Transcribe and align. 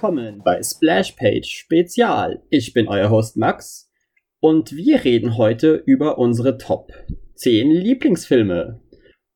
willkommen 0.00 0.42
bei 0.44 0.62
Splash 0.62 1.16
Page 1.16 1.44
Spezial. 1.44 2.40
Ich 2.50 2.72
bin 2.72 2.86
euer 2.86 3.10
Host 3.10 3.36
Max 3.36 3.90
und 4.38 4.70
wir 4.76 5.02
reden 5.02 5.36
heute 5.36 5.74
über 5.74 6.18
unsere 6.18 6.56
Top 6.56 6.92
10 7.34 7.72
Lieblingsfilme. 7.72 8.80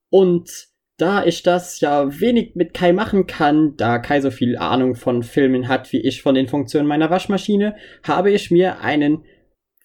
Und 0.08 0.68
da 0.98 1.24
ich 1.24 1.42
das 1.42 1.80
ja 1.80 2.20
wenig 2.20 2.54
mit 2.54 2.74
Kai 2.74 2.92
machen 2.92 3.26
kann, 3.26 3.76
da 3.76 3.98
Kai 3.98 4.20
so 4.20 4.30
viel 4.30 4.56
Ahnung 4.56 4.94
von 4.94 5.24
Filmen 5.24 5.66
hat 5.66 5.92
wie 5.92 6.00
ich 6.00 6.22
von 6.22 6.36
den 6.36 6.46
Funktionen 6.46 6.86
meiner 6.86 7.10
Waschmaschine, 7.10 7.74
habe 8.04 8.30
ich 8.30 8.52
mir 8.52 8.78
einen 8.82 9.24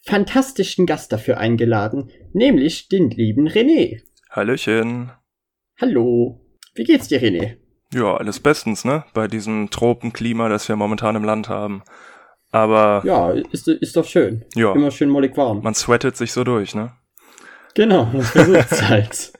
fantastischen 0.05 0.85
Gast 0.85 1.11
dafür 1.11 1.39
eingeladen, 1.39 2.11
nämlich 2.33 2.87
den 2.87 3.09
lieben 3.09 3.47
René. 3.47 4.03
Hallöchen. 4.29 5.09
Hallo. 5.81 6.39
Wie 6.75 6.83
geht's 6.83 7.07
dir, 7.07 7.19
René? 7.19 7.57
Ja, 7.93 8.17
alles 8.17 8.39
bestens, 8.39 8.83
ne? 8.83 9.05
Bei 9.13 9.27
diesem 9.27 9.69
Tropenklima, 9.69 10.49
das 10.49 10.67
wir 10.67 10.75
momentan 10.75 11.15
im 11.15 11.23
Land 11.23 11.49
haben. 11.49 11.83
Aber. 12.51 13.01
Ja, 13.05 13.31
ist, 13.31 13.67
ist 13.67 13.95
doch 13.95 14.05
schön. 14.05 14.45
Ja. 14.55 14.73
Immer 14.73 14.91
schön 14.91 15.09
mollig 15.09 15.35
warm. 15.37 15.61
Man 15.61 15.73
sweatet 15.73 16.17
sich 16.17 16.31
so 16.31 16.43
durch, 16.43 16.75
ne? 16.75 16.93
Genau, 17.75 18.05
man 18.05 18.21
versucht's 18.23 18.81
halt. 18.83 19.33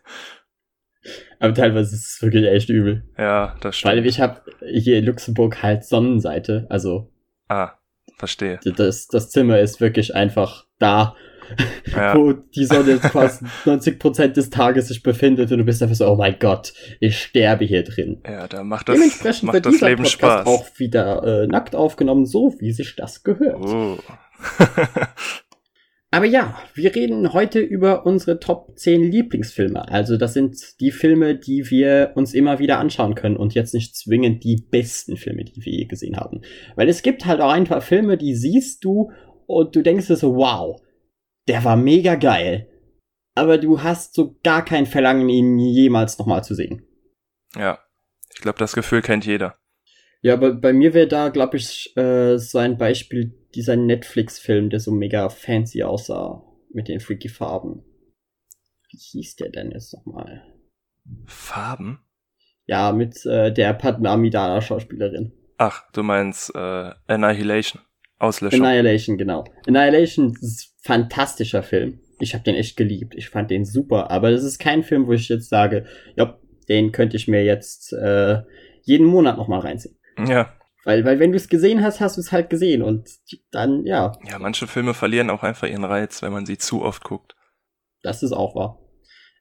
Aber 1.40 1.54
teilweise 1.54 1.96
ist 1.96 2.16
es 2.16 2.22
wirklich 2.22 2.46
echt 2.46 2.70
übel. 2.70 3.04
Ja, 3.18 3.56
das 3.62 3.78
stimmt. 3.78 3.96
Weil 3.96 4.06
ich 4.06 4.20
habe 4.20 4.42
hier 4.72 4.98
in 4.98 5.06
Luxemburg 5.06 5.62
halt 5.62 5.84
Sonnenseite, 5.86 6.66
also. 6.70 7.12
Ah, 7.48 7.74
verstehe. 8.18 8.60
Das, 8.64 9.08
das 9.08 9.30
Zimmer 9.30 9.60
ist 9.60 9.80
wirklich 9.80 10.16
einfach 10.16 10.66
da, 10.80 11.16
ja. 11.96 12.16
wo 12.16 12.34
die 12.34 12.66
Sonne 12.66 12.98
quasi 12.98 13.46
90% 13.66 14.28
des 14.30 14.50
Tages 14.50 14.88
sich 14.88 15.04
befindet 15.04 15.52
und 15.52 15.60
du 15.60 15.64
bist 15.64 15.82
einfach 15.82 15.96
so, 15.96 16.08
oh 16.08 16.16
mein 16.16 16.38
Gott, 16.40 16.74
ich 17.00 17.20
sterbe 17.20 17.66
hier 17.66 17.84
drin. 17.84 18.22
Ja, 18.26 18.48
da 18.48 18.64
macht 18.64 18.90
das, 18.90 18.96
Dementsprechend 18.96 19.44
macht 19.44 19.54
wird 19.56 19.66
das 19.66 19.74
dieser 19.74 19.90
Leben 19.90 20.04
Podcast 20.04 20.42
Spaß. 20.42 20.48
auch 20.48 20.68
wieder 20.78 21.24
äh, 21.44 21.48
nackt 21.48 21.76
aufgenommen, 21.76 22.26
so 22.26 22.56
wie 22.60 22.72
sich 22.72 22.96
das 22.96 23.24
gehört. 23.24 23.64
Oh. 23.64 23.98
Aber 26.10 26.26
ja, 26.26 26.58
wir 26.74 26.96
reden 26.96 27.34
heute 27.34 27.60
über 27.60 28.06
unsere 28.06 28.40
Top 28.40 28.78
10 28.78 29.12
Lieblingsfilme. 29.12 29.90
Also 29.90 30.16
das 30.16 30.34
sind 30.34 30.80
die 30.80 30.92
Filme, 30.92 31.36
die 31.36 31.70
wir 31.70 32.14
uns 32.16 32.34
immer 32.34 32.60
wieder 32.60 32.80
anschauen 32.80 33.14
können 33.14 33.36
und 33.36 33.54
jetzt 33.56 33.74
nicht 33.74 33.94
zwingend 33.96 34.44
die 34.46 34.56
besten 34.56 35.18
Filme, 35.18 35.44
die 35.44 35.66
wir 35.66 35.74
je 35.74 35.86
gesehen 35.86 36.16
haben. 36.16 36.42
Weil 36.76 36.88
es 36.88 37.02
gibt 37.02 37.26
halt 37.26 37.42
auch 37.42 37.52
ein 37.52 37.66
paar 37.66 37.82
Filme, 37.82 38.18
die 38.18 38.36
siehst 38.36 38.86
du 38.86 39.12
und 39.48 39.76
du 39.76 39.82
denkst 39.82 40.08
dir 40.08 40.16
so, 40.16 40.36
wow, 40.36 40.82
der 41.48 41.64
war 41.64 41.76
mega 41.76 42.16
geil. 42.16 42.70
Aber 43.36 43.58
du 43.58 43.84
hast 43.84 44.16
so 44.16 44.36
gar 44.44 44.66
kein 44.66 44.86
Verlangen, 44.86 45.30
ihn 45.30 45.60
jemals 45.60 46.18
nochmal 46.18 46.44
zu 46.44 46.56
sehen. 46.56 46.86
Ja, 47.56 47.80
ich 48.34 48.42
glaube, 48.42 48.60
das 48.60 48.74
Gefühl 48.74 49.02
kennt 49.02 49.26
jeder. 49.26 49.58
Ja, 50.22 50.34
aber 50.34 50.54
bei 50.54 50.74
mir 50.74 50.94
wäre 50.94 51.08
da, 51.08 51.30
glaube 51.30 51.58
ich, 51.58 51.96
äh, 51.96 52.38
so 52.38 52.58
ein 52.58 52.78
Beispiel 52.78 53.34
dieser 53.54 53.76
Netflix-Film, 53.76 54.70
der 54.70 54.80
so 54.80 54.92
mega 54.92 55.30
fancy 55.30 55.84
aussah 55.84 56.44
mit 56.74 56.88
den 56.88 57.00
freaky 57.00 57.30
Farben. 57.30 57.84
Wie 58.90 58.98
hieß 58.98 59.36
der 59.36 59.50
denn 59.50 59.72
jetzt 59.72 59.94
nochmal? 59.94 60.44
Farben? 61.26 62.00
Ja, 62.66 62.92
mit 62.92 63.26
äh, 63.26 63.54
der 63.54 63.74
Padma 63.74 64.14
Amidala 64.14 64.62
Schauspielerin. 64.62 65.32
Ach, 65.58 65.84
du 65.92 66.04
meinst 66.04 66.54
äh, 66.56 66.92
Annihilation. 67.08 67.82
Auslöschung. 68.20 68.66
Annihilation, 68.66 69.18
genau. 69.18 69.46
Annihilation 69.68 70.34
ist 70.42 70.76
fantastischer 70.88 71.64
Film. 71.64 72.00
Ich 72.20 72.34
habe 72.34 72.44
den 72.44 72.56
echt 72.56 72.78
geliebt. 72.78 73.14
Ich 73.16 73.30
fand 73.30 73.52
den 73.52 73.66
super. 73.66 74.10
Aber 74.10 74.32
das 74.32 74.44
ist 74.44 74.58
kein 74.58 74.84
Film, 74.84 75.06
wo 75.06 75.14
ich 75.14 75.30
jetzt 75.30 75.50
sage, 75.50 75.86
ja, 76.16 76.40
den 76.70 76.92
könnte 76.92 77.18
ich 77.18 77.28
mir 77.28 77.44
jetzt 77.44 77.94
äh, 77.94 78.42
jeden 78.84 79.06
Monat 79.06 79.38
nochmal 79.38 79.60
reinziehen. 79.60 79.98
Ja. 80.26 80.54
Weil, 80.86 81.04
weil 81.04 81.20
wenn 81.20 81.32
du 81.32 81.38
es 81.38 81.50
gesehen 81.50 81.84
hast, 81.84 82.00
hast 82.00 82.16
du 82.16 82.22
es 82.22 82.32
halt 82.32 82.50
gesehen 82.50 82.82
und 82.82 83.10
dann, 83.52 83.86
ja. 83.86 84.14
Ja, 84.30 84.40
manche 84.40 84.68
Filme 84.68 84.94
verlieren 84.94 85.30
auch 85.30 85.44
einfach 85.44 85.68
ihren 85.68 85.84
Reiz, 85.84 86.22
wenn 86.22 86.32
man 86.32 86.46
sie 86.46 86.58
zu 86.58 86.82
oft 86.82 87.04
guckt. 87.04 87.36
Das 88.02 88.24
ist 88.24 88.32
auch 88.32 88.56
wahr. 88.56 88.80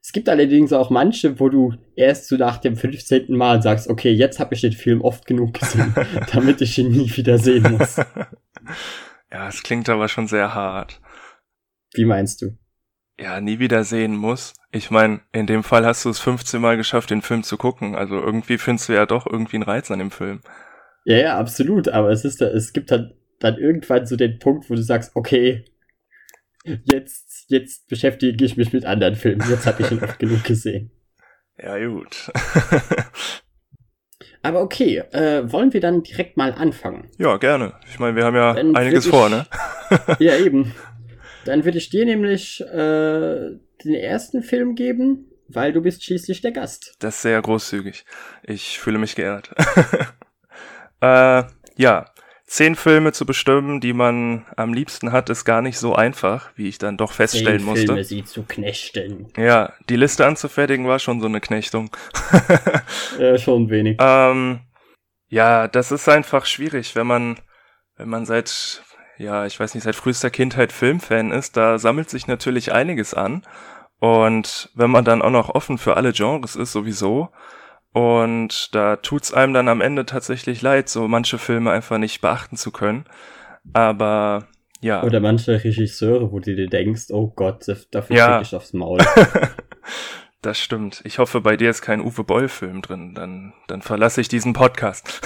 Es 0.03 0.13
gibt 0.13 0.29
allerdings 0.29 0.73
auch 0.73 0.91
manche, 0.91 1.39
wo 1.39 1.49
du 1.49 1.75
erst 1.95 2.29
so 2.29 2.37
nach 2.37 2.59
dem 2.59 2.77
15. 2.77 3.37
Mal 3.37 3.63
sagst, 3.63 3.89
okay, 3.89 4.11
jetzt 4.11 4.41
habe 4.41 4.55
ich 4.55 4.61
den 4.61 4.73
Film 4.73 5.01
oft 5.01 5.27
genug 5.27 5.55
gesehen, 5.55 5.95
damit 6.33 6.61
ich 6.61 6.77
ihn 6.79 6.91
nie 6.91 7.17
wieder 7.17 7.39
sehen 7.39 7.77
muss. 7.79 7.97
ja, 9.33 9.49
es 9.49 9.63
klingt 9.63 9.89
aber 9.89 10.09
schon 10.09 10.27
sehr 10.27 10.55
hart. 10.55 11.01
Wie 11.97 12.05
meinst 12.05 12.43
du? 12.43 12.57
Ja, 13.19 13.41
nie 13.41 13.59
wieder 13.59 13.85
sehen 13.85 14.17
muss. 14.17 14.55
Ich 14.71 14.91
meine, 14.91 15.21
in 15.33 15.47
dem 15.47 15.63
Fall 15.63 15.87
hast 15.87 16.05
du 16.05 16.11
es 16.11 16.19
15 16.19 16.61
Mal 16.61 16.77
geschafft, 16.77 17.11
den 17.11 17.23
Film 17.23 17.43
zu 17.43 17.57
gucken. 17.57 17.95
Also 17.95 18.21
irgendwie 18.21 18.59
findest 18.59 18.89
du 18.89 18.93
ja 18.93 19.07
doch 19.07 19.27
irgendwie 19.27 19.57
einen 19.57 19.63
Reiz 19.63 19.91
an 19.91 19.99
dem 19.99 20.11
Film. 20.11 20.41
Ja, 21.05 21.17
ja, 21.17 21.39
absolut. 21.39 21.89
Aber 21.89 22.11
es 22.11 22.25
ist 22.25 22.43
es 22.43 22.73
gibt 22.73 22.91
dann, 22.91 23.15
dann 23.41 23.57
irgendwann 23.57 24.07
so 24.07 24.17
den 24.17 24.39
Punkt, 24.39 24.69
wo 24.69 24.75
du 24.75 24.83
sagst, 24.83 25.13
okay, 25.15 25.65
jetzt, 26.85 27.47
jetzt 27.49 27.89
beschäftige 27.89 28.45
ich 28.45 28.57
mich 28.57 28.73
mit 28.73 28.85
anderen 28.85 29.15
Filmen. 29.15 29.49
Jetzt 29.49 29.67
habe 29.67 29.83
ich 29.83 29.91
ihn 29.91 30.03
oft 30.03 30.19
genug 30.19 30.45
gesehen. 30.45 30.91
Ja, 31.59 31.79
gut. 31.89 32.31
Aber 34.43 34.61
okay, 34.61 34.99
äh, 35.13 35.51
wollen 35.51 35.73
wir 35.73 35.81
dann 35.81 36.03
direkt 36.03 36.37
mal 36.37 36.53
anfangen? 36.53 37.09
Ja, 37.17 37.39
gerne. 37.39 37.73
Ich 37.89 37.99
meine, 37.99 38.15
wir 38.15 38.27
haben 38.27 38.37
ja 38.37 38.53
Dann 38.53 38.77
einiges 38.77 39.07
vor, 39.07 39.31
ne? 39.31 39.47
Ja, 40.19 40.37
eben. 40.45 40.75
Dann 41.47 41.65
würde 41.65 41.79
ich 41.79 41.89
dir 41.89 42.05
nämlich 42.05 42.61
äh, 42.61 43.59
den 43.85 43.95
ersten 43.95 44.43
Film 44.43 44.75
geben, 44.75 45.31
weil 45.49 45.73
du 45.73 45.81
bist 45.81 46.05
schließlich 46.05 46.41
der 46.41 46.53
Gast. 46.53 46.97
Das 46.99 47.17
ist 47.17 47.23
sehr 47.23 47.41
großzügig. 47.41 48.05
Ich 48.43 48.79
fühle 48.79 48.99
mich 48.99 49.15
geehrt. 49.15 49.51
äh, 51.01 51.45
ja, 51.77 52.11
zehn 52.47 52.75
Filme 52.75 53.13
zu 53.13 53.27
bestimmen, 53.27 53.81
die 53.81 53.93
man 53.93 54.45
am 54.57 54.75
liebsten 54.75 55.13
hat, 55.13 55.31
ist 55.31 55.45
gar 55.45 55.63
nicht 55.63 55.79
so 55.79 55.95
einfach, 55.95 56.51
wie 56.57 56.69
ich 56.69 56.79
dann 56.79 56.97
doch 56.97 57.13
feststellen 57.13 57.61
Zehn 57.61 57.67
musste. 57.67 57.87
Filme 57.87 58.05
sie 58.05 58.25
zu 58.25 58.43
knechten. 58.43 59.29
Ja, 59.37 59.73
die 59.89 59.97
Liste 59.97 60.27
anzufertigen 60.27 60.89
war 60.89 60.99
schon 60.99 61.21
so 61.21 61.27
eine 61.27 61.41
Knechtung. 61.41 61.91
Äh, 63.19 63.39
schon 63.39 63.71
wenig. 63.71 63.97
Ähm, 63.99 64.61
ja, 65.29 65.69
das 65.69 65.91
ist 65.91 66.07
einfach 66.07 66.45
schwierig, 66.45 66.95
wenn 66.97 67.07
man, 67.07 67.39
wenn 67.97 68.11
man 68.11 68.27
seit, 68.27 68.83
ja, 69.19 69.47
ich 69.47 69.59
weiß 69.59 69.75
nicht, 69.75 69.85
seit 69.85 69.97
frühester 69.97 70.31
Kindheit 70.31 70.73
Filmfan 70.73 71.31
ist, 71.33 71.57
da 71.57 71.79
sammelt 71.79 72.11
sich 72.11 72.27
natürlich 72.27 72.73
einiges 72.73 73.15
an. 73.15 73.43
Und 73.99 74.71
wenn 74.75 74.91
man 74.91 75.05
dann 75.05 75.23
auch 75.23 75.31
noch 75.31 75.49
offen 75.49 75.79
für 75.79 75.97
alle 75.97 76.13
Genres 76.13 76.55
ist, 76.57 76.73
sowieso, 76.73 77.31
und 77.93 78.75
da 78.75 78.97
tut's 78.97 79.33
einem 79.33 79.55
dann 79.55 79.69
am 79.69 79.81
Ende 79.81 80.05
tatsächlich 80.05 80.61
leid, 80.61 80.91
so 80.91 81.09
manche 81.09 81.39
Filme 81.39 81.71
einfach 81.71 81.97
nicht 81.97 82.21
beachten 82.21 82.57
zu 82.57 82.71
können. 82.71 83.07
Aber 83.73 84.47
ja. 84.83 85.03
Oder 85.03 85.21
manche 85.21 85.65
Regisseure, 85.65 86.31
wo 86.31 86.39
du 86.41 86.55
dir 86.55 86.69
denkst, 86.69 87.05
oh 87.11 87.29
Gott, 87.35 87.65
dafür 87.91 88.17
Ja. 88.17 88.37
krieg 88.37 88.49
ich 88.49 88.55
aufs 88.55 88.75
Maul. 88.75 88.99
Das 90.47 90.61
stimmt. 90.61 91.01
Ich 91.03 91.19
hoffe, 91.19 91.41
bei 91.41 91.57
dir 91.57 91.71
ist 91.71 91.83
kein 91.83 92.01
Uwe 92.01 92.23
Boll-Film 92.23 92.81
drin. 92.81 93.15
Dann, 93.15 93.53
dann 93.67 93.83
verlasse 93.83 94.21
ich 94.21 94.29
diesen 94.29 94.53
Podcast. 94.53 95.21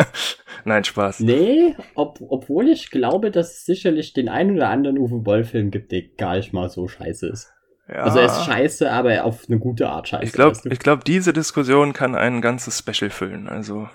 Nein, 0.64 0.82
Spaß. 0.82 1.20
nee, 1.20 1.76
ob, 1.94 2.18
obwohl 2.20 2.66
ich 2.66 2.90
glaube, 2.90 3.30
dass 3.30 3.52
es 3.52 3.64
sicherlich 3.64 4.12
den 4.12 4.28
einen 4.28 4.56
oder 4.56 4.68
anderen 4.68 4.98
Uwe 4.98 5.20
Boll-Film 5.20 5.70
gibt, 5.70 5.92
der 5.92 6.02
gar 6.18 6.34
nicht 6.34 6.52
mal 6.52 6.68
so 6.68 6.88
scheiße 6.88 7.28
ist. 7.28 7.52
Ja. 7.86 8.02
Also 8.02 8.18
er 8.18 8.26
ist 8.26 8.44
scheiße, 8.44 8.90
aber 8.90 9.22
auf 9.22 9.44
eine 9.46 9.60
gute 9.60 9.88
Art 9.88 10.08
scheiße. 10.08 10.24
Ich 10.24 10.32
glaube, 10.32 10.56
weißt 10.56 10.64
du? 10.64 10.70
ich 10.94 11.04
diese 11.04 11.32
Diskussion 11.32 11.92
kann 11.92 12.16
ein 12.16 12.40
ganzes 12.40 12.76
Special 12.76 13.10
füllen. 13.10 13.48
Also, 13.48 13.88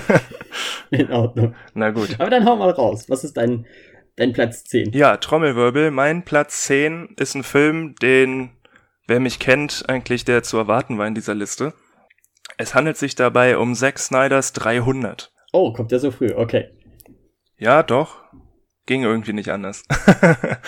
In 0.90 1.12
Ordnung. 1.12 1.54
na 1.74 1.90
gut. 1.90 2.16
Aber 2.18 2.30
dann 2.30 2.46
hau 2.46 2.56
mal 2.56 2.70
raus. 2.70 3.10
Was 3.10 3.24
ist 3.24 3.36
dein, 3.36 3.66
dein 4.16 4.32
Platz 4.32 4.64
10? 4.64 4.92
Ja, 4.92 5.18
Trommelwirbel. 5.18 5.90
Mein 5.90 6.24
Platz 6.24 6.62
10 6.62 7.16
ist 7.18 7.34
ein 7.34 7.42
Film, 7.42 7.94
den, 7.96 8.52
wer 9.06 9.20
mich 9.20 9.38
kennt, 9.38 9.84
eigentlich 9.88 10.24
der 10.24 10.42
zu 10.42 10.56
erwarten 10.56 10.98
war 10.98 11.06
in 11.06 11.14
dieser 11.14 11.34
Liste. 11.34 11.74
Es 12.58 12.74
handelt 12.74 12.96
sich 12.96 13.14
dabei 13.14 13.58
um 13.58 13.74
Zack 13.74 13.98
Snyders 13.98 14.52
300. 14.54 15.32
Oh, 15.52 15.72
kommt 15.72 15.92
der 15.92 16.00
so 16.00 16.10
früh? 16.10 16.32
Okay. 16.34 16.70
Ja, 17.58 17.82
doch. 17.82 18.22
Ging 18.86 19.02
irgendwie 19.02 19.32
nicht 19.32 19.50
anders. 19.50 19.84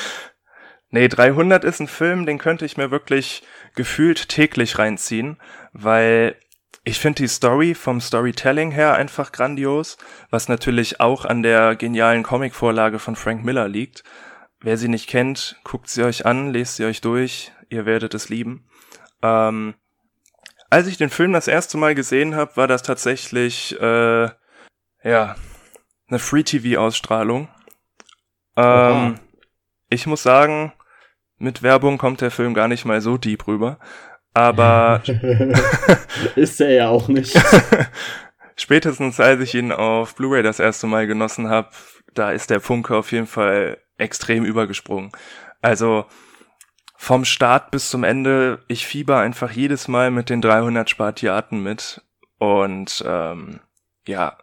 nee, 0.90 1.08
300 1.08 1.64
ist 1.64 1.81
ein 1.81 1.87
Film, 1.87 2.26
den 2.26 2.38
könnte 2.38 2.64
ich 2.64 2.76
mir 2.76 2.90
wirklich 2.90 3.43
gefühlt 3.75 4.29
täglich 4.29 4.79
reinziehen, 4.79 5.38
weil 5.73 6.37
ich 6.84 6.99
finde 6.99 7.23
die 7.23 7.29
Story 7.29 7.75
vom 7.75 8.00
Storytelling 8.00 8.70
her 8.70 8.94
einfach 8.94 9.31
grandios, 9.31 9.99
was 10.31 10.49
natürlich 10.49 11.00
auch 11.00 11.25
an 11.25 11.43
der 11.43 11.76
genialen 11.76 12.23
Comicvorlage 12.23 12.99
von 12.99 13.14
Frank 13.14 13.44
Miller 13.44 13.69
liegt. 13.69 14.05
Wer 14.61 14.76
sie 14.76 14.88
nicht 14.88 15.06
kennt, 15.06 15.61
guckt 15.64 15.88
sie 15.88 16.02
euch 16.02 16.26
an, 16.26 16.52
lest 16.52 16.76
sie 16.76 16.87
euch 16.87 17.00
durch, 17.00 17.52
ihr 17.69 17.87
werdet 17.87 18.15
es 18.15 18.29
lieben. 18.29 18.69
Ähm, 19.23 19.75
als 20.70 20.87
ich 20.87 20.97
den 20.97 21.11
Film 21.11 21.32
das 21.32 21.49
erste 21.49 21.79
Mal 21.79 21.94
gesehen 21.94 22.35
habe, 22.35 22.56
war 22.56 22.67
das 22.67 22.82
tatsächlich, 22.82 23.79
äh, 23.81 24.29
ja, 25.03 25.37
eine 26.09 26.19
Free-TV-Ausstrahlung. 26.19 27.49
Ähm, 28.56 29.19
ich 29.88 30.06
muss 30.06 30.23
sagen, 30.23 30.73
mit 31.38 31.62
Werbung 31.62 31.99
kommt 31.99 32.20
der 32.20 32.31
Film 32.31 32.55
gar 32.55 32.69
nicht 32.69 32.85
mal 32.85 33.00
so 33.00 33.17
deep 33.17 33.47
rüber. 33.47 33.79
Aber 34.35 35.03
ist 36.37 36.61
er 36.61 36.70
ja 36.70 36.88
auch 36.88 37.09
nicht. 37.09 37.38
spätestens 38.59 39.20
als 39.20 39.41
ich 39.41 39.55
ihn 39.55 39.73
auf 39.73 40.15
Blu-ray 40.15 40.43
das 40.43 40.59
erste 40.59 40.87
Mal 40.87 41.06
genossen 41.06 41.49
habe, 41.49 41.70
da 42.15 42.32
ist 42.32 42.50
der 42.50 42.61
Funke 42.61 42.97
auf 42.97 43.12
jeden 43.12 43.26
Fall 43.26 43.79
extrem 43.97 44.44
übergesprungen. 44.44 45.12
Also 45.62 46.06
vom 47.00 47.24
Start 47.24 47.70
bis 47.70 47.90
zum 47.90 48.02
Ende, 48.02 48.58
ich 48.66 48.84
fieber 48.84 49.20
einfach 49.20 49.52
jedes 49.52 49.86
Mal 49.86 50.10
mit 50.10 50.28
den 50.28 50.42
300 50.42 50.90
Spartiaten 50.90 51.62
mit 51.62 52.02
und 52.38 53.04
ähm, 53.06 53.60
ja, 54.04 54.36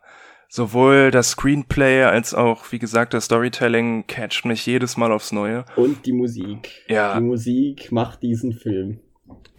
sowohl 0.48 1.12
das 1.12 1.32
Screenplay 1.32 2.04
als 2.04 2.34
auch, 2.34 2.72
wie 2.72 2.80
gesagt, 2.80 3.14
das 3.14 3.26
Storytelling 3.26 4.08
catcht 4.08 4.46
mich 4.46 4.66
jedes 4.66 4.96
Mal 4.96 5.12
aufs 5.12 5.34
Neue. 5.34 5.66
Und 5.76 6.06
die 6.06 6.14
Musik. 6.14 6.86
Ja. 6.88 7.16
Die 7.16 7.26
Musik 7.26 7.92
macht 7.92 8.24
diesen 8.24 8.54
Film. 8.54 9.02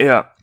Ja. 0.01 0.33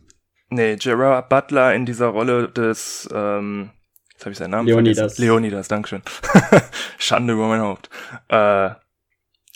Nee, 0.49 0.77
Gerard 0.77 1.29
Butler 1.29 1.75
in 1.75 1.87
dieser 1.87 2.07
Rolle 2.07 2.49
des, 2.49 3.09
ähm, 3.13 3.71
jetzt 4.13 4.25
habe 4.25 4.31
ich 4.31 4.39
seinen 4.39 4.53
Namen 4.53 4.69
Leonidas. 4.69 4.99
vergessen. 4.99 5.23
Leonidas, 5.23 5.67
Dankeschön. 5.67 6.03
Schande 6.99 7.33
über 7.33 7.49
mein 7.49 7.61
Haupt. 7.63 7.91
Äh, 8.29 8.71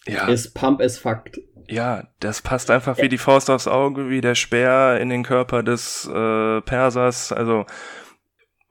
ja. 0.08 0.26
Ist 0.26 0.54
Pump 0.54 0.80
as 0.80 0.98
Fakt. 0.98 1.38
Ja, 1.69 2.09
das 2.20 2.41
passt 2.41 2.70
einfach 2.70 2.97
wie 2.99 3.09
die 3.11 3.19
Faust 3.19 3.50
aufs 3.50 3.69
Auge, 3.69 4.09
wie 4.09 4.20
der 4.23 4.35
Speer 4.35 4.99
in 5.00 5.11
den 5.11 5.23
Körper 5.23 5.62
des 5.62 6.06
äh, 6.06 6.61
Persers. 6.62 7.31
Also 7.32 7.67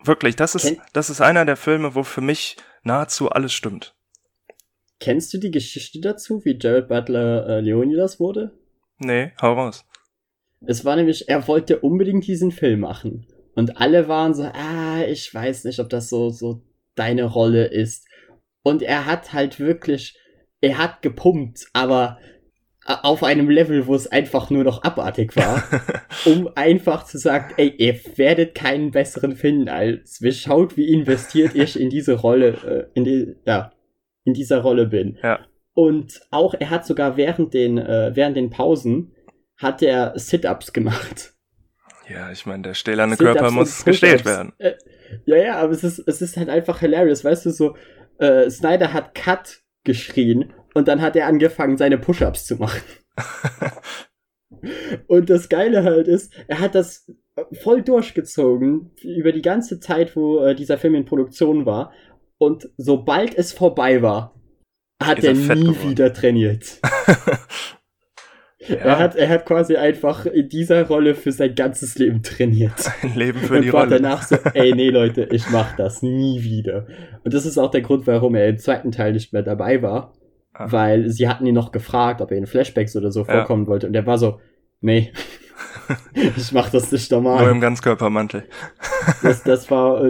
wirklich, 0.04 0.36
das 0.36 0.56
ist, 0.56 0.64
Ken- 0.64 0.82
das 0.94 1.10
ist 1.10 1.22
einer 1.22 1.46
der 1.46 1.58
Filme, 1.58 1.94
wo 1.96 2.04
für 2.04 2.22
mich 2.22 2.58
nahezu 2.84 3.30
alles 3.30 3.54
stimmt. 3.54 3.94
Kennst 5.00 5.32
du 5.34 5.38
die 5.38 5.52
Geschichte 5.52 6.02
dazu, 6.02 6.44
wie 6.44 6.58
Jared 6.60 6.88
Butler 6.88 7.48
äh, 7.48 7.60
Leonidas 7.62 8.20
wurde? 8.20 8.58
Nee, 8.98 9.32
hau 9.42 9.54
raus. 9.54 9.86
Es 10.66 10.84
war 10.84 10.96
nämlich, 10.96 11.30
er 11.30 11.48
wollte 11.48 11.80
unbedingt 11.80 12.26
diesen 12.26 12.52
Film 12.52 12.80
machen. 12.80 13.28
Und 13.54 13.78
alle 13.78 14.08
waren 14.08 14.34
so, 14.34 14.44
ah, 14.44 15.02
ich 15.08 15.32
weiß 15.32 15.66
nicht, 15.66 15.80
ob 15.80 15.90
das 15.90 16.10
so, 16.10 16.32
so 16.32 16.64
deine 16.96 17.26
Rolle 17.26 17.66
ist. 17.66 18.08
Und 18.64 18.82
er 18.82 19.06
hat 19.06 19.34
halt 19.34 19.60
wirklich, 19.60 20.18
er 20.62 20.80
hat 20.80 21.04
gepumpt, 21.04 21.68
aber 21.74 22.18
auf 22.88 23.24
einem 23.24 23.50
Level, 23.50 23.86
wo 23.88 23.96
es 23.96 24.08
einfach 24.08 24.50
nur 24.50 24.64
noch 24.64 24.84
abartig 24.84 25.36
war, 25.36 25.64
um 26.26 26.50
einfach 26.56 27.04
zu 27.04 27.18
sagen, 27.18 27.54
ey, 27.58 27.74
ihr 27.78 28.00
werdet 28.16 28.56
keinen 28.56 28.92
besseren 28.92 29.36
finden 29.36 29.68
als 29.70 30.22
wir 30.22 30.32
schaut, 30.32 30.78
wie 30.78 30.94
investiert 30.94 31.54
ich 31.54 31.80
in 31.80 31.90
diese 31.90 32.14
Rolle, 32.14 32.90
äh, 32.94 32.98
in 32.98 33.04
die, 33.04 33.36
ja, 33.46 33.72
in 34.24 34.34
dieser 34.34 34.60
Rolle 34.60 34.88
bin. 34.88 35.18
Ja. 35.22 35.40
Und 35.74 36.22
auch 36.32 36.56
er 36.58 36.70
hat 36.70 36.86
sogar 36.86 37.18
während 37.18 37.54
den, 37.54 37.78
äh, 37.78 38.12
während 38.16 38.38
den 38.38 38.50
Pausen 38.50 39.14
hat 39.58 39.82
er 39.82 40.18
Sit-ups 40.18 40.72
gemacht. 40.72 41.34
ja, 42.10 42.32
ich 42.32 42.46
meine, 42.46 42.64
der 42.64 42.74
stählerne 42.74 43.18
Körper 43.18 43.52
muss 43.52 43.84
gestählt 43.84 44.24
werden. 44.26 44.54
Äh, 44.60 44.74
ja, 45.26 45.38
ja, 45.38 45.56
aber 45.58 45.74
es 45.74 45.84
ist, 45.84 46.00
es 46.00 46.22
ist 46.22 46.38
halt 46.38 46.50
einfach 46.50 46.80
hilarious, 46.80 47.24
weißt 47.24 47.48
du, 47.48 47.50
so, 47.52 47.76
äh, 48.20 48.50
Snyder 48.50 48.94
hat 48.94 49.14
Cut 49.14 49.62
geschrien 49.84 50.54
und 50.78 50.88
dann 50.88 51.02
hat 51.02 51.16
er 51.16 51.28
angefangen, 51.28 51.78
seine 51.78 51.98
Push-ups 51.98 52.46
zu 52.46 52.56
machen. 52.56 52.82
Und 55.08 55.30
das 55.30 55.50
Geile 55.50 55.84
halt 55.84 56.08
ist, 56.08 56.34
er 56.48 56.60
hat 56.60 56.76
das 56.76 57.12
voll 57.62 57.82
durchgezogen 57.82 58.92
über 59.04 59.32
die 59.32 59.42
ganze 59.42 59.80
Zeit, 59.80 60.16
wo 60.16 60.40
äh, 60.40 60.56
dieser 60.56 60.78
Film 60.78 60.96
in 60.96 61.06
Produktion 61.06 61.66
war. 61.66 61.92
Und 62.38 62.70
sobald 62.78 63.36
es 63.38 63.54
vorbei 63.54 64.02
war, 64.02 64.36
hat 65.02 65.24
er 65.24 65.32
er 65.32 65.34
nie 65.34 65.44
geworden. 65.44 65.90
wieder 65.90 66.14
trainiert. 66.14 66.80
Er, 68.70 69.00
hat, 69.00 69.16
er 69.16 69.30
hat 69.30 69.46
quasi 69.46 69.78
einfach 69.78 70.26
in 70.26 70.50
dieser 70.50 70.88
Rolle 70.88 71.16
für 71.16 71.32
sein 71.32 71.56
ganzes 71.56 71.98
Leben 71.98 72.22
trainiert. 72.22 72.74
ein 73.02 73.16
Leben 73.16 73.40
für 73.40 73.56
und 73.56 73.62
die 73.62 73.72
war 73.72 73.86
Rolle. 73.86 74.02
danach 74.02 74.24
so, 74.24 74.36
ey, 74.54 74.74
nee, 74.74 74.90
Leute, 74.90 75.30
ich 75.32 75.50
mach 75.52 75.76
das 75.78 76.02
nie 76.02 76.44
wieder. 76.44 76.86
Und 77.24 77.34
das 77.34 77.46
ist 77.46 77.58
auch 77.58 77.72
der 77.72 77.82
Grund, 77.82 78.08
warum 78.08 78.36
er 78.36 78.50
im 78.50 78.58
zweiten 78.58 78.92
Teil 78.92 79.14
nicht 79.14 79.32
mehr 79.32 79.44
dabei 79.44 79.82
war. 79.82 80.14
Ah. 80.60 80.72
Weil 80.72 81.10
sie 81.10 81.28
hatten 81.28 81.46
ihn 81.46 81.54
noch 81.54 81.72
gefragt, 81.72 82.20
ob 82.22 82.32
er 82.32 82.38
in 82.38 82.48
Flashbacks 82.48 82.96
oder 82.96 83.12
so 83.12 83.20
Ja. 83.22 83.26
vorkommen 83.26 83.68
wollte. 83.68 83.86
Und 83.88 83.94
er 83.96 84.06
war 84.08 84.18
so, 84.18 84.40
nee, 84.82 85.14
ich 86.36 86.52
mach 86.52 86.70
das 86.72 86.92
nicht 86.92 87.12
Nur 87.12 87.22
normal. 87.22 87.50
im 87.50 87.62
Ganzkörpermantel. 87.62 88.44
Das, 89.24 89.42
das 89.44 89.72
war 89.72 90.04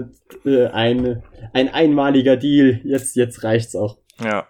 äh, 0.46 0.68
ein, 0.68 1.22
ein 1.54 1.70
einmaliger 1.74 2.36
Deal. 2.36 2.80
Jetzt, 2.84 3.16
jetzt 3.16 3.44
reicht's 3.44 3.76
auch. 3.76 3.98
Ja. 4.24 4.48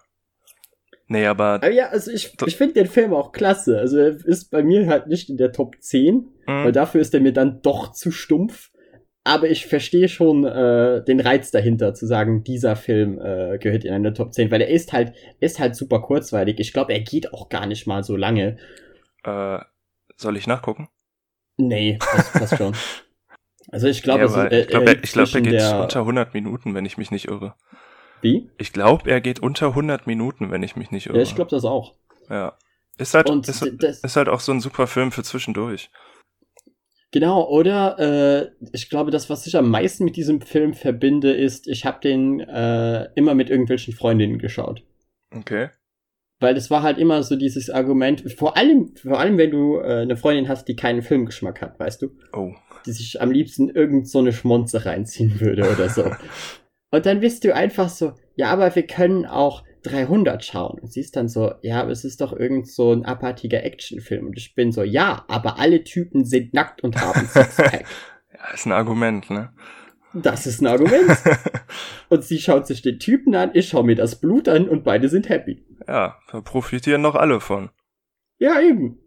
Nee, 1.09 1.25
aber 1.25 1.45
Aber 1.55 1.71
ja, 1.71 1.87
also 1.89 2.11
ich, 2.11 2.33
ich 2.45 2.55
finde 2.55 2.75
den 2.75 2.87
Film 2.87 3.13
auch 3.13 3.31
klasse. 3.33 3.77
Also 3.79 3.97
er 3.97 4.25
ist 4.25 4.49
bei 4.51 4.63
mir 4.63 4.87
halt 4.87 5.07
nicht 5.07 5.29
in 5.29 5.35
der 5.37 5.51
Top 5.51 5.75
10, 5.81 6.27
weil 6.45 6.65
mh, 6.65 6.71
dafür 6.71 7.01
ist 7.01 7.13
er 7.13 7.19
mir 7.21 7.33
dann 7.33 7.61
doch 7.61 7.91
zu 7.91 8.11
stumpf. 8.11 8.71
Aber 9.27 9.49
ich 9.49 9.65
verstehe 9.67 10.07
schon 10.07 10.45
äh, 10.45 11.03
den 11.03 11.19
Reiz 11.19 11.51
dahinter, 11.51 11.93
zu 11.93 12.05
sagen, 12.07 12.43
dieser 12.45 12.77
Film 12.77 13.19
äh, 13.19 13.57
gehört 13.57 13.83
in 13.83 13.93
eine 13.93 14.13
Top 14.13 14.33
10, 14.33 14.51
weil 14.51 14.61
er 14.61 14.69
ist 14.69 14.93
halt, 14.93 15.13
ist 15.41 15.59
halt 15.59 15.75
super 15.75 15.99
kurzweilig. 16.01 16.59
Ich 16.59 16.71
glaube, 16.71 16.93
er 16.93 17.01
geht 17.01 17.33
auch 17.33 17.49
gar 17.49 17.65
nicht 17.65 17.87
mal 17.87 18.03
so 18.03 18.15
lange. 18.15 18.57
äh, 19.25 19.59
soll 20.15 20.37
ich 20.37 20.47
nachgucken? 20.47 20.87
Nee, 21.57 21.99
das 22.15 22.31
passt 22.31 22.57
schon. 22.57 22.73
Also 23.69 23.87
ich 23.87 24.01
glaube, 24.01 24.19
ja, 24.21 24.25
es 24.27 24.33
aber 24.33 24.45
ist, 24.49 24.53
äh, 24.53 24.61
ich 24.61 24.67
glaube, 24.69 24.85
äh, 24.85 24.93
er, 24.95 25.03
ich 25.03 25.11
glaub, 25.11 25.23
er 25.25 25.31
zwischen 25.31 25.43
geht 25.43 25.53
der- 25.59 25.81
unter 25.81 25.99
100 25.99 26.33
Minuten, 26.33 26.73
wenn 26.73 26.85
ich 26.85 26.97
mich 26.97 27.11
nicht 27.11 27.27
irre. 27.27 27.53
Wie? 28.21 28.49
Ich 28.57 28.71
glaube, 28.71 29.09
er 29.11 29.19
geht 29.19 29.41
unter 29.41 29.67
100 29.67 30.07
Minuten, 30.07 30.51
wenn 30.51 30.63
ich 30.63 30.77
mich 30.77 30.89
nicht 30.91 31.07
irre. 31.07 31.17
Ja, 31.17 31.23
ich 31.23 31.35
glaube 31.35 31.51
das 31.51 31.65
auch. 31.65 31.95
Ja. 32.29 32.57
Ist 32.97 33.13
halt, 33.13 33.29
ist, 33.29 33.61
ist 33.61 34.15
halt 34.15 34.29
auch 34.29 34.39
so 34.39 34.53
ein 34.53 34.61
super 34.61 34.87
Film 34.87 35.11
für 35.11 35.21
zwischendurch. 35.21 35.89
Genau, 37.17 37.49
oder 37.49 37.97
äh, 37.97 38.67
ich 38.73 38.91
glaube, 38.91 39.09
das, 39.09 39.27
was 39.27 39.47
ich 39.47 39.57
am 39.57 39.71
meisten 39.71 40.05
mit 40.05 40.17
diesem 40.17 40.39
Film 40.39 40.75
verbinde, 40.75 41.33
ist, 41.33 41.67
ich 41.67 41.83
habe 41.83 41.99
den 41.99 42.41
äh, 42.41 43.09
immer 43.15 43.33
mit 43.33 43.49
irgendwelchen 43.49 43.95
Freundinnen 43.95 44.37
geschaut. 44.37 44.83
Okay. 45.35 45.69
Weil 46.39 46.55
es 46.55 46.69
war 46.69 46.83
halt 46.83 46.99
immer 46.99 47.23
so 47.23 47.35
dieses 47.35 47.71
Argument, 47.71 48.31
vor 48.33 48.55
allem, 48.55 48.93
vor 48.95 49.19
allem 49.19 49.39
wenn 49.39 49.49
du 49.49 49.79
äh, 49.79 50.01
eine 50.03 50.15
Freundin 50.15 50.47
hast, 50.47 50.67
die 50.67 50.75
keinen 50.75 51.01
Filmgeschmack 51.01 51.59
hat, 51.59 51.79
weißt 51.79 52.03
du? 52.03 52.11
Oh. 52.33 52.53
Die 52.85 52.91
sich 52.91 53.19
am 53.19 53.31
liebsten 53.31 53.71
irgend 53.71 54.07
so 54.07 54.19
eine 54.19 54.31
Schmonze 54.31 54.85
reinziehen 54.85 55.39
würde 55.39 55.63
oder 55.71 55.89
so. 55.89 56.03
Und 56.91 57.07
dann 57.07 57.19
bist 57.19 57.43
du 57.43 57.55
einfach 57.55 57.89
so, 57.89 58.13
ja, 58.35 58.51
aber 58.51 58.75
wir 58.75 58.85
können 58.85 59.25
auch 59.25 59.63
300 59.83 60.43
schauen. 60.43 60.79
Und 60.79 60.91
sie 60.91 61.01
ist 61.01 61.15
dann 61.15 61.29
so, 61.29 61.53
ja, 61.61 61.81
aber 61.81 61.91
es 61.91 62.03
ist 62.03 62.21
doch 62.21 62.33
irgend 62.33 62.67
so 62.67 62.91
ein 62.91 63.05
abartiger 63.05 63.63
Actionfilm. 63.63 64.27
Und 64.27 64.37
ich 64.37 64.55
bin 64.55 64.71
so, 64.71 64.83
ja, 64.83 65.25
aber 65.27 65.59
alle 65.59 65.83
Typen 65.83 66.25
sind 66.25 66.53
nackt 66.53 66.83
und 66.83 66.99
haben 66.99 67.27
Sixpack. 67.27 67.85
Ja, 68.33 68.53
ist 68.53 68.65
ein 68.65 68.71
Argument, 68.71 69.29
ne? 69.29 69.53
Das 70.13 70.47
ist 70.47 70.61
ein 70.61 70.67
Argument. 70.67 71.11
Und 72.09 72.23
sie 72.23 72.39
schaut 72.39 72.65
sich 72.65 72.81
den 72.81 72.97
Typen 72.97 73.35
an, 73.35 73.51
ich 73.53 73.67
schaue 73.67 73.83
mir 73.83 73.95
das 73.95 74.19
Blut 74.19 74.47
an 74.47 74.69
und 74.69 74.83
beide 74.83 75.09
sind 75.09 75.27
happy. 75.27 75.65
Ja, 75.87 76.17
da 76.31 76.41
profitieren 76.41 77.01
noch 77.01 77.15
alle 77.15 77.39
von. 77.41 77.69
Ja, 78.39 78.61
eben. 78.61 78.99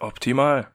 Optimal. 0.00 0.68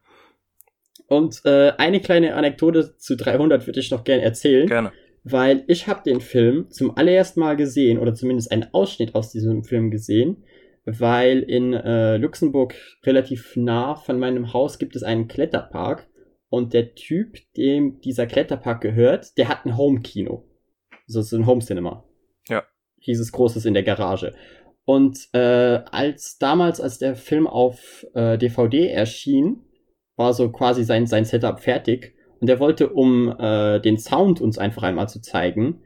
Und 1.07 1.41
äh, 1.45 1.71
eine 1.77 2.01
kleine 2.01 2.35
Anekdote 2.35 2.97
zu 2.97 3.15
300 3.15 3.65
würde 3.65 3.79
ich 3.79 3.91
noch 3.91 4.03
gerne 4.03 4.23
erzählen, 4.23 4.67
Gerne. 4.67 4.91
Weil 5.23 5.63
ich 5.67 5.87
habe 5.87 6.01
den 6.03 6.21
Film 6.21 6.69
zum 6.69 6.97
allerersten 6.97 7.39
Mal 7.39 7.55
gesehen 7.55 7.99
oder 7.99 8.13
zumindest 8.13 8.51
einen 8.51 8.73
Ausschnitt 8.73 9.15
aus 9.15 9.31
diesem 9.31 9.63
Film 9.63 9.91
gesehen, 9.91 10.43
weil 10.85 11.39
in 11.39 11.73
äh, 11.73 12.17
Luxemburg 12.17 12.75
relativ 13.03 13.55
nah 13.55 13.95
von 13.95 14.17
meinem 14.17 14.53
Haus 14.53 14.79
gibt 14.79 14.95
es 14.95 15.03
einen 15.03 15.27
Kletterpark 15.27 16.07
und 16.49 16.73
der 16.73 16.95
Typ, 16.95 17.37
dem 17.55 18.01
dieser 18.01 18.27
Kletterpark 18.27 18.81
gehört, 18.81 19.37
der 19.37 19.47
hat 19.47 19.65
ein 19.65 19.77
Home-Kino. 19.77 20.43
So 21.07 21.21
so 21.21 21.37
ein 21.37 21.45
Home-Cinema. 21.45 22.03
Ja. 22.49 22.63
Dieses 23.05 23.31
Großes 23.31 23.65
in 23.65 23.73
der 23.73 23.83
Garage. 23.83 24.33
Und 24.83 25.29
äh, 25.33 25.81
als 25.91 26.37
damals, 26.39 26.81
als 26.81 26.97
der 26.97 27.15
Film 27.15 27.47
auf 27.47 28.05
äh, 28.15 28.37
DVD 28.37 28.87
erschien, 28.87 29.63
war 30.15 30.33
so 30.33 30.51
quasi 30.51 30.83
sein, 30.83 31.07
sein 31.07 31.25
Setup 31.25 31.59
fertig. 31.59 32.15
Und 32.41 32.49
er 32.49 32.59
wollte, 32.59 32.89
um 32.89 33.33
äh, 33.39 33.79
den 33.79 33.97
Sound 33.97 34.41
uns 34.41 34.57
einfach 34.57 34.83
einmal 34.83 35.07
zu 35.07 35.21
zeigen, 35.21 35.83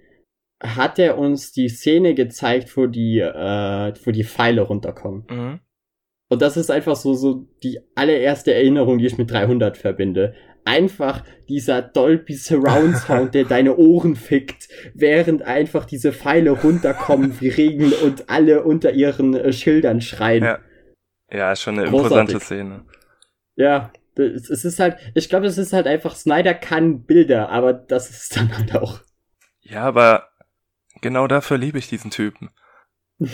hat 0.64 1.00
er 1.00 1.18
uns 1.18 1.52
die 1.52 1.68
Szene 1.68 2.16
gezeigt, 2.16 2.76
wo 2.78 2.88
die, 2.88 3.20
äh, 3.20 3.94
wo 4.04 4.12
die 4.12 4.24
Pfeile 4.24 4.62
runterkommen. 4.62 5.26
Mhm. 5.30 5.60
Und 6.30 6.42
das 6.42 6.58
ist 6.58 6.72
einfach 6.72 6.96
so, 6.96 7.14
so 7.14 7.46
die 7.62 7.80
allererste 7.94 8.54
Erinnerung, 8.54 8.98
die 8.98 9.06
ich 9.06 9.18
mit 9.18 9.30
300 9.30 9.78
verbinde. 9.78 10.34
Einfach 10.64 11.24
dieser 11.48 11.84
Dolby 11.84 12.34
Surround 12.34 12.98
Sound, 12.98 13.36
der 13.36 13.44
deine 13.46 13.76
Ohren 13.76 14.16
fickt, 14.16 14.70
während 14.96 15.44
einfach 15.44 15.86
diese 15.86 16.14
Pfeile 16.14 16.52
runterkommen 16.52 17.40
wie 17.40 17.50
Regen 17.50 17.92
und 18.04 18.30
alle 18.30 18.64
unter 18.64 18.94
ihren 18.94 19.36
äh, 19.36 19.54
Schildern 19.54 20.02
schreien. 20.02 20.44
Ja. 20.44 20.60
Ja, 21.32 21.52
ist 21.52 21.62
schon 21.62 21.78
eine 21.78 21.90
Großartig. 21.90 22.36
imposante 22.36 22.40
Szene. 22.40 22.86
Ja, 23.56 23.92
es 24.18 24.64
ist 24.66 24.80
halt, 24.80 24.98
ich 25.14 25.30
glaube, 25.30 25.46
es 25.48 25.58
ist 25.58 25.74
halt 25.74 25.88
einfach, 25.88 26.16
Snyder 26.16 26.54
kann 26.54 27.04
Bilder, 27.04 27.50
aber 27.50 27.74
das 27.74 28.10
ist 28.10 28.36
dann 28.36 28.56
halt 28.58 28.76
auch. 28.76 29.02
Ja, 29.62 29.84
aber 29.84 30.30
genau 31.02 31.28
dafür 31.28 31.58
liebe 31.58 31.78
ich 31.80 31.88
diesen 31.90 32.12
Typen. 32.12 32.50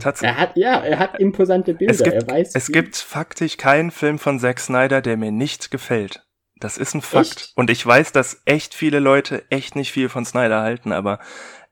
Tatsächlich. 0.00 0.36
Er 0.36 0.40
hat, 0.40 0.56
ja, 0.56 0.80
er 0.80 0.98
hat 1.00 1.18
imposante 1.18 1.74
Bilder, 1.74 1.92
Es 1.92 2.02
gibt- 2.02 2.14
er 2.14 2.26
weiß. 2.28 2.54
Es 2.54 2.68
gibt 2.68 2.96
faktisch 2.96 3.56
keinen 3.56 3.90
Film 3.90 4.18
von 4.18 4.38
Zack 4.38 4.60
Snyder, 4.60 5.00
der 5.02 5.16
mir 5.16 5.32
nicht 5.32 5.70
gefällt. 5.70 6.24
Das 6.60 6.78
ist 6.78 6.94
ein 6.94 7.02
Fakt. 7.02 7.26
Echt? 7.26 7.52
Und 7.56 7.70
ich 7.70 7.84
weiß, 7.84 8.12
dass 8.12 8.42
echt 8.44 8.74
viele 8.74 9.00
Leute 9.00 9.44
echt 9.50 9.76
nicht 9.76 9.92
viel 9.92 10.08
von 10.08 10.24
Snyder 10.24 10.60
halten, 10.60 10.92
aber 10.92 11.18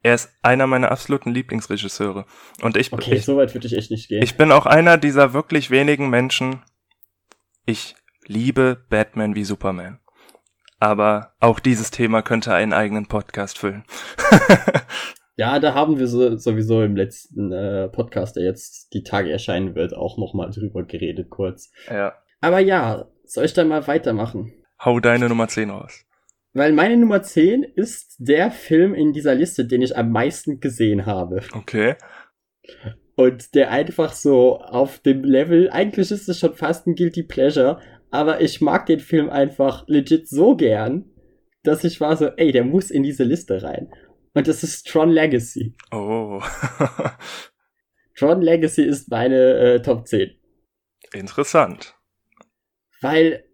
er 0.03 0.15
ist 0.15 0.31
einer 0.43 0.67
meiner 0.67 0.91
absoluten 0.93 1.31
Lieblingsregisseure. 1.33 2.25
Und 2.63 2.77
ich, 2.77 2.93
Okay, 2.93 3.15
ich, 3.17 3.25
so 3.25 3.37
weit 3.37 3.55
würde 3.55 3.67
ich 3.67 3.77
echt 3.77 3.91
nicht 3.91 4.09
gehen. 4.09 4.23
ich 4.23 4.37
bin 4.37 4.53
auch 4.53 4.67
einer 4.67 4.97
dieser 4.99 5.33
wirklich 5.33 5.71
wenigen 5.71 6.09
Menschen. 6.11 6.63
Ich 7.65 7.97
liebe 8.27 8.85
Batman 8.89 9.35
wie 9.35 9.45
Superman. 9.45 10.01
Aber 10.79 11.33
auch 11.41 11.59
dieses 11.59 11.91
Thema 11.91 12.23
könnte 12.23 12.53
einen 12.53 12.73
eigenen 12.73 13.07
Podcast 13.07 13.59
füllen. 13.59 13.85
ja, 15.37 15.59
da 15.59 15.75
haben 15.75 15.99
wir 15.99 16.07
so, 16.07 16.37
sowieso 16.37 16.83
im 16.83 16.97
letzten 16.97 17.51
äh, 17.51 17.89
Podcast, 17.89 18.37
der 18.37 18.45
jetzt 18.45 18.93
die 18.93 19.03
Tage 19.03 19.31
erscheinen 19.31 19.75
wird, 19.75 19.95
auch 19.95 20.19
nochmal 20.19 20.51
drüber 20.51 20.85
geredet 20.85 21.31
kurz. 21.31 21.71
ja. 21.89 22.15
Aber 22.43 22.61
ja, 22.61 23.09
soll 23.25 23.47
ich 23.47 23.55
dann 23.55 23.69
mal 23.69 23.87
weitermachen? 23.87 24.53
Hau 24.85 25.01
deine 25.01 25.29
Nummer 25.29 25.49
10 25.49 25.71
raus. 25.71 26.05
Weil 26.53 26.73
meine 26.73 26.97
Nummer 26.97 27.23
10 27.23 27.63
ist 27.63 28.17
der 28.19 28.51
Film 28.51 28.95
in 28.95 29.13
dieser 29.13 29.35
Liste, 29.35 29.67
den 29.67 29.83
ich 29.83 29.97
am 29.97 30.11
meisten 30.11 30.61
gesehen 30.61 31.07
habe. 31.07 31.41
Okay. 31.53 31.97
Und 33.15 33.55
der 33.55 33.71
einfach 33.71 34.13
so 34.13 34.59
auf 34.59 34.99
dem 35.01 35.25
Level, 35.25 35.71
eigentlich 35.71 36.11
ist 36.11 36.29
es 36.29 36.39
schon 36.39 36.55
fast 36.55 36.87
ein 36.87 36.95
Guilty 36.95 37.23
Pleasure, 37.23 37.81
aber 38.11 38.41
ich 38.41 38.61
mag 38.61 38.87
den 38.87 39.01
Film 39.01 39.31
einfach 39.31 39.87
legit 39.89 40.29
so 40.29 40.57
gern, 40.57 41.11
dass 41.63 41.85
ich 41.85 42.01
war 42.01 42.17
so, 42.17 42.29
ey, 42.29 42.53
der 42.53 42.65
muss 42.65 42.91
in 42.91 43.03
diese 43.03 43.25
Liste 43.25 43.63
rein. 43.63 43.93
Und 44.35 44.49
das 44.49 44.63
ist 44.63 44.87
Tron 44.87 45.11
Legacy. 45.11 45.75
Oh. 45.91 46.43
Tron 48.17 48.41
Legacy 48.43 48.83
ist 48.83 49.11
meine 49.11 49.55
äh, 49.55 49.83
Top 49.83 50.07
10. 50.07 50.39
Interessant. 51.13 51.95
Weil 53.01 53.45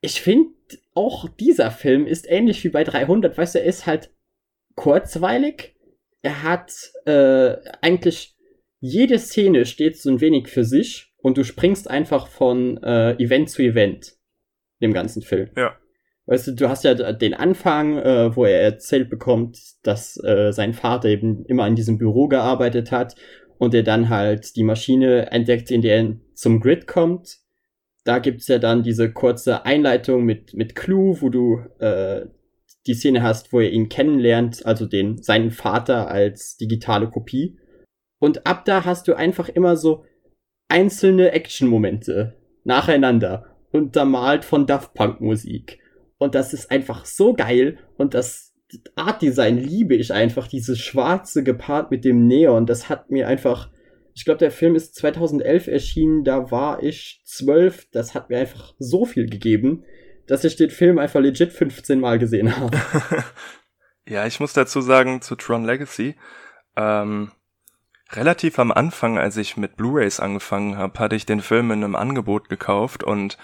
ich 0.00 0.20
finde, 0.20 0.50
auch 0.94 1.28
dieser 1.28 1.70
Film 1.70 2.06
ist 2.06 2.28
ähnlich 2.28 2.62
wie 2.64 2.68
bei 2.68 2.84
300. 2.84 3.36
Weißt 3.36 3.54
du, 3.54 3.60
er 3.60 3.64
ist 3.64 3.86
halt 3.86 4.14
kurzweilig. 4.74 5.76
Er 6.22 6.42
hat 6.42 6.72
äh, 7.06 7.56
eigentlich 7.80 8.36
jede 8.80 9.18
Szene 9.18 9.66
steht 9.66 9.98
so 9.98 10.10
ein 10.10 10.20
wenig 10.20 10.48
für 10.48 10.64
sich 10.64 11.07
und 11.22 11.36
du 11.36 11.44
springst 11.44 11.90
einfach 11.90 12.28
von 12.28 12.82
äh, 12.82 13.12
Event 13.22 13.50
zu 13.50 13.62
Event 13.62 14.14
im 14.80 14.92
ganzen 14.92 15.22
Film. 15.22 15.50
Ja. 15.56 15.76
Weißt 16.26 16.46
du, 16.48 16.52
du 16.52 16.68
hast 16.68 16.84
ja 16.84 16.94
den 16.94 17.32
Anfang, 17.32 17.96
äh, 17.96 18.36
wo 18.36 18.44
er 18.44 18.60
erzählt 18.60 19.08
bekommt, 19.08 19.58
dass 19.82 20.22
äh, 20.22 20.52
sein 20.52 20.74
Vater 20.74 21.08
eben 21.08 21.44
immer 21.46 21.66
in 21.66 21.74
diesem 21.74 21.96
Büro 21.96 22.28
gearbeitet 22.28 22.92
hat 22.92 23.14
und 23.56 23.74
er 23.74 23.82
dann 23.82 24.10
halt 24.10 24.54
die 24.56 24.62
Maschine 24.62 25.32
entdeckt, 25.32 25.70
in 25.70 25.80
der 25.80 25.96
er 25.96 26.16
zum 26.34 26.60
Grid 26.60 26.86
kommt. 26.86 27.38
Da 28.04 28.18
gibt's 28.18 28.46
ja 28.46 28.58
dann 28.58 28.82
diese 28.82 29.10
kurze 29.10 29.64
Einleitung 29.64 30.24
mit, 30.24 30.54
mit 30.54 30.74
Clue, 30.74 31.16
wo 31.20 31.30
du 31.30 31.60
äh, 31.78 32.26
die 32.86 32.94
Szene 32.94 33.22
hast, 33.22 33.52
wo 33.52 33.60
er 33.60 33.70
ihn 33.70 33.88
kennenlernt, 33.88 34.64
also 34.64 34.86
den, 34.86 35.22
seinen 35.22 35.50
Vater 35.50 36.08
als 36.08 36.56
digitale 36.56 37.08
Kopie. 37.08 37.58
Und 38.18 38.46
ab 38.46 38.64
da 38.64 38.84
hast 38.84 39.08
du 39.08 39.14
einfach 39.14 39.48
immer 39.48 39.76
so 39.76 40.04
einzelne 40.68 41.32
Action-Momente 41.32 42.36
nacheinander, 42.64 43.56
untermalt 43.72 44.44
von 44.44 44.66
Daft 44.66 44.94
Punk 44.94 45.20
Musik. 45.20 45.78
Und 46.18 46.34
das 46.34 46.52
ist 46.52 46.70
einfach 46.70 47.04
so 47.04 47.34
geil 47.34 47.78
und 47.96 48.14
das 48.14 48.48
Art 48.96 49.22
Design 49.22 49.56
liebe 49.56 49.94
ich 49.94 50.12
einfach, 50.12 50.46
dieses 50.46 50.78
schwarze 50.78 51.42
gepaart 51.42 51.90
mit 51.90 52.04
dem 52.04 52.26
Neon, 52.26 52.66
das 52.66 52.88
hat 52.88 53.10
mir 53.10 53.26
einfach, 53.26 53.70
ich 54.14 54.24
glaube, 54.24 54.38
der 54.38 54.50
Film 54.50 54.74
ist 54.74 54.94
2011 54.96 55.68
erschienen, 55.68 56.24
da 56.24 56.50
war 56.50 56.82
ich 56.82 57.22
zwölf, 57.24 57.88
das 57.92 58.14
hat 58.14 58.28
mir 58.28 58.38
einfach 58.38 58.74
so 58.78 59.06
viel 59.06 59.26
gegeben, 59.26 59.84
dass 60.26 60.44
ich 60.44 60.56
den 60.56 60.70
Film 60.70 60.98
einfach 60.98 61.20
legit 61.20 61.52
15 61.52 61.98
Mal 61.98 62.18
gesehen 62.18 62.54
habe. 62.56 62.76
ja, 64.06 64.26
ich 64.26 64.40
muss 64.40 64.52
dazu 64.52 64.82
sagen, 64.82 65.22
zu 65.22 65.36
Tron 65.36 65.64
Legacy, 65.64 66.16
ähm, 66.76 67.32
relativ 68.10 68.58
am 68.58 68.72
Anfang, 68.72 69.18
als 69.18 69.36
ich 69.36 69.56
mit 69.56 69.76
Blu-rays 69.76 70.20
angefangen 70.20 70.76
habe, 70.76 70.98
hatte 70.98 71.16
ich 71.16 71.26
den 71.26 71.40
Film 71.40 71.70
in 71.70 71.84
einem 71.84 71.94
Angebot 71.96 72.48
gekauft 72.48 73.04
und 73.04 73.36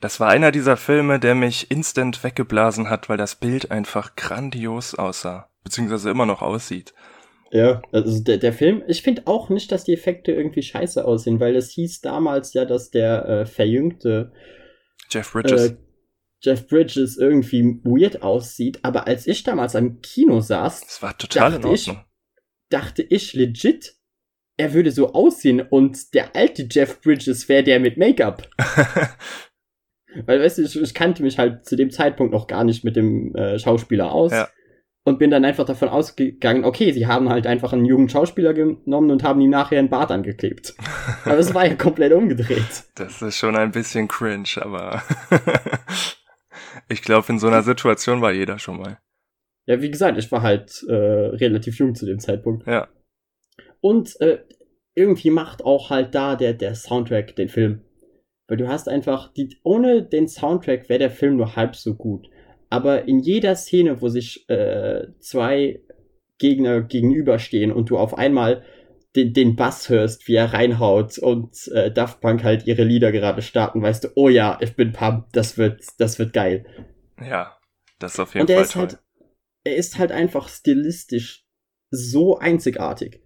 das 0.00 0.20
war 0.20 0.28
einer 0.28 0.52
dieser 0.52 0.76
Filme, 0.76 1.18
der 1.18 1.34
mich 1.34 1.70
instant 1.70 2.22
weggeblasen 2.22 2.88
hat, 2.88 3.08
weil 3.08 3.16
das 3.16 3.34
Bild 3.34 3.70
einfach 3.70 4.14
grandios 4.14 4.94
aussah, 4.94 5.50
beziehungsweise 5.64 6.10
immer 6.10 6.26
noch 6.26 6.40
aussieht. 6.42 6.94
Ja, 7.50 7.80
also 7.92 8.22
der, 8.22 8.36
der 8.36 8.52
Film, 8.52 8.82
ich 8.86 9.02
finde 9.02 9.22
auch 9.26 9.48
nicht, 9.48 9.72
dass 9.72 9.84
die 9.84 9.94
Effekte 9.94 10.32
irgendwie 10.32 10.62
scheiße 10.62 11.04
aussehen, 11.04 11.40
weil 11.40 11.56
es 11.56 11.70
hieß 11.70 12.02
damals 12.02 12.52
ja, 12.52 12.64
dass 12.66 12.90
der 12.90 13.26
äh, 13.26 13.46
verjüngte 13.46 14.32
Jeff 15.10 15.32
Bridges. 15.32 15.70
äh, 15.70 15.76
Jeff 16.40 16.68
Bridges 16.68 17.16
irgendwie 17.16 17.80
weird 17.82 18.22
aussieht, 18.22 18.80
aber 18.82 19.06
als 19.08 19.26
ich 19.26 19.42
damals 19.42 19.74
am 19.74 20.00
Kino 20.02 20.40
saß, 20.40 20.82
das 20.82 21.02
war 21.02 21.16
total 21.18 21.54
in 21.54 21.62
dachte 21.62 21.74
ich- 21.74 21.88
Ordnung. 21.88 22.04
Dachte 22.70 23.02
ich 23.02 23.34
legit, 23.34 23.94
er 24.58 24.74
würde 24.74 24.90
so 24.90 25.12
aussehen 25.12 25.60
und 25.60 26.14
der 26.14 26.34
alte 26.34 26.66
Jeff 26.70 27.00
Bridges 27.00 27.48
wäre 27.48 27.62
der 27.62 27.80
mit 27.80 27.96
Make-up. 27.96 28.48
Weil, 30.26 30.40
weißt 30.40 30.58
du, 30.58 30.62
ich, 30.62 30.80
ich 30.80 30.94
kannte 30.94 31.22
mich 31.22 31.38
halt 31.38 31.64
zu 31.64 31.76
dem 31.76 31.90
Zeitpunkt 31.90 32.32
noch 32.32 32.46
gar 32.46 32.64
nicht 32.64 32.84
mit 32.84 32.96
dem 32.96 33.34
äh, 33.34 33.58
Schauspieler 33.58 34.10
aus. 34.10 34.32
Ja. 34.32 34.48
Und 35.04 35.18
bin 35.18 35.30
dann 35.30 35.44
einfach 35.44 35.64
davon 35.64 35.88
ausgegangen, 35.88 36.64
okay, 36.64 36.92
sie 36.92 37.06
haben 37.06 37.30
halt 37.30 37.46
einfach 37.46 37.72
einen 37.72 37.86
jungen 37.86 38.10
Schauspieler 38.10 38.52
genommen 38.52 39.10
und 39.10 39.22
haben 39.22 39.40
ihm 39.40 39.48
nachher 39.48 39.78
einen 39.78 39.88
Bart 39.88 40.10
angeklebt. 40.10 40.74
Aber 41.24 41.38
es 41.38 41.54
war 41.54 41.66
ja 41.66 41.76
komplett 41.76 42.12
umgedreht. 42.12 42.84
Das 42.94 43.22
ist 43.22 43.38
schon 43.38 43.56
ein 43.56 43.70
bisschen 43.70 44.06
cringe, 44.06 44.48
aber 44.56 45.02
ich 46.88 47.00
glaube, 47.00 47.32
in 47.32 47.38
so 47.38 47.46
einer 47.46 47.62
Situation 47.62 48.20
war 48.20 48.32
jeder 48.32 48.58
schon 48.58 48.78
mal. 48.78 48.98
Ja, 49.68 49.82
wie 49.82 49.90
gesagt, 49.90 50.16
ich 50.16 50.32
war 50.32 50.40
halt 50.40 50.82
äh, 50.88 50.94
relativ 50.94 51.78
jung 51.78 51.94
zu 51.94 52.06
dem 52.06 52.18
Zeitpunkt. 52.18 52.66
Ja. 52.66 52.88
Und 53.82 54.18
äh, 54.22 54.38
irgendwie 54.94 55.30
macht 55.30 55.62
auch 55.62 55.90
halt 55.90 56.14
da 56.14 56.36
der, 56.36 56.54
der 56.54 56.74
Soundtrack 56.74 57.36
den 57.36 57.50
Film. 57.50 57.82
Weil 58.48 58.56
du 58.56 58.66
hast 58.66 58.88
einfach, 58.88 59.30
die, 59.34 59.58
ohne 59.62 60.02
den 60.02 60.26
Soundtrack 60.26 60.88
wäre 60.88 61.00
der 61.00 61.10
Film 61.10 61.36
nur 61.36 61.54
halb 61.54 61.76
so 61.76 61.94
gut. 61.94 62.30
Aber 62.70 63.06
in 63.06 63.18
jeder 63.18 63.54
Szene, 63.56 64.00
wo 64.00 64.08
sich 64.08 64.48
äh, 64.48 65.08
zwei 65.20 65.82
Gegner 66.38 66.80
gegenüberstehen 66.80 67.70
und 67.70 67.90
du 67.90 67.98
auf 67.98 68.16
einmal 68.16 68.62
den, 69.16 69.34
den 69.34 69.54
Bass 69.54 69.90
hörst, 69.90 70.28
wie 70.28 70.34
er 70.36 70.54
reinhaut 70.54 71.18
und 71.18 71.68
äh, 71.74 71.90
Daft 71.90 72.22
Punk 72.22 72.42
halt 72.42 72.66
ihre 72.66 72.84
Lieder 72.84 73.12
gerade 73.12 73.42
starten, 73.42 73.82
weißt 73.82 74.04
du, 74.04 74.08
oh 74.14 74.30
ja, 74.30 74.56
ich 74.62 74.76
bin 74.76 74.92
pumped, 74.92 75.28
das 75.36 75.58
wird, 75.58 75.82
das 75.98 76.18
wird 76.18 76.32
geil. 76.32 76.64
Ja, 77.20 77.58
das 77.98 78.14
ist 78.14 78.20
auf 78.20 78.32
jeden 78.32 78.46
Und 78.46 78.54
Fall 78.54 78.62
ist 78.62 78.72
toll. 78.72 78.82
halt, 78.82 78.98
er 79.68 79.76
ist 79.76 79.98
halt 79.98 80.12
einfach 80.12 80.48
stilistisch 80.48 81.44
so 81.90 82.38
einzigartig. 82.38 83.22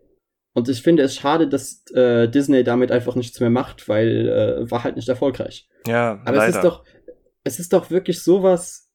Und 0.54 0.68
ich 0.68 0.82
finde 0.82 1.02
es 1.02 1.14
schade, 1.16 1.48
dass 1.48 1.84
äh, 1.94 2.28
Disney 2.28 2.62
damit 2.64 2.92
einfach 2.92 3.14
nichts 3.14 3.40
mehr 3.40 3.50
macht, 3.50 3.88
weil 3.88 4.28
äh, 4.28 4.70
war 4.70 4.84
halt 4.84 4.96
nicht 4.96 5.08
erfolgreich. 5.08 5.68
ja, 5.86 6.20
Aber 6.24 6.32
leider. 6.36 6.48
es 6.50 6.54
ist 6.56 6.64
doch, 6.64 6.84
es 7.44 7.58
ist 7.58 7.72
doch 7.72 7.90
wirklich 7.90 8.22
sowas, 8.22 8.90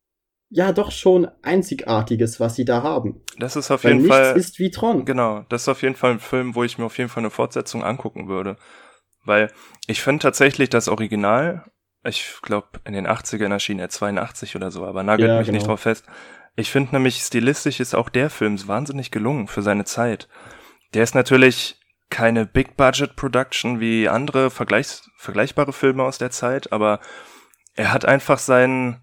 ja 0.49 0.71
doch 0.71 0.91
schon 0.91 1.27
einzigartiges, 1.41 2.39
was 2.39 2.55
sie 2.55 2.65
da 2.65 2.83
haben. 2.83 3.21
das 3.39 3.55
ist 3.55 3.71
auf 3.71 3.83
Weil 3.83 3.93
jeden 3.93 4.03
nichts 4.03 4.15
Fall 4.15 4.37
ist 4.37 4.59
wie 4.59 4.71
Tron. 4.71 5.05
Genau, 5.05 5.45
das 5.49 5.63
ist 5.63 5.67
auf 5.69 5.81
jeden 5.81 5.95
Fall 5.95 6.11
ein 6.11 6.19
Film, 6.19 6.55
wo 6.55 6.63
ich 6.63 6.77
mir 6.77 6.85
auf 6.85 6.97
jeden 6.97 7.09
Fall 7.09 7.21
eine 7.21 7.29
Fortsetzung 7.31 7.83
angucken 7.83 8.27
würde. 8.27 8.55
Weil 9.25 9.51
ich 9.87 10.01
finde 10.01 10.21
tatsächlich 10.21 10.69
das 10.69 10.87
Original, 10.87 11.65
ich 12.05 12.35
glaube 12.41 12.67
in 12.85 12.93
den 12.93 13.07
80ern 13.07 13.51
erschien 13.51 13.79
er 13.79 13.89
82 13.89 14.55
oder 14.55 14.71
so, 14.71 14.85
aber 14.85 15.03
nagelt 15.03 15.29
Ja, 15.29 15.39
mich 15.39 15.51
nicht 15.51 15.63
genau. 15.63 15.73
drauf 15.73 15.81
fest. 15.81 16.05
Ich 16.59 16.71
finde 16.71 16.93
nämlich 16.93 17.17
stilistisch 17.17 17.79
ist 17.79 17.93
auch 17.93 18.09
der 18.09 18.31
Film 18.31 18.57
wahnsinnig 18.67 19.11
gelungen 19.11 19.47
für 19.47 19.61
seine 19.61 19.85
Zeit. 19.85 20.27
Der 20.95 21.03
ist 21.03 21.13
natürlich 21.13 21.75
keine 22.09 22.47
Big 22.47 22.75
Budget 22.75 23.15
Production 23.15 23.79
wie 23.79 24.09
andere 24.09 24.49
vergleichs 24.49 25.07
vergleichbare 25.17 25.71
Filme 25.71 26.03
aus 26.03 26.17
der 26.17 26.31
Zeit, 26.31 26.71
aber 26.71 26.99
er 27.75 27.93
hat 27.93 28.05
einfach 28.05 28.39
seinen 28.39 29.01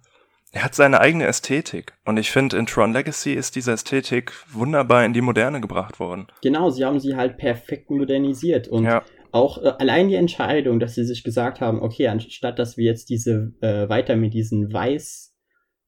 er 0.51 0.65
hat 0.65 0.75
seine 0.75 1.01
eigene 1.01 1.27
Ästhetik 1.27 1.95
und 2.05 2.17
ich 2.17 2.33
finde 2.33 2.57
in 2.57 2.67
Tron 2.67 2.93
Legacy 2.93 3.35
ist 3.35 3.55
diese 3.55 3.73
Ästhetik 3.73 4.33
wunderbar 4.53 5.05
in 5.05 5.13
die 5.13 5.21
Moderne 5.21 5.61
gebracht 5.61 6.01
worden. 6.01 6.27
Genau, 6.43 6.71
sie 6.71 6.85
haben 6.85 6.99
sie 6.99 7.15
halt 7.15 7.39
perfekt 7.39 7.89
modernisiert 7.89 8.67
und 8.67 8.85
Ja. 8.85 9.03
auch 9.31 9.63
äh, 9.63 9.75
allein 9.79 10.09
die 10.09 10.15
Entscheidung, 10.17 10.81
dass 10.81 10.97
sie 10.97 11.05
sich 11.05 11.23
gesagt 11.23 11.61
haben, 11.61 11.83
okay, 11.83 12.09
anstatt 12.09 12.59
dass 12.59 12.77
wir 12.77 12.85
jetzt 12.85 13.11
diese 13.11 13.53
äh, 13.61 13.89
weiter 13.89 14.17
mit 14.17 14.35
diesen 14.35 14.73
weiß 14.73 15.34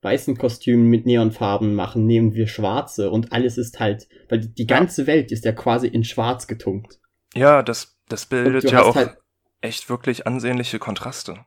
weißen 0.06 0.38
Kostümen 0.38 0.86
mit 0.86 1.04
Neonfarben 1.04 1.74
machen, 1.74 2.06
nehmen 2.06 2.32
wir 2.34 2.46
schwarze 2.46 3.10
und 3.10 3.32
alles 3.32 3.58
ist 3.58 3.80
halt, 3.80 4.06
weil 4.28 4.38
die, 4.40 4.54
die 4.54 4.66
ganze 4.66 5.06
Welt 5.06 5.32
ist 5.32 5.44
ja 5.44 5.50
quasi 5.52 5.88
in 5.88 6.04
schwarz 6.04 6.46
getunkt. 6.46 7.00
Ja, 7.34 7.62
das, 7.62 7.98
das 8.08 8.26
bildet 8.26 8.70
ja 8.70 8.82
auch 8.82 8.94
halt- 8.94 9.16
echt 9.60 9.90
wirklich 9.90 10.26
ansehnliche 10.26 10.78
Kontraste. 10.78 11.44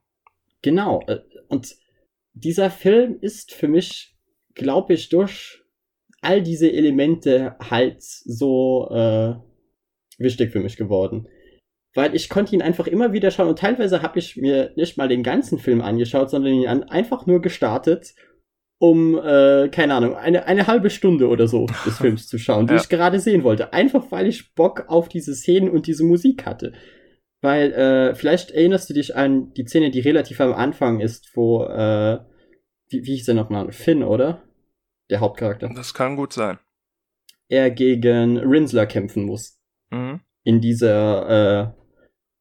Genau. 0.62 1.02
äh, 1.08 1.20
Und 1.48 1.74
dieser 2.34 2.70
Film 2.70 3.18
ist 3.22 3.54
für 3.54 3.70
mich, 3.70 4.18
glaube 4.56 4.94
ich, 4.94 5.08
durch 5.10 5.64
all 6.22 6.42
diese 6.44 6.70
Elemente 6.70 7.56
halt 7.62 8.02
so 8.04 8.90
äh, 8.92 9.36
wichtig 10.18 10.52
für 10.52 10.60
mich 10.60 10.76
geworden. 10.76 11.28
weil 11.96 12.14
ich 12.14 12.30
konnte 12.30 12.54
ihn 12.56 12.62
einfach 12.62 12.88
immer 12.88 13.14
wieder 13.14 13.32
schauen 13.32 13.48
und 13.50 13.60
teilweise 13.60 14.02
habe 14.04 14.20
ich 14.20 14.36
mir 14.38 14.72
nicht 14.76 14.96
mal 14.98 15.08
den 15.08 15.24
ganzen 15.24 15.58
Film 15.60 15.82
angeschaut, 15.82 16.30
sondern 16.30 16.54
ihn 16.54 16.68
einfach 16.68 17.26
nur 17.26 17.42
gestartet, 17.42 18.14
um, 18.80 19.18
äh, 19.18 19.70
keine 19.70 19.94
Ahnung, 19.94 20.16
eine, 20.16 20.46
eine 20.46 20.68
halbe 20.68 20.90
Stunde 20.90 21.28
oder 21.28 21.48
so 21.48 21.68
des 21.86 21.98
Films 21.98 22.28
zu 22.28 22.38
schauen, 22.38 22.66
die 22.66 22.74
ja. 22.74 22.80
ich 22.80 22.90
gerade 22.90 23.20
sehen 23.20 23.44
wollte. 23.44 23.74
Einfach 23.74 24.12
weil 24.12 24.28
ich 24.28 24.56
Bock 24.56 24.86
auf 24.88 25.10
diese 25.10 25.36
Szenen 25.36 25.70
und 25.70 25.86
diese 25.86 26.04
Musik 26.04 26.46
hatte. 26.46 26.74
Weil, 27.42 27.72
äh, 27.72 28.16
vielleicht 28.16 28.52
erinnerst 28.52 28.90
du 28.90 28.94
dich 28.94 29.16
an 29.16 29.54
die 29.54 29.66
Szene, 29.66 29.92
die 29.92 30.02
relativ 30.02 30.42
am 30.42 30.54
Anfang 30.54 31.00
ist, 31.00 31.32
wo, 31.36 31.64
äh, 31.64 32.20
wie, 32.90 33.06
wie 33.06 33.16
hieß 33.16 33.26
der 33.26 33.36
nochmal? 33.36 33.72
Finn, 33.72 34.04
oder? 34.04 34.44
Der 35.10 35.20
Hauptcharakter. 35.20 35.70
Das 35.74 35.94
kann 35.94 36.16
gut 36.16 36.34
sein. 36.34 36.60
Er 37.48 37.72
gegen 37.72 38.38
Rinsler 38.38 38.86
kämpfen 38.86 39.24
muss. 39.24 39.60
Mhm. 39.90 40.22
In 40.44 40.62
dieser, 40.62 41.74
äh, 41.74 41.80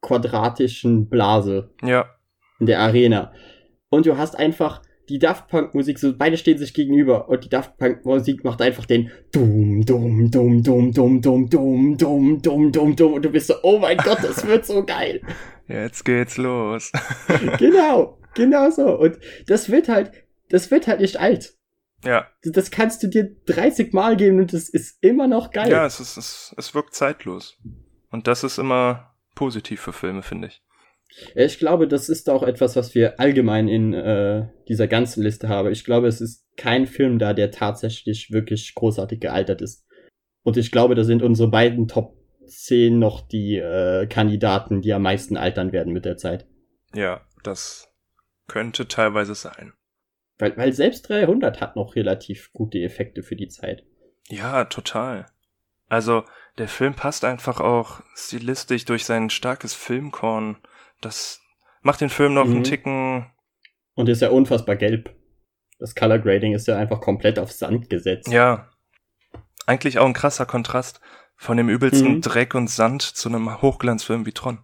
quadratischen 0.00 1.08
Blase. 1.08 1.74
Ja. 1.82 2.06
In 2.60 2.66
der 2.66 2.80
Arena. 2.80 3.32
Und 3.88 4.06
du 4.06 4.16
hast 4.16 4.36
einfach 4.36 4.82
die 5.08 5.18
Daft 5.18 5.48
Punk 5.48 5.74
Musik, 5.74 5.98
so 5.98 6.16
beide 6.16 6.36
stehen 6.36 6.58
sich 6.58 6.74
gegenüber 6.74 7.28
und 7.28 7.44
die 7.44 7.48
Daft 7.48 7.76
Punk 7.78 8.04
Musik 8.04 8.44
macht 8.44 8.60
einfach 8.62 8.86
den 8.86 9.10
Dum, 9.32 9.84
Dum, 9.84 10.30
Dum, 10.30 10.62
Dum, 10.62 10.92
Dum, 10.92 11.20
Dum, 11.20 11.50
Dum, 11.50 11.98
Dum, 11.98 12.42
Dum, 12.42 12.72
Dum, 12.72 12.96
Dum 12.96 13.12
und 13.14 13.24
du 13.24 13.30
bist 13.30 13.46
so, 13.46 13.54
oh 13.62 13.78
mein 13.78 13.96
Gott, 13.98 14.18
das 14.22 14.46
wird 14.46 14.66
so 14.66 14.84
geil. 14.84 15.20
Jetzt 15.66 16.04
geht's 16.04 16.36
los. 16.36 16.92
genau, 17.58 18.18
genau 18.34 18.70
so. 18.70 18.98
Und 18.98 19.18
das 19.46 19.70
wird 19.70 19.88
halt, 19.88 20.12
das 20.48 20.70
wird 20.70 20.86
halt 20.86 21.00
nicht 21.00 21.18
alt. 21.18 21.54
Ja. 22.04 22.28
Das 22.42 22.70
kannst 22.70 23.02
du 23.02 23.08
dir 23.08 23.36
30 23.46 23.92
Mal 23.92 24.16
geben 24.16 24.38
und 24.38 24.52
es 24.54 24.68
ist 24.68 25.02
immer 25.02 25.26
noch 25.26 25.50
geil. 25.50 25.70
Ja, 25.70 25.84
es 25.84 26.00
ist, 26.00 26.16
es, 26.16 26.54
es 26.56 26.74
wirkt 26.74 26.94
zeitlos. 26.94 27.58
Und 28.10 28.26
das 28.26 28.44
ist 28.44 28.58
immer 28.58 29.14
positiv 29.34 29.80
für 29.80 29.92
Filme, 29.92 30.22
finde 30.22 30.48
ich. 30.48 30.62
Ich 31.34 31.58
glaube, 31.58 31.88
das 31.88 32.08
ist 32.08 32.28
auch 32.30 32.42
etwas, 32.42 32.76
was 32.76 32.94
wir 32.94 33.18
allgemein 33.18 33.68
in 33.68 33.94
äh, 33.94 34.48
dieser 34.68 34.86
ganzen 34.86 35.22
Liste 35.22 35.48
haben. 35.48 35.70
Ich 35.72 35.84
glaube, 35.84 36.06
es 36.06 36.20
ist 36.20 36.44
kein 36.56 36.86
Film 36.86 37.18
da, 37.18 37.32
der 37.32 37.50
tatsächlich 37.50 38.30
wirklich 38.30 38.74
großartig 38.74 39.20
gealtert 39.20 39.62
ist. 39.62 39.86
Und 40.42 40.56
ich 40.56 40.70
glaube, 40.70 40.94
da 40.94 41.04
sind 41.04 41.22
unsere 41.22 41.50
beiden 41.50 41.88
Top 41.88 42.16
10 42.46 42.98
noch 42.98 43.26
die 43.26 43.56
äh, 43.56 44.06
Kandidaten, 44.06 44.80
die 44.80 44.92
am 44.92 45.02
meisten 45.02 45.36
altern 45.36 45.72
werden 45.72 45.92
mit 45.92 46.04
der 46.04 46.16
Zeit. 46.16 46.46
Ja, 46.94 47.22
das 47.42 47.88
könnte 48.46 48.88
teilweise 48.88 49.34
sein. 49.34 49.72
Weil, 50.38 50.56
weil 50.56 50.72
selbst 50.72 51.08
300 51.08 51.60
hat 51.60 51.76
noch 51.76 51.96
relativ 51.96 52.52
gute 52.52 52.78
Effekte 52.78 53.22
für 53.22 53.36
die 53.36 53.48
Zeit. 53.48 53.84
Ja, 54.28 54.64
total. 54.64 55.26
Also, 55.88 56.24
der 56.58 56.68
Film 56.68 56.94
passt 56.94 57.24
einfach 57.24 57.60
auch 57.60 58.02
stilistisch 58.14 58.84
durch 58.84 59.04
sein 59.04 59.30
starkes 59.30 59.74
Filmkorn 59.74 60.58
das 61.00 61.40
macht 61.82 62.00
den 62.00 62.10
Film 62.10 62.34
noch 62.34 62.46
mhm. 62.46 62.56
einen 62.56 62.64
Ticken. 62.64 63.26
Und 63.94 64.08
ist 64.08 64.22
ja 64.22 64.30
unfassbar 64.30 64.76
gelb. 64.76 65.14
Das 65.78 65.94
Color 65.94 66.18
Grading 66.18 66.54
ist 66.54 66.66
ja 66.66 66.76
einfach 66.76 67.00
komplett 67.00 67.38
auf 67.38 67.52
Sand 67.52 67.88
gesetzt. 67.88 68.28
Ja. 68.28 68.68
Eigentlich 69.66 69.98
auch 69.98 70.06
ein 70.06 70.12
krasser 70.12 70.46
Kontrast 70.46 71.00
von 71.36 71.56
dem 71.56 71.68
übelsten 71.68 72.14
mhm. 72.14 72.20
Dreck 72.20 72.54
und 72.54 72.68
Sand 72.68 73.02
zu 73.02 73.28
einem 73.28 73.62
Hochglanzfilm 73.62 74.26
wie 74.26 74.32
Tron. 74.32 74.58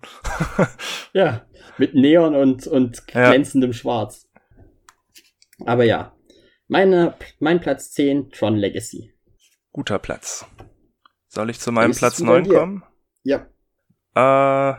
ja, 1.12 1.46
mit 1.78 1.94
Neon 1.94 2.34
und, 2.34 2.66
und 2.66 3.06
glänzendem 3.06 3.70
ja. 3.70 3.76
Schwarz. 3.76 4.28
Aber 5.64 5.84
ja, 5.84 6.16
meine, 6.66 7.14
mein 7.38 7.60
Platz 7.60 7.92
10, 7.92 8.30
Tron 8.30 8.56
Legacy. 8.56 9.14
Guter 9.72 9.98
Platz. 10.00 10.46
Soll 11.28 11.50
ich 11.50 11.60
zu 11.60 11.70
meinem 11.70 11.92
Platz 11.92 12.20
9 12.20 12.48
kommen? 12.48 12.84
Ja. 13.22 13.46
Äh, 14.14 14.74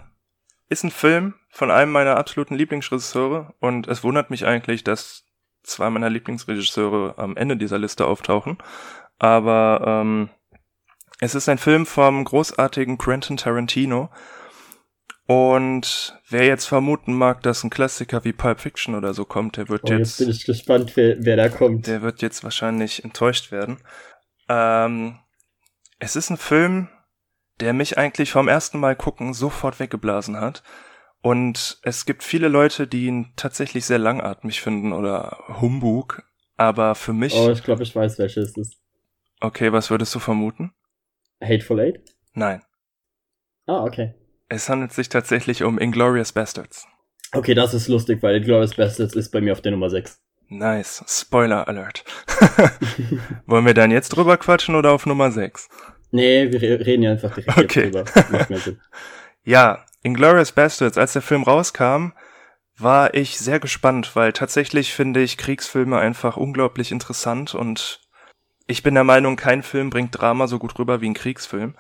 ist 0.69 0.83
ein 0.83 0.91
Film 0.91 1.35
von 1.49 1.71
einem 1.71 1.91
meiner 1.91 2.17
absoluten 2.17 2.55
Lieblingsregisseure 2.55 3.53
und 3.59 3.87
es 3.87 4.03
wundert 4.03 4.29
mich 4.29 4.45
eigentlich, 4.45 4.83
dass 4.83 5.25
zwei 5.63 5.89
meiner 5.89 6.09
Lieblingsregisseure 6.09 7.17
am 7.17 7.37
Ende 7.37 7.57
dieser 7.57 7.79
Liste 7.79 8.05
auftauchen. 8.05 8.57
Aber 9.17 9.81
ähm, 9.85 10.29
es 11.19 11.35
ist 11.35 11.49
ein 11.49 11.57
Film 11.57 11.85
vom 11.85 12.23
großartigen 12.23 12.97
Quentin 12.97 13.37
Tarantino. 13.37 14.09
Und 15.27 16.19
wer 16.29 16.45
jetzt 16.45 16.65
vermuten 16.65 17.13
mag, 17.13 17.41
dass 17.41 17.63
ein 17.63 17.71
Klassiker 17.71 18.23
wie 18.23 18.33
Pulp 18.33 18.59
Fiction 18.59 18.93
oder 18.93 19.13
so 19.15 19.25
kommt, 19.25 19.57
der 19.57 19.69
wird 19.69 19.85
oh, 19.85 19.93
jetzt. 19.93 19.99
Jetzt 19.99 20.17
bin 20.19 20.29
ich 20.29 20.45
gespannt, 20.45 20.95
wer, 20.95 21.15
wer 21.19 21.35
da 21.35 21.49
kommt. 21.49 21.87
Der 21.87 22.03
wird 22.03 22.21
jetzt 22.21 22.43
wahrscheinlich 22.43 23.03
enttäuscht 23.03 23.51
werden. 23.51 23.79
Ähm, 24.49 25.17
es 25.97 26.15
ist 26.15 26.29
ein 26.29 26.37
Film, 26.37 26.89
der 27.59 27.73
mich 27.73 27.97
eigentlich 27.97 28.31
vom 28.31 28.47
ersten 28.47 28.79
Mal 28.79 28.95
gucken 28.95 29.33
sofort 29.33 29.79
weggeblasen 29.79 30.39
hat. 30.39 30.63
Und 31.21 31.79
es 31.81 32.05
gibt 32.05 32.23
viele 32.23 32.47
Leute, 32.49 32.87
die 32.87 33.07
ihn 33.07 33.33
tatsächlich 33.35 33.85
sehr 33.85 33.97
langatmig 33.97 34.61
finden 34.61 34.93
oder 34.93 35.39
Humbug. 35.59 36.23
Aber 36.57 36.95
für 36.95 37.13
mich. 37.13 37.33
Oh, 37.33 37.49
ich 37.49 37.63
glaube, 37.63 37.83
ich 37.83 37.95
weiß, 37.95 38.19
welches 38.19 38.49
es 38.49 38.57
ist. 38.57 38.77
Okay, 39.41 39.71
was 39.71 39.89
würdest 39.89 40.13
du 40.15 40.19
vermuten? 40.19 40.73
Hateful 41.41 41.79
Eight? 41.79 41.99
Nein. 42.33 42.61
Ah, 43.65 43.83
okay. 43.83 44.13
Es 44.47 44.69
handelt 44.69 44.93
sich 44.93 45.09
tatsächlich 45.09 45.63
um 45.63 45.79
Inglorious 45.79 46.31
Bastards. 46.31 46.87
Okay, 47.33 47.53
das 47.53 47.73
ist 47.73 47.87
lustig, 47.87 48.21
weil 48.21 48.35
Inglorious 48.35 48.75
Bastards 48.75 49.15
ist 49.15 49.31
bei 49.31 49.41
mir 49.41 49.51
auf 49.51 49.61
der 49.61 49.71
Nummer 49.71 49.89
6. 49.89 50.21
Nice. 50.47 51.03
Spoiler 51.07 51.67
Alert. 51.67 52.05
Wollen 53.45 53.65
wir 53.65 53.73
dann 53.73 53.91
jetzt 53.91 54.09
drüber 54.09 54.37
quatschen 54.37 54.75
oder 54.75 54.91
auf 54.91 55.05
Nummer 55.05 55.31
6? 55.31 55.67
Nee, 56.11 56.51
wir 56.51 56.61
reden 56.61 57.03
ja 57.03 57.11
einfach 57.11 57.33
direkt 57.33 57.57
okay. 57.57 57.91
drüber. 57.91 58.05
ja, 59.43 59.85
Inglourious 60.01 60.51
Bastards, 60.51 60.97
als 60.97 61.13
der 61.13 61.21
Film 61.21 61.43
rauskam, 61.43 62.11
war 62.77 63.13
ich 63.13 63.37
sehr 63.37 63.59
gespannt, 63.59 64.15
weil 64.15 64.33
tatsächlich 64.33 64.93
finde 64.93 65.21
ich 65.21 65.37
Kriegsfilme 65.37 65.97
einfach 65.97 66.37
unglaublich 66.37 66.91
interessant 66.91 67.55
und 67.55 68.01
ich 68.67 68.83
bin 68.83 68.95
der 68.95 69.03
Meinung, 69.03 69.35
kein 69.35 69.63
Film 69.63 69.89
bringt 69.89 70.19
Drama 70.19 70.47
so 70.47 70.59
gut 70.59 70.77
rüber 70.79 71.01
wie 71.01 71.09
ein 71.09 71.13
Kriegsfilm. 71.13 71.75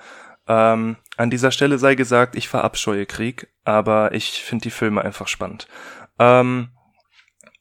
Ähm, 0.47 0.97
an 1.17 1.29
dieser 1.29 1.51
Stelle 1.51 1.79
sei 1.79 1.95
gesagt, 1.95 2.35
ich 2.35 2.47
verabscheue 2.47 3.05
Krieg, 3.05 3.47
aber 3.63 4.13
ich 4.13 4.43
finde 4.43 4.63
die 4.63 4.71
Filme 4.71 5.03
einfach 5.03 5.27
spannend. 5.27 5.67
Ähm, 6.19 6.69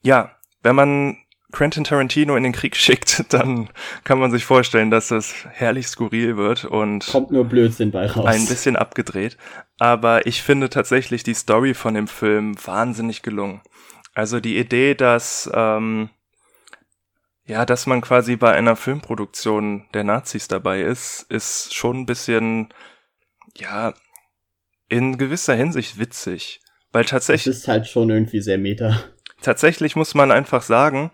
ja, 0.01 0.35
wenn 0.61 0.75
man 0.75 1.17
Quentin 1.51 1.83
Tarantino 1.83 2.35
in 2.35 2.43
den 2.43 2.53
Krieg 2.53 2.75
schickt, 2.75 3.33
dann 3.33 3.69
kann 4.03 4.19
man 4.19 4.31
sich 4.31 4.45
vorstellen, 4.45 4.91
dass 4.91 5.09
das 5.09 5.33
herrlich 5.51 5.87
skurril 5.87 6.37
wird 6.37 6.65
und 6.65 7.07
kommt 7.07 7.31
nur 7.31 7.45
Blödsinn 7.45 7.91
bei 7.91 8.07
raus. 8.07 8.25
Ein 8.25 8.45
bisschen 8.45 8.75
abgedreht, 8.75 9.37
aber 9.79 10.25
ich 10.27 10.41
finde 10.41 10.69
tatsächlich 10.69 11.23
die 11.23 11.33
Story 11.33 11.73
von 11.73 11.93
dem 11.93 12.07
Film 12.07 12.55
wahnsinnig 12.65 13.21
gelungen. 13.21 13.61
Also 14.13 14.39
die 14.39 14.57
Idee, 14.57 14.95
dass 14.95 15.49
ähm, 15.53 16.09
ja, 17.47 17.65
dass 17.65 17.85
man 17.85 18.01
quasi 18.01 18.35
bei 18.37 18.53
einer 18.53 18.75
Filmproduktion 18.75 19.85
der 19.93 20.03
Nazis 20.03 20.47
dabei 20.47 20.81
ist, 20.81 21.25
ist 21.29 21.75
schon 21.75 22.01
ein 22.01 22.05
bisschen 22.05 22.73
ja 23.55 23.93
in 24.89 25.17
gewisser 25.17 25.55
Hinsicht 25.55 25.99
witzig, 25.99 26.61
weil 26.91 27.05
tatsächlich 27.05 27.53
das 27.53 27.63
ist 27.63 27.67
halt 27.67 27.87
schon 27.87 28.09
irgendwie 28.09 28.41
sehr 28.41 28.57
meta. 28.57 29.03
Tatsächlich 29.45 29.95
muss 29.95 30.15
man 30.15 30.31
einfach 30.31 30.63
sagen, 30.63 31.11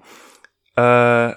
äh, 0.77 1.33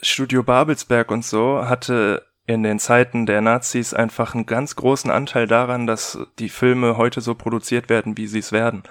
Studio 0.00 0.42
Babelsberg 0.42 1.10
und 1.10 1.26
so 1.26 1.68
hatte 1.68 2.26
in 2.46 2.62
den 2.62 2.78
Zeiten 2.78 3.26
der 3.26 3.42
Nazis 3.42 3.92
einfach 3.92 4.34
einen 4.34 4.46
ganz 4.46 4.74
großen 4.74 5.10
Anteil 5.10 5.46
daran, 5.46 5.86
dass 5.86 6.18
die 6.38 6.48
Filme 6.48 6.96
heute 6.96 7.20
so 7.20 7.34
produziert 7.34 7.90
werden, 7.90 8.16
wie 8.16 8.28
sie 8.28 8.38
es 8.38 8.50
werden. 8.50 8.82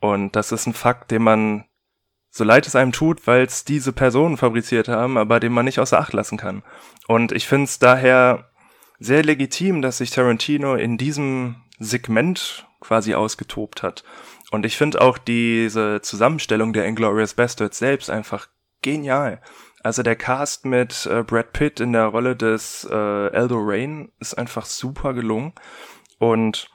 Und 0.00 0.34
das 0.34 0.50
ist 0.50 0.66
ein 0.66 0.74
Fakt, 0.74 1.12
den 1.12 1.22
man, 1.22 1.66
so 2.30 2.42
leid 2.42 2.66
es 2.66 2.74
einem 2.74 2.90
tut, 2.90 3.28
weil 3.28 3.44
es 3.44 3.64
diese 3.64 3.92
Personen 3.92 4.36
fabriziert 4.36 4.88
haben, 4.88 5.18
aber 5.18 5.38
den 5.38 5.52
man 5.52 5.66
nicht 5.66 5.78
außer 5.78 6.00
Acht 6.00 6.14
lassen 6.14 6.36
kann. 6.36 6.64
Und 7.06 7.30
ich 7.30 7.46
finde 7.46 7.66
es 7.66 7.78
daher 7.78 8.50
sehr 8.98 9.22
legitim, 9.22 9.82
dass 9.82 9.98
sich 9.98 10.10
Tarantino 10.10 10.74
in 10.74 10.98
diesem 10.98 11.62
Segment 11.78 12.66
quasi 12.80 13.14
ausgetobt 13.14 13.84
hat. 13.84 14.02
Und 14.50 14.64
ich 14.64 14.76
finde 14.76 15.00
auch 15.00 15.18
diese 15.18 16.00
Zusammenstellung 16.00 16.72
der 16.72 16.86
Inglourious 16.86 17.34
Bastards 17.34 17.78
selbst 17.78 18.08
einfach 18.10 18.48
genial. 18.82 19.40
Also 19.82 20.02
der 20.02 20.16
Cast 20.16 20.64
mit 20.64 21.06
äh, 21.06 21.22
Brad 21.22 21.52
Pitt 21.52 21.80
in 21.80 21.92
der 21.92 22.06
Rolle 22.06 22.34
des 22.34 22.86
äh, 22.90 23.26
Eldo 23.28 23.58
Rain 23.60 24.10
ist 24.20 24.34
einfach 24.34 24.64
super 24.66 25.12
gelungen. 25.14 25.52
Und 26.18 26.68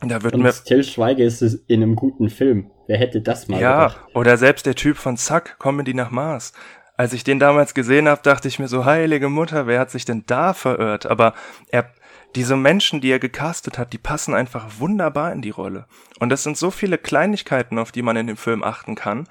da 0.00 0.22
wird 0.22 0.34
Und 0.34 0.42
mir. 0.42 0.52
Till 0.52 0.84
Schweiger 0.84 1.24
ist 1.24 1.42
es 1.42 1.54
in 1.66 1.82
einem 1.82 1.96
guten 1.96 2.30
Film. 2.30 2.70
Wer 2.86 2.98
hätte 2.98 3.20
das 3.20 3.48
mal 3.48 3.60
Ja, 3.60 3.88
gedacht? 3.88 4.00
oder 4.14 4.36
selbst 4.36 4.66
der 4.66 4.74
Typ 4.74 4.96
von 4.96 5.16
Zack, 5.16 5.58
Comedy 5.58 5.94
nach 5.94 6.10
Mars. 6.10 6.52
Als 6.96 7.12
ich 7.14 7.24
den 7.24 7.38
damals 7.38 7.72
gesehen 7.74 8.08
habe, 8.08 8.20
dachte 8.22 8.46
ich 8.48 8.58
mir 8.58 8.68
so, 8.68 8.84
heilige 8.84 9.28
Mutter, 9.28 9.66
wer 9.66 9.80
hat 9.80 9.90
sich 9.90 10.04
denn 10.04 10.24
da 10.26 10.52
verirrt? 10.54 11.06
Aber 11.06 11.34
er, 11.68 11.90
diese 12.36 12.56
Menschen, 12.56 13.00
die 13.00 13.10
er 13.10 13.18
gecastet 13.18 13.78
hat, 13.78 13.92
die 13.92 13.98
passen 13.98 14.34
einfach 14.34 14.66
wunderbar 14.78 15.32
in 15.32 15.42
die 15.42 15.50
Rolle. 15.50 15.86
Und 16.18 16.28
das 16.28 16.42
sind 16.42 16.56
so 16.56 16.70
viele 16.70 16.98
Kleinigkeiten, 16.98 17.78
auf 17.78 17.92
die 17.92 18.02
man 18.02 18.16
in 18.16 18.26
dem 18.26 18.36
Film 18.36 18.62
achten 18.62 18.94
kann. 18.94 19.28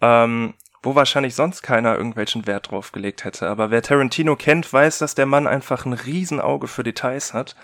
Ähm, 0.00 0.54
wo 0.82 0.94
wahrscheinlich 0.94 1.34
sonst 1.34 1.62
keiner 1.62 1.96
irgendwelchen 1.96 2.46
Wert 2.46 2.70
drauf 2.70 2.92
gelegt 2.92 3.24
hätte. 3.24 3.48
Aber 3.48 3.70
wer 3.70 3.82
Tarantino 3.82 4.36
kennt, 4.36 4.72
weiß, 4.72 4.98
dass 4.98 5.14
der 5.14 5.26
Mann 5.26 5.46
einfach 5.46 5.86
ein 5.86 5.92
Riesenauge 5.92 6.66
für 6.66 6.82
Details 6.82 7.32
hat. 7.32 7.54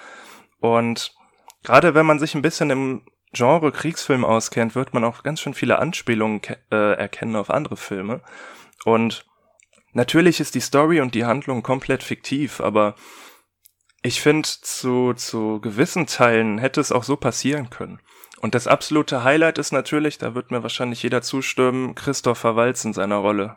Und 0.61 1.13
gerade 1.65 1.95
wenn 1.95 2.07
man 2.07 2.19
sich 2.19 2.35
ein 2.35 2.43
bisschen 2.43 2.71
im 2.71 3.03
Genre 3.33 3.73
Kriegsfilm 3.73 4.25
auskennt, 4.25 4.75
wird 4.75 4.95
man 4.95 5.05
auch 5.05 5.23
ganz 5.23 5.41
schön 5.41 5.55
viele 5.55 5.79
Anspielungen 5.79 6.41
äh, 6.71 6.95
erkennen 6.95 7.37
auf 7.37 7.51
andere 7.51 7.77
Filme. 7.77 8.23
Und 8.85 9.27
natürlich 9.93 10.41
ist 10.41 10.55
die 10.55 10.61
Story 10.61 11.01
und 11.01 11.15
die 11.15 11.27
Handlung 11.27 11.63
komplett 11.63 12.03
fiktiv, 12.03 12.61
aber 12.61 12.95
ich 14.03 14.21
finde, 14.21 14.49
zu, 14.49 15.13
zu 15.15 15.61
gewissen 15.61 16.07
Teilen 16.07 16.59
hätte 16.59 16.81
es 16.81 16.93
auch 16.93 17.05
so 17.05 17.17
passieren 17.17 17.71
können. 17.71 18.01
Und 18.41 18.55
das 18.55 18.67
absolute 18.69 19.25
Highlight 19.25 19.59
ist 19.59 19.73
natürlich, 19.73 20.19
da 20.19 20.35
wird 20.35 20.51
mir 20.51 20.63
wahrscheinlich 20.63 21.03
jeder 21.03 21.23
zustimmen, 21.23 21.95
Christopher 21.95 22.55
Walz 22.55 22.85
in 22.85 22.93
seiner 22.93 23.17
Rolle 23.17 23.57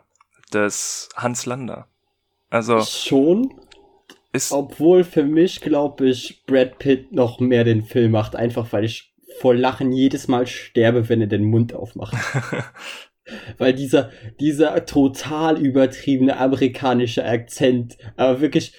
des 0.52 1.08
Hans 1.16 1.46
Lander. 1.46 1.86
Also. 2.50 2.80
Schon. 2.82 3.54
Ist 4.32 4.50
Obwohl 4.50 5.04
für 5.04 5.24
mich, 5.24 5.60
glaube 5.60 6.08
ich, 6.08 6.44
Brad 6.46 6.78
Pitt 6.78 7.12
noch 7.12 7.38
mehr 7.38 7.64
den 7.64 7.84
Film 7.84 8.12
macht, 8.12 8.34
einfach 8.34 8.72
weil 8.72 8.84
ich 8.84 9.12
vor 9.40 9.54
Lachen 9.54 9.92
jedes 9.92 10.26
Mal 10.26 10.46
sterbe, 10.46 11.08
wenn 11.08 11.20
er 11.20 11.26
den 11.26 11.44
Mund 11.44 11.74
aufmacht. 11.74 12.14
weil 13.58 13.74
dieser, 13.74 14.10
dieser 14.40 14.86
total 14.86 15.58
übertriebene 15.58 16.38
amerikanische 16.38 17.24
Akzent, 17.24 17.98
aber 18.16 18.40
wirklich, 18.40 18.72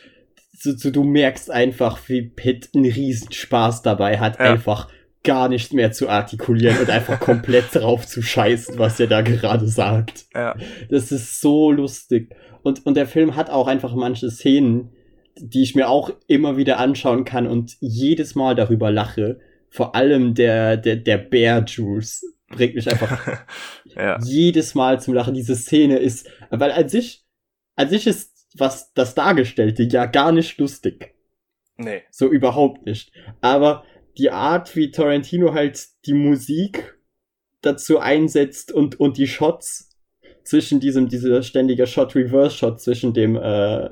so, 0.64 0.78
so, 0.78 0.92
du 0.92 1.04
merkst 1.04 1.52
einfach, 1.52 2.00
wie 2.08 2.22
Pitt 2.22 2.70
einen 2.74 2.86
Riesenspaß 2.86 3.82
dabei 3.82 4.20
hat, 4.20 4.40
ja. 4.40 4.52
einfach 4.54 4.88
gar 5.22 5.50
nichts 5.50 5.74
mehr 5.74 5.92
zu 5.92 6.08
artikulieren 6.08 6.78
und 6.80 6.90
einfach 6.90 7.20
komplett 7.20 7.66
drauf 7.74 8.08
zu 8.08 8.22
scheißen, 8.22 8.80
was 8.80 8.98
er 9.00 9.08
da 9.08 9.22
gerade 9.22 9.68
sagt. 9.68 10.26
Ja. 10.34 10.56
Das 10.90 11.12
ist 11.12 11.42
so 11.42 11.70
lustig. 11.70 12.34
Und, 12.62 12.86
und 12.86 12.96
der 12.96 13.08
Film 13.08 13.36
hat 13.36 13.50
auch 13.50 13.68
einfach 13.68 13.94
manche 13.94 14.32
Szenen, 14.32 14.92
die 15.38 15.64
ich 15.64 15.76
mir 15.76 15.90
auch 15.90 16.12
immer 16.28 16.56
wieder 16.56 16.80
anschauen 16.80 17.26
kann 17.26 17.46
und 17.46 17.76
jedes 17.82 18.36
Mal 18.36 18.56
darüber 18.56 18.90
lache. 18.90 19.40
Vor 19.70 19.96
allem 19.96 20.34
der, 20.34 20.78
der, 20.78 20.96
der 20.96 21.18
Bear 21.18 21.66
Juice 21.66 22.24
bringt 22.48 22.76
mich 22.76 22.90
einfach 22.90 23.46
ja. 23.98 24.18
jedes 24.24 24.76
Mal 24.76 25.02
zum 25.02 25.14
Lachen. 25.14 25.34
Diese 25.34 25.58
Szene 25.58 25.98
ist, 25.98 26.30
weil 26.52 26.72
an 26.72 26.88
sich, 26.88 27.26
an 27.76 27.90
sich 27.90 28.08
ist 28.08 28.33
was 28.58 28.94
das 28.94 29.16
Dargestellte 29.16 29.84
ja 29.84 30.06
gar 30.06 30.32
nicht 30.32 30.58
lustig. 30.58 31.14
Nee. 31.78 32.04
So 32.12 32.30
überhaupt 32.30 32.86
nicht. 32.86 33.12
Aber 33.42 33.84
die 34.18 34.30
Art, 34.30 34.76
wie 34.76 34.92
Tarantino 34.92 35.54
halt 35.54 35.88
die 36.06 36.14
Musik 36.14 36.98
dazu 37.62 38.00
einsetzt 38.00 38.72
und, 38.72 39.00
und 39.00 39.18
die 39.18 39.28
Shots 39.28 39.90
zwischen 40.44 40.80
diesem, 40.80 41.08
dieser 41.08 41.42
ständige 41.42 41.88
Shot-Reverse-Shot 41.88 42.82
zwischen 42.82 43.14
dem 43.14 43.38
äh, 43.38 43.90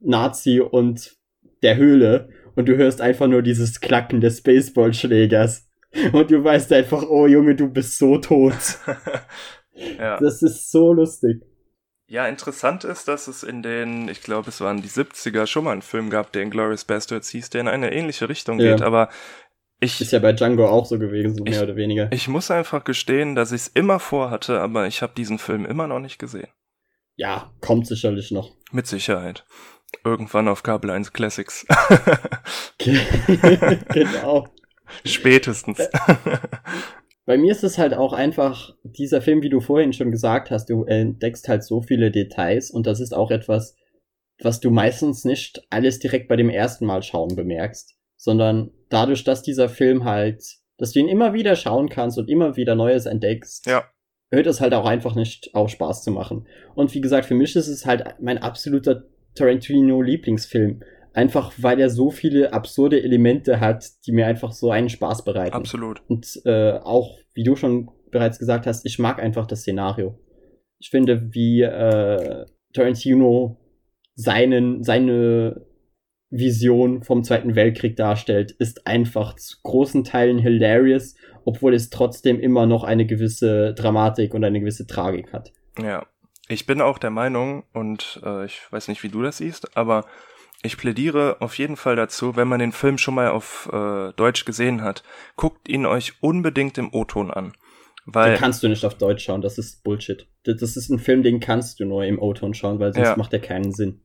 Nazi 0.00 0.60
und 0.60 1.16
der 1.62 1.76
Höhle 1.76 2.28
und 2.54 2.68
du 2.68 2.76
hörst 2.76 3.00
einfach 3.00 3.26
nur 3.26 3.42
dieses 3.42 3.80
Klacken 3.80 4.20
des 4.20 4.42
Baseballschlägers 4.42 5.66
und 6.12 6.30
du 6.30 6.44
weißt 6.44 6.72
einfach, 6.72 7.04
oh 7.08 7.26
Junge, 7.26 7.54
du 7.54 7.68
bist 7.68 7.98
so 7.98 8.18
tot. 8.18 8.54
ja. 9.98 10.18
Das 10.18 10.42
ist 10.42 10.70
so 10.70 10.92
lustig. 10.92 11.42
Ja, 12.06 12.26
interessant 12.26 12.84
ist, 12.84 13.08
dass 13.08 13.28
es 13.28 13.42
in 13.42 13.62
den, 13.62 14.08
ich 14.08 14.20
glaube, 14.20 14.50
es 14.50 14.60
waren 14.60 14.82
die 14.82 14.88
70er 14.88 15.46
schon 15.46 15.64
mal 15.64 15.72
einen 15.72 15.82
Film 15.82 16.10
gab, 16.10 16.32
der 16.32 16.42
in 16.42 16.50
Glorious 16.50 16.84
Bastards 16.84 17.30
hieß, 17.30 17.50
der 17.50 17.62
in 17.62 17.68
eine 17.68 17.92
ähnliche 17.92 18.28
Richtung 18.28 18.60
ja. 18.60 18.72
geht, 18.72 18.82
aber 18.82 19.08
ich, 19.80 20.00
ist 20.00 20.12
ja 20.12 20.18
bei 20.18 20.32
Django 20.32 20.68
auch 20.68 20.86
so 20.86 20.98
gewesen, 20.98 21.42
mehr 21.42 21.54
ich, 21.54 21.60
oder 21.60 21.76
weniger. 21.76 22.10
Ich 22.12 22.28
muss 22.28 22.50
einfach 22.50 22.84
gestehen, 22.84 23.34
dass 23.34 23.52
ich 23.52 23.62
es 23.62 23.68
immer 23.68 24.00
vorhatte, 24.00 24.60
aber 24.60 24.86
ich 24.86 25.02
habe 25.02 25.14
diesen 25.14 25.38
Film 25.38 25.66
immer 25.66 25.86
noch 25.86 25.98
nicht 25.98 26.18
gesehen. 26.18 26.48
Ja, 27.16 27.52
kommt 27.60 27.86
sicherlich 27.86 28.30
noch. 28.30 28.52
Mit 28.72 28.86
Sicherheit. 28.86 29.44
Irgendwann 30.04 30.48
auf 30.48 30.62
Kabel 30.62 30.90
1 30.90 31.12
Classics. 31.12 31.66
genau. 32.78 34.48
Spätestens. 35.04 35.78
Bei 37.26 37.38
mir 37.38 37.52
ist 37.52 37.64
es 37.64 37.78
halt 37.78 37.94
auch 37.94 38.12
einfach, 38.12 38.74
dieser 38.82 39.22
Film, 39.22 39.42
wie 39.42 39.48
du 39.48 39.60
vorhin 39.60 39.92
schon 39.92 40.10
gesagt 40.10 40.50
hast, 40.50 40.68
du 40.68 40.84
entdeckst 40.84 41.48
halt 41.48 41.64
so 41.64 41.80
viele 41.80 42.10
Details 42.10 42.70
und 42.70 42.86
das 42.86 43.00
ist 43.00 43.14
auch 43.14 43.30
etwas, 43.30 43.76
was 44.42 44.60
du 44.60 44.70
meistens 44.70 45.24
nicht 45.24 45.62
alles 45.70 45.98
direkt 45.98 46.28
bei 46.28 46.36
dem 46.36 46.50
ersten 46.50 46.84
Mal 46.84 47.02
schauen 47.02 47.34
bemerkst, 47.34 47.96
sondern 48.16 48.70
dadurch, 48.90 49.24
dass 49.24 49.42
dieser 49.42 49.68
Film 49.68 50.04
halt, 50.04 50.42
dass 50.76 50.92
du 50.92 50.98
ihn 50.98 51.08
immer 51.08 51.32
wieder 51.32 51.56
schauen 51.56 51.88
kannst 51.88 52.18
und 52.18 52.28
immer 52.28 52.56
wieder 52.56 52.74
Neues 52.74 53.06
entdeckst, 53.06 53.66
ja. 53.66 53.84
hört 54.30 54.46
es 54.46 54.60
halt 54.60 54.74
auch 54.74 54.86
einfach 54.86 55.14
nicht 55.14 55.54
auf, 55.54 55.70
Spaß 55.70 56.02
zu 56.04 56.10
machen. 56.10 56.46
Und 56.74 56.92
wie 56.94 57.00
gesagt, 57.00 57.26
für 57.26 57.34
mich 57.34 57.56
ist 57.56 57.68
es 57.68 57.86
halt 57.86 58.16
mein 58.20 58.38
absoluter 58.38 59.04
Tarantino-Lieblingsfilm. 59.34 60.82
Einfach 61.14 61.52
weil 61.58 61.78
er 61.78 61.90
so 61.90 62.10
viele 62.10 62.52
absurde 62.52 63.02
Elemente 63.02 63.60
hat, 63.60 63.88
die 64.04 64.12
mir 64.12 64.26
einfach 64.26 64.50
so 64.50 64.72
einen 64.72 64.88
Spaß 64.88 65.24
bereiten. 65.24 65.54
Absolut. 65.54 66.02
Und 66.08 66.40
äh, 66.44 66.72
auch, 66.72 67.18
wie 67.34 67.44
du 67.44 67.54
schon 67.54 67.88
bereits 68.10 68.40
gesagt 68.40 68.66
hast, 68.66 68.84
ich 68.84 68.98
mag 68.98 69.22
einfach 69.22 69.46
das 69.46 69.60
Szenario. 69.60 70.18
Ich 70.80 70.90
finde, 70.90 71.32
wie 71.32 71.62
äh, 71.62 72.44
Tarantino 72.72 73.60
seinen, 74.16 74.82
seine 74.82 75.64
Vision 76.30 77.04
vom 77.04 77.22
Zweiten 77.22 77.54
Weltkrieg 77.54 77.94
darstellt, 77.94 78.50
ist 78.50 78.86
einfach 78.86 79.36
zu 79.36 79.58
großen 79.62 80.02
Teilen 80.02 80.38
hilarious, 80.38 81.14
obwohl 81.44 81.74
es 81.74 81.90
trotzdem 81.90 82.40
immer 82.40 82.66
noch 82.66 82.82
eine 82.82 83.06
gewisse 83.06 83.72
Dramatik 83.74 84.34
und 84.34 84.44
eine 84.44 84.58
gewisse 84.58 84.86
Tragik 84.88 85.32
hat. 85.32 85.52
Ja, 85.80 86.06
ich 86.48 86.66
bin 86.66 86.80
auch 86.80 86.98
der 86.98 87.10
Meinung, 87.10 87.62
und 87.72 88.20
äh, 88.24 88.46
ich 88.46 88.60
weiß 88.70 88.88
nicht, 88.88 89.02
wie 89.04 89.08
du 89.08 89.22
das 89.22 89.38
siehst, 89.38 89.76
aber 89.76 90.06
ich 90.64 90.78
plädiere 90.78 91.36
auf 91.40 91.58
jeden 91.58 91.76
Fall 91.76 91.94
dazu, 91.94 92.36
wenn 92.36 92.48
man 92.48 92.58
den 92.58 92.72
Film 92.72 92.98
schon 92.98 93.14
mal 93.14 93.28
auf 93.28 93.68
äh, 93.72 94.12
Deutsch 94.14 94.44
gesehen 94.44 94.82
hat, 94.82 95.02
guckt 95.36 95.68
ihn 95.68 95.86
euch 95.86 96.14
unbedingt 96.20 96.78
im 96.78 96.92
O-Ton 96.92 97.30
an. 97.30 97.52
Weil 98.06 98.32
den 98.32 98.40
kannst 98.40 98.62
du 98.62 98.68
nicht 98.68 98.84
auf 98.84 98.94
Deutsch 98.96 99.24
schauen, 99.24 99.42
das 99.42 99.58
ist 99.58 99.84
Bullshit. 99.84 100.26
Das 100.44 100.76
ist 100.76 100.90
ein 100.90 100.98
Film, 100.98 101.22
den 101.22 101.40
kannst 101.40 101.80
du 101.80 101.84
nur 101.84 102.04
im 102.04 102.20
O-Ton 102.20 102.54
schauen, 102.54 102.78
weil 102.78 102.92
sonst 102.92 103.08
ja. 103.08 103.16
macht 103.16 103.32
er 103.32 103.40
keinen 103.40 103.72
Sinn. 103.72 104.00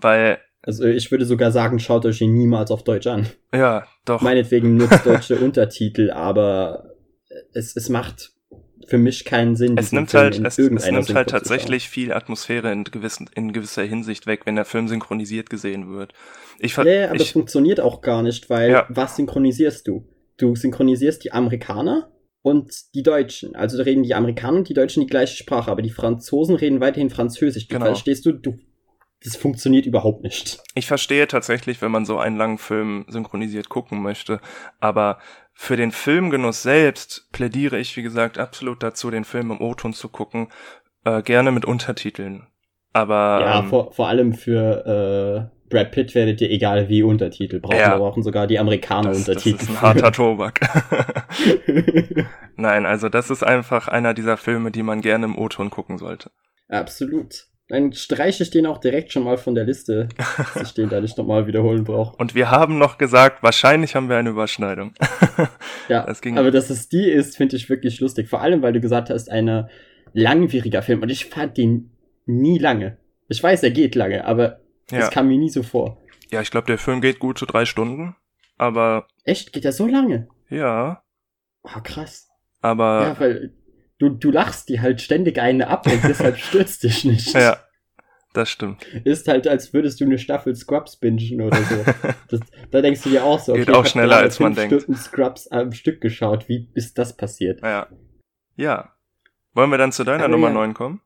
Weil 0.00 0.38
also 0.62 0.84
ich 0.84 1.10
würde 1.10 1.24
sogar 1.24 1.52
sagen, 1.52 1.78
schaut 1.78 2.04
euch 2.04 2.20
ihn 2.20 2.34
niemals 2.34 2.70
auf 2.70 2.84
Deutsch 2.84 3.06
an. 3.06 3.26
Ja, 3.52 3.86
doch. 4.04 4.22
Meinetwegen 4.22 4.76
nutzt 4.76 5.06
deutsche 5.06 5.36
Untertitel, 5.40 6.10
aber 6.10 6.94
es, 7.52 7.76
es 7.76 7.88
macht 7.88 8.32
für 8.86 8.98
mich 8.98 9.24
keinen 9.24 9.56
Sinn. 9.56 9.76
Es 9.76 9.92
nimmt 9.92 10.10
Film 10.10 10.22
halt, 10.22 10.46
es, 10.46 10.58
es 10.58 10.90
nimmt 10.90 11.14
halt 11.14 11.30
tatsächlich 11.30 11.88
viel 11.88 12.12
Atmosphäre 12.12 12.72
in, 12.72 12.84
gewissen, 12.84 13.28
in 13.34 13.52
gewisser 13.52 13.82
Hinsicht 13.82 14.26
weg, 14.26 14.42
wenn 14.44 14.56
der 14.56 14.64
Film 14.64 14.88
synchronisiert 14.88 15.50
gesehen 15.50 15.90
wird. 15.90 16.12
Ich 16.58 16.76
ja, 16.76 16.84
yeah, 16.84 17.04
aber 17.06 17.16
ich, 17.16 17.22
das 17.22 17.30
funktioniert 17.30 17.80
auch 17.80 18.00
gar 18.00 18.22
nicht, 18.22 18.50
weil 18.50 18.70
ja. 18.70 18.86
was 18.88 19.16
synchronisierst 19.16 19.86
du? 19.86 20.06
Du 20.36 20.54
synchronisierst 20.54 21.24
die 21.24 21.32
Amerikaner 21.32 22.12
und 22.42 22.94
die 22.94 23.02
Deutschen. 23.02 23.54
Also 23.54 23.82
reden 23.82 24.02
die 24.02 24.14
Amerikaner 24.14 24.58
und 24.58 24.68
die 24.68 24.74
Deutschen 24.74 25.00
die 25.00 25.08
gleiche 25.08 25.36
Sprache, 25.36 25.70
aber 25.70 25.82
die 25.82 25.90
Franzosen 25.90 26.56
reden 26.56 26.80
weiterhin 26.80 27.10
Französisch. 27.10 27.68
Du 27.68 27.74
genau. 27.74 27.86
verstehst 27.86 28.24
du, 28.26 28.32
du 28.32 28.58
das 29.24 29.36
funktioniert 29.36 29.86
überhaupt 29.86 30.22
nicht. 30.22 30.58
Ich 30.74 30.86
verstehe 30.86 31.26
tatsächlich, 31.26 31.82
wenn 31.82 31.90
man 31.90 32.04
so 32.04 32.18
einen 32.18 32.36
langen 32.36 32.58
Film 32.58 33.04
synchronisiert 33.08 33.68
gucken 33.68 34.00
möchte, 34.02 34.40
aber 34.80 35.18
für 35.52 35.76
den 35.76 35.90
Filmgenuss 35.90 36.62
selbst 36.62 37.28
plädiere 37.32 37.78
ich, 37.78 37.96
wie 37.96 38.02
gesagt, 38.02 38.38
absolut 38.38 38.82
dazu, 38.82 39.10
den 39.10 39.24
Film 39.24 39.50
im 39.50 39.60
O-Ton 39.60 39.92
zu 39.92 40.08
gucken, 40.08 40.48
äh, 41.04 41.22
gerne 41.22 41.50
mit 41.50 41.64
Untertiteln. 41.64 42.46
Aber 42.92 43.40
ja, 43.40 43.58
ähm, 43.60 43.68
vor, 43.68 43.92
vor 43.92 44.08
allem 44.08 44.34
für 44.34 45.50
äh, 45.50 45.58
Brad 45.68 45.90
Pitt 45.90 46.14
werdet 46.14 46.40
ihr 46.40 46.50
egal 46.50 46.88
wie 46.88 47.02
Untertitel 47.02 47.60
brauchen. 47.60 47.76
Ja, 47.76 47.92
wir 47.92 47.98
brauchen 47.98 48.22
sogar 48.22 48.46
die 48.46 48.58
Amerikaner 48.58 49.10
das, 49.10 49.18
Untertitel. 49.18 49.58
Das 49.58 49.68
ist 49.68 49.70
ein 49.70 49.82
harter 49.82 50.12
Tobak. 50.12 50.60
Nein, 52.56 52.86
also 52.86 53.08
das 53.08 53.30
ist 53.30 53.42
einfach 53.42 53.88
einer 53.88 54.14
dieser 54.14 54.36
Filme, 54.36 54.70
die 54.70 54.82
man 54.82 55.00
gerne 55.00 55.26
im 55.26 55.36
O-Ton 55.36 55.70
gucken 55.70 55.98
sollte. 55.98 56.30
Absolut. 56.68 57.47
Dann 57.68 57.92
streiche 57.92 58.42
ich 58.42 58.50
den 58.50 58.64
auch 58.64 58.78
direkt 58.78 59.12
schon 59.12 59.24
mal 59.24 59.36
von 59.36 59.54
der 59.54 59.64
Liste, 59.64 60.08
dass 60.54 60.68
ich 60.68 60.74
den 60.74 60.88
da 60.88 61.00
nicht 61.02 61.18
nochmal 61.18 61.46
wiederholen 61.46 61.84
brauche. 61.84 62.16
Und 62.16 62.34
wir 62.34 62.50
haben 62.50 62.78
noch 62.78 62.96
gesagt, 62.96 63.42
wahrscheinlich 63.42 63.94
haben 63.94 64.08
wir 64.08 64.16
eine 64.16 64.30
Überschneidung. 64.30 64.94
ja, 65.88 66.02
das 66.06 66.22
aber 66.24 66.50
dass 66.50 66.70
es 66.70 66.88
die 66.88 67.10
ist, 67.10 67.36
finde 67.36 67.56
ich 67.56 67.68
wirklich 67.68 68.00
lustig. 68.00 68.28
Vor 68.28 68.40
allem, 68.40 68.62
weil 68.62 68.72
du 68.72 68.80
gesagt 68.80 69.10
hast, 69.10 69.30
ein 69.30 69.68
langwieriger 70.14 70.80
Film. 70.80 71.02
Und 71.02 71.10
ich 71.10 71.26
fand 71.26 71.58
den 71.58 71.90
nie 72.24 72.58
lange. 72.58 72.96
Ich 73.28 73.42
weiß, 73.42 73.62
er 73.62 73.70
geht 73.70 73.94
lange, 73.94 74.24
aber 74.24 74.60
es 74.90 74.98
ja. 74.98 75.08
kam 75.10 75.28
mir 75.28 75.38
nie 75.38 75.50
so 75.50 75.62
vor. 75.62 76.00
Ja, 76.30 76.40
ich 76.40 76.50
glaube, 76.50 76.66
der 76.66 76.78
Film 76.78 77.02
geht 77.02 77.18
gut 77.18 77.38
zu 77.38 77.44
drei 77.44 77.66
Stunden, 77.66 78.16
aber... 78.56 79.06
Echt? 79.24 79.52
Geht 79.52 79.66
er 79.66 79.72
so 79.72 79.86
lange? 79.86 80.28
Ja. 80.48 81.02
Oh, 81.62 81.80
krass. 81.82 82.28
Aber... 82.60 83.02
Ja, 83.02 83.20
weil 83.20 83.52
du, 83.98 84.08
du 84.10 84.30
lachst 84.30 84.68
die 84.68 84.80
halt 84.80 85.00
ständig 85.00 85.38
eine 85.38 85.68
ab 85.68 85.86
und 85.86 86.02
deshalb 86.04 86.38
stürzt 86.38 86.82
dich 86.82 87.04
nicht. 87.04 87.34
Ja, 87.34 87.58
das 88.32 88.50
stimmt. 88.50 88.84
Ist 89.04 89.28
halt, 89.28 89.48
als 89.48 89.72
würdest 89.72 90.00
du 90.00 90.04
eine 90.04 90.18
Staffel 90.18 90.54
Scrubs 90.54 90.96
bingen 90.96 91.40
oder 91.40 91.62
so. 91.62 91.84
Das, 92.30 92.40
da 92.70 92.82
denkst 92.82 93.02
du 93.02 93.10
dir 93.10 93.24
auch 93.24 93.40
so, 93.40 93.52
okay, 93.52 93.64
Geht 93.64 93.74
auch 93.74 93.86
schneller, 93.86 94.18
als 94.18 94.38
man 94.38 94.54
denkt. 94.54 94.82
Stunden 94.82 95.00
Scrubs 95.00 95.48
am 95.48 95.72
Stück 95.72 96.00
geschaut. 96.00 96.48
Wie 96.48 96.70
ist 96.74 96.98
das 96.98 97.16
passiert? 97.16 97.62
Ja. 97.62 97.88
Ja. 98.56 98.92
Wollen 99.54 99.70
wir 99.70 99.78
dann 99.78 99.92
zu 99.92 100.04
deiner 100.04 100.24
Aber 100.24 100.32
Nummer 100.32 100.48
ja. 100.48 100.54
9 100.54 100.74
kommen? 100.74 101.00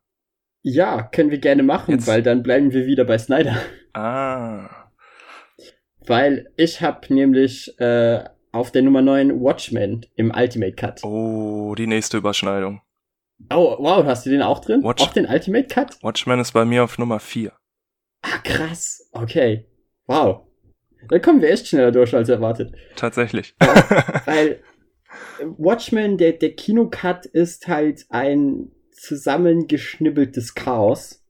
Ja, 0.62 1.02
können 1.02 1.31
wir 1.31 1.38
gerne 1.38 1.62
machen, 1.62 1.92
Jetzt. 1.92 2.07
weil 2.07 2.22
dann 2.22 2.42
bleiben 2.42 2.72
wir 2.72 2.87
wieder 2.87 3.05
bei 3.05 3.18
Snyder. 3.18 3.57
Ah. 3.94 4.68
Weil 6.07 6.50
ich 6.57 6.81
habe 6.81 7.12
nämlich 7.12 7.78
äh, 7.78 8.24
auf 8.52 8.70
der 8.70 8.82
Nummer 8.82 9.02
9 9.02 9.40
Watchmen 9.40 10.06
im 10.14 10.30
Ultimate 10.34 10.74
Cut. 10.74 11.00
Oh, 11.04 11.74
die 11.76 11.86
nächste 11.86 12.18
Überschneidung. 12.18 12.82
Oh, 13.50 13.76
wow, 13.78 14.04
hast 14.04 14.24
du 14.26 14.30
den 14.30 14.42
auch 14.42 14.60
drin? 14.60 14.82
Watch- 14.84 15.02
auch 15.02 15.12
den 15.12 15.26
Ultimate 15.26 15.66
Cut? 15.66 16.02
Watchmen 16.02 16.38
ist 16.38 16.52
bei 16.52 16.64
mir 16.64 16.84
auf 16.84 16.98
Nummer 16.98 17.18
4. 17.18 17.52
Ah, 18.22 18.38
krass. 18.44 19.08
Okay. 19.12 19.66
Wow. 20.06 20.42
Dann 21.08 21.20
kommen 21.22 21.40
wir 21.40 21.50
echt 21.50 21.66
schneller 21.66 21.90
durch 21.90 22.14
als 22.14 22.28
erwartet. 22.28 22.72
Tatsächlich. 22.94 23.56
Weil 24.26 24.60
Watchmen, 25.58 26.18
der, 26.18 26.32
der 26.34 26.54
Kinocut 26.54 27.26
ist 27.26 27.66
halt 27.66 28.06
ein 28.10 28.70
zusammengeschnibbeltes 28.92 30.54
Chaos, 30.54 31.21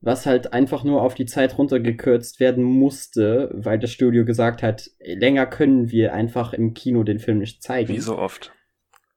was 0.00 0.26
halt 0.26 0.52
einfach 0.52 0.84
nur 0.84 1.02
auf 1.02 1.14
die 1.14 1.26
Zeit 1.26 1.58
runtergekürzt 1.58 2.40
werden 2.40 2.64
musste, 2.64 3.50
weil 3.52 3.78
das 3.78 3.92
Studio 3.92 4.24
gesagt 4.24 4.62
hat, 4.62 4.90
länger 4.98 5.46
können 5.46 5.90
wir 5.90 6.14
einfach 6.14 6.52
im 6.52 6.72
Kino 6.72 7.02
den 7.02 7.18
Film 7.18 7.38
nicht 7.38 7.62
zeigen. 7.62 7.92
Wie 7.92 8.00
so 8.00 8.16
oft. 8.16 8.52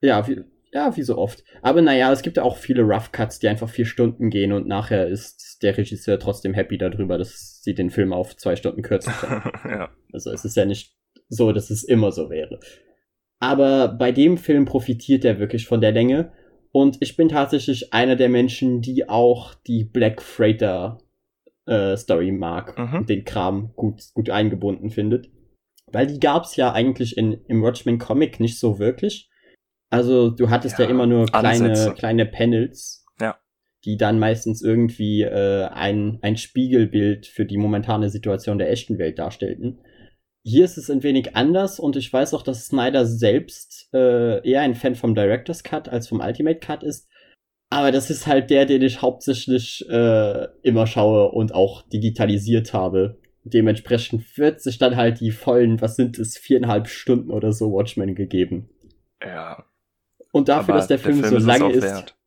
Ja, 0.01 0.27
wie, 0.27 0.43
ja, 0.73 0.95
wie 0.97 1.03
so 1.03 1.17
oft. 1.17 1.43
Aber 1.61 1.81
naja, 1.81 2.11
es 2.11 2.21
gibt 2.21 2.37
ja 2.37 2.43
auch 2.43 2.57
viele 2.57 2.81
Rough 2.81 3.11
Cuts, 3.11 3.39
die 3.39 3.47
einfach 3.47 3.69
vier 3.69 3.85
Stunden 3.85 4.29
gehen 4.29 4.51
und 4.51 4.67
nachher 4.67 5.07
ist 5.07 5.59
der 5.61 5.77
Regisseur 5.77 6.19
trotzdem 6.19 6.53
happy 6.53 6.77
darüber, 6.77 7.17
dass 7.17 7.61
sie 7.61 7.73
den 7.73 7.89
Film 7.89 8.11
auf 8.11 8.35
zwei 8.35 8.55
Stunden 8.55 8.81
kürzen 8.81 9.13
können. 9.19 9.51
ja. 9.65 9.89
Also 10.11 10.31
es 10.31 10.43
ist 10.43 10.57
ja 10.57 10.65
nicht 10.65 10.97
so, 11.29 11.53
dass 11.53 11.69
es 11.69 11.83
immer 11.83 12.11
so 12.11 12.29
wäre. 12.29 12.59
Aber 13.39 13.89
bei 13.89 14.11
dem 14.11 14.37
Film 14.37 14.65
profitiert 14.65 15.25
er 15.25 15.39
wirklich 15.39 15.67
von 15.67 15.81
der 15.81 15.91
Länge. 15.91 16.33
Und 16.73 16.97
ich 17.01 17.15
bin 17.15 17.29
tatsächlich 17.29 17.93
einer 17.93 18.15
der 18.15 18.29
Menschen, 18.29 18.81
die 18.81 19.07
auch 19.07 19.53
die 19.53 19.83
Black 19.85 20.21
Freighter 20.21 20.97
äh, 21.67 21.95
Story 21.95 22.31
mag 22.31 22.77
Mhm. 22.77 22.97
und 22.99 23.09
den 23.09 23.23
Kram 23.23 23.71
gut, 23.75 24.01
gut 24.13 24.29
eingebunden 24.29 24.89
findet. 24.89 25.29
Weil 25.91 26.07
die 26.07 26.19
gab's 26.19 26.55
ja 26.55 26.73
eigentlich 26.73 27.15
in, 27.15 27.33
im 27.47 27.61
Watchmen 27.61 27.99
Comic 27.99 28.39
nicht 28.39 28.59
so 28.59 28.79
wirklich. 28.79 29.29
Also 29.91 30.31
du 30.31 30.49
hattest 30.49 30.79
ja, 30.79 30.85
Ja, 30.85 30.91
immer 30.91 31.05
nur 31.05 31.27
kleine, 31.27 31.69
Ansätze. 31.69 31.93
kleine 31.93 32.25
Panels, 32.25 33.05
Ja. 33.21 33.37
die 33.85 33.95
dann 33.95 34.17
meistens 34.17 34.63
irgendwie 34.63 35.21
äh, 35.21 35.65
ein, 35.65 36.17
ein 36.23 36.35
Spiegelbild 36.37 37.27
für 37.27 37.45
die 37.45 37.57
momentane 37.59 38.09
Situation 38.09 38.57
der 38.57 38.71
echten 38.71 38.97
Welt 38.97 39.19
darstellten. 39.19 39.79
Hier 40.45 40.65
ist 40.65 40.77
es 40.77 40.89
ein 40.89 41.03
wenig 41.03 41.35
anders 41.35 41.79
und 41.79 41.95
ich 41.95 42.11
weiß 42.11 42.33
auch, 42.33 42.41
dass 42.41 42.67
Snyder 42.67 43.05
selbst 43.05 43.89
äh, 43.93 44.45
eher 44.47 44.61
ein 44.61 44.75
Fan 44.75 44.95
vom 44.95 45.15
Director's 45.15 45.63
Cut 45.63 45.87
als 45.87 46.09
vom 46.09 46.19
Ultimate 46.19 46.59
Cut 46.59 46.83
ist. 46.83 47.07
Aber 47.69 47.91
das 47.91 48.09
ist 48.09 48.27
halt 48.27 48.49
der, 48.49 48.65
den 48.65 48.81
ich 48.81 49.01
hauptsächlich 49.01 49.87
äh, 49.89 50.47
immer 50.61 50.85
schaue 50.85 51.31
und 51.31 51.55
auch 51.55 51.81
digitalisiert 51.83 52.73
habe. 52.73 53.19
Dementsprechend 53.45 54.37
wird 54.37 54.61
sich 54.61 54.77
dann 54.77 54.95
halt 54.95 55.21
die 55.21 55.31
vollen, 55.31 55.81
was 55.81 55.95
sind 55.95 56.19
es, 56.19 56.37
viereinhalb 56.37 56.87
Stunden 56.87 57.31
oder 57.31 57.51
so 57.51 57.71
Watchmen 57.71 58.13
gegeben. 58.13 58.69
Ja. 59.21 59.65
Und 60.31 60.49
dafür, 60.49 60.75
dass 60.75 60.87
der 60.87 60.99
Film, 60.99 61.23
so 61.23 61.35
ist 61.35 61.41
es 61.41 61.45
lange 61.45 61.71
ist, 61.71 61.83
wert. 61.83 62.17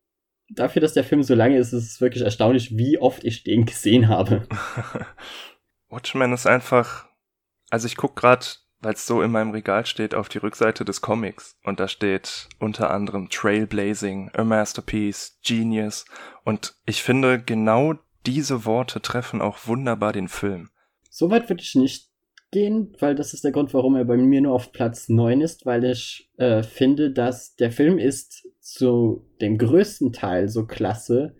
dafür, 0.49 0.81
dass 0.81 0.93
der 0.93 1.03
Film 1.03 1.23
so 1.23 1.35
lange 1.35 1.57
ist, 1.57 1.71
ist 1.71 1.91
es 1.91 2.01
wirklich 2.01 2.23
erstaunlich, 2.23 2.77
wie 2.77 2.97
oft 2.97 3.23
ich 3.23 3.43
den 3.43 3.65
gesehen 3.65 4.09
habe. 4.09 4.47
Watchmen 5.89 6.33
ist 6.33 6.45
einfach, 6.45 7.06
also 7.69 7.87
ich 7.87 7.97
guck 7.97 8.15
grad, 8.15 8.61
weil 8.79 8.93
es 8.93 9.05
so 9.05 9.21
in 9.21 9.31
meinem 9.31 9.51
Regal 9.51 9.85
steht, 9.85 10.13
auf 10.13 10.29
die 10.29 10.37
Rückseite 10.37 10.85
des 10.85 11.01
Comics 11.01 11.57
und 11.63 11.79
da 11.79 11.87
steht 11.87 12.47
unter 12.59 12.91
anderem 12.91 13.29
Trailblazing, 13.29 14.31
A 14.33 14.43
Masterpiece, 14.43 15.39
Genius 15.45 16.05
und 16.43 16.75
ich 16.85 17.03
finde 17.03 17.41
genau 17.41 17.95
diese 18.25 18.65
Worte 18.65 19.01
treffen 19.01 19.41
auch 19.41 19.67
wunderbar 19.67 20.13
den 20.13 20.27
Film. 20.27 20.69
Soweit 21.09 21.49
würde 21.49 21.63
ich 21.63 21.75
nicht 21.75 22.11
gehen, 22.51 22.95
weil 22.99 23.15
das 23.15 23.33
ist 23.33 23.43
der 23.43 23.51
Grund, 23.51 23.73
warum 23.73 23.95
er 23.95 24.05
bei 24.05 24.17
mir 24.17 24.41
nur 24.41 24.53
auf 24.53 24.71
Platz 24.71 25.09
9 25.09 25.41
ist, 25.41 25.65
weil 25.65 25.83
ich 25.83 26.29
äh, 26.37 26.63
finde, 26.63 27.11
dass 27.11 27.55
der 27.55 27.71
Film 27.71 27.97
ist 27.97 28.47
zu 28.59 29.29
dem 29.41 29.57
größten 29.57 30.13
Teil 30.13 30.49
so 30.49 30.65
klasse, 30.65 31.35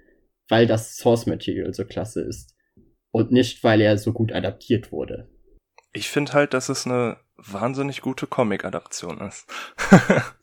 weil 0.49 0.65
das 0.65 0.95
Source 0.95 1.25
Material 1.25 1.73
so 1.73 1.85
klasse 1.85 2.21
ist. 2.21 2.55
Und 3.11 3.31
nicht, 3.31 3.63
weil 3.63 3.81
er 3.81 3.97
so 3.97 4.13
gut 4.13 4.31
adaptiert 4.31 4.91
wurde. 4.91 5.29
Ich 5.93 6.09
finde 6.09 6.33
halt, 6.33 6.53
dass 6.53 6.69
es 6.69 6.85
eine 6.85 7.17
wahnsinnig 7.37 8.01
gute 8.01 8.27
Comic-Adaption 8.27 9.19
ist. 9.21 9.47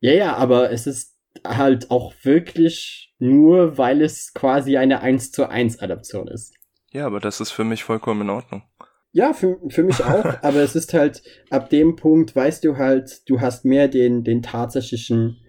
Ja, 0.00 0.12
ja, 0.12 0.36
aber 0.36 0.72
es 0.72 0.86
ist 0.86 1.16
halt 1.46 1.90
auch 1.90 2.14
wirklich 2.22 3.14
nur, 3.18 3.76
weil 3.76 4.02
es 4.02 4.32
quasi 4.32 4.76
eine 4.76 5.00
1 5.00 5.30
zu 5.30 5.48
1 5.48 5.80
Adaption 5.80 6.26
ist. 6.26 6.54
ja, 6.90 7.06
aber 7.06 7.20
das 7.20 7.40
ist 7.40 7.50
für 7.50 7.64
mich 7.64 7.84
vollkommen 7.84 8.22
in 8.22 8.30
Ordnung. 8.30 8.62
Ja, 9.12 9.32
für, 9.32 9.58
für 9.68 9.82
mich 9.82 10.02
auch, 10.02 10.24
aber 10.42 10.60
es 10.60 10.74
ist 10.74 10.94
halt, 10.94 11.22
ab 11.50 11.68
dem 11.68 11.96
Punkt 11.96 12.34
weißt 12.34 12.64
du 12.64 12.78
halt, 12.78 13.28
du 13.28 13.40
hast 13.40 13.64
mehr 13.64 13.88
den, 13.88 14.24
den 14.24 14.42
tatsächlichen 14.42 15.44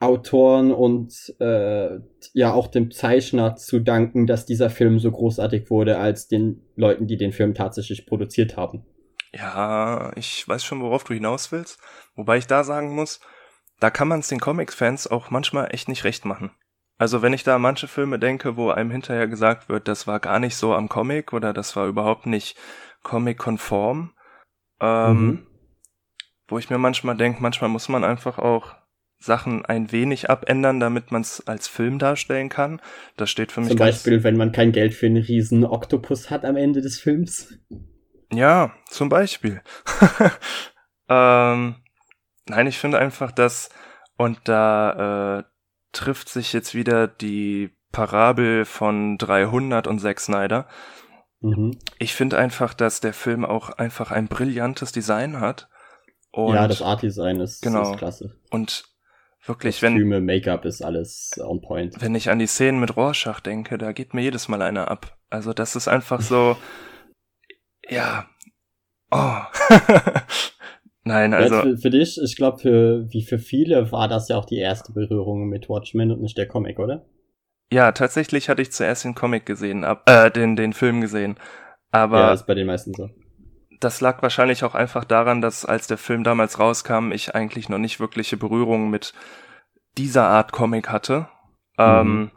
Autoren 0.00 0.72
und 0.72 1.34
äh, 1.40 1.98
ja 2.32 2.52
auch 2.52 2.66
dem 2.66 2.90
Zeichner 2.90 3.56
zu 3.56 3.80
danken, 3.80 4.26
dass 4.26 4.44
dieser 4.44 4.68
Film 4.70 4.98
so 4.98 5.10
großartig 5.10 5.70
wurde, 5.70 5.98
als 5.98 6.28
den 6.28 6.62
Leuten, 6.76 7.06
die 7.06 7.16
den 7.16 7.32
Film 7.32 7.54
tatsächlich 7.54 8.06
produziert 8.06 8.56
haben. 8.56 8.84
Ja, 9.32 10.12
ich 10.16 10.46
weiß 10.46 10.64
schon, 10.64 10.80
worauf 10.80 11.04
du 11.04 11.14
hinaus 11.14 11.50
willst. 11.52 11.80
Wobei 12.14 12.36
ich 12.38 12.46
da 12.46 12.64
sagen 12.64 12.94
muss, 12.94 13.20
da 13.80 13.90
kann 13.90 14.08
man 14.08 14.20
es 14.20 14.28
den 14.28 14.40
Comics-Fans 14.40 15.06
auch 15.10 15.30
manchmal 15.30 15.72
echt 15.72 15.88
nicht 15.88 16.04
recht 16.04 16.24
machen. 16.24 16.50
Also 16.98 17.22
wenn 17.22 17.32
ich 17.32 17.42
da 17.42 17.56
an 17.56 17.62
manche 17.62 17.88
Filme 17.88 18.20
denke, 18.20 18.56
wo 18.56 18.70
einem 18.70 18.90
hinterher 18.92 19.26
gesagt 19.26 19.68
wird, 19.68 19.88
das 19.88 20.06
war 20.06 20.20
gar 20.20 20.38
nicht 20.38 20.54
so 20.54 20.74
am 20.74 20.88
Comic 20.88 21.32
oder 21.32 21.52
das 21.52 21.74
war 21.74 21.86
überhaupt 21.88 22.26
nicht 22.26 22.56
Comic-konform, 23.02 24.12
ähm, 24.80 25.26
Mhm. 25.26 25.46
wo 26.46 26.58
ich 26.58 26.70
mir 26.70 26.78
manchmal 26.78 27.16
denke, 27.16 27.42
manchmal 27.42 27.70
muss 27.70 27.88
man 27.88 28.04
einfach 28.04 28.38
auch 28.38 28.76
Sachen 29.24 29.64
ein 29.64 29.90
wenig 29.92 30.30
abändern, 30.30 30.80
damit 30.80 31.12
man 31.12 31.22
es 31.22 31.46
als 31.46 31.68
Film 31.68 31.98
darstellen 31.98 32.48
kann. 32.48 32.80
Das 33.16 33.30
steht 33.30 33.52
für 33.52 33.60
mich 33.60 33.70
Zum 33.70 33.78
Beispiel, 33.78 34.22
wenn 34.22 34.36
man 34.36 34.52
kein 34.52 34.72
Geld 34.72 34.94
für 34.94 35.06
einen 35.06 35.22
riesen 35.22 35.64
Oktopus 35.64 36.30
hat 36.30 36.44
am 36.44 36.56
Ende 36.56 36.80
des 36.80 36.98
Films. 36.98 37.58
Ja, 38.32 38.72
zum 38.88 39.08
Beispiel. 39.08 39.62
ähm, 41.08 41.76
nein, 42.46 42.66
ich 42.66 42.78
finde 42.78 42.98
einfach, 42.98 43.32
dass, 43.32 43.70
und 44.16 44.38
da 44.44 45.38
äh, 45.38 45.44
trifft 45.92 46.28
sich 46.28 46.52
jetzt 46.52 46.74
wieder 46.74 47.06
die 47.06 47.70
Parabel 47.92 48.64
von 48.64 49.18
300 49.18 49.86
und 49.86 50.00
Zack 50.00 50.20
Snyder. 50.20 50.66
Mhm. 51.40 51.78
Ich 51.98 52.14
finde 52.14 52.38
einfach, 52.38 52.74
dass 52.74 53.00
der 53.00 53.12
Film 53.12 53.44
auch 53.44 53.70
einfach 53.70 54.10
ein 54.10 54.28
brillantes 54.28 54.92
Design 54.92 55.40
hat. 55.40 55.68
Und, 56.32 56.54
ja, 56.54 56.66
das 56.66 56.82
Art-Design 56.82 57.38
ist, 57.40 57.62
Genau. 57.62 57.92
ist 57.92 57.98
klasse. 57.98 58.34
und 58.50 58.93
wirklich, 59.46 59.82
wenn, 59.82 59.94
Kostüme, 59.94 60.20
Make-up 60.20 60.64
ist 60.64 60.82
alles 60.82 61.32
on 61.42 61.60
point. 61.60 62.00
wenn 62.00 62.14
ich 62.14 62.30
an 62.30 62.38
die 62.38 62.46
Szenen 62.46 62.80
mit 62.80 62.96
Rorschach 62.96 63.40
denke, 63.40 63.78
da 63.78 63.92
geht 63.92 64.14
mir 64.14 64.22
jedes 64.22 64.48
Mal 64.48 64.62
einer 64.62 64.90
ab. 64.90 65.18
Also 65.30 65.52
das 65.52 65.76
ist 65.76 65.88
einfach 65.88 66.20
so, 66.20 66.56
ja, 67.88 68.28
oh. 69.10 69.40
Nein, 71.04 71.34
also. 71.34 71.60
Für, 71.60 71.76
für 71.76 71.90
dich, 71.90 72.18
ich 72.22 72.36
glaube, 72.36 72.58
für, 72.58 73.12
wie 73.12 73.22
für 73.22 73.38
viele 73.38 73.92
war 73.92 74.08
das 74.08 74.28
ja 74.28 74.38
auch 74.38 74.46
die 74.46 74.58
erste 74.58 74.92
Berührung 74.92 75.48
mit 75.48 75.68
Watchmen 75.68 76.10
und 76.10 76.22
nicht 76.22 76.38
der 76.38 76.48
Comic, 76.48 76.78
oder? 76.78 77.04
Ja, 77.70 77.92
tatsächlich 77.92 78.48
hatte 78.48 78.62
ich 78.62 78.72
zuerst 78.72 79.04
den 79.04 79.14
Comic 79.14 79.44
gesehen, 79.44 79.84
ab, 79.84 80.08
äh, 80.08 80.30
den, 80.30 80.56
den 80.56 80.72
Film 80.72 81.00
gesehen. 81.00 81.36
Aber 81.90 82.20
ja, 82.20 82.32
ist 82.32 82.46
bei 82.46 82.54
den 82.54 82.66
meisten 82.66 82.94
so. 82.94 83.10
Das 83.84 84.00
lag 84.00 84.22
wahrscheinlich 84.22 84.64
auch 84.64 84.74
einfach 84.74 85.04
daran, 85.04 85.40
dass 85.40 85.64
als 85.64 85.86
der 85.86 85.98
Film 85.98 86.24
damals 86.24 86.58
rauskam, 86.58 87.12
ich 87.12 87.34
eigentlich 87.34 87.68
noch 87.68 87.78
nicht 87.78 88.00
wirkliche 88.00 88.36
Berührung 88.36 88.90
mit 88.90 89.12
dieser 89.98 90.24
Art 90.24 90.52
Comic 90.52 90.88
hatte. 90.88 91.28
Ähm, 91.78 92.30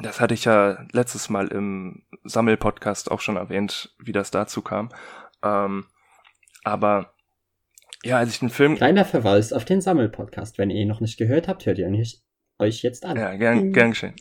das 0.00 0.20
hatte 0.20 0.34
ich 0.34 0.44
ja 0.44 0.86
letztes 0.92 1.28
Mal 1.28 1.48
im 1.48 2.04
Sammelpodcast 2.24 3.10
auch 3.10 3.20
schon 3.20 3.36
erwähnt, 3.36 3.94
wie 3.98 4.12
das 4.12 4.30
dazu 4.30 4.62
kam. 4.62 4.90
Ähm, 5.42 5.86
aber 6.64 7.14
ja, 8.04 8.18
als 8.18 8.30
ich 8.30 8.38
den 8.38 8.50
Film 8.50 8.76
Kleiner 8.76 9.04
Verweis 9.04 9.52
auf 9.52 9.64
den 9.64 9.80
Sammelpodcast. 9.80 10.58
Wenn 10.58 10.70
ihr 10.70 10.82
ihn 10.82 10.88
noch 10.88 11.00
nicht 11.00 11.18
gehört 11.18 11.48
habt, 11.48 11.66
hört 11.66 11.78
ihr 11.78 11.90
euch 12.58 12.82
jetzt 12.82 13.04
an. 13.04 13.16
Ja, 13.16 13.34
gern, 13.34 13.72
gern 13.72 13.90
geschehen. 13.90 14.14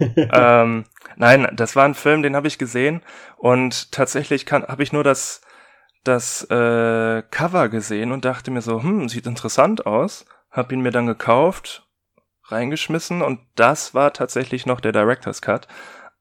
ähm, 0.16 0.84
nein, 1.18 1.48
das 1.54 1.76
war 1.76 1.84
ein 1.84 1.94
Film, 1.94 2.22
den 2.22 2.34
habe 2.34 2.48
ich 2.48 2.58
gesehen 2.58 3.02
und 3.36 3.92
tatsächlich 3.92 4.46
habe 4.50 4.82
ich 4.82 4.92
nur 4.92 5.04
das 5.04 5.40
das 6.04 6.44
äh, 6.50 7.22
Cover 7.30 7.68
gesehen 7.68 8.12
und 8.12 8.24
dachte 8.24 8.50
mir 8.50 8.62
so, 8.62 8.82
hm, 8.82 9.08
sieht 9.08 9.26
interessant 9.26 9.84
aus. 9.86 10.24
Hab 10.50 10.72
ihn 10.72 10.80
mir 10.80 10.92
dann 10.92 11.06
gekauft, 11.06 11.86
reingeschmissen 12.44 13.20
und 13.20 13.40
das 13.56 13.92
war 13.94 14.12
tatsächlich 14.14 14.64
noch 14.64 14.80
der 14.80 14.92
Director's 14.92 15.42
Cut. 15.42 15.68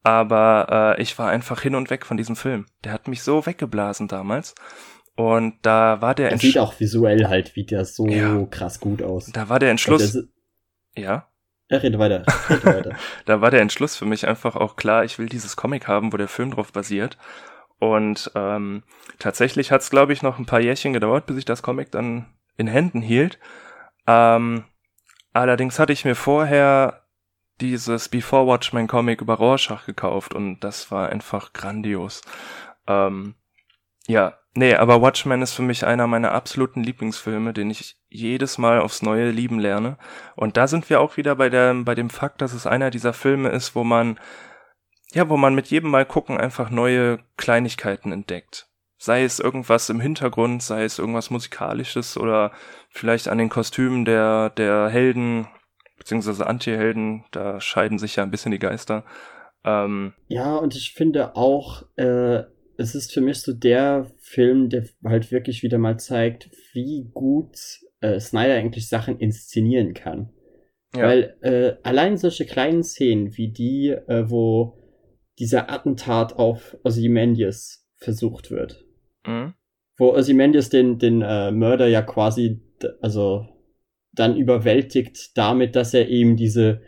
Aber 0.03 0.95
äh, 0.97 1.01
ich 1.01 1.17
war 1.19 1.29
einfach 1.29 1.61
hin 1.61 1.75
und 1.75 1.89
weg 1.89 2.05
von 2.05 2.17
diesem 2.17 2.35
Film. 2.35 2.65
Der 2.83 2.91
hat 2.91 3.07
mich 3.07 3.23
so 3.23 3.45
weggeblasen 3.45 4.07
damals. 4.07 4.55
Und 5.15 5.55
da 5.63 6.01
war 6.01 6.15
der 6.15 6.27
Er 6.27 6.31
Entschluss. 6.33 6.53
sieht 6.53 6.61
auch 6.61 6.79
visuell 6.79 7.27
halt 7.27 7.55
wieder 7.55 7.85
so 7.85 8.07
Ja. 8.07 8.45
krass 8.49 8.79
gut 8.79 9.01
aus. 9.01 9.31
Da 9.31 9.47
war 9.49 9.59
der 9.59 9.71
Entschluss. 9.71 10.15
Und 10.15 10.29
Ja. 11.69 11.77
Redet 11.79 11.99
weiter. 11.99 12.25
Rede 12.49 12.65
weiter. 12.65 12.95
da 13.25 13.41
war 13.41 13.51
der 13.51 13.61
Entschluss 13.61 13.95
für 13.95 14.05
mich 14.05 14.27
einfach 14.27 14.55
auch 14.55 14.75
klar, 14.75 15.03
ich 15.03 15.19
will 15.19 15.27
dieses 15.27 15.55
Comic 15.55 15.87
haben, 15.87 16.13
wo 16.13 16.17
der 16.17 16.27
Film 16.27 16.51
drauf 16.51 16.71
basiert. 16.71 17.17
Und 17.79 18.31
ähm, 18.35 18.83
tatsächlich 19.19 19.71
hat 19.71 19.81
es, 19.81 19.89
glaube 19.89 20.13
ich, 20.13 20.23
noch 20.23 20.39
ein 20.39 20.45
paar 20.45 20.61
Jährchen 20.61 20.93
gedauert, 20.93 21.25
bis 21.25 21.37
ich 21.37 21.45
das 21.45 21.61
Comic 21.61 21.91
dann 21.91 22.25
in 22.55 22.67
Händen 22.67 23.01
hielt. 23.01 23.37
Ähm, 24.07 24.63
allerdings 25.33 25.77
hatte 25.77 25.93
ich 25.93 26.05
mir 26.05 26.15
vorher 26.15 27.03
dieses 27.61 28.09
Before 28.09 28.47
Watchmen 28.47 28.87
Comic 28.87 29.21
über 29.21 29.35
Rorschach 29.35 29.85
gekauft 29.85 30.33
und 30.33 30.59
das 30.61 30.91
war 30.91 31.09
einfach 31.09 31.53
grandios. 31.53 32.21
Ähm, 32.87 33.35
ja, 34.07 34.37
nee, 34.57 34.75
aber 34.75 35.01
Watchmen 35.01 35.41
ist 35.41 35.53
für 35.53 35.61
mich 35.61 35.85
einer 35.85 36.07
meiner 36.07 36.31
absoluten 36.31 36.83
Lieblingsfilme, 36.83 37.53
den 37.53 37.69
ich 37.69 37.95
jedes 38.09 38.57
Mal 38.57 38.81
aufs 38.81 39.01
Neue 39.01 39.29
lieben 39.29 39.59
lerne. 39.59 39.97
Und 40.35 40.57
da 40.57 40.67
sind 40.67 40.89
wir 40.89 40.99
auch 40.99 41.15
wieder 41.15 41.35
bei 41.35 41.49
der, 41.49 41.73
bei 41.75 41.95
dem 41.95 42.09
Fakt, 42.09 42.41
dass 42.41 42.53
es 42.53 42.65
einer 42.65 42.89
dieser 42.89 43.13
Filme 43.13 43.49
ist, 43.49 43.75
wo 43.75 43.83
man, 43.83 44.19
ja, 45.13 45.29
wo 45.29 45.37
man 45.37 45.55
mit 45.55 45.67
jedem 45.67 45.91
Mal 45.91 46.05
gucken 46.05 46.37
einfach 46.37 46.69
neue 46.69 47.19
Kleinigkeiten 47.37 48.11
entdeckt. 48.11 48.67
Sei 48.97 49.23
es 49.23 49.39
irgendwas 49.39 49.89
im 49.89 49.99
Hintergrund, 49.99 50.63
sei 50.63 50.83
es 50.83 50.97
irgendwas 50.97 51.29
musikalisches 51.29 52.17
oder 52.17 52.51
vielleicht 52.89 53.27
an 53.27 53.37
den 53.37 53.49
Kostümen 53.49 54.05
der, 54.05 54.49
der 54.49 54.89
Helden, 54.89 55.47
beziehungsweise 55.99 56.47
Anti-Helden, 56.47 57.25
da 57.31 57.61
scheiden 57.61 57.99
sich 57.99 58.15
ja 58.15 58.23
ein 58.23 58.31
bisschen 58.31 58.51
die 58.51 58.59
Geister. 58.59 59.03
Ähm, 59.63 60.13
ja, 60.27 60.55
und 60.55 60.75
ich 60.75 60.93
finde 60.93 61.35
auch, 61.35 61.83
äh, 61.95 62.43
es 62.77 62.95
ist 62.95 63.11
für 63.11 63.21
mich 63.21 63.41
so 63.41 63.53
der 63.53 64.11
Film, 64.17 64.69
der 64.69 64.85
halt 65.03 65.31
wirklich 65.31 65.63
wieder 65.63 65.77
mal 65.77 65.99
zeigt, 65.99 66.49
wie 66.73 67.09
gut 67.13 67.57
äh, 68.01 68.19
Snyder 68.19 68.53
eigentlich 68.53 68.87
Sachen 68.87 69.19
inszenieren 69.19 69.93
kann. 69.93 70.31
Ja. 70.95 71.03
Weil 71.03 71.37
äh, 71.41 71.75
allein 71.83 72.17
solche 72.17 72.45
kleinen 72.45 72.83
Szenen 72.83 73.35
wie 73.35 73.51
die, 73.51 73.89
äh, 73.89 74.29
wo 74.29 74.77
dieser 75.39 75.71
Attentat 75.71 76.33
auf 76.33 76.77
Ozymandias 76.83 77.87
versucht 77.97 78.51
wird. 78.51 78.85
Mhm. 79.25 79.53
Wo 79.97 80.13
Ozymandias 80.13 80.69
den, 80.69 80.99
den 80.99 81.21
äh, 81.21 81.51
Mörder 81.51 81.87
ja 81.87 82.03
quasi, 82.03 82.61
also 83.01 83.47
dann 84.13 84.37
überwältigt 84.37 85.37
damit, 85.37 85.75
dass 85.75 85.93
er 85.93 86.07
ihm 86.07 86.37
diese, 86.37 86.81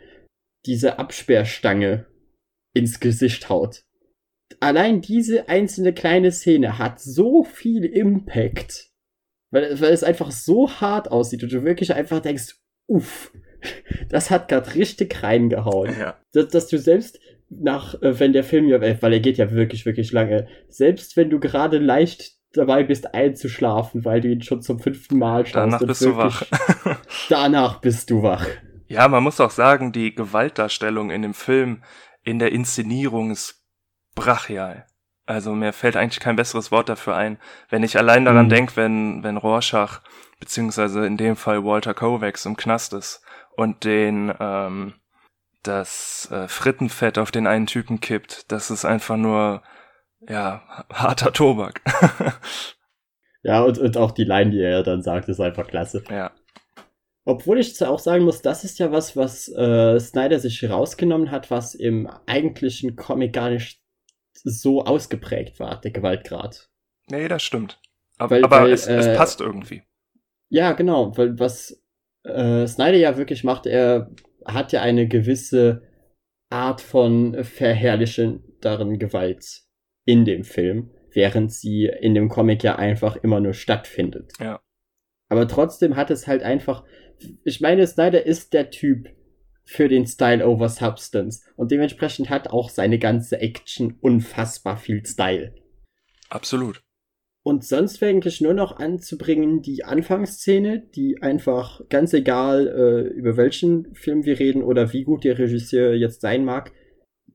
diese 0.66 0.98
Absperrstange 0.98 2.06
ins 2.74 3.00
Gesicht 3.00 3.48
haut 3.48 3.84
allein 4.60 5.00
diese 5.00 5.48
einzelne 5.48 5.92
kleine 5.92 6.30
Szene 6.30 6.78
hat 6.78 7.00
so 7.00 7.42
viel 7.42 7.84
Impact, 7.84 8.90
weil, 9.50 9.80
weil 9.80 9.92
es 9.92 10.04
einfach 10.04 10.30
so 10.30 10.70
hart 10.70 11.10
aussieht 11.10 11.42
und 11.42 11.52
du 11.52 11.64
wirklich 11.64 11.94
einfach 11.94 12.20
denkst, 12.20 12.56
uff, 12.86 13.32
das 14.08 14.30
hat 14.30 14.48
gerade 14.48 14.74
richtig 14.74 15.22
reingehauen. 15.22 15.98
Ja. 15.98 16.16
Dass, 16.32 16.48
dass, 16.48 16.68
du 16.68 16.78
selbst 16.78 17.18
nach, 17.48 18.00
äh, 18.02 18.20
wenn 18.20 18.32
der 18.32 18.44
Film 18.44 18.68
ja, 18.68 18.76
äh, 18.78 18.96
weil 19.00 19.14
er 19.14 19.20
geht 19.20 19.38
ja 19.38 19.50
wirklich, 19.50 19.86
wirklich 19.86 20.12
lange, 20.12 20.46
selbst 20.68 21.16
wenn 21.16 21.30
du 21.30 21.40
gerade 21.40 21.78
leicht 21.78 22.34
dabei 22.52 22.82
bist 22.82 23.14
einzuschlafen, 23.14 24.04
weil 24.04 24.20
du 24.20 24.28
ihn 24.28 24.42
schon 24.42 24.60
zum 24.60 24.80
fünften 24.80 25.18
Mal 25.18 25.46
schaust. 25.46 25.56
Danach 25.56 25.86
bist 25.86 26.02
du 26.02 26.16
wach. 26.16 26.42
danach 27.28 27.80
bist 27.80 28.10
du 28.10 28.22
wach. 28.22 28.46
Ja, 28.88 29.06
man 29.06 29.22
muss 29.22 29.40
auch 29.40 29.50
sagen, 29.52 29.92
die 29.92 30.14
Gewaltdarstellung 30.14 31.10
in 31.10 31.22
dem 31.22 31.34
Film, 31.34 31.82
in 32.24 32.40
der 32.40 32.50
Inszenierung 32.50 33.30
ist 33.30 33.59
brachial. 34.14 34.86
Also 35.30 35.54
mir 35.54 35.72
fällt 35.72 35.96
eigentlich 35.96 36.18
kein 36.18 36.34
besseres 36.34 36.72
Wort 36.72 36.88
dafür 36.88 37.14
ein. 37.14 37.38
Wenn 37.68 37.84
ich 37.84 37.96
allein 37.96 38.24
daran 38.24 38.46
mhm. 38.46 38.50
denke, 38.50 38.76
wenn, 38.76 39.22
wenn 39.22 39.36
Rorschach, 39.36 40.00
beziehungsweise 40.40 41.06
in 41.06 41.16
dem 41.16 41.36
Fall 41.36 41.64
Walter 41.64 41.94
Kovacs 41.94 42.46
im 42.46 42.56
Knast 42.56 42.94
ist 42.94 43.22
und 43.56 43.84
den, 43.84 44.34
ähm, 44.40 44.94
das 45.62 46.28
äh, 46.32 46.48
Frittenfett 46.48 47.16
auf 47.16 47.30
den 47.30 47.46
einen 47.46 47.66
Typen 47.66 48.00
kippt, 48.00 48.50
das 48.50 48.72
ist 48.72 48.84
einfach 48.84 49.16
nur, 49.16 49.62
ja, 50.28 50.62
harter 50.92 51.32
Tobak. 51.32 51.80
ja, 53.42 53.62
und, 53.62 53.78
und 53.78 53.96
auch 53.96 54.10
die 54.10 54.24
Line, 54.24 54.50
die 54.50 54.60
er 54.60 54.82
dann 54.82 55.02
sagt, 55.02 55.28
ist 55.28 55.40
einfach 55.40 55.68
klasse. 55.68 56.02
Ja. 56.10 56.32
Obwohl 57.24 57.60
ich 57.60 57.80
auch 57.84 58.00
sagen 58.00 58.24
muss, 58.24 58.42
das 58.42 58.64
ist 58.64 58.80
ja 58.80 58.90
was, 58.90 59.16
was 59.16 59.46
äh, 59.48 60.00
Snyder 60.00 60.40
sich 60.40 60.68
rausgenommen 60.68 61.30
hat, 61.30 61.50
was 61.50 61.76
im 61.76 62.08
eigentlichen 62.26 62.96
Comic 62.96 63.34
gar 63.34 63.50
nicht 63.50 63.79
so 64.44 64.84
ausgeprägt 64.84 65.60
war, 65.60 65.80
der 65.80 65.90
Gewaltgrad. 65.90 66.68
Nee, 67.10 67.28
das 67.28 67.42
stimmt. 67.42 67.80
Aber, 68.18 68.36
weil, 68.36 68.44
aber 68.44 68.62
weil, 68.62 68.72
es, 68.72 68.86
äh, 68.86 68.96
es, 68.96 69.16
passt 69.16 69.40
irgendwie. 69.40 69.82
Ja, 70.48 70.72
genau, 70.72 71.16
weil 71.16 71.38
was 71.38 71.82
äh, 72.24 72.66
Snyder 72.66 72.98
ja 72.98 73.16
wirklich 73.16 73.44
macht, 73.44 73.66
er 73.66 74.10
hat 74.44 74.72
ja 74.72 74.82
eine 74.82 75.08
gewisse 75.08 75.82
Art 76.50 76.80
von 76.80 77.44
verherrlichenden 77.44 78.98
Gewalt 78.98 79.62
in 80.04 80.24
dem 80.24 80.44
Film, 80.44 80.90
während 81.12 81.52
sie 81.52 81.86
in 81.86 82.14
dem 82.14 82.28
Comic 82.28 82.62
ja 82.62 82.76
einfach 82.76 83.16
immer 83.16 83.40
nur 83.40 83.54
stattfindet. 83.54 84.32
Ja. 84.40 84.60
Aber 85.28 85.46
trotzdem 85.46 85.96
hat 85.96 86.10
es 86.10 86.26
halt 86.26 86.42
einfach, 86.42 86.84
ich 87.44 87.60
meine, 87.60 87.86
Snyder 87.86 88.26
ist 88.26 88.52
der 88.52 88.70
Typ, 88.70 89.08
für 89.70 89.88
den 89.88 90.04
Style 90.04 90.44
over 90.46 90.68
Substance. 90.68 91.42
Und 91.54 91.70
dementsprechend 91.70 92.28
hat 92.28 92.48
auch 92.48 92.70
seine 92.70 92.98
ganze 92.98 93.40
Action 93.40 93.96
unfassbar 94.00 94.76
viel 94.76 95.06
Style. 95.06 95.54
Absolut. 96.28 96.82
Und 97.44 97.64
sonst 97.64 98.00
wäre 98.00 98.10
eigentlich 98.10 98.40
nur 98.40 98.52
noch 98.52 98.78
anzubringen 98.78 99.62
die 99.62 99.84
Anfangsszene, 99.84 100.80
die 100.80 101.22
einfach 101.22 101.82
ganz 101.88 102.12
egal, 102.12 102.66
äh, 102.66 103.08
über 103.16 103.36
welchen 103.36 103.94
Film 103.94 104.24
wir 104.24 104.40
reden 104.40 104.64
oder 104.64 104.92
wie 104.92 105.04
gut 105.04 105.22
der 105.22 105.38
Regisseur 105.38 105.94
jetzt 105.94 106.20
sein 106.20 106.44
mag, 106.44 106.72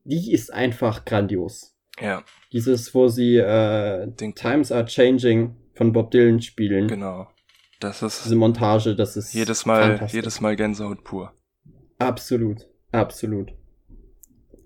die 0.04 0.30
ist 0.30 0.52
einfach 0.52 1.06
grandios. 1.06 1.74
Ja. 1.98 2.22
Dieses, 2.52 2.94
wo 2.94 3.08
sie 3.08 3.36
äh, 3.36 4.08
Den 4.08 4.34
Times 4.34 4.70
Are 4.70 4.84
Changing 4.84 5.56
von 5.74 5.92
Bob 5.92 6.10
Dylan 6.10 6.42
spielen. 6.42 6.86
Genau. 6.86 7.28
Das 7.80 8.02
ist 8.02 8.26
diese 8.26 8.36
Montage, 8.36 8.94
das 8.94 9.16
ist 9.16 9.32
jedes 9.32 9.64
Mal, 9.64 10.06
jedes 10.12 10.40
Mal 10.42 10.54
Gänsehaut 10.54 11.02
pur. 11.02 11.32
Absolut, 11.98 12.68
absolut. 12.92 13.52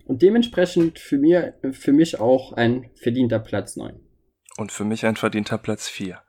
Und 0.06 0.22
dementsprechend 0.22 0.98
für, 0.98 1.18
mir, 1.18 1.54
für 1.72 1.92
mich 1.92 2.18
auch 2.18 2.52
ein 2.52 2.90
verdienter 2.96 3.38
Platz 3.38 3.76
9. 3.76 4.00
Und 4.56 4.72
für 4.72 4.84
mich 4.84 5.06
ein 5.06 5.16
verdienter 5.16 5.58
Platz 5.58 5.88
4. 5.88 6.20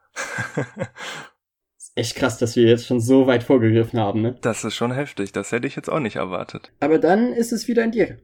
echt 1.96 2.16
krass, 2.16 2.38
dass 2.38 2.56
wir 2.56 2.64
jetzt 2.64 2.88
schon 2.88 3.00
so 3.00 3.28
weit 3.28 3.44
vorgegriffen 3.44 4.00
haben, 4.00 4.22
ne? 4.22 4.38
Das 4.42 4.64
ist 4.64 4.76
schon 4.76 4.92
heftig, 4.92 5.32
das 5.32 5.52
hätte 5.52 5.68
ich 5.68 5.76
jetzt 5.76 5.90
auch 5.90 6.00
nicht 6.00 6.18
erwartet. 6.18 6.72
Aber 6.80 7.00
dann 7.00 7.34
ist 7.34 7.52
es 7.52 7.68
wieder 7.68 7.84
in 7.84 7.92
dir. 7.92 8.18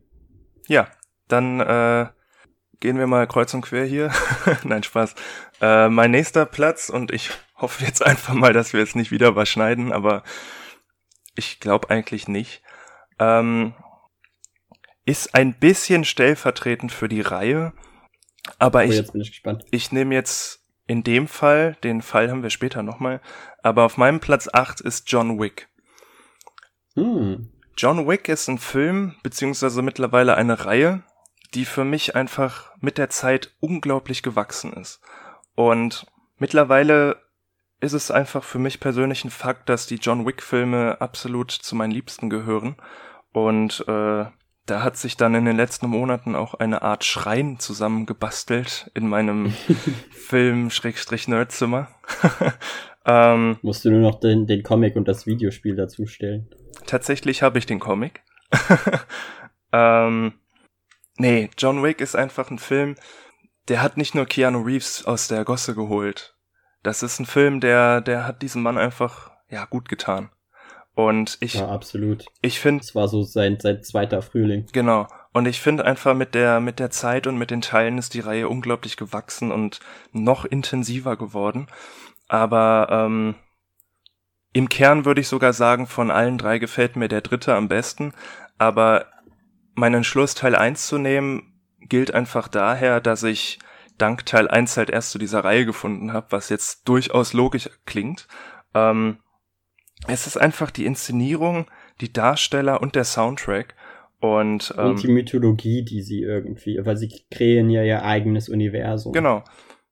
Ja, 0.67 0.87
dann 1.27 1.59
äh, 1.59 2.07
gehen 2.79 2.97
wir 2.97 3.07
mal 3.07 3.27
kreuz 3.27 3.53
und 3.53 3.61
quer 3.61 3.85
hier. 3.85 4.11
Nein, 4.63 4.83
Spaß. 4.83 5.15
Äh, 5.61 5.89
mein 5.89 6.11
nächster 6.11 6.45
Platz, 6.45 6.89
und 6.89 7.11
ich 7.11 7.31
hoffe 7.55 7.83
jetzt 7.83 8.05
einfach 8.05 8.33
mal, 8.33 8.53
dass 8.53 8.73
wir 8.73 8.79
jetzt 8.79 8.95
nicht 8.95 9.11
wieder 9.11 9.35
was 9.35 9.49
schneiden, 9.49 9.91
aber 9.91 10.23
ich 11.35 11.59
glaube 11.59 11.89
eigentlich 11.89 12.27
nicht, 12.27 12.61
ähm, 13.19 13.73
ist 15.05 15.33
ein 15.35 15.53
bisschen 15.53 16.03
stellvertretend 16.03 16.91
für 16.91 17.07
die 17.07 17.21
Reihe. 17.21 17.73
Aber 18.59 18.79
oh, 18.79 18.83
ich, 18.83 19.13
ich, 19.13 19.43
ich 19.71 19.91
nehme 19.91 20.15
jetzt 20.15 20.63
in 20.85 21.03
dem 21.03 21.27
Fall, 21.27 21.75
den 21.83 22.01
Fall 22.01 22.31
haben 22.31 22.43
wir 22.43 22.49
später 22.49 22.81
nochmal, 22.81 23.21
aber 23.61 23.83
auf 23.83 23.97
meinem 23.97 24.19
Platz 24.19 24.49
8 24.51 24.81
ist 24.81 25.11
John 25.11 25.39
Wick. 25.39 25.67
Hm. 26.95 27.51
John 27.77 28.07
Wick 28.07 28.27
ist 28.29 28.47
ein 28.47 28.57
Film, 28.57 29.15
beziehungsweise 29.21 29.81
mittlerweile 29.81 30.35
eine 30.35 30.65
Reihe, 30.65 31.03
die 31.53 31.65
für 31.65 31.83
mich 31.83 32.15
einfach 32.15 32.71
mit 32.79 32.97
der 32.97 33.09
Zeit 33.09 33.53
unglaublich 33.59 34.23
gewachsen 34.23 34.73
ist. 34.73 35.01
Und 35.55 36.07
mittlerweile 36.37 37.21
ist 37.79 37.93
es 37.93 38.09
einfach 38.09 38.43
für 38.43 38.59
mich 38.59 38.79
persönlich 38.79 39.23
ein 39.23 39.29
Fakt, 39.29 39.69
dass 39.69 39.85
die 39.85 39.95
John 39.95 40.25
Wick-Filme 40.25 40.99
absolut 40.99 41.51
zu 41.51 41.75
meinen 41.75 41.91
Liebsten 41.91 42.29
gehören. 42.29 42.77
Und 43.45 43.83
äh, 43.87 44.25
da 44.65 44.83
hat 44.83 44.97
sich 44.97 45.15
dann 45.15 45.35
in 45.35 45.45
den 45.45 45.57
letzten 45.57 45.87
Monaten 45.87 46.35
auch 46.35 46.55
eine 46.55 46.81
Art 46.81 47.05
Schrein 47.05 47.59
zusammengebastelt 47.59 48.89
in 48.93 49.07
meinem 49.07 49.51
Film-Nerdzimmer. 50.11 51.87
ähm, 53.05 53.57
Musst 53.61 53.85
du 53.85 53.91
nur 53.91 54.01
noch 54.01 54.19
den, 54.19 54.47
den 54.47 54.63
Comic 54.63 54.95
und 54.95 55.07
das 55.07 55.25
Videospiel 55.27 55.75
dazu 55.75 56.05
stellen. 56.07 56.49
Tatsächlich 56.85 57.43
habe 57.43 57.59
ich 57.59 57.65
den 57.65 57.79
Comic. 57.79 58.23
ähm, 59.71 60.33
nee, 61.17 61.49
John 61.57 61.83
Wick 61.83 62.01
ist 62.01 62.15
einfach 62.15 62.49
ein 62.49 62.59
Film, 62.59 62.95
der 63.67 63.81
hat 63.81 63.97
nicht 63.97 64.15
nur 64.15 64.25
Keanu 64.25 64.61
Reeves 64.61 65.05
aus 65.05 65.27
der 65.27 65.43
Gosse 65.43 65.75
geholt, 65.75 66.37
das 66.83 67.03
ist 67.03 67.19
ein 67.19 67.25
Film, 67.25 67.59
der, 67.59 67.99
der 67.99 68.25
hat 68.25 68.41
diesem 68.41 68.63
Mann 68.63 68.77
einfach, 68.77 69.31
ja, 69.49 69.65
gut 69.65 69.89
getan. 69.89 70.29
Und 70.97 71.37
ich. 71.41 71.53
Ja, 71.53 71.67
absolut. 71.67 72.25
Ich 72.41 72.59
finde. 72.59 72.83
Es 72.83 72.95
war 72.95 73.07
so 73.07 73.21
sein, 73.21 73.59
sein 73.59 73.83
zweiter 73.83 74.23
Frühling. 74.23 74.65
Genau. 74.73 75.05
Und 75.31 75.47
ich 75.47 75.61
finde 75.61 75.85
einfach 75.85 76.15
mit 76.15 76.33
der, 76.33 76.59
mit 76.59 76.79
der 76.79 76.89
Zeit 76.89 77.27
und 77.27 77.37
mit 77.37 77.51
den 77.51 77.61
Teilen 77.61 77.99
ist 77.99 78.15
die 78.15 78.19
Reihe 78.19 78.49
unglaublich 78.49 78.97
gewachsen 78.97 79.51
und 79.51 79.79
noch 80.11 80.43
intensiver 80.43 81.15
geworden. 81.15 81.67
Aber, 82.27 82.87
ähm, 82.89 83.35
im 84.53 84.69
Kern 84.69 85.05
würde 85.05 85.21
ich 85.21 85.27
sogar 85.27 85.53
sagen, 85.53 85.85
von 85.85 86.09
allen 86.09 86.39
drei 86.39 86.57
gefällt 86.57 86.95
mir 86.95 87.09
der 87.09 87.21
dritte 87.21 87.53
am 87.53 87.67
besten. 87.67 88.13
Aber 88.57 89.05
mein 89.75 89.93
Entschluss, 89.93 90.33
Teil 90.33 90.55
1 90.55 90.87
zu 90.87 90.97
nehmen, 90.97 91.61
gilt 91.79 92.11
einfach 92.11 92.47
daher, 92.47 93.01
dass 93.01 93.21
ich 93.21 93.59
dank 93.99 94.25
Teil 94.25 94.47
1 94.47 94.75
halt 94.77 94.89
erst 94.89 95.11
zu 95.11 95.19
dieser 95.19 95.43
Reihe 95.43 95.67
gefunden 95.67 96.11
habe, 96.11 96.31
was 96.31 96.49
jetzt 96.49 96.89
durchaus 96.89 97.33
logisch 97.33 97.69
klingt. 97.85 98.27
Ähm, 98.73 99.19
es 100.07 100.27
ist 100.27 100.37
einfach 100.37 100.71
die 100.71 100.85
Inszenierung, 100.85 101.65
die 102.01 102.13
Darsteller 102.13 102.81
und 102.81 102.95
der 102.95 103.03
Soundtrack. 103.03 103.75
Und, 104.19 104.73
ähm, 104.77 104.91
und 104.91 105.03
die 105.03 105.09
Mythologie, 105.09 105.83
die 105.83 106.01
sie 106.01 106.21
irgendwie, 106.21 106.79
weil 106.83 106.97
sie 106.97 107.11
kreieren 107.31 107.69
ja 107.69 107.83
ihr 107.83 108.03
eigenes 108.03 108.49
Universum. 108.49 109.13
Genau. 109.13 109.43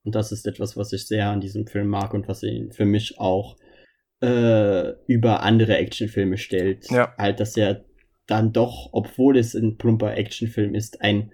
Und 0.04 0.16
das 0.16 0.32
ist 0.32 0.46
etwas, 0.46 0.78
was 0.78 0.94
ich 0.94 1.08
sehr 1.08 1.30
an 1.30 1.42
diesem 1.42 1.68
Film 1.68 1.88
mag 1.88 2.14
und 2.14 2.28
was 2.28 2.44
ihn 2.44 2.72
für 2.72 2.86
mich 2.86 3.20
auch 3.20 3.56
äh, 4.22 4.92
über 5.08 5.42
andere 5.42 5.78
Actionfilme 5.78 6.38
stellt. 6.38 6.90
Ja. 6.90 7.14
Halt, 7.18 7.40
dass 7.40 7.58
er 7.58 7.86
dann 8.28 8.54
doch, 8.54 8.90
obwohl 8.92 9.38
es 9.38 9.54
ein 9.54 9.78
plumper 9.78 10.16
Actionfilm 10.16 10.74
ist, 10.74 11.02
ein 11.02 11.32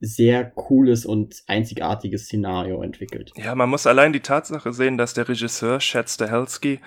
sehr 0.00 0.44
cooles 0.44 1.06
und 1.06 1.44
einzigartiges 1.46 2.24
Szenario 2.24 2.82
entwickelt. 2.82 3.32
Ja, 3.36 3.54
man 3.54 3.70
muss 3.70 3.86
allein 3.86 4.12
die 4.12 4.20
Tatsache 4.20 4.72
sehen, 4.72 4.98
dass 4.98 5.14
der 5.14 5.28
Regisseur 5.28 5.78
Chad 5.78 6.10
Stahelski 6.10 6.80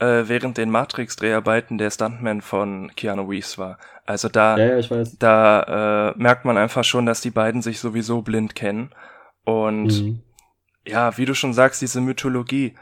äh, 0.00 0.28
während 0.28 0.56
den 0.56 0.70
Matrix-Dreharbeiten 0.70 1.78
der 1.78 1.90
Stuntman 1.90 2.40
von 2.40 2.90
Keanu 2.96 3.28
Reeves 3.28 3.58
war. 3.58 3.78
Also 4.06 4.28
da, 4.28 4.56
ja, 4.56 5.04
da 5.18 6.10
äh, 6.10 6.18
merkt 6.18 6.44
man 6.44 6.56
einfach 6.56 6.84
schon, 6.84 7.06
dass 7.06 7.20
die 7.20 7.30
beiden 7.30 7.62
sich 7.62 7.78
sowieso 7.78 8.22
blind 8.22 8.54
kennen. 8.54 8.94
Und 9.44 10.02
mhm. 10.02 10.22
ja, 10.86 11.16
wie 11.16 11.26
du 11.26 11.34
schon 11.34 11.52
sagst, 11.52 11.80
diese 11.80 12.00
Mythologie. 12.00 12.74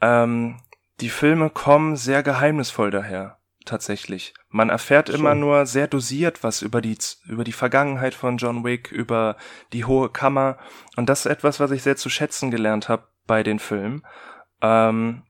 Ähm, 0.00 0.60
die 1.00 1.10
Filme 1.10 1.48
kommen 1.48 1.96
sehr 1.96 2.22
geheimnisvoll 2.22 2.90
daher 2.90 3.38
tatsächlich. 3.64 4.34
Man 4.48 4.70
erfährt 4.70 5.08
Schon. 5.08 5.20
immer 5.20 5.34
nur 5.34 5.66
sehr 5.66 5.86
dosiert 5.86 6.42
was 6.42 6.62
über 6.62 6.80
die, 6.80 6.96
über 7.26 7.44
die 7.44 7.52
Vergangenheit 7.52 8.14
von 8.14 8.38
John 8.38 8.64
Wick, 8.64 8.90
über 8.90 9.36
die 9.72 9.84
hohe 9.84 10.08
Kammer. 10.08 10.58
Und 10.96 11.08
das 11.08 11.20
ist 11.20 11.26
etwas, 11.26 11.60
was 11.60 11.70
ich 11.70 11.82
sehr 11.82 11.96
zu 11.96 12.08
schätzen 12.08 12.50
gelernt 12.50 12.88
habe 12.88 13.04
bei 13.26 13.42
den 13.42 13.58
Filmen. 13.58 14.04
Ähm, 14.62 15.22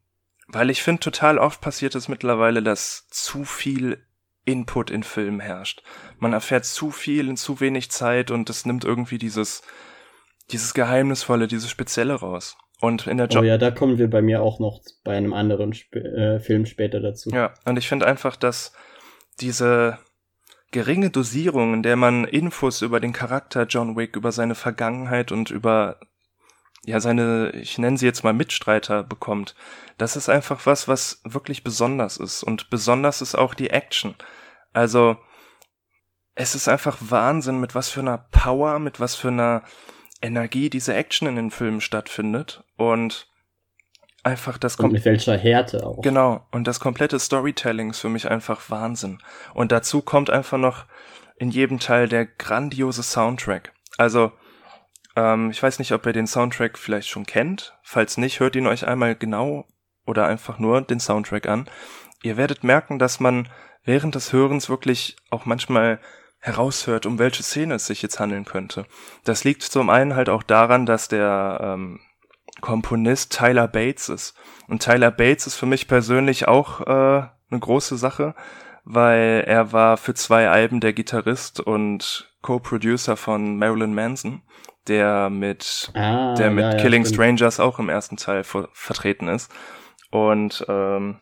weil 0.49 0.71
ich 0.71 0.83
finde, 0.83 1.01
total 1.01 1.39
oft 1.39 1.61
passiert 1.61 1.95
es 1.95 2.09
mittlerweile, 2.09 2.63
dass 2.63 3.07
zu 3.11 3.45
viel 3.45 4.03
Input 4.45 4.91
in 4.91 5.03
Filmen 5.03 5.41
herrscht. 5.41 5.83
Man 6.19 6.33
erfährt 6.33 6.65
zu 6.65 6.91
viel 6.91 7.29
in 7.29 7.37
zu 7.37 7.61
wenig 7.61 7.91
Zeit 7.91 8.31
und 8.31 8.49
es 8.49 8.65
nimmt 8.65 8.85
irgendwie 8.85 9.19
dieses, 9.19 9.63
dieses 10.51 10.73
Geheimnisvolle, 10.73 11.49
dieses 11.49 11.71
Spezielle 11.71 12.15
raus. 12.15 12.57
Und 12.81 13.07
in 13.09 13.19
der 13.19 13.27
Job. 13.27 13.43
Oh 13.43 13.47
ja, 13.47 13.59
da 13.59 13.73
kommen 13.73 13.99
wir 13.99 14.09
bei 14.09 14.23
mir 14.23 14.41
auch 14.41 14.61
noch 14.61 14.81
bei 15.05 15.17
einem 15.17 15.33
anderen 15.33 15.73
Sp 15.75 15.99
äh, 15.99 16.39
Film 16.39 16.65
später 16.65 17.01
dazu. 17.01 17.31
Ja, 17.31 17.53
und 17.65 17.77
ich 17.77 17.89
finde 17.89 18.07
einfach, 18.07 18.37
dass 18.37 18.73
diese 19.41 19.99
geringe 20.71 21.11
Dosierung, 21.11 21.75
in 21.75 21.83
der 21.83 21.97
man 21.97 22.25
Infos 22.25 22.83
über 22.83 23.01
den 23.01 23.13
Charakter 23.13 23.65
John 23.65 23.97
Wick, 23.97 24.17
über 24.17 24.33
seine 24.33 24.55
Vergangenheit 24.55 25.33
und 25.33 25.51
über 25.51 25.99
ja 26.85 27.01
seine, 27.01 27.51
ich 27.51 27.79
nenne 27.79 27.99
sie 27.99 28.07
jetzt 28.07 28.25
mal 28.25 28.33
Mitstreiter 28.33 29.03
bekommt, 29.03 29.55
das 29.99 30.17
ist 30.17 30.29
einfach 30.29 30.67
was, 30.67 30.89
was 30.89 31.21
wirklich 31.25 31.65
besonders 31.65 32.17
ist. 32.17 32.43
Und 32.43 32.71
besonders 32.71 33.21
ist 33.21 33.35
auch 33.35 33.55
die 33.55 33.71
Action. 33.71 34.15
Also 34.73 35.17
es 36.35 36.55
ist 36.55 36.69
einfach 36.69 36.97
Wahnsinn, 37.01 37.61
mit 37.61 37.75
was 37.75 37.89
für 37.89 38.01
einer 38.01 38.19
Power, 38.31 38.79
mit 38.79 39.01
was 39.01 39.17
für 39.17 39.29
einer 39.29 39.63
Energie 40.23 40.71
diese 40.71 40.95
Action 40.95 41.29
in 41.29 41.37
den 41.37 41.51
Filmen 41.51 41.81
stattfindet 41.81 42.65
und 42.77 43.29
einfach 44.23 44.59
das 44.59 44.77
und 44.77 44.93
mit 44.93 45.05
welcher 45.05 45.37
Härte 45.37 45.87
auch. 45.87 46.01
Genau 46.01 46.47
und 46.51 46.67
das 46.67 46.81
komplette 46.81 47.19
Storytelling 47.19 47.91
ist 47.91 48.01
für 48.01 48.09
mich 48.09 48.29
einfach 48.29 48.69
Wahnsinn 48.69 49.19
und 49.55 49.73
dazu 49.73 50.03
kommt 50.03 50.31
einfach 50.31 50.59
noch 50.59 50.87
in 51.37 51.51
jedem 51.51 51.79
Teil 51.79 52.09
der 52.09 52.27
grandiose 52.27 53.03
Soundtrack. 53.03 53.73
Also 53.97 54.33
ähm, 55.19 55.51
ich 55.51 55.63
weiß 55.63 55.81
nicht, 55.81 55.93
ob 55.93 56.07
ihr 56.07 56.13
den 56.13 56.27
Soundtrack 56.27 56.79
vielleicht 56.79 57.09
schon 57.09 57.27
kennt. 57.27 57.77
Falls 57.83 58.17
nicht, 58.17 58.39
hört 58.39 58.55
ihn 58.55 58.69
euch 58.69 58.87
einmal 58.87 59.17
genau 59.17 59.67
oder 60.07 60.27
einfach 60.27 60.59
nur 60.59 60.81
den 60.81 61.01
Soundtrack 61.01 61.49
an. 61.49 61.69
Ihr 62.23 62.37
werdet 62.37 62.63
merken, 62.63 62.99
dass 62.99 63.21
man 63.21 63.49
während 63.85 64.15
des 64.15 64.33
Hörens 64.33 64.69
wirklich 64.69 65.17
auch 65.31 65.45
manchmal 65.45 66.01
heraushört, 66.39 67.05
um 67.05 67.19
welche 67.19 67.43
Szene 67.43 67.75
es 67.75 67.87
sich 67.87 68.01
jetzt 68.01 68.21
handeln 68.21 68.45
könnte. 68.45 68.87
Das 69.25 69.43
liegt 69.43 69.63
zum 69.63 69.91
einen 69.91 70.15
halt 70.15 70.29
auch 70.29 70.45
daran, 70.45 70.87
dass 70.87 71.09
der 71.09 71.59
ähm, 71.61 72.01
Komponist 72.61 73.37
Tyler 73.37 73.67
Bates 73.67 74.09
ist. 74.09 74.37
Und 74.69 74.83
Tyler 74.83 75.11
Bates 75.11 75.49
ist 75.49 75.57
für 75.57 75.67
mich 75.67 75.89
persönlich 75.89 76.47
auch 76.47 76.81
äh, 76.83 77.27
eine 77.51 77.61
große 77.61 77.97
Sache, 77.97 78.35
weil 78.85 79.45
er 79.47 79.73
war 79.73 79.97
für 79.97 80.15
zwei 80.15 80.49
Alben 80.49 80.81
der 80.81 80.93
Gitarrist 80.93 81.61
und 81.61 82.33
Co-Producer 82.41 83.17
von 83.17 83.59
Marilyn 83.59 83.95
Manson, 83.95 84.43
der 84.89 85.31
mit, 85.31 85.91
ah, 85.95 86.35
der 86.35 86.51
mit 86.51 86.65
ja, 86.65 86.73
ja, 86.73 86.77
Killing 86.79 87.05
stimmt. 87.05 87.15
Strangers 87.15 87.61
auch 87.61 87.79
im 87.79 87.89
ersten 87.89 88.17
Teil 88.17 88.45
vertreten 88.45 89.29
ist. 89.29 89.53
Und 90.11 90.65
ähm, 90.69 91.19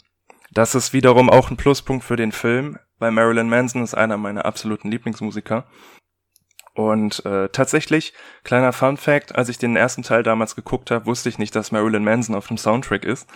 das 0.52 0.74
ist 0.74 0.92
wiederum 0.92 1.28
auch 1.28 1.50
ein 1.50 1.56
Pluspunkt 1.56 2.04
für 2.04 2.16
den 2.16 2.32
Film, 2.32 2.78
weil 2.98 3.10
Marilyn 3.10 3.48
Manson 3.48 3.82
ist 3.82 3.94
einer 3.94 4.16
meiner 4.16 4.44
absoluten 4.44 4.90
Lieblingsmusiker. 4.90 5.66
Und 6.74 7.24
äh, 7.24 7.48
tatsächlich, 7.48 8.12
kleiner 8.44 8.72
Fun 8.72 8.98
Fact, 8.98 9.34
als 9.34 9.48
ich 9.48 9.58
den 9.58 9.76
ersten 9.76 10.02
Teil 10.02 10.22
damals 10.22 10.54
geguckt 10.54 10.90
habe, 10.90 11.06
wusste 11.06 11.30
ich 11.30 11.38
nicht, 11.38 11.56
dass 11.56 11.72
Marilyn 11.72 12.04
Manson 12.04 12.34
auf 12.34 12.48
dem 12.48 12.58
Soundtrack 12.58 13.04
ist. 13.04 13.28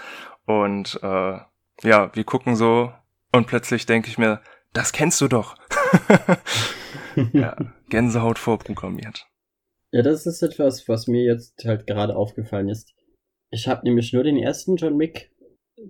Und 0.44 1.00
äh, 1.02 1.38
ja, 1.82 2.10
wir 2.14 2.24
gucken 2.24 2.54
so 2.54 2.92
und 3.32 3.46
plötzlich 3.46 3.86
denke 3.86 4.08
ich 4.08 4.18
mir, 4.18 4.42
das 4.72 4.92
kennst 4.92 5.20
du 5.20 5.28
doch. 5.28 5.56
ja, 7.32 7.56
Gänsehaut 7.88 8.38
vorprogrammiert. 8.38 9.29
Ja, 9.92 10.02
das 10.02 10.26
ist 10.26 10.42
etwas, 10.42 10.88
was 10.88 11.06
mir 11.06 11.22
jetzt 11.22 11.64
halt 11.64 11.86
gerade 11.86 12.16
aufgefallen 12.16 12.68
ist. 12.68 12.94
Ich 13.50 13.66
habe 13.66 13.84
nämlich 13.84 14.12
nur 14.12 14.22
den 14.22 14.36
ersten 14.36 14.76
John 14.76 14.98
Wick 14.98 15.32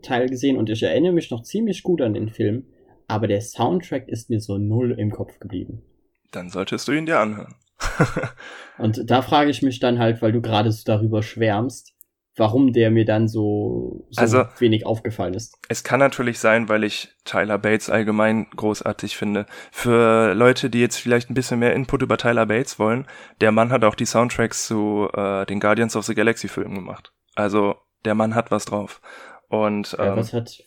Teil 0.03 0.29
gesehen 0.29 0.57
und 0.57 0.71
ich 0.71 0.83
erinnere 0.83 1.13
mich 1.13 1.31
noch 1.31 1.43
ziemlich 1.43 1.83
gut 1.83 2.01
an 2.01 2.15
den 2.15 2.29
Film 2.29 2.67
aber 3.11 3.27
der 3.27 3.41
Soundtrack 3.41 4.09
ist 4.09 4.31
mir 4.31 4.41
so 4.41 4.57
null 4.57 4.93
im 4.93 5.11
Kopf 5.11 5.41
geblieben. 5.41 5.83
Dann 6.31 6.49
solltest 6.49 6.87
du 6.87 6.93
ihn 6.93 7.07
dir 7.07 7.19
anhören. 7.19 7.57
und 8.79 9.11
da 9.11 9.21
frage 9.21 9.51
ich 9.51 9.63
mich 9.63 9.81
dann 9.81 9.99
halt, 9.99 10.23
weil 10.23 10.31
du 10.31 10.41
gerade 10.41 10.71
so 10.71 10.83
darüber 10.85 11.23
schwärmst, 11.23 11.93
warum 12.41 12.73
der 12.73 12.91
mir 12.91 13.05
dann 13.05 13.29
so, 13.29 14.07
so 14.09 14.21
also, 14.21 14.45
wenig 14.59 14.87
aufgefallen 14.87 15.35
ist. 15.35 15.59
Es 15.69 15.85
kann 15.85 16.01
natürlich 16.01 16.39
sein, 16.39 16.71
weil 16.71 16.85
ich 16.85 17.11
Tyler 17.25 17.59
Bates 17.59 17.91
allgemein 17.91 18.47
großartig 18.57 19.15
finde. 19.15 19.45
Für 19.71 20.33
Leute, 20.35 20.71
die 20.71 20.81
jetzt 20.81 20.97
vielleicht 20.97 21.31
ein 21.31 21.35
bisschen 21.35 21.59
mehr 21.59 21.75
Input 21.75 22.01
über 22.01 22.17
Tyler 22.17 22.47
Bates 22.47 22.79
wollen, 22.79 23.07
der 23.43 23.53
Mann 23.53 23.71
hat 23.71 23.85
auch 23.85 23.95
die 23.95 24.07
Soundtracks 24.07 24.67
zu 24.67 25.09
äh, 25.15 25.45
den 25.45 25.61
Guardians 25.61 25.95
of 25.97 26.07
the 26.07 26.15
Galaxy 26.15 26.49
Filmen 26.49 26.75
gemacht. 26.75 27.13
Also 27.35 27.77
der 28.07 28.15
Mann 28.15 28.35
hat 28.35 28.51
was 28.51 28.65
drauf. 28.65 29.03
Und 29.49 29.95
ähm, 29.99 30.07
ja, 30.07 30.17
was 30.17 30.33
hat 30.33 30.65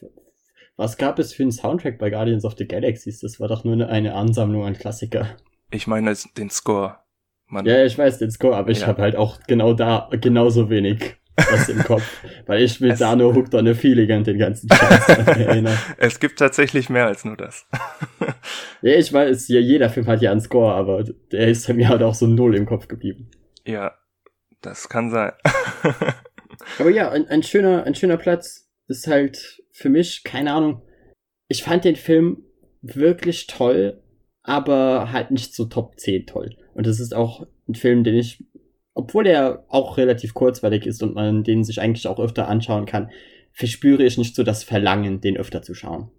was 0.76 0.98
gab 0.98 1.18
es 1.18 1.34
für 1.34 1.44
einen 1.44 1.52
Soundtrack 1.52 1.98
bei 1.98 2.12
Guardians 2.12 2.46
of 2.46 2.54
the 2.58 2.68
Galaxies? 2.68 3.20
Das 3.20 3.40
war 3.40 3.48
doch 3.48 3.64
nur 3.64 3.88
eine 3.88 4.14
Ansammlung 4.14 4.64
an 4.66 4.74
Klassiker. 4.74 5.28
Ich 5.72 5.88
meine 5.88 6.14
den 6.38 6.50
Score. 6.52 6.98
Mann. 7.48 7.66
Ja, 7.66 7.84
ich 7.84 7.98
weiß 7.98 8.20
den 8.20 8.32
Score, 8.32 8.56
aber 8.56 8.70
ich 8.70 8.82
ja. 8.82 8.88
habe 8.88 9.02
halt 9.02 9.16
auch 9.16 9.40
genau 9.48 9.74
da 9.74 10.10
genauso 10.20 10.70
wenig 10.70 11.16
was 11.36 11.70
im 11.70 11.84
Kopf, 11.84 12.04
weil 12.46 12.62
ich 12.62 12.80
will 12.82 12.96
da 12.96 13.16
nur 13.16 13.34
Hooked 13.36 13.56
on 13.56 13.68
a 13.68 13.74
Feeling 13.74 14.12
an 14.12 14.24
den 14.24 14.38
ganzen 14.38 14.70
Scheiß 14.70 15.10
erinnern. 15.10 15.78
Es 15.98 16.20
gibt 16.20 16.40
tatsächlich 16.40 16.90
mehr 16.90 17.08
als 17.08 17.26
nur 17.26 17.38
das. 17.38 17.68
ja, 18.82 18.94
ich 18.96 19.12
weiß, 19.12 19.48
jeder 19.48 19.90
Film 19.90 20.08
hat 20.08 20.22
ja 20.22 20.32
einen 20.32 20.42
Score, 20.42 20.74
aber 20.74 21.04
der 21.32 21.48
ist 21.48 21.68
mir 21.70 21.90
halt 21.90 22.04
auch 22.04 22.16
so 22.16 22.28
null 22.28 22.56
im 22.56 22.66
Kopf 22.66 22.88
geblieben. 22.88 23.32
Ja, 23.66 23.94
das 24.62 24.90
kann 24.90 25.10
sein. 25.12 25.32
aber 26.80 26.90
ja, 26.90 27.10
ein, 27.10 27.28
ein 27.28 27.44
schöner, 27.44 27.84
ein 27.84 27.96
schöner 27.96 28.18
Platz 28.18 28.70
ist 28.88 29.08
halt 29.08 29.62
für 29.72 29.90
mich, 29.90 30.24
keine 30.24 30.54
Ahnung, 30.54 30.82
ich 31.48 31.64
fand 31.64 31.86
den 31.86 31.96
Film 31.96 32.44
wirklich 32.82 33.48
toll, 33.48 34.02
aber 34.44 35.12
halt 35.12 35.32
nicht 35.32 35.56
so 35.56 35.66
Top 35.66 36.00
10 36.00 36.28
toll. 36.28 36.56
Und 36.74 36.88
es 36.88 37.00
ist 37.00 37.14
auch 37.14 37.48
ein 37.68 37.76
Film, 37.76 38.04
den 38.04 38.16
ich, 38.16 38.44
obwohl 38.94 39.28
er 39.28 39.66
auch 39.70 39.98
relativ 39.98 40.34
kurzweilig 40.34 40.86
ist 40.86 41.02
und 41.04 41.16
man 41.16 41.44
den 41.44 41.64
sich 41.64 41.82
eigentlich 41.82 42.08
auch 42.08 42.20
öfter 42.20 42.48
anschauen 42.48 42.86
kann, 42.86 43.12
verspüre 43.52 44.04
ich 44.04 44.18
nicht 44.18 44.36
so 44.36 44.44
das 44.44 44.64
Verlangen, 44.64 45.22
den 45.22 45.38
öfter 45.38 45.62
zu 45.62 45.74
schauen. 45.74 46.12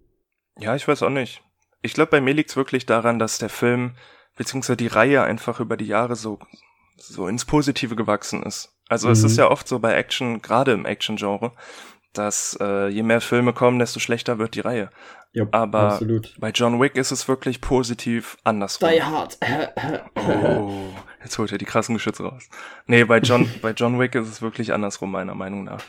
Ja, 0.59 0.75
ich 0.75 0.87
weiß 0.87 1.03
auch 1.03 1.09
nicht. 1.09 1.41
Ich 1.81 1.93
glaube, 1.93 2.11
bei 2.11 2.21
mir 2.21 2.33
liegt 2.33 2.49
es 2.49 2.55
wirklich 2.55 2.85
daran, 2.85 3.19
dass 3.19 3.37
der 3.37 3.49
Film 3.49 3.95
beziehungsweise 4.35 4.77
die 4.77 4.87
Reihe 4.87 5.23
einfach 5.23 5.59
über 5.59 5.77
die 5.77 5.87
Jahre 5.87 6.15
so 6.15 6.39
so 6.97 7.27
ins 7.27 7.45
Positive 7.45 7.95
gewachsen 7.95 8.43
ist. 8.43 8.73
Also 8.87 9.07
mhm. 9.07 9.13
es 9.13 9.23
ist 9.23 9.37
ja 9.37 9.49
oft 9.49 9.67
so 9.67 9.79
bei 9.79 9.93
Action, 9.93 10.41
gerade 10.41 10.71
im 10.71 10.85
Action-Genre, 10.85 11.51
dass 12.13 12.57
äh, 12.61 12.87
je 12.87 13.03
mehr 13.03 13.21
Filme 13.21 13.53
kommen, 13.53 13.79
desto 13.79 13.99
schlechter 13.99 14.39
wird 14.39 14.55
die 14.55 14.61
Reihe. 14.61 14.89
Ja, 15.33 15.45
Aber 15.51 15.91
absolut. 15.91 16.33
bei 16.39 16.51
John 16.51 16.79
Wick 16.79 16.95
ist 16.95 17.11
es 17.11 17.27
wirklich 17.27 17.59
positiv 17.59 18.37
andersrum. 18.45 18.89
Die 18.89 19.03
Hard. 19.03 19.37
oh, 20.15 20.93
jetzt 21.25 21.37
holt 21.37 21.51
er 21.51 21.57
die 21.57 21.65
krassen 21.65 21.95
Geschütze 21.95 22.23
raus. 22.23 22.47
Nee, 22.87 23.03
bei 23.03 23.19
John, 23.19 23.49
bei 23.61 23.71
John 23.71 23.99
Wick 23.99 24.15
ist 24.15 24.29
es 24.29 24.41
wirklich 24.41 24.71
andersrum, 24.71 25.11
meiner 25.11 25.35
Meinung 25.35 25.65
nach. 25.65 25.83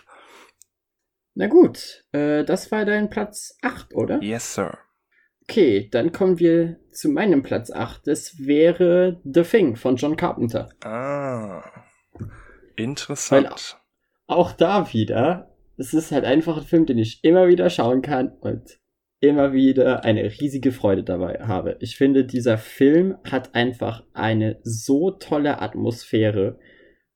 Na 1.35 1.47
gut, 1.47 2.05
äh, 2.13 2.45
das 2.45 2.73
war 2.73 2.85
dein 2.85 3.11
Platz 3.11 3.57
8, 3.63 3.95
oder? 3.95 4.23
Yes, 4.23 4.55
Sir. 4.55 4.79
Okay, 5.43 5.89
dann 5.93 6.11
kommen 6.11 6.39
wir 6.41 6.81
zu 6.91 7.11
meinem 7.11 7.43
Platz 7.43 7.71
8. 7.71 8.07
Das 8.07 8.39
wäre 8.39 9.21
The 9.23 9.43
Thing 9.43 9.77
von 9.77 9.97
John 9.97 10.17
Carpenter. 10.17 10.71
Ah. 10.83 11.63
Interessant. 12.75 13.47
Weil 13.47 14.37
auch 14.37 14.53
da 14.53 14.93
wieder, 14.93 15.55
es 15.77 15.95
ist 15.95 16.11
halt 16.11 16.25
einfach 16.25 16.57
ein 16.57 16.65
Film, 16.65 16.87
den 16.87 16.99
ich 16.99 17.23
immer 17.23 17.47
wieder 17.47 17.71
schauen 17.71 18.03
kann 18.03 18.31
und 18.41 18.79
immer 19.21 19.53
wieder 19.53 20.05
eine 20.05 20.25
riesige 20.25 20.73
Freude 20.73 21.03
dabei 21.03 21.41
habe. 21.41 21.77
Ich 21.81 21.97
finde, 21.97 22.25
dieser 22.25 22.59
Film 22.59 23.17
hat 23.25 23.55
einfach 23.55 24.05
eine 24.13 24.59
so 24.63 25.11
tolle 25.11 25.61
Atmosphäre 25.61 26.59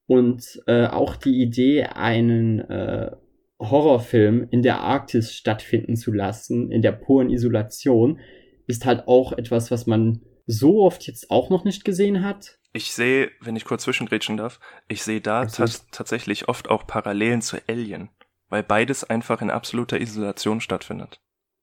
und 0.07 0.61
äh, 0.67 0.87
auch 0.87 1.15
die 1.15 1.41
Idee, 1.41 1.83
einen 1.83 2.59
äh, 2.59 3.11
Horrorfilm 3.59 4.47
in 4.49 4.63
der 4.63 4.81
Arktis 4.81 5.33
stattfinden 5.33 5.95
zu 5.95 6.11
lassen, 6.11 6.71
in 6.71 6.81
der 6.81 6.91
puren 6.91 7.29
Isolation, 7.29 8.19
ist 8.67 8.85
halt 8.85 9.07
auch 9.07 9.33
etwas, 9.33 9.69
was 9.69 9.85
man 9.85 10.21
so 10.47 10.83
oft 10.83 11.05
jetzt 11.07 11.29
auch 11.29 11.49
noch 11.49 11.63
nicht 11.63 11.85
gesehen 11.85 12.25
hat. 12.25 12.57
Ich 12.73 12.93
sehe, 12.93 13.29
wenn 13.41 13.55
ich 13.55 13.65
kurz 13.65 13.83
zwischengrätschen 13.83 14.37
darf, 14.37 14.59
ich 14.87 15.03
sehe 15.03 15.21
da 15.21 15.45
tatsächlich 15.45 16.47
oft 16.47 16.69
auch 16.69 16.87
Parallelen 16.87 17.41
zu 17.41 17.57
Alien, 17.67 18.09
weil 18.49 18.63
beides 18.63 19.03
einfach 19.03 19.41
in 19.41 19.51
absoluter 19.51 19.99
Isolation 19.99 20.61
stattfindet. 20.61 21.21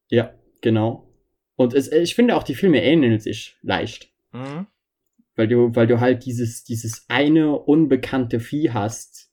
Ja, 0.09 0.33
genau. 0.61 1.09
Und 1.55 1.73
es, 1.73 1.91
ich 1.91 2.15
finde 2.15 2.35
auch, 2.35 2.43
die 2.43 2.55
Filme 2.55 2.83
ähneln 2.83 3.19
sich 3.19 3.57
leicht. 3.61 4.11
Mhm. 4.31 4.67
Weil 5.35 5.47
du, 5.47 5.75
weil 5.75 5.87
du 5.87 5.99
halt 5.99 6.25
dieses, 6.25 6.63
dieses 6.63 7.05
eine 7.09 7.57
unbekannte 7.57 8.39
Vieh 8.39 8.71
hast, 8.71 9.29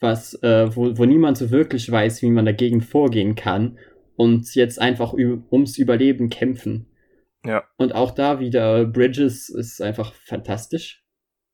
was, 0.00 0.34
äh, 0.42 0.74
wo, 0.74 0.96
wo 0.96 1.04
niemand 1.04 1.38
so 1.38 1.50
wirklich 1.50 1.90
weiß, 1.90 2.22
wie 2.22 2.30
man 2.30 2.46
dagegen 2.46 2.80
vorgehen 2.80 3.34
kann 3.34 3.78
und 4.16 4.54
jetzt 4.54 4.80
einfach 4.80 5.12
ums 5.12 5.78
Überleben 5.78 6.28
kämpfen. 6.28 6.86
Ja. 7.44 7.64
Und 7.76 7.94
auch 7.94 8.10
da 8.10 8.40
wieder, 8.40 8.84
Bridges 8.84 9.48
ist 9.48 9.80
einfach 9.80 10.12
fantastisch 10.12 11.04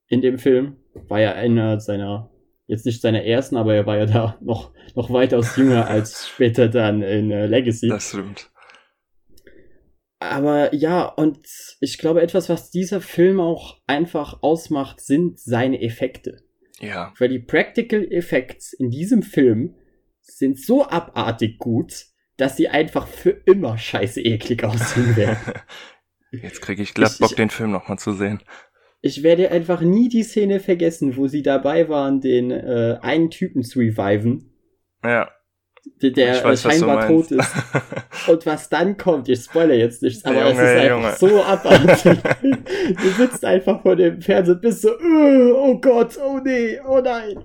in 0.08 0.20
dem 0.20 0.38
Film. 0.38 0.76
War 1.08 1.20
ja 1.20 1.32
einer 1.32 1.80
seiner, 1.80 2.30
jetzt 2.66 2.86
nicht 2.86 3.00
seiner 3.00 3.24
ersten, 3.24 3.56
aber 3.56 3.74
er 3.74 3.86
war 3.86 3.98
ja 3.98 4.06
da 4.06 4.38
noch, 4.40 4.72
noch 4.94 5.10
weitaus 5.10 5.56
jünger 5.56 5.88
als 5.88 6.28
später 6.34 6.68
dann 6.68 7.02
in 7.02 7.30
äh, 7.30 7.46
Legacy. 7.46 7.88
Das 7.88 8.08
stimmt. 8.08 8.50
Aber 10.18 10.74
ja, 10.74 11.04
und 11.04 11.46
ich 11.80 11.98
glaube, 11.98 12.22
etwas, 12.22 12.48
was 12.48 12.70
dieser 12.70 13.00
Film 13.00 13.40
auch 13.40 13.80
einfach 13.86 14.42
ausmacht, 14.42 15.00
sind 15.00 15.38
seine 15.38 15.82
Effekte. 15.82 16.42
Ja. 16.80 17.12
Weil 17.18 17.28
die 17.28 17.38
Practical 17.38 18.04
Effects 18.10 18.72
in 18.72 18.90
diesem 18.90 19.22
Film 19.22 19.74
sind 20.20 20.58
so 20.58 20.86
abartig 20.86 21.58
gut, 21.58 22.06
dass 22.36 22.56
sie 22.56 22.68
einfach 22.68 23.06
für 23.06 23.30
immer 23.30 23.78
scheiße 23.78 24.20
eklig 24.20 24.64
aussehen 24.64 25.16
werden. 25.16 25.38
Jetzt 26.30 26.60
kriege 26.60 26.82
ich 26.82 26.94
glatt 26.94 27.18
Bock, 27.18 27.30
ich, 27.30 27.36
den 27.36 27.50
Film 27.50 27.70
nochmal 27.70 27.98
zu 27.98 28.12
sehen. 28.12 28.42
Ich 29.00 29.22
werde 29.22 29.50
einfach 29.50 29.80
nie 29.80 30.08
die 30.08 30.22
Szene 30.22 30.60
vergessen, 30.60 31.16
wo 31.16 31.28
sie 31.28 31.42
dabei 31.42 31.88
waren, 31.88 32.20
den 32.20 32.50
äh, 32.50 32.98
einen 33.00 33.30
Typen 33.30 33.62
zu 33.62 33.78
reviven. 33.78 34.52
Ja. 35.04 35.30
Der, 36.02 36.10
der 36.10 36.44
weiß, 36.44 36.62
scheinbar 36.62 37.08
tot 37.08 37.30
ist. 37.30 37.48
Und 38.28 38.44
was 38.44 38.68
dann 38.68 38.96
kommt, 38.96 39.28
ich 39.28 39.40
spoilere 39.40 39.78
jetzt 39.78 40.02
nichts, 40.02 40.24
aber 40.24 40.48
Junge, 40.48 40.50
es 40.50 40.58
ist 40.58 40.92
einfach 40.92 41.20
Junge. 41.20 41.36
so 41.36 41.42
abartig. 41.42 42.22
du 43.02 43.08
sitzt 43.10 43.44
einfach 43.44 43.82
vor 43.82 43.96
dem 43.96 44.20
Fernseher 44.20 44.54
und 44.56 44.60
bist 44.60 44.82
so, 44.82 44.90
oh 44.90 45.78
Gott, 45.80 46.18
oh 46.18 46.38
nee, 46.44 46.78
oh 46.86 47.00
nein. 47.00 47.44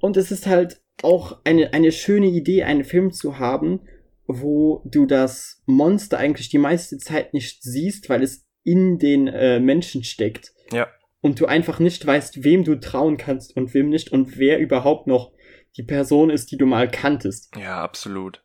Und 0.00 0.16
es 0.16 0.30
ist 0.30 0.46
halt 0.46 0.80
auch 1.02 1.40
eine, 1.44 1.72
eine 1.72 1.90
schöne 1.90 2.26
Idee, 2.26 2.62
einen 2.62 2.84
Film 2.84 3.10
zu 3.10 3.38
haben, 3.38 3.80
wo 4.26 4.82
du 4.84 5.06
das 5.06 5.62
Monster 5.66 6.18
eigentlich 6.18 6.48
die 6.48 6.58
meiste 6.58 6.98
Zeit 6.98 7.34
nicht 7.34 7.62
siehst, 7.62 8.08
weil 8.08 8.22
es 8.22 8.46
in 8.62 8.98
den 8.98 9.26
äh, 9.26 9.60
Menschen 9.60 10.04
steckt. 10.04 10.52
Ja. 10.72 10.88
Und 11.20 11.40
du 11.40 11.46
einfach 11.46 11.78
nicht 11.78 12.06
weißt, 12.06 12.44
wem 12.44 12.64
du 12.64 12.76
trauen 12.76 13.16
kannst 13.16 13.56
und 13.56 13.74
wem 13.74 13.88
nicht 13.88 14.12
und 14.12 14.38
wer 14.38 14.58
überhaupt 14.58 15.06
noch 15.06 15.32
die 15.76 15.82
Person 15.82 16.30
ist, 16.30 16.50
die 16.50 16.56
du 16.56 16.66
mal 16.66 16.90
kanntest. 16.90 17.54
Ja, 17.56 17.82
absolut. 17.82 18.42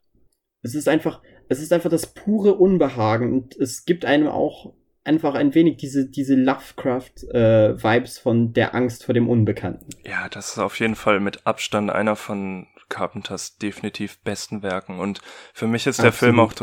Es 0.61 0.75
ist 0.75 0.87
einfach, 0.87 1.21
es 1.47 1.59
ist 1.59 1.71
einfach 1.71 1.89
das 1.89 2.07
pure 2.07 2.55
Unbehagen 2.55 3.33
und 3.33 3.55
es 3.55 3.85
gibt 3.85 4.05
einem 4.05 4.27
auch 4.27 4.73
einfach 5.03 5.35
ein 5.35 5.55
wenig 5.55 5.77
diese, 5.77 6.09
diese 6.09 6.35
Lovecraft-Vibes 6.35 8.17
äh, 8.17 8.21
von 8.21 8.53
der 8.53 8.75
Angst 8.75 9.05
vor 9.05 9.13
dem 9.13 9.29
Unbekannten. 9.29 9.89
Ja, 10.05 10.29
das 10.29 10.51
ist 10.51 10.59
auf 10.59 10.79
jeden 10.79 10.95
Fall 10.95 11.19
mit 11.19 11.47
Abstand 11.47 11.89
einer 11.89 12.15
von 12.15 12.67
Carpenters 12.89 13.57
definitiv 13.57 14.19
besten 14.21 14.61
Werken. 14.61 14.99
Und 14.99 15.21
für 15.53 15.67
mich 15.67 15.87
ist 15.87 16.03
der 16.03 16.11
Film 16.11 16.39
auch, 16.39 16.53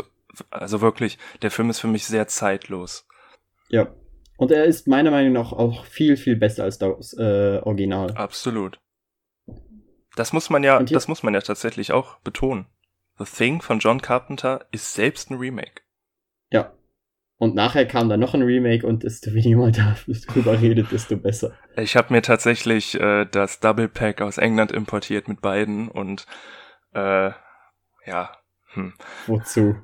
also 0.51 0.81
wirklich, 0.81 1.19
der 1.43 1.51
Film 1.51 1.71
ist 1.71 1.81
für 1.81 1.89
mich 1.89 2.05
sehr 2.05 2.29
zeitlos. 2.29 3.07
Ja. 3.69 3.95
Und 4.37 4.51
er 4.51 4.65
ist 4.65 4.87
meiner 4.87 5.11
Meinung 5.11 5.33
nach 5.33 5.53
auch 5.53 5.87
viel, 5.87 6.17
viel 6.17 6.37
besser 6.37 6.65
als 6.65 6.79
das 6.79 7.15
äh, 7.19 7.59
Original. 7.63 8.11
Absolut. 8.13 8.79
Das 10.17 10.33
muss 10.33 10.51
man 10.51 10.65
ja, 10.65 10.83
das 10.83 11.09
muss 11.09 11.23
man 11.23 11.35
ja 11.35 11.41
tatsächlich 11.43 11.93
auch 11.93 12.19
betonen. 12.21 12.67
The 13.19 13.25
Thing 13.25 13.61
von 13.61 13.79
John 13.79 14.03
Carpenter 14.03 14.67
ist 14.73 14.95
selbst 14.95 15.31
ein 15.31 15.37
Remake. 15.37 15.83
Ja. 16.51 16.73
Und 17.39 17.55
nachher 17.55 17.87
kam 17.87 18.09
dann 18.09 18.21
noch 18.21 18.33
ein 18.33 18.41
Remake 18.43 18.87
und 18.87 19.03
desto 19.03 19.35
weniger 19.35 19.59
man 19.59 19.73
darüber 19.73 20.59
redet, 20.61 20.91
desto 20.91 21.19
besser. 21.19 21.53
Ich 21.77 21.97
habe 21.97 22.15
mir 22.15 22.23
tatsächlich 22.23 22.99
äh, 22.99 23.27
das 23.27 23.61
Double 23.61 23.89
Pack 23.89 24.23
aus 24.23 24.39
England 24.39 24.73
importiert 24.73 25.29
mit 25.29 25.43
beiden 25.43 25.89
und 25.89 26.27
äh, 26.95 27.31
ja. 28.07 28.33
Hm. 28.73 28.95
Wozu? 29.27 29.77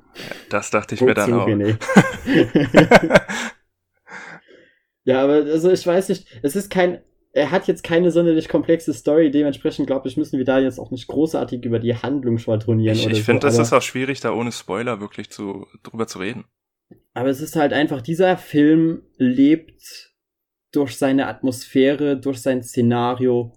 Das 0.49 0.71
dachte 0.71 0.95
ich 0.95 1.01
Wozu, 1.01 1.09
mir 1.09 1.13
dann 1.13 1.33
auch. 1.33 1.47
René? 1.47 1.77
ja, 5.03 5.23
aber 5.23 5.33
also 5.33 5.71
ich 5.71 5.85
weiß 5.85 6.09
nicht, 6.09 6.27
es 6.41 6.55
ist 6.55 6.71
kein 6.71 7.03
er 7.33 7.49
hat 7.49 7.67
jetzt 7.67 7.83
keine 7.83 8.11
sonderlich 8.11 8.47
komplexe 8.47 8.93
Story, 8.93 9.31
dementsprechend 9.31 9.87
glaube 9.87 10.07
ich, 10.07 10.17
müssen 10.17 10.37
wir 10.37 10.45
da 10.45 10.59
jetzt 10.59 10.79
auch 10.79 10.91
nicht 10.91 11.07
großartig 11.07 11.65
über 11.65 11.79
die 11.79 11.95
Handlung 11.95 12.37
schwadronieren. 12.37 12.97
Ich, 12.97 13.07
ich 13.07 13.23
finde, 13.23 13.41
so, 13.41 13.47
das 13.47 13.67
ist 13.67 13.73
auch 13.73 13.81
schwierig, 13.81 14.19
da 14.19 14.31
ohne 14.31 14.51
Spoiler 14.51 15.01
wirklich 15.01 15.31
zu, 15.31 15.65
drüber 15.81 16.05
zu 16.05 16.19
reden. 16.19 16.45
Aber 17.15 17.29
es 17.29 17.41
ist 17.41 17.55
halt 17.55 17.73
einfach, 17.73 18.01
dieser 18.01 18.37
Film 18.37 19.01
lebt 19.17 20.13
durch 20.71 20.97
seine 20.97 21.27
Atmosphäre, 21.27 22.19
durch 22.19 22.39
sein 22.39 22.61
Szenario 22.61 23.53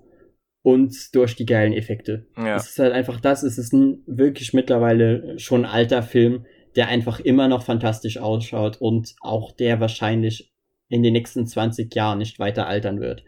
und 0.62 1.14
durch 1.14 1.36
die 1.36 1.46
geilen 1.46 1.72
Effekte. 1.74 2.26
Ja. 2.36 2.56
Es 2.56 2.70
ist 2.70 2.78
halt 2.78 2.92
einfach 2.92 3.20
das, 3.20 3.42
es 3.42 3.58
ist 3.58 3.74
ein 3.74 4.02
wirklich 4.06 4.54
mittlerweile 4.54 5.38
schon 5.38 5.66
alter 5.66 6.02
Film, 6.02 6.46
der 6.76 6.88
einfach 6.88 7.20
immer 7.20 7.46
noch 7.48 7.62
fantastisch 7.62 8.18
ausschaut 8.18 8.78
und 8.80 9.14
auch 9.20 9.52
der 9.52 9.80
wahrscheinlich 9.80 10.54
in 10.88 11.02
den 11.02 11.12
nächsten 11.12 11.46
20 11.46 11.94
Jahren 11.94 12.18
nicht 12.18 12.38
weiter 12.38 12.66
altern 12.66 13.00
wird. 13.00 13.22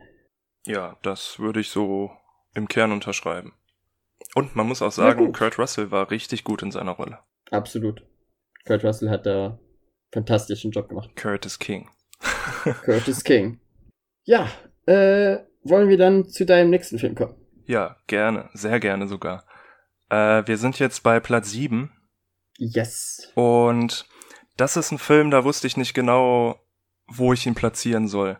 Ja, 0.68 0.98
das 1.00 1.38
würde 1.38 1.60
ich 1.60 1.70
so 1.70 2.10
im 2.54 2.68
Kern 2.68 2.92
unterschreiben. 2.92 3.54
Und 4.34 4.54
man 4.54 4.68
muss 4.68 4.82
auch 4.82 4.92
sagen, 4.92 5.32
Kurt 5.32 5.58
Russell 5.58 5.90
war 5.90 6.10
richtig 6.10 6.44
gut 6.44 6.62
in 6.62 6.70
seiner 6.70 6.92
Rolle. 6.92 7.20
Absolut. 7.50 8.02
Kurt 8.66 8.84
Russell 8.84 9.08
hat 9.08 9.24
da 9.24 9.58
fantastischen 10.12 10.70
Job 10.70 10.90
gemacht. 10.90 11.16
Curtis 11.16 11.58
King. 11.58 11.88
Curtis 12.84 13.24
King. 13.24 13.60
Ja, 14.24 14.50
äh, 14.84 15.38
wollen 15.62 15.88
wir 15.88 15.96
dann 15.96 16.28
zu 16.28 16.44
deinem 16.44 16.68
nächsten 16.68 16.98
Film 16.98 17.14
kommen? 17.14 17.34
Ja, 17.64 17.96
gerne, 18.06 18.50
sehr 18.52 18.78
gerne 18.78 19.08
sogar. 19.08 19.46
Äh, 20.10 20.46
wir 20.46 20.58
sind 20.58 20.78
jetzt 20.78 21.02
bei 21.02 21.18
Platz 21.18 21.50
7. 21.50 21.90
Yes. 22.58 23.32
Und 23.34 24.06
das 24.58 24.76
ist 24.76 24.92
ein 24.92 24.98
Film, 24.98 25.30
da 25.30 25.44
wusste 25.44 25.66
ich 25.66 25.78
nicht 25.78 25.94
genau, 25.94 26.60
wo 27.06 27.32
ich 27.32 27.46
ihn 27.46 27.54
platzieren 27.54 28.06
soll. 28.06 28.38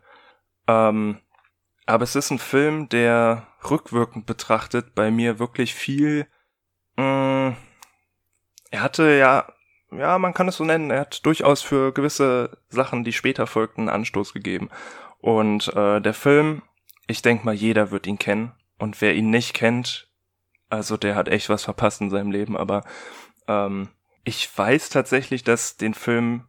Ähm, 0.66 1.20
aber 1.88 2.04
es 2.04 2.14
ist 2.14 2.30
ein 2.30 2.38
Film, 2.38 2.90
der 2.90 3.46
rückwirkend 3.68 4.26
betrachtet 4.26 4.94
bei 4.94 5.10
mir 5.10 5.38
wirklich 5.38 5.74
viel. 5.74 6.26
Mh, 6.96 7.50
mm, 7.50 7.56
er 8.70 8.82
hatte 8.82 9.10
ja, 9.12 9.50
ja, 9.90 10.18
man 10.18 10.34
kann 10.34 10.48
es 10.48 10.58
so 10.58 10.64
nennen, 10.64 10.90
er 10.90 11.00
hat 11.00 11.24
durchaus 11.24 11.62
für 11.62 11.94
gewisse 11.94 12.58
Sachen, 12.68 13.04
die 13.04 13.14
später 13.14 13.46
folgten, 13.46 13.88
Anstoß 13.88 14.34
gegeben. 14.34 14.68
Und 15.20 15.74
äh, 15.74 16.02
der 16.02 16.12
Film, 16.12 16.60
ich 17.06 17.22
denke 17.22 17.46
mal, 17.46 17.54
jeder 17.54 17.90
wird 17.90 18.06
ihn 18.06 18.18
kennen. 18.18 18.52
Und 18.78 19.00
wer 19.00 19.14
ihn 19.14 19.30
nicht 19.30 19.54
kennt, 19.54 20.10
also 20.68 20.98
der 20.98 21.14
hat 21.14 21.28
echt 21.28 21.48
was 21.48 21.64
verpasst 21.64 22.02
in 22.02 22.10
seinem 22.10 22.30
Leben. 22.30 22.58
Aber 22.58 22.84
ähm, 23.46 23.88
ich 24.24 24.46
weiß 24.56 24.90
tatsächlich, 24.90 25.42
dass 25.42 25.78
den 25.78 25.94
Film 25.94 26.44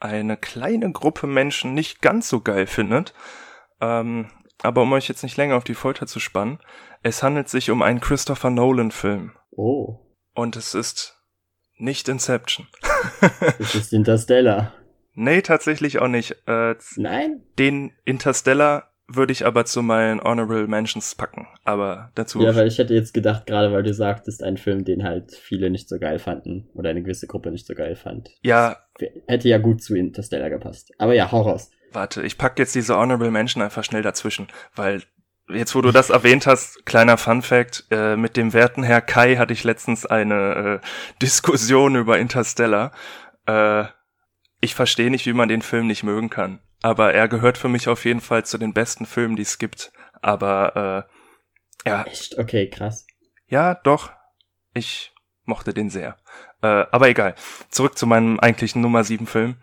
eine 0.00 0.36
kleine 0.36 0.92
Gruppe 0.92 1.26
Menschen 1.26 1.72
nicht 1.72 2.02
ganz 2.02 2.28
so 2.28 2.42
geil 2.42 2.66
findet. 2.66 3.14
Ähm, 3.80 4.28
aber 4.62 4.82
um 4.82 4.92
euch 4.92 5.08
jetzt 5.08 5.22
nicht 5.22 5.36
länger 5.36 5.56
auf 5.56 5.64
die 5.64 5.74
Folter 5.74 6.06
zu 6.06 6.20
spannen, 6.20 6.58
es 7.02 7.22
handelt 7.22 7.48
sich 7.48 7.70
um 7.70 7.82
einen 7.82 8.00
Christopher 8.00 8.50
Nolan-Film. 8.50 9.32
Oh. 9.50 10.00
Und 10.34 10.56
es 10.56 10.74
ist 10.74 11.16
nicht 11.78 12.08
Inception. 12.08 12.66
es 13.58 13.74
ist 13.74 13.92
Interstellar. 13.92 14.72
Nee, 15.14 15.42
tatsächlich 15.42 15.98
auch 15.98 16.08
nicht. 16.08 16.36
Äh, 16.46 16.74
Nein? 16.96 17.42
Den 17.58 17.92
Interstellar 18.04 18.92
würde 19.08 19.32
ich 19.32 19.46
aber 19.46 19.64
zu 19.64 19.82
meinen 19.82 20.20
Honorable 20.20 20.66
Mentions 20.66 21.14
packen. 21.14 21.46
Aber 21.64 22.10
dazu. 22.14 22.42
Ja, 22.42 22.54
weil 22.54 22.66
ich 22.66 22.78
hätte 22.78 22.94
jetzt 22.94 23.14
gedacht, 23.14 23.46
gerade 23.46 23.72
weil 23.72 23.82
du 23.82 23.94
sagtest, 23.94 24.42
ein 24.42 24.56
Film, 24.56 24.84
den 24.84 25.04
halt 25.04 25.32
viele 25.32 25.70
nicht 25.70 25.88
so 25.88 25.98
geil 25.98 26.18
fanden 26.18 26.68
oder 26.74 26.90
eine 26.90 27.02
gewisse 27.02 27.26
Gruppe 27.26 27.50
nicht 27.50 27.66
so 27.66 27.74
geil 27.74 27.96
fand. 27.96 28.30
Ja. 28.42 28.76
Hätte 29.26 29.48
ja 29.48 29.58
gut 29.58 29.82
zu 29.82 29.94
Interstellar 29.94 30.50
gepasst. 30.50 30.92
Aber 30.98 31.14
ja, 31.14 31.30
hau 31.30 31.42
raus. 31.42 31.70
Warte, 31.92 32.22
ich 32.22 32.38
pack 32.38 32.58
jetzt 32.58 32.74
diese 32.74 32.96
Honorable 32.96 33.30
Mention 33.30 33.62
einfach 33.62 33.84
schnell 33.84 34.02
dazwischen, 34.02 34.48
weil 34.74 35.02
jetzt 35.48 35.74
wo 35.74 35.80
du 35.80 35.92
das 35.92 36.10
erwähnt 36.10 36.46
hast, 36.46 36.84
kleiner 36.86 37.16
Fun 37.18 37.42
Fact, 37.42 37.86
äh, 37.90 38.16
mit 38.16 38.36
dem 38.36 38.52
werten 38.52 38.82
Herr 38.82 39.00
Kai 39.00 39.36
hatte 39.36 39.52
ich 39.52 39.64
letztens 39.64 40.06
eine 40.06 40.80
äh, 40.82 40.86
Diskussion 41.22 41.96
über 41.96 42.18
Interstellar. 42.18 42.92
Äh, 43.46 43.84
ich 44.60 44.74
verstehe 44.74 45.10
nicht, 45.10 45.26
wie 45.26 45.32
man 45.32 45.48
den 45.48 45.62
Film 45.62 45.86
nicht 45.86 46.02
mögen 46.02 46.30
kann. 46.30 46.60
Aber 46.82 47.14
er 47.14 47.28
gehört 47.28 47.58
für 47.58 47.68
mich 47.68 47.88
auf 47.88 48.04
jeden 48.04 48.20
Fall 48.20 48.44
zu 48.44 48.58
den 48.58 48.72
besten 48.72 49.06
Filmen, 49.06 49.36
die 49.36 49.42
es 49.42 49.58
gibt. 49.58 49.92
Aber 50.22 51.06
äh, 51.84 51.88
ja. 51.88 52.02
Echt? 52.04 52.38
Okay, 52.38 52.68
krass. 52.68 53.06
Ja, 53.46 53.74
doch. 53.74 54.12
Ich 54.74 55.12
mochte 55.44 55.72
den 55.72 55.90
sehr. 55.90 56.16
Äh, 56.62 56.66
aber 56.90 57.08
egal. 57.08 57.34
Zurück 57.70 57.96
zu 57.96 58.06
meinem 58.06 58.40
eigentlichen 58.40 58.82
Nummer 58.82 59.04
7 59.04 59.26
Film. 59.26 59.56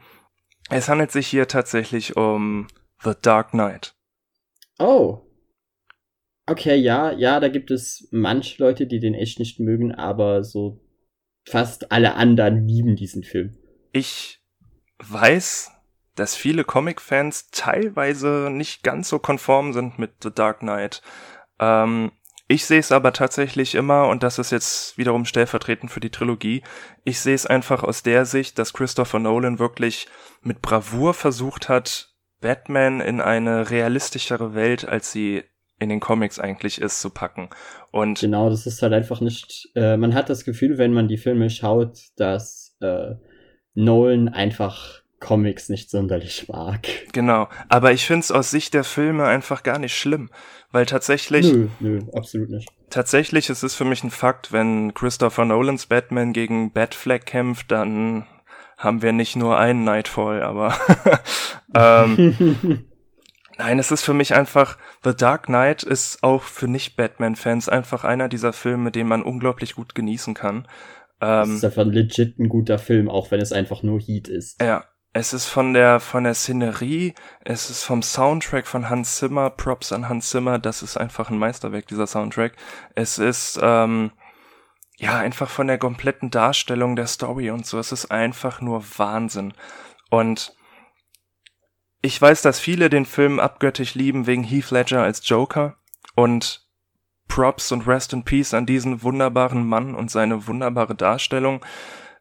Es 0.76 0.90
handelt 0.90 1.12
sich 1.12 1.28
hier 1.28 1.48
tatsächlich 1.48 2.18
um 2.18 2.68
The 3.04 3.12
Dark 3.22 3.52
Knight. 3.52 3.94
Oh. 4.80 5.22
Okay, 6.48 6.76
ja, 6.76 7.12
ja, 7.12 7.40
da 7.40 7.48
gibt 7.48 7.70
es 7.70 8.08
manche 8.12 8.62
Leute, 8.62 8.88
die 8.88 9.00
den 9.00 9.14
echt 9.14 9.38
nicht 9.38 9.60
mögen, 9.60 9.94
aber 9.94 10.44
so 10.44 10.82
fast 11.48 11.92
alle 11.92 12.16
anderen 12.16 12.68
lieben 12.68 12.96
diesen 12.96 13.24
Film. 13.24 13.56
Ich 13.92 14.42
weiß, 14.98 15.72
dass 16.16 16.36
viele 16.36 16.64
Comic-Fans 16.64 17.52
teilweise 17.52 18.50
nicht 18.52 18.82
ganz 18.82 19.10
so 19.10 19.20
konform 19.20 19.74
sind 19.74 20.00
mit 20.00 20.24
The 20.24 20.32
Dark 20.34 20.60
Knight. 20.60 21.04
Ähm, 21.60 22.12
ich 22.54 22.66
sehe 22.66 22.80
es 22.80 22.92
aber 22.92 23.14
tatsächlich 23.14 23.74
immer, 23.74 24.08
und 24.08 24.22
das 24.22 24.38
ist 24.38 24.52
jetzt 24.52 24.96
wiederum 24.96 25.26
stellvertretend 25.26 25.90
für 25.90 26.00
die 26.00 26.12
Trilogie, 26.12 26.62
ich 27.04 27.20
sehe 27.20 27.34
es 27.34 27.48
einfach 27.48 27.84
aus 27.84 28.04
der 28.04 28.26
Sicht, 28.26 28.60
dass 28.60 28.74
Christopher 28.74 29.18
Nolan 29.18 29.58
wirklich 29.58 30.08
mit 30.44 30.62
Bravour 30.62 31.16
versucht 31.16 31.68
hat, 31.68 32.14
Batman 32.42 33.02
in 33.02 33.22
eine 33.22 33.72
realistischere 33.72 34.54
Welt, 34.54 34.88
als 34.88 35.12
sie 35.12 35.44
in 35.80 35.90
den 35.90 36.00
Comics 36.00 36.38
eigentlich 36.38 36.80
ist, 36.80 37.02
zu 37.02 37.10
packen. 37.10 37.50
Und 37.90 38.20
genau, 38.20 38.52
das 38.52 38.68
ist 38.68 38.84
halt 38.84 38.94
einfach 38.94 39.20
nicht. 39.20 39.70
Äh, 39.74 39.98
man 39.98 40.14
hat 40.14 40.30
das 40.30 40.46
Gefühl, 40.46 40.78
wenn 40.78 40.94
man 40.94 41.08
die 41.08 41.18
Filme 41.18 41.50
schaut, 41.50 41.98
dass 42.18 42.78
äh, 42.82 43.16
Nolan 43.74 44.30
einfach 44.30 45.02
Comics 45.24 45.70
nicht 45.70 45.90
sonderlich 45.90 46.50
mag. 46.50 46.86
Genau, 47.14 47.48
aber 47.70 47.94
ich 47.94 48.06
finde 48.06 48.20
es 48.20 48.32
aus 48.32 48.52
Sicht 48.52 48.74
der 48.74 48.84
Filme 48.84 49.26
einfach 49.26 49.64
gar 49.64 49.80
nicht 49.80 49.98
schlimm, 49.98 50.30
weil 50.72 50.86
tatsächlich. 50.86 51.52
Nö, 51.52 51.70
nö, 51.80 52.02
absolut 52.14 52.50
nicht. 52.50 52.70
Tatsächlich 52.90 53.50
ist 53.50 53.64
es 53.64 53.74
für 53.74 53.86
mich 53.86 54.04
ein 54.04 54.12
Fakt, 54.12 54.52
wenn 54.52 54.94
Christopher 54.94 55.46
Nolans 55.46 55.86
Batman 55.86 56.34
gegen 56.34 56.74
Batfleck 56.74 57.26
kämpft, 57.26 57.72
dann 57.72 58.28
haben 58.78 59.02
wir 59.02 59.14
nicht 59.14 59.38
nur 59.38 59.58
einen 59.58 59.86
Nightfall, 59.86 60.44
aber 60.44 60.76
ähm, 61.76 62.86
Nein, 63.58 63.80
es 63.80 63.92
ist 63.92 64.04
für 64.04 64.16
mich 64.16 64.34
einfach, 64.34 64.78
The 65.06 65.16
Dark 65.16 65.46
Knight 65.46 65.84
ist 65.84 66.22
auch 66.24 66.42
für 66.42 66.68
Nicht-Batman-Fans 66.68 67.70
einfach 67.70 68.04
einer 68.04 68.28
dieser 68.28 68.52
Filme, 68.52 68.92
den 68.92 69.08
man 69.08 69.22
unglaublich 69.22 69.76
gut 69.76 69.96
genießen 69.96 70.34
kann. 70.34 70.68
Ähm, 71.22 71.44
es 71.44 71.50
ist 71.58 71.66
einfach 71.66 71.86
legit 71.86 72.40
ein 72.40 72.50
guter 72.50 72.80
Film, 72.80 73.10
auch 73.10 73.30
wenn 73.30 73.40
es 73.40 73.54
einfach 73.54 73.84
nur 73.84 74.00
Heat 74.00 74.28
ist. 74.28 74.60
Ja, 74.60 74.84
es 75.14 75.32
ist 75.32 75.46
von 75.46 75.74
der, 75.74 76.00
von 76.00 76.24
der 76.24 76.34
Szenerie, 76.34 77.14
es 77.42 77.70
ist 77.70 77.84
vom 77.84 78.02
Soundtrack 78.02 78.66
von 78.66 78.90
Hans 78.90 79.18
Zimmer, 79.18 79.52
Props 79.52 79.92
an 79.92 80.10
Hans 80.10 80.30
Zimmer, 80.32 80.58
das 80.58 80.82
ist 80.82 80.98
einfach 80.98 81.30
ein 81.30 81.38
Meisterwerk, 81.38 81.88
dieser 81.88 82.08
Soundtrack. 82.08 82.54
Es 82.96 83.20
ist, 83.20 83.60
ähm, 83.62 84.12
ja, 84.98 85.18
einfach 85.20 85.50
von 85.50 85.68
der 85.68 85.78
kompletten 85.78 86.32
Darstellung 86.32 86.96
der 86.96 87.06
Story 87.06 87.52
und 87.52 87.66
so, 87.68 87.78
es 87.78 87.92
ist 87.92 88.10
einfach 88.10 88.60
nur 88.60 88.84
Wahnsinn. 88.98 89.54
Und 90.10 90.56
ich 92.02 92.20
weiß, 92.20 92.42
dass 92.42 92.60
viele 92.60 92.90
den 92.90 93.06
Film 93.06 93.40
abgöttisch 93.40 93.94
lieben 93.94 94.26
wegen 94.26 94.44
Heath 94.44 94.72
Ledger 94.72 95.04
als 95.04 95.28
Joker 95.30 95.78
und 96.16 96.68
Props 97.28 97.72
und 97.72 97.88
Rest 97.88 98.14
in 98.14 98.24
Peace 98.24 98.54
an 98.54 98.66
diesen 98.66 99.04
wunderbaren 99.04 99.66
Mann 99.66 99.94
und 99.94 100.10
seine 100.10 100.48
wunderbare 100.48 100.96
Darstellung. 100.96 101.64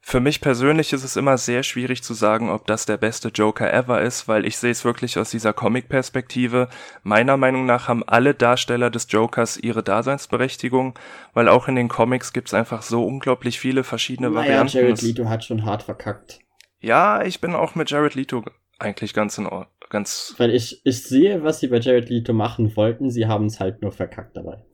Für 0.05 0.19
mich 0.19 0.41
persönlich 0.41 0.93
ist 0.93 1.05
es 1.05 1.17
immer 1.17 1.39
sehr 1.39 1.63
schwierig 1.63 2.03
zu 2.03 2.13
sagen, 2.13 2.51
ob 2.51 2.67
das 2.67 2.87
der 2.87 2.97
beste 2.97 3.29
Joker 3.29 3.73
ever 3.73 4.03
ist, 4.03 4.27
weil 4.27 4.45
ich 4.45 4.57
sehe 4.59 4.73
es 4.73 4.85
wirklich 4.85 5.17
aus 5.17 5.31
dieser 5.31 5.53
Comic-Perspektive. 5.53 6.69
Meiner 7.05 7.37
Meinung 7.37 7.67
nach 7.67 7.87
haben 7.87 8.03
alle 8.07 8.35
Darsteller 8.35 8.91
des 8.91 9.07
Jokers 9.11 9.57
ihre 9.57 9.85
Daseinsberechtigung, 9.85 10.99
weil 11.35 11.49
auch 11.49 11.69
in 11.69 11.77
den 11.77 11.89
Comics 11.89 12.33
gibt 12.33 12.49
es 12.49 12.55
einfach 12.55 12.83
so 12.83 13.05
unglaublich 13.05 13.61
viele 13.61 13.85
verschiedene 13.85 14.29
naja, 14.29 14.49
Varianten. 14.49 14.77
Jared 14.77 15.03
Leto 15.03 15.29
hat 15.29 15.45
schon 15.45 15.65
hart 15.65 15.85
verkackt. 15.85 16.41
Ja, 16.81 17.23
ich 17.23 17.41
bin 17.41 17.55
auch 17.55 17.77
mit 17.77 17.89
Jared 17.89 18.17
Leto 18.17 18.45
eigentlich 18.81 19.15
ganz 19.15 19.39
in 19.39 19.47
Ordnung. 19.47 19.69
Ganz 19.89 20.35
Weil 20.37 20.51
ich, 20.51 20.85
ich 20.85 21.05
sehe, 21.05 21.45
was 21.45 21.61
sie 21.61 21.69
bei 21.69 21.79
Jared 21.79 22.09
Leto 22.09 22.33
machen 22.33 22.75
wollten, 22.77 23.09
sie 23.09 23.27
haben 23.27 23.47
es 23.47 23.61
halt 23.61 23.83
nur 23.83 23.93
verkackt 23.93 24.37
dabei. 24.37 24.65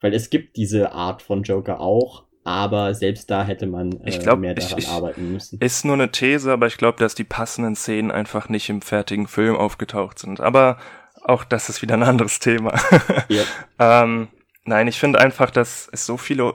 Weil 0.00 0.14
es 0.14 0.30
gibt 0.30 0.56
diese 0.56 0.92
Art 0.92 1.20
von 1.20 1.42
Joker 1.42 1.80
auch, 1.80 2.29
aber 2.44 2.94
selbst 2.94 3.30
da 3.30 3.44
hätte 3.44 3.66
man 3.66 3.92
äh, 4.00 4.10
ich 4.10 4.20
glaub, 4.20 4.38
mehr 4.38 4.54
daran 4.54 4.78
ich, 4.78 4.84
ich, 4.84 4.90
arbeiten 4.90 5.32
müssen. 5.32 5.58
Ist 5.60 5.84
nur 5.84 5.94
eine 5.94 6.10
These, 6.10 6.52
aber 6.52 6.66
ich 6.66 6.78
glaube, 6.78 6.98
dass 6.98 7.14
die 7.14 7.24
passenden 7.24 7.76
Szenen 7.76 8.10
einfach 8.10 8.48
nicht 8.48 8.68
im 8.68 8.82
fertigen 8.82 9.26
Film 9.26 9.56
aufgetaucht 9.56 10.18
sind. 10.18 10.40
Aber 10.40 10.78
auch 11.22 11.44
das 11.44 11.68
ist 11.68 11.82
wieder 11.82 11.94
ein 11.94 12.02
anderes 12.02 12.38
Thema. 12.38 12.74
Ja. 13.28 13.44
ähm, 13.78 14.28
nein, 14.64 14.88
ich 14.88 14.98
finde 14.98 15.20
einfach, 15.20 15.50
dass 15.50 15.88
es 15.92 16.06
so 16.06 16.16
viele 16.16 16.54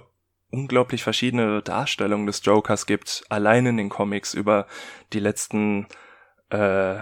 unglaublich 0.51 1.03
verschiedene 1.03 1.61
Darstellungen 1.61 2.27
des 2.27 2.43
Jokers 2.43 2.85
gibt, 2.85 3.23
allein 3.29 3.65
in 3.65 3.77
den 3.77 3.89
Comics 3.89 4.33
über 4.33 4.67
die 5.13 5.19
letzten 5.19 5.87
äh, 6.49 6.97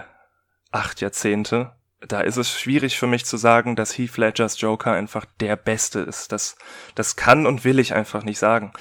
acht 0.70 1.00
Jahrzehnte. 1.00 1.72
Da 2.00 2.20
ist 2.20 2.36
es 2.36 2.50
schwierig 2.50 2.98
für 2.98 3.06
mich 3.06 3.24
zu 3.24 3.36
sagen, 3.36 3.76
dass 3.76 3.96
Heath 3.96 4.16
Ledgers 4.18 4.60
Joker 4.60 4.92
einfach 4.92 5.24
der 5.40 5.56
Beste 5.56 6.00
ist. 6.00 6.32
Das, 6.32 6.56
das 6.94 7.16
kann 7.16 7.46
und 7.46 7.64
will 7.64 7.78
ich 7.78 7.94
einfach 7.94 8.24
nicht 8.24 8.38
sagen. 8.38 8.72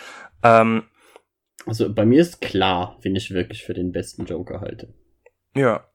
Ähm, 0.44 0.84
also 1.66 1.94
bei 1.94 2.06
mir 2.06 2.22
ist 2.22 2.42
klar, 2.42 2.98
wen 3.02 3.16
ich 3.16 3.32
wirklich 3.32 3.64
für 3.64 3.74
den 3.74 3.92
besten 3.92 4.26
Joker 4.26 4.62
halte. 4.62 4.94
Ja. 5.56 5.88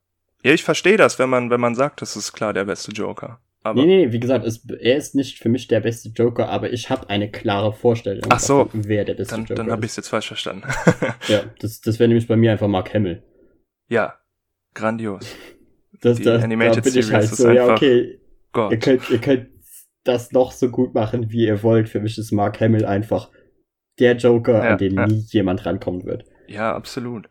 Ja, 0.42 0.52
ich 0.52 0.64
verstehe 0.64 0.96
das, 0.96 1.18
wenn 1.18 1.28
man, 1.28 1.50
wenn 1.50 1.60
man 1.60 1.74
sagt, 1.74 2.00
das 2.00 2.16
ist 2.16 2.32
klar 2.32 2.52
der 2.54 2.64
beste 2.64 2.92
Joker. 2.92 3.40
Aber 3.62 3.84
nee, 3.84 4.06
nee, 4.06 4.12
wie 4.12 4.20
gesagt, 4.20 4.46
es, 4.46 4.64
er 4.80 4.96
ist 4.96 5.14
nicht 5.14 5.38
für 5.38 5.48
mich 5.48 5.66
der 5.66 5.80
beste 5.80 6.10
Joker, 6.10 6.48
aber 6.48 6.72
ich 6.72 6.90
habe 6.90 7.10
eine 7.10 7.30
klare 7.30 7.72
Vorstellung, 7.72 8.24
Ach 8.30 8.38
so, 8.38 8.64
davon, 8.64 8.86
wer 8.86 9.04
der 9.04 9.14
beste 9.14 9.34
dann, 9.34 9.44
Joker 9.44 9.54
dann 9.56 9.70
habe 9.70 9.84
ich 9.84 9.90
es 9.90 9.96
jetzt 9.96 10.08
falsch 10.08 10.28
verstanden. 10.28 10.62
ja, 11.28 11.42
das, 11.58 11.80
das 11.80 11.98
wäre 11.98 12.08
nämlich 12.08 12.28
bei 12.28 12.36
mir 12.36 12.52
einfach 12.52 12.68
Mark 12.68 12.94
Hamill. 12.94 13.22
Ja, 13.88 14.18
grandios. 14.74 15.26
Das, 16.00 16.20
das, 16.20 16.42
Animated 16.42 16.78
da 16.78 16.80
bin 16.80 16.98
ich 16.98 17.12
halt 17.12 17.28
so, 17.28 17.50
ja, 17.50 17.72
okay. 17.72 18.20
Gott. 18.52 18.72
Ihr 18.72 18.78
könnt, 18.78 19.10
ihr 19.10 19.20
könnt 19.20 19.48
das 20.04 20.32
noch 20.32 20.52
so 20.52 20.70
gut 20.70 20.94
machen, 20.94 21.30
wie 21.30 21.46
ihr 21.46 21.62
wollt. 21.62 21.88
Für 21.88 22.00
mich 22.00 22.18
ist 22.18 22.32
Mark 22.32 22.60
Hamill 22.60 22.84
einfach 22.84 23.30
der 23.98 24.16
Joker, 24.16 24.64
ja, 24.64 24.70
an 24.72 24.78
den 24.78 24.94
ja. 24.94 25.06
nie 25.06 25.24
jemand 25.30 25.66
rankommen 25.66 26.04
wird. 26.04 26.24
Ja, 26.46 26.74
absolut. 26.74 27.28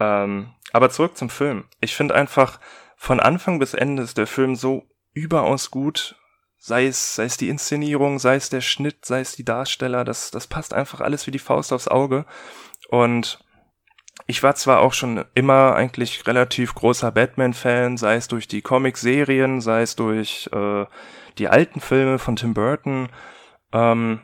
Ähm, 0.00 0.52
aber 0.72 0.90
zurück 0.90 1.16
zum 1.16 1.28
Film. 1.28 1.64
Ich 1.80 1.94
finde 1.94 2.14
einfach, 2.14 2.60
von 2.96 3.20
Anfang 3.20 3.58
bis 3.58 3.74
Ende 3.74 4.02
ist 4.02 4.16
der 4.16 4.26
Film 4.26 4.54
so 4.54 4.84
überaus 5.12 5.70
gut. 5.70 6.16
Sei 6.56 6.86
es, 6.86 7.16
sei 7.16 7.24
es 7.24 7.36
die 7.36 7.50
Inszenierung, 7.50 8.18
sei 8.18 8.36
es 8.36 8.48
der 8.48 8.62
Schnitt, 8.62 9.04
sei 9.04 9.20
es 9.20 9.36
die 9.36 9.44
Darsteller, 9.44 10.04
das, 10.04 10.30
das 10.30 10.46
passt 10.46 10.72
einfach 10.72 11.00
alles 11.02 11.26
wie 11.26 11.30
die 11.30 11.38
Faust 11.38 11.72
aufs 11.72 11.88
Auge. 11.88 12.24
Und 12.88 13.43
ich 14.26 14.42
war 14.42 14.54
zwar 14.54 14.80
auch 14.80 14.92
schon 14.92 15.24
immer 15.34 15.74
eigentlich 15.74 16.26
relativ 16.26 16.74
großer 16.74 17.10
Batman-Fan, 17.10 17.96
sei 17.96 18.16
es 18.16 18.28
durch 18.28 18.48
die 18.48 18.62
Comic-Serien, 18.62 19.60
sei 19.60 19.82
es 19.82 19.96
durch 19.96 20.48
äh, 20.52 20.86
die 21.38 21.48
alten 21.48 21.80
Filme 21.80 22.18
von 22.18 22.36
Tim 22.36 22.54
Burton, 22.54 23.08
ähm, 23.72 24.20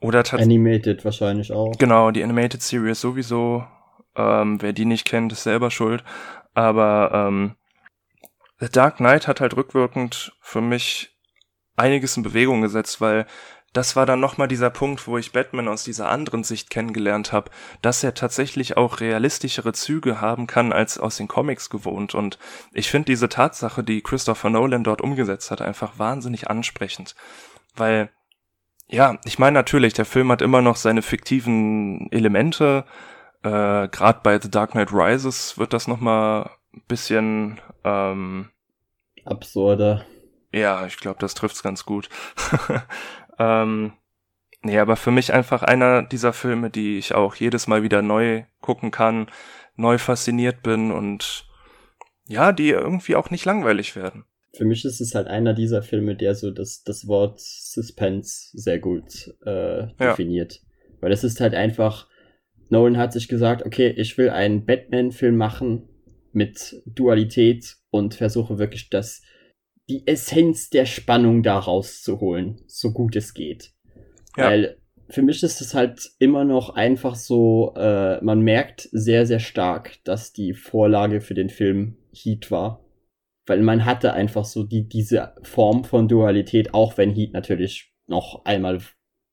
oder 0.00 0.24
Animated 0.32 1.04
wahrscheinlich 1.04 1.52
auch. 1.52 1.72
Genau, 1.78 2.10
die 2.10 2.22
Animated 2.22 2.62
Series 2.62 3.00
sowieso. 3.00 3.66
Ähm, 4.16 4.60
wer 4.62 4.72
die 4.72 4.86
nicht 4.86 5.06
kennt, 5.06 5.32
ist 5.32 5.42
selber 5.42 5.70
schuld. 5.70 6.02
Aber 6.54 7.10
ähm, 7.12 7.56
The 8.58 8.68
Dark 8.70 8.96
Knight 8.96 9.28
hat 9.28 9.40
halt 9.40 9.56
rückwirkend 9.56 10.32
für 10.40 10.60
mich 10.60 11.16
einiges 11.76 12.16
in 12.16 12.22
Bewegung 12.22 12.62
gesetzt, 12.62 13.00
weil 13.00 13.26
das 13.72 13.94
war 13.94 14.04
dann 14.04 14.18
nochmal 14.18 14.48
dieser 14.48 14.70
Punkt, 14.70 15.06
wo 15.06 15.16
ich 15.16 15.32
Batman 15.32 15.68
aus 15.68 15.84
dieser 15.84 16.08
anderen 16.08 16.42
Sicht 16.42 16.70
kennengelernt 16.70 17.32
habe, 17.32 17.50
dass 17.82 18.02
er 18.02 18.14
tatsächlich 18.14 18.76
auch 18.76 19.00
realistischere 19.00 19.72
Züge 19.72 20.20
haben 20.20 20.48
kann 20.48 20.72
als 20.72 20.98
aus 20.98 21.16
den 21.16 21.28
Comics 21.28 21.70
gewohnt. 21.70 22.14
Und 22.14 22.38
ich 22.72 22.90
finde 22.90 23.06
diese 23.06 23.28
Tatsache, 23.28 23.84
die 23.84 24.02
Christopher 24.02 24.50
Nolan 24.50 24.82
dort 24.82 25.00
umgesetzt 25.00 25.52
hat, 25.52 25.62
einfach 25.62 25.98
wahnsinnig 25.98 26.50
ansprechend. 26.50 27.14
Weil, 27.76 28.10
ja, 28.88 29.18
ich 29.24 29.38
meine 29.38 29.54
natürlich, 29.54 29.94
der 29.94 30.04
Film 30.04 30.32
hat 30.32 30.42
immer 30.42 30.62
noch 30.62 30.76
seine 30.76 31.02
fiktiven 31.02 32.10
Elemente. 32.10 32.84
Äh, 33.44 33.86
Gerade 33.86 34.20
bei 34.24 34.40
The 34.40 34.50
Dark 34.50 34.72
Knight 34.72 34.92
Rises 34.92 35.58
wird 35.58 35.72
das 35.72 35.86
nochmal 35.86 36.50
ein 36.74 36.82
bisschen 36.88 37.60
ähm, 37.84 38.50
absurder. 39.24 40.04
Ja, 40.52 40.86
ich 40.86 40.96
glaube, 40.96 41.20
das 41.20 41.34
trifft's 41.34 41.62
ganz 41.62 41.84
gut. 41.84 42.08
Ähm, 43.40 43.94
nee, 44.62 44.78
aber 44.78 44.96
für 44.96 45.10
mich 45.10 45.32
einfach 45.32 45.62
einer 45.62 46.02
dieser 46.02 46.34
Filme, 46.34 46.70
die 46.70 46.98
ich 46.98 47.14
auch 47.14 47.34
jedes 47.34 47.66
Mal 47.66 47.82
wieder 47.82 48.02
neu 48.02 48.44
gucken 48.60 48.90
kann, 48.90 49.28
neu 49.76 49.96
fasziniert 49.96 50.62
bin 50.62 50.92
und 50.92 51.46
ja, 52.28 52.52
die 52.52 52.68
irgendwie 52.68 53.16
auch 53.16 53.30
nicht 53.30 53.46
langweilig 53.46 53.96
werden. 53.96 54.24
für 54.52 54.64
mich 54.64 54.84
ist 54.84 55.00
es 55.00 55.14
halt 55.14 55.26
einer 55.26 55.54
dieser 55.54 55.82
Filme, 55.82 56.16
der 56.16 56.34
so 56.34 56.50
das, 56.50 56.82
das 56.82 57.06
Wort 57.06 57.40
Suspense 57.40 58.50
sehr 58.52 58.78
gut 58.78 59.34
äh, 59.44 59.86
definiert. 59.98 60.54
Ja. 60.54 60.60
Weil 61.00 61.12
es 61.12 61.24
ist 61.24 61.40
halt 61.40 61.54
einfach, 61.54 62.08
Nolan 62.68 62.98
hat 62.98 63.12
sich 63.12 63.28
gesagt, 63.28 63.64
okay, 63.64 63.88
ich 63.96 64.18
will 64.18 64.30
einen 64.30 64.66
Batman-Film 64.66 65.36
machen 65.36 65.88
mit 66.32 66.82
Dualität 66.84 67.76
und 67.90 68.14
versuche 68.14 68.58
wirklich 68.58 68.90
das, 68.90 69.22
die 69.90 70.06
Essenz 70.06 70.70
der 70.70 70.86
Spannung 70.86 71.42
daraus 71.42 72.02
zu 72.02 72.20
holen, 72.20 72.62
so 72.66 72.92
gut 72.92 73.16
es 73.16 73.34
geht. 73.34 73.72
Ja. 74.36 74.48
Weil 74.48 74.80
für 75.08 75.22
mich 75.22 75.42
ist 75.42 75.60
es 75.60 75.74
halt 75.74 76.10
immer 76.20 76.44
noch 76.44 76.70
einfach 76.70 77.16
so, 77.16 77.74
äh, 77.76 78.22
man 78.22 78.40
merkt 78.40 78.88
sehr, 78.92 79.26
sehr 79.26 79.40
stark, 79.40 79.98
dass 80.04 80.32
die 80.32 80.54
Vorlage 80.54 81.20
für 81.20 81.34
den 81.34 81.50
Film 81.50 81.96
Heat 82.12 82.50
war. 82.50 82.84
Weil 83.46 83.62
man 83.62 83.84
hatte 83.84 84.12
einfach 84.12 84.44
so 84.44 84.62
die, 84.62 84.88
diese 84.88 85.34
Form 85.42 85.82
von 85.82 86.06
Dualität, 86.06 86.72
auch 86.72 86.96
wenn 86.96 87.10
Heat 87.10 87.32
natürlich 87.32 87.92
noch 88.06 88.44
einmal 88.44 88.80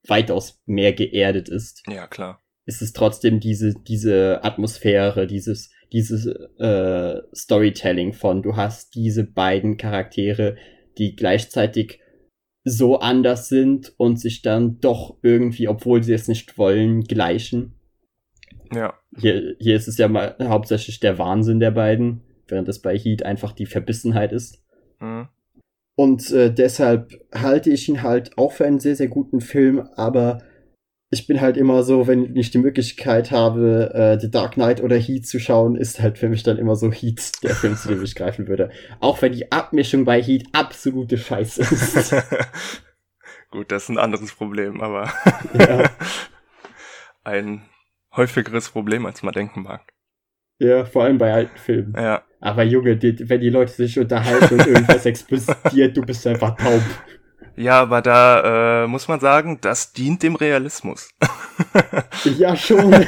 weitaus 0.07 0.61
mehr 0.65 0.93
geerdet 0.93 1.49
ist. 1.49 1.83
Ja, 1.87 2.07
klar. 2.07 2.41
Ist 2.65 2.81
es 2.81 2.93
trotzdem 2.93 3.39
diese, 3.39 3.75
diese 3.75 4.43
Atmosphäre, 4.43 5.27
dieses, 5.27 5.71
dieses 5.93 6.25
äh, 6.25 7.21
Storytelling 7.33 8.13
von, 8.13 8.41
du 8.41 8.55
hast 8.55 8.95
diese 8.95 9.23
beiden 9.23 9.77
Charaktere, 9.77 10.57
die 10.97 11.15
gleichzeitig 11.15 11.99
so 12.63 12.99
anders 12.99 13.47
sind 13.47 13.93
und 13.97 14.19
sich 14.19 14.41
dann 14.41 14.79
doch 14.79 15.17
irgendwie, 15.21 15.67
obwohl 15.67 16.03
sie 16.03 16.13
es 16.13 16.27
nicht 16.27 16.57
wollen, 16.57 17.03
gleichen. 17.03 17.73
Ja. 18.73 18.95
Hier, 19.17 19.55
hier 19.59 19.75
ist 19.75 19.87
es 19.87 19.97
ja 19.97 20.07
mal 20.07 20.35
hauptsächlich 20.41 20.99
der 20.99 21.17
Wahnsinn 21.17 21.59
der 21.59 21.71
beiden, 21.71 22.23
während 22.47 22.67
es 22.67 22.81
bei 22.81 22.97
Heat 22.97 23.23
einfach 23.23 23.53
die 23.53 23.65
Verbissenheit 23.65 24.33
ist. 24.33 24.63
Mhm. 24.99 25.29
Und 25.95 26.31
äh, 26.31 26.53
deshalb 26.53 27.11
halte 27.33 27.71
ich 27.71 27.89
ihn 27.89 28.03
halt 28.03 28.37
auch 28.37 28.51
für 28.51 28.65
einen 28.65 28.79
sehr, 28.79 28.95
sehr 28.95 29.07
guten 29.07 29.41
Film, 29.41 29.87
aber 29.95 30.43
ich 31.09 31.25
bin 31.25 31.39
halt 31.39 31.55
immer 31.55 31.83
so, 31.83 32.07
wenn 32.07 32.35
ich 32.35 32.51
die 32.51 32.57
Möglichkeit 32.57 33.31
habe, 33.31 33.93
äh, 33.93 34.19
The 34.19 34.29
Dark 34.29 34.53
Knight 34.53 34.81
oder 34.81 34.97
Heat 34.97 35.25
zu 35.25 35.39
schauen, 35.39 35.75
ist 35.75 36.01
halt 36.01 36.17
für 36.17 36.27
mich 36.27 36.43
dann 36.43 36.57
immer 36.57 36.75
so 36.75 36.91
Heat 36.91 37.43
der 37.43 37.55
Film, 37.55 37.77
zu 37.77 37.87
dem 37.87 38.03
ich 38.03 38.15
greifen 38.15 38.47
würde. 38.47 38.71
Auch 38.99 39.21
wenn 39.21 39.31
die 39.31 39.51
Abmischung 39.51 40.03
bei 40.03 40.21
Heat 40.21 40.45
absolute 40.51 41.17
Scheiße 41.17 41.61
ist. 41.61 42.15
Gut, 43.51 43.71
das 43.71 43.83
ist 43.83 43.89
ein 43.89 43.97
anderes 43.97 44.33
Problem, 44.33 44.81
aber 44.81 45.09
ja. 45.57 45.89
ein 47.23 47.61
häufigeres 48.13 48.69
Problem, 48.69 49.05
als 49.05 49.23
man 49.23 49.33
denken 49.33 49.63
mag. 49.63 49.81
Ja, 50.59 50.83
vor 50.83 51.03
allem 51.03 51.17
bei 51.17 51.33
alten 51.33 51.57
Filmen. 51.57 51.93
Ja. 51.95 52.23
Aber 52.41 52.63
Junge, 52.63 52.97
die, 52.97 53.29
wenn 53.29 53.39
die 53.39 53.49
Leute 53.49 53.71
sich 53.71 53.97
unterhalten 53.97 54.55
und 54.55 54.67
irgendwas 54.67 55.05
explodiert, 55.05 55.95
du 55.95 56.01
bist 56.01 56.27
einfach 56.27 56.57
taub. 56.57 56.81
Ja, 57.57 57.81
aber 57.81 58.01
da 58.03 58.83
äh, 58.83 58.87
muss 58.87 59.07
man 59.07 59.19
sagen, 59.19 59.57
das 59.61 59.91
dient 59.91 60.21
dem 60.21 60.35
Realismus. 60.35 61.09
ja, 62.37 62.55
schon. 62.55 62.93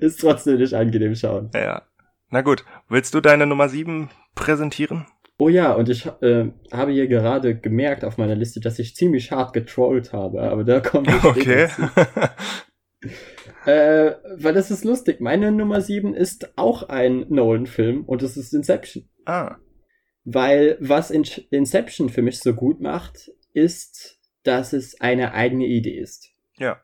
Ist 0.00 0.20
trotzdem 0.20 0.58
nicht 0.58 0.74
angenehm 0.74 1.14
schauen. 1.14 1.50
Ja. 1.54 1.82
Na 2.28 2.42
gut, 2.42 2.66
willst 2.88 3.14
du 3.14 3.22
deine 3.22 3.46
Nummer 3.46 3.70
7 3.70 4.10
präsentieren? 4.34 5.06
Oh 5.38 5.48
ja, 5.48 5.72
und 5.72 5.88
ich 5.88 6.06
äh, 6.20 6.50
habe 6.70 6.92
hier 6.92 7.08
gerade 7.08 7.58
gemerkt 7.58 8.04
auf 8.04 8.18
meiner 8.18 8.34
Liste, 8.34 8.60
dass 8.60 8.78
ich 8.78 8.94
ziemlich 8.94 9.32
hart 9.32 9.54
getrollt 9.54 10.12
habe, 10.12 10.42
aber 10.42 10.64
da 10.64 10.80
kommt 10.80 11.08
ich 11.08 11.24
Okay. 11.24 11.68
äh, 13.66 14.12
weil 14.36 14.52
das 14.52 14.70
ist 14.70 14.84
lustig. 14.84 15.20
Meine 15.20 15.50
Nummer 15.50 15.80
7 15.80 16.14
ist 16.14 16.58
auch 16.58 16.90
ein 16.90 17.24
Nolan-Film 17.30 18.04
und 18.04 18.22
es 18.22 18.36
ist 18.36 18.52
Inception. 18.52 19.08
Ah. 19.24 19.56
Weil 20.28 20.76
was 20.80 21.12
Inception 21.12 22.08
für 22.08 22.20
mich 22.20 22.40
so 22.40 22.52
gut 22.52 22.80
macht, 22.80 23.30
ist, 23.52 24.18
dass 24.42 24.72
es 24.72 25.00
eine 25.00 25.34
eigene 25.34 25.66
Idee 25.66 25.98
ist. 25.98 26.32
Ja. 26.58 26.82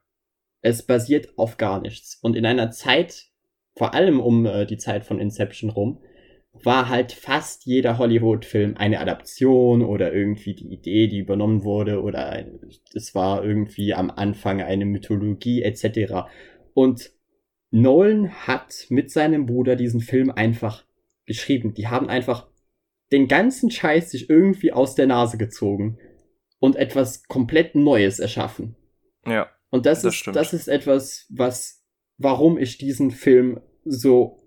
Es 0.61 0.84
basiert 0.84 1.36
auf 1.36 1.57
gar 1.57 1.80
nichts. 1.80 2.16
Und 2.22 2.36
in 2.36 2.47
einer 2.47 2.70
Zeit, 2.70 3.26
vor 3.74 3.95
allem 3.95 4.20
um 4.20 4.47
äh, 4.47 4.64
die 4.64 4.78
Zeit 4.78 5.05
von 5.05 5.18
Inception 5.18 5.70
rum, 5.70 6.01
war 6.53 6.88
halt 6.88 7.11
fast 7.11 7.66
jeder 7.66 7.99
Hollywood-Film 7.99 8.76
eine 8.76 9.01
Adaption 9.01 9.82
oder 9.82 10.12
irgendwie 10.12 10.55
die 10.55 10.72
Idee, 10.72 11.09
die 11.09 11.18
übernommen 11.18 11.64
wurde 11.64 12.01
oder 12.01 12.45
es 12.95 13.12
war 13.16 13.43
irgendwie 13.43 13.93
am 13.93 14.09
Anfang 14.11 14.62
eine 14.62 14.84
Mythologie 14.84 15.62
etc. 15.62 16.28
Und 16.74 17.11
Nolan 17.72 18.30
hat 18.47 18.86
mit 18.90 19.11
seinem 19.11 19.47
Bruder 19.47 19.74
diesen 19.74 20.01
Film 20.01 20.30
einfach 20.30 20.84
geschrieben. 21.26 21.74
Die 21.74 21.88
haben 21.88 22.09
einfach 22.09 22.51
den 23.12 23.28
ganzen 23.28 23.70
Scheiß 23.70 24.10
sich 24.10 24.28
irgendwie 24.30 24.72
aus 24.72 24.94
der 24.94 25.06
Nase 25.06 25.36
gezogen 25.36 25.98
und 26.58 26.76
etwas 26.76 27.24
komplett 27.24 27.74
Neues 27.74 28.18
erschaffen. 28.18 28.76
Ja. 29.26 29.50
Und 29.70 29.86
das, 29.86 30.02
das 30.02 30.14
ist, 30.14 30.20
stimmt. 30.20 30.36
das 30.36 30.52
ist 30.52 30.68
etwas, 30.68 31.26
was, 31.30 31.84
warum 32.18 32.58
ich 32.58 32.78
diesen 32.78 33.10
Film 33.10 33.60
so 33.84 34.38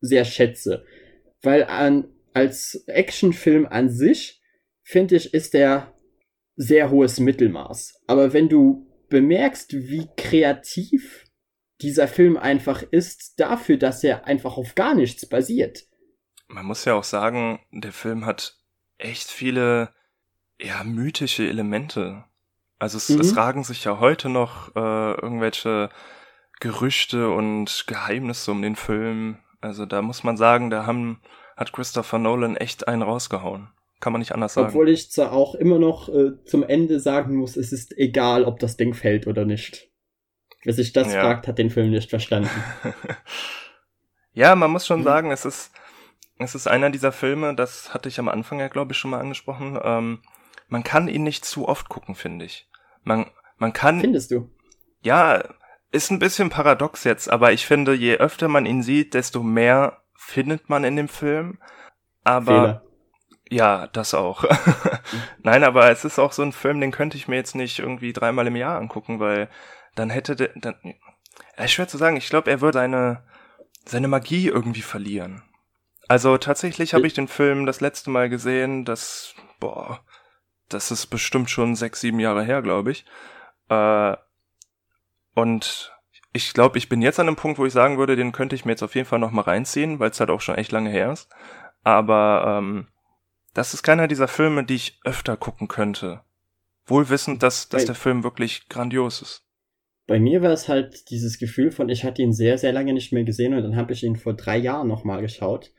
sehr 0.00 0.24
schätze. 0.24 0.84
Weil 1.42 1.64
an, 1.64 2.08
als 2.32 2.84
Actionfilm 2.86 3.66
an 3.66 3.88
sich, 3.88 4.42
finde 4.82 5.16
ich, 5.16 5.32
ist 5.32 5.54
der 5.54 5.94
sehr 6.56 6.90
hohes 6.90 7.20
Mittelmaß. 7.20 8.02
Aber 8.06 8.32
wenn 8.32 8.48
du 8.48 8.86
bemerkst, 9.08 9.72
wie 9.72 10.08
kreativ 10.16 11.26
dieser 11.80 12.08
Film 12.08 12.36
einfach 12.36 12.82
ist, 12.82 13.40
dafür, 13.40 13.78
dass 13.78 14.04
er 14.04 14.26
einfach 14.26 14.56
auf 14.56 14.74
gar 14.74 14.94
nichts 14.94 15.26
basiert, 15.26 15.86
man 16.50 16.66
muss 16.66 16.84
ja 16.84 16.94
auch 16.94 17.04
sagen, 17.04 17.60
der 17.70 17.92
Film 17.92 18.26
hat 18.26 18.56
echt 18.98 19.30
viele, 19.30 19.90
ja, 20.60 20.84
mythische 20.84 21.48
Elemente. 21.48 22.24
Also 22.78 22.98
es, 22.98 23.08
mhm. 23.08 23.20
es 23.20 23.36
ragen 23.36 23.64
sich 23.64 23.84
ja 23.84 24.00
heute 24.00 24.28
noch 24.28 24.74
äh, 24.74 25.12
irgendwelche 25.12 25.90
Gerüchte 26.60 27.30
und 27.30 27.84
Geheimnisse 27.86 28.50
um 28.50 28.62
den 28.62 28.76
Film. 28.76 29.38
Also 29.60 29.86
da 29.86 30.02
muss 30.02 30.24
man 30.24 30.36
sagen, 30.36 30.70
da 30.70 30.86
haben, 30.86 31.20
hat 31.56 31.72
Christopher 31.72 32.18
Nolan 32.18 32.56
echt 32.56 32.88
einen 32.88 33.02
rausgehauen. 33.02 33.68
Kann 34.00 34.12
man 34.12 34.20
nicht 34.20 34.32
anders 34.32 34.54
sagen. 34.54 34.68
Obwohl 34.68 34.88
ich 34.88 35.10
zwar 35.10 35.32
auch 35.32 35.54
immer 35.54 35.78
noch 35.78 36.08
äh, 36.08 36.42
zum 36.44 36.62
Ende 36.62 37.00
sagen 37.00 37.36
muss, 37.36 37.56
es 37.56 37.70
ist 37.70 37.96
egal, 37.98 38.44
ob 38.44 38.58
das 38.58 38.78
Ding 38.78 38.94
fällt 38.94 39.26
oder 39.26 39.44
nicht. 39.44 39.90
Wer 40.64 40.72
sich 40.72 40.92
das 40.92 41.12
ja. 41.12 41.20
fragt, 41.20 41.46
hat 41.46 41.58
den 41.58 41.70
Film 41.70 41.90
nicht 41.90 42.08
verstanden. 42.08 42.50
ja, 44.32 44.54
man 44.54 44.70
muss 44.70 44.86
schon 44.86 45.00
mhm. 45.00 45.04
sagen, 45.04 45.30
es 45.30 45.44
ist, 45.44 45.72
es 46.42 46.54
ist 46.54 46.66
einer 46.66 46.90
dieser 46.90 47.12
Filme, 47.12 47.54
das 47.54 47.92
hatte 47.94 48.08
ich 48.08 48.18
am 48.18 48.28
Anfang 48.28 48.60
ja, 48.60 48.68
glaube 48.68 48.92
ich, 48.92 48.98
schon 48.98 49.10
mal 49.10 49.20
angesprochen. 49.20 49.78
Ähm, 49.82 50.22
man 50.68 50.82
kann 50.82 51.08
ihn 51.08 51.22
nicht 51.22 51.44
zu 51.44 51.68
oft 51.68 51.88
gucken, 51.88 52.14
finde 52.14 52.44
ich. 52.44 52.68
Man, 53.02 53.26
man 53.58 53.72
kann. 53.72 54.00
Findest 54.00 54.30
du? 54.30 54.50
Ja, 55.02 55.42
ist 55.92 56.10
ein 56.10 56.18
bisschen 56.18 56.50
paradox 56.50 57.04
jetzt, 57.04 57.30
aber 57.30 57.52
ich 57.52 57.66
finde, 57.66 57.94
je 57.94 58.16
öfter 58.16 58.48
man 58.48 58.66
ihn 58.66 58.82
sieht, 58.82 59.14
desto 59.14 59.42
mehr 59.42 60.02
findet 60.14 60.68
man 60.68 60.84
in 60.84 60.96
dem 60.96 61.08
Film. 61.08 61.58
Aber 62.22 62.44
Fehler. 62.44 62.82
ja, 63.50 63.86
das 63.88 64.14
auch. 64.14 64.44
Nein, 65.42 65.64
aber 65.64 65.90
es 65.90 66.04
ist 66.04 66.18
auch 66.18 66.32
so 66.32 66.42
ein 66.42 66.52
Film, 66.52 66.80
den 66.80 66.92
könnte 66.92 67.16
ich 67.16 67.28
mir 67.28 67.36
jetzt 67.36 67.54
nicht 67.54 67.78
irgendwie 67.78 68.12
dreimal 68.12 68.46
im 68.46 68.56
Jahr 68.56 68.78
angucken, 68.78 69.18
weil 69.18 69.48
dann 69.94 70.10
hätte 70.10 70.36
der, 70.36 70.50
dann, 70.54 70.76
ja, 71.58 71.66
schwer 71.66 71.88
zu 71.88 71.98
sagen. 71.98 72.16
Ich 72.16 72.28
glaube, 72.28 72.50
er 72.50 72.60
würde 72.60 72.78
seine 72.78 73.24
seine 73.84 74.08
Magie 74.08 74.48
irgendwie 74.48 74.82
verlieren. 74.82 75.42
Also 76.10 76.38
tatsächlich 76.38 76.92
habe 76.92 77.06
ich 77.06 77.12
den 77.12 77.28
Film 77.28 77.66
das 77.66 77.80
letzte 77.80 78.10
Mal 78.10 78.28
gesehen, 78.28 78.84
das, 78.84 79.32
boah, 79.60 80.00
das 80.68 80.90
ist 80.90 81.06
bestimmt 81.06 81.50
schon 81.50 81.76
sechs, 81.76 82.00
sieben 82.00 82.18
Jahre 82.18 82.42
her, 82.42 82.62
glaube 82.62 82.90
ich. 82.90 83.04
Äh, 83.68 84.16
und 85.36 85.92
ich 86.32 86.52
glaube, 86.52 86.78
ich 86.78 86.88
bin 86.88 87.00
jetzt 87.00 87.20
an 87.20 87.28
einem 87.28 87.36
Punkt, 87.36 87.60
wo 87.60 87.64
ich 87.64 87.72
sagen 87.72 87.96
würde, 87.96 88.16
den 88.16 88.32
könnte 88.32 88.56
ich 88.56 88.64
mir 88.64 88.72
jetzt 88.72 88.82
auf 88.82 88.96
jeden 88.96 89.06
Fall 89.06 89.20
noch 89.20 89.30
mal 89.30 89.42
reinziehen, 89.42 90.00
weil 90.00 90.10
es 90.10 90.18
halt 90.18 90.30
auch 90.30 90.40
schon 90.40 90.56
echt 90.56 90.72
lange 90.72 90.90
her 90.90 91.12
ist. 91.12 91.30
Aber 91.84 92.58
ähm, 92.58 92.88
das 93.54 93.72
ist 93.72 93.84
keiner 93.84 94.08
dieser 94.08 94.26
Filme, 94.26 94.64
die 94.64 94.74
ich 94.74 94.98
öfter 95.04 95.36
gucken 95.36 95.68
könnte. 95.68 96.22
Wohl 96.86 97.08
wissend, 97.08 97.44
dass, 97.44 97.68
dass 97.68 97.84
der 97.84 97.94
Film 97.94 98.24
wirklich 98.24 98.68
grandios 98.68 99.22
ist. 99.22 99.44
Bei 100.08 100.18
mir 100.18 100.42
war 100.42 100.50
es 100.50 100.68
halt 100.68 101.08
dieses 101.10 101.38
Gefühl 101.38 101.70
von, 101.70 101.88
ich 101.88 102.02
hatte 102.02 102.20
ihn 102.20 102.32
sehr, 102.32 102.58
sehr 102.58 102.72
lange 102.72 102.94
nicht 102.94 103.12
mehr 103.12 103.22
gesehen 103.22 103.54
und 103.54 103.62
dann 103.62 103.76
habe 103.76 103.92
ich 103.92 104.02
ihn 104.02 104.16
vor 104.16 104.34
drei 104.34 104.56
Jahren 104.56 104.88
noch 104.88 105.04
mal 105.04 105.20
geschaut 105.20 105.70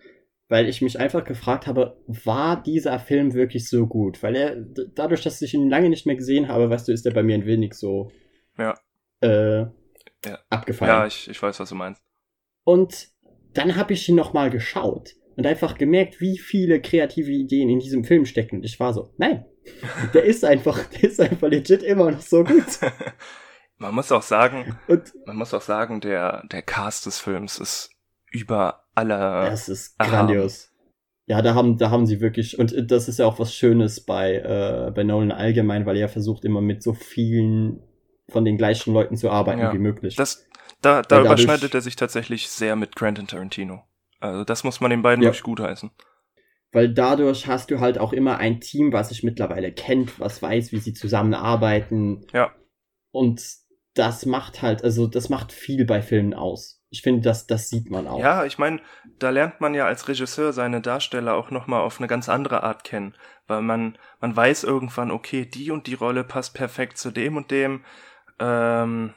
weil 0.51 0.67
ich 0.67 0.81
mich 0.81 0.99
einfach 0.99 1.23
gefragt 1.23 1.65
habe, 1.65 1.97
war 2.07 2.61
dieser 2.61 2.99
Film 2.99 3.33
wirklich 3.33 3.69
so 3.69 3.87
gut? 3.87 4.21
Weil 4.21 4.35
er, 4.35 4.57
dadurch, 4.93 5.23
dass 5.23 5.41
ich 5.41 5.53
ihn 5.53 5.69
lange 5.69 5.87
nicht 5.87 6.05
mehr 6.05 6.17
gesehen 6.17 6.49
habe, 6.49 6.69
weißt 6.69 6.89
du, 6.89 6.91
ist 6.91 7.05
er 7.05 7.13
bei 7.13 7.23
mir 7.23 7.35
ein 7.35 7.45
wenig 7.45 7.73
so 7.73 8.11
ja. 8.57 8.77
Äh, 9.21 9.59
ja. 9.61 10.39
abgefallen. 10.49 10.91
Ja, 10.91 11.07
ich, 11.07 11.29
ich 11.29 11.41
weiß, 11.41 11.57
was 11.61 11.69
du 11.69 11.75
meinst. 11.75 12.01
Und 12.65 13.07
dann 13.53 13.77
habe 13.77 13.93
ich 13.93 14.09
ihn 14.09 14.15
nochmal 14.15 14.49
geschaut 14.49 15.11
und 15.37 15.47
einfach 15.47 15.77
gemerkt, 15.77 16.19
wie 16.19 16.37
viele 16.37 16.81
kreative 16.81 17.31
Ideen 17.31 17.69
in 17.69 17.79
diesem 17.79 18.03
Film 18.03 18.25
stecken. 18.25 18.57
Und 18.57 18.65
ich 18.65 18.77
war 18.77 18.93
so, 18.93 19.13
nein, 19.17 19.45
der 20.13 20.25
ist 20.25 20.43
einfach, 20.43 20.83
der 20.83 21.11
ist 21.11 21.21
einfach 21.21 21.47
legit 21.47 21.81
immer 21.81 22.11
noch 22.11 22.19
so 22.19 22.43
gut. 22.43 22.77
man 23.77 23.95
muss 23.95 24.11
auch 24.11 24.21
sagen, 24.21 24.77
und, 24.89 25.13
man 25.25 25.37
muss 25.37 25.53
auch 25.53 25.61
sagen, 25.61 26.01
der, 26.01 26.43
der 26.51 26.61
Cast 26.61 27.05
des 27.05 27.19
Films 27.19 27.57
ist 27.57 27.95
über 28.31 28.83
aller. 28.95 29.45
Das 29.49 29.69
ist 29.69 29.97
grandios. 29.99 30.71
ja, 31.27 31.41
da 31.41 31.53
haben, 31.53 31.77
da 31.77 31.91
haben 31.91 32.05
sie 32.07 32.19
wirklich, 32.21 32.57
und 32.57 32.73
das 32.91 33.07
ist 33.07 33.19
ja 33.19 33.25
auch 33.27 33.37
was 33.39 33.53
Schönes 33.53 34.03
bei, 34.03 34.35
äh, 34.37 34.91
bei 34.91 35.03
Nolan 35.03 35.31
allgemein, 35.31 35.85
weil 35.85 35.97
er 35.97 36.09
versucht 36.09 36.43
immer 36.45 36.61
mit 36.61 36.81
so 36.81 36.93
vielen 36.93 37.83
von 38.29 38.43
den 38.45 38.57
gleichen 38.57 38.93
Leuten 38.93 39.15
zu 39.17 39.29
arbeiten 39.29 39.59
Ja. 39.61 39.73
wie 39.73 39.77
möglich. 39.79 40.15
Das, 40.15 40.45
da, 40.81 41.01
da 41.03 41.21
überschneidet 41.21 41.73
er 41.75 41.81
sich 41.81 41.95
tatsächlich 41.95 42.49
sehr 42.49 42.75
mit 42.75 42.95
Quentin 42.95 43.27
Tarantino. 43.27 43.83
Also 44.19 44.43
das 44.43 44.63
muss 44.63 44.79
man 44.81 44.89
den 44.91 45.01
beiden 45.01 45.21
Ja. 45.23 45.27
wirklich 45.29 45.43
gut 45.43 45.59
heißen. 45.59 45.91
Weil 46.73 46.93
dadurch 46.93 47.47
hast 47.47 47.69
du 47.69 47.79
halt 47.81 47.97
auch 47.97 48.13
immer 48.13 48.37
ein 48.37 48.61
Team, 48.61 48.93
was 48.93 49.09
sich 49.09 49.23
mittlerweile 49.23 49.73
kennt, 49.73 50.19
was 50.21 50.41
weiß, 50.41 50.71
wie 50.71 50.77
sie 50.79 50.93
zusammenarbeiten. 50.93 52.25
Ja. 52.33 52.51
Und 53.11 53.43
das 53.93 54.25
macht 54.25 54.61
halt, 54.61 54.83
also 54.83 55.07
das 55.07 55.27
macht 55.27 55.51
viel 55.51 55.85
bei 55.85 56.01
Filmen 56.01 56.33
aus. 56.33 56.80
Ich 56.93 57.03
finde, 57.03 57.21
das, 57.21 57.47
das 57.47 57.69
sieht 57.69 57.89
man 57.89 58.05
auch. 58.05 58.19
Ja, 58.19 58.43
ich 58.43 58.57
meine, 58.57 58.81
da 59.17 59.29
lernt 59.29 59.61
man 59.61 59.73
ja 59.73 59.85
als 59.85 60.09
Regisseur 60.09 60.51
seine 60.51 60.81
Darsteller 60.81 61.35
auch 61.35 61.49
nochmal 61.49 61.81
auf 61.81 61.99
eine 61.99 62.07
ganz 62.07 62.27
andere 62.27 62.63
Art 62.63 62.83
kennen. 62.83 63.15
Weil 63.47 63.61
man, 63.61 63.97
man 64.19 64.35
weiß 64.35 64.65
irgendwann, 64.65 65.09
okay, 65.09 65.45
die 65.45 65.71
und 65.71 65.87
die 65.87 65.93
Rolle 65.93 66.25
passt 66.25 66.53
perfekt 66.53 66.97
zu 66.97 67.09
dem 67.09 67.37
und 67.37 67.49
dem. 67.49 67.85
Ähm, 68.39 69.13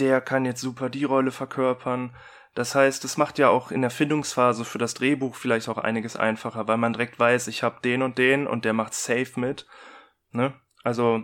der 0.00 0.20
kann 0.20 0.44
jetzt 0.44 0.60
super 0.60 0.90
die 0.90 1.04
Rolle 1.04 1.30
verkörpern. 1.30 2.12
Das 2.56 2.74
heißt, 2.74 3.04
es 3.04 3.16
macht 3.16 3.38
ja 3.38 3.50
auch 3.50 3.70
in 3.70 3.82
der 3.82 3.90
Findungsphase 3.90 4.64
für 4.64 4.78
das 4.78 4.94
Drehbuch 4.94 5.36
vielleicht 5.36 5.68
auch 5.68 5.78
einiges 5.78 6.16
einfacher, 6.16 6.66
weil 6.66 6.76
man 6.76 6.92
direkt 6.92 7.20
weiß, 7.20 7.46
ich 7.46 7.62
habe 7.62 7.80
den 7.84 8.02
und 8.02 8.18
den 8.18 8.48
und 8.48 8.64
der 8.64 8.72
macht 8.72 8.94
safe 8.94 9.38
mit. 9.38 9.68
Ne? 10.32 10.54
Also, 10.82 11.22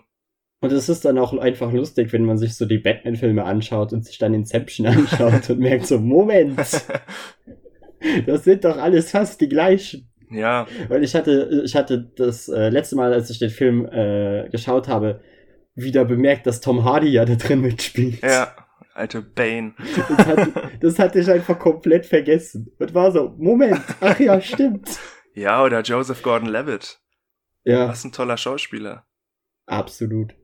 Und 0.63 0.73
es 0.73 0.89
ist 0.89 1.05
dann 1.05 1.19
auch 1.19 1.37
einfach 1.37 1.73
lustig, 1.73 2.13
wenn 2.13 2.25
man 2.25 2.39
sich 2.39 2.55
so 2.55 2.67
die 2.67 2.79
Batman-Filme 2.79 3.45
anschaut 3.45 3.93
und 3.93 4.05
sich 4.05 4.19
dann 4.19 4.33
Inception 4.33 4.87
anschaut 4.87 5.51
und 5.51 5.59
merkt 5.59 5.87
so, 5.87 5.99
Moment, 5.99 6.57
das 8.27 8.45
sind 8.45 8.65
doch 8.65 8.79
alles 8.79 9.11
fast 9.11 9.41
die 9.41 9.49
gleichen. 9.49 10.09
ja, 10.31 10.67
Weil 10.89 11.03
ich 11.03 11.15
hatte, 11.15 11.63
ich 11.65 11.75
hatte 11.75 12.11
das 12.17 12.49
äh, 12.49 12.69
letzte 12.69 12.95
Mal, 12.97 13.13
als 13.13 13.29
ich 13.29 13.39
den 13.41 13.51
Film 13.51 13.87
äh, 13.87 14.49
geschaut 14.51 14.87
habe, 14.89 15.21
wieder 15.75 16.05
bemerkt, 16.05 16.47
dass 16.47 16.61
Tom 16.61 16.85
Hardy 16.85 17.09
ja 17.09 17.25
da 17.25 17.35
drin 17.35 17.61
mitspielt. 17.61 18.23
ja, 18.23 18.55
alte 18.95 19.21
Bane. 19.21 19.75
Das, 20.17 20.27
hat, 20.27 20.49
das 20.81 20.99
hatte 20.99 21.19
ich 21.21 21.31
einfach 21.31 21.59
komplett 21.59 22.07
vergessen. 22.07 22.71
Und 22.79 22.95
war 22.95 23.11
so, 23.11 23.35
Moment, 23.37 23.81
ach 24.01 24.21
ja, 24.21 24.41
stimmt. 24.41 24.89
Ja, 25.35 25.65
oder 25.65 25.81
Joseph 25.81 26.23
Gordon-Levitt. 26.23 27.01
Ja, 27.65 27.89
Was 27.89 28.05
ein 28.05 28.13
toller 28.13 28.37
Schauspieler. 28.37 29.07
absolut. 29.67 30.35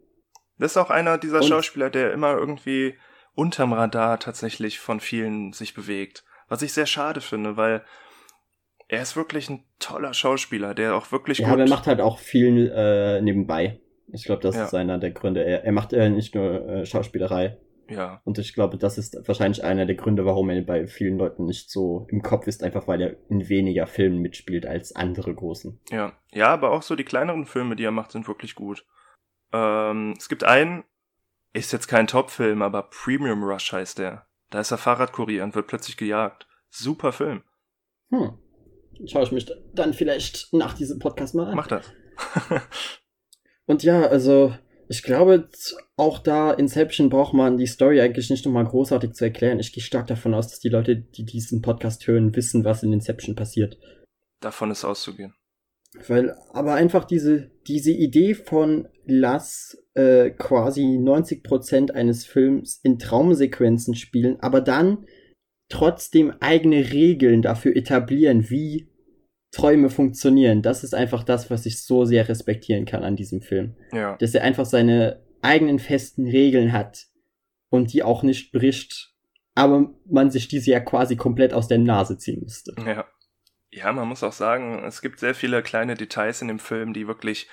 Das 0.59 0.73
ist 0.73 0.77
auch 0.77 0.91
einer 0.91 1.19
dieser 1.19 1.39
Und- 1.41 1.47
Schauspieler, 1.49 1.91
der 1.91 2.13
immer 2.13 2.33
irgendwie 2.37 2.95
unterm 3.35 3.73
Radar 3.73 4.19
tatsächlich 4.19 4.79
von 4.81 5.01
vielen 5.01 5.53
sich 5.53 5.75
bewegt. 5.75 6.25
Was 6.49 6.63
ich 6.63 6.73
sehr 6.73 6.87
schade 6.87 7.21
finde, 7.21 7.57
weil 7.57 7.85
er 8.89 9.03
ist 9.03 9.17
wirklich 9.17 9.51
ein 9.51 9.65
toller 9.79 10.15
Schauspieler, 10.15 10.75
der 10.75 10.95
auch 10.97 11.13
wirklich 11.13 11.39
Ja, 11.39 11.47
gut. 11.47 11.55
aber 11.55 11.63
er 11.63 11.69
macht 11.69 11.87
halt 11.87 12.01
auch 12.01 12.19
viel 12.19 12.73
äh, 12.75 13.21
nebenbei. 13.21 13.81
Ich 14.11 14.25
glaube, 14.25 14.43
das 14.43 14.57
Ja. 14.57 14.65
ist 14.65 14.75
einer 14.75 14.99
der 14.99 15.11
Gründe. 15.11 15.45
Er, 15.45 15.65
er 15.65 15.73
macht 15.73 15.93
äh, 15.93 16.09
nicht 16.09 16.35
nur 16.35 16.67
äh, 16.69 16.87
Schauspielerei. 16.87 17.59
ja, 17.91 18.21
Und 18.25 18.39
ich 18.39 18.55
glaube, 18.55 18.79
das 18.79 18.97
ist 18.99 19.17
wahrscheinlich 19.29 19.63
einer 19.63 19.85
der 19.87 19.95
Gründe, 19.95 20.25
warum 20.25 20.49
er 20.51 20.61
bei 20.63 20.87
vielen 20.87 21.19
Leuten 21.19 21.45
nicht 21.45 21.71
so 21.71 22.07
im 22.11 22.23
Kopf 22.23 22.47
ist, 22.47 22.63
einfach 22.65 22.89
weil 22.89 23.01
er 23.03 23.17
in 23.29 23.49
weniger 23.51 23.87
Filmen 23.87 24.19
mitspielt 24.21 24.67
als 24.67 24.97
andere 24.97 25.35
großen. 25.35 25.79
ja. 25.91 26.13
Ja, 26.33 26.49
aber 26.49 26.73
auch 26.73 26.83
so 26.83 26.97
die 26.97 27.05
kleineren 27.05 27.47
Filme, 27.47 27.77
die 27.77 27.85
er 27.85 27.91
macht, 27.91 28.13
sind 28.13 28.27
wirklich 28.29 28.55
gut. 28.55 28.85
Ähm, 29.53 30.14
es 30.18 30.28
gibt 30.28 30.44
einen, 30.44 30.84
ist 31.53 31.72
jetzt 31.72 31.88
kein 31.88 32.07
Top-Film, 32.07 32.62
aber 32.62 32.84
Premium 32.84 33.42
Rush 33.42 33.72
heißt 33.72 33.99
der. 33.99 34.26
Da 34.51 34.61
ist 34.61 34.70
er 34.70 34.78
Fahrradkurier 34.78 35.44
und 35.44 35.55
wird 35.55 35.66
plötzlich 35.66 35.96
gejagt. 35.96 36.46
Super 36.70 37.12
Film. 37.12 37.42
Hm. 38.11 38.38
Schaue 39.07 39.22
ich 39.22 39.32
mich 39.32 39.51
dann 39.74 39.94
vielleicht 39.94 40.53
nach 40.53 40.74
diesem 40.74 40.99
Podcast 40.99 41.34
mal 41.34 41.49
an. 41.49 41.55
Mach 41.55 41.66
das. 41.66 41.92
Und 43.66 43.82
ja, 43.82 44.07
also 44.07 44.55
ich 44.88 45.03
glaube, 45.03 45.49
auch 45.96 46.18
da 46.18 46.51
Inception 46.51 47.11
braucht 47.11 47.34
man 47.34 47.59
die 47.59 47.66
Story 47.66 48.01
eigentlich 48.01 48.30
nicht 48.30 48.46
nochmal 48.46 48.64
großartig 48.64 49.12
zu 49.12 49.24
erklären. 49.26 49.61
Ich 49.61 49.72
gehe 49.72 49.84
stark 49.84 50.07
davon 50.07 50.34
aus, 50.34 50.49
dass 50.49 50.61
die 50.61 50.70
Leute, 50.70 50.96
die 50.96 51.24
diesen 51.24 51.61
Podcast 51.61 52.07
hören, 52.07 52.34
wissen, 52.34 52.64
was 52.64 52.82
in 52.82 52.94
Inception 52.94 53.36
passiert. 53.36 53.78
Davon 54.40 54.70
ist 54.70 54.84
auszugehen. 54.84 55.34
Weil, 56.07 56.36
aber 56.53 56.74
einfach 56.74 57.05
diese, 57.05 57.51
diese 57.66 57.93
Idee 57.93 58.34
von 58.34 58.89
lass 59.07 59.82
äh, 59.95 60.30
quasi 60.30 60.82
90% 60.82 61.93
eines 61.93 62.26
Films 62.26 62.80
in 62.82 62.99
Traumsequenzen 62.99 63.95
spielen, 63.95 64.39
aber 64.41 64.61
dann 64.61 65.07
trotzdem 65.70 66.32
eigene 66.41 66.93
Regeln 66.93 67.43
dafür 67.43 67.74
etablieren, 67.74 68.51
wie 68.51 68.89
Träume 69.51 69.89
funktionieren. 69.89 70.62
Das 70.62 70.84
ist 70.84 70.95
einfach 70.95 71.24
das, 71.24 71.51
was 71.51 71.64
ich 71.66 71.82
so 71.82 72.05
sehr 72.05 72.28
respektieren 72.28 72.84
kann 72.84 73.03
an 73.03 73.16
diesem 73.16 73.41
Film. 73.41 73.76
Ja. 73.93 74.16
Dass 74.18 74.34
er 74.34 74.43
einfach 74.43 74.66
seine 74.66 75.22
eigenen 75.41 75.78
festen 75.78 76.26
Regeln 76.26 76.72
hat 76.72 77.07
und 77.70 77.93
die 77.93 78.03
auch 78.03 78.22
nicht 78.22 78.53
bricht, 78.53 79.14
aber 79.55 79.95
man 80.05 80.30
sich 80.30 80.49
diese 80.49 80.70
ja 80.70 80.80
quasi 80.80 81.16
komplett 81.16 81.55
aus 81.55 81.68
der 81.68 81.78
Nase 81.78 82.18
ziehen 82.18 82.41
müsste. 82.43 82.74
Ja. 82.84 83.07
Ja, 83.79 83.93
man 83.93 84.09
muss 84.09 84.24
auch 84.24 84.33
sagen, 84.33 84.83
es 84.85 85.01
gibt 85.01 85.20
sehr 85.20 85.35
viele 85.35 85.62
kleine 85.62 85.95
Details 85.95 86.43
in 86.43 86.49
dem 86.49 86.59
Film, 86.59 86.93
die 86.93 87.07
wirklich 87.07 87.49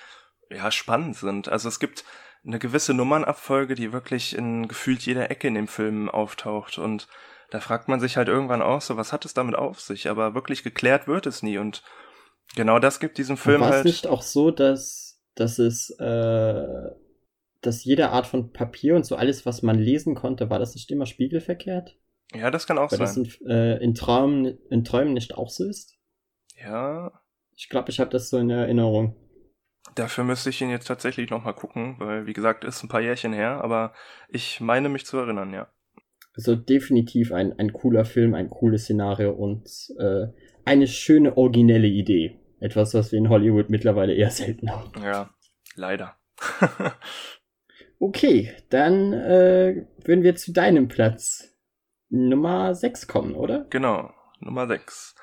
ja 0.49 0.71
spannend 0.71 1.15
sind. 1.15 1.49
Also 1.49 1.69
es 1.69 1.79
gibt 1.79 2.03
eine 2.45 2.57
gewisse 2.57 2.93
Nummernabfolge, 2.93 3.75
die 3.75 3.93
wirklich 3.93 4.35
in 4.35 4.67
gefühlt 4.67 5.01
jeder 5.03 5.29
Ecke 5.29 5.47
in 5.47 5.55
dem 5.55 5.67
Film 5.67 6.09
auftaucht 6.09 6.77
und 6.77 7.07
da 7.51 7.59
fragt 7.59 7.87
man 7.87 7.99
sich 7.99 8.17
halt 8.17 8.27
irgendwann 8.27 8.63
auch 8.63 8.81
so, 8.81 8.97
was 8.97 9.13
hat 9.13 9.23
es 9.23 9.35
damit 9.35 9.55
auf 9.55 9.79
sich? 9.79 10.09
Aber 10.09 10.33
wirklich 10.33 10.63
geklärt 10.63 11.07
wird 11.07 11.27
es 11.27 11.43
nie 11.43 11.59
und 11.59 11.83
genau 12.55 12.79
das 12.79 12.99
gibt 12.99 13.17
diesem 13.17 13.37
Film 13.37 13.61
War 13.61 13.69
es 13.69 13.75
halt. 13.75 13.85
nicht 13.85 14.07
auch 14.07 14.23
so, 14.23 14.49
dass, 14.49 15.21
dass 15.35 15.59
es, 15.59 15.91
äh, 15.99 16.65
dass 17.61 17.83
jede 17.83 18.09
Art 18.09 18.25
von 18.25 18.51
Papier 18.51 18.95
und 18.95 19.05
so 19.05 19.15
alles, 19.15 19.45
was 19.45 19.61
man 19.61 19.77
lesen 19.77 20.15
konnte, 20.15 20.49
war 20.49 20.59
das 20.59 20.73
nicht 20.73 20.89
immer 20.91 21.05
spiegelverkehrt? 21.05 21.97
Ja, 22.33 22.49
das 22.49 22.65
kann 22.65 22.77
auch 22.79 22.91
Weil 22.91 22.99
das 22.99 23.13
sein. 23.13 23.31
in, 23.41 23.49
äh, 23.49 23.77
in, 23.77 23.93
Träumen, 23.93 24.57
in 24.69 24.83
Träumen 24.83 25.13
nicht 25.13 25.35
auch 25.35 25.49
so 25.49 25.65
ist? 25.65 25.94
Ja, 26.55 27.11
Ich 27.55 27.69
glaube, 27.69 27.89
ich 27.89 27.99
habe 27.99 28.09
das 28.09 28.29
so 28.29 28.37
in 28.37 28.49
Erinnerung. 28.49 29.15
dafür 29.95 30.23
müsste 30.23 30.49
ich 30.49 30.61
ihn 30.61 30.69
jetzt 30.69 30.87
tatsächlich 30.87 31.29
noch 31.29 31.43
mal 31.43 31.53
gucken, 31.53 31.95
weil 31.99 32.25
wie 32.25 32.33
gesagt, 32.33 32.63
ist 32.65 32.83
ein 32.83 32.89
paar 32.89 33.01
Jährchen 33.01 33.33
her, 33.33 33.61
aber 33.63 33.93
ich 34.29 34.59
meine 34.59 34.89
mich 34.89 35.05
zu 35.05 35.17
erinnern, 35.17 35.53
ja. 35.53 35.67
Also 36.35 36.55
definitiv 36.55 37.31
ein, 37.31 37.57
ein 37.59 37.71
cooler 37.71 38.03
Film, 38.03 38.33
ein 38.33 38.49
cooles 38.49 38.83
Szenario 38.83 39.31
und 39.31 39.69
äh, 39.99 40.27
eine 40.65 40.87
schöne 40.87 41.37
originelle 41.37 41.87
Idee. 41.87 42.41
Etwas, 42.59 42.93
was 42.93 43.11
wir 43.11 43.19
in 43.19 43.29
Hollywood 43.29 43.69
mittlerweile 43.69 44.13
eher 44.13 44.31
selten 44.31 44.69
haben. 44.71 44.91
Ja, 45.01 45.29
leider. 45.75 46.17
Okay, 47.97 48.51
dann 48.69 49.13
äh, 49.13 49.85
würden 50.03 50.23
wir 50.23 50.35
zu 50.35 50.51
deinem 50.51 50.89
Platz 50.89 51.55
Nummer 52.09 52.75
6 52.75 53.07
kommen, 53.07 53.35
oder? 53.35 53.65
Genau, 53.69 54.11
Nummer 54.41 54.67
6. 54.67 55.15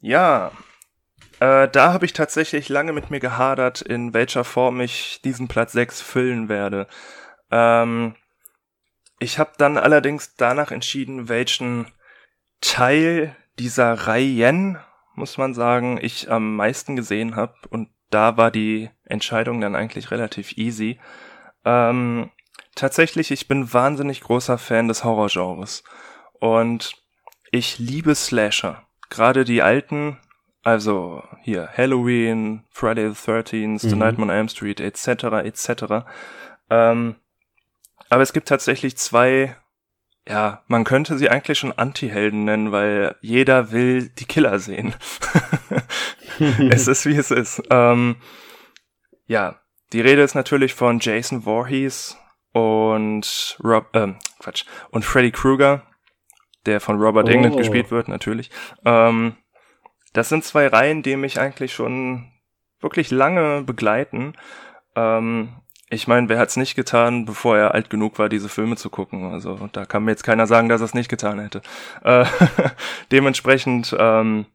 Ja, 0.00 0.52
äh, 1.42 1.68
da 1.68 1.92
habe 1.92 2.04
ich 2.04 2.12
tatsächlich 2.12 2.68
lange 2.68 2.92
mit 2.92 3.10
mir 3.10 3.18
gehadert, 3.18 3.82
in 3.82 4.14
welcher 4.14 4.44
Form 4.44 4.80
ich 4.80 5.20
diesen 5.24 5.48
Platz 5.48 5.72
6 5.72 6.00
füllen 6.00 6.48
werde. 6.48 6.86
Ähm, 7.50 8.14
ich 9.18 9.40
habe 9.40 9.50
dann 9.58 9.76
allerdings 9.76 10.36
danach 10.36 10.70
entschieden, 10.70 11.28
welchen 11.28 11.88
Teil 12.60 13.34
dieser 13.58 13.92
Reihen, 13.92 14.78
muss 15.16 15.36
man 15.36 15.52
sagen, 15.52 15.98
ich 16.00 16.30
am 16.30 16.54
meisten 16.54 16.94
gesehen 16.94 17.34
habe. 17.34 17.54
Und 17.70 17.88
da 18.10 18.36
war 18.36 18.52
die 18.52 18.90
Entscheidung 19.04 19.60
dann 19.60 19.74
eigentlich 19.74 20.12
relativ 20.12 20.56
easy. 20.56 21.00
Ähm, 21.64 22.30
tatsächlich, 22.76 23.32
ich 23.32 23.48
bin 23.48 23.72
wahnsinnig 23.72 24.20
großer 24.20 24.58
Fan 24.58 24.86
des 24.86 25.02
Horrorgenres. 25.02 25.82
Und 26.38 26.94
ich 27.50 27.80
liebe 27.80 28.14
Slasher. 28.14 28.86
Gerade 29.10 29.44
die 29.44 29.60
alten, 29.60 30.18
also 30.62 31.22
hier 31.42 31.68
Halloween, 31.76 32.64
Friday 32.70 33.08
the 33.08 33.14
13th, 33.14 33.80
The 33.80 33.94
Mhm. 33.94 33.98
Nightmare 33.98 34.30
on 34.30 34.36
Elm 34.36 34.48
Street, 34.48 34.80
etc., 34.80 35.24
etc. 35.44 36.04
Ähm, 36.70 37.16
aber 38.08 38.22
es 38.22 38.32
gibt 38.32 38.48
tatsächlich 38.48 38.96
zwei, 38.96 39.56
ja, 40.28 40.62
man 40.68 40.84
könnte 40.84 41.18
sie 41.18 41.28
eigentlich 41.30 41.58
schon 41.58 41.72
Anti-Helden 41.72 42.44
nennen, 42.44 42.70
weil 42.72 43.16
jeder 43.20 43.72
will 43.72 44.08
die 44.08 44.24
Killer 44.26 44.58
sehen. 44.58 44.94
es 46.70 46.86
ist 46.88 47.06
wie 47.06 47.16
es 47.16 47.30
ist. 47.30 47.62
Ähm, 47.70 48.16
ja, 49.26 49.56
die 49.92 50.00
Rede 50.00 50.22
ist 50.22 50.34
natürlich 50.34 50.74
von 50.74 50.98
Jason 51.00 51.42
Voorhees 51.42 52.16
und 52.52 53.58
Rob, 53.64 53.86
ähm, 53.94 54.16
Quatsch, 54.38 54.64
und 54.90 55.04
Freddy 55.04 55.30
Krueger, 55.30 55.82
der 56.66 56.80
von 56.80 57.00
Robert 57.00 57.28
Oh. 57.28 57.32
Englund 57.32 57.56
gespielt 57.56 57.90
wird, 57.90 58.08
natürlich. 58.08 58.50
Ähm, 58.84 59.36
das 60.12 60.28
sind 60.28 60.44
zwei 60.44 60.66
Reihen, 60.66 61.02
die 61.02 61.16
mich 61.16 61.40
eigentlich 61.40 61.72
schon 61.72 62.30
wirklich 62.80 63.10
lange 63.10 63.62
begleiten. 63.62 64.34
Ähm, 64.96 65.54
ich 65.88 66.08
meine, 66.08 66.28
wer 66.28 66.38
hat's 66.38 66.56
nicht 66.56 66.74
getan, 66.74 67.26
bevor 67.26 67.56
er 67.56 67.74
alt 67.74 67.90
genug 67.90 68.18
war, 68.18 68.28
diese 68.28 68.48
Filme 68.48 68.76
zu 68.76 68.90
gucken? 68.90 69.30
Also 69.32 69.68
da 69.72 69.84
kann 69.84 70.04
mir 70.04 70.10
jetzt 70.10 70.24
keiner 70.24 70.46
sagen, 70.46 70.68
dass 70.68 70.80
er 70.80 70.86
es 70.86 70.94
nicht 70.94 71.08
getan 71.08 71.38
hätte. 71.38 71.62
Äh, 72.02 72.24
dementsprechend, 73.12 73.94
ähm, 73.98 74.46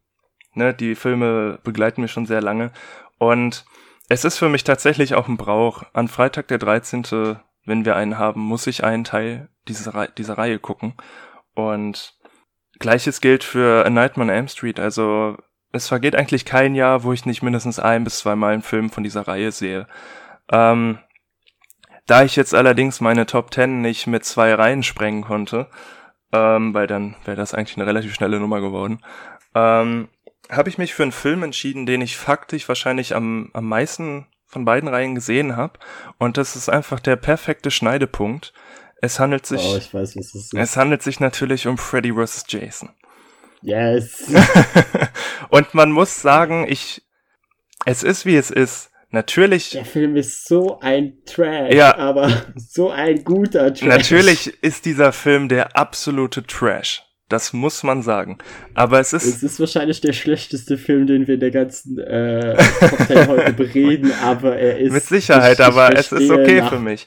Ne, 0.58 0.74
die 0.74 0.96
Filme 0.96 1.60
begleiten 1.62 2.02
mich 2.02 2.10
schon 2.10 2.26
sehr 2.26 2.40
lange. 2.40 2.72
Und 3.18 3.64
es 4.08 4.24
ist 4.24 4.38
für 4.38 4.48
mich 4.48 4.64
tatsächlich 4.64 5.14
auch 5.14 5.28
ein 5.28 5.36
Brauch. 5.36 5.84
An 5.92 6.08
Freitag 6.08 6.48
der 6.48 6.58
13., 6.58 7.36
wenn 7.64 7.84
wir 7.84 7.94
einen 7.94 8.18
haben, 8.18 8.40
muss 8.40 8.66
ich 8.66 8.82
einen 8.82 9.04
Teil 9.04 9.50
dieser, 9.68 9.94
Re 9.94 10.08
dieser 10.18 10.36
Reihe 10.36 10.58
gucken. 10.58 10.94
Und 11.54 12.18
gleiches 12.80 13.20
gilt 13.20 13.44
für 13.44 13.86
A 13.86 13.90
Nightmare 13.90 14.30
on 14.30 14.34
Elm 14.34 14.48
Street. 14.48 14.80
Also 14.80 15.36
es 15.72 15.88
vergeht 15.88 16.16
eigentlich 16.16 16.44
kein 16.44 16.74
Jahr, 16.74 17.04
wo 17.04 17.12
ich 17.12 17.26
nicht 17.26 17.42
mindestens 17.42 17.78
ein 17.78 18.04
bis 18.04 18.18
zweimal 18.18 18.52
einen 18.52 18.62
Film 18.62 18.90
von 18.90 19.04
dieser 19.04 19.28
Reihe 19.28 19.52
sehe. 19.52 19.86
Ähm, 20.50 20.98
da 22.06 22.22
ich 22.24 22.36
jetzt 22.36 22.54
allerdings 22.54 23.00
meine 23.00 23.26
Top 23.26 23.52
10 23.52 23.82
nicht 23.82 24.06
mit 24.06 24.24
zwei 24.24 24.54
Reihen 24.54 24.82
sprengen 24.82 25.22
konnte, 25.22 25.68
ähm, 26.32 26.72
weil 26.72 26.86
dann 26.86 27.16
wäre 27.24 27.36
das 27.36 27.52
eigentlich 27.52 27.76
eine 27.76 27.86
relativ 27.86 28.14
schnelle 28.14 28.40
Nummer 28.40 28.60
geworden, 28.60 29.00
ähm, 29.54 30.08
habe 30.50 30.70
ich 30.70 30.78
mich 30.78 30.94
für 30.94 31.02
einen 31.02 31.12
Film 31.12 31.42
entschieden, 31.42 31.84
den 31.84 32.00
ich 32.00 32.16
faktisch 32.16 32.66
wahrscheinlich 32.68 33.14
am, 33.14 33.50
am 33.52 33.66
meisten 33.66 34.26
von 34.46 34.64
beiden 34.64 34.88
Reihen 34.88 35.14
gesehen 35.14 35.56
habe. 35.56 35.78
Und 36.18 36.38
das 36.38 36.56
ist 36.56 36.70
einfach 36.70 37.00
der 37.00 37.16
perfekte 37.16 37.70
Schneidepunkt. 37.70 38.54
Es 39.02 39.20
handelt 39.20 39.44
sich, 39.44 39.60
oh, 39.62 39.98
weiß, 39.98 40.16
es 40.54 40.76
handelt 40.76 41.02
sich 41.02 41.20
natürlich 41.20 41.66
um 41.66 41.76
Freddy 41.76 42.12
vs. 42.14 42.46
Jason. 42.48 42.88
Yes. 43.62 44.24
und 45.50 45.74
man 45.74 45.90
muss 45.90 46.22
sagen, 46.22 46.66
ich, 46.68 47.02
es 47.84 48.02
ist 48.02 48.26
wie 48.26 48.36
es 48.36 48.50
ist. 48.50 48.90
Natürlich. 49.10 49.70
Der 49.70 49.86
Film 49.86 50.16
ist 50.16 50.46
so 50.46 50.80
ein 50.80 51.24
Trash, 51.24 51.74
ja, 51.74 51.96
aber 51.96 52.30
so 52.56 52.90
ein 52.90 53.24
guter 53.24 53.72
Trash. 53.72 53.88
Natürlich 53.88 54.62
ist 54.62 54.84
dieser 54.84 55.12
Film 55.12 55.48
der 55.48 55.76
absolute 55.76 56.42
Trash. 56.42 57.02
Das 57.28 57.52
muss 57.52 57.82
man 57.82 58.02
sagen. 58.02 58.38
Aber 58.74 59.00
es 59.00 59.12
ist. 59.12 59.24
Es 59.24 59.42
ist 59.42 59.60
wahrscheinlich 59.60 60.00
der 60.00 60.14
schlechteste 60.14 60.78
Film, 60.78 61.06
den 61.06 61.26
wir 61.26 61.34
in 61.34 61.40
der 61.40 61.50
ganzen 61.50 61.98
äh, 61.98 62.56
heute 63.26 63.52
bereden, 63.52 64.12
aber 64.22 64.56
er 64.56 64.78
ist. 64.78 64.92
Mit 64.92 65.04
Sicherheit, 65.04 65.60
aber 65.60 65.94
es 65.94 66.10
ist 66.12 66.30
okay 66.30 66.60
nach, 66.60 66.70
für 66.70 66.78
mich. 66.78 67.06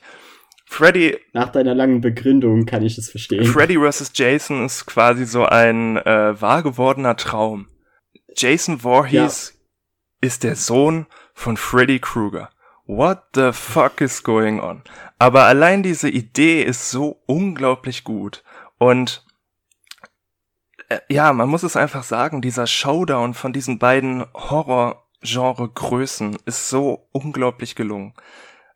Freddy. 0.71 1.19
Nach 1.33 1.49
deiner 1.49 1.75
langen 1.75 1.99
Begründung 1.99 2.65
kann 2.65 2.81
ich 2.81 2.97
es 2.97 3.09
verstehen. 3.09 3.43
Freddy 3.43 3.77
vs. 3.77 4.13
Jason 4.15 4.65
ist 4.65 4.85
quasi 4.85 5.25
so 5.25 5.45
ein 5.45 5.97
äh, 5.97 6.39
wahr 6.39 6.63
gewordener 6.63 7.17
Traum. 7.17 7.67
Jason 8.37 8.79
Voorhees 8.79 9.53
ja. 9.53 9.59
ist 10.21 10.45
der 10.45 10.55
Sohn 10.55 11.07
von 11.33 11.57
Freddy 11.57 11.99
Krueger. 11.99 12.51
What 12.85 13.21
the 13.35 13.51
fuck 13.51 13.99
is 13.99 14.23
going 14.23 14.61
on? 14.61 14.81
Aber 15.19 15.43
allein 15.43 15.83
diese 15.83 16.09
Idee 16.09 16.63
ist 16.63 16.89
so 16.89 17.21
unglaublich 17.25 18.05
gut. 18.05 18.41
Und 18.77 19.25
äh, 20.87 20.99
ja, 21.09 21.33
man 21.33 21.49
muss 21.49 21.63
es 21.63 21.75
einfach 21.75 22.03
sagen, 22.03 22.41
dieser 22.41 22.65
Showdown 22.65 23.33
von 23.33 23.51
diesen 23.51 23.77
beiden 23.77 24.23
Horror-Genre-Größen 24.33 26.37
ist 26.45 26.69
so 26.69 27.09
unglaublich 27.11 27.75
gelungen. 27.75 28.13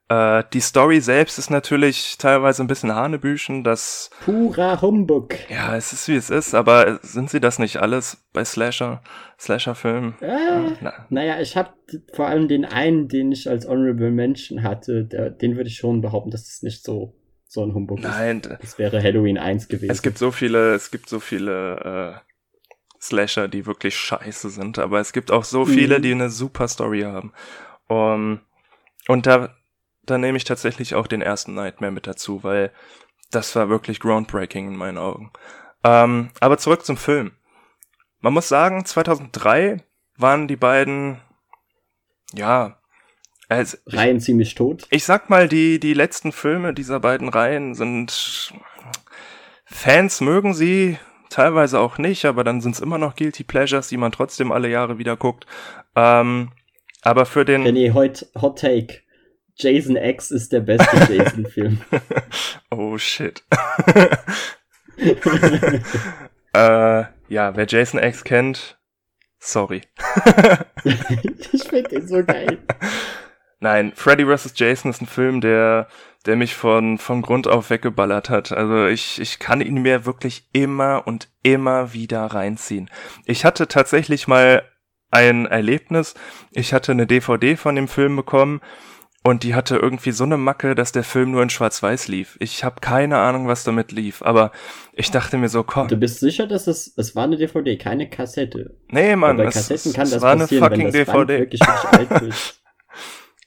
Äh, 0.08 0.44
die 0.54 0.60
Story 0.60 1.02
selbst 1.02 1.40
ist 1.40 1.50
natürlich 1.50 2.18
teilweise 2.18 2.64
ein 2.64 2.68
bisschen 2.68 2.94
Hanebüchen, 2.94 3.64
das... 3.64 4.12
Purer 4.24 4.82
Humbug. 4.82 5.34
Ja, 5.50 5.76
es 5.76 5.94
ist 5.94 6.08
wie 6.08 6.16
es 6.16 6.30
ist, 6.30 6.54
aber 6.54 7.00
sind 7.02 7.32
sie 7.32 7.40
das 7.40 7.58
nicht 7.58 7.78
alles 7.78 8.24
bei 8.32 8.46
Slasher, 8.46 9.02
Slasher-Filmen? 9.40 10.16
Äh, 10.22 10.74
Na. 10.82 10.94
Naja, 11.10 11.42
ich 11.42 11.58
habe 11.58 11.72
vor 12.14 12.28
allem 12.28 12.48
den 12.48 12.66
einen, 12.66 13.08
den 13.08 13.32
ich 13.32 13.50
als 13.50 13.68
Honorable 13.68 14.12
Mention 14.12 14.62
hatte, 14.62 15.06
der, 15.06 15.32
den 15.32 15.56
würde 15.56 15.70
ich 15.70 15.78
schon 15.78 16.02
behaupten, 16.02 16.30
dass 16.30 16.48
es 16.48 16.62
nicht 16.62 16.84
so 16.84 17.16
so 17.48 17.64
ein 17.64 17.74
Humbug 17.74 18.02
Nein, 18.02 18.42
ist. 18.42 18.58
Das 18.62 18.78
wäre 18.78 19.02
Halloween 19.02 19.38
1 19.38 19.70
gewesen. 19.70 19.92
Es 19.92 20.02
gibt 20.02 20.18
so 20.18 20.32
viele, 20.32 20.74
es 20.74 20.92
gibt 20.92 21.08
so 21.08 21.20
viele 21.20 22.22
äh, 22.22 23.00
Slasher, 23.02 23.48
die 23.48 23.66
wirklich 23.66 23.96
scheiße 23.96 24.50
sind, 24.50 24.78
aber 24.78 25.00
es 25.00 25.14
gibt 25.14 25.32
auch 25.32 25.44
so 25.44 25.66
viele, 25.66 25.98
mhm. 25.98 26.02
die 26.02 26.12
eine 26.12 26.30
super 26.30 26.68
Story 26.68 27.02
haben. 27.02 27.34
Um, 27.88 28.42
und 29.08 29.26
da, 29.26 29.56
da 30.06 30.18
nehme 30.18 30.38
ich 30.38 30.44
tatsächlich 30.44 30.96
auch 30.96 31.08
den 31.08 31.22
ersten 31.22 31.54
Nightmare 31.54 31.92
mit 31.92 32.08
dazu, 32.08 32.44
weil 32.44 32.72
das 33.32 33.56
war 33.56 33.70
wirklich 33.70 34.00
groundbreaking 34.00 34.68
in 34.68 34.76
meinen 34.76 34.98
Augen. 34.98 35.32
Ähm, 35.84 36.30
aber 36.40 36.58
zurück 36.58 36.86
zum 36.86 36.98
Film. 36.98 37.32
Man 38.20 38.34
muss 38.34 38.48
sagen, 38.48 38.86
2003 38.86 39.84
waren 40.18 40.48
die 40.48 40.56
beiden, 40.56 41.22
ja, 42.34 42.80
also, 43.48 43.78
Reihen 43.88 44.20
ziemlich 44.20 44.56
tot. 44.56 44.88
Ich 44.90 45.04
sag 45.04 45.30
mal, 45.30 45.48
die, 45.48 45.80
die 45.80 45.94
letzten 45.94 46.32
Filme 46.32 46.74
dieser 46.74 47.00
beiden 47.00 47.30
Reihen 47.30 47.76
sind, 47.76 48.52
Fans 49.66 50.22
mögen 50.22 50.54
sie, 50.56 50.98
teilweise 51.30 51.80
auch 51.80 51.98
nicht, 51.98 52.26
aber 52.26 52.44
dann 52.44 52.62
sind 52.62 52.76
es 52.76 52.82
immer 52.82 52.98
noch 52.98 53.16
Guilty 53.16 53.44
Pleasures, 53.44 53.90
die 53.90 53.98
man 53.98 54.12
trotzdem 54.12 54.52
alle 54.52 54.70
Jahre 54.70 54.98
wieder 54.98 55.16
guckt. 55.16 55.46
Ähm, 55.96 56.52
aber 57.02 57.26
für 57.26 57.46
den. 57.46 57.64
René, 57.64 57.94
Hot, 57.94 58.26
Hot 58.42 58.60
Take. 58.60 59.05
Jason 59.58 59.96
X 59.96 60.32
ist 60.32 60.52
der 60.52 60.60
beste 60.62 61.14
Jason-Film. 61.14 61.80
oh 62.72 62.98
shit. 62.98 63.44
äh, 66.54 67.04
ja, 67.30 67.56
wer 67.56 67.66
Jason 67.68 68.02
X 68.02 68.24
kennt, 68.24 68.78
sorry. 69.40 69.82
ich 70.84 71.64
finde 71.64 71.90
den 71.90 72.08
so 72.08 72.24
geil. 72.24 72.58
Nein, 73.62 73.94
Freddy 73.96 74.26
vs. 74.26 74.54
Jason 74.56 74.92
ist 74.92 75.02
ein 75.02 75.08
Film, 75.08 75.40
der, 75.40 75.88
der 76.26 76.36
mich 76.36 76.54
von, 76.56 76.98
von 76.98 77.22
Grund 77.22 77.48
auf 77.48 77.70
weggeballert 77.70 78.30
hat. 78.30 78.52
Also 78.52 78.88
ich, 78.88 79.22
ich 79.22 79.40
kann 79.40 79.62
ihn 79.62 79.82
mir 79.82 80.06
wirklich 80.06 80.50
immer 80.52 81.04
und 81.06 81.30
immer 81.44 81.94
wieder 81.94 82.26
reinziehen. 82.26 82.90
Ich 83.26 83.46
hatte 83.46 83.70
tatsächlich 83.70 84.28
mal 84.28 84.64
ein 85.12 85.46
Erlebnis. 85.46 86.14
Ich 86.52 86.74
hatte 86.74 86.92
eine 86.92 87.08
DVD 87.08 87.56
von 87.56 87.76
dem 87.76 87.88
Film 87.88 88.18
bekommen 88.18 88.60
und 89.26 89.42
die 89.42 89.56
hatte 89.56 89.78
irgendwie 89.78 90.12
so 90.12 90.24
eine 90.24 90.38
Macke, 90.38 90.76
dass 90.76 90.92
der 90.92 91.04
Film 91.04 91.32
nur 91.32 91.42
in 91.42 91.50
Schwarz-Weiß 91.50 92.10
lief. 92.10 92.38
Ich 92.40 92.64
habe 92.64 92.80
keine 92.80 93.18
Ahnung, 93.18 93.48
was 93.48 93.64
damit 93.64 93.92
lief, 93.92 94.22
aber 94.22 94.52
ich 94.94 95.10
dachte 95.10 95.40
mir 95.40 95.50
so, 95.50 95.64
komm. 95.64 95.88
Du 95.88 95.98
bist 95.98 96.20
sicher, 96.20 96.46
dass 96.46 96.68
es, 96.68 96.94
es 96.96 97.16
war 97.16 97.24
eine 97.24 97.36
DVD, 97.36 97.76
keine 97.76 98.08
Kassette? 98.08 98.78
Nee, 98.88 99.16
Mann, 99.16 99.38
bei 99.38 99.46
Kassetten 99.46 99.90
es, 99.90 99.94
kann 99.96 100.04
es 100.04 100.12
das 100.12 100.22
war 100.22 100.38
passieren, 100.38 100.64
eine 100.64 100.70
fucking 100.70 100.94
wenn 100.94 101.06
das 101.06 101.08
DVD. 101.08 101.40
Wirklich, 101.40 101.62
wirklich 101.62 102.12
alt 102.12 102.22
ist. 102.30 102.62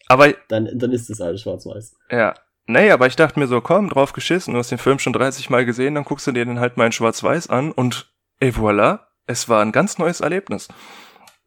Aber 0.09 0.35
dann, 0.49 0.69
dann 0.75 0.91
ist 0.91 1.11
es 1.11 1.21
alles 1.21 1.43
schwarz-weiß. 1.43 1.95
Ja. 2.11 2.35
Nee, 2.67 2.91
aber 2.91 3.07
ich 3.07 3.15
dachte 3.15 3.39
mir 3.39 3.47
so, 3.47 3.61
komm, 3.61 3.89
drauf 3.89 4.13
geschissen, 4.13 4.55
du 4.55 4.59
hast 4.59 4.73
den 4.73 4.79
Film 4.79 4.99
schon 4.99 5.13
30 5.13 5.49
Mal 5.49 5.65
gesehen, 5.65 5.95
dann 5.95 6.05
guckst 6.05 6.27
du 6.27 6.33
dir 6.33 6.45
den 6.45 6.59
halt 6.59 6.77
mal 6.77 6.87
in 6.87 6.93
schwarz-weiß 6.93 7.51
an 7.51 7.71
und 7.71 8.13
et 8.41 8.57
voilà, 8.57 9.07
es 9.27 9.49
war 9.49 9.63
ein 9.63 9.71
ganz 9.71 9.97
neues 9.99 10.21
Erlebnis. 10.21 10.67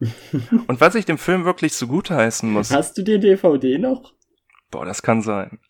und 0.66 0.80
was 0.80 0.94
ich 0.94 1.04
dem 1.04 1.18
Film 1.18 1.44
wirklich 1.44 1.74
zugute 1.74 2.16
heißen 2.16 2.50
muss. 2.50 2.70
Hast 2.70 2.96
du 2.96 3.02
die 3.02 3.20
DVD 3.20 3.76
noch? 3.76 4.14
Boah, 4.72 4.86
das 4.86 5.02
kann 5.02 5.20
sein. 5.20 5.60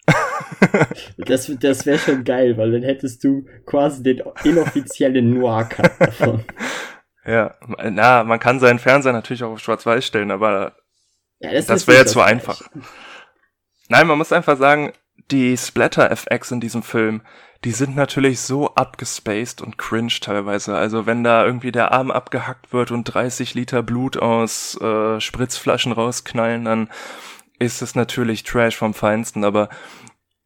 das 1.19 1.53
das 1.61 1.85
wäre 1.85 1.99
schon 1.99 2.25
geil, 2.25 2.57
weil 2.57 2.71
dann 2.71 2.85
hättest 2.85 3.23
du 3.25 3.45
quasi 3.67 4.03
den 4.03 4.23
inoffiziellen 4.45 5.35
Noir-Cut 5.35 5.93
davon. 6.01 6.45
Ja, 7.25 7.55
na, 7.89 8.25
man 8.25 8.41
kann 8.41 8.59
seinen 8.59 8.81
Fernseher 8.81 9.13
natürlich 9.13 9.45
auch 9.45 9.53
auf 9.53 9.61
schwarz-weiß 9.61 10.05
stellen, 10.05 10.33
aber 10.33 10.75
ja, 11.39 11.53
das, 11.53 11.67
das 11.67 11.87
wäre 11.87 11.99
jetzt 11.99 12.15
zu 12.15 12.21
einfach. 12.21 12.61
Nein, 13.89 14.09
man 14.09 14.19
muss 14.19 14.33
einfach 14.33 14.59
sagen, 14.59 14.93
die 15.31 15.57
Splatter-FX 15.57 16.51
in 16.51 16.59
diesem 16.61 16.83
Film, 16.83 17.23
die 17.65 17.71
sind 17.71 17.95
natürlich 17.95 18.41
so 18.41 18.75
abgespaced 18.75 19.63
und 19.63 19.79
cringe 19.79 20.19
teilweise. 20.21 20.75
Also 20.77 21.07
wenn 21.07 21.23
da 21.23 21.47
irgendwie 21.47 21.71
der 21.71 21.93
Arm 21.93 22.11
abgehackt 22.11 22.73
wird 22.73 22.91
und 22.91 23.05
30 23.05 23.55
Liter 23.55 23.85
Blut 23.85 24.17
aus 24.17 24.77
äh, 24.81 25.21
Spritzflaschen 25.21 25.93
rausknallen, 25.93 26.65
dann 26.65 26.89
ist 27.63 27.83
es 27.83 27.95
natürlich 27.95 28.43
Trash 28.43 28.77
vom 28.77 28.95
Feinsten, 28.95 29.45
aber 29.45 29.69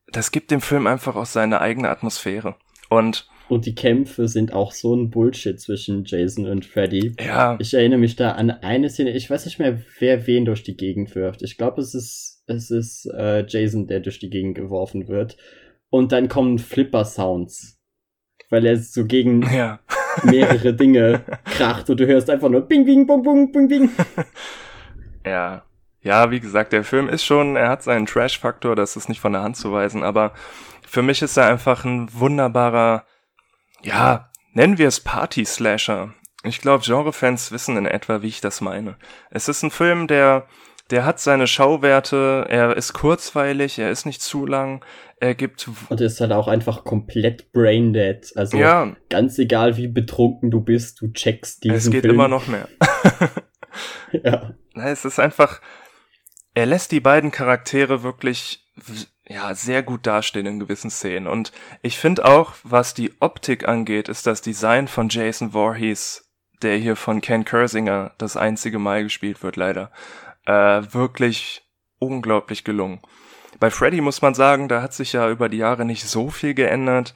das 0.06 0.30
gibt 0.30 0.50
dem 0.50 0.60
Film 0.60 0.86
einfach 0.86 1.16
auch 1.16 1.26
seine 1.26 1.60
eigene 1.60 1.88
Atmosphäre. 1.88 2.56
Und 2.88 3.28
und 3.48 3.64
die 3.64 3.76
Kämpfe 3.76 4.26
sind 4.26 4.52
auch 4.52 4.72
so 4.72 4.94
ein 4.94 5.10
Bullshit 5.10 5.60
zwischen 5.60 6.04
Jason 6.04 6.46
und 6.46 6.64
Freddy. 6.64 7.14
Ja. 7.20 7.56
Ich 7.60 7.74
erinnere 7.74 8.00
mich 8.00 8.16
da 8.16 8.32
an 8.32 8.50
eine 8.50 8.90
Szene, 8.90 9.10
ich 9.10 9.30
weiß 9.30 9.44
nicht 9.44 9.60
mehr, 9.60 9.80
wer 10.00 10.26
wen 10.26 10.44
durch 10.44 10.64
die 10.64 10.76
Gegend 10.76 11.14
wirft. 11.14 11.42
Ich 11.42 11.56
glaube, 11.56 11.80
es 11.80 11.94
ist, 11.94 12.42
es 12.48 12.72
ist 12.72 13.06
äh, 13.06 13.46
Jason, 13.46 13.86
der 13.86 14.00
durch 14.00 14.18
die 14.18 14.30
Gegend 14.30 14.56
geworfen 14.56 15.06
wird. 15.06 15.36
Und 15.90 16.10
dann 16.10 16.28
kommen 16.28 16.58
Flipper-Sounds. 16.58 17.78
Weil 18.50 18.66
er 18.66 18.76
so 18.78 19.04
gegen 19.04 19.42
ja. 19.54 19.78
mehrere 20.24 20.74
Dinge 20.74 21.22
kracht 21.44 21.88
und 21.88 22.00
du 22.00 22.06
hörst 22.06 22.28
einfach 22.28 22.48
nur 22.48 22.62
Bing, 22.62 22.84
Bing, 22.84 23.06
Bung, 23.06 23.22
Bung, 23.22 23.52
Bing, 23.52 23.68
Bing. 23.68 23.90
Ja. 25.24 25.65
Ja, 26.06 26.30
wie 26.30 26.40
gesagt, 26.40 26.72
der 26.72 26.84
Film 26.84 27.08
ist 27.08 27.24
schon, 27.24 27.56
er 27.56 27.68
hat 27.68 27.82
seinen 27.82 28.06
Trash-Faktor, 28.06 28.76
das 28.76 28.94
ist 28.96 29.08
nicht 29.08 29.20
von 29.20 29.32
der 29.32 29.42
Hand 29.42 29.56
zu 29.56 29.72
weisen, 29.72 30.04
aber 30.04 30.32
für 30.86 31.02
mich 31.02 31.20
ist 31.20 31.36
er 31.36 31.48
einfach 31.48 31.84
ein 31.84 32.08
wunderbarer 32.12 33.04
ja, 33.82 34.30
nennen 34.52 34.78
wir 34.78 34.88
es 34.88 35.00
Party-Slasher. 35.00 36.14
Ich 36.44 36.60
glaube, 36.60 36.84
Genrefans 36.84 37.52
wissen 37.52 37.76
in 37.76 37.86
etwa, 37.86 38.22
wie 38.22 38.28
ich 38.28 38.40
das 38.40 38.60
meine. 38.60 38.96
Es 39.30 39.48
ist 39.48 39.62
ein 39.62 39.70
Film, 39.70 40.06
der, 40.06 40.46
der 40.90 41.04
hat 41.04 41.18
seine 41.18 41.46
Schauwerte, 41.46 42.46
er 42.48 42.76
ist 42.76 42.92
kurzweilig, 42.92 43.78
er 43.78 43.90
ist 43.90 44.06
nicht 44.06 44.22
zu 44.22 44.46
lang, 44.46 44.84
er 45.18 45.34
gibt. 45.34 45.68
Und 45.88 46.00
er 46.00 46.06
ist 46.06 46.20
halt 46.20 46.32
auch 46.32 46.48
einfach 46.48 46.84
komplett 46.84 47.52
braindead. 47.52 48.32
Also 48.36 48.58
ja. 48.58 48.94
ganz 49.08 49.38
egal, 49.38 49.76
wie 49.76 49.88
betrunken 49.88 50.50
du 50.50 50.60
bist, 50.60 51.00
du 51.00 51.12
checkst 51.12 51.64
diesen 51.64 51.76
Es 51.76 51.90
geht 51.90 52.02
Film. 52.02 52.14
immer 52.14 52.28
noch 52.28 52.46
mehr. 52.46 52.68
ja. 54.12 54.54
Es 54.74 55.04
ist 55.04 55.18
einfach, 55.18 55.60
er 56.56 56.64
lässt 56.64 56.90
die 56.90 57.00
beiden 57.00 57.30
Charaktere 57.30 58.02
wirklich 58.02 58.64
ja, 59.28 59.54
sehr 59.54 59.82
gut 59.82 60.06
dastehen 60.06 60.46
in 60.46 60.58
gewissen 60.58 60.90
Szenen. 60.90 61.26
Und 61.26 61.52
ich 61.82 61.98
finde 61.98 62.24
auch, 62.24 62.54
was 62.62 62.94
die 62.94 63.12
Optik 63.20 63.68
angeht, 63.68 64.08
ist 64.08 64.26
das 64.26 64.40
Design 64.40 64.88
von 64.88 65.10
Jason 65.10 65.52
Voorhees, 65.52 66.32
der 66.62 66.78
hier 66.78 66.96
von 66.96 67.20
Ken 67.20 67.44
Kersinger 67.44 68.12
das 68.16 68.38
einzige 68.38 68.78
Mal 68.78 69.02
gespielt 69.02 69.42
wird, 69.42 69.56
leider, 69.56 69.90
äh, 70.46 70.82
wirklich 70.92 71.62
unglaublich 71.98 72.64
gelungen. 72.64 73.00
Bei 73.60 73.70
Freddy 73.70 74.00
muss 74.00 74.22
man 74.22 74.32
sagen, 74.34 74.68
da 74.68 74.80
hat 74.80 74.94
sich 74.94 75.12
ja 75.12 75.28
über 75.28 75.50
die 75.50 75.58
Jahre 75.58 75.84
nicht 75.84 76.08
so 76.08 76.30
viel 76.30 76.54
geändert. 76.54 77.14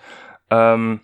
Ähm, 0.51 1.01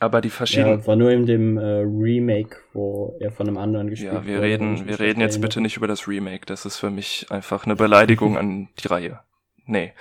aber 0.00 0.22
die 0.22 0.30
verschiedenen. 0.30 0.80
Ja, 0.80 0.86
war 0.86 0.96
nur 0.96 1.10
in 1.10 1.26
dem 1.26 1.58
äh, 1.58 1.82
Remake, 1.84 2.56
wo 2.72 3.16
er 3.20 3.30
von 3.30 3.46
einem 3.46 3.58
anderen 3.58 3.90
gespielt 3.90 4.12
hat. 4.12 4.24
Ja, 4.24 4.26
wir 4.26 4.40
reden, 4.40 4.88
wir 4.88 4.98
reden 4.98 5.20
jetzt 5.20 5.40
bitte 5.40 5.60
nicht 5.60 5.76
über 5.76 5.86
das 5.86 6.08
Remake. 6.08 6.46
Das 6.46 6.64
ist 6.64 6.78
für 6.78 6.90
mich 6.90 7.26
einfach 7.30 7.66
eine 7.66 7.76
Beleidigung 7.76 8.38
an 8.38 8.70
die 8.82 8.88
Reihe. 8.88 9.20
Nee. 9.66 9.92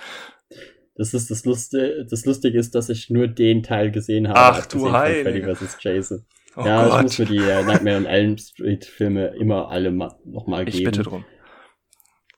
Das 0.95 1.13
ist 1.13 1.29
das 1.29 1.45
Lustige, 1.45 2.05
das 2.09 2.25
Lustige 2.25 2.57
ist, 2.57 2.75
dass 2.75 2.89
ich 2.89 3.09
nur 3.09 3.27
den 3.27 3.61
Teil 3.61 3.91
gesehen 3.91 4.29
habe. 4.29 4.39
Ach 4.39 4.65
du 4.65 4.91
Heilige. 4.91 5.53
Freddy 5.53 5.65
vs. 5.65 5.77
Jason. 5.81 6.25
Oh 6.55 6.65
ja, 6.65 6.87
Gott. 6.87 6.97
ich 6.97 7.03
muss 7.03 7.19
mir 7.19 7.25
die 7.25 7.37
äh, 7.37 7.63
Nightmare 7.63 7.97
on 7.97 8.05
Elm 8.05 8.37
Street 8.37 8.85
Filme 8.85 9.27
immer 9.39 9.69
alle 9.69 9.91
ma 9.91 10.17
nochmal 10.25 10.65
geben. 10.65 10.77
Ich 10.77 10.83
bitte 10.83 11.03
drum. 11.03 11.25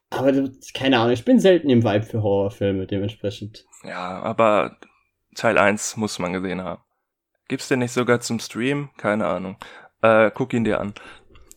Aber 0.10 0.34
keine 0.74 1.00
Ahnung, 1.00 1.14
ich 1.14 1.26
bin 1.26 1.40
selten 1.40 1.70
im 1.70 1.84
Vibe 1.84 2.04
für 2.04 2.22
Horrorfilme, 2.22 2.86
dementsprechend. 2.86 3.66
Ja, 3.84 4.20
aber 4.22 4.78
Teil 5.36 5.58
1 5.58 5.96
muss 5.96 6.20
man 6.20 6.34
gesehen 6.34 6.62
haben. 6.62 6.82
Gibt's 7.52 7.68
den 7.68 7.80
nicht 7.80 7.92
sogar 7.92 8.22
zum 8.22 8.40
Stream? 8.40 8.92
Keine 8.96 9.28
Ahnung. 9.28 9.58
Äh, 10.02 10.32
guck 10.34 10.54
ihn 10.54 10.64
dir 10.64 10.80
an. 10.80 10.94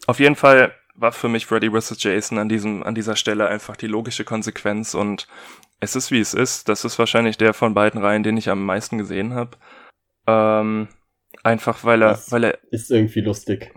Auf 0.08 0.18
jeden 0.18 0.34
Fall 0.34 0.74
war 0.96 1.12
für 1.12 1.28
mich 1.28 1.46
Freddy 1.46 1.70
vs. 1.70 2.02
Jason 2.02 2.36
an 2.38 2.48
diesem, 2.48 2.82
an 2.82 2.96
dieser 2.96 3.14
Stelle 3.14 3.46
einfach 3.46 3.76
die 3.76 3.86
logische 3.86 4.24
Konsequenz 4.24 4.94
und 4.94 5.28
es 5.78 5.94
ist 5.94 6.10
wie 6.10 6.18
es 6.18 6.34
ist. 6.34 6.68
Das 6.68 6.84
ist 6.84 6.98
wahrscheinlich 6.98 7.36
der 7.36 7.54
von 7.54 7.74
beiden 7.74 8.02
Reihen, 8.02 8.24
den 8.24 8.36
ich 8.36 8.50
am 8.50 8.66
meisten 8.66 8.98
gesehen 8.98 9.34
habe. 9.34 9.56
Ähm, 10.26 10.88
einfach 11.44 11.84
weil 11.84 12.02
er, 12.02 12.08
das 12.08 12.32
weil 12.32 12.42
er. 12.42 12.58
Ist 12.72 12.90
irgendwie 12.90 13.20
lustig, 13.20 13.72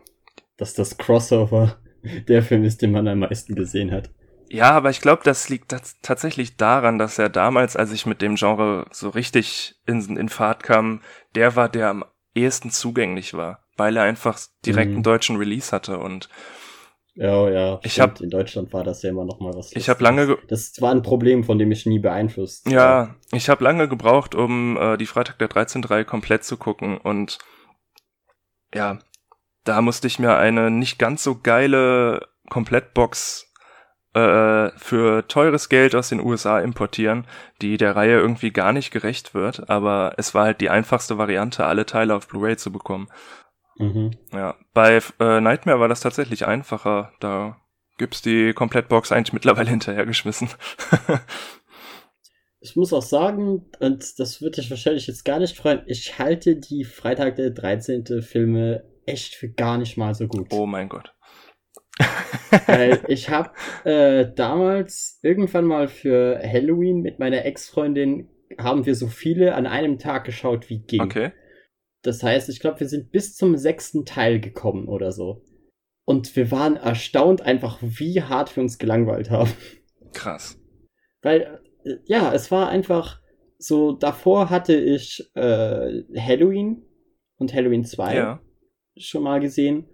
dass 0.57 0.73
das 0.73 0.97
Crossover 0.97 1.77
der 2.27 2.41
Film 2.41 2.63
ist, 2.63 2.81
den 2.81 2.93
man 2.93 3.07
am 3.07 3.19
meisten 3.19 3.53
gesehen 3.53 3.91
hat. 3.91 4.09
Ja, 4.49 4.71
aber 4.71 4.89
ich 4.89 5.01
glaube, 5.01 5.23
das 5.23 5.49
liegt 5.49 5.75
tatsächlich 6.01 6.57
daran, 6.57 6.97
dass 6.97 7.19
er 7.19 7.29
damals, 7.29 7.75
als 7.75 7.91
ich 7.91 8.05
mit 8.05 8.21
dem 8.21 8.35
Genre 8.35 8.85
so 8.91 9.09
richtig 9.09 9.75
in, 9.85 10.17
in 10.17 10.29
Fahrt 10.29 10.63
kam, 10.63 11.01
der 11.35 11.55
war, 11.55 11.69
der 11.69 11.89
am 11.89 12.05
ehesten 12.33 12.71
zugänglich 12.71 13.33
war, 13.33 13.65
weil 13.75 13.97
er 13.97 14.03
einfach 14.03 14.39
direkt 14.65 14.91
mhm. 14.91 14.97
einen 14.97 15.03
deutschen 15.03 15.37
Release 15.37 15.71
hatte 15.71 15.99
und 15.99 16.29
ja, 17.15 17.49
ja. 17.49 17.79
Ich 17.81 17.99
hab, 17.99 18.21
in 18.21 18.29
Deutschland 18.29 18.71
war 18.73 18.83
das 18.83 19.01
ja 19.01 19.09
immer 19.09 19.25
noch 19.25 19.39
mal 19.39 19.51
was. 19.55 19.75
Ich 19.75 19.89
habe 19.89 20.03
lange. 20.03 20.37
Das 20.49 20.79
war 20.79 20.91
ein 20.91 21.01
Problem, 21.01 21.43
von 21.43 21.57
dem 21.57 21.71
ich 21.71 21.87
nie 21.87 21.97
beeinflusst. 21.97 22.69
Ja, 22.69 23.15
ich 23.31 23.49
habe 23.49 23.63
lange 23.63 23.87
gebraucht, 23.87 24.35
um 24.35 24.77
äh, 24.77 24.97
die 24.97 25.07
Freitag 25.07 25.39
der 25.39 25.47
13. 25.47 25.83
Reihe 25.83 26.05
komplett 26.05 26.43
zu 26.43 26.57
gucken 26.57 26.99
und 26.99 27.39
ja, 28.71 28.99
da 29.63 29.81
musste 29.81 30.05
ich 30.05 30.19
mir 30.19 30.37
eine 30.37 30.69
nicht 30.69 30.99
ganz 30.99 31.23
so 31.23 31.39
geile 31.41 32.27
Komplettbox 32.49 33.46
äh, 34.17 34.71
für 34.77 35.27
teures 35.27 35.69
Geld 35.69 35.93
aus 35.93 36.09
den 36.09 36.19
USA 36.19 36.59
importieren, 36.59 37.27
die 37.61 37.77
der 37.77 37.95
Reihe 37.95 38.17
irgendwie 38.17 38.51
gar 38.51 38.73
nicht 38.73 38.91
gerecht 38.91 39.33
wird, 39.33 39.69
aber 39.69 40.13
es 40.17 40.33
war 40.33 40.45
halt 40.45 40.61
die 40.61 40.69
einfachste 40.69 41.17
Variante, 41.17 41.65
alle 41.65 41.85
Teile 41.85 42.15
auf 42.15 42.27
Blu-ray 42.27 42.57
zu 42.57 42.71
bekommen. 42.71 43.09
Mhm. 43.77 44.11
Ja, 44.33 44.55
bei 44.73 45.01
äh, 45.19 45.39
Nightmare 45.39 45.79
war 45.79 45.87
das 45.87 46.01
tatsächlich 46.01 46.47
einfacher. 46.47 47.11
Da 47.19 47.57
gibt's 47.97 48.21
die 48.21 48.53
Komplettbox 48.53 49.11
eigentlich 49.11 49.33
mittlerweile 49.33 49.69
hinterhergeschmissen. 49.69 50.49
ich 52.59 52.75
muss 52.75 52.93
auch 52.93 53.03
sagen, 53.03 53.69
und 53.79 54.19
das 54.19 54.41
würde 54.41 54.61
dich 54.61 54.69
wahrscheinlich 54.71 55.05
jetzt 55.05 55.25
gar 55.25 55.39
nicht 55.39 55.55
freuen, 55.55 55.83
ich 55.85 56.17
halte 56.17 56.55
die 56.55 56.85
Freitag 56.85 57.35
der 57.35 57.51
13. 57.51 58.21
Filme 58.23 58.83
echt 59.05 59.35
für 59.35 59.49
gar 59.49 59.77
nicht 59.77 59.97
mal 59.97 60.15
so 60.15 60.27
gut. 60.27 60.47
Oh 60.51 60.65
mein 60.65 60.89
Gott. 60.89 61.13
Weil 62.67 63.03
ich 63.07 63.29
habe 63.29 63.51
äh, 63.83 64.31
damals 64.33 65.19
irgendwann 65.21 65.65
mal 65.65 65.87
für 65.87 66.39
Halloween 66.41 67.01
mit 67.01 67.19
meiner 67.19 67.45
Ex-Freundin 67.45 68.29
haben 68.57 68.85
wir 68.85 68.95
so 68.95 69.07
viele 69.07 69.55
an 69.55 69.65
einem 69.65 69.99
Tag 69.99 70.23
geschaut, 70.25 70.69
wie 70.69 70.79
ging. 70.79 71.01
Okay. 71.01 71.31
Das 72.03 72.23
heißt, 72.23 72.49
ich 72.49 72.59
glaube, 72.59 72.79
wir 72.79 72.87
sind 72.87 73.11
bis 73.11 73.35
zum 73.35 73.57
sechsten 73.57 74.05
Teil 74.05 74.39
gekommen 74.39 74.87
oder 74.87 75.11
so. 75.11 75.43
Und 76.05 76.35
wir 76.35 76.51
waren 76.51 76.77
erstaunt 76.77 77.41
einfach, 77.41 77.79
wie 77.81 78.21
hart 78.21 78.55
wir 78.55 78.63
uns 78.63 78.77
gelangweilt 78.77 79.29
haben. 79.29 79.51
Krass. 80.13 80.57
Weil, 81.21 81.59
äh, 81.83 81.95
ja, 82.05 82.33
es 82.33 82.49
war 82.49 82.69
einfach 82.69 83.21
so, 83.57 83.91
davor 83.91 84.49
hatte 84.49 84.75
ich 84.75 85.29
äh, 85.35 86.03
Halloween 86.15 86.85
und 87.37 87.53
Halloween 87.53 87.83
2 87.83 88.15
ja. 88.15 88.41
schon 88.95 89.23
mal 89.23 89.39
gesehen. 89.39 89.89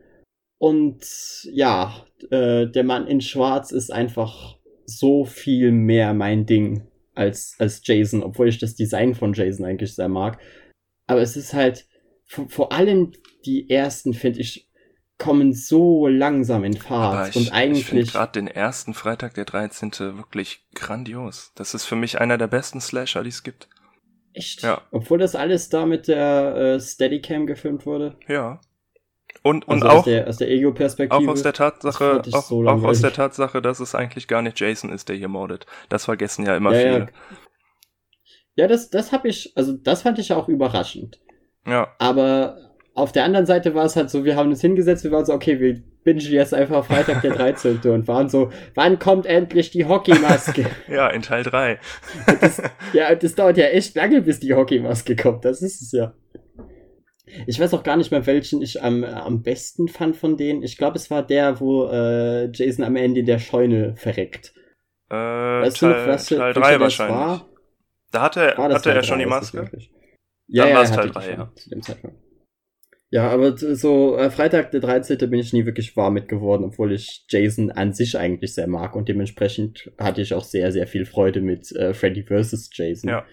Und 0.63 1.43
ja, 1.51 1.93
äh, 2.31 2.67
der 2.67 2.85
Mann 2.85 3.05
in 3.05 3.19
Schwarz 3.19 3.71
ist 3.73 3.91
einfach 3.91 4.55
so 4.85 5.25
viel 5.25 5.73
mehr 5.73 6.13
mein 6.13 6.45
Ding 6.45 6.87
als, 7.15 7.57
als 7.59 7.81
Jason, 7.83 8.23
obwohl 8.23 8.47
ich 8.47 8.59
das 8.59 8.73
Design 8.73 9.13
von 9.13 9.33
Jason 9.33 9.65
eigentlich 9.65 9.93
sehr 9.93 10.07
mag. 10.07 10.39
Aber 11.05 11.21
es 11.21 11.35
ist 11.35 11.53
halt, 11.53 11.85
vor, 12.25 12.71
allem 12.71 13.11
die 13.45 13.69
ersten, 13.69 14.13
finde 14.13 14.39
ich, 14.39 14.69
kommen 15.17 15.51
so 15.51 16.07
langsam 16.07 16.63
in 16.63 16.77
Fahrt. 16.77 17.31
Ich, 17.31 17.35
und 17.35 17.51
eigentlich. 17.51 17.81
Ich 17.81 17.87
finde 17.87 18.05
gerade 18.05 18.31
den 18.31 18.47
ersten 18.47 18.93
Freitag 18.93 19.33
der 19.33 19.43
13. 19.43 19.91
wirklich 20.15 20.65
grandios. 20.75 21.51
Das 21.55 21.73
ist 21.73 21.83
für 21.83 21.97
mich 21.97 22.21
einer 22.21 22.37
der 22.37 22.47
besten 22.47 22.79
Slasher, 22.79 23.23
die 23.23 23.29
es 23.29 23.43
gibt. 23.43 23.67
Echt? 24.31 24.61
Ja. 24.61 24.81
Obwohl 24.91 25.17
das 25.17 25.35
alles 25.35 25.67
da 25.67 25.85
mit 25.85 26.07
der 26.07 26.55
äh, 26.55 26.79
Steadicam 26.79 27.47
gefilmt 27.47 27.85
wurde? 27.85 28.15
Ja. 28.29 28.61
Und, 29.43 29.67
und 29.67 29.83
also 29.83 29.87
auch, 29.87 29.97
aus 29.99 30.05
der, 30.05 30.27
aus 30.27 30.37
der 30.37 30.49
Ego-Perspektive. 30.49 31.21
Auch 31.21 31.27
aus 31.27 31.43
der 31.43 31.51
Tatsache, 31.51 32.21
auch, 32.31 32.43
so 32.43 32.65
auch 32.65 32.83
aus 32.83 33.01
der 33.01 33.11
Tatsache, 33.11 33.61
dass 33.61 33.81
es 33.81 33.93
eigentlich 33.93 34.29
gar 34.29 34.41
nicht 34.41 34.57
Jason 34.57 34.89
ist, 34.89 35.09
der 35.09 35.17
hier 35.17 35.27
mordet. 35.27 35.65
Das 35.89 36.05
vergessen 36.05 36.45
ja 36.45 36.55
immer 36.55 36.73
ja, 36.73 36.79
viele. 36.79 36.99
Ja, 36.99 37.07
ja 38.55 38.67
das, 38.67 38.89
das 38.89 39.11
habe 39.11 39.27
ich, 39.27 39.51
also 39.55 39.73
das 39.73 40.03
fand 40.03 40.17
ich 40.17 40.31
auch 40.31 40.47
überraschend. 40.47 41.19
Ja. 41.67 41.89
Aber 41.99 42.57
auf 42.93 43.11
der 43.11 43.25
anderen 43.25 43.45
Seite 43.45 43.75
war 43.75 43.85
es 43.85 43.97
halt 43.97 44.09
so, 44.09 44.23
wir 44.23 44.37
haben 44.37 44.49
uns 44.49 44.61
hingesetzt, 44.61 45.03
wir 45.03 45.11
waren 45.11 45.25
so, 45.25 45.33
okay, 45.33 45.59
wir 45.59 45.81
bingen 46.03 46.21
jetzt 46.21 46.53
einfach 46.53 46.85
Freitag 46.85 47.21
der 47.21 47.31
13. 47.33 47.79
und 47.85 48.07
waren 48.07 48.29
so, 48.29 48.49
wann 48.75 48.99
kommt 48.99 49.25
endlich 49.25 49.71
die 49.71 49.85
Hockeymaske? 49.85 50.67
ja, 50.87 51.09
in 51.09 51.21
Teil 51.21 51.43
3. 51.43 51.79
das, 52.39 52.61
ja, 52.93 53.13
das 53.15 53.35
dauert 53.35 53.57
ja 53.57 53.65
echt 53.65 53.95
lange, 53.95 54.21
bis 54.21 54.39
die 54.39 54.53
Hockeymaske 54.53 55.15
kommt, 55.15 55.43
das 55.43 55.61
ist 55.61 55.81
es 55.81 55.91
ja. 55.91 56.13
Ich 57.47 57.59
weiß 57.59 57.73
auch 57.73 57.83
gar 57.83 57.97
nicht 57.97 58.11
mehr, 58.11 58.25
welchen 58.25 58.61
ich 58.61 58.83
am, 58.83 59.03
am 59.03 59.43
besten 59.43 59.87
fand 59.87 60.15
von 60.15 60.35
denen. 60.35 60.61
Ich 60.61 60.77
glaube, 60.77 60.97
es 60.97 61.09
war 61.09 61.25
der, 61.25 61.59
wo 61.59 61.85
äh, 61.87 62.49
Jason 62.51 62.83
am 62.83 62.95
Ende 62.95 63.21
in 63.21 63.25
der 63.25 63.39
Scheune 63.39 63.95
verreckt. 63.95 64.53
Äh, 65.09 65.15
weißt 65.15 65.79
Teil, 65.79 65.93
du 65.93 65.99
noch, 65.99 66.07
was, 66.07 66.25
Teil 66.25 66.53
3 66.53 66.79
wahrscheinlich. 66.79 67.17
War? 67.17 67.49
Da 68.11 68.21
hatte, 68.21 68.57
hatte 68.57 68.91
er 68.91 69.03
schon 69.03 69.19
die 69.19 69.25
Maske. 69.25 69.69
Ja, 70.47 70.65
Dann 70.65 70.73
ja, 70.73 70.77
war 70.77 70.85
Teil 70.85 71.09
3, 71.09 71.31
ja. 71.31 71.51
Zu 71.55 71.69
dem 71.69 71.81
Zeitpunkt. 71.81 72.17
Ja, 73.09 73.29
aber 73.29 73.55
so 73.55 74.17
äh, 74.17 74.31
Freitag 74.31 74.71
der 74.71 74.81
13. 74.81 75.17
bin 75.29 75.39
ich 75.39 75.53
nie 75.53 75.67
wirklich 75.67 75.95
warm 75.95 76.15
mit 76.15 76.27
geworden, 76.27 76.63
obwohl 76.63 76.91
ich 76.91 77.25
Jason 77.29 77.69
an 77.69 77.93
sich 77.93 78.17
eigentlich 78.17 78.55
sehr 78.55 78.65
mag 78.65 78.95
und 78.95 79.07
dementsprechend 79.07 79.91
hatte 79.99 80.21
ich 80.23 80.33
auch 80.33 80.43
sehr, 80.43 80.71
sehr 80.71 80.87
viel 80.87 81.05
Freude 81.05 81.39
mit 81.41 81.71
äh, 81.73 81.93
Freddy 81.93 82.23
vs. 82.23 82.71
Jason. 82.73 83.11
Ja. 83.11 83.23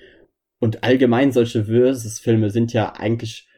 Und 0.61 0.85
allgemein 0.85 1.33
solche 1.33 1.65
Versus-Filme 1.65 2.51
sind 2.51 2.75
ja 2.75 2.93
eigentlich 2.93 3.50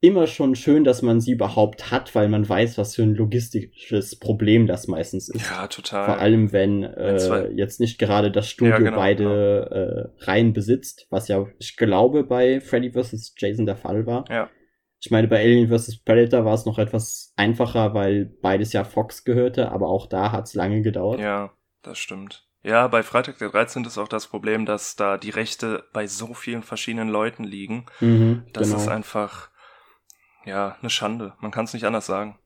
immer 0.00 0.26
schon 0.26 0.54
schön, 0.54 0.84
dass 0.84 1.02
man 1.02 1.20
sie 1.20 1.32
überhaupt 1.32 1.90
hat, 1.90 2.14
weil 2.14 2.28
man 2.28 2.48
weiß, 2.48 2.78
was 2.78 2.94
für 2.94 3.02
ein 3.02 3.14
logistisches 3.14 4.18
Problem 4.18 4.66
das 4.66 4.88
meistens 4.88 5.28
ist. 5.28 5.50
Ja, 5.50 5.66
total. 5.66 6.06
Vor 6.06 6.18
allem, 6.18 6.52
wenn 6.52 6.84
äh, 6.84 7.50
jetzt 7.50 7.80
nicht 7.80 7.98
gerade 7.98 8.30
das 8.30 8.48
Studio 8.48 8.74
ja, 8.74 8.78
genau, 8.78 8.96
beide 8.96 9.24
genau. 9.24 10.22
Äh, 10.22 10.24
Reihen 10.24 10.52
besitzt, 10.54 11.06
was 11.10 11.28
ja, 11.28 11.46
ich 11.58 11.76
glaube, 11.76 12.24
bei 12.24 12.60
Freddy 12.60 12.92
vs. 12.92 13.34
Jason 13.36 13.66
der 13.66 13.76
Fall 13.76 14.06
war. 14.06 14.24
Ja. 14.30 14.48
Ich 15.02 15.10
meine, 15.10 15.28
bei 15.28 15.40
Alien 15.40 15.68
vs. 15.68 16.02
Predator 16.02 16.44
war 16.44 16.54
es 16.54 16.66
noch 16.66 16.78
etwas 16.78 17.32
einfacher, 17.36 17.94
weil 17.94 18.26
beides 18.42 18.72
ja 18.72 18.84
Fox 18.84 19.24
gehörte, 19.24 19.70
aber 19.70 19.88
auch 19.88 20.06
da 20.06 20.32
hat 20.32 20.46
es 20.46 20.54
lange 20.54 20.82
gedauert. 20.82 21.20
Ja, 21.20 21.52
das 21.82 21.98
stimmt. 21.98 22.46
Ja, 22.62 22.86
bei 22.88 23.02
Freitag 23.02 23.38
der 23.38 23.48
13. 23.48 23.84
ist 23.84 23.96
auch 23.96 24.08
das 24.08 24.26
Problem, 24.26 24.66
dass 24.66 24.96
da 24.96 25.16
die 25.16 25.30
Rechte 25.30 25.84
bei 25.94 26.06
so 26.06 26.34
vielen 26.34 26.62
verschiedenen 26.62 27.08
Leuten 27.08 27.44
liegen. 27.44 27.86
Mhm, 28.00 28.44
das 28.52 28.68
genau. 28.68 28.80
ist 28.80 28.88
einfach, 28.88 29.50
ja, 30.44 30.76
eine 30.80 30.90
Schande. 30.90 31.34
Man 31.40 31.50
kann 31.50 31.64
es 31.64 31.74
nicht 31.74 31.84
anders 31.84 32.06
sagen. 32.06 32.38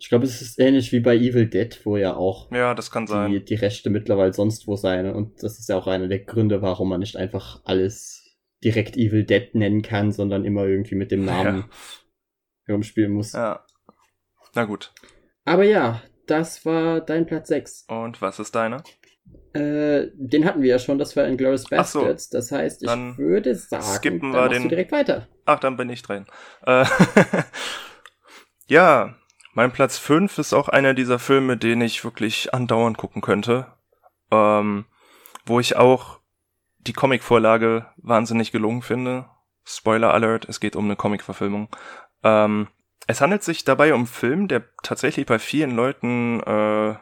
Ich 0.00 0.08
glaube, 0.08 0.24
es 0.24 0.40
ist 0.40 0.60
ähnlich 0.60 0.92
wie 0.92 1.00
bei 1.00 1.16
Evil 1.16 1.48
Dead, 1.48 1.80
wo 1.84 1.96
ja 1.96 2.14
auch 2.14 2.50
ja, 2.52 2.74
das 2.74 2.90
kann 2.90 3.06
sein. 3.06 3.32
Die, 3.32 3.44
die 3.44 3.56
Rechte 3.56 3.90
mittlerweile 3.90 4.32
sonst 4.32 4.66
wo 4.66 4.76
sein. 4.76 5.10
Und 5.12 5.42
das 5.42 5.58
ist 5.58 5.68
ja 5.68 5.76
auch 5.76 5.86
einer 5.88 6.08
der 6.08 6.20
Gründe, 6.20 6.62
warum 6.62 6.88
man 6.88 7.00
nicht 7.00 7.16
einfach 7.16 7.60
alles 7.64 8.36
direkt 8.62 8.96
Evil 8.96 9.24
Dead 9.24 9.54
nennen 9.54 9.82
kann, 9.82 10.12
sondern 10.12 10.44
immer 10.44 10.64
irgendwie 10.66 10.94
mit 10.94 11.10
dem 11.10 11.24
Namen 11.24 11.58
ja. 11.58 11.68
herumspielen 12.66 13.12
muss. 13.12 13.32
Ja. 13.32 13.64
Na 14.54 14.64
gut. 14.64 14.92
Aber 15.44 15.64
ja, 15.64 16.02
das 16.26 16.64
war 16.64 17.00
dein 17.00 17.26
Platz 17.26 17.48
6. 17.48 17.86
Und 17.88 18.22
was 18.22 18.38
ist 18.38 18.54
deiner? 18.54 18.82
Äh, 19.54 20.08
den 20.14 20.44
hatten 20.44 20.62
wir 20.62 20.68
ja 20.68 20.78
schon, 20.78 20.98
das 20.98 21.16
war 21.16 21.26
Inglourious 21.26 21.64
Ach 21.72 21.84
so. 21.86 22.00
Bastards. 22.00 22.28
Das 22.30 22.52
heißt, 22.52 22.82
ich 22.82 22.88
würde 22.88 23.54
sagen, 23.54 23.82
skippen 23.82 24.32
wir 24.32 24.48
den- 24.48 24.68
direkt 24.68 24.92
weiter. 24.92 25.26
Ach, 25.46 25.58
dann 25.58 25.76
bin 25.76 25.88
ich 25.90 26.02
dran. 26.02 26.26
Äh, 26.66 26.84
ja, 28.66 29.14
mein 29.54 29.72
Platz 29.72 29.98
5 29.98 30.38
ist 30.38 30.52
auch 30.52 30.68
einer 30.68 30.94
dieser 30.94 31.18
Filme, 31.18 31.56
den 31.56 31.80
ich 31.80 32.04
wirklich 32.04 32.52
andauernd 32.54 32.98
gucken 32.98 33.22
könnte. 33.22 33.66
Ähm, 34.30 34.84
wo 35.46 35.58
ich 35.58 35.76
auch 35.76 36.20
die 36.78 36.92
Comicvorlage 36.92 37.86
wahnsinnig 37.96 38.52
gelungen 38.52 38.82
finde. 38.82 39.26
Spoiler 39.64 40.12
Alert, 40.12 40.46
es 40.48 40.60
geht 40.60 40.76
um 40.76 40.84
eine 40.84 40.96
Comicverfilmung. 40.96 41.68
Ähm, 42.22 42.68
es 43.06 43.22
handelt 43.22 43.42
sich 43.42 43.64
dabei 43.64 43.94
um 43.94 44.00
einen 44.00 44.06
Film, 44.06 44.48
der 44.48 44.64
tatsächlich 44.82 45.24
bei 45.24 45.38
vielen 45.38 45.74
Leuten 45.74 46.40
äh, 46.40 46.96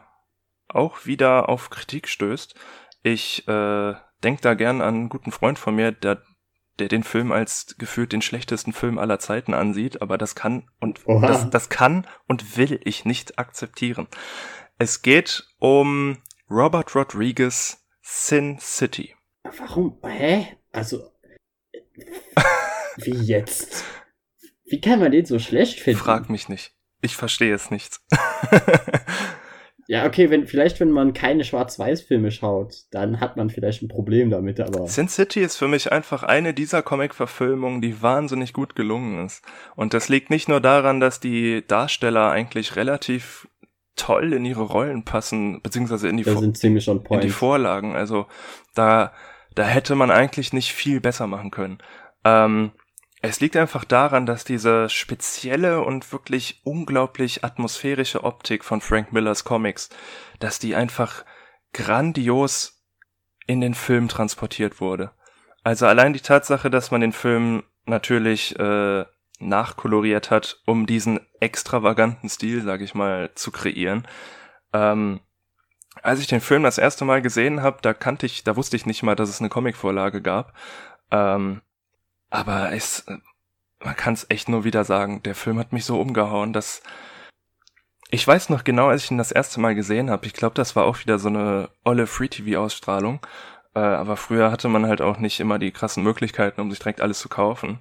auch 0.69 1.05
wieder 1.05 1.49
auf 1.49 1.69
Kritik 1.69 2.07
stößt. 2.07 2.55
Ich 3.03 3.47
äh, 3.47 3.93
denke 4.23 4.41
da 4.41 4.53
gern 4.53 4.81
an 4.81 4.95
einen 4.95 5.09
guten 5.09 5.31
Freund 5.31 5.59
von 5.59 5.75
mir, 5.75 5.91
der 5.91 6.21
der 6.79 6.87
den 6.87 7.03
Film 7.03 7.31
als 7.31 7.75
gefühlt 7.77 8.13
den 8.13 8.21
schlechtesten 8.21 8.73
Film 8.73 8.99
aller 8.99 9.19
Zeiten 9.19 9.53
ansieht, 9.53 10.01
aber 10.01 10.17
das 10.17 10.35
kann 10.35 10.69
und 10.79 11.07
Oha. 11.07 11.25
das, 11.27 11.49
das 11.49 11.69
kann 11.69 12.05
und 12.27 12.57
will 12.57 12.79
ich 12.83 13.05
nicht 13.05 13.39
akzeptieren. 13.39 14.07
Es 14.77 15.01
geht 15.01 15.47
um 15.59 16.21
Robert 16.49 16.95
Rodriguez 16.95 17.85
Sin 18.01 18.59
City. 18.59 19.15
Warum? 19.57 19.97
Hä? 20.03 20.57
Also. 20.71 21.11
Wie 22.97 23.11
jetzt? 23.11 23.83
Wie 24.65 24.81
kann 24.81 24.99
man 24.99 25.11
den 25.11 25.25
so 25.25 25.39
schlecht 25.39 25.79
finden? 25.79 25.99
Frag 25.99 26.29
mich 26.29 26.49
nicht. 26.49 26.73
Ich 27.01 27.15
verstehe 27.15 27.53
es 27.53 27.71
nicht. 27.71 27.99
Ja, 29.89 30.05
okay, 30.05 30.29
wenn, 30.29 30.47
vielleicht, 30.47 30.81
wenn 30.81 30.91
man 30.91 31.13
keine 31.13 31.45
Schwarz-Weiß-Filme 31.45 32.29
schaut, 32.31 32.75
dann 32.91 33.21
hat 33.21 33.37
man 33.37 33.49
vielleicht 33.49 33.81
ein 33.81 33.87
Problem 33.87 34.29
damit, 34.29 34.59
aber. 34.59 34.85
Sin 34.87 35.07
City 35.07 35.39
ist 35.41 35.55
für 35.55 35.69
mich 35.69 35.93
einfach 35.93 36.23
eine 36.23 36.53
dieser 36.53 36.81
Comic-Verfilmungen, 36.81 37.81
die 37.81 38.01
wahnsinnig 38.01 38.51
gut 38.51 38.75
gelungen 38.75 39.25
ist. 39.25 39.45
Und 39.77 39.93
das 39.93 40.09
liegt 40.09 40.29
nicht 40.29 40.49
nur 40.49 40.59
daran, 40.59 40.99
dass 40.99 41.21
die 41.21 41.65
Darsteller 41.65 42.29
eigentlich 42.29 42.75
relativ 42.75 43.47
toll 43.95 44.33
in 44.33 44.43
ihre 44.43 44.63
Rollen 44.63 45.05
passen, 45.05 45.61
beziehungsweise 45.61 46.09
in 46.09 46.17
die, 46.17 46.25
Vor- 46.25 46.41
sind 46.41 46.57
ziemlich 46.57 46.87
on 46.89 47.01
in 47.09 47.21
die 47.21 47.29
Vorlagen. 47.29 47.95
Also 47.95 48.27
da, 48.75 49.13
da 49.55 49.63
hätte 49.63 49.95
man 49.95 50.11
eigentlich 50.11 50.51
nicht 50.51 50.73
viel 50.73 50.99
besser 50.99 51.27
machen 51.27 51.49
können. 51.49 51.77
Ähm, 52.25 52.71
es 53.21 53.39
liegt 53.39 53.55
einfach 53.55 53.83
daran, 53.83 54.25
dass 54.25 54.43
diese 54.43 54.89
spezielle 54.89 55.81
und 55.83 56.11
wirklich 56.11 56.61
unglaublich 56.63 57.43
atmosphärische 57.43 58.23
Optik 58.23 58.63
von 58.63 58.81
Frank 58.81 59.11
Millers 59.11 59.43
Comics, 59.43 59.89
dass 60.39 60.59
die 60.59 60.75
einfach 60.75 61.25
grandios 61.73 62.83
in 63.47 63.61
den 63.61 63.73
Film 63.73 64.07
transportiert 64.07 64.79
wurde. 64.79 65.11
Also 65.63 65.87
allein 65.87 66.13
die 66.13 66.21
Tatsache, 66.21 66.69
dass 66.69 66.91
man 66.91 67.01
den 67.01 67.11
Film 67.11 67.63
natürlich 67.85 68.57
äh, 68.59 69.05
nachkoloriert 69.39 70.31
hat, 70.31 70.61
um 70.65 70.85
diesen 70.85 71.19
extravaganten 71.39 72.29
Stil, 72.29 72.63
sag 72.63 72.81
ich 72.81 72.93
mal, 72.93 73.33
zu 73.35 73.51
kreieren. 73.51 74.07
Ähm, 74.73 75.21
als 76.03 76.19
ich 76.19 76.27
den 76.27 76.41
Film 76.41 76.63
das 76.63 76.77
erste 76.77 77.05
Mal 77.05 77.21
gesehen 77.21 77.61
habe, 77.61 77.79
da 77.81 77.93
kannte 77.93 78.25
ich, 78.25 78.43
da 78.43 78.55
wusste 78.55 78.75
ich 78.75 78.85
nicht 78.85 79.03
mal, 79.03 79.15
dass 79.15 79.29
es 79.29 79.39
eine 79.39 79.49
Comicvorlage 79.49 80.21
gab. 80.21 80.53
Ähm, 81.11 81.61
aber 82.29 82.71
es, 82.73 83.05
man 83.83 83.95
kann 83.95 84.13
es 84.13 84.25
echt 84.29 84.49
nur 84.49 84.63
wieder 84.63 84.83
sagen, 84.83 85.21
der 85.23 85.35
Film 85.35 85.59
hat 85.59 85.73
mich 85.73 85.85
so 85.85 85.99
umgehauen, 85.99 86.53
dass 86.53 86.81
ich 88.09 88.25
weiß 88.25 88.49
noch 88.49 88.63
genau, 88.63 88.87
als 88.87 89.03
ich 89.03 89.11
ihn 89.11 89.17
das 89.17 89.31
erste 89.33 89.59
Mal 89.59 89.75
gesehen 89.75 90.09
habe, 90.09 90.25
ich 90.25 90.33
glaube, 90.33 90.55
das 90.55 90.75
war 90.75 90.85
auch 90.85 90.99
wieder 90.99 91.19
so 91.19 91.27
eine 91.27 91.69
olle 91.83 92.07
Free-TV-Ausstrahlung. 92.07 93.19
Äh, 93.75 93.79
aber 93.79 94.15
früher 94.15 94.49
hatte 94.51 94.69
man 94.69 94.87
halt 94.87 95.01
auch 95.01 95.19
nicht 95.19 95.39
immer 95.39 95.59
die 95.59 95.71
krassen 95.71 96.03
Möglichkeiten, 96.03 96.61
um 96.61 96.71
sich 96.71 96.79
direkt 96.79 97.01
alles 97.01 97.19
zu 97.19 97.27
kaufen. 97.29 97.79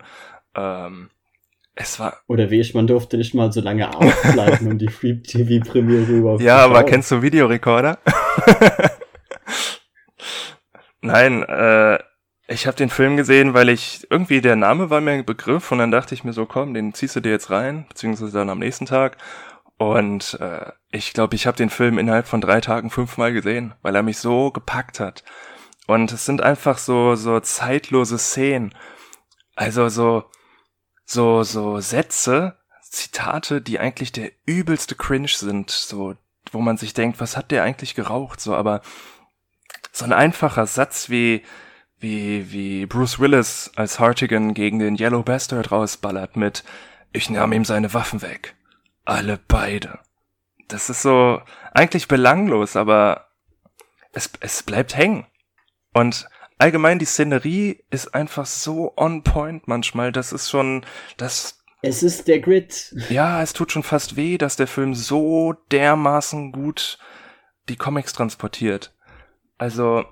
Ähm, 0.56 1.10
es 1.74 2.00
war, 2.00 2.18
Oder 2.26 2.50
wie 2.50 2.60
ich, 2.60 2.74
man 2.74 2.86
durfte 2.86 3.18
nicht 3.18 3.34
mal 3.34 3.52
so 3.52 3.60
lange 3.60 3.94
aufbleiben, 3.94 4.66
um 4.72 4.78
die 4.78 4.88
Free-TV-Premiere 4.88 6.08
rüber 6.08 6.40
ja, 6.40 6.58
aber 6.58 6.84
kennst 6.84 7.10
du 7.10 7.22
Videorekorder? 7.22 7.98
Nein, 11.02 11.42
äh, 11.44 11.98
ich 12.48 12.66
habe 12.66 12.76
den 12.76 12.90
Film 12.90 13.16
gesehen, 13.16 13.54
weil 13.54 13.68
ich 13.68 14.06
irgendwie 14.10 14.40
der 14.40 14.56
Name 14.56 14.88
war 14.90 15.00
mir 15.00 15.12
ein 15.12 15.24
Begriff 15.24 15.72
und 15.72 15.78
dann 15.78 15.90
dachte 15.90 16.14
ich 16.14 16.24
mir 16.24 16.32
so, 16.32 16.46
komm, 16.46 16.74
den 16.74 16.94
ziehst 16.94 17.16
du 17.16 17.20
dir 17.20 17.32
jetzt 17.32 17.50
rein, 17.50 17.86
beziehungsweise 17.88 18.38
dann 18.38 18.50
am 18.50 18.60
nächsten 18.60 18.86
Tag. 18.86 19.18
Und 19.78 20.38
äh, 20.40 20.72
ich 20.90 21.12
glaube, 21.12 21.34
ich 21.34 21.46
habe 21.46 21.56
den 21.56 21.70
Film 21.70 21.98
innerhalb 21.98 22.26
von 22.26 22.40
drei 22.40 22.60
Tagen 22.60 22.90
fünfmal 22.90 23.32
gesehen, 23.32 23.74
weil 23.82 23.94
er 23.96 24.02
mich 24.02 24.18
so 24.18 24.50
gepackt 24.50 25.00
hat. 25.00 25.24
Und 25.86 26.12
es 26.12 26.24
sind 26.24 26.40
einfach 26.40 26.78
so 26.78 27.14
so 27.16 27.40
zeitlose 27.40 28.18
Szenen, 28.18 28.74
also 29.54 29.88
so 29.88 30.24
so 31.04 31.42
so 31.42 31.80
Sätze, 31.80 32.56
Zitate, 32.82 33.60
die 33.60 33.78
eigentlich 33.78 34.12
der 34.12 34.30
übelste 34.46 34.94
Cringe 34.94 35.28
sind, 35.28 35.70
so 35.70 36.14
wo 36.52 36.60
man 36.60 36.76
sich 36.76 36.94
denkt, 36.94 37.20
was 37.20 37.36
hat 37.36 37.50
der 37.50 37.64
eigentlich 37.64 37.94
geraucht, 37.94 38.40
so 38.40 38.54
aber 38.54 38.82
so 39.92 40.04
ein 40.04 40.12
einfacher 40.12 40.66
Satz 40.66 41.10
wie 41.10 41.42
wie 41.98 42.52
wie 42.52 42.86
Bruce 42.86 43.18
Willis 43.18 43.70
als 43.76 43.98
Hartigan 43.98 44.54
gegen 44.54 44.78
den 44.78 44.96
Yellow 44.96 45.22
Bastard 45.22 45.70
rausballert 45.72 46.36
mit 46.36 46.64
ich 47.12 47.30
nahm 47.30 47.52
ihm 47.52 47.64
seine 47.64 47.94
Waffen 47.94 48.20
weg. 48.20 48.54
Alle 49.04 49.38
beide. 49.48 50.00
Das 50.68 50.90
ist 50.90 51.02
so 51.02 51.40
eigentlich 51.72 52.08
belanglos, 52.08 52.76
aber 52.76 53.28
es, 54.12 54.30
es 54.40 54.62
bleibt 54.62 54.96
hängen. 54.96 55.26
Und 55.94 56.28
allgemein 56.58 56.98
die 56.98 57.06
Szenerie 57.06 57.84
ist 57.90 58.14
einfach 58.14 58.46
so 58.46 58.92
on 58.96 59.22
point 59.22 59.66
manchmal. 59.68 60.12
Das 60.12 60.32
ist 60.32 60.50
schon, 60.50 60.84
das, 61.16 61.62
Es 61.82 62.02
ist 62.02 62.28
der 62.28 62.40
Grid. 62.40 62.94
ja, 63.08 63.40
es 63.42 63.52
tut 63.52 63.72
schon 63.72 63.82
fast 63.82 64.16
weh, 64.16 64.36
dass 64.36 64.56
der 64.56 64.66
Film 64.66 64.94
so 64.94 65.54
dermaßen 65.70 66.52
gut 66.52 66.98
die 67.68 67.76
Comics 67.76 68.12
transportiert. 68.12 68.94
Also, 69.56 70.04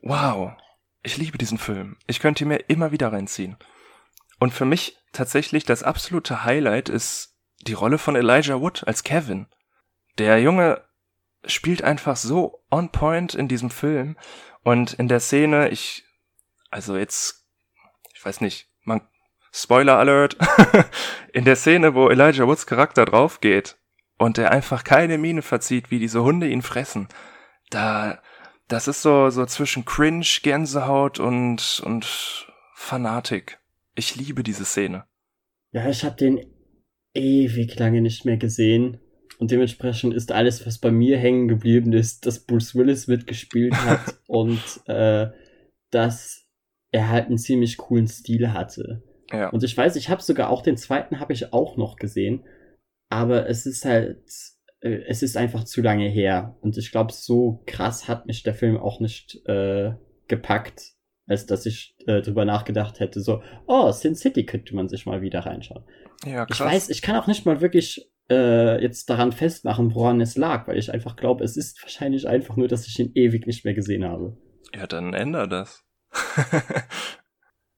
wow. 0.00 0.52
Ich 1.02 1.16
liebe 1.16 1.38
diesen 1.38 1.58
Film. 1.58 1.96
Ich 2.06 2.20
könnte 2.20 2.44
ihn 2.44 2.48
mir 2.48 2.68
immer 2.68 2.92
wieder 2.92 3.12
reinziehen. 3.12 3.56
Und 4.38 4.52
für 4.52 4.64
mich 4.64 4.98
tatsächlich 5.12 5.64
das 5.64 5.82
absolute 5.82 6.44
Highlight 6.44 6.88
ist 6.88 7.36
die 7.62 7.74
Rolle 7.74 7.98
von 7.98 8.16
Elijah 8.16 8.60
Wood 8.60 8.86
als 8.86 9.02
Kevin. 9.02 9.46
Der 10.18 10.40
Junge 10.40 10.82
spielt 11.44 11.82
einfach 11.82 12.16
so 12.16 12.64
on 12.70 12.90
point 12.90 13.34
in 13.34 13.48
diesem 13.48 13.70
Film 13.70 14.16
und 14.62 14.94
in 14.94 15.08
der 15.08 15.20
Szene, 15.20 15.68
ich, 15.70 16.04
also 16.70 16.96
jetzt, 16.96 17.46
ich 18.14 18.24
weiß 18.24 18.40
nicht, 18.40 18.68
man, 18.84 19.00
Spoiler 19.52 19.98
Alert, 19.98 20.36
in 21.32 21.44
der 21.44 21.56
Szene, 21.56 21.94
wo 21.94 22.08
Elijah 22.08 22.46
Woods 22.46 22.66
Charakter 22.66 23.04
drauf 23.04 23.40
geht 23.40 23.76
und 24.18 24.38
er 24.38 24.50
einfach 24.50 24.84
keine 24.84 25.18
Miene 25.18 25.42
verzieht, 25.42 25.90
wie 25.90 25.98
diese 25.98 26.22
Hunde 26.22 26.48
ihn 26.48 26.62
fressen, 26.62 27.08
da, 27.70 28.22
das 28.72 28.88
ist 28.88 29.02
so, 29.02 29.28
so 29.30 29.44
zwischen 29.46 29.84
Cringe, 29.84 30.26
Gänsehaut 30.42 31.20
und, 31.20 31.82
und 31.84 32.46
Fanatik. 32.74 33.58
Ich 33.94 34.16
liebe 34.16 34.42
diese 34.42 34.64
Szene. 34.64 35.04
Ja, 35.72 35.88
ich 35.88 36.04
habe 36.04 36.16
den 36.16 36.46
ewig 37.14 37.78
lange 37.78 38.00
nicht 38.00 38.24
mehr 38.24 38.38
gesehen. 38.38 38.98
Und 39.38 39.50
dementsprechend 39.50 40.14
ist 40.14 40.32
alles, 40.32 40.66
was 40.66 40.78
bei 40.78 40.90
mir 40.90 41.18
hängen 41.18 41.48
geblieben 41.48 41.92
ist, 41.92 42.26
dass 42.26 42.46
Bruce 42.46 42.74
Willis 42.74 43.08
mitgespielt 43.08 43.74
hat 43.74 44.18
und 44.26 44.60
äh, 44.86 45.30
dass 45.90 46.46
er 46.92 47.08
halt 47.08 47.26
einen 47.26 47.38
ziemlich 47.38 47.76
coolen 47.76 48.06
Stil 48.06 48.52
hatte. 48.52 49.02
Ja. 49.30 49.48
Und 49.50 49.64
ich 49.64 49.76
weiß, 49.76 49.96
ich 49.96 50.08
habe 50.08 50.22
sogar 50.22 50.48
auch 50.50 50.62
den 50.62 50.76
zweiten 50.76 51.20
habe 51.20 51.32
ich 51.32 51.52
auch 51.52 51.76
noch 51.76 51.96
gesehen, 51.96 52.44
aber 53.10 53.48
es 53.48 53.66
ist 53.66 53.84
halt, 53.84 54.22
es 54.88 55.22
ist 55.22 55.36
einfach 55.36 55.64
zu 55.64 55.80
lange 55.80 56.08
her. 56.08 56.56
Und 56.60 56.76
ich 56.76 56.90
glaube, 56.90 57.12
so 57.12 57.62
krass 57.66 58.08
hat 58.08 58.26
mich 58.26 58.42
der 58.42 58.54
Film 58.54 58.76
auch 58.76 59.00
nicht 59.00 59.40
äh, 59.46 59.92
gepackt, 60.28 60.92
als 61.26 61.46
dass 61.46 61.66
ich 61.66 61.96
äh, 62.06 62.20
drüber 62.20 62.44
nachgedacht 62.44 63.00
hätte, 63.00 63.20
so, 63.20 63.42
oh, 63.66 63.90
Sin 63.92 64.14
City 64.14 64.44
könnte 64.44 64.74
man 64.74 64.88
sich 64.88 65.06
mal 65.06 65.22
wieder 65.22 65.40
reinschauen. 65.40 65.84
Ja, 66.24 66.46
Ich 66.50 66.60
weiß, 66.60 66.90
ich 66.90 67.02
kann 67.02 67.16
auch 67.16 67.26
nicht 67.26 67.46
mal 67.46 67.60
wirklich 67.60 68.10
äh, 68.30 68.82
jetzt 68.82 69.08
daran 69.08 69.32
festmachen, 69.32 69.94
woran 69.94 70.20
es 70.20 70.36
lag, 70.36 70.66
weil 70.66 70.78
ich 70.78 70.92
einfach 70.92 71.16
glaube, 71.16 71.44
es 71.44 71.56
ist 71.56 71.82
wahrscheinlich 71.82 72.26
einfach 72.26 72.56
nur, 72.56 72.68
dass 72.68 72.86
ich 72.86 72.98
ihn 72.98 73.12
ewig 73.14 73.46
nicht 73.46 73.64
mehr 73.64 73.74
gesehen 73.74 74.04
habe. 74.04 74.36
Ja, 74.74 74.86
dann 74.86 75.14
änder 75.14 75.46
das. 75.46 75.84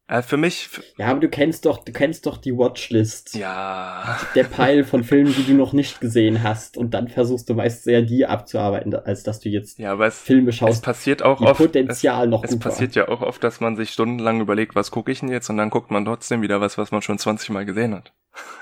Äh, 0.07 0.21
für 0.21 0.37
mich. 0.37 0.69
Ja, 0.99 1.07
aber 1.07 1.21
du 1.21 1.31
kennst 1.31 1.65
doch, 1.65 1.83
du 1.83 1.91
kennst 1.91 2.27
doch 2.27 2.37
die 2.37 2.53
Watchlist. 2.53 3.35
Ja. 3.35 4.21
Der 4.35 4.45
Pile 4.45 4.85
von 4.85 5.03
Filmen, 5.03 5.35
die 5.35 5.45
du 5.45 5.55
noch 5.55 5.73
nicht 5.73 6.01
gesehen 6.01 6.43
hast. 6.43 6.77
Und 6.77 6.93
dann 6.93 7.09
versuchst 7.09 7.49
du 7.49 7.55
meist 7.55 7.85
sehr 7.85 8.03
die 8.03 8.27
abzuarbeiten, 8.27 8.95
als 8.95 9.23
dass 9.23 9.41
du 9.41 9.49
jetzt 9.49 9.79
ja, 9.79 9.93
aber 9.93 10.07
es, 10.07 10.21
Filme 10.21 10.53
schaust. 10.53 10.75
Es 10.75 10.81
passiert 10.83 11.23
auch 11.23 11.41
oft. 11.41 11.57
Potenzial 11.57 12.27
es, 12.27 12.31
noch 12.31 12.45
Es 12.45 12.59
passiert 12.59 12.95
ja 12.95 13.09
auch 13.09 13.23
oft, 13.23 13.43
dass 13.43 13.61
man 13.61 13.77
sich 13.77 13.91
stundenlang 13.91 14.43
überlegt, 14.43 14.75
was 14.75 14.91
gucke 14.91 15.11
ich 15.11 15.21
denn 15.21 15.31
jetzt? 15.31 15.49
Und 15.49 15.57
dann 15.57 15.71
guckt 15.71 15.91
man 15.91 16.05
trotzdem 16.05 16.43
wieder 16.43 16.61
was, 16.61 16.77
was 16.77 16.91
man 16.93 17.01
schon 17.01 17.19
20 17.19 17.49
Mal 17.49 17.65
gesehen 17.65 17.95
hat. 17.95 18.13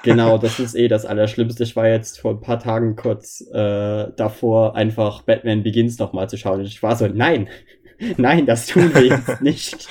Genau, 0.05 0.39
das 0.39 0.59
ist 0.61 0.77
eh 0.77 0.87
das 0.87 1.07
Allerschlimmste. 1.07 1.65
Ich 1.65 1.75
war 1.75 1.89
jetzt 1.89 2.21
vor 2.21 2.35
ein 2.35 2.41
paar 2.41 2.61
Tagen 2.61 2.95
kurz 2.95 3.41
äh, 3.53 4.13
davor, 4.17 4.77
einfach 4.77 5.23
Batman 5.23 5.65
Begins 5.65 5.99
nochmal 5.99 6.29
zu 6.29 6.37
schauen. 6.37 6.61
Und 6.61 6.67
ich 6.67 6.85
war 6.85 6.95
so, 6.95 7.09
nein, 7.09 7.49
nein, 8.17 8.47
das 8.47 8.67
tun 8.67 8.95
wir 8.95 9.07
jetzt 9.07 9.41
nicht. 9.41 9.89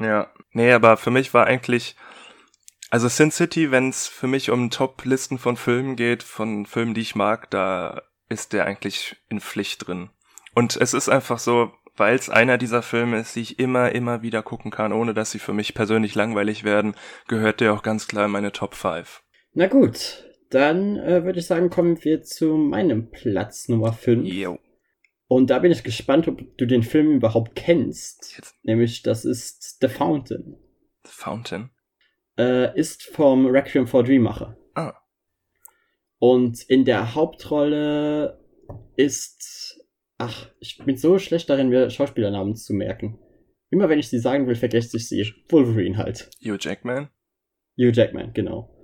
Ja, 0.00 0.28
nee, 0.52 0.72
aber 0.72 0.96
für 0.96 1.10
mich 1.10 1.34
war 1.34 1.46
eigentlich, 1.46 1.96
also 2.90 3.08
Sin 3.08 3.30
City, 3.30 3.70
wenn 3.70 3.88
es 3.88 4.08
für 4.08 4.26
mich 4.26 4.50
um 4.50 4.70
Top-Listen 4.70 5.38
von 5.38 5.56
Filmen 5.56 5.96
geht, 5.96 6.22
von 6.22 6.66
Filmen, 6.66 6.94
die 6.94 7.00
ich 7.02 7.14
mag, 7.14 7.50
da 7.50 8.02
ist 8.28 8.52
der 8.52 8.64
eigentlich 8.64 9.16
in 9.28 9.40
Pflicht 9.40 9.86
drin. 9.86 10.10
Und 10.54 10.76
es 10.76 10.94
ist 10.94 11.08
einfach 11.08 11.38
so, 11.38 11.72
weil 11.96 12.16
es 12.16 12.30
einer 12.30 12.58
dieser 12.58 12.82
Filme 12.82 13.20
ist, 13.20 13.36
die 13.36 13.40
ich 13.40 13.58
immer, 13.58 13.92
immer 13.92 14.22
wieder 14.22 14.42
gucken 14.42 14.70
kann, 14.70 14.92
ohne 14.92 15.14
dass 15.14 15.30
sie 15.30 15.38
für 15.38 15.52
mich 15.52 15.74
persönlich 15.74 16.14
langweilig 16.14 16.64
werden, 16.64 16.94
gehört 17.28 17.60
der 17.60 17.74
auch 17.74 17.82
ganz 17.82 18.08
klar 18.08 18.26
in 18.26 18.30
meine 18.30 18.52
Top 18.52 18.74
5. 18.74 19.22
Na 19.52 19.66
gut, 19.66 20.24
dann 20.50 20.96
äh, 20.96 21.24
würde 21.24 21.38
ich 21.38 21.46
sagen, 21.46 21.70
kommen 21.70 22.02
wir 22.02 22.22
zu 22.22 22.56
meinem 22.56 23.10
Platz 23.10 23.68
Nummer 23.68 23.92
5. 23.92 24.26
Jo. 24.26 24.58
Und 25.30 25.48
da 25.48 25.60
bin 25.60 25.70
ich 25.70 25.84
gespannt, 25.84 26.26
ob 26.26 26.42
du 26.58 26.66
den 26.66 26.82
Film 26.82 27.12
überhaupt 27.12 27.54
kennst. 27.54 28.36
Jetzt. 28.36 28.56
Nämlich, 28.64 29.02
das 29.02 29.24
ist 29.24 29.78
The 29.80 29.86
Fountain. 29.86 30.56
The 31.06 31.12
Fountain. 31.12 31.70
Äh, 32.36 32.76
ist 32.76 33.04
vom 33.04 33.46
Requiem 33.46 33.86
for 33.86 34.02
Dream 34.02 34.22
Macher. 34.22 34.58
Ah. 34.74 34.94
Und 36.18 36.62
in 36.62 36.84
der 36.84 37.14
Hauptrolle 37.14 38.44
ist. 38.96 39.80
Ach, 40.18 40.50
ich 40.58 40.78
bin 40.78 40.96
so 40.96 41.20
schlecht 41.20 41.48
darin, 41.48 41.68
mir 41.68 41.90
Schauspielernamen 41.90 42.56
zu 42.56 42.74
merken. 42.74 43.20
Immer 43.70 43.88
wenn 43.88 44.00
ich 44.00 44.08
sie 44.08 44.18
sagen 44.18 44.48
will, 44.48 44.56
vergesse 44.56 44.96
ich 44.96 45.08
sie. 45.08 45.32
Wolverine 45.48 45.96
halt. 45.96 46.28
Hugh 46.44 46.58
Jackman. 46.58 47.08
Hugh 47.78 47.92
Jackman, 47.92 48.32
genau. 48.34 48.79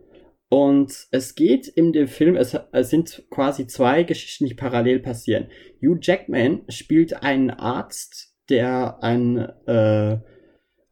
Und 0.49 1.09
es 1.11 1.35
geht 1.35 1.67
in 1.67 1.93
dem 1.93 2.07
Film, 2.07 2.37
es, 2.37 2.57
es 2.73 2.91
sind 2.91 3.25
quasi 3.31 3.67
zwei 3.67 4.05
Geschichten, 4.05 4.47
die 4.47 4.55
parallel 4.55 5.01
passieren. 5.01 5.49
Hugh 5.83 5.99
Jackman 6.01 6.63
spielt 6.69 7.23
einen 7.23 7.51
Arzt, 7.51 8.35
der 8.49 9.03
ein, 9.03 9.39
äh, 9.67 10.19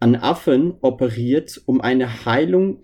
an 0.01 0.17
Affen 0.17 0.75
operiert, 0.81 1.63
um 1.67 1.81
eine 1.81 2.25
Heilung 2.25 2.83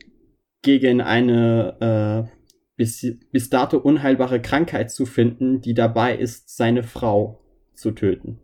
gegen 0.62 1.00
eine 1.00 2.28
äh, 2.30 2.36
bis, 2.76 3.04
bis 3.32 3.50
dato 3.50 3.78
unheilbare 3.78 4.40
Krankheit 4.40 4.90
zu 4.90 5.06
finden, 5.06 5.60
die 5.60 5.74
dabei 5.74 6.16
ist, 6.16 6.56
seine 6.56 6.84
Frau 6.84 7.44
zu 7.74 7.90
töten. 7.90 8.40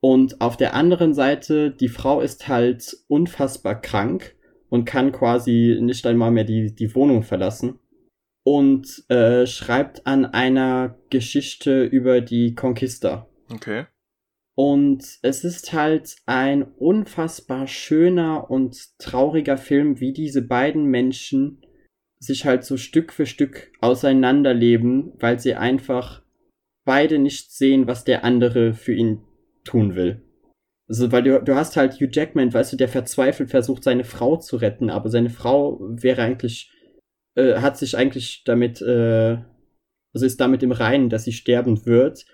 Und 0.00 0.40
auf 0.40 0.56
der 0.56 0.74
anderen 0.74 1.14
Seite, 1.14 1.72
die 1.72 1.88
Frau 1.88 2.20
ist 2.20 2.46
halt 2.46 2.96
unfassbar 3.08 3.80
krank 3.80 4.35
und 4.68 4.84
kann 4.84 5.12
quasi 5.12 5.78
nicht 5.80 6.06
einmal 6.06 6.30
mehr 6.30 6.44
die, 6.44 6.74
die 6.74 6.94
Wohnung 6.94 7.22
verlassen 7.22 7.78
und 8.44 9.04
äh, 9.08 9.46
schreibt 9.46 10.06
an 10.06 10.24
einer 10.24 10.98
Geschichte 11.10 11.84
über 11.84 12.20
die 12.20 12.54
Conquista. 12.54 13.28
Okay. 13.52 13.86
Und 14.54 15.18
es 15.22 15.44
ist 15.44 15.72
halt 15.72 16.16
ein 16.24 16.62
unfassbar 16.62 17.66
schöner 17.66 18.50
und 18.50 18.98
trauriger 18.98 19.58
Film, 19.58 20.00
wie 20.00 20.12
diese 20.12 20.42
beiden 20.42 20.86
Menschen 20.86 21.60
sich 22.18 22.46
halt 22.46 22.64
so 22.64 22.76
Stück 22.76 23.12
für 23.12 23.26
Stück 23.26 23.72
auseinanderleben, 23.80 25.12
weil 25.18 25.38
sie 25.38 25.54
einfach 25.54 26.22
beide 26.84 27.18
nicht 27.18 27.52
sehen, 27.52 27.86
was 27.86 28.04
der 28.04 28.24
andere 28.24 28.72
für 28.72 28.94
ihn 28.94 29.22
tun 29.64 29.94
will. 29.94 30.22
Also, 30.88 31.10
weil 31.10 31.22
du, 31.22 31.42
du 31.42 31.54
hast 31.54 31.76
halt 31.76 31.94
Hugh 31.94 32.08
Jackman, 32.12 32.52
weißt 32.52 32.72
du, 32.72 32.76
der 32.76 32.88
verzweifelt 32.88 33.50
versucht, 33.50 33.82
seine 33.82 34.04
Frau 34.04 34.36
zu 34.36 34.56
retten, 34.56 34.90
aber 34.90 35.10
seine 35.10 35.30
Frau 35.30 35.80
wäre 35.80 36.22
eigentlich, 36.22 36.70
äh, 37.34 37.56
hat 37.56 37.76
sich 37.76 37.96
eigentlich 37.96 38.44
damit, 38.44 38.80
äh, 38.82 39.38
also 40.14 40.26
ist 40.26 40.40
damit 40.40 40.62
im 40.62 40.72
Reinen, 40.72 41.10
dass 41.10 41.24
sie 41.24 41.32
sterben 41.32 41.84
wird 41.86 42.24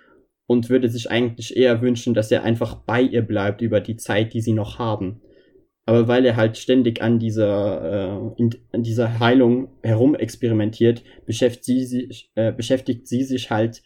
und 0.46 0.68
würde 0.68 0.88
sich 0.88 1.10
eigentlich 1.10 1.56
eher 1.56 1.80
wünschen, 1.80 2.14
dass 2.14 2.30
er 2.30 2.42
einfach 2.42 2.74
bei 2.84 3.00
ihr 3.00 3.22
bleibt 3.22 3.62
über 3.62 3.80
die 3.80 3.96
Zeit, 3.96 4.34
die 4.34 4.42
sie 4.42 4.52
noch 4.52 4.78
haben. 4.78 5.22
Aber 5.84 6.06
weil 6.06 6.24
er 6.24 6.36
halt 6.36 6.58
ständig 6.58 7.02
an 7.02 7.18
dieser, 7.18 8.32
äh, 8.36 8.40
in, 8.40 8.54
an 8.72 8.82
dieser 8.82 9.18
Heilung 9.18 9.72
herumexperimentiert, 9.82 11.02
beschäftigt 11.26 11.64
sie, 11.64 11.84
sich, 11.84 12.30
äh, 12.34 12.52
beschäftigt 12.52 13.08
sie 13.08 13.24
sich 13.24 13.50
halt 13.50 13.82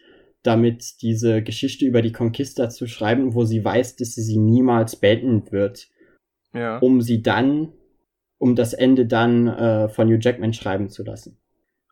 damit, 0.47 1.03
diese 1.03 1.43
Geschichte 1.43 1.85
über 1.85 2.03
die 2.03 2.13
Conquista 2.13 2.69
zu 2.71 2.87
schreiben, 2.87 3.35
wo 3.35 3.45
sie 3.45 3.65
weiß, 3.65 3.97
dass 3.97 4.15
sie 4.15 4.23
sie 4.23 4.39
niemals 4.39 4.97
beenden 4.97 5.51
wird, 5.53 5.89
Ja. 6.55 6.79
um 6.79 7.01
sie 7.01 7.23
dann, 7.23 7.73
um 8.39 8.55
das 8.55 8.73
Ende 8.75 9.07
dann 9.07 9.47
äh, 9.49 9.89
von 9.89 10.09
Hugh 10.09 10.19
Jackman 10.21 10.53
schreiben 10.53 10.89
zu 10.89 11.03
lassen. 11.05 11.39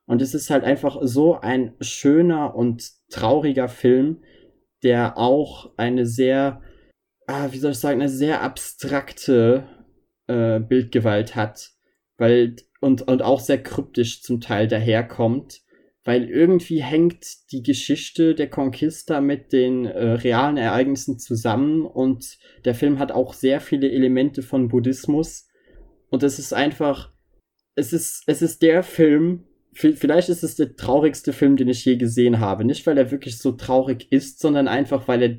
Und 0.07 0.21
es 0.21 0.35
ist 0.35 0.51
halt 0.51 0.65
einfach 0.65 0.99
so 1.03 1.41
ein 1.41 1.75
schöner 1.81 2.55
und 2.55 2.91
trauriger 3.11 3.69
Film, 3.69 4.23
der 4.83 5.17
auch 5.17 5.73
eine 5.79 6.05
sehr, 6.07 6.61
ah, 7.27 7.49
wie 7.53 7.59
soll 7.59 7.73
ich 7.73 7.79
sagen, 7.79 8.01
eine 8.03 8.11
sehr 8.11 8.43
abstrakte 8.43 9.67
äh, 10.27 10.61
Bildgewalt 10.61 11.35
hat, 11.37 11.71
weil 12.19 12.57
und, 12.81 13.09
und 13.09 13.23
auch 13.23 13.41
sehr 13.41 13.63
kryptisch 13.63 14.23
zum 14.23 14.43
Teil 14.43 14.69
daherkommt, 14.69 15.63
weil 16.05 16.29
irgendwie 16.29 16.83
hängt 16.83 17.51
die 17.51 17.63
Geschichte 17.63 18.35
der 18.35 18.51
Conquista 18.51 19.21
mit 19.21 19.53
den 19.53 19.87
äh, 19.87 20.13
realen 20.13 20.57
Ereignissen 20.57 21.19
zusammen 21.19 21.87
und 21.87 22.39
der 22.65 22.75
Film 22.75 22.99
hat 22.99 23.13
auch 23.13 23.35
sehr 23.35 23.61
viele 23.61 23.91
Elemente 23.91 24.43
von 24.43 24.69
Buddhismus 24.69 25.49
und 26.11 26.23
es 26.23 26.39
ist 26.39 26.53
einfach, 26.53 27.13
es 27.75 27.93
ist, 27.93 28.23
es 28.27 28.43
ist 28.43 28.63
der 28.63 28.83
Film, 28.83 29.45
vielleicht 29.73 30.29
ist 30.29 30.45
es 30.45 30.55
der 30.55 30.77
traurigste 30.77 31.33
Film, 31.33 31.57
den 31.57 31.69
ich 31.69 31.85
je 31.85 31.97
gesehen 31.97 32.39
habe. 32.39 32.65
Nicht, 32.65 32.87
weil 32.87 32.97
er 32.97 33.11
wirklich 33.11 33.39
so 33.39 33.51
traurig 33.53 34.13
ist, 34.13 34.39
sondern 34.39 34.69
einfach, 34.69 35.09
weil 35.09 35.23
er 35.23 35.39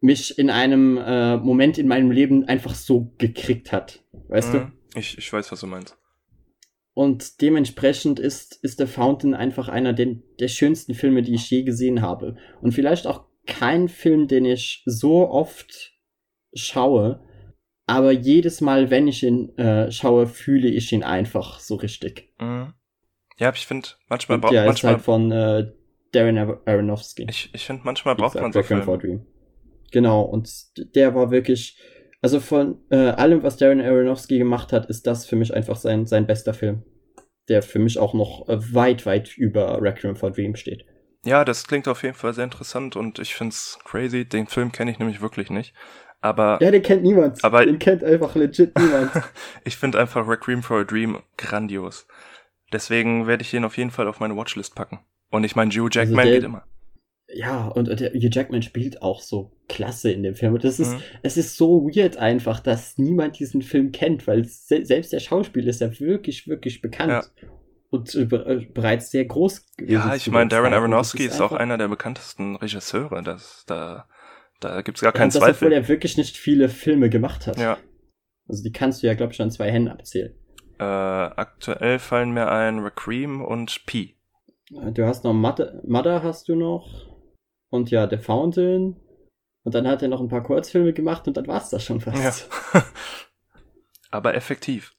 mich 0.00 0.38
in 0.38 0.50
einem 0.50 0.96
äh, 0.98 1.38
Moment 1.38 1.78
in 1.78 1.88
meinem 1.88 2.10
Leben 2.12 2.44
einfach 2.44 2.74
so 2.74 3.12
gekriegt 3.18 3.72
hat. 3.72 4.04
Weißt 4.28 4.54
Mhm. 4.54 4.72
Ich, 4.94 5.18
ich 5.18 5.32
weiß, 5.32 5.50
was 5.50 5.60
du 5.60 5.66
meinst. 5.66 5.96
Und 6.96 7.42
dementsprechend 7.42 8.18
ist, 8.18 8.58
ist 8.64 8.78
The 8.78 8.86
Fountain 8.86 9.34
einfach 9.34 9.68
einer 9.68 9.92
der, 9.92 10.16
der 10.40 10.48
schönsten 10.48 10.94
Filme, 10.94 11.20
die 11.20 11.34
ich 11.34 11.50
je 11.50 11.62
gesehen 11.62 12.00
habe. 12.00 12.36
Und 12.62 12.72
vielleicht 12.72 13.06
auch 13.06 13.26
kein 13.46 13.90
Film, 13.90 14.28
den 14.28 14.46
ich 14.46 14.82
so 14.86 15.28
oft 15.28 15.92
schaue, 16.54 17.20
aber 17.86 18.12
jedes 18.12 18.62
Mal, 18.62 18.88
wenn 18.88 19.08
ich 19.08 19.22
ihn 19.22 19.54
äh, 19.58 19.92
schaue, 19.92 20.26
fühle 20.26 20.68
ich 20.68 20.90
ihn 20.90 21.02
einfach 21.02 21.60
so 21.60 21.74
richtig. 21.74 22.32
Mhm. 22.40 22.72
Ja, 23.36 23.52
ich 23.52 23.66
finde, 23.66 23.88
manchmal 24.08 24.38
braucht 24.38 24.54
ja, 24.54 24.62
ist 24.62 24.68
manchmal, 24.68 24.94
halt 24.94 25.02
von 25.02 25.30
äh, 25.30 25.72
Darren 26.12 26.38
Ar- 26.38 26.62
Aronofsky. 26.64 27.26
ich, 27.28 27.50
ich 27.52 27.66
finde, 27.66 27.82
manchmal 27.84 28.16
braucht 28.16 28.36
man 28.36 28.54
so 28.54 28.62
Filme. 28.62 28.96
Dream. 28.96 29.26
Genau, 29.92 30.22
und 30.22 30.48
der 30.94 31.14
war 31.14 31.30
wirklich, 31.30 31.78
also 32.22 32.40
von 32.40 32.78
äh, 32.90 32.96
allem, 32.96 33.42
was 33.42 33.56
Darren 33.56 33.80
Aronofsky 33.80 34.38
gemacht 34.38 34.72
hat, 34.72 34.86
ist 34.86 35.06
das 35.06 35.26
für 35.26 35.36
mich 35.36 35.54
einfach 35.54 35.76
sein, 35.76 36.06
sein 36.06 36.26
bester 36.26 36.54
Film. 36.54 36.82
Der 37.48 37.62
für 37.62 37.78
mich 37.78 37.98
auch 37.98 38.14
noch 38.14 38.48
äh, 38.48 38.74
weit, 38.74 39.06
weit 39.06 39.36
über 39.36 39.80
Requiem 39.80 40.16
for 40.16 40.30
a 40.30 40.32
Dream 40.32 40.56
steht. 40.56 40.84
Ja, 41.24 41.44
das 41.44 41.66
klingt 41.66 41.88
auf 41.88 42.02
jeden 42.02 42.14
Fall 42.14 42.34
sehr 42.34 42.44
interessant 42.44 42.96
und 42.96 43.18
ich 43.18 43.34
find's 43.34 43.78
crazy. 43.84 44.24
Den 44.24 44.46
Film 44.46 44.72
kenne 44.72 44.90
ich 44.90 44.98
nämlich 44.98 45.20
wirklich 45.20 45.50
nicht. 45.50 45.74
Aber 46.20 46.58
Ja, 46.60 46.70
den 46.70 46.82
kennt 46.82 47.02
niemand. 47.02 47.42
Aber- 47.44 47.64
den 47.64 47.78
kennt 47.78 48.02
einfach 48.02 48.34
legit 48.34 48.76
niemand. 48.78 49.10
ich 49.64 49.76
finde 49.76 49.98
einfach 49.98 50.26
Requiem 50.26 50.62
for 50.62 50.80
a 50.80 50.84
Dream 50.84 51.18
grandios. 51.36 52.06
Deswegen 52.72 53.26
werde 53.26 53.42
ich 53.42 53.50
den 53.50 53.64
auf 53.64 53.76
jeden 53.76 53.90
Fall 53.90 54.08
auf 54.08 54.18
meine 54.18 54.36
Watchlist 54.36 54.74
packen. 54.74 55.00
Und 55.30 55.44
ich 55.44 55.54
meine, 55.54 55.70
Hugh 55.70 55.88
Jackman 55.90 56.18
Also 56.20 56.32
geht 56.32 56.44
immer. 56.44 56.64
Ja, 57.28 57.66
und 57.68 57.88
der 58.00 58.10
Hugh 58.12 58.28
Jackman 58.30 58.62
spielt 58.62 59.02
auch 59.02 59.20
so 59.20 59.52
klasse 59.68 60.10
in 60.12 60.22
dem 60.22 60.34
Film. 60.34 60.54
Und 60.54 60.64
das 60.64 60.78
ist, 60.78 60.92
Mhm. 60.92 61.00
es 61.22 61.36
ist 61.36 61.56
so 61.56 61.84
weird 61.86 62.16
einfach, 62.18 62.60
dass 62.60 62.98
niemand 62.98 63.38
diesen 63.38 63.62
Film 63.62 63.90
kennt, 63.92 64.26
weil 64.26 64.44
se 64.44 64.84
selbst 64.84 65.12
der 65.12 65.20
Schauspieler 65.20 65.68
ist 65.68 65.80
ja 65.80 65.90
wirklich, 65.98 66.46
wirklich 66.46 66.80
bekannt. 66.80 67.30
Und 67.90 68.14
äh, 68.14 68.24
be 68.26 68.66
bereits 68.74 69.10
sehr 69.10 69.24
groß 69.24 69.66
gewesen 69.76 69.92
Ja, 69.92 70.14
ich 70.14 70.30
meine, 70.30 70.48
Darren. 70.48 70.66
Und 70.68 70.74
Aronofsky 70.74 71.24
ist 71.24 71.40
auch 71.40 71.46
einfach- 71.52 71.56
einer 71.58 71.78
der 71.78 71.88
bekanntesten 71.88 72.56
Regisseure. 72.56 73.22
Das, 73.22 73.64
da, 73.66 74.08
da 74.60 74.82
gibt's 74.82 75.00
gar 75.00 75.08
Ja, 75.08 75.12
keinen 75.12 75.24
und 75.28 75.34
das, 75.34 75.42
obwohl 75.42 75.54
Zweifel. 75.54 75.72
er 75.72 75.88
wirklich 75.88 76.16
nicht 76.16 76.36
viele 76.36 76.68
Filme 76.68 77.10
gemacht 77.10 77.46
hat. 77.46 77.58
Ja. 77.58 77.78
Also 78.48 78.62
die 78.62 78.72
kannst 78.72 79.02
du 79.02 79.06
ja, 79.08 79.14
glaube 79.14 79.32
ich, 79.32 79.40
an 79.42 79.50
zwei 79.50 79.70
Händen 79.70 79.88
abzählen. 79.88 80.32
Äh, 80.78 80.82
aktuell 80.84 81.98
fallen 81.98 82.32
mir 82.32 82.50
ein 82.50 82.78
Requiem 82.80 83.40
und 83.44 83.84
Pi. 83.86 84.14
Du 84.92 85.04
hast 85.06 85.22
noch 85.24 85.32
Mother, 85.32 85.80
Mother 85.86 86.22
hast 86.22 86.48
du 86.48 86.54
noch. 86.56 87.05
Und 87.76 87.90
ja, 87.90 88.08
The 88.08 88.16
Fountain. 88.16 88.96
Und 89.64 89.74
dann 89.74 89.86
hat 89.86 90.02
er 90.02 90.08
noch 90.08 90.20
ein 90.20 90.28
paar 90.28 90.42
Kurzfilme 90.42 90.92
gemacht 90.92 91.26
und 91.28 91.36
dann 91.36 91.46
war's 91.46 91.70
das 91.70 91.84
schon 91.84 92.00
fast. 92.00 92.48
Ja. 92.72 92.84
aber 94.10 94.34
effektiv. 94.34 94.94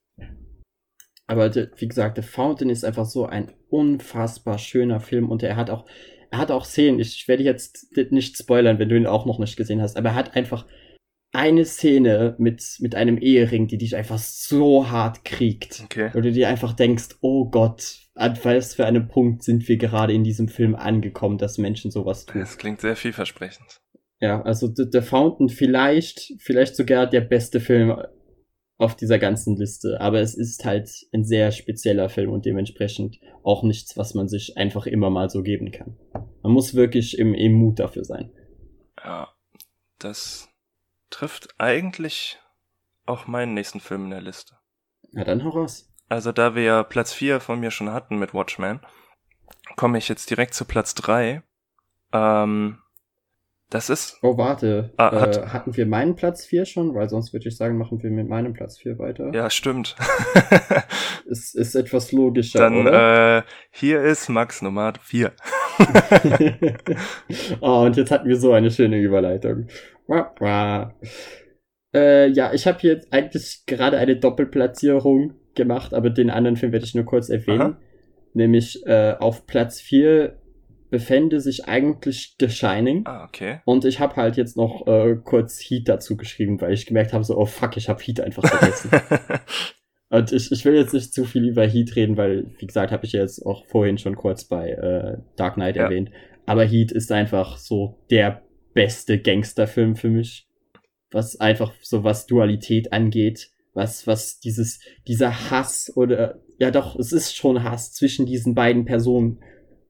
Aber 1.25 1.53
wie 1.53 1.87
gesagt, 1.87 2.17
The 2.17 2.21
Fountain 2.21 2.69
ist 2.69 2.85
einfach 2.85 3.05
so 3.05 3.25
ein 3.25 3.53
unfassbar 3.69 4.57
schöner 4.57 4.99
Film 4.99 5.29
und 5.29 5.43
er 5.43 5.55
hat 5.55 5.69
auch, 5.69 5.85
er 6.31 6.39
hat 6.39 6.51
auch 6.51 6.65
Szenen, 6.65 6.99
ich 6.99 7.27
werde 7.27 7.43
jetzt 7.43 7.93
nicht 8.11 8.37
spoilern, 8.37 8.79
wenn 8.79 8.89
du 8.89 8.95
ihn 8.95 9.07
auch 9.07 9.25
noch 9.25 9.39
nicht 9.39 9.57
gesehen 9.57 9.81
hast, 9.81 9.97
aber 9.97 10.09
er 10.09 10.15
hat 10.15 10.35
einfach 10.35 10.65
eine 11.31 11.65
Szene 11.65 12.35
mit, 12.39 12.77
mit 12.79 12.95
einem 12.95 13.17
Ehering, 13.17 13.67
die 13.67 13.77
dich 13.77 13.95
einfach 13.95 14.17
so 14.17 14.89
hart 14.89 15.25
kriegt. 15.25 15.81
Okay. 15.85 16.09
Wo 16.13 16.21
du 16.21 16.31
dir 16.31 16.47
einfach 16.47 16.73
denkst, 16.73 17.17
oh 17.21 17.49
Gott, 17.49 17.99
an 18.15 18.37
was 18.43 18.75
für 18.75 18.85
einem 18.85 19.07
Punkt 19.07 19.43
sind 19.43 19.67
wir 19.67 19.77
gerade 19.77 20.13
in 20.13 20.23
diesem 20.23 20.47
Film 20.47 20.75
angekommen, 20.75 21.37
dass 21.37 21.57
Menschen 21.57 21.91
sowas 21.91 22.25
tun. 22.25 22.41
Das 22.41 22.57
klingt 22.57 22.81
sehr 22.81 22.95
vielversprechend. 22.95 23.81
Ja, 24.19 24.41
also 24.41 24.67
The, 24.73 24.85
The 24.91 25.01
Fountain 25.01 25.49
vielleicht, 25.49 26.33
vielleicht 26.39 26.75
sogar 26.75 27.07
der 27.07 27.21
beste 27.21 27.59
Film 27.59 27.95
auf 28.79 28.95
dieser 28.95 29.19
ganzen 29.19 29.55
Liste, 29.57 29.99
aber 30.01 30.21
es 30.21 30.35
ist 30.35 30.63
halt 30.65 30.89
ein 31.11 31.23
sehr 31.23 31.51
spezieller 31.51 32.09
Film 32.09 32.31
und 32.31 32.45
dementsprechend 32.45 33.19
auch 33.43 33.63
nichts, 33.63 33.97
was 33.97 34.13
man 34.13 34.27
sich 34.27 34.57
einfach 34.57 34.85
immer 34.85 35.09
mal 35.09 35.29
so 35.29 35.41
geben 35.41 35.71
kann. 35.71 35.97
Man 36.43 36.51
muss 36.51 36.75
wirklich 36.75 37.17
im, 37.17 37.33
im 37.33 37.53
Mut 37.53 37.79
dafür 37.79 38.03
sein. 38.03 38.31
Ja, 39.03 39.29
das 39.99 40.49
trifft 41.09 41.59
eigentlich 41.59 42.39
auch 43.05 43.27
meinen 43.27 43.53
nächsten 43.53 43.79
Film 43.79 44.05
in 44.05 44.11
der 44.11 44.21
Liste. 44.21 44.57
Ja, 45.11 45.23
dann 45.23 45.43
hau 45.43 45.49
raus. 45.49 45.93
Also 46.09 46.31
da 46.31 46.55
wir 46.55 46.63
ja 46.63 46.83
Platz 46.83 47.13
4 47.13 47.39
von 47.39 47.59
mir 47.59 47.71
schon 47.71 47.91
hatten 47.91 48.17
mit 48.17 48.33
Watchmen, 48.33 48.79
komme 49.75 49.97
ich 49.97 50.07
jetzt 50.09 50.29
direkt 50.29 50.53
zu 50.53 50.65
Platz 50.65 50.95
3. 50.95 51.43
Ähm, 52.13 52.81
das 53.69 53.89
ist. 53.89 54.17
Oh, 54.21 54.37
warte. 54.37 54.93
Ah, 54.95 55.11
hat, 55.11 55.37
äh, 55.37 55.47
hatten 55.47 55.75
wir 55.75 55.85
meinen 55.85 56.15
Platz 56.15 56.45
4 56.45 56.65
schon? 56.65 56.95
Weil 56.95 57.09
sonst 57.09 57.33
würde 57.33 57.49
ich 57.49 57.57
sagen, 57.57 57.77
machen 57.77 58.01
wir 58.01 58.09
mit 58.09 58.29
meinem 58.29 58.53
Platz 58.53 58.77
4 58.77 58.97
weiter. 58.97 59.31
Ja, 59.33 59.49
stimmt. 59.49 59.95
ist, 61.25 61.53
ist 61.53 61.75
etwas 61.75 62.13
logischer. 62.13 62.59
Dann, 62.59 62.77
oder? 62.77 63.39
Äh, 63.39 63.43
hier 63.71 64.01
ist 64.01 64.29
Max 64.29 64.61
Nummer 64.61 64.93
4. 65.01 65.33
oh, 67.59 67.81
und 67.85 67.97
jetzt 67.97 68.11
hatten 68.11 68.29
wir 68.29 68.37
so 68.37 68.53
eine 68.53 68.71
schöne 68.71 68.99
Überleitung. 68.99 69.67
Äh, 71.93 72.29
ja, 72.29 72.53
ich 72.53 72.67
habe 72.67 72.79
hier 72.79 73.01
eigentlich 73.11 73.63
gerade 73.65 73.97
eine 73.97 74.15
Doppelplatzierung 74.15 75.33
gemacht, 75.55 75.93
aber 75.93 76.09
den 76.09 76.29
anderen 76.29 76.55
Film 76.55 76.71
werde 76.71 76.85
ich 76.85 76.95
nur 76.95 77.05
kurz 77.05 77.27
erwähnen. 77.29 77.61
Aha. 77.61 77.77
Nämlich 78.33 78.85
äh, 78.85 79.15
auf 79.19 79.45
Platz 79.45 79.81
4 79.81 80.37
befände 80.89 81.41
sich 81.41 81.65
eigentlich 81.65 82.35
The 82.39 82.49
Shining. 82.49 83.03
Ah, 83.05 83.25
okay. 83.25 83.59
Und 83.65 83.85
ich 83.85 83.99
habe 83.99 84.15
halt 84.15 84.37
jetzt 84.37 84.57
noch 84.57 84.87
äh, 84.87 85.17
kurz 85.23 85.59
Heat 85.59 85.89
dazu 85.89 86.17
geschrieben, 86.17 86.61
weil 86.61 86.73
ich 86.73 86.85
gemerkt 86.85 87.13
habe, 87.13 87.23
so, 87.23 87.37
oh 87.37 87.45
fuck, 87.45 87.77
ich 87.77 87.89
habe 87.89 88.01
Heat 88.01 88.21
einfach 88.21 88.47
vergessen. 88.47 88.91
Und 90.09 90.31
ich, 90.31 90.51
ich 90.51 90.63
will 90.63 90.75
jetzt 90.75 90.93
nicht 90.93 91.13
zu 91.13 91.25
viel 91.25 91.45
über 91.45 91.67
Heat 91.67 91.95
reden, 91.95 92.15
weil, 92.15 92.45
wie 92.59 92.65
gesagt, 92.65 92.91
habe 92.91 93.05
ich 93.05 93.11
ja 93.11 93.21
jetzt 93.21 93.45
auch 93.45 93.65
vorhin 93.65 93.97
schon 93.97 94.15
kurz 94.15 94.45
bei 94.45 94.69
äh, 94.69 95.17
Dark 95.35 95.55
Knight 95.55 95.75
ja. 95.75 95.83
erwähnt. 95.83 96.11
Aber 96.45 96.63
Heat 96.63 96.93
ist 96.93 97.11
einfach 97.11 97.57
so 97.57 97.99
der 98.09 98.41
beste 98.73 99.19
Gangsterfilm 99.19 99.97
für 99.97 100.09
mich. 100.09 100.47
Was 101.11 101.39
einfach 101.39 101.73
so 101.81 102.03
was 102.03 102.25
Dualität 102.25 102.93
angeht, 102.93 103.49
was, 103.73 104.07
was 104.07 104.39
dieses, 104.39 104.79
dieser 105.07 105.51
Hass 105.51 105.91
oder, 105.95 106.39
ja 106.57 106.71
doch, 106.71 106.97
es 106.97 107.11
ist 107.11 107.35
schon 107.35 107.63
Hass 107.63 107.93
zwischen 107.93 108.25
diesen 108.25 108.55
beiden 108.55 108.85
Personen 108.85 109.39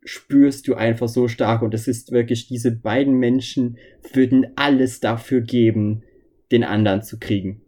spürst 0.08 0.68
du 0.68 0.76
einfach 0.76 1.08
so 1.08 1.28
stark 1.28 1.62
und 1.62 1.74
es 1.74 1.88
ist 1.88 2.12
wirklich, 2.12 2.48
diese 2.48 2.72
beiden 2.72 3.16
Menschen 3.16 3.78
würden 4.14 4.48
alles 4.56 5.00
dafür 5.00 5.42
geben, 5.42 6.04
den 6.52 6.64
anderen 6.64 7.04
zu 7.04 7.20
kriegen. 7.20 7.62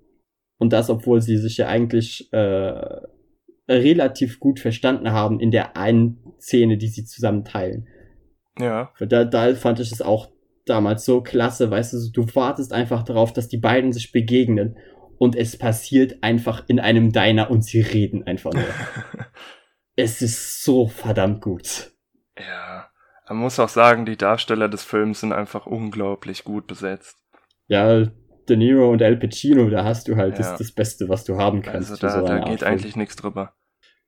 Und 0.58 0.74
das, 0.74 0.90
obwohl 0.90 1.22
sie 1.22 1.38
sich 1.38 1.58
ja 1.58 1.68
eigentlich 1.68 2.32
äh, 2.32 2.82
relativ 3.68 4.40
gut 4.40 4.60
verstanden 4.60 5.12
haben 5.12 5.40
in 5.40 5.52
der 5.52 5.78
einen 5.78 6.18
Szene, 6.40 6.78
die 6.78 6.88
sie 6.88 7.06
zusammen 7.06 7.44
teilen. 7.44 7.88
Ja. 8.58 8.92
Da, 9.00 9.26
da 9.26 9.54
fand 9.56 9.80
ich 9.80 9.92
es 9.92 10.02
auch 10.02 10.30
damals 10.66 11.06
so 11.06 11.22
klasse, 11.22 11.70
weißt 11.70 11.94
du, 11.94 12.12
du 12.12 12.36
wartest 12.36 12.74
einfach 12.74 13.04
darauf, 13.04 13.34
dass 13.34 13.48
die 13.48 13.58
beiden 13.58 13.92
sich 13.92 14.12
begegnen 14.12 14.78
und 15.18 15.36
es 15.36 15.58
passiert 15.58 16.24
einfach 16.24 16.64
in 16.68 16.80
einem 16.80 17.12
Diner 17.12 17.52
und 17.52 17.64
sie 17.64 17.82
reden 17.82 18.24
einfach 18.24 18.54
nur. 18.54 18.64
es 19.96 20.22
ist 20.22 20.64
so 20.64 20.88
verdammt 20.88 21.42
gut. 21.42 21.92
Ja, 22.40 22.90
man 23.30 23.38
muss 23.38 23.60
auch 23.60 23.70
sagen, 23.70 24.06
die 24.06 24.18
Darsteller 24.18 24.68
des 24.68 24.84
Films 24.84 25.22
sind 25.22 25.34
einfach 25.34 25.68
unglaublich 25.68 26.44
gut 26.44 26.66
besetzt. 26.66 27.18
Ja, 27.68 28.06
De 28.50 28.58
Niro 28.58 28.90
und 28.90 29.04
Al 29.04 29.18
Pacino, 29.18 29.70
da 29.70 29.84
hast 29.84 30.08
du 30.08 30.16
halt 30.16 30.40
ja. 30.40 30.50
das, 30.50 30.58
das 30.58 30.72
Beste, 30.72 31.08
was 31.08 31.26
du 31.26 31.38
haben 31.38 31.62
kannst. 31.62 31.92
Also 31.92 32.08
da, 32.08 32.20
so 32.20 32.26
da 32.26 32.40
geht 32.40 32.64
eigentlich 32.64 32.96
nichts 32.96 33.16
drüber. 33.16 33.54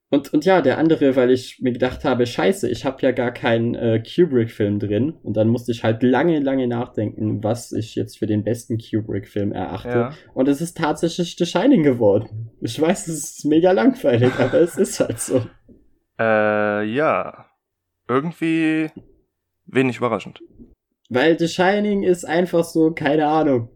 Und, 0.10 0.34
und 0.34 0.44
ja, 0.44 0.62
der 0.62 0.78
andere, 0.78 1.16
weil 1.16 1.32
ich 1.32 1.60
mir 1.62 1.72
gedacht 1.72 2.03
habe, 2.03 2.26
scheiße, 2.26 2.68
ich 2.68 2.84
habe 2.84 2.98
ja 3.02 3.12
gar 3.12 3.32
keinen 3.32 3.76
äh, 3.76 4.03
Kubrick-Film 4.03 4.80
drin. 4.80 5.14
Und 5.24 5.38
dann 5.38 5.48
musste 5.48 5.72
ich 5.72 5.84
halt 5.84 6.03
lange, 6.03 6.40
lange 6.40 6.68
nachdenken, 6.68 7.44
was 7.44 7.72
ich 7.72 7.95
jetzt 7.95 8.18
für 8.18 8.26
den 8.26 8.44
besten 8.44 8.78
Kubrick-Film 8.78 9.53
erachte. 9.53 9.90
Ja. 9.90 10.14
Und 10.34 10.49
es 10.49 10.60
ist 10.60 10.78
tatsächlich 10.78 11.36
The 11.38 11.45
Shining 11.45 11.84
geworden. 11.84 12.49
Ich 12.60 12.82
weiß, 12.82 13.08
es 13.08 13.38
ist 13.38 13.45
mega 13.45 13.72
langweilig, 13.72 14.34
aber 14.40 14.56
es 14.56 14.76
ist 14.76 14.99
halt 14.99 15.20
so. 15.20 15.45
Äh, 16.20 16.84
ja 16.86 17.51
irgendwie 18.11 18.91
wenig 19.65 19.97
überraschend. 19.97 20.41
Weil 21.09 21.39
The 21.39 21.47
Shining 21.47 22.03
ist 22.03 22.25
einfach 22.25 22.63
so, 22.63 22.91
keine 22.91 23.27
Ahnung, 23.27 23.69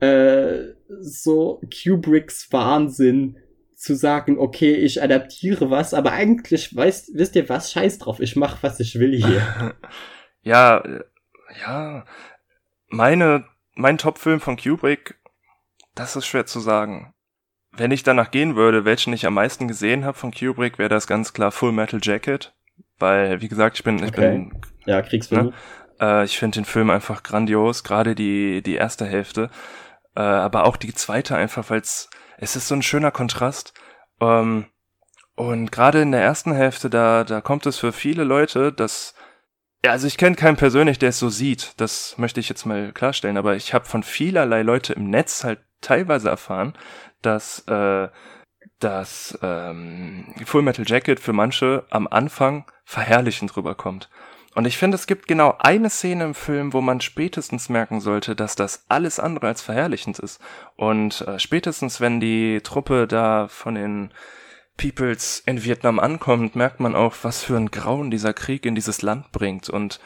äh, 0.00 0.74
so 1.00 1.60
Kubricks 1.72 2.52
Wahnsinn 2.52 3.38
zu 3.74 3.94
sagen, 3.94 4.38
okay, 4.38 4.74
ich 4.74 5.02
adaptiere 5.02 5.70
was, 5.70 5.92
aber 5.92 6.12
eigentlich, 6.12 6.74
weißt, 6.74 7.10
wisst 7.14 7.34
ihr 7.34 7.48
was, 7.48 7.72
scheiß 7.72 7.98
drauf, 7.98 8.20
ich 8.20 8.36
mach, 8.36 8.62
was 8.62 8.78
ich 8.78 8.98
will 8.98 9.14
hier. 9.14 9.74
ja, 10.42 10.82
ja, 11.60 12.04
meine, 12.88 13.44
mein 13.74 13.98
Top-Film 13.98 14.40
von 14.40 14.56
Kubrick, 14.56 15.16
das 15.94 16.14
ist 16.16 16.26
schwer 16.26 16.46
zu 16.46 16.60
sagen. 16.60 17.14
Wenn 17.72 17.90
ich 17.90 18.02
danach 18.02 18.30
gehen 18.30 18.54
würde, 18.54 18.84
welchen 18.84 19.12
ich 19.14 19.26
am 19.26 19.34
meisten 19.34 19.66
gesehen 19.66 20.04
habe 20.04 20.16
von 20.16 20.30
Kubrick, 20.30 20.78
wäre 20.78 20.90
das 20.90 21.06
ganz 21.06 21.32
klar 21.32 21.50
Full 21.50 21.72
Metal 21.72 22.00
Jacket. 22.02 22.54
Weil, 23.02 23.40
wie 23.40 23.48
gesagt, 23.48 23.78
ich 23.78 23.82
bin, 23.82 23.98
ich 23.98 24.10
okay. 24.10 24.30
bin. 24.30 24.52
Ja, 24.86 25.02
Kriegsfilm. 25.02 25.46
Ne? 25.46 25.52
Äh, 26.00 26.24
ich 26.24 26.38
finde 26.38 26.60
den 26.60 26.64
Film 26.64 26.88
einfach 26.88 27.24
grandios, 27.24 27.82
gerade 27.82 28.14
die, 28.14 28.62
die 28.62 28.76
erste 28.76 29.04
Hälfte. 29.04 29.50
Äh, 30.14 30.20
aber 30.20 30.66
auch 30.66 30.76
die 30.76 30.94
zweite 30.94 31.34
einfach, 31.34 31.68
weil 31.68 31.80
es 31.80 32.08
ist 32.38 32.68
so 32.68 32.76
ein 32.76 32.82
schöner 32.82 33.10
Kontrast. 33.10 33.74
Ähm, 34.20 34.66
und 35.34 35.72
gerade 35.72 36.00
in 36.00 36.12
der 36.12 36.22
ersten 36.22 36.54
Hälfte, 36.54 36.90
da, 36.90 37.24
da 37.24 37.40
kommt 37.40 37.66
es 37.66 37.76
für 37.76 37.92
viele 37.92 38.22
Leute, 38.22 38.72
dass. 38.72 39.14
Ja, 39.84 39.90
also 39.90 40.06
ich 40.06 40.16
kenne 40.16 40.36
keinen 40.36 40.56
persönlich, 40.56 41.00
der 41.00 41.08
es 41.08 41.18
so 41.18 41.28
sieht. 41.28 41.72
Das 41.78 42.16
möchte 42.18 42.38
ich 42.38 42.48
jetzt 42.48 42.66
mal 42.66 42.92
klarstellen. 42.92 43.36
Aber 43.36 43.56
ich 43.56 43.74
habe 43.74 43.84
von 43.84 44.04
vielerlei 44.04 44.62
Leute 44.62 44.92
im 44.92 45.10
Netz 45.10 45.42
halt 45.42 45.58
teilweise 45.80 46.28
erfahren, 46.28 46.74
dass 47.20 47.66
äh, 47.66 48.08
dass 48.78 49.38
ähm, 49.42 50.34
Full 50.44 50.62
Metal 50.62 50.84
Jacket 50.86 51.20
für 51.20 51.32
manche 51.32 51.84
am 51.90 52.06
Anfang 52.06 52.64
verherrlichend 52.92 53.56
rüberkommt. 53.56 54.10
Und 54.54 54.66
ich 54.66 54.76
finde, 54.76 54.96
es 54.96 55.06
gibt 55.06 55.26
genau 55.26 55.56
eine 55.58 55.88
Szene 55.88 56.24
im 56.24 56.34
Film, 56.34 56.74
wo 56.74 56.82
man 56.82 57.00
spätestens 57.00 57.70
merken 57.70 58.02
sollte, 58.02 58.36
dass 58.36 58.54
das 58.54 58.84
alles 58.88 59.18
andere 59.18 59.46
als 59.46 59.62
verherrlichend 59.62 60.18
ist. 60.18 60.40
Und 60.76 61.22
äh, 61.22 61.38
spätestens, 61.38 62.02
wenn 62.02 62.20
die 62.20 62.60
Truppe 62.62 63.06
da 63.06 63.48
von 63.48 63.76
den 63.76 64.12
Peoples 64.76 65.42
in 65.46 65.64
Vietnam 65.64 65.98
ankommt, 65.98 66.54
merkt 66.54 66.80
man 66.80 66.94
auch, 66.94 67.14
was 67.22 67.42
für 67.42 67.56
ein 67.56 67.70
Grauen 67.70 68.10
dieser 68.10 68.34
Krieg 68.34 68.66
in 68.66 68.74
dieses 68.74 69.00
Land 69.00 69.32
bringt. 69.32 69.70
Und 69.70 70.00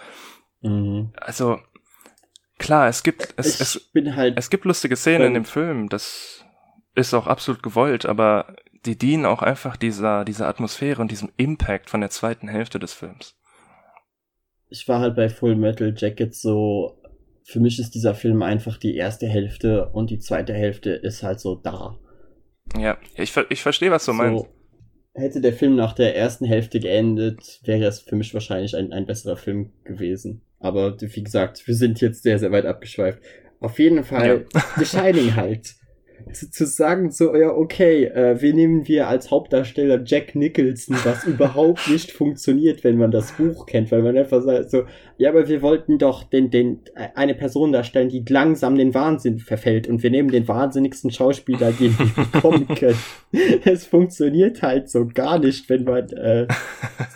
mhm. 0.60 1.12
also 1.20 1.58
klar, 2.58 2.86
es 2.86 3.02
gibt 3.02 3.34
es, 3.36 3.60
es, 3.60 3.90
halt 4.14 4.38
es 4.38 4.48
gibt 4.48 4.64
lustige 4.64 4.94
Szenen 4.94 5.28
in 5.28 5.34
dem 5.34 5.44
Film, 5.44 5.88
das 5.88 6.44
ist 6.94 7.14
auch 7.14 7.26
absolut 7.26 7.64
gewollt, 7.64 8.06
aber 8.06 8.54
die 8.86 8.96
dienen 8.96 9.26
auch 9.26 9.42
einfach 9.42 9.76
dieser, 9.76 10.24
dieser 10.24 10.48
Atmosphäre 10.48 11.00
und 11.00 11.10
diesem 11.10 11.30
Impact 11.36 11.90
von 11.90 12.00
der 12.00 12.10
zweiten 12.10 12.48
Hälfte 12.48 12.78
des 12.78 12.92
Films. 12.92 13.34
Ich 14.68 14.88
war 14.88 15.00
halt 15.00 15.16
bei 15.16 15.28
Full 15.28 15.56
Metal 15.56 15.94
Jacket 15.96 16.34
so, 16.34 17.00
für 17.44 17.60
mich 17.60 17.78
ist 17.78 17.94
dieser 17.94 18.14
Film 18.14 18.42
einfach 18.42 18.76
die 18.78 18.96
erste 18.96 19.26
Hälfte 19.26 19.90
und 19.90 20.10
die 20.10 20.18
zweite 20.18 20.52
Hälfte 20.52 20.90
ist 20.90 21.22
halt 21.22 21.40
so 21.40 21.54
da. 21.54 21.98
Ja, 22.76 22.98
ich, 23.14 23.34
ich 23.50 23.62
verstehe, 23.62 23.90
was 23.90 24.04
du 24.04 24.12
so, 24.12 24.16
meinst. 24.18 24.46
Hätte 25.14 25.40
der 25.40 25.52
Film 25.52 25.76
nach 25.76 25.94
der 25.94 26.16
ersten 26.16 26.44
Hälfte 26.44 26.80
geendet, 26.80 27.60
wäre 27.64 27.84
es 27.84 28.00
für 28.00 28.16
mich 28.16 28.34
wahrscheinlich 28.34 28.76
ein, 28.76 28.92
ein 28.92 29.06
besserer 29.06 29.36
Film 29.36 29.72
gewesen. 29.84 30.42
Aber 30.58 31.00
wie 31.00 31.22
gesagt, 31.22 31.66
wir 31.66 31.74
sind 31.74 32.00
jetzt 32.00 32.22
sehr, 32.22 32.38
sehr 32.38 32.50
weit 32.50 32.66
abgeschweift. 32.66 33.20
Auf 33.60 33.78
jeden 33.78 34.04
Fall, 34.04 34.46
ja. 34.52 34.62
The 34.76 34.84
Shining 34.84 35.36
halt. 35.36 35.74
zu, 36.32 36.50
zu 36.50 36.66
sagen, 36.66 37.10
so, 37.10 37.34
ja, 37.34 37.50
okay, 37.50 38.04
äh, 38.04 38.40
wir 38.40 38.52
nehmen 38.54 38.86
wir 38.88 39.08
als 39.08 39.30
Hauptdarsteller 39.30 40.02
Jack 40.04 40.34
Nicholson, 40.34 40.96
was 41.04 41.24
überhaupt 41.26 41.88
nicht 41.88 42.10
funktioniert, 42.10 42.84
wenn 42.84 42.96
man 42.96 43.10
das 43.10 43.32
Buch 43.32 43.66
kennt, 43.66 43.90
weil 43.90 44.02
man 44.02 44.16
einfach 44.16 44.42
sagt, 44.42 44.70
so, 44.70 44.84
ja, 45.18 45.30
aber 45.30 45.48
wir 45.48 45.62
wollten 45.62 45.98
doch 45.98 46.24
den, 46.24 46.50
den, 46.50 46.80
eine 47.14 47.34
Person 47.34 47.72
darstellen, 47.72 48.08
die 48.08 48.24
langsam 48.28 48.76
den 48.76 48.94
Wahnsinn 48.94 49.38
verfällt 49.38 49.88
und 49.88 50.02
wir 50.02 50.10
nehmen 50.10 50.30
den 50.30 50.48
wahnsinnigsten 50.48 51.10
Schauspieler, 51.10 51.72
den 51.72 51.96
wir 51.98 52.24
bekommen 52.32 52.66
können. 52.68 52.98
es 53.64 53.86
funktioniert 53.86 54.62
halt 54.62 54.90
so 54.90 55.06
gar 55.06 55.38
nicht, 55.38 55.68
wenn 55.70 55.84
man 55.84 56.08
äh, 56.10 56.46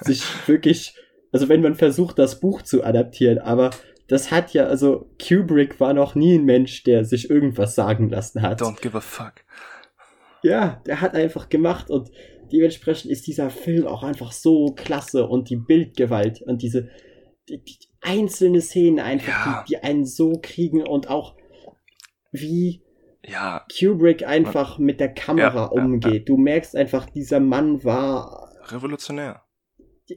sich 0.03 0.23
wirklich, 0.47 0.95
also 1.33 1.49
wenn 1.49 1.63
man 1.63 1.75
versucht, 1.75 2.19
das 2.19 2.41
Buch 2.41 2.63
zu 2.63 2.85
adaptieren, 2.85 3.39
aber 3.39 3.71
das 4.11 4.33
hat 4.33 4.53
ja, 4.55 4.65
also 4.67 5.09
Kubrick 5.25 5.79
war 5.79 5.95
noch 5.95 6.17
nie 6.17 6.37
ein 6.37 6.45
Mensch, 6.45 6.83
der 6.83 7.05
sich 7.05 7.31
irgendwas 7.31 7.77
sagen 7.77 8.09
lassen 8.09 8.43
hat. 8.43 8.61
Don't 8.61 8.81
give 8.81 8.97
a 8.97 9.01
fuck. 9.01 9.35
Ja, 10.43 10.83
der 10.85 11.01
hat 11.01 11.15
einfach 11.15 11.49
gemacht 11.49 11.91
und 11.91 12.11
dementsprechend 12.53 13.13
ist 13.13 13.29
dieser 13.29 13.51
Film 13.51 13.87
auch 13.87 14.03
einfach 14.03 14.33
so 14.33 14.75
klasse 14.75 15.29
und 15.29 15.49
die 15.49 15.57
Bildgewalt 15.57 16.43
und 16.43 16.63
diese 16.63 16.89
die, 17.49 17.63
die 17.63 17.79
einzelne 18.01 18.61
Szenen 18.61 18.99
einfach, 18.99 19.47
ja. 19.47 19.65
die, 19.69 19.75
die 19.75 19.83
einen 19.85 20.05
so 20.05 20.41
kriegen 20.43 20.83
und 20.83 21.09
auch 21.09 21.37
wie 22.33 22.83
ja. 23.25 23.65
Kubrick 23.79 24.27
einfach 24.27 24.79
mit 24.79 24.99
der 24.99 25.15
Kamera 25.15 25.71
ja, 25.73 25.83
umgeht. 25.83 26.29
Du 26.29 26.37
merkst 26.37 26.75
einfach, 26.75 27.09
dieser 27.11 27.39
Mann 27.39 27.85
war 27.85 28.51
revolutionär. 28.67 29.45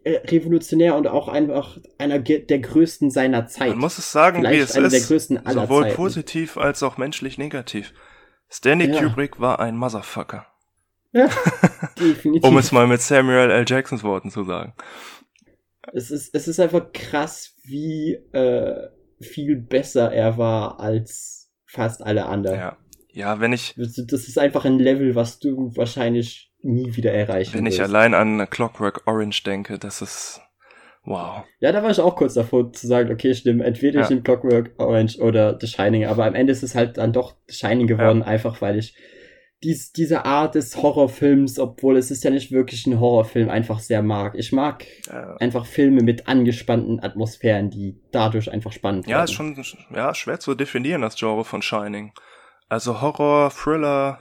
Äh, 0.03 0.22
revolutionär 0.28 0.95
und 0.95 1.07
auch 1.07 1.28
einfach 1.28 1.78
einer 1.98 2.20
der 2.20 2.60
größten 2.60 3.11
seiner 3.11 3.48
Zeit. 3.48 3.70
Man 3.70 3.80
muss 3.80 3.98
es 3.98 4.11
sagen, 4.11 4.40
Vielleicht 4.40 4.56
wie 4.56 4.60
es 4.60 4.76
einer 4.76 4.88
ist. 4.88 4.94
Der 4.94 5.02
größten 5.02 5.45
aller 5.45 5.64
sowohl 5.64 5.84
Zeiten. 5.84 5.95
positiv 5.95 6.57
als 6.57 6.84
auch 6.84 6.98
menschlich 6.98 7.38
negativ. 7.38 7.94
Stanley 8.49 8.91
ja. 8.91 9.02
Kubrick 9.02 9.40
war 9.40 9.60
ein 9.60 9.78
Motherfucker. 9.78 10.48
Ja, 11.11 11.30
definitiv. 11.99 12.44
um 12.44 12.57
es 12.57 12.72
mal 12.72 12.88
mit 12.88 13.02
Samuel 13.02 13.52
L. 13.52 13.65
Jacksons 13.68 14.03
Worten 14.03 14.32
zu 14.32 14.44
sagen. 14.44 14.74
Es 15.91 16.10
ist, 16.11 16.34
es 16.34 16.48
ist 16.48 16.60
einfach 16.60 16.91
krass, 16.91 17.53
wie 17.64 18.14
äh, 18.32 18.90
viel 19.22 19.57
besser 19.57 20.11
er 20.11 20.38
war 20.38 20.80
als 20.80 21.52
fast 21.65 22.02
alle 22.02 22.26
anderen. 22.26 22.60
Ja. 22.60 22.78
Ja, 23.15 23.40
wenn 23.40 23.53
ich. 23.53 23.76
Das 23.78 24.28
ist 24.28 24.40
einfach 24.40 24.65
ein 24.65 24.80
Level, 24.80 25.14
was 25.14 25.38
du 25.38 25.72
wahrscheinlich 25.76 26.52
nie 26.64 26.95
wieder 26.95 27.11
erreichen 27.11 27.53
Wenn 27.53 27.65
wirst. 27.65 27.77
ich 27.77 27.84
allein 27.84 28.14
an 28.14 28.49
Clockwork 28.49 29.03
Orange 29.06 29.44
denke, 29.44 29.77
das 29.77 30.02
ist. 30.02 30.41
Wow. 31.06 31.44
Ja, 31.60 31.73
da 31.73 31.84
war 31.84 31.91
ich 31.91 31.99
auch 31.99 32.15
kurz 32.15 32.34
davor 32.34 32.72
zu 32.72 32.88
sagen, 32.88 33.11
okay, 33.11 33.34
stimmt, 33.34 33.61
entweder 33.61 33.99
ja. 33.99 34.03
ich 34.03 34.10
nehme 34.10 34.22
Clockwork 34.22 34.72
Orange 34.77 35.19
oder 35.19 35.57
The 35.60 35.68
Shining, 35.68 36.06
aber 36.06 36.26
am 36.26 36.34
Ende 36.34 36.53
ist 36.53 36.64
es 36.64 36.76
halt 36.76 36.98
dann 36.98 37.11
doch 37.11 37.35
The 37.48 37.56
Shining 37.56 37.88
geworden, 37.88 38.19
ja. 38.19 38.26
einfach 38.26 38.61
weil 38.61 38.80
ich 38.80 38.95
dies, 39.64 39.91
diese 39.94 40.26
Art 40.26 40.56
des 40.56 40.81
Horrorfilms, 40.81 41.60
obwohl 41.60 41.98
es 41.98 42.11
ist 42.11 42.23
ja 42.23 42.30
nicht 42.30 42.52
wirklich 42.52 42.85
ein 42.85 42.99
Horrorfilm, 42.99 43.49
einfach 43.49 43.80
sehr 43.80 44.02
mag. 44.02 44.35
Ich 44.35 44.52
mag 44.52 44.85
ja. 45.07 45.35
einfach 45.38 45.65
Filme 45.65 46.03
mit 46.03 46.27
angespannten 46.27 47.02
Atmosphären, 47.02 47.69
die 47.69 47.99
dadurch 48.11 48.52
einfach 48.52 48.72
spannend 48.72 49.07
ja, 49.07 49.18
werden. 49.18 49.19
Ja, 49.19 49.23
ist 49.23 49.34
schon 49.34 49.65
ja, 49.95 50.14
schwer 50.14 50.40
zu 50.40 50.56
definieren, 50.56 51.02
das 51.02 51.15
Genre 51.15 51.45
von 51.45 51.61
Shining. 51.61 52.14
Also 52.69 53.02
Horror, 53.02 53.52
Thriller, 53.52 54.19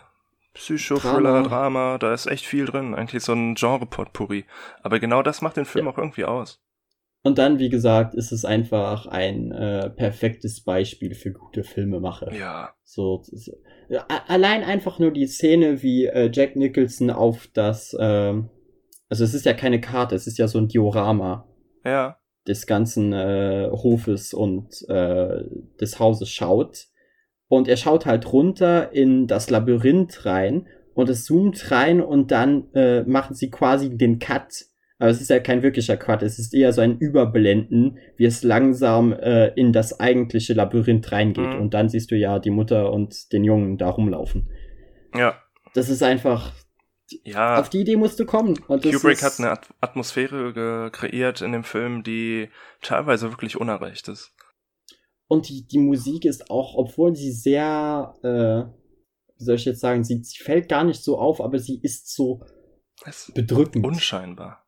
Psycho-Thriller, 0.55 1.43
Drama. 1.43 1.49
Drama, 1.49 1.99
da 1.99 2.12
ist 2.12 2.27
echt 2.27 2.47
viel 2.47 2.66
drin. 2.66 2.95
Eigentlich 2.95 3.23
so 3.23 3.33
ein 3.33 3.55
Genre-Potpourri. 3.55 4.45
Aber 4.83 5.01
genau 5.01 5.23
das 5.23 5.41
macht 5.41 5.57
den 5.57 5.65
Film 5.65 5.87
ja. 5.87 5.93
auch 5.93 5.99
irgendwie 5.99 6.24
aus. 6.24 6.61
Und 7.24 7.39
dann, 7.39 7.59
wie 7.61 7.69
gesagt, 7.69 8.15
ist 8.15 8.33
es 8.33 8.45
einfach 8.45 9.07
ein 9.07 9.53
äh, 9.53 9.91
perfektes 9.91 10.62
Beispiel 10.65 11.15
für 11.15 11.33
gute 11.33 11.62
Filmemache. 11.62 12.31
Ja. 12.37 12.74
So, 12.83 13.23
so 13.23 13.53
allein 14.27 14.65
einfach 14.65 14.99
nur 14.99 15.12
die 15.12 15.27
Szene, 15.27 15.83
wie 15.83 16.07
äh, 16.07 16.31
Jack 16.33 16.57
Nicholson 16.57 17.11
auf 17.11 17.47
das, 17.55 17.95
äh, 17.95 18.35
also 19.09 19.24
es 19.24 19.35
ist 19.35 19.47
ja 19.47 19.53
keine 19.53 19.81
Karte, 19.81 20.16
es 20.16 20.27
ist 20.27 20.39
ja 20.39 20.49
so 20.49 20.59
ein 20.59 20.69
Diorama. 20.69 21.49
Ja. 21.85 22.19
Des 22.49 22.66
ganzen 22.66 23.12
äh, 23.12 23.70
Hofes 23.70 24.35
und 24.35 24.69
äh, 24.89 25.45
des 25.81 26.01
Hauses 26.01 26.29
schaut 26.29 26.89
und 27.53 27.69
er 27.69 27.77
schaut 27.77 28.07
halt 28.07 28.33
runter 28.33 28.93
in 28.93 29.27
das 29.27 29.51
Labyrinth 29.51 30.24
rein 30.24 30.69
und 30.95 31.11
es 31.11 31.27
zoomt 31.27 31.70
rein 31.70 32.01
und 32.01 32.31
dann 32.31 32.73
äh, 32.73 33.03
machen 33.03 33.35
sie 33.35 33.51
quasi 33.51 33.95
den 33.95 34.19
Cut. 34.19 34.65
Aber 34.99 35.11
es 35.11 35.20
ist 35.20 35.29
ja 35.29 35.39
kein 35.39 35.62
wirklicher 35.62 35.99
Cut, 35.99 36.23
es 36.23 36.39
ist 36.39 36.55
eher 36.55 36.73
so 36.73 36.81
ein 36.81 36.97
Überblenden, 36.97 37.99
wie 38.16 38.24
es 38.24 38.43
langsam 38.43 39.12
äh, 39.12 39.49
in 39.49 39.74
das 39.74 40.01
eigentliche 40.01 40.55
Labyrinth 40.55 41.12
reingeht. 41.12 41.47
Mhm. 41.47 41.61
Und 41.61 41.74
dann 41.74 41.91
siehst 41.91 42.11
du 42.11 42.16
ja 42.16 42.39
die 42.39 42.49
Mutter 42.49 42.91
und 42.91 43.31
den 43.35 43.45
Jungen 43.45 43.77
da 43.77 43.91
rumlaufen. 43.91 44.49
Ja. 45.15 45.37
Das 45.74 45.91
ist 45.91 46.03
einfach. 46.03 46.53
Ja. 47.23 47.61
Auf 47.61 47.69
die 47.69 47.81
Idee 47.81 47.97
musst 47.97 48.19
du 48.19 48.24
kommen. 48.24 48.59
Kubrick 48.66 49.23
hat 49.23 49.39
eine 49.39 49.59
Atmosphäre 49.83 50.91
kreiert 50.91 51.43
in 51.43 51.53
dem 51.53 51.65
Film, 51.65 52.03
die 52.03 52.49
teilweise 52.81 53.31
wirklich 53.31 53.61
unerreicht 53.61 54.09
ist. 54.09 54.33
Und 55.33 55.49
die, 55.49 55.67
die 55.67 55.79
Musik 55.79 56.27
ist 56.27 56.51
auch, 56.51 56.75
obwohl 56.75 57.17
sie 57.17 57.33
sehr, 57.33 58.15
äh, 58.23 58.71
wie 59.39 59.45
soll 59.45 59.55
ich 59.55 59.65
jetzt 59.65 59.81
sagen, 59.81 60.05
sie, 60.05 60.23
sie 60.23 60.45
fällt 60.45 60.69
gar 60.69 60.85
nicht 60.85 61.03
so 61.03 61.17
auf, 61.17 61.41
aber 61.41 61.59
sie 61.59 61.81
ist 61.83 62.15
so 62.15 62.45
es 63.07 63.33
bedrückend. 63.35 63.87
Unscheinbar. 63.87 64.67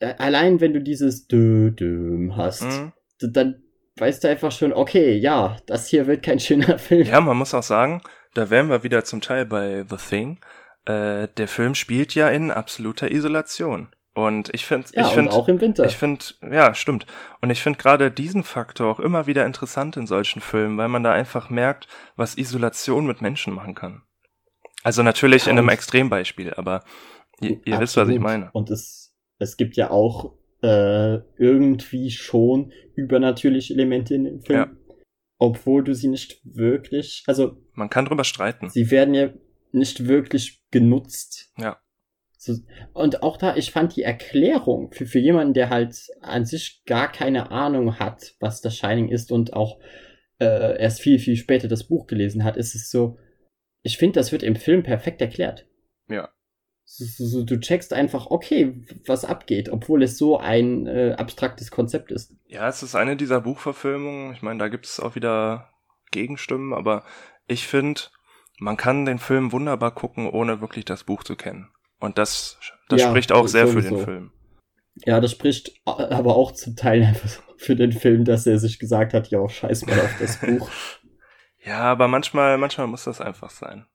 Äh, 0.00 0.12
allein 0.18 0.60
wenn 0.60 0.74
du 0.74 0.82
dieses 0.82 1.28
Dö 1.28 1.68
-Dö 1.68 2.36
hast, 2.36 2.62
mhm. 2.62 2.92
dann 3.32 3.62
weißt 3.96 4.22
du 4.22 4.28
einfach 4.28 4.52
schon, 4.52 4.74
okay, 4.74 5.16
ja, 5.16 5.56
das 5.64 5.88
hier 5.88 6.06
wird 6.06 6.22
kein 6.22 6.40
schöner 6.40 6.78
Film. 6.78 7.06
Ja, 7.06 7.22
man 7.22 7.38
muss 7.38 7.54
auch 7.54 7.62
sagen, 7.62 8.02
da 8.34 8.50
wären 8.50 8.68
wir 8.68 8.82
wieder 8.82 9.04
zum 9.04 9.22
Teil 9.22 9.46
bei 9.46 9.86
The 9.88 9.96
Thing. 9.96 10.40
Äh, 10.84 11.28
der 11.38 11.48
Film 11.48 11.74
spielt 11.74 12.14
ja 12.14 12.28
in 12.28 12.50
absoluter 12.50 13.10
Isolation. 13.10 13.88
Und 14.14 14.50
ich 14.52 14.66
finde, 14.66 14.88
ja, 14.92 15.06
ich 15.06 15.14
finde 15.14 15.32
auch 15.32 15.48
im 15.48 15.60
Winter. 15.60 15.86
Ich 15.86 15.96
finde, 15.96 16.24
ja, 16.50 16.74
stimmt. 16.74 17.06
Und 17.40 17.50
ich 17.50 17.62
finde 17.62 17.78
gerade 17.78 18.10
diesen 18.10 18.42
Faktor 18.42 18.90
auch 18.90 19.00
immer 19.00 19.26
wieder 19.26 19.46
interessant 19.46 19.96
in 19.96 20.06
solchen 20.06 20.42
Filmen, 20.42 20.76
weil 20.76 20.88
man 20.88 21.02
da 21.02 21.12
einfach 21.12 21.48
merkt, 21.48 21.88
was 22.16 22.36
Isolation 22.36 23.06
mit 23.06 23.22
Menschen 23.22 23.54
machen 23.54 23.74
kann. 23.74 24.02
Also 24.82 25.02
natürlich 25.02 25.46
ja, 25.46 25.52
in 25.52 25.58
einem 25.58 25.70
Extrembeispiel, 25.70 26.52
aber 26.54 26.84
ihr, 27.40 27.60
ihr 27.64 27.80
wisst, 27.80 27.96
was 27.96 28.08
ich 28.08 28.18
meine. 28.18 28.50
Und 28.52 28.70
es, 28.70 29.14
es 29.38 29.56
gibt 29.56 29.76
ja 29.76 29.90
auch 29.90 30.34
äh, 30.62 31.18
irgendwie 31.38 32.10
schon 32.10 32.72
übernatürliche 32.94 33.72
Elemente 33.72 34.14
in 34.14 34.24
dem 34.24 34.40
Film. 34.42 34.58
Ja. 34.58 34.70
Obwohl 35.38 35.82
du 35.82 35.94
sie 35.94 36.08
nicht 36.08 36.40
wirklich, 36.44 37.24
also. 37.26 37.56
Man 37.72 37.90
kann 37.90 38.04
drüber 38.04 38.24
streiten. 38.24 38.70
Sie 38.70 38.90
werden 38.90 39.14
ja 39.14 39.30
nicht 39.72 40.06
wirklich 40.06 40.62
genutzt. 40.70 41.52
Ja. 41.56 41.81
So, 42.44 42.56
und 42.92 43.22
auch 43.22 43.36
da, 43.36 43.54
ich 43.54 43.70
fand 43.70 43.94
die 43.94 44.02
Erklärung 44.02 44.90
für, 44.90 45.06
für 45.06 45.20
jemanden, 45.20 45.54
der 45.54 45.70
halt 45.70 46.08
an 46.22 46.44
sich 46.44 46.82
gar 46.86 47.06
keine 47.06 47.52
Ahnung 47.52 48.00
hat, 48.00 48.34
was 48.40 48.60
das 48.60 48.76
Shining 48.76 49.10
ist 49.10 49.30
und 49.30 49.52
auch 49.52 49.78
äh, 50.40 50.76
erst 50.76 51.00
viel, 51.00 51.20
viel 51.20 51.36
später 51.36 51.68
das 51.68 51.84
Buch 51.84 52.08
gelesen 52.08 52.42
hat, 52.42 52.56
ist 52.56 52.74
es 52.74 52.90
so, 52.90 53.16
ich 53.82 53.96
finde, 53.96 54.18
das 54.18 54.32
wird 54.32 54.42
im 54.42 54.56
Film 54.56 54.82
perfekt 54.82 55.20
erklärt. 55.20 55.68
Ja. 56.08 56.30
So, 56.84 57.26
so, 57.26 57.44
du 57.44 57.60
checkst 57.60 57.92
einfach, 57.92 58.26
okay, 58.26 58.74
was 59.06 59.24
abgeht, 59.24 59.68
obwohl 59.68 60.02
es 60.02 60.18
so 60.18 60.36
ein 60.36 60.88
äh, 60.88 61.14
abstraktes 61.16 61.70
Konzept 61.70 62.10
ist. 62.10 62.34
Ja, 62.46 62.66
es 62.66 62.82
ist 62.82 62.96
eine 62.96 63.16
dieser 63.16 63.40
Buchverfilmungen. 63.40 64.32
Ich 64.32 64.42
meine, 64.42 64.58
da 64.58 64.66
gibt 64.66 64.86
es 64.86 64.98
auch 64.98 65.14
wieder 65.14 65.70
Gegenstimmen, 66.10 66.74
aber 66.74 67.04
ich 67.46 67.68
finde, 67.68 68.00
man 68.58 68.76
kann 68.76 69.04
den 69.04 69.20
Film 69.20 69.52
wunderbar 69.52 69.94
gucken, 69.94 70.28
ohne 70.28 70.60
wirklich 70.60 70.84
das 70.84 71.04
Buch 71.04 71.22
zu 71.22 71.36
kennen. 71.36 71.68
Und 72.02 72.18
das, 72.18 72.58
das 72.88 73.00
ja, 73.00 73.08
spricht 73.08 73.32
auch 73.32 73.46
sehr 73.46 73.68
sowieso. 73.68 73.88
für 73.88 73.94
den 73.94 74.04
Film. 74.04 74.32
Ja, 75.06 75.20
das 75.20 75.30
spricht 75.30 75.72
aber 75.84 76.36
auch 76.36 76.52
zum 76.52 76.76
Teil 76.76 77.02
einfach 77.06 77.30
für 77.56 77.76
den 77.76 77.92
Film, 77.92 78.24
dass 78.24 78.46
er 78.46 78.58
sich 78.58 78.78
gesagt 78.78 79.14
hat, 79.14 79.28
ja, 79.30 79.48
scheiß 79.48 79.86
mal 79.86 80.00
auf 80.00 80.16
das 80.18 80.36
Buch. 80.40 80.68
ja, 81.64 81.78
aber 81.78 82.08
manchmal, 82.08 82.58
manchmal 82.58 82.88
muss 82.88 83.04
das 83.04 83.20
einfach 83.20 83.50
sein. 83.50 83.86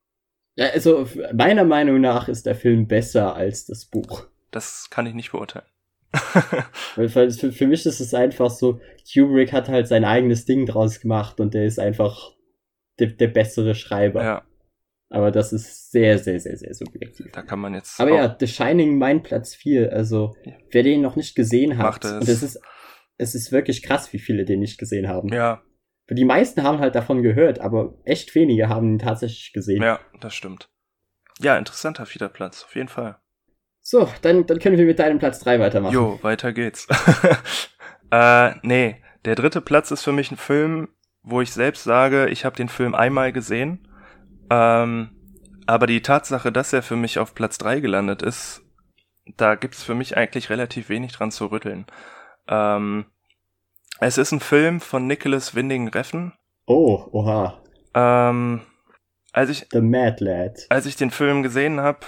Ja, 0.55 0.67
also 0.69 1.07
meiner 1.33 1.65
Meinung 1.65 2.01
nach 2.01 2.29
ist 2.29 2.45
der 2.45 2.55
Film 2.55 2.87
besser 2.87 3.35
als 3.35 3.65
das 3.65 3.85
Buch. 3.85 4.25
Das 4.49 4.87
kann 4.89 5.05
ich 5.05 5.13
nicht 5.13 5.31
beurteilen. 5.31 5.67
Weil 6.95 7.09
für, 7.09 7.51
für 7.51 7.67
mich 7.67 7.85
ist 7.85 7.99
es 7.99 8.13
einfach 8.13 8.49
so, 8.49 8.79
Kubrick 9.13 9.51
hat 9.51 9.67
halt 9.67 9.87
sein 9.87 10.05
eigenes 10.05 10.45
Ding 10.45 10.65
draus 10.65 11.01
gemacht 11.01 11.39
und 11.41 11.53
der 11.53 11.65
ist 11.65 11.77
einfach 11.77 12.31
der, 12.99 13.07
der 13.07 13.27
bessere 13.27 13.75
Schreiber. 13.75 14.23
Ja. 14.23 14.46
Aber 15.09 15.31
das 15.31 15.53
ist 15.53 15.91
sehr, 15.91 16.19
sehr, 16.19 16.39
sehr, 16.39 16.57
sehr 16.57 16.73
subjektiv. 16.73 17.31
Da 17.31 17.41
kann 17.41 17.59
man 17.59 17.73
jetzt. 17.73 17.99
Aber 17.99 18.11
ja, 18.11 18.35
The 18.37 18.47
Shining 18.47 18.97
mein 18.97 19.23
Platz 19.23 19.55
4. 19.55 19.93
Also, 19.93 20.35
ja. 20.43 20.53
wer 20.71 20.83
den 20.83 21.01
noch 21.01 21.15
nicht 21.15 21.35
gesehen 21.35 21.77
hat, 21.77 22.03
es. 22.03 22.11
und 22.11 22.27
es 22.27 22.43
ist, 22.43 22.59
es 23.17 23.33
ist 23.33 23.51
wirklich 23.51 23.83
krass, 23.83 24.11
wie 24.11 24.19
viele 24.19 24.43
den 24.43 24.59
nicht 24.59 24.77
gesehen 24.77 25.07
haben. 25.07 25.29
Ja. 25.29 25.63
Die 26.09 26.25
meisten 26.25 26.63
haben 26.63 26.79
halt 26.79 26.95
davon 26.95 27.21
gehört, 27.21 27.59
aber 27.59 27.97
echt 28.05 28.33
wenige 28.35 28.69
haben 28.69 28.93
ihn 28.93 28.99
tatsächlich 28.99 29.51
gesehen. 29.53 29.81
Ja, 29.81 29.99
das 30.19 30.33
stimmt. 30.33 30.69
Ja, 31.39 31.57
interessanter 31.57 32.05
vierter 32.05 32.29
Platz, 32.29 32.63
auf 32.63 32.75
jeden 32.75 32.87
Fall. 32.87 33.17
So, 33.81 34.09
dann, 34.21 34.45
dann 34.45 34.59
können 34.59 34.77
wir 34.77 34.85
mit 34.85 34.99
deinem 34.99 35.19
Platz 35.19 35.39
3 35.39 35.59
weitermachen. 35.59 35.93
Jo, 35.93 36.19
weiter 36.21 36.51
geht's. 36.51 36.87
äh, 38.11 38.51
nee, 38.61 39.01
der 39.25 39.35
dritte 39.35 39.61
Platz 39.61 39.91
ist 39.91 40.03
für 40.03 40.11
mich 40.11 40.31
ein 40.31 40.37
Film, 40.37 40.89
wo 41.21 41.41
ich 41.41 41.51
selbst 41.51 41.83
sage, 41.83 42.27
ich 42.29 42.45
habe 42.45 42.55
den 42.55 42.69
Film 42.69 42.95
einmal 42.95 43.31
gesehen 43.31 43.87
ähm, 44.49 45.09
Aber 45.65 45.87
die 45.87 46.01
Tatsache, 46.01 46.51
dass 46.51 46.73
er 46.73 46.81
für 46.81 46.95
mich 46.95 47.19
auf 47.19 47.33
Platz 47.35 47.57
drei 47.57 47.79
gelandet 47.79 48.21
ist, 48.21 48.61
da 49.35 49.55
gibt's 49.55 49.83
für 49.83 49.95
mich 49.95 50.15
eigentlich 50.15 50.49
relativ 50.49 50.89
wenig 50.89 51.11
dran 51.11 51.31
zu 51.31 51.47
rütteln. 51.47 51.85
Ähm, 52.47 53.05
es 53.99 54.17
ist 54.17 54.31
ein 54.31 54.39
Film 54.39 54.79
von 54.79 55.07
Nicholas 55.07 55.55
Winding 55.55 55.89
Reffen. 55.89 56.33
Oh, 56.65 57.07
oha. 57.11 57.61
Ähm, 57.93 58.61
als 59.33 59.49
ich, 59.49 59.67
The 59.71 59.81
Mad 59.81 60.23
Lad. 60.23 60.65
als 60.69 60.85
ich 60.85 60.95
den 60.95 61.11
Film 61.11 61.43
gesehen 61.43 61.79
habe, 61.79 61.99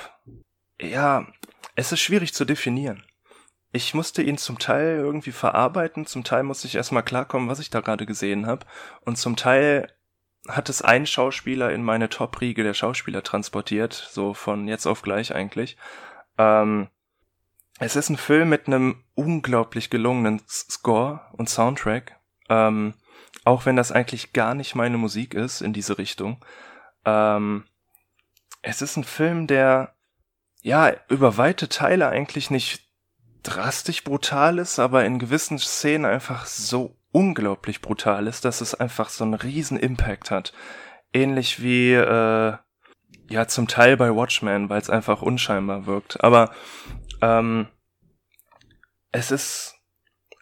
ja, 0.82 1.28
es 1.76 1.92
ist 1.92 2.00
schwierig 2.00 2.34
zu 2.34 2.46
definieren. 2.46 3.04
Ich 3.72 3.94
musste 3.94 4.24
ihn 4.24 4.38
zum 4.38 4.58
Teil 4.58 4.98
irgendwie 4.98 5.32
verarbeiten, 5.32 6.06
zum 6.06 6.24
Teil 6.24 6.44
musste 6.44 6.68
ich 6.68 6.76
erstmal 6.76 7.04
klarkommen, 7.04 7.50
was 7.50 7.60
ich 7.60 7.70
da 7.70 7.82
gerade 7.82 8.06
gesehen 8.06 8.48
habe. 8.48 8.66
Und 9.02 9.18
zum 9.18 9.36
Teil 9.36 9.88
hat 10.50 10.70
es 10.70 10.82
ein 10.82 11.06
Schauspieler 11.06 11.72
in 11.72 11.84
meine 11.84 12.10
Top-Riege 12.10 12.64
der 12.64 12.74
Schauspieler 12.74 13.24
transportiert, 13.24 13.94
so 13.94 14.34
von 14.34 14.68
jetzt 14.68 14.86
auf 14.86 15.02
gleich 15.02 15.34
eigentlich. 15.34 15.78
Ähm, 16.38 16.88
es 17.80 17.96
ist 17.96 18.10
ein 18.10 18.18
Film 18.18 18.50
mit 18.50 18.68
einem 18.68 19.04
unglaublich 19.16 19.90
gelungenen 19.90 20.42
Score 20.48 21.22
und 21.34 21.50
Soundtrack, 21.50 22.20
ähm, 22.50 22.94
auch 23.46 23.66
wenn 23.66 23.76
das 23.76 23.92
eigentlich 23.92 24.34
gar 24.34 24.54
nicht 24.54 24.76
meine 24.76 24.98
Musik 24.98 25.34
ist 25.34 25.62
in 25.62 25.72
diese 25.72 25.98
Richtung. 25.98 26.44
Ähm, 27.06 27.66
es 28.62 28.82
ist 28.82 28.98
ein 28.98 29.06
Film, 29.06 29.48
der 29.48 29.96
ja 30.62 30.92
über 31.08 31.38
weite 31.38 31.70
Teile 31.70 32.10
eigentlich 32.10 32.52
nicht 32.52 32.84
drastisch 33.44 34.04
brutal 34.04 34.60
ist, 34.60 34.80
aber 34.80 35.06
in 35.06 35.20
gewissen 35.20 35.58
Szenen 35.60 36.06
einfach 36.06 36.46
so 36.46 36.99
unglaublich 37.12 37.82
brutal 37.82 38.28
ist, 38.28 38.46
dass 38.46 38.62
es 38.62 38.76
einfach 38.76 39.10
so 39.10 39.24
einen 39.24 39.34
riesen 39.34 39.78
Impact 39.78 40.32
hat. 40.32 40.54
Ähnlich 41.14 41.62
wie 41.62 41.94
äh, 41.94 42.58
ja 43.30 43.48
zum 43.48 43.68
Teil 43.68 43.98
bei 43.98 44.16
Watchmen, 44.16 44.70
weil 44.70 44.82
es 44.82 44.90
einfach 44.90 45.22
unscheinbar 45.22 45.86
wirkt. 45.86 46.24
Aber 46.24 46.52
ähm, 47.22 47.68
es 49.12 49.32
ist 49.32 49.76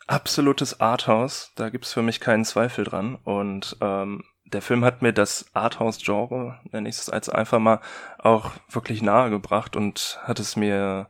absolutes 0.08 0.80
Arthouse, 0.80 1.52
da 1.56 1.70
gibt's 1.70 1.94
für 1.94 2.02
mich 2.02 2.20
keinen 2.20 2.46
Zweifel 2.46 2.84
dran. 2.84 3.16
Und 3.16 3.78
ähm, 3.82 4.24
der 4.46 4.62
Film 4.62 4.86
hat 4.86 5.02
mir 5.02 5.14
das 5.14 5.46
Arthouse-Genre, 5.54 6.60
nenne 6.72 6.90
ich 6.90 6.96
es 6.96 7.10
als 7.10 7.30
einfach 7.30 7.60
mal, 7.60 7.82
auch 8.18 8.52
wirklich 8.70 9.02
nahe 9.02 9.30
gebracht 9.30 9.76
und 9.76 10.20
hat 10.24 10.40
es 10.40 10.56
mir, 10.56 11.10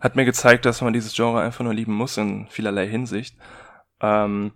hat 0.00 0.16
mir 0.16 0.24
gezeigt, 0.24 0.64
dass 0.64 0.80
man 0.80 0.92
dieses 0.92 1.14
Genre 1.14 1.40
einfach 1.42 1.64
nur 1.64 1.74
lieben 1.74 1.94
muss 1.94 2.16
in 2.16 2.48
vielerlei 2.48 2.88
Hinsicht. 2.88 3.36
Ähm, 4.00 4.52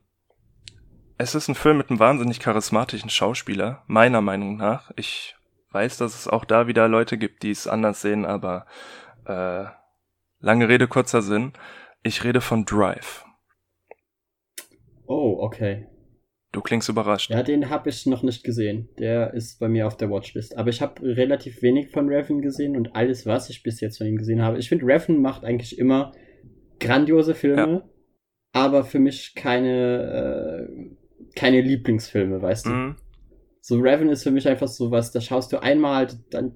es 1.19 1.35
ist 1.35 1.49
ein 1.49 1.55
Film 1.55 1.79
mit 1.79 1.91
einem 1.91 1.99
wahnsinnig 1.99 2.41
charismatischen 2.41 3.11
Schauspieler, 3.11 3.83
meiner 3.87 4.21
Meinung 4.21 4.57
nach. 4.57 4.91
Ich 4.97 5.35
weiß, 5.73 5.99
dass 5.99 6.19
es 6.19 6.29
auch 6.29 6.45
da 6.45 6.67
wieder 6.67 6.89
Leute 6.89 7.19
gibt, 7.19 7.43
die 7.43 7.51
es 7.51 7.67
anders 7.67 8.01
sehen, 8.01 8.25
aber 8.25 8.67
äh, 9.27 9.65
lange 10.41 10.69
Rede, 10.69 10.89
kurzer 10.89 11.23
Sinn. 11.23 11.53
Ich 12.03 12.25
rede 12.25 12.41
von 12.41 12.65
Drive. 12.65 13.25
Oh, 15.07 15.39
okay. 15.41 15.87
Du 16.53 16.61
klingst 16.63 16.89
überrascht. 16.89 17.31
Ja, 17.31 17.43
den 17.43 17.69
habe 17.69 17.91
ich 17.91 18.07
noch 18.07 18.23
nicht 18.23 18.43
gesehen. 18.45 18.89
Der 18.99 19.35
ist 19.35 19.59
bei 19.59 19.69
mir 19.69 19.87
auf 19.87 19.97
der 19.97 20.11
Watchlist. 20.11 20.57
Aber 20.57 20.71
ich 20.71 20.81
habe 20.81 21.03
relativ 21.03 21.61
wenig 21.63 21.91
von 21.91 22.09
Revan 22.09 22.41
gesehen 22.41 22.77
und 22.77 22.95
alles, 22.95 23.27
was 23.27 23.51
ich 23.51 23.63
bis 23.63 23.81
jetzt 23.81 23.99
von 23.99 24.07
ihm 24.07 24.17
gesehen 24.17 24.43
habe. 24.43 24.59
Ich 24.59 24.69
finde, 24.69 24.87
Revan 24.87 25.21
macht 25.21 25.45
eigentlich 25.45 25.79
immer 25.79 26.13
grandiose 26.81 27.35
Filme, 27.35 27.83
ja. 27.85 27.89
aber 28.53 28.85
für 28.85 28.99
mich 28.99 29.35
keine, 29.35 30.69
äh, 30.71 30.97
keine 31.37 31.61
Lieblingsfilme, 31.61 32.43
weißt 32.43 32.67
du? 32.67 32.71
Mhm. 32.71 32.97
So 33.61 33.79
Revan 33.79 34.09
ist 34.09 34.23
für 34.23 34.31
mich 34.31 34.49
einfach 34.49 34.69
so 34.69 34.91
was, 34.91 35.13
da 35.13 35.21
schaust 35.21 35.53
du 35.53 35.63
einmal, 35.63 36.09
dann 36.31 36.53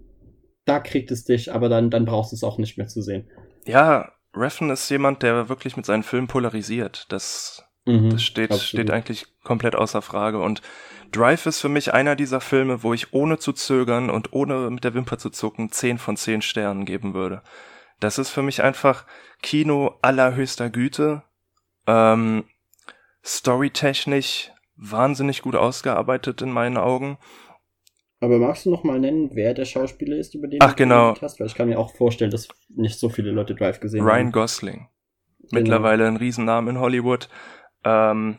da 0.65 0.79
kriegt 0.81 1.11
es 1.11 1.25
dich, 1.25 1.53
aber 1.53 1.69
dann, 1.69 1.91
dann 1.91 2.05
brauchst 2.05 2.33
du 2.33 2.37
es 2.37 2.45
auch 2.45 2.59
nicht 2.59 2.79
mehr 2.79 2.87
zu 2.87 3.03
sehen. 3.03 3.29
Ja, 3.67 4.13
Reffen 4.35 4.71
ist 4.71 4.89
jemand, 4.89 5.23
der 5.23 5.49
wirklich 5.49 5.77
mit 5.77 5.87
seinen 5.87 6.03
Filmen 6.03 6.29
polarisiert. 6.29 7.07
Das, 7.11 7.65
mhm, 7.87 8.11
das 8.11 8.23
steht, 8.23 8.55
steht 8.55 8.91
eigentlich 8.91 9.27
komplett 9.43 9.75
außer 9.75 10.03
Frage. 10.03 10.41
Und 10.41 10.63
Drive 11.11 11.47
ist 11.47 11.61
für 11.61 11.69
mich 11.69 11.93
einer 11.93 12.15
dieser 12.15 12.41
Filme, 12.41 12.83
wo 12.83 12.95
ich 12.95 13.13
ohne 13.13 13.39
zu 13.39 13.53
zögern 13.53 14.11
und 14.11 14.33
ohne 14.33 14.71
mit 14.71 14.85
der 14.85 14.95
Wimper 14.95 15.19
zu 15.19 15.31
zucken 15.31 15.73
10 15.73 15.99
von 15.99 16.17
10 16.17 16.43
Sternen 16.43 16.85
geben 16.85 17.15
würde. 17.15 17.43
Das 17.99 18.19
ist 18.19 18.31
für 18.31 18.43
mich 18.43 18.63
einfach 18.63 19.05
Kino 19.43 19.99
allerhöchster 20.03 20.71
Güte. 20.71 21.23
Ähm, 21.87 22.45
storytechnisch 23.25 24.53
wahnsinnig 24.81 25.43
gut 25.43 25.55
ausgearbeitet 25.55 26.43
in 26.43 26.51
meinen 26.51 26.77
Augen. 26.77 27.19
Aber 28.21 28.39
magst 28.39 28.67
du 28.67 28.71
noch 28.71 28.85
mal 28.85 28.99
nennen, 28.99 29.31
wer 29.33 29.55
der 29.55 29.65
Schauspieler 29.65 30.17
ist, 30.17 30.35
über 30.35 30.47
den 30.47 30.61
Ach, 30.61 30.73
du 30.73 30.77
genau. 30.77 31.15
hast? 31.21 31.41
Weil 31.41 31.47
ich 31.47 31.55
kann 31.55 31.69
mir 31.69 31.79
auch 31.79 31.95
vorstellen, 31.95 32.31
dass 32.31 32.49
nicht 32.69 32.99
so 32.99 33.09
viele 33.09 33.31
Leute 33.31 33.55
Drive 33.55 33.81
gesehen 33.81 34.01
Ryan 34.01 34.11
haben. 34.11 34.19
Ryan 34.19 34.33
Gosling. 34.33 34.89
Genau. 35.39 35.61
Mittlerweile 35.61 36.07
ein 36.07 36.17
Riesennamen 36.17 36.77
in 36.77 36.81
Hollywood. 36.81 37.29
Ähm, 37.85 38.39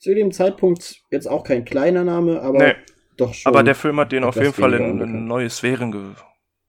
Zu 0.00 0.14
dem 0.14 0.32
Zeitpunkt 0.32 1.02
jetzt 1.10 1.26
auch 1.26 1.44
kein 1.44 1.64
kleiner 1.64 2.04
Name, 2.04 2.42
aber 2.42 2.58
nee. 2.58 2.74
doch 3.16 3.32
schon. 3.32 3.50
Aber 3.50 3.62
der 3.62 3.74
Film 3.74 3.98
hat 3.98 4.12
den 4.12 4.24
auf 4.24 4.36
jeden 4.36 4.52
Fall 4.52 4.74
in, 4.74 5.00
in 5.00 5.26
neue 5.26 5.48
Sphären 5.48 5.92
ge, 5.92 6.02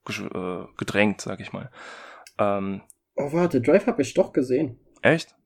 ge, 0.06 0.26
äh, 0.26 0.66
gedrängt, 0.78 1.20
sag 1.20 1.42
ich 1.42 1.52
mal. 1.52 1.70
Ähm, 2.40 2.82
oh, 3.16 3.34
warte, 3.34 3.60
Drive 3.60 3.88
habe 3.88 4.02
ich 4.02 4.14
doch 4.14 4.32
gesehen. 4.32 4.80
Echt? 5.02 5.37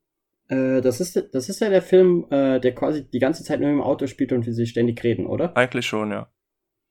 Äh, 0.51 0.81
das, 0.81 0.99
ist, 0.99 1.29
das 1.33 1.49
ist 1.49 1.61
ja 1.61 1.69
der 1.69 1.81
Film, 1.81 2.27
äh, 2.29 2.59
der 2.59 2.75
quasi 2.75 3.09
die 3.09 3.19
ganze 3.19 3.43
Zeit 3.43 3.59
nur 3.59 3.69
im 3.69 3.81
Auto 3.81 4.05
spielt 4.05 4.31
und 4.31 4.45
wie 4.45 4.51
sie 4.51 4.67
ständig 4.67 5.03
reden, 5.03 5.25
oder? 5.25 5.57
Eigentlich 5.57 5.87
schon, 5.87 6.11
ja 6.11 6.29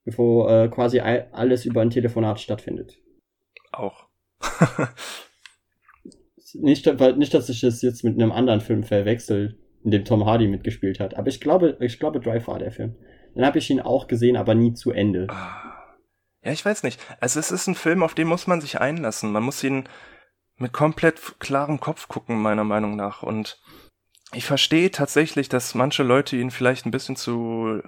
wo 0.05 0.49
äh, 0.49 0.69
quasi 0.69 1.01
alles 1.01 1.65
über 1.65 1.83
ein 1.83 1.91
Telefonat 1.91 2.41
stattfindet. 2.41 2.99
Auch. 3.73 4.09
nicht, 6.55 6.87
weil, 6.99 7.17
nicht, 7.17 7.35
dass 7.35 7.49
ich 7.49 7.63
es 7.63 7.83
jetzt 7.83 8.05
mit 8.05 8.15
einem 8.15 8.33
anderen 8.33 8.61
Film 8.61 8.83
verwechsel, 8.83 9.59
in 9.85 9.91
dem 9.91 10.05
Tom 10.05 10.27
Hardy 10.27 10.49
mitgespielt 10.49 11.01
hat. 11.01 11.17
Aber 11.17 11.29
ich 11.29 11.41
glaube, 11.41 11.77
ich 11.81 11.99
glaube, 11.99 12.21
Drive 12.21 12.49
war 12.49 12.59
der 12.59 12.73
Film. 12.73 12.97
Dann 13.35 13.45
habe 13.45 13.59
ich 13.59 13.71
ihn 13.71 13.81
auch 13.81 14.09
gesehen, 14.09 14.37
aber 14.37 14.55
nie 14.55 14.75
zu 14.75 14.91
Ende. 14.91 15.27
Ah. 15.31 15.67
Ja, 16.43 16.53
ich 16.53 16.65
weiß 16.65 16.85
nicht. 16.85 16.99
Also 17.21 17.39
es 17.39 17.53
ist 17.53 17.67
ein 17.67 17.75
Film, 17.75 18.03
auf 18.03 18.15
den 18.15 18.27
muss 18.27 18.47
man 18.47 18.63
sich 18.63 18.81
einlassen. 18.81 19.31
Man 19.31 19.43
muss 19.43 19.63
ihn 19.63 19.85
mit 20.61 20.73
komplett 20.73 21.41
klarem 21.41 21.81
Kopf 21.81 22.09
gucken, 22.09 22.41
meiner 22.41 22.65
Meinung 22.65 22.95
nach. 22.95 23.23
Und 23.23 23.61
ich 24.33 24.45
verstehe 24.45 24.91
tatsächlich, 24.91 25.49
dass 25.49 25.75
manche 25.75 26.03
Leute 26.03 26.37
ihn 26.37 26.51
vielleicht 26.51 26.87
ein 26.87 26.91
bisschen 26.93 27.17
zu 27.17 27.81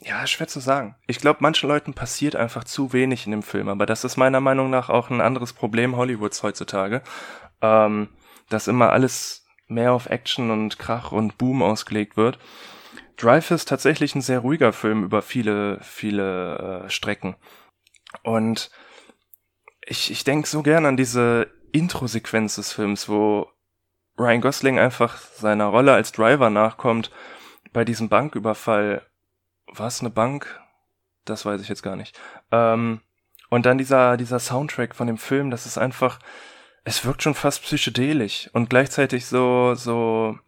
ja, 0.00 0.26
schwer 0.26 0.48
zu 0.48 0.60
sagen. 0.60 0.96
Ich 1.06 1.18
glaube, 1.18 1.38
manchen 1.40 1.68
Leuten 1.68 1.94
passiert 1.94 2.36
einfach 2.36 2.64
zu 2.64 2.92
wenig 2.92 3.26
in 3.26 3.30
dem 3.30 3.42
Film, 3.42 3.68
aber 3.68 3.86
das 3.86 4.04
ist 4.04 4.16
meiner 4.16 4.40
Meinung 4.40 4.68
nach 4.68 4.90
auch 4.90 5.08
ein 5.08 5.20
anderes 5.20 5.52
Problem 5.52 5.96
Hollywoods 5.96 6.42
heutzutage, 6.42 7.02
ähm, 7.62 8.08
dass 8.50 8.68
immer 8.68 8.90
alles 8.90 9.46
mehr 9.66 9.92
auf 9.92 10.06
Action 10.06 10.50
und 10.50 10.78
Krach 10.78 11.12
und 11.12 11.38
Boom 11.38 11.62
ausgelegt 11.62 12.16
wird. 12.16 12.38
Drive 13.16 13.50
ist 13.52 13.68
tatsächlich 13.68 14.14
ein 14.14 14.20
sehr 14.20 14.40
ruhiger 14.40 14.72
Film 14.72 15.04
über 15.04 15.22
viele, 15.22 15.78
viele 15.80 16.84
äh, 16.84 16.90
Strecken. 16.90 17.36
Und 18.24 18.70
ich, 19.86 20.10
ich 20.10 20.24
denke 20.24 20.48
so 20.48 20.62
gern 20.62 20.86
an 20.86 20.96
diese 20.96 21.48
Intro-Sequenz 21.72 22.56
des 22.56 22.72
Films, 22.72 23.08
wo 23.08 23.48
Ryan 24.18 24.40
Gosling 24.40 24.78
einfach 24.78 25.18
seiner 25.18 25.66
Rolle 25.66 25.92
als 25.92 26.12
Driver 26.12 26.50
nachkommt 26.50 27.10
bei 27.74 27.84
diesem 27.84 28.08
Banküberfall 28.08 29.02
war 29.66 29.88
es 29.88 30.00
eine 30.00 30.10
Bank? 30.10 30.60
Das 31.26 31.44
weiß 31.44 31.60
ich 31.60 31.68
jetzt 31.68 31.82
gar 31.82 31.96
nicht. 31.96 32.18
Ähm, 32.50 33.00
und 33.50 33.66
dann 33.66 33.76
dieser, 33.76 34.16
dieser 34.16 34.38
Soundtrack 34.38 34.94
von 34.94 35.06
dem 35.06 35.18
Film, 35.18 35.50
das 35.50 35.66
ist 35.66 35.76
einfach, 35.76 36.18
es 36.84 37.04
wirkt 37.04 37.22
schon 37.22 37.34
fast 37.34 37.62
psychedelisch 37.62 38.48
und 38.52 38.70
gleichzeitig 38.70 39.26
so, 39.26 39.74
so, 39.74 40.38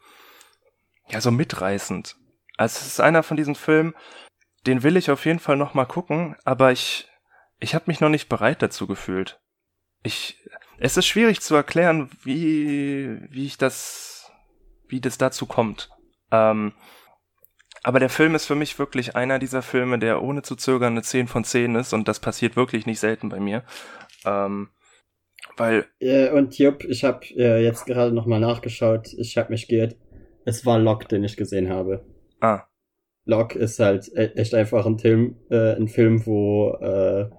ja, 1.08 1.20
so 1.20 1.30
mitreißend. 1.30 2.16
Also 2.56 2.78
es 2.80 2.86
ist 2.86 3.00
einer 3.00 3.22
von 3.22 3.36
diesen 3.36 3.54
Filmen, 3.54 3.94
den 4.66 4.82
will 4.82 4.96
ich 4.96 5.10
auf 5.10 5.24
jeden 5.26 5.38
Fall 5.38 5.56
noch 5.56 5.74
mal 5.74 5.84
gucken, 5.84 6.36
aber 6.44 6.72
ich, 6.72 7.08
ich 7.58 7.74
habe 7.74 7.84
mich 7.86 8.00
noch 8.00 8.08
nicht 8.08 8.28
bereit 8.28 8.62
dazu 8.62 8.86
gefühlt. 8.86 9.40
Ich, 10.02 10.42
es 10.78 10.96
ist 10.96 11.06
schwierig 11.06 11.40
zu 11.40 11.54
erklären, 11.54 12.10
wie, 12.22 13.18
wie 13.30 13.46
ich 13.46 13.58
das, 13.58 14.30
wie 14.88 15.00
das 15.00 15.18
dazu 15.18 15.46
kommt. 15.46 15.90
Ähm, 16.30 16.72
aber 17.82 18.00
der 18.00 18.08
Film 18.10 18.34
ist 18.34 18.46
für 18.46 18.56
mich 18.56 18.78
wirklich 18.78 19.14
einer 19.16 19.38
dieser 19.38 19.62
Filme, 19.62 19.98
der 19.98 20.22
ohne 20.22 20.42
zu 20.42 20.56
zögern 20.56 20.94
eine 20.94 21.02
10 21.02 21.28
von 21.28 21.44
10 21.44 21.76
ist 21.76 21.92
und 21.92 22.08
das 22.08 22.20
passiert 22.20 22.56
wirklich 22.56 22.84
nicht 22.84 23.00
selten 23.00 23.28
bei 23.28 23.40
mir. 23.40 23.62
Ähm, 24.24 24.70
weil. 25.56 25.86
Ja, 26.00 26.32
und 26.32 26.58
Jupp, 26.58 26.84
ich 26.84 27.04
habe 27.04 27.24
äh, 27.36 27.62
jetzt 27.62 27.86
gerade 27.86 28.12
nochmal 28.12 28.40
nachgeschaut, 28.40 29.12
ich 29.16 29.38
habe 29.38 29.50
mich 29.50 29.68
geirrt. 29.68 29.96
Es 30.44 30.66
war 30.66 30.78
Lock, 30.78 31.08
den 31.08 31.24
ich 31.24 31.36
gesehen 31.36 31.68
habe. 31.68 32.04
Ah. 32.40 32.64
Lock 33.24 33.54
ist 33.56 33.78
halt 33.78 34.08
e-, 34.14 34.32
echt 34.34 34.54
einfach 34.54 34.86
ein 34.86 34.98
Film, 34.98 35.36
äh, 35.50 35.74
ein 35.74 35.88
Film, 35.88 36.24
wo 36.26 36.72
äh, 36.80 37.30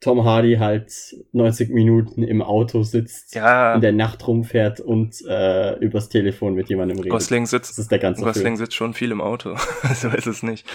Tom 0.00 0.24
Hardy 0.24 0.56
halt 0.56 0.92
90 1.32 1.70
Minuten 1.70 2.22
im 2.22 2.42
Auto 2.42 2.82
sitzt, 2.82 3.34
Ja, 3.34 3.74
in 3.74 3.80
der 3.80 3.92
Nacht 3.92 4.26
rumfährt 4.26 4.80
und 4.80 5.14
äh, 5.26 5.78
übers 5.78 6.10
Telefon 6.10 6.54
mit 6.54 6.68
jemandem 6.68 6.98
redet. 6.98 7.12
Gosling 7.12 7.44
das 7.44 7.50
sitzt, 7.50 7.78
ist 7.78 7.90
der 7.90 7.98
ganze 8.00 8.22
Gosling 8.22 8.42
Film. 8.44 8.56
sitzt 8.56 8.74
schon 8.74 8.92
viel 8.92 9.10
im 9.12 9.20
Auto. 9.22 9.56
so 9.94 10.08
ist 10.08 10.26
es 10.26 10.42
nicht. 10.42 10.66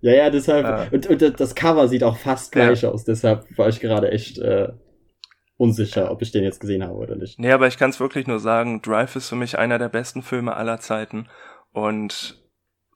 Ja, 0.00 0.12
ja, 0.14 0.30
deshalb. 0.30 0.64
Ah. 0.64 0.86
Und, 0.90 1.06
und 1.06 1.40
das 1.40 1.54
Cover 1.54 1.86
sieht 1.88 2.02
auch 2.02 2.16
fast 2.16 2.54
Ja. 2.54 2.66
gleich 2.66 2.86
aus. 2.86 3.04
Deshalb 3.04 3.46
war 3.58 3.68
ich 3.68 3.80
gerade 3.80 4.10
echt 4.10 4.38
äh, 4.38 4.68
unsicher, 5.58 6.10
ob 6.10 6.22
ich 6.22 6.30
den 6.32 6.44
jetzt 6.44 6.60
gesehen 6.60 6.82
habe 6.82 6.94
oder 6.94 7.16
nicht. 7.16 7.38
Nee, 7.38 7.50
aber 7.52 7.66
ich 7.66 7.76
kann 7.76 7.90
es 7.90 8.00
wirklich 8.00 8.26
nur 8.26 8.38
sagen, 8.38 8.80
Drive 8.80 9.16
ist 9.16 9.28
für 9.28 9.36
mich 9.36 9.58
einer 9.58 9.78
der 9.78 9.88
besten 9.90 10.22
Filme 10.22 10.56
aller 10.56 10.78
Zeiten 10.80 11.26
und 11.72 12.42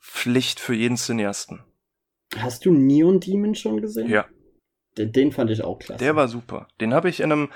Pflicht 0.01 0.59
für 0.59 0.75
jeden 0.75 0.97
Cineasten. 0.97 1.61
Hast 2.39 2.65
du 2.65 2.73
Neon 2.73 3.21
Demon 3.21 3.55
schon 3.55 3.81
gesehen? 3.83 4.09
Ja, 4.09 4.25
Den, 4.99 5.13
den 5.13 5.33
fand 5.33 5.51
ich 5.51 5.63
auch 5.65 5.79
klasse. 5.79 6.05
der 6.05 6.17
war 6.17 6.29
super. 6.29 6.69
Den 6.81 6.93
habe 6.95 7.09
ich 7.09 7.21
in 7.21 7.33
einem, 7.33 7.49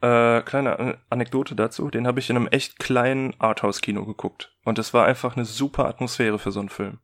äh, 0.00 0.42
kleine 0.42 0.78
An- 0.78 0.96
Anekdote 1.10 1.54
dazu, 1.54 1.90
den 1.90 2.06
habe 2.06 2.20
ich 2.20 2.30
in 2.30 2.36
einem 2.36 2.46
echt 2.48 2.78
kleinen 2.78 3.34
Arthouse-Kino 3.40 4.04
geguckt. 4.04 4.54
Und 4.64 4.78
es 4.78 4.94
war 4.94 5.04
einfach 5.06 5.36
eine 5.36 5.44
super 5.44 5.86
Atmosphäre 5.86 6.38
für 6.38 6.52
so 6.52 6.60
einen 6.60 6.68
Film. 6.68 6.98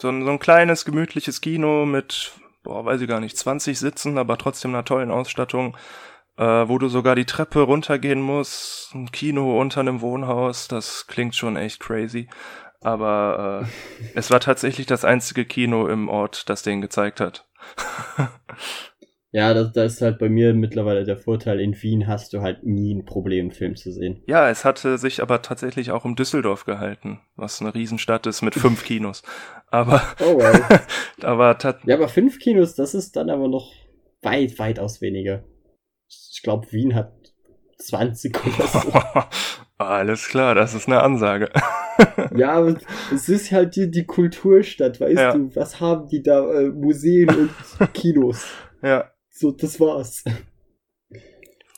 So 0.00 0.08
ein, 0.08 0.24
so 0.24 0.30
ein 0.30 0.38
kleines, 0.38 0.84
gemütliches 0.84 1.40
Kino 1.40 1.84
mit, 1.86 2.32
boah, 2.64 2.84
weiß 2.84 3.00
ich 3.00 3.08
gar 3.08 3.20
nicht, 3.20 3.36
20 3.36 3.78
Sitzen, 3.78 4.18
aber 4.18 4.36
trotzdem 4.38 4.72
einer 4.74 4.84
tollen 4.84 5.10
Ausstattung, 5.10 5.76
äh, 6.38 6.42
wo 6.44 6.78
du 6.78 6.88
sogar 6.88 7.14
die 7.14 7.26
Treppe 7.26 7.60
runtergehen 7.60 8.20
musst. 8.20 8.94
Ein 8.94 9.12
Kino 9.12 9.60
unter 9.60 9.80
einem 9.80 10.00
Wohnhaus, 10.00 10.66
das 10.68 11.06
klingt 11.06 11.36
schon 11.36 11.56
echt 11.56 11.78
crazy. 11.80 12.28
Aber 12.80 13.64
äh, 13.64 14.04
es 14.18 14.30
war 14.30 14.40
tatsächlich 14.40 14.86
das 14.86 15.04
einzige 15.04 15.44
Kino 15.44 15.86
im 15.86 16.08
Ort, 16.08 16.48
das 16.48 16.62
den 16.62 16.80
gezeigt 16.80 17.20
hat. 17.20 17.46
Ja, 19.34 19.54
da, 19.54 19.64
da 19.64 19.84
ist 19.84 20.02
halt 20.02 20.18
bei 20.18 20.28
mir 20.28 20.52
mittlerweile 20.52 21.04
der 21.04 21.16
Vorteil, 21.16 21.58
in 21.58 21.74
Wien 21.80 22.06
hast 22.06 22.34
du 22.34 22.42
halt 22.42 22.64
nie 22.64 22.94
ein 22.94 23.06
Problem, 23.06 23.46
einen 23.46 23.50
Film 23.50 23.76
zu 23.76 23.90
sehen. 23.90 24.22
Ja, 24.26 24.50
es 24.50 24.66
hatte 24.66 24.98
sich 24.98 25.22
aber 25.22 25.40
tatsächlich 25.40 25.90
auch 25.90 26.04
um 26.04 26.16
Düsseldorf 26.16 26.66
gehalten, 26.66 27.18
was 27.34 27.62
eine 27.62 27.74
Riesenstadt 27.74 28.26
ist 28.26 28.42
mit 28.42 28.54
fünf 28.54 28.84
Kinos. 28.84 29.22
Aber, 29.70 30.02
Oh 30.20 30.36
well. 30.36 30.80
aber 31.22 31.56
ja, 31.86 31.94
aber 31.94 32.08
fünf 32.08 32.40
Kinos, 32.40 32.74
das 32.74 32.94
ist 32.94 33.16
dann 33.16 33.30
aber 33.30 33.48
noch 33.48 33.72
weit, 34.20 34.58
weitaus 34.58 35.00
weniger. 35.00 35.44
Ich 36.08 36.42
glaube, 36.42 36.70
Wien 36.70 36.94
hat 36.94 37.14
20 37.78 38.36
oder 38.46 38.66
so. 38.66 38.92
Alles 39.88 40.28
klar, 40.28 40.54
das 40.54 40.74
ist 40.74 40.86
eine 40.88 41.02
Ansage. 41.02 41.50
ja, 42.36 42.52
aber 42.52 42.76
es 43.14 43.28
ist 43.28 43.52
halt 43.52 43.76
die, 43.76 43.90
die 43.90 44.04
Kulturstadt, 44.06 45.00
weißt 45.00 45.18
Ja. 45.20 45.32
du? 45.34 45.54
Was 45.54 45.80
haben 45.80 46.08
die 46.08 46.22
da? 46.22 46.50
Äh, 46.52 46.68
Museen 46.70 47.28
und 47.30 47.50
Kinos. 47.94 48.46
Ja, 48.82 49.10
So, 49.30 49.50
das 49.52 49.78
war's. 49.80 50.24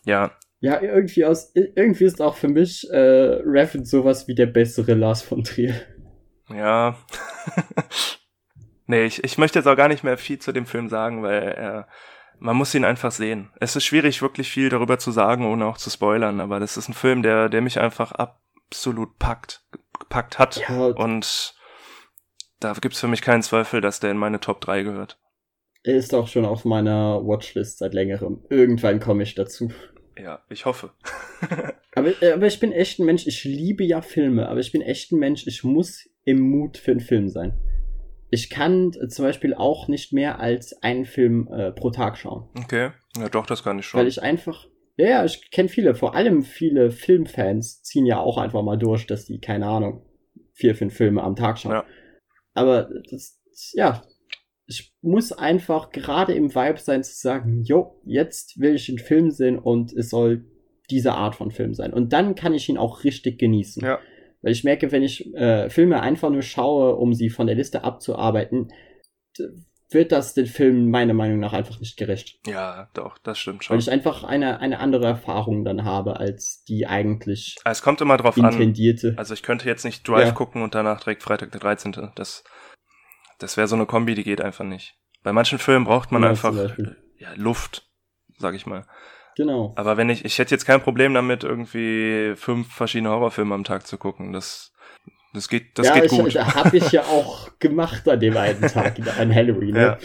ja, 0.05 0.31
Ja, 0.61 0.81
irgendwie 0.81 1.25
aus, 1.25 1.53
irgendwie 1.55 2.05
ist 2.05 2.23
auch 2.23 2.37
für 2.37 2.49
mich 2.49 2.89
äh, 2.91 3.41
Raffin 3.45 3.85
sowas 3.85 4.27
wie 4.29 4.35
der 4.35 4.47
bessere 4.47 4.95
Lars 4.95 5.23
von 5.23 5.45
Trier. 5.45 5.75
ja. 6.51 6.97
nee, 8.87 9.05
ich, 9.05 9.23
ich 9.25 9.39
möchte 9.39 9.59
jetzt 9.59 9.67
auch 9.67 9.77
gar 9.77 9.89
nicht 9.89 10.05
mehr 10.05 10.17
viel 10.19 10.39
zu 10.39 10.53
dem 10.53 10.67
Film 10.67 10.89
sagen, 10.89 11.23
weil 11.23 11.43
er, 11.43 11.89
man 12.45 12.57
muss 12.57 12.75
ihn 12.75 12.85
einfach 12.85 13.11
sehen. 13.11 13.51
Es 13.59 13.75
ist 13.75 13.85
schwierig, 13.85 14.21
wirklich 14.21 14.51
viel 14.51 14.69
darüber 14.69 14.99
zu 14.99 15.11
sagen, 15.11 15.47
ohne 15.47 15.65
auch 15.65 15.79
zu 15.79 15.89
spoilern, 15.89 16.41
aber 16.41 16.61
das 16.61 16.77
ist 16.77 16.89
ein 16.89 16.95
Film, 16.95 17.23
der, 17.23 17.49
der 17.49 17.63
mich 17.63 17.81
einfach 17.81 18.13
absolut 18.13 19.19
packt, 19.19 19.65
gepackt 19.99 20.39
hat. 20.39 20.57
Ja, 20.69 20.89
Und 20.89 21.55
da 22.61 22.75
gibt's 22.75 23.01
für 23.01 23.09
mich 23.09 23.23
keinen 23.23 23.43
Zweifel, 23.43 23.81
dass 23.81 23.99
der 23.99 24.11
in 24.11 24.19
meine 24.19 24.41
Top 24.41 24.61
3 24.61 24.83
gehört. 24.83 25.19
er 25.85 25.97
ist 25.97 26.15
auch 26.15 26.29
schon 26.29 26.45
auf 26.45 26.67
meiner 26.67 27.21
Watchlist 27.27 27.79
seit 27.79 27.95
längerem. 27.95 28.45
Irgendwann 28.51 29.01
komme 29.01 29.23
ich 29.23 29.35
dazu. 29.35 29.73
Ja, 30.19 30.43
ich 30.51 30.67
hoffe. 30.67 30.91
Aber, 31.97 32.11
äh, 32.23 32.33
aber 32.33 32.47
ich 32.49 32.59
bin 32.59 32.73
echt 32.73 32.99
ein 32.99 33.07
Mensch, 33.07 33.25
ich 33.27 33.45
liebe 33.45 33.85
ja 33.85 34.03
Filme, 34.03 34.49
aber 34.49 34.59
ich 34.59 34.73
bin 34.73 34.83
echt 34.83 35.13
ein 35.13 35.21
Mensch, 35.21 35.47
ich 35.47 35.63
muss 35.63 36.09
im 36.25 36.41
Mut 36.41 36.77
für 36.77 36.91
einen 36.91 36.99
Film 36.99 37.29
sein. 37.29 37.53
Ich 38.35 38.51
kann 38.51 38.91
äh, 39.01 39.07
zum 39.07 39.25
Beispiel 39.25 39.55
auch 39.55 39.87
nicht 39.87 40.13
mehr 40.13 40.41
als 40.41 40.83
einen 40.83 41.05
Film 41.05 41.49
äh, 41.53 41.71
pro 41.71 41.91
Tag 41.91 42.19
schauen. 42.19 42.49
Okay. 42.59 42.91
Ja, 43.17 43.29
doch, 43.29 43.47
das 43.47 43.63
kann 43.63 43.79
ich 43.79 43.87
schon. 43.87 44.01
Weil 44.01 44.09
ich 44.09 44.21
einfach, 44.21 44.67
ja, 44.97 45.07
ja, 45.07 45.25
ich 45.25 45.53
kenne 45.53 45.69
viele, 45.69 45.95
vor 45.95 46.17
allem 46.17 46.43
viele 46.43 46.91
Filmfans 46.91 47.83
ziehen 47.83 48.07
ja 48.07 48.19
auch 48.19 48.37
einfach 48.37 48.63
mal 48.63 48.77
durch, 48.77 49.07
dass 49.07 49.25
die, 49.25 49.39
keine 49.39 49.67
Ahnung, 49.67 50.05
vier, 50.53 50.75
fünf 50.75 50.95
Filme 50.97 51.23
am 51.23 51.37
Tag 51.37 51.59
schauen. 51.59 51.73
Ja. 51.73 51.85
Aber 52.55 52.91
das, 53.09 53.41
ja, 53.73 54.03
ich 54.67 54.93
muss 55.01 55.31
einfach 55.31 55.91
gerade 55.91 56.35
im 56.35 56.53
Vibe 56.53 56.81
sein 56.81 57.05
zu 57.05 57.15
sagen, 57.15 57.63
jo, 57.63 58.01
jetzt 58.05 58.59
will 58.59 58.75
ich 58.75 58.89
einen 58.89 58.99
Film 58.99 59.31
sehen 59.31 59.61
und 59.61 59.93
es 59.93 60.11
soll 60.11 60.45
diese 60.91 61.13
Art 61.13 61.37
von 61.37 61.53
Film 61.53 61.73
sein. 61.73 61.93
Und 61.93 62.13
dann 62.13 62.35
kann 62.35 62.53
ich 62.53 62.69
ihn 62.69 62.79
auch 62.79 63.05
richtig 63.05 63.39
genießen. 63.39 63.85
Ja. 63.85 64.01
Weil 64.45 64.53
ich 64.53 64.63
merke, 64.63 64.93
wenn 64.93 65.03
ich 65.03 65.35
äh, 65.35 65.71
Filme 65.71 66.03
einfach 66.03 66.29
nur 66.29 66.43
schaue, 66.43 66.97
um 66.97 67.15
sie 67.15 67.31
von 67.31 67.47
der 67.47 67.57
Liste 67.57 67.83
abzuarbeiten, 67.83 68.71
wird 69.91 70.13
das 70.13 70.35
den 70.35 70.47
Film 70.47 70.91
meiner 70.91 71.15
Meinung 71.15 71.39
nach 71.41 71.53
einfach 71.55 71.81
nicht 71.81 71.97
gerecht. 71.97 72.39
ja, 72.47 72.89
doch, 72.95 73.17
das 73.19 73.39
stimmt 73.39 73.61
Weil 73.71 73.79
schon. 73.79 73.79
ich 73.79 73.91
einfach 73.91 74.23
eine, 74.23 74.61
eine 74.61 74.81
andere 74.81 75.07
Erfahrung 75.07 75.65
dann 75.65 75.85
habe, 75.85 76.19
als 76.21 76.63
die 76.65 76.87
eigentlich 76.87 77.57
es 77.65 77.81
kommt 77.83 78.01
immer 78.01 78.17
drauf 78.17 78.39
an. 78.39 78.53
intendierte. 78.53 79.15
Also 79.17 79.33
ich 79.35 79.43
könnte 79.43 79.67
jetzt 79.67 79.85
nicht 79.85 80.07
Drive 80.07 80.29
Ja. 80.29 80.33
gucken 80.33 80.63
und 80.63 80.75
danach 80.75 81.01
direkt 81.01 81.23
Freitag 81.23 81.53
der 81.53 81.61
13. 81.61 82.11
Das, 82.17 82.45
das 83.39 83.57
wäre 83.57 83.67
so 83.69 83.77
eine 83.77 83.87
Kombi, 83.87 84.15
die 84.15 84.25
geht 84.25 84.41
einfach 84.43 84.65
nicht. 84.65 84.95
Bei 85.23 85.33
manchen 85.33 85.59
Filmen 85.59 85.87
braucht 85.87 86.13
man 86.13 86.23
Ja, 86.23 86.31
einfach 86.31 86.55
Beispiel. 86.55 86.97
ja, 87.17 87.33
Luft, 87.37 87.89
sag 88.39 88.55
ich 88.55 88.67
mal. 88.67 88.87
Genau. 89.37 89.73
Aber 89.77 89.97
wenn 89.97 90.11
ich, 90.11 90.25
ich 90.25 90.39
hätte 90.39 90.55
jetzt 90.55 90.65
kein 90.65 90.81
Problem 90.81 91.15
damit, 91.15 91.45
irgendwie 91.45 92.35
fünf 92.37 92.73
verschiedene 92.73 93.11
Horrorfilme 93.11 93.55
am 93.55 93.65
Tag 93.65 93.87
zu 93.87 93.99
gucken. 93.99 94.33
Das, 94.33 94.73
das 95.33 95.49
geht, 95.49 95.77
das 95.79 95.89
ja, 95.89 95.95
geht 95.95 96.13
ich, 96.13 96.19
gut. 96.19 96.35
Da 96.35 96.55
habe 96.55 96.77
ich 96.77 96.93
ja 96.93 97.03
auch 97.03 97.51
gemacht 97.59 98.09
an 98.09 98.21
dem 98.21 98.37
einen 98.37 98.63
Tag, 98.63 98.99
an 99.19 99.35
Halloween. 99.35 99.75
Ne? 99.75 99.99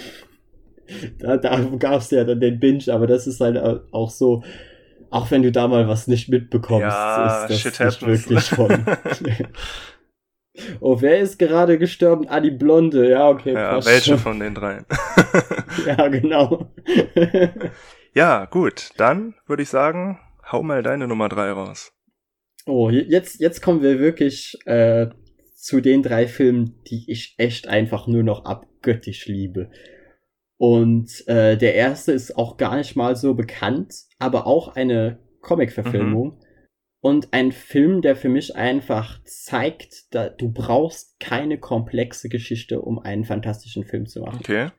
Da, 1.20 1.38
da 1.38 1.60
gab 1.78 2.02
es 2.02 2.10
ja 2.10 2.24
dann 2.24 2.40
den 2.40 2.60
Binge, 2.60 2.86
aber 2.92 3.06
das 3.06 3.28
ist 3.28 3.40
halt 3.40 3.58
auch 3.92 4.10
so, 4.10 4.44
auch 5.12 5.30
wenn 5.32 5.44
du 5.44 5.52
da 5.52 5.68
mal 5.68 5.88
was 5.88 6.08
nicht 6.08 6.30
mitbekommst, 6.30 6.82
Ja, 6.82 7.46
ist 7.46 7.50
das 7.50 7.60
shit 7.60 7.80
nicht 7.80 8.06
wirklich 8.06 8.44
von. 8.50 8.86
oh, 10.80 11.00
wer 11.00 11.20
ist 11.20 11.38
gerade 11.38 11.78
gestorben? 11.78 12.28
Ah, 12.28 12.40
die 12.40 12.52
Blonde. 12.52 13.10
Ja, 13.10 13.28
okay. 13.30 13.54
Ja, 13.54 13.84
welche 13.86 14.12
schon. 14.12 14.20
von 14.20 14.40
den 14.40 14.56
dreien? 14.56 14.86
Ja, 15.86 16.08
genau. 16.08 16.72
Ja, 18.14 18.46
gut. 18.46 18.92
Dann 18.98 19.36
würde 19.48 19.64
ich 19.64 19.70
sagen, 19.70 20.20
hau 20.52 20.64
mal 20.64 20.84
deine 20.84 21.08
Nummer 21.08 21.30
drei 21.30 21.52
raus. 21.52 21.92
oh, 22.66 22.90
jetzt, 22.90 23.40
jetzt 23.40 23.62
kommen 23.62 23.82
wir 23.82 24.00
wirklich 24.00 24.58
äh, 24.66 25.08
zu 25.56 25.82
den 25.82 26.04
drei 26.04 26.28
Filmen, 26.28 26.80
die 26.90 27.04
ich 27.08 27.36
echt 27.38 27.68
einfach 27.68 28.08
nur 28.08 28.24
noch 28.24 28.46
abgöttisch 28.46 29.28
liebe. 29.28 29.70
Und 30.58 31.26
äh, 31.28 31.58
der 31.58 31.76
erste 31.76 32.12
ist 32.12 32.38
auch 32.38 32.58
gar 32.58 32.76
nicht 32.76 32.96
mal 32.96 33.16
so 33.16 33.34
bekannt, 33.34 33.94
aber 34.20 34.46
auch 34.46 34.76
eine 34.76 35.20
Comic-Verfilmung. 35.42 36.42
Und 37.02 37.34
ein 37.34 37.54
Film, 37.54 38.02
der 38.02 38.18
für 38.18 38.28
mich 38.28 38.58
einfach 38.58 39.24
zeigt, 39.24 40.14
da, 40.14 40.28
du 40.30 40.52
brauchst 40.52 41.18
keine 41.22 41.58
komplexe 41.58 42.28
Geschichte, 42.28 42.82
um 42.82 43.00
einen 43.00 43.24
fantastischen 43.24 43.86
Film 43.86 44.06
zu 44.06 44.20
machen. 44.20 44.40
Okay. 44.42 44.70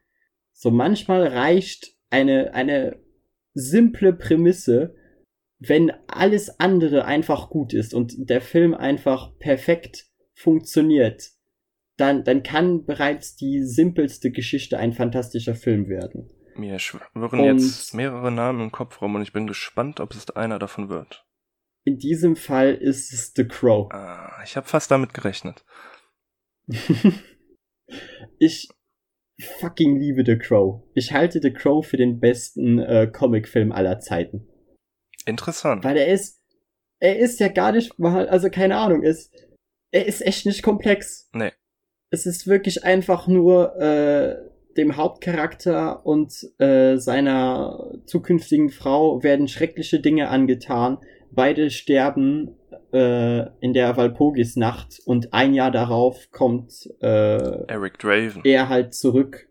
So 0.52 0.70
manchmal 0.70 1.26
reicht 1.26 1.94
eine, 2.10 2.52
eine 2.52 3.00
simple 3.60 4.12
Prämisse, 4.12 4.94
wenn 5.58 5.90
alles 6.06 6.58
andere 6.58 7.04
einfach 7.04 7.50
gut 7.50 7.74
ist 7.74 7.92
und 7.94 8.14
der 8.30 8.40
Film 8.40 8.74
einfach 8.74 9.38
perfekt 9.38 10.06
funktioniert, 10.34 11.30
dann, 11.98 12.24
dann 12.24 12.42
kann 12.42 12.86
bereits 12.86 13.36
die 13.36 13.62
simpelste 13.62 14.30
Geschichte 14.30 14.78
ein 14.78 14.94
fantastischer 14.94 15.54
Film 15.54 15.88
werden. 15.88 16.30
Mir 16.56 16.78
schwirren 16.78 17.40
Und- 17.40 17.58
jetzt 17.58 17.94
mehrere 17.94 18.32
Namen 18.32 18.60
im 18.60 18.72
Kopf 18.72 19.00
rum 19.02 19.14
und 19.14 19.22
ich 19.22 19.32
bin 19.32 19.46
gespannt, 19.46 20.00
ob 20.00 20.12
es 20.12 20.28
einer 20.30 20.58
davon 20.58 20.88
wird. 20.88 21.26
In 21.84 21.98
diesem 21.98 22.36
Fall 22.36 22.74
ist 22.74 23.12
es 23.12 23.32
The 23.34 23.46
Crow. 23.46 23.90
Ah, 23.92 24.42
ich 24.44 24.56
habe 24.56 24.66
fast 24.66 24.90
damit 24.90 25.14
gerechnet. 25.14 25.64
ich 28.38 28.68
fucking 29.44 29.96
liebe 29.96 30.24
The 30.24 30.38
Crow. 30.38 30.82
Ich 30.94 31.12
halte 31.12 31.40
The 31.42 31.52
Crow 31.52 31.86
für 31.86 31.96
den 31.96 32.20
besten 32.20 32.78
äh, 32.78 33.06
Comicfilm 33.06 33.72
aller 33.72 34.00
Zeiten. 34.00 34.46
Interessant. 35.26 35.84
Weil 35.84 35.96
er 35.96 36.08
ist, 36.08 36.40
er 36.98 37.18
ist 37.18 37.40
ja 37.40 37.48
gar 37.48 37.72
nicht 37.72 37.98
mal, 37.98 38.28
also 38.28 38.50
keine 38.50 38.76
Ahnung, 38.76 39.02
ist, 39.02 39.32
er 39.92 40.06
ist 40.06 40.20
echt 40.22 40.46
nicht 40.46 40.62
komplex. 40.62 41.28
Nee. 41.32 41.52
Es 42.10 42.26
ist 42.26 42.46
wirklich 42.46 42.84
einfach 42.84 43.28
nur 43.28 43.76
äh, 43.76 44.36
dem 44.76 44.96
Hauptcharakter 44.96 46.04
und 46.04 46.32
äh, 46.58 46.96
seiner 46.96 48.00
zukünftigen 48.06 48.70
Frau 48.70 49.22
werden 49.22 49.48
schreckliche 49.48 50.00
Dinge 50.00 50.28
angetan. 50.28 50.98
Beide 51.32 51.70
sterben 51.70 52.56
äh, 52.92 53.46
in 53.60 53.72
der 53.72 53.96
Walpurgis-Nacht 53.96 55.00
und 55.04 55.32
ein 55.32 55.54
Jahr 55.54 55.70
darauf 55.70 56.30
kommt 56.30 56.88
äh, 57.00 57.66
Eric 57.66 57.98
Draven. 57.98 58.42
er 58.44 58.68
halt 58.68 58.94
zurück, 58.94 59.48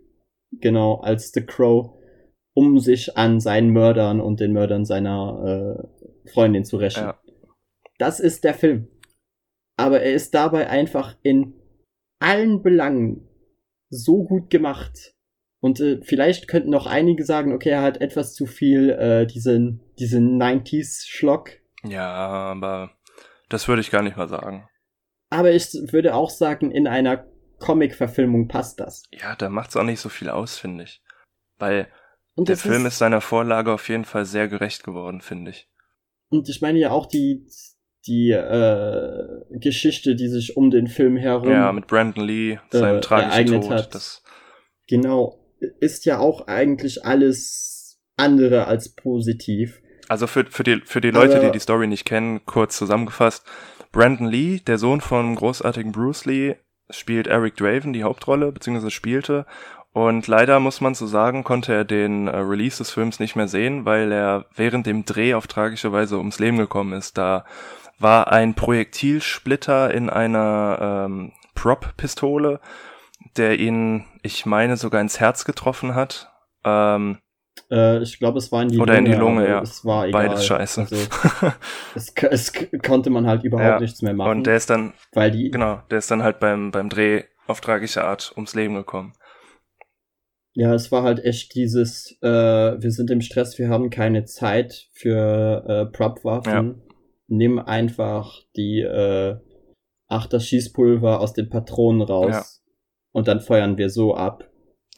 genau, 0.51 0.95
als 0.95 1.31
The 1.31 1.45
Crow 1.45 1.99
um 2.53 2.79
sich 2.79 3.17
an 3.17 3.39
seinen 3.39 3.69
Mördern 3.69 4.19
und 4.19 4.41
den 4.41 4.51
Mördern 4.51 4.83
seiner 4.83 5.87
äh, 6.25 6.29
Freundin 6.29 6.65
zu 6.65 6.75
rächen. 6.75 7.03
Ja. 7.03 7.19
Das 7.97 8.19
ist 8.19 8.43
der 8.43 8.53
Film. 8.53 8.87
Aber 9.77 10.01
er 10.01 10.13
ist 10.13 10.33
dabei 10.33 10.69
einfach 10.69 11.15
in 11.23 11.53
allen 12.19 12.61
Belangen 12.61 13.29
so 13.89 14.23
gut 14.23 14.49
gemacht. 14.49 15.15
Und 15.61 15.79
äh, 15.79 16.01
vielleicht 16.01 16.47
könnten 16.49 16.69
noch 16.69 16.85
einige 16.85 17.23
sagen, 17.23 17.53
okay, 17.53 17.69
er 17.69 17.81
hat 17.81 18.01
etwas 18.01 18.33
zu 18.33 18.45
viel 18.45 18.89
äh, 18.89 19.25
diesen, 19.25 19.81
diesen 19.97 20.41
90s-Schlock. 20.41 21.58
Ja, 21.83 22.09
aber 22.09 22.91
das 23.49 23.67
würde 23.67 23.81
ich 23.81 23.91
gar 23.91 24.01
nicht 24.01 24.17
mal 24.17 24.27
sagen. 24.27 24.67
Aber 25.29 25.51
ich 25.51 25.73
würde 25.91 26.15
auch 26.15 26.29
sagen, 26.29 26.71
in 26.71 26.87
einer 26.87 27.25
Comic-Verfilmung 27.59 28.47
passt 28.47 28.79
das. 28.79 29.03
Ja, 29.11 29.35
da 29.35 29.49
macht's 29.49 29.77
auch 29.77 29.83
nicht 29.83 29.99
so 29.99 30.09
viel 30.09 30.29
aus, 30.29 30.57
finde 30.57 30.85
ich. 30.85 31.01
Weil 31.57 31.87
der 32.37 32.57
Film 32.57 32.85
ist, 32.85 32.93
ist 32.93 32.99
seiner 32.99 33.21
Vorlage 33.21 33.71
auf 33.73 33.89
jeden 33.89 34.05
Fall 34.05 34.25
sehr 34.25 34.47
gerecht 34.47 34.83
geworden, 34.83 35.21
finde 35.21 35.51
ich. 35.51 35.69
Und 36.29 36.47
ich 36.49 36.61
meine 36.61 36.79
ja 36.79 36.91
auch 36.91 37.05
die, 37.05 37.45
die 38.07 38.31
äh, 38.31 39.59
Geschichte, 39.59 40.15
die 40.15 40.29
sich 40.29 40.55
um 40.55 40.71
den 40.71 40.87
Film 40.87 41.17
herum. 41.17 41.51
Ja, 41.51 41.71
mit 41.71 41.87
Brandon 41.87 42.25
Lee, 42.25 42.59
seinem 42.71 42.97
äh, 42.97 43.01
tragischen 43.01 43.61
Tod. 43.61 43.69
Hat. 43.71 43.95
Das 43.95 44.23
genau, 44.87 45.39
ist 45.79 46.05
ja 46.05 46.19
auch 46.19 46.47
eigentlich 46.47 47.05
alles 47.05 47.99
andere 48.15 48.67
als 48.67 48.95
positiv. 48.95 49.81
Also 50.09 50.27
für, 50.27 50.45
für, 50.45 50.63
die, 50.63 50.81
für 50.83 51.01
die 51.01 51.11
Leute, 51.11 51.39
die 51.39 51.51
die 51.51 51.59
Story 51.59 51.87
nicht 51.87 52.03
kennen, 52.03 52.41
kurz 52.45 52.75
zusammengefasst. 52.75 53.45
Brandon 53.91 54.27
Lee, 54.27 54.59
der 54.59 54.77
Sohn 54.77 55.01
von 55.01 55.35
großartigen 55.35 55.91
Bruce 55.91 56.25
Lee, 56.25 56.55
spielt 56.89 57.27
Eric 57.27 57.55
Draven 57.55 57.93
die 57.93 58.03
Hauptrolle, 58.03 58.51
beziehungsweise 58.51 58.89
spielte. 58.89 59.45
Und 59.91 60.27
leider 60.27 60.59
muss 60.59 60.81
man 60.81 60.95
so 60.95 61.05
sagen, 61.05 61.43
konnte 61.43 61.73
er 61.73 61.85
den 61.85 62.27
äh, 62.27 62.37
Release 62.37 62.77
des 62.77 62.91
Films 62.91 63.19
nicht 63.19 63.35
mehr 63.35 63.47
sehen, 63.47 63.85
weil 63.85 64.11
er 64.11 64.45
während 64.55 64.85
dem 64.85 65.05
Dreh 65.05 65.35
auf 65.35 65.47
tragische 65.47 65.91
Weise 65.91 66.17
ums 66.17 66.39
Leben 66.39 66.57
gekommen 66.57 66.93
ist. 66.93 67.17
Da 67.17 67.45
war 67.99 68.31
ein 68.31 68.55
Projektilsplitter 68.55 69.93
in 69.93 70.09
einer 70.09 71.05
ähm, 71.07 71.33
Prop-Pistole, 71.53 72.59
der 73.37 73.59
ihn, 73.59 74.05
ich 74.23 74.45
meine, 74.45 74.77
sogar 74.77 75.01
ins 75.01 75.19
Herz 75.19 75.45
getroffen 75.45 75.93
hat. 75.93 76.31
Ähm, 76.63 77.19
äh, 77.71 78.01
ich 78.01 78.19
glaube, 78.19 78.37
es 78.37 78.51
war 78.51 78.61
in 78.61 78.69
die 78.69 78.79
Oder 78.79 78.95
Lunge. 78.95 79.01
Oder 79.01 79.11
in 79.11 79.11
die 79.11 79.17
Lunge, 79.19 79.47
ja. 79.47 79.61
Es 79.61 79.85
war 79.85 80.07
egal. 80.07 80.27
Beides 80.27 80.45
scheiße. 80.45 80.81
Also, 80.81 80.95
es, 81.95 82.13
es, 82.15 82.53
konnte 82.83 83.09
man 83.09 83.27
halt 83.27 83.43
überhaupt 83.43 83.67
ja. 83.67 83.79
nichts 83.79 84.01
mehr 84.01 84.13
machen. 84.13 84.31
Und 84.31 84.47
der 84.47 84.55
ist 84.55 84.69
dann, 84.69 84.93
weil 85.13 85.31
die, 85.31 85.49
genau, 85.51 85.81
der 85.89 85.99
ist 85.99 86.11
dann 86.11 86.23
halt 86.23 86.39
beim, 86.39 86.71
beim 86.71 86.89
Dreh 86.89 87.23
auf 87.47 87.61
tragische 87.61 88.03
Art 88.03 88.31
ums 88.35 88.55
Leben 88.55 88.75
gekommen. 88.75 89.13
Ja, 90.53 90.73
es 90.73 90.91
war 90.91 91.03
halt 91.03 91.23
echt 91.23 91.55
dieses, 91.55 92.17
äh, 92.21 92.27
wir 92.27 92.91
sind 92.91 93.11
im 93.11 93.21
Stress, 93.21 93.57
wir 93.59 93.69
haben 93.69 93.89
keine 93.89 94.25
Zeit 94.25 94.89
für 94.93 95.63
äh, 95.67 95.85
Prop-Waffen. 95.85 96.51
Ja. 96.51 96.75
Nimm 97.27 97.59
einfach 97.59 98.41
die 98.55 98.81
äh, 98.81 99.37
Achter 100.07 100.39
Schießpulver 100.39 101.19
aus 101.19 101.33
den 101.33 101.49
Patronen 101.49 102.01
raus 102.01 102.31
ja. 102.31 102.43
und 103.11 103.27
dann 103.27 103.41
feuern 103.41 103.77
wir 103.77 103.91
so 103.91 104.15
ab. 104.15 104.49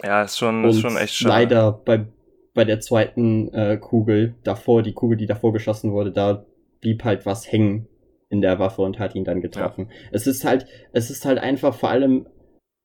Ja, 0.01 0.23
ist 0.23 0.37
schon, 0.37 0.63
ist 0.63 0.79
schon 0.79 0.95
echt 0.95 1.13
schade. 1.13 1.29
Leider 1.29 1.71
bei, 1.73 2.07
bei 2.53 2.65
der 2.65 2.79
zweiten 2.79 3.53
äh, 3.53 3.77
Kugel 3.77 4.35
davor, 4.43 4.83
die 4.83 4.93
Kugel, 4.93 5.17
die 5.17 5.25
davor 5.25 5.53
geschossen 5.53 5.91
wurde, 5.91 6.11
da 6.11 6.45
blieb 6.81 7.03
halt 7.03 7.25
was 7.25 7.51
hängen 7.51 7.87
in 8.29 8.41
der 8.41 8.59
Waffe 8.59 8.81
und 8.81 8.99
hat 8.99 9.15
ihn 9.15 9.23
dann 9.23 9.41
getroffen. 9.41 9.87
Ja. 9.89 10.09
Es 10.11 10.27
ist 10.27 10.43
halt, 10.45 10.65
es 10.93 11.09
ist 11.09 11.25
halt 11.25 11.39
einfach 11.39 11.75
vor 11.75 11.89
allem 11.89 12.27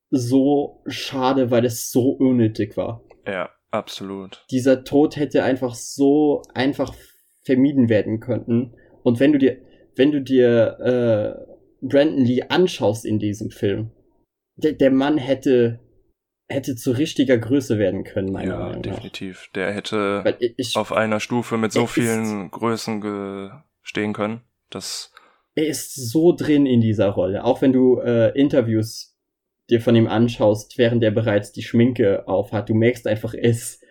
so 0.09 0.81
schade, 0.87 1.51
weil 1.51 1.65
es 1.65 1.91
so 1.91 2.11
unnötig 2.11 2.77
war. 2.77 3.03
Ja, 3.25 3.49
absolut. 3.71 4.45
Dieser 4.51 4.83
Tod 4.83 5.15
hätte 5.15 5.43
einfach 5.43 5.73
so 5.73 6.43
einfach 6.53 6.93
vermieden 7.43 7.89
werden 7.89 8.19
können. 8.19 8.75
Und 9.03 9.19
wenn 9.19 9.33
du 9.33 9.39
dir, 9.39 9.57
wenn 9.95 10.11
du 10.11 10.21
dir 10.21 10.77
äh, 10.79 11.85
Brandon 11.85 12.23
Lee 12.23 12.43
anschaust 12.49 13.05
in 13.05 13.19
diesem 13.19 13.49
Film, 13.49 13.91
der, 14.55 14.73
der 14.73 14.91
Mann 14.91 15.17
hätte 15.17 15.79
hätte 16.47 16.75
zu 16.75 16.91
richtiger 16.91 17.37
Größe 17.37 17.77
werden 17.77 18.03
können, 18.03 18.31
meiner 18.31 18.53
ja, 18.53 18.59
Meinung 18.59 18.81
nach. 18.81 18.85
Ja, 18.85 18.91
definitiv. 18.91 19.49
Der 19.53 19.73
hätte 19.73 20.37
ich, 20.57 20.75
auf 20.75 20.91
einer 20.91 21.19
Stufe 21.19 21.57
mit 21.57 21.71
so 21.71 21.87
vielen 21.87 22.51
Größen 22.51 23.51
stehen 23.81 24.13
können. 24.13 24.41
Das 24.69 25.11
er 25.57 25.65
ist 25.67 26.11
so 26.11 26.33
drin 26.33 26.67
in 26.67 26.81
dieser 26.81 27.09
Rolle. 27.09 27.43
Auch 27.43 27.63
wenn 27.63 27.73
du 27.73 27.99
äh, 27.99 28.29
Interviews 28.39 29.17
dir 29.71 29.81
von 29.81 29.95
ihm 29.95 30.07
anschaust, 30.07 30.77
während 30.77 31.03
er 31.03 31.09
bereits 31.09 31.51
die 31.51 31.63
Schminke 31.63 32.27
aufhat, 32.27 32.69
du 32.69 32.75
merkst 32.75 33.07
einfach, 33.07 33.33
er 33.33 33.49
ist, 33.49 33.83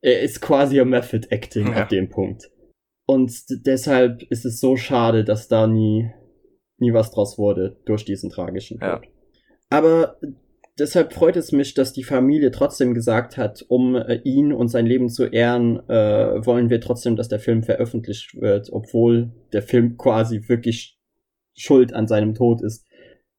er 0.00 0.22
ist 0.22 0.40
quasi 0.40 0.80
ein 0.80 0.88
Method 0.88 1.28
Acting 1.30 1.68
ja. 1.68 1.82
ab 1.82 1.88
dem 1.88 2.08
Punkt. 2.08 2.50
Und 3.06 3.32
deshalb 3.64 4.24
ist 4.24 4.44
es 4.44 4.58
so 4.58 4.76
schade, 4.76 5.22
dass 5.22 5.46
da 5.46 5.68
nie, 5.68 6.10
nie 6.78 6.92
was 6.92 7.12
draus 7.12 7.38
wurde 7.38 7.80
durch 7.86 8.04
diesen 8.04 8.30
tragischen 8.30 8.80
Tod. 8.80 9.04
Ja. 9.04 9.10
Aber 9.70 10.18
deshalb 10.78 11.12
freut 11.12 11.36
es 11.36 11.52
mich, 11.52 11.74
dass 11.74 11.92
die 11.92 12.04
Familie 12.04 12.50
trotzdem 12.50 12.94
gesagt 12.94 13.36
hat, 13.36 13.64
um 13.68 13.96
äh, 13.96 14.20
ihn 14.24 14.52
und 14.52 14.68
sein 14.68 14.86
Leben 14.86 15.08
zu 15.08 15.24
ehren, 15.24 15.88
äh, 15.88 16.44
wollen 16.46 16.70
wir 16.70 16.80
trotzdem, 16.80 17.16
dass 17.16 17.28
der 17.28 17.40
Film 17.40 17.62
veröffentlicht 17.62 18.34
wird, 18.40 18.70
obwohl 18.72 19.32
der 19.52 19.62
Film 19.62 19.96
quasi 19.96 20.48
wirklich 20.48 20.98
schuld 21.56 21.92
an 21.92 22.06
seinem 22.06 22.34
Tod 22.34 22.62
ist. 22.62 22.86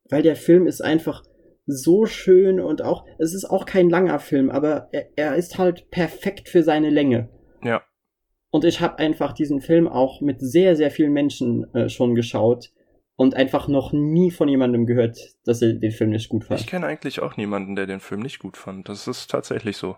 Weil 0.10 0.22
der 0.22 0.36
Film 0.36 0.68
ist 0.68 0.82
einfach 0.82 1.24
so 1.66 2.06
schön 2.06 2.60
und 2.60 2.82
auch, 2.82 3.06
es 3.18 3.34
ist 3.34 3.46
auch 3.46 3.66
kein 3.66 3.90
langer 3.90 4.20
Film, 4.20 4.50
aber 4.50 4.88
er, 4.92 5.08
er 5.16 5.36
ist 5.36 5.58
halt 5.58 5.90
perfekt 5.90 6.48
für 6.48 6.64
seine 6.64 6.90
Länge. 6.90 7.30
Ja. 7.64 7.82
Und 8.52 8.64
ich 8.64 8.80
habe 8.80 9.00
einfach 9.00 9.34
diesen 9.34 9.62
Film 9.62 9.88
auch 9.88 10.22
mit 10.22 10.40
sehr, 10.40 10.76
sehr 10.76 10.92
vielen 10.92 11.12
Menschen 11.12 11.74
äh, 11.74 11.90
schon 11.90 12.16
geschaut 12.16 12.72
und 13.16 13.36
einfach 13.36 13.68
noch 13.68 13.94
nie 13.94 14.32
von 14.32 14.48
jemandem 14.48 14.86
gehört, 14.86 15.18
dass 15.46 15.62
er 15.62 15.74
den 15.74 15.92
Film 15.92 16.10
nicht 16.10 16.30
gut 16.30 16.46
fand. 16.46 16.60
Ich 16.60 16.68
kenne 16.68 16.86
eigentlich 16.86 17.22
auch 17.22 17.38
niemanden, 17.38 17.76
der 17.76 17.86
den 17.86 18.00
Film 18.00 18.22
nicht 18.22 18.40
gut 18.40 18.58
fand. 18.58 18.90
Das 18.90 19.08
ist 19.08 19.30
tatsächlich 19.30 19.78
so. 19.78 19.98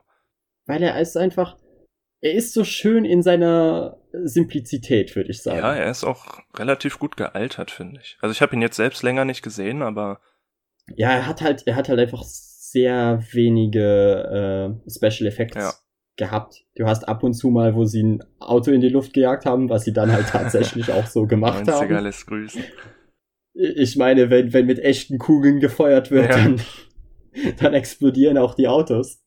Weil 0.66 0.84
er 0.84 1.00
ist 1.00 1.18
einfach, 1.18 1.58
er 2.22 2.34
ist 2.34 2.54
so 2.54 2.64
schön 2.64 3.06
in 3.06 3.24
seiner 3.24 3.98
Simplizität, 4.12 5.16
würde 5.16 5.32
ich 5.32 5.42
sagen. 5.42 5.60
Ja, 5.60 5.74
er 5.74 5.90
ist 5.90 6.04
auch 6.04 6.40
relativ 6.56 7.00
gut 7.00 7.18
gealtert, 7.18 7.72
finde 7.72 8.02
ich. 8.02 8.18
Also 8.22 8.34
ich 8.34 8.42
habe 8.42 8.56
ihn 8.56 8.62
jetzt 8.62 8.76
selbst 8.76 9.02
länger 9.02 9.26
nicht 9.26 9.42
gesehen, 9.42 9.82
aber 9.82 10.20
ja, 10.96 11.12
er 11.12 11.28
hat 11.28 11.42
halt, 11.42 11.64
er 11.66 11.76
hat 11.76 11.90
halt 11.90 12.00
einfach 12.00 12.24
sehr 12.24 13.24
wenige 13.32 14.78
äh, 14.86 14.90
Special 14.90 15.28
Effects 15.28 15.56
ja. 15.56 15.74
gehabt. 16.18 16.66
Du 16.76 16.86
hast 16.86 17.08
ab 17.08 17.24
und 17.24 17.34
zu 17.34 17.50
mal, 17.50 17.76
wo 17.76 17.86
sie 17.86 18.04
ein 18.04 18.24
Auto 18.40 18.72
in 18.72 18.82
die 18.82 18.90
Luft 18.90 19.14
gejagt 19.14 19.46
haben, 19.46 19.70
was 19.70 19.86
sie 19.86 19.94
dann 19.94 20.12
halt 20.12 20.28
tatsächlich 20.32 20.92
auch 20.92 21.08
so 21.08 21.26
gemacht 21.26 21.68
haben. 21.68 22.12
grüßen. 22.26 22.64
Ich 23.60 23.96
meine, 23.96 24.30
wenn, 24.30 24.54
wenn 24.54 24.66
mit 24.66 24.80
echten 24.80 25.18
Kugeln 25.18 25.60
gefeuert 25.60 26.12
wird, 26.12 26.30
ja. 26.30 26.38
dann, 26.38 26.62
dann 27.60 27.74
explodieren 27.74 28.38
auch 28.38 28.56
die 28.56 28.68
Autos. 28.68 29.20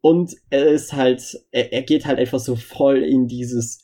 Und 0.00 0.36
er 0.50 0.66
ist 0.66 0.92
halt, 0.92 1.38
er, 1.50 1.72
er 1.72 1.82
geht 1.82 2.04
halt 2.06 2.18
einfach 2.18 2.38
so 2.38 2.56
voll 2.56 3.02
in 3.02 3.26
dieses 3.26 3.82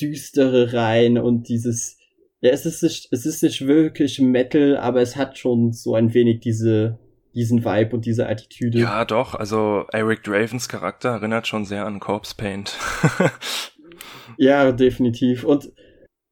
Düstere 0.00 0.72
rein 0.72 1.16
und 1.16 1.48
dieses, 1.48 1.96
ja, 2.40 2.50
es 2.50 2.66
ist 2.66 2.82
nicht, 2.82 3.08
es 3.12 3.24
ist 3.24 3.42
nicht 3.42 3.66
wirklich 3.66 4.18
Metal, 4.20 4.76
aber 4.76 5.00
es 5.00 5.16
hat 5.16 5.38
schon 5.38 5.72
so 5.72 5.94
ein 5.94 6.12
wenig 6.12 6.40
diese, 6.40 6.98
diesen 7.34 7.64
Vibe 7.64 7.94
und 7.94 8.04
diese 8.04 8.28
Attitüde. 8.28 8.78
Ja, 8.78 9.04
doch, 9.04 9.34
also 9.34 9.84
Eric 9.92 10.24
Dravens 10.24 10.68
Charakter 10.68 11.10
erinnert 11.10 11.46
schon 11.46 11.64
sehr 11.64 11.86
an 11.86 12.00
Corpse 12.00 12.34
Paint. 12.36 12.76
ja, 14.36 14.72
definitiv. 14.72 15.44
Und, 15.44 15.70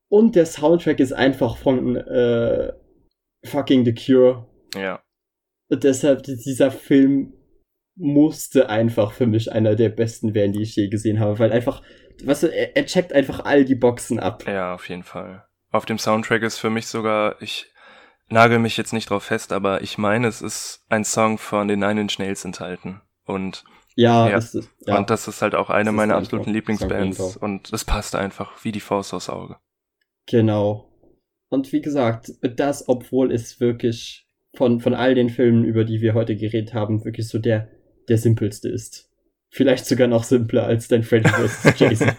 und 0.09 0.35
der 0.35 0.47
Soundtrack 0.47 1.01
ist 1.01 1.13
einfach 1.13 1.57
von 1.57 1.97
äh, 1.97 2.73
fucking 3.45 3.85
The 3.85 3.95
Cure. 3.95 4.47
Ja. 4.75 5.03
Und 5.69 5.85
deshalb, 5.85 6.23
dieser 6.23 6.71
Film 6.71 7.35
musste 7.95 8.69
einfach 8.69 9.13
für 9.13 9.27
mich 9.27 9.53
einer 9.53 9.75
der 9.75 9.91
besten 9.91 10.35
werden, 10.35 10.53
die 10.53 10.63
ich 10.63 10.77
je 10.77 10.89
gesehen 10.89 11.21
habe, 11.21 11.39
weil 11.39 11.53
einfach, 11.53 11.83
weißt 12.25 12.45
du, 12.45 12.47
er, 12.47 12.77
er 12.77 12.87
checkt 12.87 13.13
einfach 13.13 13.45
all 13.45 13.65
die 13.65 13.75
Boxen 13.75 14.19
ab. 14.19 14.45
Ja, 14.47 14.75
auf 14.75 14.89
jeden 14.89 15.03
Fall 15.03 15.47
auf 15.73 15.87
dem 15.87 15.99
Soundtrack 15.99 16.43
ist 16.43 16.59
für 16.59 16.71
mich 16.71 16.87
sogar, 16.87 17.41
ich 17.41 17.73
nagel 18.29 18.59
mich 18.59 18.77
jetzt 18.77 18.93
nicht 18.93 19.11
drauf 19.11 19.25
fest, 19.25 19.53
aber 19.53 19.83
ich 19.83 19.99
meine, 19.99 20.29
es 20.29 20.41
ist 20.41 20.85
ein 20.89 21.05
Song 21.05 21.39
von 21.39 21.67
den 21.67 21.81
Nine 21.81 22.03
Inch 22.03 22.19
Nails 22.19 22.45
enthalten. 22.45 23.01
Und 23.25 23.65
ja, 23.97 24.29
ja. 24.29 24.37
Ist, 24.37 24.57
ja. 24.87 24.97
und 24.97 25.11
das 25.11 25.29
ist 25.29 25.43
halt 25.43 25.55
auch 25.55 25.71
eine 25.71 25.93
meiner 25.93 26.17
absoluten 26.17 26.53
Lieblingsbands 26.53 27.37
und 27.37 27.73
es 27.73 27.85
passt 27.85 28.15
einfach 28.15 28.65
wie 28.65 28.73
die 28.73 28.81
Faust 28.81 29.13
aufs 29.13 29.29
Auge. 29.29 29.57
Genau. 30.27 30.89
Und 31.53 31.71
wie 31.75 31.83
gesagt, 31.83 32.33
das, 32.41 32.89
obwohl 32.89 33.31
es 33.31 33.61
wirklich 33.61 34.27
von, 34.55 34.81
von 34.81 34.95
all 34.95 35.15
den 35.15 35.29
Filmen, 35.29 35.65
über 35.65 35.85
die 35.85 36.01
wir 36.01 36.15
heute 36.15 36.35
geredet 36.35 36.73
haben, 36.73 37.05
wirklich 37.05 37.29
so 37.29 37.39
der, 37.39 37.69
der 38.09 38.17
simpelste 38.17 38.71
ist. 38.71 39.11
Vielleicht 39.51 39.85
sogar 39.85 40.09
noch 40.09 40.25
simpler 40.25 40.65
als 40.65 40.89
dein 40.89 41.03
Freddy 41.03 41.29
vs. 41.29 41.75
Jason. 41.79 42.13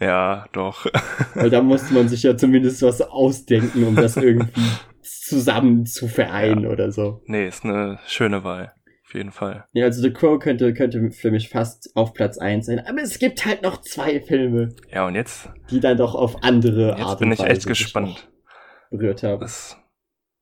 Ja, 0.00 0.46
doch. 0.52 0.86
Weil 1.34 1.50
da 1.50 1.60
musste 1.62 1.94
man 1.94 2.08
sich 2.08 2.22
ja 2.22 2.36
zumindest 2.36 2.80
was 2.82 3.00
ausdenken, 3.00 3.82
um 3.82 3.96
das 3.96 4.16
irgendwie 4.16 4.62
zusammen 5.02 5.84
zu 5.84 6.06
vereinen 6.06 6.62
ja. 6.62 6.70
oder 6.70 6.92
so. 6.92 7.24
Nee, 7.26 7.48
ist 7.48 7.64
eine 7.64 7.98
schöne 8.06 8.44
Wahl. 8.44 8.72
Auf 9.06 9.14
jeden 9.14 9.30
Fall. 9.30 9.68
Ja, 9.72 9.84
also 9.84 10.02
The 10.02 10.12
Crow 10.12 10.40
könnte, 10.40 10.74
könnte 10.74 11.12
für 11.12 11.30
mich 11.30 11.48
fast 11.48 11.94
auf 11.94 12.12
Platz 12.12 12.38
1 12.38 12.66
sein. 12.66 12.80
Aber 12.80 13.00
es 13.00 13.20
gibt 13.20 13.46
halt 13.46 13.62
noch 13.62 13.80
zwei 13.82 14.20
Filme. 14.20 14.74
Ja, 14.92 15.06
und 15.06 15.14
jetzt? 15.14 15.48
Die 15.70 15.78
dann 15.78 15.96
doch 15.96 16.16
auf 16.16 16.42
andere 16.42 16.88
jetzt 16.88 17.00
Art 17.00 17.20
und 17.20 17.30
Weise. 17.30 17.30
Jetzt 17.30 17.38
bin 17.38 17.46
ich 17.46 17.56
echt 17.56 17.66
gespannt. 17.66 18.28
Berührt 18.90 19.22
haben. 19.22 19.40
Das 19.40 19.76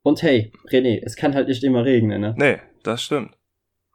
und 0.02 0.22
hey, 0.22 0.52
René, 0.70 1.02
es 1.02 1.16
kann 1.16 1.34
halt 1.34 1.48
nicht 1.48 1.64
immer 1.64 1.84
regnen, 1.84 2.20
ne? 2.20 2.34
Nee, 2.36 2.60
das 2.82 3.02
stimmt. 3.02 3.36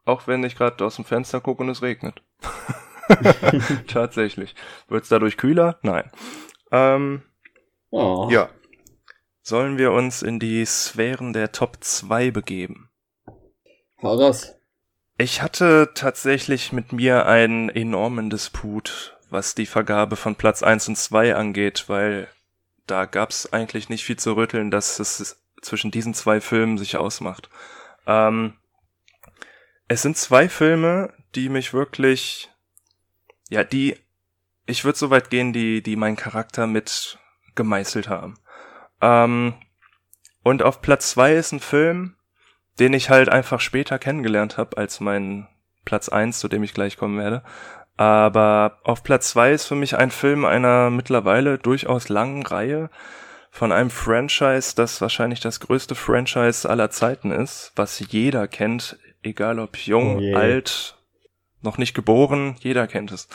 Auch 0.04 0.26
wenn 0.26 0.42
ich 0.44 0.56
gerade 0.56 0.84
aus 0.84 0.96
dem 0.96 1.04
Fenster 1.04 1.40
gucke 1.40 1.62
und 1.62 1.68
es 1.68 1.82
regnet. 1.82 2.22
Tatsächlich. 3.88 4.54
Wird 4.88 5.04
es 5.04 5.08
dadurch 5.08 5.36
kühler? 5.36 5.78
Nein. 5.82 6.10
Ähm, 6.70 7.22
oh. 7.90 8.28
Ja. 8.30 8.50
Sollen 9.42 9.78
wir 9.78 9.92
uns 9.92 10.22
in 10.22 10.38
die 10.38 10.64
Sphären 10.64 11.32
der 11.32 11.52
Top 11.52 11.78
2 11.80 12.30
begeben? 12.30 12.90
Hau 14.02 14.14
raus. 14.14 14.59
Ich 15.20 15.42
hatte 15.42 15.90
tatsächlich 15.94 16.72
mit 16.72 16.94
mir 16.94 17.26
einen 17.26 17.68
enormen 17.68 18.30
Disput, 18.30 19.18
was 19.28 19.54
die 19.54 19.66
Vergabe 19.66 20.16
von 20.16 20.34
Platz 20.34 20.62
1 20.62 20.88
und 20.88 20.96
2 20.96 21.36
angeht, 21.36 21.84
weil 21.88 22.26
da 22.86 23.04
gab's 23.04 23.52
eigentlich 23.52 23.90
nicht 23.90 24.02
viel 24.02 24.16
zu 24.16 24.34
rütteln, 24.34 24.70
dass 24.70 24.98
es 24.98 25.44
zwischen 25.60 25.90
diesen 25.90 26.14
zwei 26.14 26.40
Filmen 26.40 26.78
sich 26.78 26.96
ausmacht. 26.96 27.50
Ähm, 28.06 28.54
es 29.88 30.00
sind 30.00 30.16
zwei 30.16 30.48
Filme, 30.48 31.12
die 31.34 31.50
mich 31.50 31.74
wirklich, 31.74 32.48
ja, 33.50 33.62
die, 33.62 33.98
ich 34.64 34.86
würde 34.86 34.98
so 34.98 35.10
weit 35.10 35.28
gehen, 35.28 35.52
die, 35.52 35.82
die 35.82 35.96
meinen 35.96 36.16
Charakter 36.16 36.66
mit 36.66 37.18
gemeißelt 37.56 38.08
haben. 38.08 38.38
Ähm, 39.02 39.52
und 40.42 40.62
auf 40.62 40.80
Platz 40.80 41.10
zwei 41.10 41.34
ist 41.34 41.52
ein 41.52 41.60
Film, 41.60 42.16
den 42.80 42.92
ich 42.94 43.10
halt 43.10 43.28
einfach 43.28 43.60
später 43.60 43.98
kennengelernt 43.98 44.56
habe 44.56 44.76
als 44.76 45.00
mein 45.00 45.46
Platz 45.84 46.08
eins, 46.08 46.40
zu 46.40 46.48
dem 46.48 46.62
ich 46.62 46.74
gleich 46.74 46.96
kommen 46.96 47.18
werde. 47.18 47.42
Aber 47.96 48.78
auf 48.82 49.02
Platz 49.02 49.30
zwei 49.30 49.52
ist 49.52 49.66
für 49.66 49.74
mich 49.74 49.96
ein 49.96 50.10
Film 50.10 50.44
einer 50.44 50.90
mittlerweile 50.90 51.58
durchaus 51.58 52.08
langen 52.08 52.44
Reihe, 52.44 52.90
von 53.50 53.72
einem 53.72 53.90
Franchise, 53.90 54.74
das 54.76 55.00
wahrscheinlich 55.00 55.40
das 55.40 55.60
größte 55.60 55.94
Franchise 55.94 56.68
aller 56.68 56.90
Zeiten 56.90 57.32
ist, 57.32 57.72
was 57.76 57.98
jeder 57.98 58.48
kennt, 58.48 58.98
egal 59.22 59.58
ob 59.58 59.76
jung, 59.76 60.18
oh 60.18 60.36
alt, 60.36 60.96
noch 61.60 61.76
nicht 61.76 61.92
geboren, 61.94 62.56
jeder 62.60 62.86
kennt 62.86 63.12
es. 63.12 63.28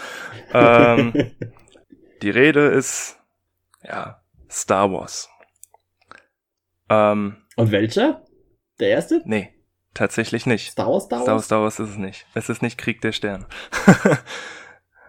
Ähm, 0.53 1.13
die 2.21 2.29
Rede 2.29 2.67
ist, 2.67 3.19
ja, 3.83 4.21
Star 4.49 4.91
Wars. 4.91 5.29
Ähm, 6.89 7.35
Und 7.57 7.71
welcher? 7.71 8.24
Der 8.79 8.89
erste? 8.89 9.21
Nee, 9.25 9.53
tatsächlich 9.93 10.45
nicht. 10.45 10.71
Star 10.71 10.87
Wars, 10.87 11.05
Star 11.05 11.19
Wars? 11.19 11.23
Star 11.23 11.35
Wars, 11.35 11.45
Star 11.45 11.61
Wars 11.61 11.79
ist 11.79 11.89
es 11.89 11.97
nicht. 11.97 12.25
Es 12.33 12.49
ist 12.49 12.61
nicht 12.61 12.77
Krieg 12.77 13.01
der 13.01 13.11
Sterne. 13.11 13.45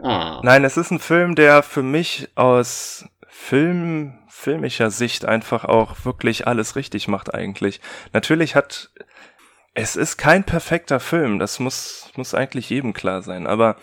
ah. 0.02 0.40
Nein, 0.44 0.64
es 0.64 0.76
ist 0.76 0.90
ein 0.90 1.01
Film, 1.01 1.34
der 1.34 1.62
für 1.62 1.82
mich 1.82 2.28
aus 2.34 3.06
Film, 3.28 4.18
filmischer 4.28 4.90
Sicht 4.90 5.24
einfach 5.24 5.64
auch 5.64 6.05
wirklich 6.05 6.47
alles 6.47 6.76
richtig 6.76 7.09
macht 7.09 7.34
eigentlich. 7.34 7.80
Natürlich 8.12 8.55
hat, 8.55 8.90
es 9.74 9.97
ist 9.97 10.16
kein 10.16 10.44
perfekter 10.44 11.01
Film, 11.01 11.38
das 11.38 11.59
muss, 11.59 12.10
muss 12.16 12.34
eigentlich 12.34 12.70
jedem 12.70 12.93
klar 12.93 13.22
sein, 13.22 13.47
aber 13.47 13.76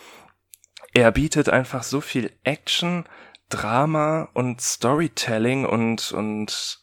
er 0.94 1.12
bietet 1.12 1.50
einfach 1.50 1.84
so 1.84 2.02
viel 2.02 2.32
Action, 2.44 3.06
Drama 3.50 4.30
und 4.34 4.62
Storytelling 4.62 5.66
und, 5.66 6.12
und 6.12 6.80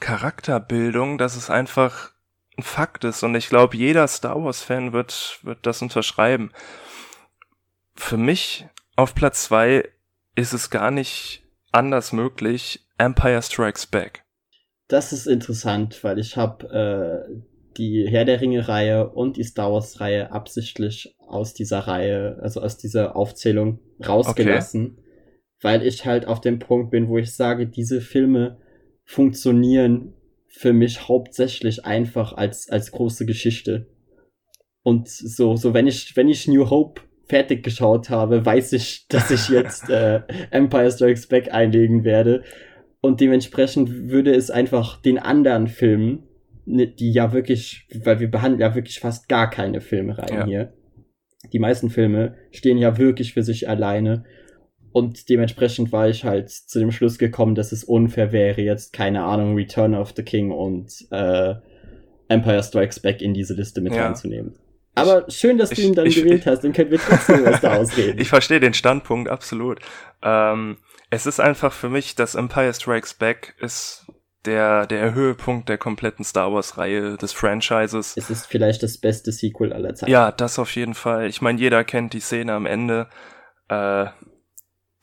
Charakterbildung, 0.00 1.18
dass 1.18 1.36
es 1.36 1.50
einfach 1.50 2.12
ein 2.60 2.62
Fakt 2.62 3.04
ist 3.04 3.22
und 3.22 3.34
ich 3.34 3.48
glaube, 3.48 3.76
jeder 3.76 4.06
Star 4.06 4.42
Wars 4.42 4.62
Fan 4.62 4.92
wird, 4.92 5.40
wird 5.42 5.58
das 5.62 5.82
unterschreiben. 5.82 6.52
Für 7.94 8.16
mich 8.16 8.66
auf 8.96 9.14
Platz 9.14 9.44
zwei 9.44 9.88
ist 10.36 10.52
es 10.52 10.70
gar 10.70 10.90
nicht 10.90 11.42
anders 11.72 12.12
möglich 12.12 12.86
Empire 12.98 13.42
Strikes 13.42 13.86
Back. 13.86 14.24
Das 14.88 15.12
ist 15.12 15.26
interessant, 15.26 16.02
weil 16.02 16.18
ich 16.18 16.36
habe 16.36 17.28
äh, 17.28 17.42
die 17.76 18.06
Herr 18.08 18.24
der 18.24 18.40
Ringe-Reihe 18.40 19.08
und 19.08 19.36
die 19.36 19.44
Star 19.44 19.72
Wars-Reihe 19.72 20.32
absichtlich 20.32 21.14
aus 21.18 21.54
dieser 21.54 21.80
Reihe, 21.80 22.38
also 22.42 22.60
aus 22.60 22.76
dieser 22.76 23.14
Aufzählung 23.16 23.78
rausgelassen, 24.04 24.96
okay. 24.98 25.04
weil 25.62 25.86
ich 25.86 26.04
halt 26.06 26.26
auf 26.26 26.40
dem 26.40 26.58
Punkt 26.58 26.90
bin, 26.90 27.08
wo 27.08 27.18
ich 27.18 27.34
sage, 27.34 27.68
diese 27.68 28.00
Filme 28.00 28.58
funktionieren 29.04 30.14
für 30.50 30.72
mich 30.72 31.08
hauptsächlich 31.08 31.84
einfach 31.84 32.32
als, 32.32 32.68
als 32.68 32.90
große 32.90 33.24
Geschichte. 33.24 33.86
Und 34.82 35.08
so, 35.08 35.56
so 35.56 35.74
wenn 35.74 35.86
ich, 35.86 36.16
wenn 36.16 36.28
ich 36.28 36.48
New 36.48 36.68
Hope 36.68 37.02
fertig 37.26 37.62
geschaut 37.62 38.10
habe, 38.10 38.44
weiß 38.44 38.72
ich, 38.72 39.06
dass 39.08 39.30
ich 39.30 39.48
jetzt 39.48 39.88
äh, 39.90 40.22
Empire 40.50 40.90
Strikes 40.90 41.28
Back 41.28 41.54
einlegen 41.54 42.04
werde. 42.04 42.42
Und 43.00 43.20
dementsprechend 43.20 44.10
würde 44.10 44.34
es 44.34 44.50
einfach 44.50 45.00
den 45.00 45.18
anderen 45.18 45.68
Filmen, 45.68 46.24
die 46.66 47.12
ja 47.12 47.32
wirklich, 47.32 47.88
weil 48.02 48.20
wir 48.20 48.30
behandeln 48.30 48.60
ja 48.60 48.74
wirklich 48.74 49.00
fast 49.00 49.28
gar 49.28 49.48
keine 49.48 49.80
Filme 49.80 50.18
rein 50.18 50.34
ja. 50.34 50.46
hier. 50.46 50.72
Die 51.52 51.58
meisten 51.58 51.88
Filme 51.88 52.36
stehen 52.50 52.76
ja 52.76 52.98
wirklich 52.98 53.32
für 53.32 53.42
sich 53.42 53.68
alleine. 53.68 54.24
Und 54.92 55.28
dementsprechend 55.28 55.92
war 55.92 56.08
ich 56.08 56.24
halt 56.24 56.50
zu 56.50 56.78
dem 56.78 56.90
Schluss 56.90 57.18
gekommen, 57.18 57.54
dass 57.54 57.72
es 57.72 57.84
unfair 57.84 58.32
wäre, 58.32 58.60
jetzt, 58.60 58.92
keine 58.92 59.22
Ahnung, 59.22 59.54
Return 59.54 59.94
of 59.94 60.12
the 60.16 60.22
King 60.22 60.50
und 60.50 61.06
äh, 61.10 61.54
Empire 62.28 62.62
Strikes 62.62 63.00
Back 63.00 63.22
in 63.22 63.34
diese 63.34 63.54
Liste 63.54 63.80
mit 63.80 63.94
ja. 63.94 64.06
reinzunehmen. 64.06 64.56
Aber 64.94 65.30
schön, 65.30 65.58
dass 65.58 65.70
du 65.70 65.80
ihn 65.82 65.94
dann 65.94 66.06
ich, 66.06 66.16
gewählt 66.16 66.40
ich, 66.40 66.46
hast, 66.46 66.64
dann 66.64 66.72
können 66.72 66.90
wir 66.90 66.98
trotzdem 66.98 67.44
was 67.44 67.60
da 67.60 67.76
ausreden. 67.76 68.18
Ich 68.20 68.28
verstehe 68.28 68.60
den 68.60 68.74
Standpunkt 68.74 69.30
absolut. 69.30 69.78
Ähm, 70.22 70.76
es 71.10 71.26
ist 71.26 71.40
einfach 71.40 71.72
für 71.72 71.88
mich, 71.88 72.14
dass 72.16 72.34
Empire 72.34 72.74
Strikes 72.74 73.14
Back 73.14 73.54
ist 73.60 74.06
der, 74.44 74.86
der 74.86 75.14
Höhepunkt 75.14 75.68
der 75.68 75.78
kompletten 75.78 76.24
Star 76.24 76.52
Wars-Reihe 76.52 77.16
des 77.16 77.32
Franchises. 77.32 78.14
Es 78.16 78.30
ist 78.30 78.46
vielleicht 78.46 78.82
das 78.82 78.98
beste 78.98 79.32
Sequel 79.32 79.72
aller 79.72 79.94
Zeiten. 79.94 80.10
Ja, 80.10 80.32
das 80.32 80.58
auf 80.58 80.74
jeden 80.74 80.94
Fall. 80.94 81.26
Ich 81.28 81.42
meine, 81.42 81.60
jeder 81.60 81.84
kennt 81.84 82.14
die 82.14 82.20
Szene 82.20 82.54
am 82.54 82.66
Ende, 82.66 83.08
äh, 83.68 84.06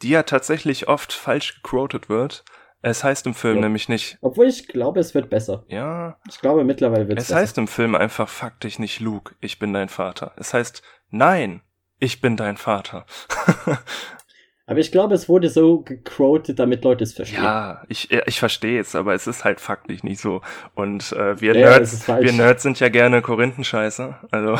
die 0.02 0.10
ja 0.10 0.24
tatsächlich 0.24 0.88
oft 0.88 1.14
falsch 1.14 1.62
gequotet 1.62 2.10
wird. 2.10 2.44
Es 2.82 3.04
heißt 3.04 3.26
im 3.26 3.34
Film 3.34 3.56
ja. 3.56 3.62
nämlich 3.62 3.90
nicht. 3.90 4.18
Obwohl 4.22 4.48
ich 4.48 4.68
glaube, 4.68 5.00
es 5.00 5.16
wird 5.16 5.30
besser. 5.30 5.66
Ja. 5.68 6.18
Ich 6.30 6.40
glaube, 6.40 6.64
mittlerweile 6.64 7.08
wird 7.08 7.18
es 7.18 7.26
besser. 7.26 7.36
Es 7.36 7.42
heißt 7.42 7.58
im 7.58 7.68
Film 7.68 7.96
einfach 7.96 8.30
faktisch 8.30 8.80
nicht 8.80 9.00
Luke, 9.00 9.36
ich 9.42 9.60
bin 9.60 9.74
dein 9.74 9.90
Vater. 9.90 10.34
Es 10.38 10.54
heißt, 10.54 10.84
nein, 11.10 11.62
ich 12.00 12.22
bin 12.22 12.38
dein 12.38 12.56
Vater. 12.58 13.06
aber 14.68 14.80
ich 14.80 14.92
glaube, 14.92 15.16
es 15.16 15.28
wurde 15.28 15.50
so 15.50 15.82
gequotet, 15.82 16.60
damit 16.60 16.84
Leute 16.84 17.04
es 17.04 17.14
verstehen. 17.14 17.44
Ja, 17.44 17.84
ich, 17.90 18.12
ich 18.12 18.40
verstehe 18.40 18.80
es, 18.80 18.96
aber 18.96 19.16
es 19.16 19.26
ist 19.26 19.44
halt 19.44 19.60
faktisch 19.60 20.04
nicht 20.04 20.22
so. 20.22 20.42
Und 20.76 21.12
äh, 21.14 21.42
wir, 21.42 21.58
ja, 21.58 21.72
Nerds, 21.72 22.08
wir 22.08 22.32
Nerds 22.32 22.62
sind 22.62 22.80
ja 22.80 22.90
gerne 22.90 23.24
Korinthenscheiße. 23.24 24.16
Also. 24.30 24.60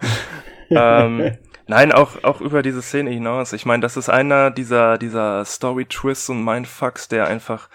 ähm, 0.70 1.38
Nein, 1.68 1.90
auch, 1.92 2.22
auch 2.22 2.40
über 2.40 2.62
diese 2.62 2.80
Szene 2.80 3.10
hinaus. 3.10 3.52
Ich 3.52 3.66
meine, 3.66 3.80
das 3.80 3.96
ist 3.96 4.08
einer 4.08 4.50
dieser, 4.50 4.98
dieser 4.98 5.44
Story-Twists 5.44 6.30
und 6.30 6.44
Mindfucks, 6.44 7.08
der 7.08 7.26
einfach 7.26 7.68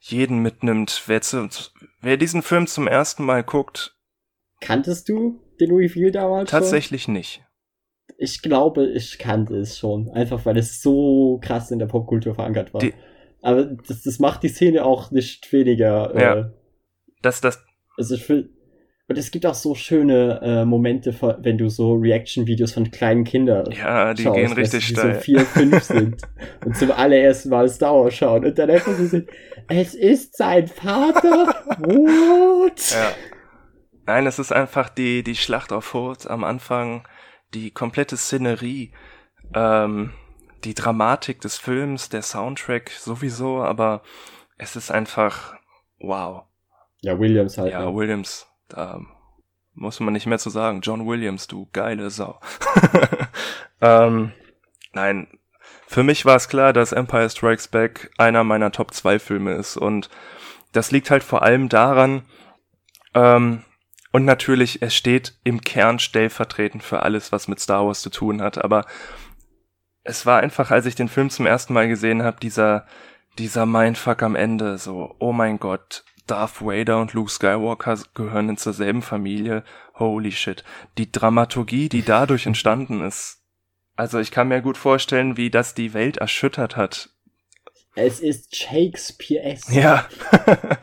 jeden 0.00 0.38
mitnimmt. 0.40 1.04
Wer, 1.06 1.22
zu, 1.22 1.48
wer 2.00 2.16
diesen 2.16 2.42
Film 2.42 2.66
zum 2.66 2.88
ersten 2.88 3.24
Mal 3.24 3.44
guckt. 3.44 3.96
Kanntest 4.60 5.08
du 5.08 5.40
den 5.60 5.70
Reveal 5.70 6.10
damals 6.10 6.50
Tatsächlich 6.50 7.04
schon? 7.04 7.14
nicht. 7.14 7.44
Ich 8.16 8.42
glaube, 8.42 8.86
ich 8.86 9.18
kannte 9.18 9.56
es 9.56 9.78
schon. 9.78 10.08
Einfach 10.10 10.44
weil 10.44 10.58
es 10.58 10.82
so 10.82 11.38
krass 11.40 11.70
in 11.70 11.78
der 11.78 11.86
Popkultur 11.86 12.34
verankert 12.34 12.74
war. 12.74 12.80
Die, 12.80 12.92
Aber 13.40 13.64
das, 13.64 14.02
das 14.02 14.18
macht 14.18 14.42
die 14.42 14.48
Szene 14.48 14.84
auch 14.84 15.12
nicht 15.12 15.52
weniger. 15.52 16.18
Ja. 16.18 16.36
Äh, 16.38 16.50
das, 17.22 17.40
das. 17.40 17.64
Also 17.96 18.16
ich 18.16 18.28
will, 18.28 18.50
und 19.08 19.16
es 19.16 19.30
gibt 19.30 19.46
auch 19.46 19.54
so 19.54 19.74
schöne 19.74 20.38
äh, 20.42 20.64
Momente, 20.66 21.14
wenn 21.40 21.56
du 21.56 21.70
so 21.70 21.94
Reaction-Videos 21.94 22.72
von 22.72 22.90
kleinen 22.90 23.24
Kindern 23.24 23.70
Ja, 23.72 24.12
die 24.12 24.24
schaust, 24.24 24.36
gehen 24.36 24.52
richtig 24.52 24.86
die 24.86 24.94
steil. 24.94 25.14
so 25.14 25.20
vier, 25.20 25.40
fünf 25.40 25.82
sind 25.82 26.22
und 26.64 26.76
zum 26.76 26.90
allerersten 26.90 27.48
Mal 27.48 27.68
Star 27.70 27.94
Wars 27.94 28.14
schauen 28.14 28.44
und 28.44 28.58
dann 28.58 28.70
einfach 28.70 28.92
so 28.92 29.06
sind, 29.06 29.30
es 29.68 29.94
ist 29.94 30.36
sein 30.36 30.68
Vater? 30.68 31.46
What? 31.78 32.90
Ja. 32.90 33.12
Nein, 34.04 34.26
es 34.26 34.38
ist 34.38 34.52
einfach 34.52 34.90
die, 34.90 35.22
die 35.22 35.36
Schlacht 35.36 35.72
auf 35.72 35.94
Hoth 35.94 36.26
am 36.26 36.44
Anfang, 36.44 37.08
die 37.54 37.70
komplette 37.70 38.18
Szenerie, 38.18 38.92
ähm, 39.54 40.12
die 40.64 40.74
Dramatik 40.74 41.40
des 41.40 41.56
Films, 41.56 42.10
der 42.10 42.20
Soundtrack 42.20 42.90
sowieso, 42.90 43.62
aber 43.62 44.02
es 44.58 44.76
ist 44.76 44.90
einfach 44.90 45.54
wow. 45.98 46.42
Ja, 47.00 47.18
Williams 47.18 47.56
halt. 47.56 47.72
Ja, 47.72 47.86
ne? 47.86 47.94
Williams 47.94 48.46
da 48.68 49.00
muss 49.74 50.00
man 50.00 50.12
nicht 50.12 50.26
mehr 50.26 50.38
zu 50.38 50.50
sagen. 50.50 50.80
John 50.80 51.06
Williams, 51.06 51.46
du 51.46 51.68
geile 51.72 52.10
Sau. 52.10 52.40
ähm, 53.80 54.32
nein, 54.92 55.28
für 55.86 56.02
mich 56.02 56.24
war 56.24 56.36
es 56.36 56.48
klar, 56.48 56.72
dass 56.72 56.92
Empire 56.92 57.30
Strikes 57.30 57.68
Back 57.68 58.10
einer 58.18 58.44
meiner 58.44 58.72
Top 58.72 58.92
2 58.92 59.18
Filme 59.18 59.54
ist. 59.54 59.76
Und 59.76 60.10
das 60.72 60.90
liegt 60.90 61.10
halt 61.10 61.24
vor 61.24 61.42
allem 61.42 61.68
daran, 61.68 62.22
ähm, 63.14 63.64
und 64.10 64.24
natürlich, 64.24 64.80
es 64.82 64.94
steht 64.94 65.38
im 65.44 65.60
Kern 65.60 65.98
stellvertretend 65.98 66.82
für 66.82 67.02
alles, 67.02 67.30
was 67.30 67.48
mit 67.48 67.60
Star 67.60 67.86
Wars 67.86 68.00
zu 68.00 68.10
tun 68.10 68.40
hat. 68.40 68.62
Aber 68.64 68.86
es 70.02 70.24
war 70.24 70.40
einfach, 70.40 70.70
als 70.70 70.86
ich 70.86 70.94
den 70.94 71.08
Film 71.08 71.30
zum 71.30 71.46
ersten 71.46 71.74
Mal 71.74 71.88
gesehen 71.88 72.22
habe, 72.22 72.40
dieser, 72.40 72.86
dieser 73.36 73.66
Mindfuck 73.66 74.22
am 74.22 74.34
Ende. 74.34 74.78
So, 74.78 75.14
oh 75.18 75.32
mein 75.32 75.58
Gott, 75.58 76.04
Darth 76.30 76.60
Vader 76.60 77.00
und 77.00 77.12
Luke 77.12 77.30
Skywalker 77.30 77.98
gehören 78.14 78.56
zur 78.56 78.72
selben 78.72 79.02
Familie. 79.02 79.64
Holy 79.94 80.32
shit. 80.32 80.62
Die 80.96 81.10
Dramaturgie, 81.10 81.88
die 81.88 82.02
dadurch 82.02 82.46
entstanden 82.46 83.00
ist. 83.00 83.42
Also 83.96 84.20
ich 84.20 84.30
kann 84.30 84.48
mir 84.48 84.62
gut 84.62 84.78
vorstellen, 84.78 85.36
wie 85.36 85.50
das 85.50 85.74
die 85.74 85.92
Welt 85.92 86.18
erschüttert 86.18 86.76
hat. 86.76 87.10
Es 87.96 88.20
ist 88.20 88.54
Shakespeare. 88.54 89.56
Ja. 89.70 90.06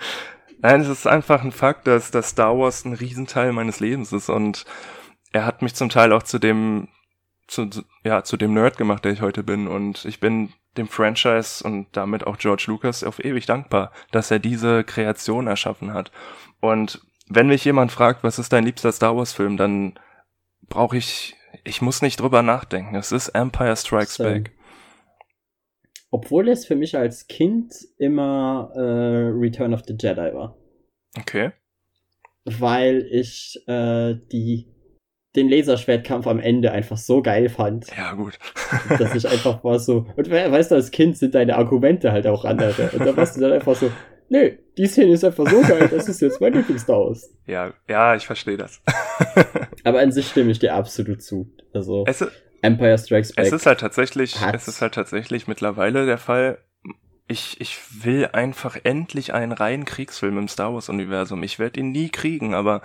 Nein, 0.60 0.82
es 0.82 0.90
ist 0.90 1.08
einfach 1.08 1.44
ein 1.44 1.52
Fakt, 1.52 1.88
dass, 1.88 2.12
dass 2.12 2.30
Star 2.30 2.58
Wars 2.58 2.84
ein 2.84 2.94
Riesenteil 2.94 3.54
meines 3.54 3.80
Lebens 3.80 4.12
ist 4.12 4.30
und 4.30 4.66
er 5.32 5.46
hat 5.46 5.62
mich 5.62 5.76
zum 5.76 5.90
Teil 5.90 6.12
auch 6.12 6.24
zu 6.24 6.40
dem, 6.40 6.90
zu, 7.48 7.70
ja, 8.04 8.24
zu 8.24 8.36
dem 8.36 8.54
Nerd 8.54 8.78
gemacht, 8.78 9.06
der 9.06 9.12
ich 9.12 9.22
heute 9.22 9.44
bin 9.44 9.68
und 9.68 10.06
ich 10.06 10.20
bin 10.20 10.52
dem 10.78 10.88
Franchise 10.88 11.64
und 11.64 11.88
damit 11.94 12.26
auch 12.26 12.38
George 12.38 12.66
Lucas 12.68 13.04
auf 13.04 13.24
ewig 13.24 13.46
dankbar, 13.46 13.92
dass 14.12 14.32
er 14.32 14.40
diese 14.40 14.84
Kreation 14.84 15.48
erschaffen 15.48 15.94
hat. 15.94 16.12
Und 16.60 17.02
wenn 17.28 17.48
mich 17.48 17.66
jemand 17.66 17.92
fragt, 17.92 18.24
was 18.24 18.40
ist 18.40 18.54
dein 18.54 18.66
liebster 18.66 18.92
Star 18.92 19.16
Wars 19.16 19.34
Film, 19.34 19.58
dann 19.58 20.00
brauche 20.68 20.98
ich, 20.98 21.36
ich 21.64 21.82
muss 21.82 22.02
nicht 22.02 22.20
drüber 22.20 22.42
nachdenken. 22.42 22.96
Es 22.96 23.12
ist 23.12 23.30
Empire 23.30 23.76
Strikes 23.76 24.16
Same. 24.16 24.42
Back. 24.42 24.52
Obwohl 26.12 26.50
es 26.50 26.66
für 26.66 26.76
mich 26.76 26.98
als 26.98 27.28
Kind 27.28 27.74
immer 27.98 28.72
äh, 28.76 28.80
Return 28.80 29.74
of 29.74 29.82
the 29.86 29.96
Jedi 30.00 30.34
war. 30.34 30.58
Okay. 31.18 31.52
Weil 32.46 33.08
ich 33.12 33.60
äh, 33.68 34.16
die 34.32 34.75
den 35.36 35.50
Laserschwertkampf 35.50 36.28
am 36.28 36.40
Ende 36.40 36.72
einfach 36.72 36.98
so 36.98 37.22
geil 37.22 37.50
fand. 37.50 37.88
Ja, 37.98 38.14
gut. 38.14 38.38
dass 39.00 39.16
ich 39.16 39.28
einfach 39.28 39.64
war 39.64 39.80
so. 39.80 40.06
Und 40.16 40.30
weißt 40.30 40.72
du, 40.72 40.76
als 40.76 40.92
Kind 40.92 41.18
sind 41.18 41.36
deine 41.36 41.58
Argumente 41.58 42.12
halt 42.12 42.28
auch 42.28 42.46
andere. 42.46 42.90
Und 42.92 43.06
da 43.06 43.16
warst 43.16 43.36
du 43.36 43.42
dann 43.42 43.54
einfach 43.54 43.76
so, 43.76 43.92
nö, 44.30 44.52
die 44.78 44.88
Szene 44.88 45.14
ist 45.14 45.24
einfach 45.24 45.48
so 45.50 45.62
geil, 45.62 45.88
das 45.90 46.08
ist 46.08 46.22
jetzt 46.22 46.42
mein 46.42 46.54
Lieblingsstar 46.54 46.98
Wars. 46.98 47.32
Ja, 47.46 47.74
ja, 47.88 48.16
ich 48.16 48.26
verstehe 48.26 48.58
das. 48.58 48.82
Aber 49.84 50.00
an 50.00 50.12
sich 50.12 50.28
stimme 50.28 50.52
ich 50.52 50.60
dir 50.60 50.74
absolut 50.74 51.22
zu. 51.22 51.50
Also. 51.74 52.04
Es, 52.08 52.26
Empire 52.62 52.98
Strikes 52.98 53.34
Back. 53.34 53.46
Es 53.46 53.52
ist 53.52 53.66
halt 53.66 53.80
tatsächlich, 53.80 54.36
es 54.54 54.68
ist 54.68 54.82
halt 54.82 54.96
tatsächlich 54.96 55.48
mittlerweile 55.48 56.06
der 56.06 56.18
Fall. 56.18 56.58
Ich, 57.28 57.60
ich 57.60 57.80
will 58.04 58.30
einfach 58.34 58.78
endlich 58.84 59.34
einen 59.34 59.52
reinen 59.52 59.86
Kriegsfilm 59.86 60.38
im 60.38 60.48
Star 60.48 60.74
Wars 60.74 60.90
Universum. 60.90 61.42
Ich 61.42 61.58
werde 61.58 61.80
ihn 61.80 61.92
nie 61.92 62.10
kriegen, 62.10 62.54
aber 62.54 62.82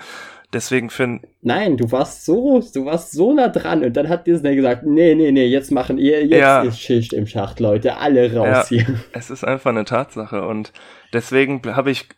deswegen 0.52 0.88
finde 0.88 1.28
Nein, 1.42 1.76
du 1.76 1.92
warst 1.92 2.24
so, 2.24 2.62
du 2.72 2.86
warst 2.86 3.12
so 3.12 3.34
nah 3.34 3.48
dran 3.48 3.84
und 3.84 3.94
dann 3.96 4.08
hat 4.08 4.26
Disney 4.26 4.56
gesagt, 4.56 4.84
nee, 4.84 5.14
nee, 5.14 5.30
nee, 5.30 5.46
jetzt 5.46 5.70
machen 5.70 5.98
ihr, 5.98 6.26
jetzt 6.26 6.40
ja. 6.40 6.62
ist 6.62 6.80
Schicht 6.80 7.12
im 7.12 7.26
Schacht, 7.26 7.60
Leute, 7.60 7.98
alle 7.98 8.34
raus 8.34 8.70
ja, 8.70 8.78
hier. 8.78 9.00
Es 9.12 9.30
ist 9.30 9.44
einfach 9.44 9.70
eine 9.70 9.84
Tatsache 9.84 10.46
und 10.46 10.72
deswegen 11.12 11.60
habe 11.76 11.90
ich 11.90 12.08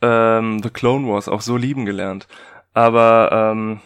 ähm, 0.00 0.60
The 0.62 0.70
Clone 0.70 1.08
Wars 1.08 1.28
auch 1.28 1.40
so 1.40 1.56
lieben 1.56 1.84
gelernt. 1.84 2.28
Aber 2.74 3.52
ähm, 3.52 3.80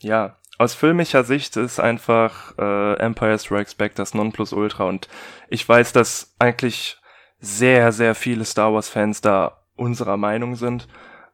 ja, 0.00 0.36
aus 0.58 0.74
filmischer 0.74 1.24
Sicht 1.24 1.56
ist 1.56 1.80
einfach 1.80 2.56
äh, 2.58 2.94
Empire 2.98 3.38
Strikes 3.38 3.74
Back 3.74 3.94
das 3.94 4.14
Nonplusultra 4.14 4.84
und 4.84 5.08
ich 5.48 5.66
weiß, 5.68 5.92
dass 5.92 6.34
eigentlich 6.38 6.99
sehr, 7.40 7.92
sehr 7.92 8.14
viele 8.14 8.44
Star 8.44 8.72
Wars-Fans 8.72 9.20
da 9.20 9.64
unserer 9.76 10.16
Meinung 10.16 10.56
sind. 10.56 10.86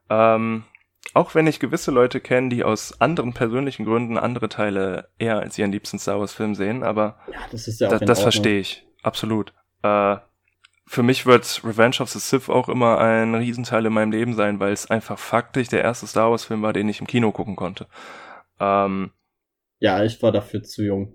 Ähm, 0.09 0.63
auch 1.13 1.35
wenn 1.35 1.47
ich 1.47 1.59
gewisse 1.59 1.91
Leute 1.91 2.19
kenne, 2.19 2.49
die 2.49 2.63
aus 2.63 2.99
anderen 2.99 3.33
persönlichen 3.33 3.85
Gründen 3.85 4.17
andere 4.17 4.49
Teile 4.49 5.09
eher 5.17 5.39
als 5.39 5.57
ihren 5.57 5.71
liebsten 5.71 5.99
Star 5.99 6.19
Wars-Film 6.19 6.55
sehen, 6.55 6.83
aber 6.83 7.17
ja, 7.31 7.39
das, 7.51 7.67
ist 7.67 7.79
ja 7.79 7.89
da, 7.89 7.99
das 7.99 8.21
verstehe 8.21 8.59
ich. 8.59 8.85
Absolut. 9.03 9.53
Äh, 9.83 10.17
für 10.85 11.03
mich 11.03 11.25
wird 11.25 11.61
Revenge 11.65 11.97
of 11.99 12.09
the 12.09 12.19
Sith 12.19 12.49
auch 12.49 12.69
immer 12.69 12.99
ein 12.99 13.35
Riesenteil 13.35 13.85
in 13.85 13.93
meinem 13.93 14.11
Leben 14.11 14.33
sein, 14.33 14.59
weil 14.59 14.71
es 14.71 14.89
einfach 14.89 15.19
faktisch 15.19 15.67
der 15.67 15.83
erste 15.83 16.07
Star 16.07 16.31
Wars-Film 16.31 16.61
war, 16.61 16.73
den 16.73 16.87
ich 16.87 17.01
im 17.01 17.07
Kino 17.07 17.31
gucken 17.31 17.57
konnte. 17.57 17.87
Ähm, 18.59 19.11
ja, 19.79 20.03
ich 20.03 20.21
war 20.23 20.31
dafür 20.31 20.63
zu 20.63 20.83
jung. 20.83 21.13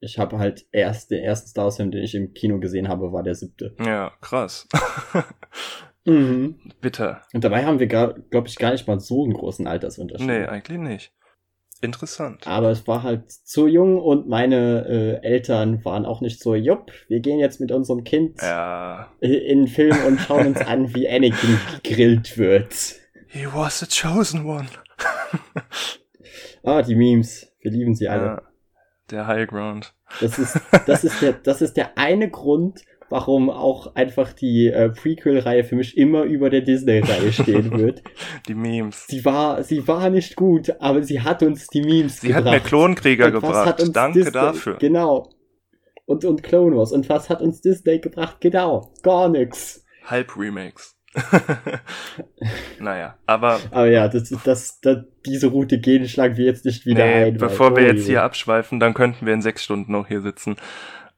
Ich 0.00 0.18
habe 0.18 0.38
halt 0.38 0.66
erst 0.70 1.10
den 1.10 1.22
ersten 1.22 1.48
Star 1.48 1.64
Wars-Film, 1.64 1.90
den 1.90 2.04
ich 2.04 2.14
im 2.14 2.32
Kino 2.32 2.60
gesehen 2.60 2.88
habe, 2.88 3.12
war 3.12 3.22
der 3.22 3.34
siebte. 3.34 3.74
Ja, 3.84 4.12
krass. 4.20 4.68
mhm. 6.04 6.58
Bitte. 6.80 7.18
Und 7.32 7.42
dabei 7.42 7.64
haben 7.64 7.80
wir, 7.80 7.86
glaube 7.86 8.22
ich, 8.46 8.56
gar 8.56 8.72
nicht 8.72 8.86
mal 8.86 9.00
so 9.00 9.24
einen 9.24 9.34
großen 9.34 9.66
Altersunterschied. 9.66 10.26
Nee, 10.26 10.44
eigentlich 10.44 10.78
nicht. 10.78 11.12
Interessant. 11.80 12.46
Aber 12.46 12.70
es 12.70 12.88
war 12.88 13.04
halt 13.04 13.30
zu 13.30 13.68
jung 13.68 14.00
und 14.00 14.28
meine 14.28 15.20
äh, 15.22 15.26
Eltern 15.26 15.84
waren 15.84 16.06
auch 16.06 16.20
nicht 16.20 16.40
so, 16.40 16.54
jupp, 16.56 16.90
wir 17.06 17.20
gehen 17.20 17.38
jetzt 17.38 17.60
mit 17.60 17.70
unserem 17.70 18.02
Kind 18.02 18.42
ja. 18.42 19.12
in 19.20 19.60
den 19.60 19.68
Film 19.68 19.96
und 20.06 20.18
schauen 20.20 20.48
uns 20.48 20.60
an, 20.60 20.92
wie 20.94 21.08
Anakin 21.08 21.58
gegrillt 21.82 22.36
wird. 22.36 22.96
He 23.28 23.46
was 23.46 23.78
the 23.78 23.86
chosen 23.86 24.44
one. 24.44 24.68
ah, 26.64 26.82
die 26.82 26.96
Memes. 26.96 27.52
Wir 27.60 27.70
lieben 27.70 27.94
sie 27.94 28.08
alle. 28.08 28.24
Ja, 28.24 28.42
der 29.10 29.26
High 29.26 29.48
Ground. 29.48 29.94
Das 30.20 30.38
ist, 30.38 30.58
das 30.86 31.04
ist 31.04 31.22
der, 31.22 31.32
das 31.32 31.62
ist 31.62 31.76
der 31.76 31.96
eine 31.96 32.30
Grund, 32.30 32.82
warum 33.10 33.50
auch 33.50 33.94
einfach 33.94 34.32
die 34.32 34.68
äh, 34.68 34.90
Prequel-Reihe 34.90 35.64
für 35.64 35.76
mich 35.76 35.96
immer 35.96 36.24
über 36.24 36.50
der 36.50 36.60
Disney-Reihe 36.60 37.32
stehen 37.32 37.70
wird. 37.78 38.02
Die 38.46 38.54
Memes. 38.54 39.06
Sie 39.06 39.24
war, 39.24 39.62
sie 39.62 39.86
war 39.88 40.10
nicht 40.10 40.36
gut, 40.36 40.74
aber 40.80 41.02
sie 41.02 41.20
hat 41.20 41.42
uns 41.42 41.68
die 41.68 41.82
Memes 41.82 42.20
sie 42.20 42.28
gebracht. 42.28 42.44
Sie 42.44 42.50
hat 42.50 42.62
mir 42.62 42.68
Klonkrieger 42.68 43.30
gebracht. 43.30 43.82
Danke 43.92 44.18
Disney, 44.18 44.32
dafür. 44.32 44.76
Genau. 44.78 45.30
Und, 46.06 46.24
und 46.24 46.42
Clone 46.42 46.76
Wars. 46.76 46.92
Und 46.92 47.08
was 47.08 47.28
hat 47.28 47.42
uns 47.42 47.60
Disney 47.60 47.98
gebracht? 47.98 48.38
Genau. 48.40 48.92
Gar 49.02 49.28
nix. 49.28 49.84
Halb 50.04 50.36
Remakes. 50.36 50.97
naja, 52.80 53.16
aber. 53.26 53.60
Aber 53.70 53.88
ja, 53.88 54.08
das, 54.08 54.30
das, 54.44 54.80
das, 54.80 54.98
diese 55.26 55.48
Route 55.48 55.78
gehen 55.78 56.08
schlagen 56.08 56.36
wir 56.36 56.44
jetzt 56.44 56.64
nicht 56.64 56.86
wieder 56.86 57.04
nee, 57.04 57.24
ein. 57.24 57.36
Bevor 57.36 57.76
wir 57.76 57.84
jetzt 57.84 58.06
hier 58.06 58.22
abschweifen, 58.22 58.80
dann 58.80 58.94
könnten 58.94 59.26
wir 59.26 59.34
in 59.34 59.42
sechs 59.42 59.64
Stunden 59.64 59.92
noch 59.92 60.08
hier 60.08 60.20
sitzen. 60.20 60.56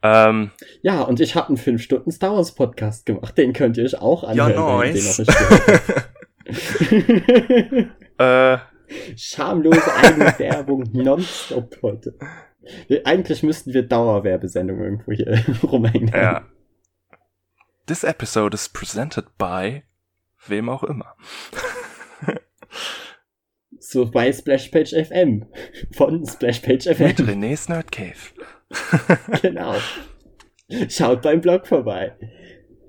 Ähm, 0.03 0.51
ja, 0.83 1.03
und 1.03 1.21
ich 1.21 1.35
habe 1.35 1.49
einen 1.49 1.57
fünf 1.59 1.83
Stunden 1.83 2.11
Star 2.11 2.35
Wars 2.35 2.55
Podcast 2.55 3.07
gemacht. 3.07 3.37
Den 3.37 3.53
könnt 3.53 3.77
ihr 3.77 3.85
euch 3.85 4.01
auch 4.01 4.25
anhören. 4.25 4.53
Ja, 4.53 4.79
nice. 4.79 5.19
äh, 8.19 8.59
Schamlose 9.17 9.95
Eigenwerbung 10.03 10.85
nonstop 10.93 11.77
heute. 11.83 12.15
Eigentlich 13.05 13.43
müssten 13.43 13.73
wir 13.73 13.83
Dauerwerbesendungen 13.83 14.85
irgendwo 14.85 15.13
hier 15.13 15.45
rumhängen. 15.63 16.09
Ja. 16.09 16.47
This 17.87 18.05
episode 18.05 18.55
is 18.55 18.69
presented 18.69 19.37
by 19.39 19.83
wem 20.47 20.69
auch 20.69 20.85
immer. 20.85 21.15
so 23.79 24.11
bei 24.11 24.33
Splashpage 24.33 24.95
FM. 24.95 25.47
Von 25.93 26.25
Splashpage 26.27 26.85
FM. 26.95 27.07
Mit 27.07 27.21
René's 27.21 27.69
Nerd 27.69 27.91
Cave. 27.93 28.17
genau. 29.43 29.75
Schaut 30.89 31.23
beim 31.23 31.41
Blog 31.41 31.67
vorbei. 31.67 32.17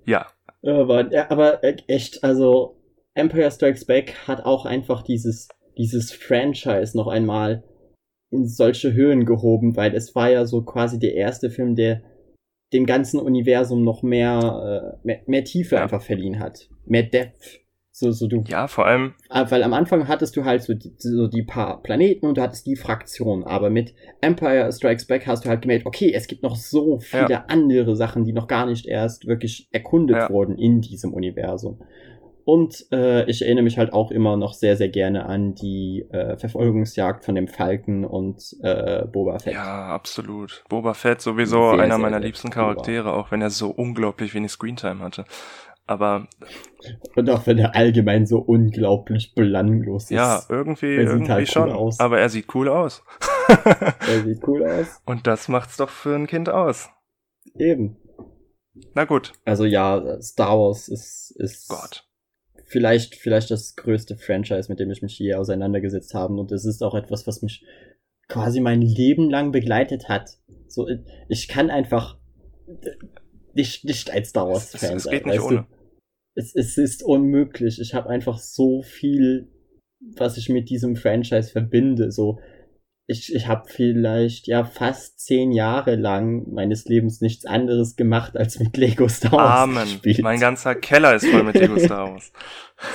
Ja. 0.06 0.28
Aber, 0.64 1.10
aber 1.30 1.64
echt, 1.88 2.24
also 2.24 2.82
Empire 3.14 3.52
Strikes 3.52 3.86
Back 3.86 4.16
hat 4.28 4.46
auch 4.46 4.66
einfach 4.66 5.02
dieses, 5.02 5.48
dieses 5.78 6.12
Franchise 6.12 6.96
noch 6.96 7.08
einmal 7.08 7.64
in 8.30 8.48
solche 8.48 8.94
Höhen 8.94 9.26
gehoben, 9.26 9.76
weil 9.76 9.94
es 9.94 10.16
war 10.16 10.30
ja 10.30 10.46
so 10.46 10.64
quasi 10.64 11.00
der 11.00 11.16
erste 11.16 11.50
Film, 11.50 11.76
der 11.76 12.02
dem 12.74 12.86
ganzen 12.86 13.20
Universum 13.20 13.84
noch 13.84 14.04
mehr, 14.04 14.96
äh, 15.02 15.06
mehr, 15.06 15.20
mehr 15.26 15.44
Tiefe 15.44 15.76
ja. 15.76 15.84
einfach 15.84 16.02
verliehen 16.02 16.40
hat. 16.40 16.70
Mehr 16.86 17.04
Depth. 17.04 17.62
So, 17.94 18.12
so 18.12 18.28
du. 18.28 18.44
Ja, 18.48 18.68
vor 18.68 18.86
allem. 18.88 19.14
Ah, 19.30 19.52
weil 19.52 19.64
am 19.64 19.74
Anfang 19.74 20.08
hattest 20.08 20.36
du 20.38 20.46
halt 20.46 20.64
so 20.64 20.74
die, 20.74 20.94
so 20.98 21.28
die 21.28 21.44
paar 21.44 21.84
Planeten 21.84 22.26
und 22.26 22.38
du 22.38 22.42
hattest 22.42 22.66
die 22.66 22.78
Fraktion. 22.78 23.44
Aber 23.44 23.70
mit 23.70 23.94
Empire 24.22 24.72
Strikes 24.72 25.06
Back 25.06 25.28
hast 25.28 25.46
du 25.46 25.50
halt 25.50 25.62
gemerkt, 25.62 25.86
okay, 25.86 26.12
es 26.14 26.28
gibt 26.28 26.42
noch 26.42 26.56
so 26.56 27.00
viele 27.00 27.30
ja. 27.30 27.46
andere 27.48 27.96
Sachen, 27.98 28.24
die 28.24 28.34
noch 28.34 28.48
gar 28.48 28.66
nicht 28.66 28.88
erst 28.88 29.28
wirklich 29.28 29.68
erkundet 29.72 30.18
ja. 30.18 30.30
wurden 30.30 30.58
in 30.58 30.82
diesem 30.82 31.14
Universum. 31.14 31.80
Und 32.44 32.88
äh, 32.92 33.30
ich 33.30 33.44
erinnere 33.44 33.64
mich 33.64 33.78
halt 33.78 33.94
auch 33.94 34.12
immer 34.12 34.36
noch 34.36 34.54
sehr, 34.54 34.76
sehr 34.76 34.90
gerne 34.90 35.26
an 35.26 35.54
die 35.54 36.06
äh, 36.12 36.38
Verfolgungsjagd 36.38 37.24
von 37.24 37.36
dem 37.36 37.48
Falken 37.48 38.04
und 38.04 38.56
äh, 38.62 39.06
Boba 39.06 39.40
Fett. 39.40 39.54
Ja, 39.54 39.88
absolut. 39.88 40.64
Boba 40.70 40.94
Fett 40.94 41.22
sowieso 41.22 41.72
sehr, 41.72 41.80
einer 41.80 41.98
meiner 41.98 42.20
liebsten 42.20 42.50
Charaktere, 42.50 43.10
Boba. 43.10 43.18
auch 43.18 43.32
wenn 43.32 43.42
er 43.42 43.50
so 43.50 43.70
unglaublich 43.70 44.34
wenig 44.34 44.52
Screentime 44.52 45.04
hatte. 45.04 45.26
Aber. 45.86 46.28
Und 47.16 47.30
auch 47.30 47.46
wenn 47.46 47.58
er 47.58 47.76
allgemein 47.76 48.26
so 48.26 48.40
unglaublich 48.40 49.36
belanglos 49.36 50.06
ist. 50.06 50.12
Ja, 50.12 50.42
irgendwie, 50.50 50.96
irgendwie 50.96 51.32
halt 51.32 51.50
schon. 51.50 51.72
Cool 51.72 51.92
aber 52.00 52.20
er 52.20 52.30
sieht 52.30 52.54
cool 52.56 52.70
aus. 52.70 53.04
er 53.48 54.24
sieht 54.24 54.48
cool 54.48 54.64
aus. 54.64 55.02
Und 55.06 55.28
das 55.28 55.48
macht's 55.48 55.78
doch 55.78 55.90
für 55.90 56.16
ein 56.16 56.28
Kind 56.28 56.50
aus. 56.50 56.90
Eben. 57.56 57.98
Na 58.94 59.04
gut. 59.04 59.34
Also 59.44 59.66
ja, 59.66 60.22
Star 60.22 60.58
Wars 60.58 60.88
ist, 60.88 61.36
ist 61.38 61.68
Gott 61.68 62.08
vielleicht, 62.72 63.16
vielleicht 63.16 63.52
das 63.52 63.76
größte 63.76 64.16
Franchise, 64.16 64.70
mit 64.70 64.80
dem 64.80 64.90
ich 64.92 65.02
mich 65.02 65.20
je 65.20 65.34
auseinandergesetzt 65.34 66.14
habe. 66.14 66.36
Und 66.36 66.52
es 66.54 66.66
ist 66.66 66.82
auch 66.82 66.96
etwas, 66.96 67.28
was 67.28 67.42
mich 67.42 67.66
quasi 68.30 68.62
mein 68.62 68.82
Leben 68.82 69.30
lang 69.30 69.52
begleitet 69.52 70.08
hat. 70.08 70.38
So, 70.68 70.88
ich 71.28 71.50
kann 71.50 71.70
einfach 71.70 72.18
nicht, 73.54 73.84
nicht 73.84 74.10
als 74.12 74.30
Star 74.30 74.48
Wars 74.48 74.72
Fan 74.72 74.80
sein. 74.80 74.98
Es 74.98 75.10
geht 75.10 75.26
nicht 75.26 75.42
ohne. 75.42 75.68
Es, 76.34 76.56
es 76.56 76.78
ist 76.78 77.04
unmöglich. 77.04 77.80
Ich 77.82 77.94
habe 77.94 78.10
einfach 78.10 78.40
so 78.40 78.82
viel, 78.82 79.50
was 80.16 80.38
ich 80.38 80.48
mit 80.48 80.70
diesem 80.70 80.96
Franchise 80.96 81.52
verbinde. 81.52 82.10
So, 82.10 82.40
ich, 83.08 83.36
ich 83.36 83.48
habe 83.48 83.64
vielleicht 83.68 84.48
ja 84.48 84.64
fast 84.64 85.20
zehn 85.20 85.52
Jahre 85.52 85.96
lang 85.96 86.50
meines 86.52 86.86
Lebens 86.86 87.20
nichts 87.20 87.46
anderes 87.46 87.96
gemacht, 87.96 88.38
als 88.38 88.60
mit 88.60 88.78
Lego 88.78 89.08
Star 89.08 89.34
Wars 89.34 89.60
Amen. 89.62 89.84
gespielt. 89.84 90.22
Mein 90.22 90.40
ganzer 90.40 90.76
Keller 90.76 91.16
ist 91.16 91.26
voll 91.28 91.44
mit 91.44 91.56
Lego 91.56 91.78
Star 91.78 92.12
Wars. 92.12 92.32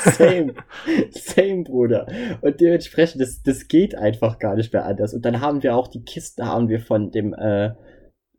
same, 0.04 0.54
same, 1.10 1.64
Bruder. 1.64 2.06
Und 2.40 2.60
dementsprechend, 2.60 3.20
das, 3.20 3.42
das 3.42 3.68
geht 3.68 3.94
einfach 3.94 4.38
gar 4.38 4.54
nicht 4.56 4.72
mehr 4.72 4.86
anders. 4.86 5.12
Und 5.12 5.24
dann 5.24 5.40
haben 5.40 5.62
wir 5.62 5.76
auch 5.76 5.88
die 5.88 6.02
Kiste, 6.02 6.46
haben 6.46 6.68
wir 6.68 6.80
von 6.80 7.10
dem, 7.10 7.34
äh, 7.34 7.74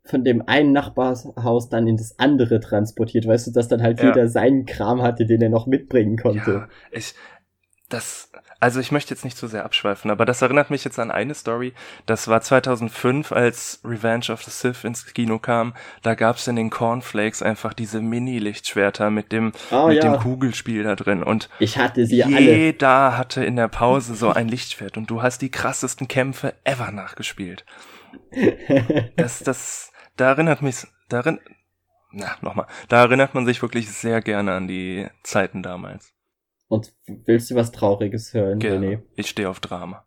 von 0.04 0.24
dem 0.24 0.42
einen 0.48 0.72
Nachbarshaus 0.72 1.68
dann 1.68 1.86
in 1.86 1.96
das 1.96 2.18
andere 2.18 2.60
transportiert, 2.60 3.26
weißt 3.26 3.48
du, 3.48 3.50
dass 3.52 3.68
dann 3.68 3.82
halt 3.82 4.00
ja. 4.00 4.08
jeder 4.08 4.28
seinen 4.28 4.64
Kram 4.64 5.02
hatte, 5.02 5.26
den 5.26 5.42
er 5.42 5.50
noch 5.50 5.66
mitbringen 5.66 6.16
konnte. 6.16 6.50
Ja, 6.50 6.68
ich, 6.90 7.14
das, 7.88 8.30
also 8.60 8.80
ich 8.80 8.90
möchte 8.90 9.14
jetzt 9.14 9.24
nicht 9.24 9.36
zu 9.36 9.46
sehr 9.46 9.64
abschweifen, 9.64 10.10
aber 10.10 10.24
das 10.24 10.42
erinnert 10.42 10.70
mich 10.70 10.84
jetzt 10.84 10.98
an 10.98 11.12
eine 11.12 11.34
Story. 11.34 11.74
Das 12.06 12.26
war 12.26 12.40
2005, 12.40 13.30
als 13.30 13.80
Revenge 13.84 14.26
of 14.30 14.42
the 14.42 14.50
Sith 14.50 14.82
ins 14.82 15.06
Kino 15.06 15.38
kam. 15.38 15.74
Da 16.02 16.14
gab's 16.14 16.48
in 16.48 16.56
den 16.56 16.70
Cornflakes 16.70 17.42
einfach 17.42 17.72
diese 17.72 18.00
Mini-Lichtschwerter 18.00 19.10
mit 19.10 19.30
dem 19.30 19.52
oh, 19.70 19.86
mit 19.86 20.02
ja. 20.02 20.10
dem 20.10 20.20
Kugelspiel 20.20 20.82
da 20.82 20.96
drin 20.96 21.22
und 21.22 21.48
ich 21.60 21.78
hatte 21.78 22.06
sie 22.06 22.16
jeder 22.16 22.36
alle. 22.36 22.56
Jeder 22.56 23.18
hatte 23.18 23.44
in 23.44 23.56
der 23.56 23.68
Pause 23.68 24.14
so 24.14 24.30
ein 24.30 24.48
Lichtschwert 24.48 24.96
und 24.96 25.08
du 25.08 25.22
hast 25.22 25.40
die 25.40 25.50
krassesten 25.50 26.08
Kämpfe 26.08 26.54
ever 26.64 26.90
nachgespielt. 26.90 27.64
Das, 29.16 29.40
das, 29.40 29.92
da 30.16 30.28
erinnert 30.28 30.62
mich, 30.62 30.86
darin, 31.08 31.40
na 32.10 32.36
nochmal, 32.40 32.66
da 32.88 33.02
erinnert 33.02 33.34
man 33.34 33.44
sich 33.44 33.60
wirklich 33.60 33.90
sehr 33.90 34.22
gerne 34.22 34.54
an 34.54 34.66
die 34.66 35.06
Zeiten 35.22 35.62
damals. 35.62 36.14
Und 36.68 36.94
willst 37.06 37.50
du 37.50 37.54
was 37.54 37.72
Trauriges 37.72 38.34
hören, 38.34 38.58
Gerne. 38.58 38.86
René? 38.86 39.02
Ich 39.16 39.28
stehe 39.28 39.48
auf 39.48 39.60
Drama. 39.60 40.06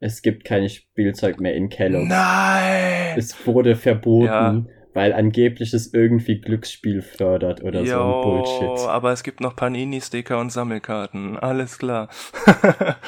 Es 0.00 0.22
gibt 0.22 0.44
kein 0.44 0.68
Spielzeug 0.68 1.40
mehr 1.40 1.54
in 1.54 1.68
Kellogg's. 1.68 2.08
Nein! 2.08 3.16
Es 3.16 3.46
wurde 3.46 3.76
verboten, 3.76 4.26
ja. 4.26 4.64
weil 4.92 5.12
angeblich 5.12 5.72
es 5.72 5.92
irgendwie 5.94 6.40
Glücksspiel 6.40 7.00
fördert 7.00 7.62
oder 7.62 7.80
jo, 7.80 7.86
so 7.86 8.02
ein 8.02 8.22
Bullshit. 8.22 8.88
aber 8.88 9.12
es 9.12 9.22
gibt 9.22 9.40
noch 9.40 9.56
Panini-Sticker 9.56 10.38
und 10.38 10.52
Sammelkarten. 10.52 11.38
Alles 11.38 11.78
klar. 11.78 12.10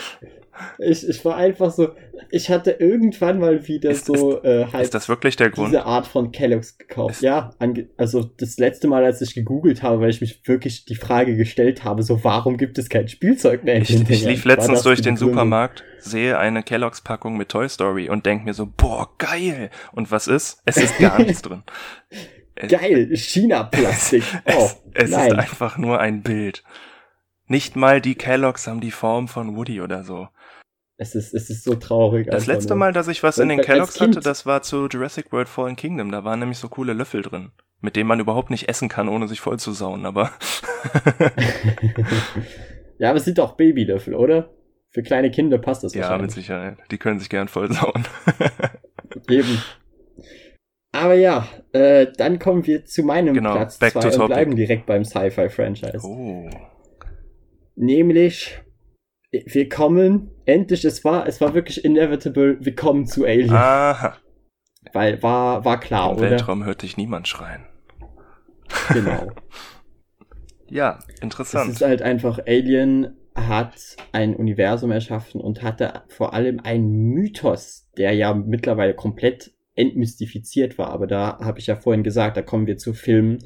Ich, 0.79 1.09
ich 1.09 1.25
war 1.25 1.37
einfach 1.37 1.71
so, 1.71 1.91
ich 2.31 2.51
hatte 2.51 2.73
irgendwann 2.73 3.39
mal 3.39 3.67
wieder 3.67 3.91
ist, 3.91 4.07
so 4.07 4.39
ist, 4.39 4.45
äh, 4.45 4.67
halt 4.73 4.85
ist 4.85 4.95
das 4.95 5.09
wirklich 5.09 5.37
der 5.37 5.51
Grund? 5.51 5.69
diese 5.69 5.85
Art 5.85 6.07
von 6.07 6.33
Kellogg's 6.33 6.79
gekauft. 6.79 7.17
Ist 7.17 7.23
ja, 7.23 7.51
also 7.97 8.23
das 8.23 8.59
letzte 8.59 8.89
Mal, 8.89 9.05
als 9.05 9.21
ich 9.21 9.35
gegoogelt 9.35 9.83
habe, 9.83 10.01
weil 10.01 10.11
ich 10.11 10.21
mich 10.21 10.43
wirklich 10.47 10.85
die 10.85 10.95
Frage 10.95 11.37
gestellt 11.37 11.85
habe, 11.85 12.03
so 12.03 12.25
warum 12.25 12.57
gibt 12.57 12.79
es 12.79 12.89
kein 12.89 13.09
Spielzeug 13.09 13.65
mehr? 13.65 13.77
Ich, 13.77 13.91
ich 13.91 14.25
lief 14.25 14.45
letztens 14.45 14.83
durch 14.83 15.01
den 15.01 15.17
Supermarkt, 15.17 15.85
sehe 15.99 16.39
eine 16.39 16.63
Kellogg's 16.63 17.01
Packung 17.01 17.37
mit 17.37 17.49
Toy 17.49 17.69
Story 17.69 18.09
und 18.09 18.27
denk 18.27 18.45
mir 18.45 18.55
so, 18.55 18.67
boah, 18.67 19.09
geil. 19.19 19.71
Und 19.93 20.11
was 20.11 20.27
ist? 20.29 20.61
Es 20.65 20.77
ist 20.77 20.99
gar 20.99 21.19
nichts 21.23 21.43
drin. 21.43 21.63
Geil, 22.67 23.09
China-Plastik. 23.17 24.25
Oh, 24.47 24.69
es, 24.95 25.05
es 25.05 25.11
ist 25.11 25.17
einfach 25.33 25.79
nur 25.79 26.01
ein 26.01 26.23
Bild. 26.23 26.65
Nicht 27.47 27.77
mal 27.77 28.01
die 28.01 28.15
Kellogg's 28.15 28.67
haben 28.67 28.81
die 28.81 28.91
Form 28.91 29.29
von 29.29 29.57
Woody 29.57 29.81
oder 29.81 30.05
so. 30.05 30.29
Es 31.01 31.15
ist, 31.15 31.33
es 31.33 31.49
ist 31.49 31.63
so 31.63 31.77
traurig. 31.77 32.27
Das 32.29 32.47
letzte 32.47 32.71
nur. 32.71 32.79
Mal, 32.79 32.93
dass 32.93 33.07
ich 33.07 33.23
was 33.23 33.39
in 33.39 33.49
den 33.49 33.61
Kelloggs 33.61 34.01
hatte, 34.01 34.19
das 34.19 34.47
war 34.47 34.63
zu 34.63 34.89
Jurassic 34.89 35.31
World 35.31 35.49
Fallen 35.49 35.77
Kingdom. 35.77 36.11
Da 36.11 36.25
waren 36.25 36.41
nämlich 36.41 36.59
so 36.59 36.69
coole 36.69 36.93
Löffel 36.93 37.23
drin, 37.23 37.53
mit 37.81 37.95
denen 37.95 38.09
man 38.09 38.19
überhaupt 38.19 38.51
nicht 38.51 38.69
essen 38.69 38.89
kann, 38.89 39.09
ohne 39.09 39.29
sich 39.29 39.41
voll 39.41 39.61
zu 39.61 39.71
sauen, 39.71 40.05
aber. 40.07 40.33
ja, 42.99 43.11
aber 43.11 43.19
es 43.19 43.25
sind 43.25 43.39
doch 43.39 43.57
Babylöffel, 43.57 44.15
oder? 44.15 44.51
Für 44.91 45.05
kleine 45.05 45.31
Kinder 45.31 45.59
passt 45.59 45.85
das 45.85 45.95
Ja, 45.95 46.19
mit 46.19 46.33
Sicherheit. 46.33 46.79
Die 46.91 46.99
können 46.99 47.21
sich 47.21 47.29
gern 47.29 47.47
voll 47.47 47.73
sauen. 47.73 48.05
Eben. 49.29 49.63
Aber 50.91 51.15
ja, 51.15 51.47
äh, 51.73 52.09
dann 52.17 52.41
kommen 52.41 52.67
wir 52.67 52.87
zu 52.87 53.05
meinem 53.05 53.35
genau, 53.35 53.55
Platz 53.55 53.79
2 53.79 54.19
und 54.19 54.27
bleiben 54.27 54.57
direkt 54.57 54.87
beim 54.87 55.05
Sci-Fi-Franchise. 55.05 56.01
Oh. 56.03 56.51
Nämlich 57.77 58.61
wir 59.31 59.69
kommen, 59.69 60.31
endlich, 60.47 60.85
es 60.85 61.05
war, 61.05 61.27
es 61.27 61.41
war 61.41 61.55
wirklich 61.55 61.85
inevitable, 61.85 62.59
wir 62.61 62.75
kommen 62.75 63.07
zu 63.07 63.25
Alien. 63.25 63.53
Aha. 63.53 64.17
Weil 64.93 65.23
war, 65.23 65.65
war 65.65 65.81
klar, 65.81 66.13
Im 66.13 66.19
oder? 66.19 66.31
Weltraum 66.31 66.65
hört 66.65 66.83
dich 66.83 66.97
niemand 66.97 67.29
schreien. 67.29 67.67
Genau. 68.93 69.31
ja, 70.71 70.99
interessant. 71.21 71.71
Es 71.71 71.77
ist 71.77 71.87
halt 71.87 72.03
einfach, 72.03 72.39
Alien 72.47 73.17
hat 73.35 73.97
ein 74.13 74.35
Universum 74.35 74.91
erschaffen 74.91 75.41
und 75.41 75.63
hatte 75.63 76.03
vor 76.09 76.35
allem 76.35 76.61
einen 76.61 76.91
Mythos, 77.13 77.89
der 77.97 78.13
ja 78.13 78.35
mittlerweile 78.35 78.95
komplett 78.95 79.53
entmystifiziert 79.75 80.79
war. 80.79 80.91
Aber 80.91 81.07
da 81.07 81.39
habe 81.41 81.61
ich 81.61 81.67
ja 81.67 81.77
vorhin 81.77 82.03
gesagt, 82.03 82.37
da 82.37 82.43
kommen 82.43 82.67
wir 82.67 82.79
zu 82.79 82.95
Filmen, 82.95 83.39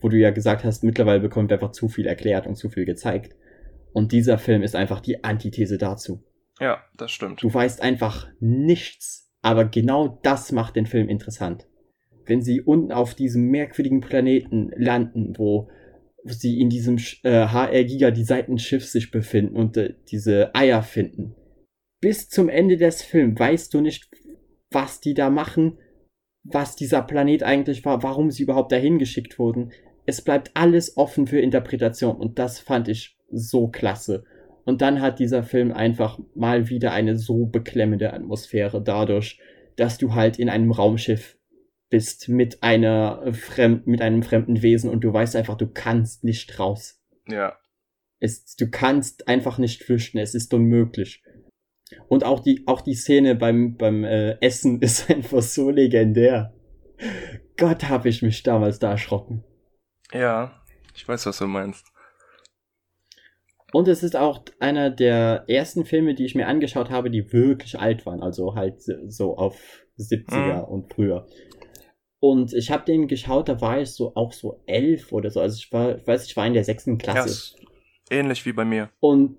wo 0.00 0.08
du 0.08 0.16
ja 0.16 0.30
gesagt 0.30 0.62
hast, 0.64 0.84
mittlerweile 0.84 1.20
bekommt 1.20 1.52
einfach 1.52 1.72
zu 1.72 1.88
viel 1.88 2.06
erklärt 2.06 2.46
und 2.46 2.56
zu 2.56 2.68
viel 2.68 2.84
gezeigt. 2.84 3.34
Und 3.92 4.12
dieser 4.12 4.38
Film 4.38 4.62
ist 4.62 4.76
einfach 4.76 5.00
die 5.00 5.24
Antithese 5.24 5.78
dazu. 5.78 6.22
Ja, 6.60 6.82
das 6.96 7.10
stimmt. 7.10 7.42
Du 7.42 7.52
weißt 7.52 7.82
einfach 7.82 8.28
nichts, 8.40 9.30
aber 9.42 9.64
genau 9.64 10.18
das 10.22 10.52
macht 10.52 10.76
den 10.76 10.86
Film 10.86 11.08
interessant. 11.08 11.66
Wenn 12.24 12.42
sie 12.42 12.60
unten 12.60 12.92
auf 12.92 13.14
diesem 13.14 13.48
merkwürdigen 13.50 14.00
Planeten 14.00 14.70
landen, 14.76 15.34
wo 15.38 15.68
sie 16.24 16.60
in 16.60 16.70
diesem 16.70 16.96
äh, 17.22 17.46
HR 17.46 17.84
Giga 17.84 18.10
die 18.10 18.24
Seitenschiff 18.24 18.84
sich 18.84 19.10
befinden 19.10 19.56
und 19.56 19.76
äh, 19.76 19.94
diese 20.08 20.54
Eier 20.54 20.82
finden. 20.82 21.34
Bis 22.00 22.28
zum 22.28 22.48
Ende 22.48 22.76
des 22.76 23.02
Films 23.02 23.38
weißt 23.38 23.72
du 23.72 23.80
nicht, 23.80 24.10
was 24.70 25.00
die 25.00 25.14
da 25.14 25.30
machen, 25.30 25.78
was 26.42 26.76
dieser 26.76 27.02
Planet 27.02 27.42
eigentlich 27.42 27.84
war, 27.84 28.02
warum 28.02 28.30
sie 28.30 28.42
überhaupt 28.42 28.72
dahin 28.72 28.98
geschickt 28.98 29.38
wurden. 29.38 29.72
Es 30.04 30.22
bleibt 30.22 30.50
alles 30.54 30.96
offen 30.96 31.26
für 31.26 31.40
Interpretation 31.40 32.16
und 32.16 32.38
das 32.38 32.60
fand 32.60 32.88
ich 32.88 33.15
so 33.38 33.68
klasse. 33.68 34.24
Und 34.64 34.82
dann 34.82 35.00
hat 35.00 35.18
dieser 35.20 35.42
Film 35.44 35.72
einfach 35.72 36.18
mal 36.34 36.68
wieder 36.68 36.92
eine 36.92 37.16
so 37.16 37.46
beklemmende 37.46 38.12
Atmosphäre 38.12 38.82
dadurch, 38.82 39.40
dass 39.76 39.98
du 39.98 40.14
halt 40.14 40.38
in 40.38 40.48
einem 40.48 40.72
Raumschiff 40.72 41.38
bist 41.88 42.28
mit 42.28 42.62
einer 42.62 43.32
fremd, 43.32 43.86
mit 43.86 44.02
einem 44.02 44.22
fremden 44.22 44.62
Wesen 44.62 44.90
und 44.90 45.02
du 45.02 45.12
weißt 45.12 45.36
einfach, 45.36 45.56
du 45.56 45.68
kannst 45.68 46.24
nicht 46.24 46.58
raus. 46.58 47.00
Ja. 47.28 47.56
Es, 48.18 48.56
du 48.56 48.68
kannst 48.68 49.28
einfach 49.28 49.58
nicht 49.58 49.84
flüchten, 49.84 50.18
es 50.18 50.34
ist 50.34 50.52
unmöglich. 50.52 51.22
Und 52.08 52.24
auch 52.24 52.40
die, 52.40 52.64
auch 52.66 52.80
die 52.80 52.94
Szene 52.94 53.36
beim, 53.36 53.76
beim 53.76 54.04
äh, 54.04 54.32
Essen 54.40 54.80
ist 54.82 55.08
einfach 55.10 55.42
so 55.42 55.70
legendär. 55.70 56.54
Gott, 57.56 57.88
hab 57.88 58.06
ich 58.06 58.22
mich 58.22 58.42
damals 58.42 58.78
da 58.78 58.92
erschrocken. 58.92 59.44
Ja, 60.12 60.62
ich 60.94 61.06
weiß, 61.06 61.26
was 61.26 61.38
du 61.38 61.46
meinst. 61.46 61.86
Und 63.76 63.88
es 63.88 64.02
ist 64.02 64.16
auch 64.16 64.40
einer 64.58 64.88
der 64.88 65.44
ersten 65.48 65.84
Filme, 65.84 66.14
die 66.14 66.24
ich 66.24 66.34
mir 66.34 66.46
angeschaut 66.46 66.88
habe, 66.88 67.10
die 67.10 67.30
wirklich 67.34 67.78
alt 67.78 68.06
waren. 68.06 68.22
Also 68.22 68.54
halt 68.54 68.80
so 68.80 69.36
auf 69.36 69.84
70er 69.98 70.62
mhm. 70.62 70.72
und 70.72 70.94
früher. 70.94 71.26
Und 72.18 72.54
ich 72.54 72.70
habe 72.70 72.86
den 72.86 73.06
geschaut, 73.06 73.50
da 73.50 73.60
war 73.60 73.78
ich 73.78 73.90
so 73.90 74.16
auch 74.16 74.32
so 74.32 74.62
elf 74.64 75.12
oder 75.12 75.28
so. 75.28 75.42
Also 75.42 75.58
ich 75.58 75.70
war, 75.72 75.98
ich 75.98 76.06
weiß, 76.06 76.24
ich 76.24 76.34
war 76.38 76.46
in 76.46 76.54
der 76.54 76.64
sechsten 76.64 76.96
Klasse. 76.96 77.54
Ja, 78.08 78.16
ähnlich 78.16 78.46
wie 78.46 78.54
bei 78.54 78.64
mir. 78.64 78.88
Und, 78.98 79.36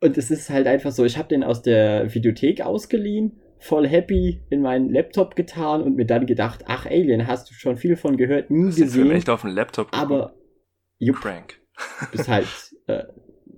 und 0.00 0.16
es 0.16 0.30
ist 0.30 0.48
halt 0.48 0.66
einfach 0.66 0.92
so, 0.92 1.04
ich 1.04 1.18
habe 1.18 1.28
den 1.28 1.44
aus 1.44 1.60
der 1.60 2.14
Videothek 2.14 2.62
ausgeliehen, 2.62 3.42
voll 3.58 3.86
happy 3.86 4.40
in 4.48 4.62
meinen 4.62 4.88
Laptop 4.88 5.36
getan 5.36 5.82
und 5.82 5.96
mir 5.96 6.06
dann 6.06 6.24
gedacht, 6.24 6.64
ach 6.66 6.86
Alien, 6.86 7.26
hast 7.26 7.50
du 7.50 7.52
schon 7.52 7.76
viel 7.76 7.96
von 7.96 8.16
gehört, 8.16 8.50
nie 8.50 8.68
hast 8.68 8.76
gesehen. 8.76 9.10
echt 9.10 9.28
auf 9.28 9.42
dem 9.42 9.50
Laptop. 9.50 9.90
Gucken. 9.90 10.00
Aber, 10.00 10.34
jupp, 10.98 11.20
Prank. 11.20 11.60
Bist 12.10 12.26
halt 12.26 12.46
äh, 12.86 13.04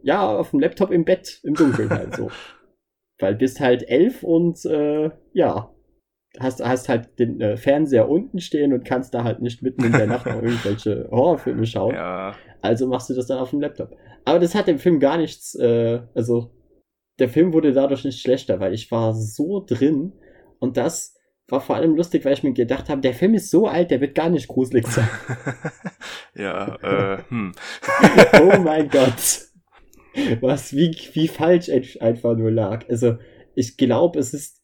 ja, 0.03 0.27
auf 0.27 0.51
dem 0.51 0.61
Laptop 0.61 0.91
im 0.91 1.05
Bett, 1.05 1.41
im 1.43 1.55
Dunkeln 1.55 1.91
halt 1.91 2.17
so. 2.17 2.31
Weil 3.21 3.35
bist 3.35 3.61
halt 3.61 3.89
elf 3.89 4.23
und 4.23 4.65
äh, 4.65 5.11
ja, 5.33 5.75
hast, 6.39 6.65
hast 6.65 6.89
halt 6.89 7.19
den 7.19 7.41
äh, 7.41 7.57
Fernseher 7.57 8.09
unten 8.09 8.41
stehen 8.41 8.73
und 8.73 8.85
kannst 8.85 9.13
da 9.15 9.25
halt 9.25 9.41
nicht 9.43 9.63
mitten 9.63 9.85
in 9.85 9.93
der 9.93 10.07
Nacht 10.07 10.27
noch 10.27 10.43
irgendwelche 10.43 11.09
Horrorfilme 11.11 11.67
schauen. 11.67 11.95
Ja. 11.95 12.35
Also 12.61 12.87
machst 12.87 13.11
du 13.11 13.15
das 13.15 13.27
dann 13.27 13.39
auf 13.39 13.51
dem 13.51 13.61
Laptop. 13.61 13.97
Aber 14.25 14.39
das 14.39 14.55
hat 14.55 14.69
dem 14.69 14.79
Film 14.79 15.01
gar 15.01 15.17
nichts, 15.17 15.55
äh, 15.57 16.01
also 16.15 16.53
der 17.19 17.29
Film 17.29 17.53
wurde 17.53 17.73
dadurch 17.73 18.05
nicht 18.05 18.21
schlechter, 18.21 18.61
weil 18.61 18.75
ich 18.75 18.91
war 18.91 19.15
so 19.15 19.65
drin 19.67 20.13
und 20.61 20.77
das 20.77 21.17
war 21.49 21.61
vor 21.61 21.77
allem 21.77 21.97
lustig, 21.97 22.25
weil 22.25 22.35
ich 22.35 22.43
mir 22.43 22.53
gedacht 22.53 22.89
habe, 22.89 23.01
der 23.01 23.15
Film 23.15 23.35
ist 23.35 23.51
so 23.51 23.67
alt, 23.67 23.91
der 23.91 24.01
wird 24.01 24.15
gar 24.15 24.29
nicht 24.29 24.49
gruselig 24.49 24.87
sein. 24.87 25.09
ja, 26.35 26.77
äh, 26.83 27.23
hm. 27.29 27.53
oh 28.43 28.59
mein 28.59 28.89
Gott. 28.91 29.48
Was, 30.41 30.75
wie, 30.75 30.97
wie 31.13 31.29
falsch 31.29 31.71
einfach 32.01 32.37
nur 32.37 32.51
lag. 32.51 32.89
Also, 32.89 33.17
ich 33.55 33.77
glaube, 33.77 34.19
es 34.19 34.35
ist 34.35 34.63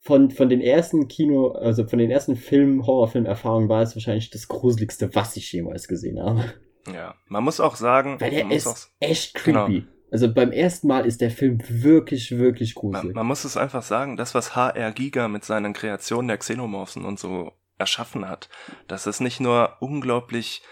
von, 0.00 0.30
von 0.30 0.48
den 0.48 0.60
ersten 0.60 1.08
Kino, 1.08 1.50
also 1.50 1.86
von 1.86 1.98
den 1.98 2.10
ersten 2.10 2.36
Film, 2.36 2.86
Horrorfilm-Erfahrungen 2.86 3.68
war 3.68 3.82
es 3.82 3.96
wahrscheinlich 3.96 4.30
das 4.30 4.46
gruseligste, 4.46 5.14
was 5.14 5.36
ich 5.36 5.50
jemals 5.52 5.88
gesehen 5.88 6.22
habe. 6.22 6.44
Ja, 6.92 7.16
man 7.26 7.42
muss 7.42 7.58
auch 7.58 7.74
sagen, 7.74 8.20
weil 8.20 8.30
der 8.30 8.50
ist 8.50 8.68
auch, 8.68 8.76
echt 9.00 9.34
creepy. 9.34 9.80
Genau. 9.80 9.92
Also 10.12 10.32
beim 10.32 10.52
ersten 10.52 10.86
Mal 10.86 11.04
ist 11.04 11.20
der 11.20 11.32
Film 11.32 11.58
wirklich, 11.68 12.38
wirklich 12.38 12.76
gruselig. 12.76 13.06
Man, 13.06 13.14
man, 13.14 13.26
muss 13.26 13.44
es 13.44 13.56
einfach 13.56 13.82
sagen, 13.82 14.16
das, 14.16 14.34
was 14.34 14.54
HR 14.54 14.92
Giga 14.92 15.26
mit 15.26 15.44
seinen 15.44 15.72
Kreationen 15.72 16.28
der 16.28 16.38
Xenomorphen 16.38 17.04
und 17.04 17.18
so 17.18 17.50
erschaffen 17.76 18.28
hat, 18.28 18.48
das 18.86 19.08
ist 19.08 19.20
nicht 19.20 19.40
nur 19.40 19.76
unglaublich 19.80 20.62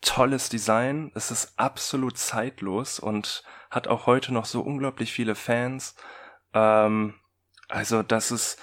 tolles 0.00 0.48
Design, 0.48 1.12
es 1.14 1.30
ist 1.30 1.52
absolut 1.58 2.16
zeitlos 2.16 2.98
und 2.98 3.44
hat 3.70 3.88
auch 3.88 4.06
heute 4.06 4.34
noch 4.34 4.44
so 4.44 4.60
unglaublich 4.60 5.12
viele 5.12 5.34
Fans. 5.34 5.94
Ähm, 6.54 7.14
also 7.68 8.02
das 8.02 8.30
ist, 8.32 8.58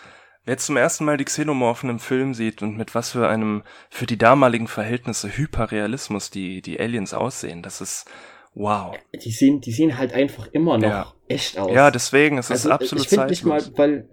wer 0.46 0.58
zum 0.58 0.78
ersten 0.78 1.06
Mal 1.06 1.18
die 1.18 1.26
Xenomorphen 1.26 1.90
im 1.90 2.00
Film 2.00 2.34
sieht 2.34 2.62
und 2.62 2.78
mit 2.78 2.94
was 2.94 3.12
für 3.12 3.28
einem, 3.28 3.64
für 3.90 4.06
die 4.06 4.18
damaligen 4.18 4.68
Verhältnisse 4.68 5.36
Hyperrealismus 5.36 6.30
die, 6.30 6.62
die 6.62 6.80
Aliens 6.80 7.14
aussehen, 7.14 7.64
das 7.64 7.82
ist, 7.82 8.10
Wow. 8.60 8.98
Die 9.14 9.30
sehen, 9.30 9.62
die 9.62 9.72
sehen 9.72 10.00
halt 10.00 10.14
einfach 10.14 10.48
immer 10.52 10.80
noch 10.80 10.90
ja. 10.90 11.14
echt 11.28 11.60
aus. 11.60 11.72
Ja, 11.72 11.92
deswegen, 11.92 12.40
es 12.40 12.50
also, 12.50 12.70
ist 12.70 12.74
absolut 12.74 13.06
ich 13.06 13.10
zeitlos. 13.12 13.30
Nicht 13.30 13.46
mal, 13.46 13.62
weil, 13.76 14.10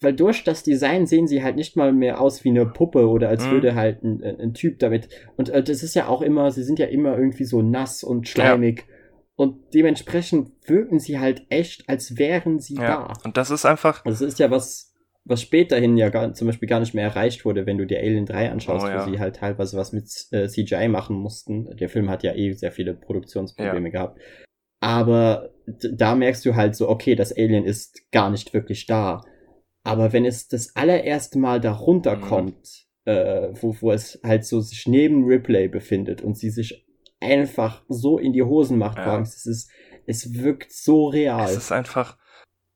weil 0.00 0.14
durch 0.14 0.42
das 0.42 0.62
Design 0.62 1.06
sehen 1.06 1.26
sie 1.26 1.42
halt 1.42 1.56
nicht 1.56 1.76
mal 1.76 1.92
mehr 1.92 2.18
aus 2.18 2.44
wie 2.44 2.48
eine 2.48 2.64
Puppe 2.64 3.06
oder 3.06 3.28
als 3.28 3.46
mm. 3.46 3.50
würde 3.50 3.74
halt 3.74 4.02
ein, 4.02 4.22
ein, 4.22 4.54
Typ 4.54 4.78
damit. 4.78 5.10
Und 5.36 5.50
äh, 5.50 5.62
das 5.62 5.82
ist 5.82 5.94
ja 5.94 6.08
auch 6.08 6.22
immer, 6.22 6.50
sie 6.50 6.62
sind 6.62 6.78
ja 6.78 6.86
immer 6.86 7.18
irgendwie 7.18 7.44
so 7.44 7.60
nass 7.60 8.02
und 8.02 8.26
schleimig. 8.26 8.86
Ja. 8.88 8.93
Und 9.36 9.74
dementsprechend 9.74 10.52
wirken 10.68 11.00
sie 11.00 11.18
halt 11.18 11.46
echt, 11.48 11.88
als 11.88 12.18
wären 12.18 12.60
sie 12.60 12.76
ja. 12.76 13.08
da. 13.08 13.12
Und 13.24 13.36
das 13.36 13.50
ist 13.50 13.64
einfach. 13.64 14.02
Das 14.04 14.20
ist 14.20 14.38
ja 14.38 14.50
was, 14.50 14.94
was 15.24 15.42
späterhin 15.42 15.96
ja 15.96 16.08
gar, 16.10 16.32
zum 16.34 16.46
Beispiel 16.46 16.68
gar 16.68 16.80
nicht 16.80 16.94
mehr 16.94 17.04
erreicht 17.04 17.44
wurde, 17.44 17.66
wenn 17.66 17.78
du 17.78 17.86
dir 17.86 17.98
Alien 17.98 18.26
3 18.26 18.52
anschaust, 18.52 18.84
oh, 18.84 18.88
ja. 18.88 19.04
wo 19.04 19.10
sie 19.10 19.18
halt 19.18 19.36
teilweise 19.36 19.76
was 19.76 19.92
mit 19.92 20.04
äh, 20.30 20.46
CGI 20.46 20.88
machen 20.88 21.16
mussten. 21.16 21.76
Der 21.76 21.88
Film 21.88 22.10
hat 22.10 22.22
ja 22.22 22.34
eh 22.34 22.52
sehr 22.52 22.72
viele 22.72 22.94
Produktionsprobleme 22.94 23.88
ja. 23.88 23.92
gehabt. 23.92 24.20
Aber 24.80 25.50
da 25.66 26.14
merkst 26.14 26.44
du 26.44 26.54
halt 26.54 26.76
so, 26.76 26.88
okay, 26.88 27.14
das 27.14 27.32
Alien 27.32 27.64
ist 27.64 28.10
gar 28.12 28.30
nicht 28.30 28.52
wirklich 28.52 28.86
da. 28.86 29.22
Aber 29.82 30.12
wenn 30.12 30.26
es 30.26 30.46
das 30.46 30.76
allererste 30.76 31.38
Mal 31.38 31.60
da 31.60 31.72
runterkommt, 31.72 32.86
mhm. 33.06 33.12
äh, 33.12 33.62
wo, 33.62 33.74
wo 33.80 33.90
es 33.90 34.20
halt 34.22 34.44
so 34.44 34.60
sich 34.60 34.86
neben 34.86 35.24
Ripley 35.24 35.68
befindet 35.68 36.22
und 36.22 36.36
sie 36.36 36.50
sich 36.50 36.83
einfach 37.24 37.82
so 37.88 38.18
in 38.18 38.32
die 38.32 38.42
Hosen 38.42 38.78
macht, 38.78 38.98
ja. 38.98 39.18
es 39.20 39.46
ist, 39.46 39.70
es 40.06 40.34
wirkt 40.34 40.72
so 40.72 41.08
real. 41.08 41.44
Es 41.44 41.56
ist 41.56 41.72
einfach, 41.72 42.16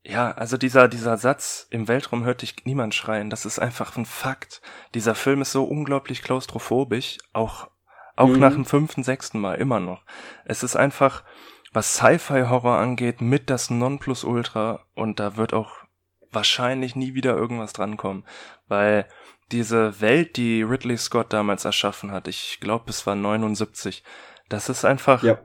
ja, 0.02 0.30
also 0.32 0.56
dieser, 0.56 0.88
dieser 0.88 1.16
Satz, 1.16 1.66
im 1.70 1.88
Weltraum 1.88 2.24
hört 2.24 2.42
dich 2.42 2.56
niemand 2.64 2.94
schreien, 2.94 3.30
das 3.30 3.44
ist 3.44 3.58
einfach 3.58 3.96
ein 3.96 4.06
Fakt. 4.06 4.62
Dieser 4.94 5.14
Film 5.14 5.42
ist 5.42 5.52
so 5.52 5.64
unglaublich 5.64 6.22
klaustrophobisch, 6.22 7.18
auch, 7.32 7.68
auch 8.16 8.28
mhm. 8.28 8.40
nach 8.40 8.54
dem 8.54 8.64
fünften, 8.64 9.02
sechsten 9.02 9.38
Mal 9.38 9.56
immer 9.56 9.80
noch. 9.80 10.04
Es 10.44 10.62
ist 10.62 10.76
einfach, 10.76 11.24
was 11.72 11.94
Sci-Fi-Horror 11.94 12.78
angeht, 12.78 13.20
mit 13.20 13.50
das 13.50 13.70
Nonplusultra 13.70 14.86
und 14.94 15.20
da 15.20 15.36
wird 15.36 15.52
auch 15.52 15.72
wahrscheinlich 16.30 16.96
nie 16.96 17.14
wieder 17.14 17.36
irgendwas 17.36 17.72
drankommen, 17.72 18.24
weil 18.66 19.06
diese 19.50 20.00
Welt, 20.00 20.36
die 20.36 20.62
Ridley 20.62 20.98
Scott 20.98 21.32
damals 21.32 21.64
erschaffen 21.64 22.12
hat, 22.12 22.28
ich 22.28 22.58
glaube, 22.60 22.90
es 22.90 23.06
war 23.06 23.14
79, 23.14 24.02
das 24.48 24.68
ist 24.68 24.84
einfach, 24.84 25.22
ja 25.22 25.38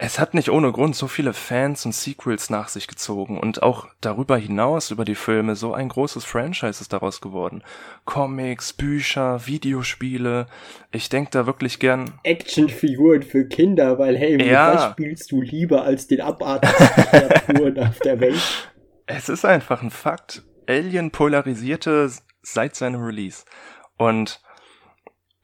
es 0.00 0.20
hat 0.20 0.32
nicht 0.32 0.48
ohne 0.48 0.70
Grund 0.70 0.94
so 0.94 1.08
viele 1.08 1.32
Fans 1.32 1.84
und 1.84 1.92
Sequels 1.92 2.50
nach 2.50 2.68
sich 2.68 2.86
gezogen 2.86 3.36
und 3.36 3.64
auch 3.64 3.88
darüber 4.00 4.36
hinaus 4.36 4.92
über 4.92 5.04
die 5.04 5.16
Filme 5.16 5.56
so 5.56 5.74
ein 5.74 5.88
großes 5.88 6.24
Franchise 6.24 6.80
ist 6.80 6.92
daraus 6.92 7.20
geworden. 7.20 7.64
Comics, 8.04 8.72
Bücher, 8.72 9.44
Videospiele. 9.44 10.46
Ich 10.92 11.08
denke 11.08 11.32
da 11.32 11.46
wirklich 11.46 11.80
gern. 11.80 12.12
Actionfiguren 12.22 13.24
für 13.24 13.48
Kinder, 13.48 13.98
weil 13.98 14.16
hey, 14.16 14.40
ja. 14.48 14.72
was 14.72 14.92
spielst 14.92 15.32
du 15.32 15.42
lieber 15.42 15.82
als 15.82 16.06
den 16.06 16.20
abartigsten 16.20 17.78
auf 17.78 17.98
der 17.98 18.20
Welt? 18.20 18.70
Es 19.06 19.28
ist 19.28 19.44
einfach 19.44 19.82
ein 19.82 19.90
Fakt. 19.90 20.44
Alien 20.68 21.10
polarisierte 21.10 22.08
seit 22.42 22.76
seinem 22.76 23.02
Release. 23.02 23.44
Und 23.96 24.40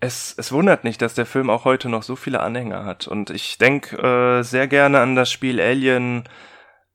es, 0.04 0.34
es 0.36 0.52
wundert 0.52 0.84
nicht, 0.84 1.00
dass 1.00 1.14
der 1.14 1.26
Film 1.26 1.50
auch 1.50 1.64
heute 1.64 1.88
noch 1.88 2.02
so 2.02 2.14
viele 2.14 2.40
Anhänger 2.40 2.84
hat. 2.84 3.08
Und 3.08 3.30
ich 3.30 3.58
denke 3.58 3.96
äh, 3.96 4.42
sehr 4.42 4.68
gerne 4.68 5.00
an 5.00 5.16
das 5.16 5.30
Spiel 5.30 5.60
Alien 5.60 6.24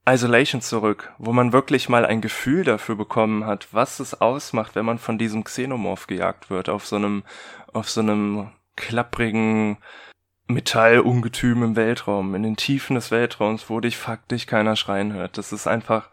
Isolation 0.08 0.60
zurück, 0.60 1.12
wo 1.18 1.32
man 1.32 1.52
wirklich 1.52 1.88
mal 1.88 2.06
ein 2.06 2.20
Gefühl 2.20 2.64
dafür 2.64 2.96
bekommen 2.96 3.44
hat, 3.46 3.68
was 3.72 4.00
es 4.00 4.20
ausmacht, 4.20 4.74
wenn 4.74 4.86
man 4.86 4.98
von 4.98 5.18
diesem 5.18 5.44
Xenomorph 5.44 6.06
gejagt 6.06 6.50
wird, 6.50 6.68
auf 6.68 6.86
so 6.86 6.96
einem, 6.96 7.24
auf 7.72 7.90
so 7.90 8.00
einem 8.00 8.50
klapprigen 8.76 9.78
Metallungetüm 10.46 11.62
im 11.62 11.76
Weltraum, 11.76 12.34
in 12.34 12.42
den 12.42 12.56
Tiefen 12.56 12.94
des 12.94 13.10
Weltraums, 13.10 13.68
wo 13.68 13.80
dich 13.80 13.96
faktisch 13.96 14.46
keiner 14.46 14.74
schreien 14.74 15.12
hört. 15.12 15.36
Das 15.36 15.52
ist 15.52 15.66
einfach 15.66 16.10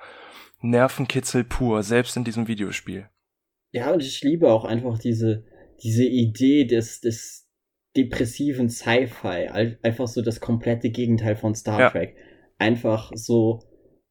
Nervenkitzel 0.61 1.43
pur, 1.43 1.83
selbst 1.83 2.17
in 2.17 2.23
diesem 2.23 2.47
Videospiel. 2.47 3.07
Ja, 3.71 3.91
und 3.91 4.01
ich 4.01 4.21
liebe 4.21 4.51
auch 4.51 4.65
einfach 4.65 4.97
diese, 4.97 5.45
diese 5.83 6.05
Idee 6.05 6.65
des, 6.65 7.01
des 7.01 7.47
depressiven 7.95 8.69
Sci-Fi, 8.69 9.75
einfach 9.81 10.07
so 10.07 10.21
das 10.21 10.39
komplette 10.39 10.89
Gegenteil 10.89 11.35
von 11.35 11.55
Star 11.55 11.79
ja. 11.79 11.89
Trek. 11.89 12.15
Einfach 12.59 13.11
so, 13.15 13.59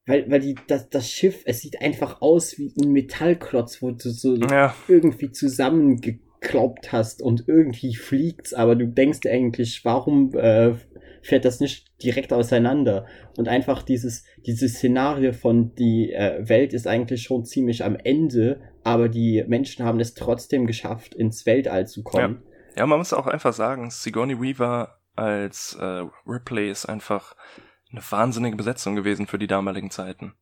weil, 0.07 0.31
weil 0.31 0.41
die, 0.41 0.57
das, 0.67 0.91
das 0.91 1.11
Schiff, 1.11 1.43
es 1.47 1.61
sieht 1.61 1.81
einfach 1.81 2.21
aus 2.21 2.59
wie 2.59 2.73
ein 2.81 2.93
Metallklotz, 2.93 3.83
wo 3.83 3.93
du 3.93 4.11
so 4.11 4.35
ja. 4.37 4.75
irgendwie 4.89 5.31
zusammengekloppt 5.31 6.93
hast 6.93 7.23
und 7.23 7.45
irgendwie 7.47 7.95
fliegt's, 7.95 8.55
aber 8.55 8.77
du 8.77 8.87
denkst 8.87 9.27
eigentlich, 9.27 9.85
warum 9.85 10.35
äh, 10.35 10.75
fährt 11.23 11.45
das 11.45 11.61
nicht 11.61 11.87
direkt 12.03 12.33
auseinander? 12.33 13.07
Und 13.37 13.49
einfach 13.49 13.83
dieses, 13.83 14.25
dieses 14.47 14.75
Szenario 14.75 15.33
von 15.33 15.75
die 15.75 16.13
äh, 16.13 16.49
Welt 16.49 16.73
ist 16.73 16.87
eigentlich 16.87 17.23
schon 17.23 17.45
ziemlich 17.45 17.85
am 17.85 17.97
Ende, 17.97 18.61
aber 18.87 19.09
die 19.09 19.45
Menschen 19.49 19.85
haben 19.85 19.99
es 19.99 20.15
trotzdem 20.15 20.69
geschafft, 20.69 21.13
ins 21.13 21.45
Weltall 21.45 21.89
zu 21.89 22.05
kommen. 22.05 22.45
Ja, 22.77 22.83
ja 22.83 22.87
man 22.87 22.99
muss 22.99 23.13
auch 23.13 23.27
einfach 23.27 23.53
sagen, 23.53 23.91
Sigourney 23.91 24.41
Weaver 24.41 25.01
als 25.17 25.77
äh, 25.81 26.05
Ripley 26.25 26.71
ist 26.71 26.87
einfach 26.87 27.35
eine 27.91 28.01
wahnsinnige 28.09 28.57
Besetzung 28.57 28.95
gewesen 28.95 29.27
für 29.27 29.41
die 29.41 29.49
damaligen 29.49 29.91
Zeiten. 29.91 30.35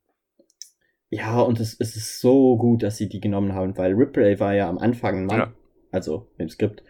Ja, 1.09 1.39
und 1.39 1.59
es, 1.59 1.75
es 1.79 1.95
ist 1.95 2.19
so 2.19 2.55
gut, 2.57 2.83
dass 2.83 2.97
sie 2.97 3.09
die 3.09 3.19
genommen 3.19 3.53
haben, 3.53 3.75
weil 3.77 3.93
Ripley 3.93 4.39
war 4.39 4.53
ja 4.53 4.69
am 4.69 4.77
Anfang 4.77 5.17
ein 5.17 5.25
Mann, 5.25 5.39
ja. 5.39 5.53
also 5.91 6.31
im 6.37 6.49
Skript. 6.49 6.83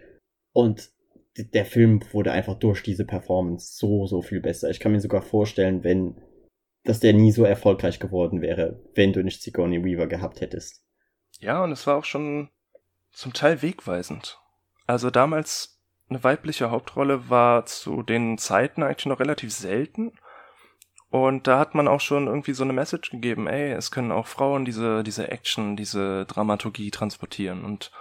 Und 0.51 0.89
der 1.37 1.65
Film 1.65 2.01
wurde 2.11 2.33
einfach 2.33 2.55
durch 2.55 2.83
diese 2.83 3.05
Performance 3.05 3.77
so, 3.77 4.07
so 4.07 4.21
viel 4.21 4.41
besser. 4.41 4.69
Ich 4.69 4.81
kann 4.81 4.91
mir 4.91 4.99
sogar 4.99 5.21
vorstellen, 5.21 5.85
wenn, 5.85 6.17
dass 6.83 6.99
der 6.99 7.13
nie 7.13 7.31
so 7.31 7.45
erfolgreich 7.45 8.01
geworden 8.01 8.41
wäre, 8.41 8.81
wenn 8.93 9.13
du 9.13 9.23
nicht 9.23 9.41
Sigourney 9.41 9.85
Weaver 9.85 10.07
gehabt 10.07 10.41
hättest. 10.41 10.84
Ja, 11.39 11.63
und 11.63 11.71
es 11.71 11.85
war 11.87 11.97
auch 11.97 12.05
schon 12.05 12.49
zum 13.11 13.33
Teil 13.33 13.61
wegweisend. 13.61 14.39
Also 14.87 15.09
damals 15.09 15.81
eine 16.09 16.23
weibliche 16.23 16.71
Hauptrolle 16.71 17.29
war 17.29 17.65
zu 17.65 18.03
den 18.03 18.37
Zeiten 18.37 18.83
eigentlich 18.83 19.07
noch 19.07 19.19
relativ 19.19 19.51
selten. 19.53 20.13
Und 21.09 21.47
da 21.47 21.59
hat 21.59 21.75
man 21.75 21.87
auch 21.87 22.01
schon 22.01 22.27
irgendwie 22.27 22.53
so 22.53 22.63
eine 22.63 22.73
Message 22.73 23.09
gegeben, 23.09 23.47
ey, 23.47 23.71
es 23.71 23.89
können 23.89 24.11
auch 24.11 24.27
Frauen 24.27 24.65
diese, 24.65 25.03
diese 25.03 25.29
Action, 25.29 25.77
diese 25.77 26.25
Dramaturgie 26.25 26.91
transportieren 26.91 27.63
und 27.63 27.91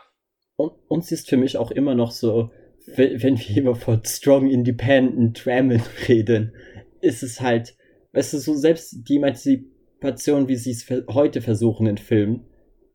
und 0.56 0.73
uns 0.89 1.11
ist 1.11 1.28
für 1.28 1.36
mich 1.36 1.56
auch 1.56 1.70
immer 1.70 1.94
noch 1.94 2.12
so, 2.12 2.51
wenn, 2.86 3.23
wenn 3.23 3.39
wir 3.39 3.56
immer 3.56 3.74
von 3.74 4.05
Strong 4.05 4.51
Independent 4.51 5.47
Women 5.47 5.82
reden, 6.09 6.55
ist 7.01 7.23
es 7.23 7.40
halt, 7.40 7.77
weißt 8.12 8.35
du, 8.35 8.39
so 8.39 8.55
selbst 8.55 9.09
die 9.09 9.16
Emanzipation, 9.16 10.48
wie 10.48 10.56
sie 10.56 10.70
es 10.70 10.86
heute 11.09 11.43
versuchen 11.43 11.86
in 11.86 11.98
Filmen, 11.98 12.47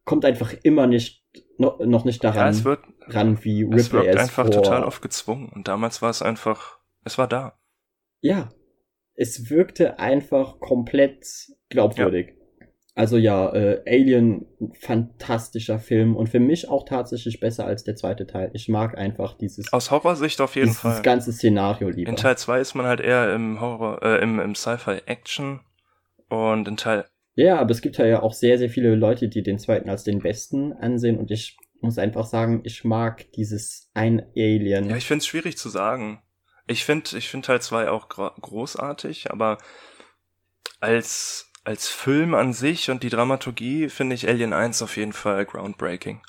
kommt 0.06 0.26
einfach 0.26 0.54
immer 0.64 0.88
nicht 0.88 1.24
noch, 1.58 1.80
noch 1.80 2.06
nicht 2.06 2.24
daran 2.24 2.38
ja, 2.38 2.50
es 2.50 2.64
wird, 2.64 2.80
ran, 3.08 3.44
wie 3.44 3.64
Ripley 3.64 3.80
es 3.80 3.92
wirkt 3.92 4.18
einfach 4.18 4.46
vor. 4.46 4.52
total 4.52 4.84
oft 4.84 5.02
gezwungen. 5.02 5.50
Und 5.50 5.68
damals 5.68 6.02
war 6.02 6.10
es 6.10 6.22
einfach, 6.22 6.80
es 7.04 7.18
war 7.18 7.28
da. 7.28 7.60
Ja, 8.22 8.50
es 9.16 9.50
wirkte 9.50 10.00
einfach 10.00 10.60
komplett 10.60 11.26
glaubwürdig. 11.70 12.30
Ja. 12.30 12.36
Also 12.96 13.18
ja, 13.18 13.54
äh, 13.54 13.82
Alien, 13.88 14.46
fantastischer 14.82 15.80
Film 15.80 16.18
und 16.18 16.28
für 16.28 16.42
mich 16.42 16.68
auch 16.68 16.84
tatsächlich 16.84 17.40
besser 17.40 17.66
als 17.66 17.86
der 17.86 17.96
zweite 17.96 18.28
Teil. 18.28 18.52
Ich 18.54 18.68
mag 18.68 18.98
einfach 18.98 19.38
dieses. 19.38 19.72
Aus 19.72 19.90
Horror-Sicht 19.92 20.42
auf 20.42 20.56
jeden 20.56 20.68
dieses 20.68 20.82
Fall. 20.82 20.92
Das 20.94 21.04
ganze 21.04 21.32
Szenario 21.32 21.90
lieber. 21.90 22.10
In 22.10 22.18
Teil 22.18 22.38
2 22.38 22.60
ist 22.60 22.76
man 22.76 22.86
halt 22.86 23.00
eher 23.00 23.34
im 23.34 23.62
Horror, 23.62 24.02
äh, 24.04 24.22
im, 24.22 24.40
im 24.40 24.54
Sci-Fi-Action 24.54 25.62
und 26.28 26.68
in 26.68 26.76
Teil 26.76 27.06
ja, 27.40 27.58
aber 27.58 27.72
es 27.72 27.82
gibt 27.82 27.98
ja 27.98 28.22
auch 28.22 28.34
sehr, 28.34 28.58
sehr 28.58 28.70
viele 28.70 28.96
Leute, 28.96 29.30
die 29.30 29.44
den 29.44 29.60
zweiten 29.60 29.90
als 29.90 30.04
den 30.04 30.20
besten 30.20 30.74
ansehen 30.74 31.18
und 31.18 31.32
ich 31.32 31.58
muss 31.82 31.98
einfach 31.98 32.26
sagen, 32.26 32.62
ich 32.66 32.84
mag 32.84 33.32
dieses 33.32 33.90
ein 33.94 34.22
Alien. 34.36 34.90
Ja, 34.90 34.98
ich 34.98 35.06
finde 35.06 35.20
es 35.20 35.28
schwierig 35.28 35.58
zu 35.58 35.70
sagen. 35.70 36.22
Ich 36.68 36.84
finde 36.84 37.18
ich 37.18 37.30
find 37.30 37.46
Teil 37.46 37.62
2 37.62 37.90
auch 37.90 38.10
großartig, 38.10 39.32
aber 39.32 39.58
als, 40.82 41.50
als 41.64 41.88
Film 41.88 42.34
an 42.34 42.52
sich 42.52 42.92
und 42.92 43.04
die 43.04 43.10
Dramaturgie 43.10 43.88
finde 43.88 44.16
ich 44.16 44.28
Alien 44.28 44.52
1 44.52 44.82
auf 44.82 44.98
jeden 44.98 45.14
Fall 45.14 45.46
groundbreaking. 45.46 46.22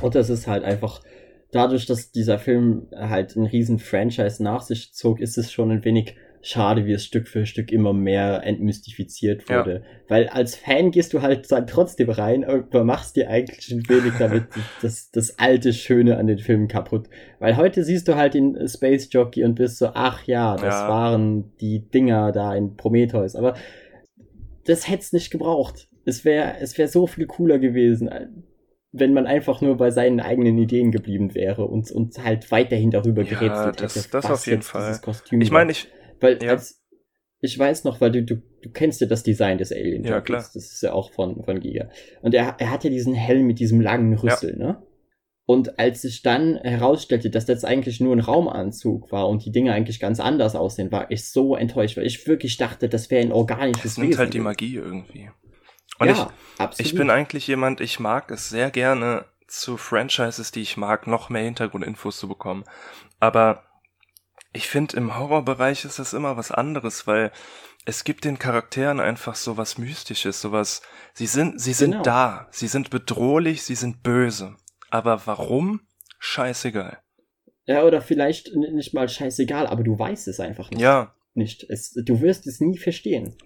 Und 0.00 0.14
das 0.14 0.30
ist 0.30 0.46
halt 0.46 0.64
einfach, 0.64 1.02
dadurch, 1.52 1.84
dass 1.84 2.10
dieser 2.10 2.38
Film 2.38 2.88
halt 2.92 3.36
ein 3.36 3.44
riesen 3.44 3.78
Franchise 3.78 4.42
nach 4.42 4.62
sich 4.62 4.94
zog, 4.94 5.20
ist 5.20 5.36
es 5.36 5.52
schon 5.52 5.70
ein 5.70 5.84
wenig 5.84 6.16
schade, 6.42 6.86
wie 6.86 6.92
es 6.92 7.04
Stück 7.04 7.28
für 7.28 7.46
Stück 7.46 7.72
immer 7.72 7.92
mehr 7.92 8.42
entmystifiziert 8.44 9.48
wurde. 9.48 9.74
Ja. 9.74 9.80
Weil 10.08 10.28
als 10.28 10.56
Fan 10.56 10.90
gehst 10.90 11.12
du 11.12 11.22
halt 11.22 11.50
dann 11.50 11.66
trotzdem 11.66 12.10
rein 12.10 12.44
und 12.44 12.72
machst 12.84 13.16
dir 13.16 13.28
eigentlich 13.28 13.70
ein 13.70 13.88
wenig 13.88 14.14
damit 14.18 14.44
das, 14.82 15.10
das 15.10 15.38
alte 15.38 15.72
Schöne 15.72 16.16
an 16.16 16.26
den 16.26 16.38
Filmen 16.38 16.68
kaputt. 16.68 17.08
Weil 17.38 17.56
heute 17.56 17.84
siehst 17.84 18.08
du 18.08 18.16
halt 18.16 18.34
den 18.34 18.68
Space 18.68 19.08
Jockey 19.10 19.44
und 19.44 19.54
bist 19.54 19.78
so, 19.78 19.90
ach 19.94 20.24
ja, 20.24 20.56
das 20.56 20.74
ja. 20.74 20.88
waren 20.88 21.52
die 21.60 21.88
Dinger 21.88 22.32
da 22.32 22.54
in 22.54 22.76
Prometheus. 22.76 23.36
Aber 23.36 23.54
das 24.64 24.88
hätte 24.88 25.02
es 25.02 25.12
nicht 25.12 25.30
gebraucht. 25.30 25.88
Es 26.04 26.24
wäre 26.24 26.56
es 26.60 26.78
wäre 26.78 26.88
so 26.88 27.06
viel 27.06 27.26
cooler 27.26 27.58
gewesen 27.58 28.08
wenn 28.92 29.12
man 29.12 29.26
einfach 29.26 29.60
nur 29.60 29.76
bei 29.76 29.90
seinen 29.90 30.20
eigenen 30.20 30.56
Ideen 30.58 30.90
geblieben 30.90 31.34
wäre 31.34 31.66
und, 31.66 31.90
und 31.90 32.22
halt 32.24 32.50
weiterhin 32.50 32.90
darüber 32.90 33.22
ja, 33.22 33.38
gerätselt 33.38 33.80
das, 33.80 33.96
hätte. 33.96 34.08
Das 34.10 34.24
auf 34.26 34.46
jeden 34.46 34.62
Fall. 34.62 34.98
ich 35.30 35.50
meine, 35.50 35.72
ich. 35.72 35.88
Weil 36.20 36.42
ja. 36.42 36.50
als, 36.50 36.82
ich 37.40 37.58
weiß 37.58 37.84
noch, 37.84 38.00
weil 38.00 38.12
du, 38.12 38.22
du, 38.22 38.36
du 38.62 38.70
kennst 38.70 39.00
ja 39.00 39.06
das 39.06 39.22
Design 39.22 39.58
des 39.58 39.72
Alien. 39.72 40.04
Ja, 40.04 40.20
klar. 40.20 40.40
Das 40.40 40.54
ist 40.54 40.82
ja 40.82 40.92
auch 40.92 41.12
von, 41.12 41.44
von 41.44 41.60
Giga. 41.60 41.88
Und 42.22 42.34
er, 42.34 42.56
er 42.58 42.70
hat 42.70 42.84
ja 42.84 42.90
diesen 42.90 43.14
Helm 43.14 43.46
mit 43.46 43.58
diesem 43.58 43.80
langen 43.80 44.14
Rüssel, 44.14 44.56
ja. 44.58 44.66
ne? 44.66 44.82
Und 45.50 45.78
als 45.78 46.02
sich 46.02 46.20
dann 46.20 46.56
herausstellte, 46.58 47.30
dass 47.30 47.46
das 47.46 47.64
eigentlich 47.64 48.00
nur 48.00 48.14
ein 48.14 48.20
Raumanzug 48.20 49.10
war 49.10 49.30
und 49.30 49.46
die 49.46 49.50
Dinge 49.50 49.72
eigentlich 49.72 49.98
ganz 49.98 50.20
anders 50.20 50.54
aussehen, 50.54 50.92
war 50.92 51.10
ich 51.10 51.30
so 51.30 51.56
enttäuscht, 51.56 51.96
weil 51.96 52.04
ich 52.04 52.26
wirklich 52.26 52.58
dachte, 52.58 52.86
das 52.90 53.10
wäre 53.10 53.22
ein 53.22 53.32
organisches 53.32 53.94
das 53.94 53.96
nimmt 53.96 54.10
Wesen. 54.10 54.18
halt 54.18 54.34
die 54.34 54.40
Magie 54.40 54.74
irgendwie. 54.74 55.30
Und 55.98 56.08
ja, 56.08 56.12
ich, 56.12 56.60
absolut. 56.60 56.86
ich 56.86 56.94
bin 56.94 57.08
eigentlich 57.08 57.46
jemand, 57.46 57.80
ich 57.80 57.98
mag 57.98 58.30
es 58.30 58.50
sehr 58.50 58.70
gerne, 58.70 59.24
zu 59.46 59.78
Franchises, 59.78 60.52
die 60.52 60.60
ich 60.60 60.76
mag, 60.76 61.06
noch 61.06 61.30
mehr 61.30 61.44
Hintergrundinfos 61.44 62.18
zu 62.18 62.28
bekommen. 62.28 62.64
Aber 63.18 63.64
ich 64.52 64.68
finde, 64.68 64.96
im 64.96 65.16
Horrorbereich 65.16 65.84
ist 65.84 65.98
das 65.98 66.12
immer 66.12 66.36
was 66.36 66.50
anderes, 66.50 67.06
weil 67.06 67.32
es 67.84 68.04
gibt 68.04 68.24
den 68.24 68.38
Charakteren 68.38 69.00
einfach 69.00 69.34
so 69.34 69.56
was 69.56 69.78
Mystisches, 69.78 70.40
sowas. 70.40 70.82
Sie 71.14 71.26
sind, 71.26 71.60
sie 71.60 71.72
sind 71.72 71.92
genau. 71.92 72.02
da, 72.02 72.48
sie 72.50 72.68
sind 72.68 72.90
bedrohlich, 72.90 73.62
sie 73.62 73.74
sind 73.74 74.02
böse. 74.02 74.56
Aber 74.90 75.26
warum? 75.26 75.80
Scheißegal. 76.18 76.98
Ja, 77.66 77.84
oder 77.84 78.00
vielleicht 78.00 78.54
nicht 78.54 78.94
mal 78.94 79.08
scheißegal, 79.08 79.66
aber 79.66 79.84
du 79.84 79.98
weißt 79.98 80.28
es 80.28 80.40
einfach 80.40 80.70
nicht. 80.70 80.80
Ja. 80.80 81.14
Nicht. 81.34 81.64
Es, 81.68 81.92
du 81.92 82.20
wirst 82.20 82.46
es 82.46 82.60
nie 82.60 82.78
verstehen. 82.78 83.36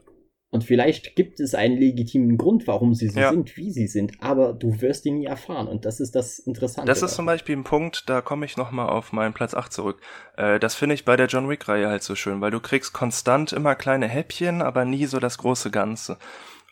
Und 0.53 0.65
vielleicht 0.65 1.17
gibt 1.17 1.41
es 1.41 1.55
einen 1.55 1.79
legitimen 1.79 2.37
Grund, 2.37 2.67
warum 2.67 2.93
sie 2.93 3.09
so 3.09 3.19
ja. 3.19 3.31
sind, 3.31 3.57
wie 3.57 3.71
sie 3.71 3.87
sind, 3.87 4.13
aber 4.21 4.53
du 4.53 4.83
wirst 4.83 5.07
ihn 5.07 5.17
nie 5.17 5.25
erfahren. 5.25 5.67
Und 5.67 5.87
das 5.87 5.99
ist 5.99 6.15
das 6.15 6.39
Interessante. 6.39 6.87
Das 6.87 7.01
ist 7.01 7.15
zum 7.15 7.25
Beispiel 7.25 7.57
ein 7.57 7.65
Punkt, 7.65 8.07
da 8.11 8.21
komme 8.21 8.45
ich 8.45 8.59
nochmal 8.59 8.91
auf 8.91 9.15
meinen 9.15 9.33
Platz 9.33 9.55
8 9.55 9.73
zurück. 9.73 10.03
Äh, 10.37 10.61
das 10.61 10.75
finde 10.75 10.95
ich 10.95 11.07
bei 11.07 11.17
der 11.17 11.27
John 11.27 11.49
Wick-Reihe 11.49 11.89
halt 11.89 12.03
so 12.03 12.15
schön, 12.15 12.43
weil 12.43 12.51
du 12.51 12.61
kriegst 12.61 12.93
konstant 12.93 13.55
immer 13.55 13.75
kleine 13.75 14.09
Häppchen, 14.09 14.61
aber 14.61 14.85
nie 14.85 15.07
so 15.07 15.21
das 15.21 15.39
große 15.39 15.71
Ganze. 15.71 16.19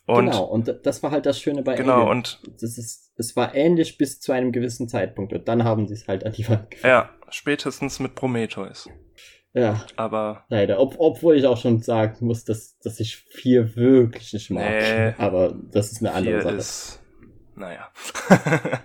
Und 0.05 0.27
genau, 0.27 0.45
und 0.45 0.75
das 0.83 1.03
war 1.03 1.11
halt 1.11 1.25
das 1.25 1.41
Schöne 1.41 1.63
bei 1.63 1.75
Genau, 1.75 2.03
Alien. 2.03 2.09
und 2.09 2.41
das 2.61 2.77
ist, 2.77 3.13
es 3.17 3.35
war 3.35 3.55
ähnlich 3.55 3.97
bis 3.97 4.21
zu 4.21 4.33
einem 4.33 4.53
gewissen 4.53 4.89
Zeitpunkt 4.89 5.33
und 5.33 5.49
dann 5.49 5.65
haben 5.65 5.89
sie 5.89 5.95
es 5.95 6.07
halt 6.07 6.27
an 6.27 6.33
die 6.33 6.47
Wand 6.47 6.71
geführt. 6.71 6.85
Ja, 6.87 7.11
spätestens 7.31 7.99
mit 7.99 8.15
Prometheus. 8.15 8.91
Ja. 9.53 9.85
Aber. 9.97 10.45
Leider. 10.49 10.79
Ob, 10.79 10.97
obwohl 10.99 11.37
ich 11.37 11.47
auch 11.47 11.57
schon 11.57 11.81
sagen 11.81 12.27
muss, 12.27 12.45
dass, 12.45 12.79
dass 12.79 13.01
ich 13.01 13.17
vier 13.17 13.77
wirklich 13.77 14.33
nicht 14.33 14.51
mag. 14.51 14.71
Nee, 14.71 15.15
aber 15.19 15.55
das 15.73 15.93
ist 15.93 16.01
eine 16.01 16.13
andere 16.13 16.43
Sache. 16.43 16.55
Ist, 16.55 17.03
naja. 17.57 17.89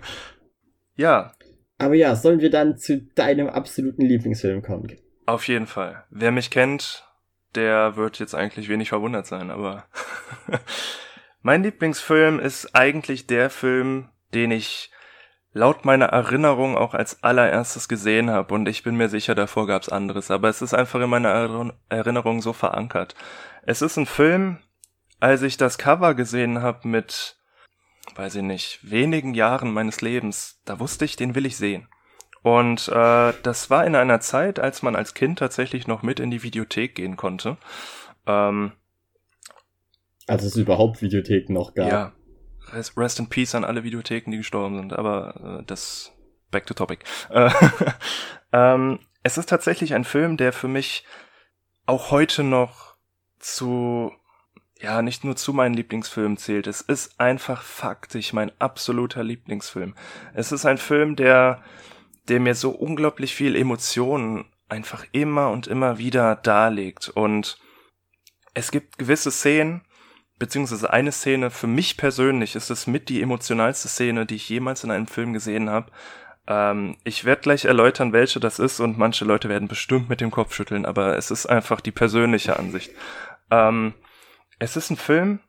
ja. 0.96 1.32
Aber 1.78 1.94
ja, 1.94 2.16
sollen 2.16 2.40
wir 2.40 2.50
dann 2.50 2.78
zu 2.78 3.02
deinem 3.14 3.48
absoluten 3.48 4.02
Lieblingsfilm 4.02 4.62
kommen? 4.62 4.96
Auf 5.26 5.46
jeden 5.46 5.66
Fall. 5.66 6.04
Wer 6.10 6.32
mich 6.32 6.50
kennt, 6.50 7.04
der 7.54 7.96
wird 7.96 8.18
jetzt 8.18 8.34
eigentlich 8.34 8.68
wenig 8.68 8.88
verwundert 8.88 9.26
sein, 9.26 9.50
aber 9.50 9.84
mein 11.42 11.62
Lieblingsfilm 11.62 12.38
ist 12.38 12.74
eigentlich 12.74 13.26
der 13.26 13.50
Film, 13.50 14.08
den 14.34 14.50
ich 14.50 14.90
laut 15.56 15.86
meiner 15.86 16.06
Erinnerung 16.06 16.76
auch 16.76 16.92
als 16.92 17.22
allererstes 17.22 17.88
gesehen 17.88 18.30
habe 18.30 18.52
und 18.52 18.68
ich 18.68 18.82
bin 18.82 18.94
mir 18.94 19.08
sicher, 19.08 19.34
davor 19.34 19.66
gab's 19.66 19.88
anderes, 19.88 20.30
aber 20.30 20.50
es 20.50 20.60
ist 20.60 20.74
einfach 20.74 21.00
in 21.00 21.08
meiner 21.08 21.72
Erinnerung 21.88 22.42
so 22.42 22.52
verankert. 22.52 23.14
Es 23.62 23.80
ist 23.80 23.96
ein 23.96 24.04
Film, 24.04 24.58
als 25.18 25.40
ich 25.40 25.56
das 25.56 25.78
Cover 25.78 26.14
gesehen 26.14 26.60
habe 26.60 26.86
mit, 26.86 27.38
weiß 28.16 28.34
ich 28.36 28.42
nicht, 28.42 28.80
wenigen 28.82 29.32
Jahren 29.32 29.72
meines 29.72 30.02
Lebens, 30.02 30.60
da 30.66 30.78
wusste 30.78 31.06
ich, 31.06 31.16
den 31.16 31.34
will 31.34 31.46
ich 31.46 31.56
sehen. 31.56 31.88
Und 32.42 32.88
äh, 32.88 33.32
das 33.42 33.70
war 33.70 33.86
in 33.86 33.96
einer 33.96 34.20
Zeit, 34.20 34.60
als 34.60 34.82
man 34.82 34.94
als 34.94 35.14
Kind 35.14 35.38
tatsächlich 35.38 35.86
noch 35.86 36.02
mit 36.02 36.20
in 36.20 36.30
die 36.30 36.42
Videothek 36.42 36.94
gehen 36.94 37.16
konnte. 37.16 37.56
Ähm, 38.26 38.72
als 40.26 40.44
es 40.44 40.56
überhaupt 40.56 41.00
Videotheken 41.00 41.54
noch 41.54 41.74
gab. 41.74 41.88
Ja, 41.88 42.12
Rest 42.72 43.18
in 43.18 43.28
Peace 43.28 43.54
an 43.54 43.64
alle 43.64 43.84
Videotheken, 43.84 44.30
die 44.30 44.38
gestorben 44.38 44.76
sind, 44.76 44.92
aber 44.92 45.60
äh, 45.60 45.64
das 45.64 46.12
back 46.50 46.66
to 46.66 46.74
topic. 46.74 47.04
Äh, 47.30 47.50
ähm, 48.52 48.98
es 49.22 49.38
ist 49.38 49.48
tatsächlich 49.48 49.94
ein 49.94 50.04
Film, 50.04 50.36
der 50.36 50.52
für 50.52 50.68
mich 50.68 51.04
auch 51.86 52.10
heute 52.10 52.42
noch 52.42 52.96
zu, 53.38 54.12
ja, 54.80 55.02
nicht 55.02 55.24
nur 55.24 55.36
zu 55.36 55.52
meinen 55.52 55.74
Lieblingsfilmen 55.74 56.36
zählt. 56.36 56.66
Es 56.66 56.80
ist 56.80 57.20
einfach 57.20 57.62
faktisch 57.62 58.32
mein 58.32 58.52
absoluter 58.60 59.22
Lieblingsfilm. 59.24 59.94
Es 60.34 60.52
ist 60.52 60.66
ein 60.66 60.78
Film, 60.78 61.16
der, 61.16 61.62
der 62.28 62.40
mir 62.40 62.54
so 62.54 62.70
unglaublich 62.70 63.34
viel 63.34 63.56
Emotionen 63.56 64.46
einfach 64.68 65.06
immer 65.12 65.50
und 65.50 65.66
immer 65.66 65.98
wieder 65.98 66.34
darlegt 66.36 67.08
und 67.08 67.58
es 68.54 68.70
gibt 68.70 68.98
gewisse 68.98 69.30
Szenen, 69.30 69.82
beziehungsweise 70.38 70.92
eine 70.92 71.12
Szene, 71.12 71.50
für 71.50 71.66
mich 71.66 71.96
persönlich 71.96 72.56
ist 72.56 72.70
es 72.70 72.86
mit 72.86 73.08
die 73.08 73.22
emotionalste 73.22 73.88
Szene, 73.88 74.26
die 74.26 74.36
ich 74.36 74.48
jemals 74.48 74.84
in 74.84 74.90
einem 74.90 75.06
Film 75.06 75.32
gesehen 75.32 75.70
habe. 75.70 75.90
Ähm, 76.46 76.96
ich 77.04 77.24
werde 77.24 77.42
gleich 77.42 77.64
erläutern, 77.64 78.12
welche 78.12 78.40
das 78.40 78.58
ist 78.58 78.80
und 78.80 78.98
manche 78.98 79.24
Leute 79.24 79.48
werden 79.48 79.68
bestimmt 79.68 80.08
mit 80.08 80.20
dem 80.20 80.30
Kopf 80.30 80.54
schütteln, 80.54 80.86
aber 80.86 81.16
es 81.16 81.30
ist 81.30 81.46
einfach 81.46 81.80
die 81.80 81.92
persönliche 81.92 82.58
Ansicht. 82.58 82.92
Ähm, 83.50 83.94
es 84.58 84.76
ist 84.76 84.90
ein 84.90 84.96
Film, 84.96 85.40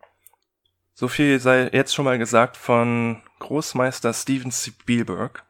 so 0.93 1.07
viel 1.07 1.39
sei 1.39 1.69
jetzt 1.73 1.93
schon 1.93 2.05
mal 2.05 2.17
gesagt, 2.17 2.57
von 2.57 3.21
Großmeister 3.39 4.13
Steven 4.13 4.51
Spielberg, 4.51 5.45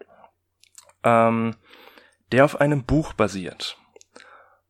ähm, 1.04 1.56
der 2.32 2.44
auf 2.44 2.60
einem 2.60 2.84
Buch 2.84 3.14
basiert. 3.14 3.78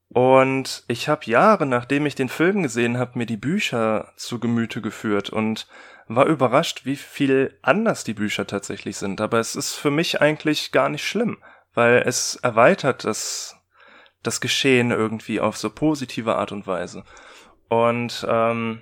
Und 0.10 0.84
ich 0.88 1.10
habe 1.10 1.26
Jahre, 1.26 1.66
nachdem 1.66 2.06
ich 2.06 2.16
den 2.16 2.30
Film 2.30 2.64
gesehen 2.64 2.98
habe, 2.98 3.18
mir 3.20 3.26
die 3.26 3.38
Bücher 3.38 4.14
zu 4.16 4.40
Gemüte 4.40 4.82
geführt 4.82 5.30
und 5.30 5.68
war 6.08 6.26
überrascht, 6.26 6.86
wie 6.86 6.96
viel 6.96 7.58
anders 7.62 8.04
die 8.04 8.14
Bücher 8.14 8.48
tatsächlich 8.48 8.98
sind. 8.98 9.20
Aber 9.20 9.40
es 9.40 9.56
ist 9.56 9.76
für 9.76 9.92
mich 9.92 10.22
eigentlich 10.22 10.72
gar 10.72 10.88
nicht 10.90 11.06
schlimm, 11.06 11.38
weil 11.74 12.04
es 12.06 12.36
erweitert 12.38 13.04
das, 13.04 13.56
das 14.24 14.40
Geschehen 14.40 14.92
irgendwie 14.92 15.42
auf 15.42 15.58
so 15.58 15.70
positive 15.70 16.36
Art 16.36 16.54
und 16.54 16.66
Weise. 16.66 17.04
Und 17.68 18.26
ähm, 18.30 18.82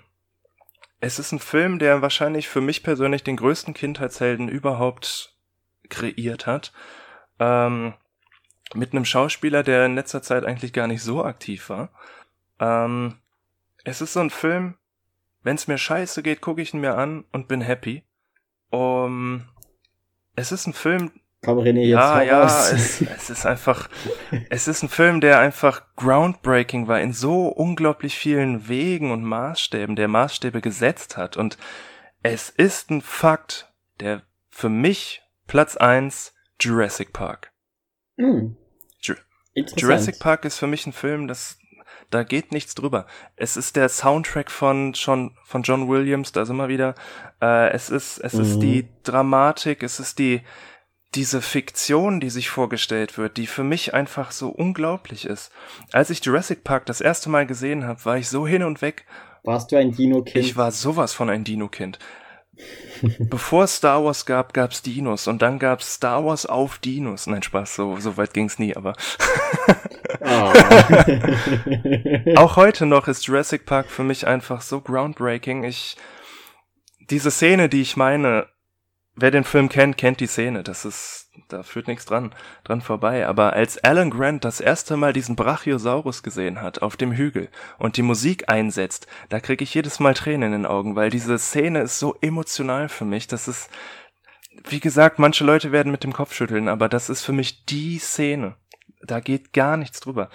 es 1.00 1.18
ist 1.18 1.32
ein 1.32 1.40
Film, 1.40 1.80
der 1.80 2.04
wahrscheinlich 2.04 2.48
für 2.48 2.62
mich 2.62 2.84
persönlich 2.84 3.24
den 3.24 3.38
größten 3.38 3.74
Kindheitshelden 3.74 4.48
überhaupt 4.48 5.36
kreiert 5.90 6.46
hat. 6.46 6.72
Ähm, 7.40 7.96
mit 8.74 8.94
einem 8.94 9.06
Schauspieler, 9.06 9.64
der 9.64 9.86
in 9.86 9.96
letzter 9.96 10.22
Zeit 10.22 10.46
eigentlich 10.46 10.74
gar 10.74 10.88
nicht 10.88 11.04
so 11.04 11.24
aktiv 11.24 11.70
war. 11.70 11.90
Ähm, 12.60 13.20
es 13.84 14.02
ist 14.02 14.14
so 14.14 14.20
ein 14.20 14.30
Film, 14.30 14.76
wenn 15.44 15.56
es 15.56 15.68
mir 15.68 15.78
scheiße 15.78 16.24
geht, 16.24 16.42
gucke 16.42 16.62
ich 16.62 16.74
ihn 16.74 16.82
mir 16.82 16.98
an 16.98 17.26
und 17.32 17.48
bin 17.48 17.62
happy. 17.62 18.04
Um, 18.72 19.48
es 20.36 20.52
ist 20.52 20.66
ein 20.66 20.74
Film. 20.74 21.12
Komm, 21.44 21.60
René, 21.60 21.82
jetzt 21.82 22.00
ja, 22.00 22.22
ja, 22.24 22.46
es, 22.46 23.02
es 23.02 23.30
ist 23.30 23.46
einfach, 23.46 23.88
es 24.50 24.68
ist 24.68 24.82
ein 24.82 24.90
Film, 24.90 25.22
der 25.22 25.40
einfach 25.40 25.84
groundbreaking 25.96 26.88
war 26.88 27.00
in 27.00 27.14
so 27.14 27.48
unglaublich 27.48 28.18
vielen 28.18 28.68
Wegen 28.68 29.12
und 29.12 29.24
Maßstäben, 29.24 29.96
der 29.96 30.08
Maßstäbe 30.08 30.62
gesetzt 30.62 31.16
hat. 31.16 31.38
Und 31.38 31.60
es 32.24 32.50
ist 32.50 32.90
ein 32.90 33.02
Fakt, 33.02 33.72
der 34.00 34.24
für 34.50 34.70
mich 34.70 35.22
Platz 35.46 35.78
eins 35.78 36.34
Jurassic 36.60 37.14
Park. 37.14 37.52
Hm. 38.18 38.58
Jurassic 39.78 40.20
Park 40.20 40.46
ist 40.46 40.58
für 40.58 40.68
mich 40.68 40.86
ein 40.86 40.94
Film, 40.94 41.28
das 41.28 41.58
da 42.10 42.24
geht 42.24 42.52
nichts 42.52 42.76
drüber. 42.76 43.08
Es 43.36 43.58
ist 43.58 43.76
der 43.76 43.90
Soundtrack 43.90 44.52
von 44.52 44.94
John 44.94 45.36
von 45.44 45.64
John 45.64 45.88
Williams, 45.88 46.32
da 46.32 46.46
sind 46.46 46.58
wir 46.58 46.68
wieder. 46.68 46.94
Äh, 47.42 47.72
es 47.72 47.90
ist 47.90 48.20
es 48.20 48.34
mhm. 48.34 48.42
ist 48.42 48.60
die 48.60 48.88
Dramatik, 49.04 49.82
es 49.82 50.00
ist 50.00 50.20
die 50.20 50.42
diese 51.16 51.42
Fiktion, 51.42 52.20
die 52.20 52.30
sich 52.30 52.50
vorgestellt 52.50 53.18
wird, 53.18 53.38
die 53.38 53.48
für 53.48 53.64
mich 53.64 53.94
einfach 53.94 54.32
so 54.32 54.50
unglaublich 54.50 55.26
ist. 55.26 55.52
Als 55.94 56.10
ich 56.10 56.24
Jurassic 56.24 56.66
Park 56.66 56.86
das 56.86 57.00
erste 57.00 57.30
Mal 57.30 57.46
gesehen 57.46 57.86
habe, 57.86 58.04
war 58.04 58.18
ich 58.18 58.28
so 58.28 58.46
hin 58.46 58.64
und 58.64 58.82
weg. 58.82 59.06
Warst 59.44 59.72
du 59.72 59.78
ein 59.78 59.92
Dino-Kind? 59.92 60.46
Ich 60.46 60.58
war 60.58 60.72
sowas 60.72 61.14
von 61.14 61.30
ein 61.30 61.46
Dino-Kind. 61.46 62.00
Bevor 63.20 63.66
es 63.66 63.76
Star 63.76 64.04
Wars 64.04 64.26
gab, 64.26 64.54
gab's 64.54 64.82
Dinos 64.82 65.28
und 65.28 65.42
dann 65.42 65.60
gab's 65.60 65.96
Star 65.96 66.24
Wars 66.26 66.46
auf 66.46 66.78
Dinos. 66.80 67.28
Nein, 67.28 67.44
Spaß, 67.44 67.76
so, 67.76 67.98
so 67.98 68.18
weit 68.18 68.34
ging's 68.34 68.60
nie, 68.60 68.76
aber. 68.76 68.94
oh. 70.22 70.54
Auch 72.38 72.56
heute 72.56 72.86
noch 72.86 73.08
ist 73.08 73.26
Jurassic 73.26 73.66
Park 73.66 73.88
für 73.88 74.04
mich 74.04 74.28
einfach 74.28 74.62
so 74.62 74.82
groundbreaking. 74.82 75.64
Ich, 75.64 75.98
diese 77.10 77.32
Szene, 77.32 77.70
die 77.70 77.82
ich 77.82 77.98
meine, 77.98 78.48
wer 79.16 79.32
den 79.32 79.44
Film 79.44 79.70
kennt, 79.70 79.98
kennt 79.98 80.20
die 80.20 80.28
Szene. 80.28 80.64
Das 80.64 80.86
ist, 80.86 81.25
da 81.48 81.64
führt 81.64 81.88
nichts 81.88 82.06
dran, 82.06 82.34
dran 82.64 82.82
vorbei. 82.82 83.28
Aber 83.28 83.54
als 83.54 83.84
Alan 83.84 84.10
Grant 84.10 84.46
das 84.46 84.60
erste 84.60 84.98
Mal 84.98 85.14
diesen 85.14 85.36
Brachiosaurus 85.36 86.24
gesehen 86.24 86.62
hat 86.62 86.82
auf 86.82 86.98
dem 86.98 87.12
Hügel 87.12 87.50
und 87.78 87.98
die 87.98 88.02
Musik 88.02 88.50
einsetzt, 88.50 89.08
da 89.30 89.40
kriege 89.40 89.64
ich 89.64 89.74
jedes 89.74 90.00
Mal 90.00 90.14
Tränen 90.14 90.54
in 90.54 90.64
den 90.64 90.66
Augen, 90.66 90.96
weil 90.96 91.10
diese 91.10 91.38
Szene 91.38 91.82
ist 91.82 92.00
so 92.00 92.16
emotional 92.22 92.90
für 92.90 93.06
mich. 93.06 93.28
Das 93.28 93.48
ist, 93.48 93.70
wie 94.68 94.80
gesagt, 94.80 95.20
manche 95.20 95.44
Leute 95.44 95.72
werden 95.72 95.92
mit 95.92 96.04
dem 96.04 96.14
Kopf 96.14 96.34
schütteln, 96.34 96.68
aber 96.68 96.90
das 96.90 97.10
ist 97.10 97.24
für 97.24 97.34
mich 97.34 97.66
die 97.66 98.00
Szene. 98.00 98.56
Da 99.02 99.20
geht 99.20 99.54
gar 99.54 99.78
nichts 99.78 100.00
drüber. 100.00 100.30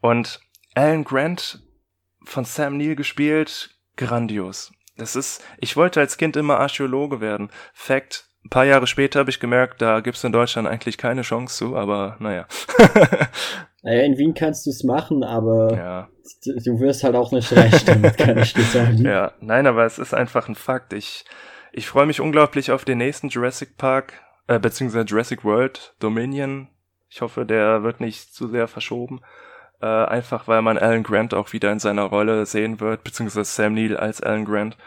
Und 0.00 0.40
Alan 0.74 1.04
Grant 1.04 1.62
von 2.24 2.44
Sam 2.44 2.78
Neill 2.78 2.96
gespielt, 2.96 3.78
grandios. 3.96 4.72
Das 4.96 5.16
ist, 5.16 5.42
ich 5.58 5.76
wollte 5.76 6.00
als 6.00 6.16
Kind 6.16 6.36
immer 6.36 6.58
Archäologe 6.60 7.20
werden. 7.20 7.50
Fact, 7.72 8.28
ein 8.44 8.50
paar 8.50 8.64
Jahre 8.64 8.86
später 8.86 9.20
habe 9.20 9.30
ich 9.30 9.40
gemerkt, 9.40 9.80
da 9.80 10.00
gibt's 10.00 10.24
in 10.24 10.32
Deutschland 10.32 10.68
eigentlich 10.68 10.98
keine 10.98 11.22
Chance 11.22 11.56
zu, 11.56 11.76
aber 11.76 12.16
naja. 12.18 12.46
naja, 13.82 14.02
in 14.02 14.18
Wien 14.18 14.34
kannst 14.34 14.66
du 14.66 14.70
es 14.70 14.84
machen, 14.84 15.24
aber 15.24 15.74
ja. 15.74 16.08
du 16.44 16.80
wirst 16.80 17.04
halt 17.04 17.14
auch 17.14 17.32
nicht 17.32 17.50
recht 17.52 17.88
damit, 17.88 18.18
kann 18.18 18.38
ich 18.38 18.52
dir 18.52 18.62
sagen. 18.62 18.98
Ja, 18.98 19.32
nein, 19.40 19.66
aber 19.66 19.84
es 19.84 19.98
ist 19.98 20.14
einfach 20.14 20.48
ein 20.48 20.54
Fakt. 20.54 20.92
Ich, 20.92 21.24
ich 21.72 21.86
freue 21.86 22.06
mich 22.06 22.20
unglaublich 22.20 22.70
auf 22.70 22.84
den 22.84 22.98
nächsten 22.98 23.28
Jurassic 23.28 23.76
Park, 23.78 24.12
äh, 24.46 24.58
beziehungsweise 24.58 25.06
Jurassic 25.06 25.44
World 25.44 25.94
Dominion. 25.98 26.68
Ich 27.08 27.22
hoffe, 27.22 27.46
der 27.46 27.82
wird 27.82 28.00
nicht 28.00 28.34
zu 28.34 28.48
sehr 28.48 28.68
verschoben 28.68 29.20
äh, 29.84 29.86
einfach 29.86 30.48
weil 30.48 30.62
man 30.62 30.78
Alan 30.78 31.02
Grant 31.02 31.34
auch 31.34 31.52
wieder 31.52 31.70
in 31.70 31.78
seiner 31.78 32.04
Rolle 32.04 32.46
sehen 32.46 32.80
wird, 32.80 33.04
beziehungsweise 33.04 33.50
Sam 33.50 33.74
Neill 33.74 33.96
als 33.96 34.22
Alan 34.22 34.46
Grant. 34.46 34.78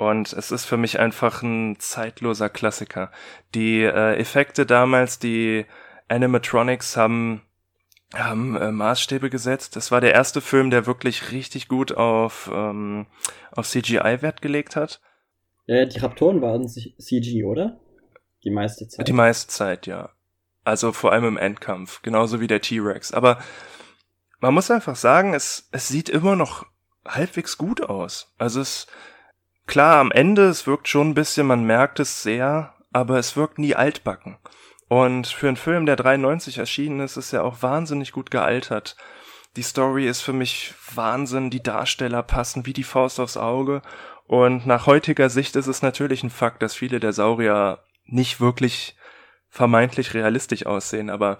Und 0.00 0.32
es 0.32 0.50
ist 0.50 0.64
für 0.64 0.78
mich 0.78 0.98
einfach 0.98 1.42
ein 1.42 1.78
zeitloser 1.78 2.48
Klassiker. 2.48 3.12
Die 3.54 3.82
äh, 3.82 4.16
Effekte 4.16 4.64
damals, 4.64 5.18
die 5.18 5.66
Animatronics 6.08 6.96
haben 6.96 7.42
haben 8.14 8.56
äh, 8.56 8.72
Maßstäbe 8.72 9.28
gesetzt. 9.28 9.76
Das 9.76 9.90
war 9.92 10.00
der 10.00 10.14
erste 10.14 10.40
Film, 10.40 10.70
der 10.70 10.86
wirklich 10.86 11.32
richtig 11.32 11.68
gut 11.68 11.92
auf, 11.92 12.50
ähm, 12.50 13.08
auf 13.52 13.68
CGI 13.68 14.22
Wert 14.22 14.40
gelegt 14.40 14.74
hat. 14.74 15.02
Ja, 15.66 15.84
die 15.84 15.98
Raptoren 15.98 16.40
waren 16.40 16.66
CG, 16.66 17.44
oder? 17.44 17.78
Die 18.42 18.50
meiste 18.50 18.88
Zeit. 18.88 19.06
Die 19.06 19.12
meiste 19.12 19.48
Zeit, 19.48 19.86
ja. 19.86 20.08
Also 20.64 20.94
vor 20.94 21.12
allem 21.12 21.26
im 21.26 21.36
Endkampf, 21.36 22.00
genauso 22.00 22.40
wie 22.40 22.46
der 22.46 22.62
T-Rex. 22.62 23.12
Aber 23.12 23.38
man 24.40 24.54
muss 24.54 24.70
einfach 24.70 24.96
sagen, 24.96 25.34
es, 25.34 25.68
es 25.72 25.88
sieht 25.88 26.08
immer 26.08 26.36
noch 26.36 26.64
halbwegs 27.06 27.58
gut 27.58 27.82
aus. 27.82 28.32
Also 28.38 28.62
es, 28.62 28.86
klar, 29.66 30.00
am 30.00 30.10
Ende, 30.10 30.48
es 30.48 30.66
wirkt 30.66 30.88
schon 30.88 31.10
ein 31.10 31.14
bisschen, 31.14 31.46
man 31.46 31.64
merkt 31.64 32.00
es 32.00 32.22
sehr, 32.22 32.74
aber 32.92 33.18
es 33.18 33.36
wirkt 33.36 33.58
nie 33.58 33.74
altbacken. 33.74 34.38
Und 34.88 35.28
für 35.28 35.48
einen 35.48 35.56
Film, 35.56 35.86
der 35.86 35.96
93 35.96 36.58
erschienen 36.58 37.00
ist, 37.00 37.16
ist 37.16 37.32
er 37.32 37.44
auch 37.44 37.62
wahnsinnig 37.62 38.12
gut 38.12 38.30
gealtert. 38.30 38.96
Die 39.56 39.62
Story 39.62 40.06
ist 40.06 40.20
für 40.20 40.32
mich 40.32 40.74
Wahnsinn, 40.94 41.50
die 41.50 41.62
Darsteller 41.62 42.22
passen 42.22 42.66
wie 42.66 42.72
die 42.72 42.82
Faust 42.82 43.20
aufs 43.20 43.36
Auge. 43.36 43.82
Und 44.26 44.66
nach 44.66 44.86
heutiger 44.86 45.28
Sicht 45.28 45.56
ist 45.56 45.66
es 45.66 45.82
natürlich 45.82 46.22
ein 46.22 46.30
Fakt, 46.30 46.62
dass 46.62 46.74
viele 46.74 47.00
der 47.00 47.12
Saurier 47.12 47.84
nicht 48.04 48.40
wirklich 48.40 48.96
vermeintlich 49.48 50.14
realistisch 50.14 50.66
aussehen, 50.66 51.10
aber 51.10 51.38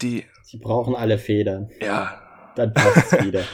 die 0.00 0.26
Sie 0.42 0.58
brauchen 0.58 0.94
alle 0.94 1.18
Federn. 1.18 1.70
Ja. 1.80 2.20
Dann 2.56 2.72
passt's 2.74 3.24
wieder. 3.24 3.44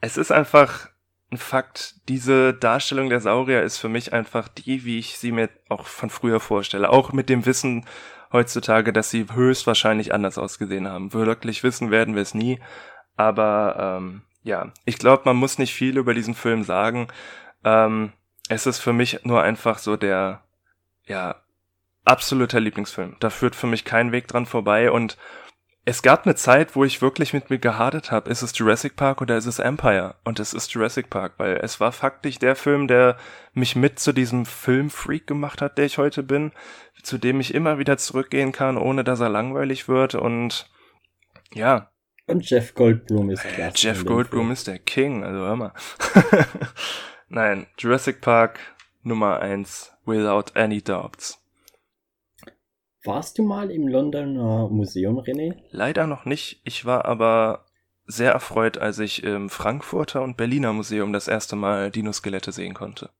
Es 0.00 0.18
ist 0.18 0.30
einfach 0.30 0.86
ein 0.86 0.95
Fakt. 1.38 1.94
Diese 2.08 2.54
Darstellung 2.54 3.08
der 3.08 3.20
Saurier 3.20 3.62
ist 3.62 3.78
für 3.78 3.88
mich 3.88 4.12
einfach 4.12 4.48
die, 4.48 4.84
wie 4.84 4.98
ich 4.98 5.18
sie 5.18 5.32
mir 5.32 5.48
auch 5.68 5.86
von 5.86 6.10
früher 6.10 6.40
vorstelle. 6.40 6.90
Auch 6.90 7.12
mit 7.12 7.28
dem 7.28 7.46
Wissen 7.46 7.84
heutzutage, 8.32 8.92
dass 8.92 9.10
sie 9.10 9.26
höchstwahrscheinlich 9.32 10.12
anders 10.12 10.38
ausgesehen 10.38 10.88
haben. 10.88 11.12
Wirklich 11.12 11.62
wissen 11.62 11.90
werden 11.90 12.14
wir 12.14 12.22
es 12.22 12.34
nie. 12.34 12.60
Aber 13.16 13.98
ähm, 13.98 14.22
ja, 14.42 14.72
ich 14.84 14.98
glaube, 14.98 15.22
man 15.24 15.36
muss 15.36 15.58
nicht 15.58 15.74
viel 15.74 15.96
über 15.96 16.14
diesen 16.14 16.34
Film 16.34 16.62
sagen. 16.62 17.08
Ähm, 17.64 18.12
es 18.48 18.66
ist 18.66 18.78
für 18.78 18.92
mich 18.92 19.24
nur 19.24 19.42
einfach 19.42 19.78
so 19.78 19.96
der, 19.96 20.42
ja, 21.04 21.36
absoluter 22.04 22.60
Lieblingsfilm. 22.60 23.16
Da 23.20 23.30
führt 23.30 23.56
für 23.56 23.66
mich 23.66 23.84
kein 23.84 24.12
Weg 24.12 24.28
dran 24.28 24.46
vorbei 24.46 24.90
und 24.90 25.16
es 25.88 26.02
gab 26.02 26.26
eine 26.26 26.34
Zeit, 26.34 26.74
wo 26.74 26.84
ich 26.84 27.00
wirklich 27.00 27.32
mit 27.32 27.48
mir 27.48 27.58
gehadet 27.58 28.10
habe, 28.10 28.28
ist 28.28 28.42
es 28.42 28.58
Jurassic 28.58 28.96
Park 28.96 29.22
oder 29.22 29.36
ist 29.36 29.46
es 29.46 29.60
Empire? 29.60 30.16
Und 30.24 30.40
es 30.40 30.52
ist 30.52 30.72
Jurassic 30.72 31.08
Park, 31.10 31.34
weil 31.36 31.60
es 31.62 31.78
war 31.78 31.92
faktisch 31.92 32.40
der 32.40 32.56
Film, 32.56 32.88
der 32.88 33.16
mich 33.54 33.76
mit 33.76 34.00
zu 34.00 34.12
diesem 34.12 34.46
Filmfreak 34.46 35.28
gemacht 35.28 35.62
hat, 35.62 35.78
der 35.78 35.84
ich 35.84 35.96
heute 35.96 36.24
bin, 36.24 36.50
zu 37.04 37.18
dem 37.18 37.38
ich 37.38 37.54
immer 37.54 37.78
wieder 37.78 37.98
zurückgehen 37.98 38.50
kann, 38.50 38.78
ohne 38.78 39.04
dass 39.04 39.20
er 39.20 39.28
langweilig 39.28 39.86
wird 39.86 40.16
und 40.16 40.68
ja. 41.54 41.88
Und 42.26 42.50
Jeff 42.50 42.74
Goldblum 42.74 43.30
ist 43.30 43.44
klasse. 43.44 43.86
Jeff 43.86 44.04
Goldblum 44.04 44.50
ist 44.50 44.66
der 44.66 44.80
King, 44.80 45.22
also 45.22 45.38
hör 45.38 45.54
mal. 45.54 45.72
Nein, 47.28 47.68
Jurassic 47.78 48.20
Park 48.20 48.58
Nummer 49.04 49.38
eins, 49.38 49.92
without 50.04 50.46
any 50.56 50.82
doubts. 50.82 51.40
Warst 53.06 53.38
du 53.38 53.44
mal 53.44 53.70
im 53.70 53.86
Londoner 53.86 54.68
Museum, 54.68 55.18
René? 55.20 55.54
Leider 55.70 56.06
noch 56.06 56.24
nicht. 56.24 56.60
Ich 56.64 56.84
war 56.84 57.04
aber 57.04 57.64
sehr 58.04 58.32
erfreut, 58.32 58.78
als 58.78 58.98
ich 58.98 59.22
im 59.22 59.48
Frankfurter 59.48 60.22
und 60.22 60.36
Berliner 60.36 60.72
Museum 60.72 61.12
das 61.12 61.28
erste 61.28 61.56
Mal 61.56 61.90
Dinoskelette 61.90 62.52
sehen 62.52 62.74
konnte. 62.74 63.10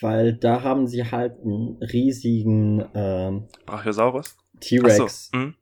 Weil 0.00 0.32
da 0.34 0.62
haben 0.62 0.86
sie 0.86 1.04
halt 1.04 1.40
einen 1.40 1.76
riesigen 1.82 2.86
ähm, 2.94 3.48
Brachiosaurus? 3.66 4.36
T-Rex. 4.60 5.30
So, 5.32 5.38
hm? 5.38 5.54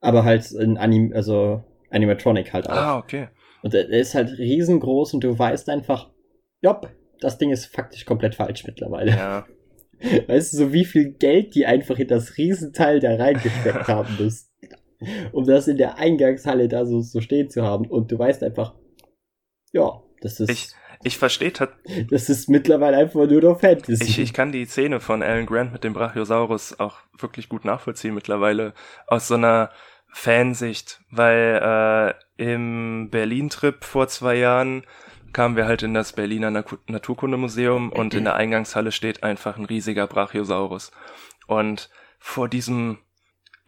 aber 0.00 0.24
halt 0.24 0.50
in 0.52 0.78
Anim 0.78 1.12
also 1.14 1.64
Animatronic 1.90 2.52
halt 2.52 2.68
auch. 2.68 2.76
Ah, 2.76 2.98
okay. 2.98 3.28
Und 3.62 3.74
er 3.74 3.88
ist 3.88 4.14
halt 4.14 4.38
riesengroß 4.38 5.14
und 5.14 5.24
du 5.24 5.38
weißt 5.38 5.68
einfach, 5.68 6.10
jopp, 6.60 6.90
das 7.20 7.38
Ding 7.38 7.50
ist 7.50 7.66
faktisch 7.66 8.04
komplett 8.04 8.34
falsch 8.34 8.64
mittlerweile. 8.64 9.10
Ja. 9.12 9.46
Weißt 10.26 10.52
du, 10.52 10.56
so 10.56 10.72
wie 10.72 10.84
viel 10.84 11.12
Geld 11.12 11.54
die 11.54 11.66
einfach 11.66 11.98
in 11.98 12.08
das 12.08 12.36
Riesenteil 12.36 13.00
da 13.00 13.14
reingesteckt 13.16 13.88
haben 13.88 14.16
müssen, 14.18 14.48
um 15.32 15.46
das 15.46 15.68
in 15.68 15.76
der 15.76 15.98
Eingangshalle 15.98 16.68
da 16.68 16.84
so, 16.84 17.00
so 17.00 17.20
stehen 17.20 17.50
zu 17.50 17.62
haben. 17.62 17.86
Und 17.86 18.12
du 18.12 18.18
weißt 18.18 18.42
einfach, 18.42 18.74
ja, 19.72 20.02
das 20.20 20.40
ist. 20.40 20.50
Ich, 20.50 20.68
ich 21.02 21.18
verstehe 21.18 21.52
Das 22.10 22.28
ist 22.28 22.48
mittlerweile 22.48 22.96
einfach 22.96 23.28
nur 23.28 23.42
noch 23.42 23.60
Fantasy. 23.60 24.04
Ich, 24.04 24.18
ich 24.18 24.32
kann 24.32 24.52
die 24.52 24.64
Szene 24.64 25.00
von 25.00 25.22
Alan 25.22 25.46
Grant 25.46 25.72
mit 25.72 25.84
dem 25.84 25.92
Brachiosaurus 25.92 26.78
auch 26.80 26.96
wirklich 27.18 27.48
gut 27.48 27.64
nachvollziehen 27.64 28.14
mittlerweile 28.14 28.74
aus 29.06 29.28
so 29.28 29.34
einer 29.34 29.70
Fansicht, 30.08 31.00
weil 31.10 32.14
äh, 32.38 32.42
im 32.42 33.10
Berlin-Trip 33.10 33.84
vor 33.84 34.08
zwei 34.08 34.36
Jahren 34.36 34.84
kamen 35.36 35.54
wir 35.54 35.66
halt 35.66 35.82
in 35.82 35.92
das 35.92 36.14
Berliner 36.14 36.50
Naturkundemuseum 36.50 37.92
und 37.92 38.14
in 38.14 38.24
der 38.24 38.36
Eingangshalle 38.36 38.90
steht 38.90 39.22
einfach 39.22 39.58
ein 39.58 39.66
riesiger 39.66 40.06
Brachiosaurus. 40.06 40.92
Und 41.46 41.90
vor 42.18 42.48
diesem, 42.48 43.00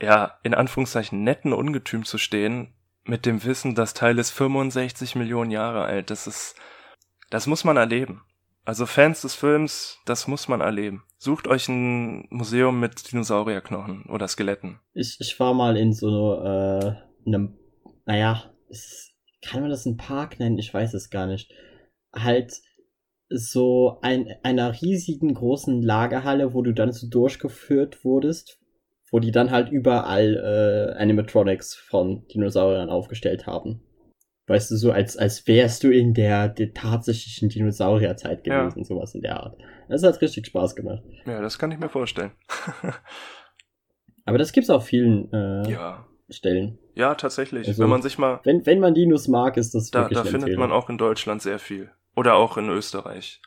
ja, 0.00 0.38
in 0.42 0.54
Anführungszeichen 0.54 1.22
netten 1.22 1.52
Ungetüm 1.52 2.06
zu 2.06 2.16
stehen, 2.16 2.72
mit 3.04 3.26
dem 3.26 3.44
Wissen, 3.44 3.74
das 3.74 3.92
Teil 3.92 4.18
ist 4.18 4.30
65 4.30 5.14
Millionen 5.14 5.50
Jahre 5.50 5.84
alt, 5.84 6.08
das 6.08 6.26
ist, 6.26 6.56
das 7.28 7.46
muss 7.46 7.64
man 7.64 7.76
erleben. 7.76 8.22
Also 8.64 8.86
Fans 8.86 9.20
des 9.20 9.34
Films, 9.34 9.98
das 10.06 10.26
muss 10.26 10.48
man 10.48 10.62
erleben. 10.62 11.04
Sucht 11.18 11.46
euch 11.46 11.68
ein 11.68 12.28
Museum 12.30 12.80
mit 12.80 13.12
Dinosaurierknochen 13.12 14.06
oder 14.06 14.26
Skeletten. 14.26 14.80
Ich, 14.94 15.18
ich 15.20 15.38
war 15.38 15.52
mal 15.52 15.76
in 15.76 15.92
so 15.92 16.42
äh, 16.42 16.94
einem, 17.26 17.58
naja, 18.06 18.54
es 18.70 19.07
kann 19.42 19.60
man 19.60 19.70
das 19.70 19.86
ein 19.86 19.96
Park 19.96 20.38
nennen? 20.38 20.58
Ich 20.58 20.72
weiß 20.72 20.94
es 20.94 21.10
gar 21.10 21.26
nicht. 21.26 21.52
Halt 22.14 22.60
so 23.30 23.98
ein, 24.02 24.34
einer 24.42 24.80
riesigen 24.80 25.34
großen 25.34 25.82
Lagerhalle, 25.82 26.54
wo 26.54 26.62
du 26.62 26.72
dann 26.72 26.92
so 26.92 27.08
durchgeführt 27.08 28.04
wurdest, 28.04 28.58
wo 29.10 29.18
die 29.18 29.30
dann 29.30 29.50
halt 29.50 29.70
überall 29.70 30.36
äh, 30.36 30.98
Animatronics 30.98 31.74
von 31.74 32.26
Dinosauriern 32.28 32.90
aufgestellt 32.90 33.46
haben. 33.46 33.82
Weißt 34.46 34.70
du, 34.70 34.76
so 34.76 34.92
als, 34.92 35.18
als 35.18 35.46
wärst 35.46 35.84
du 35.84 35.90
in 35.90 36.14
der, 36.14 36.48
der 36.48 36.72
tatsächlichen 36.72 37.50
Dinosaurierzeit 37.50 38.44
gewesen, 38.44 38.78
ja. 38.78 38.84
sowas 38.84 39.14
in 39.14 39.20
der 39.20 39.40
Art. 39.40 39.60
Das 39.90 40.02
hat 40.02 40.20
richtig 40.22 40.46
Spaß 40.46 40.74
gemacht. 40.74 41.02
Ja, 41.26 41.42
das 41.42 41.58
kann 41.58 41.70
ich 41.70 41.78
mir 41.78 41.90
vorstellen. 41.90 42.32
Aber 44.24 44.38
das 44.38 44.52
gibt's 44.52 44.70
auf 44.70 44.86
vielen 44.86 45.30
äh, 45.32 45.70
Ja. 45.70 46.07
Stellen. 46.30 46.78
Ja, 46.94 47.14
tatsächlich. 47.14 47.68
Also, 47.68 47.82
Wenn 47.82 47.90
man 47.90 48.02
sich 48.02 48.18
mal, 48.18 48.40
Wenn, 48.44 48.66
wenn 48.66 48.80
man 48.80 48.94
Dinos 48.94 49.28
mag, 49.28 49.56
ist 49.56 49.74
das 49.74 49.90
da, 49.90 50.02
wirklich 50.02 50.18
da 50.18 50.24
findet 50.24 50.50
Empfehlung. 50.50 50.68
man 50.68 50.72
auch 50.72 50.90
in 50.90 50.98
Deutschland 50.98 51.40
sehr 51.40 51.58
viel. 51.58 51.90
Oder 52.14 52.34
auch 52.34 52.56
in 52.56 52.68
Österreich. 52.68 53.40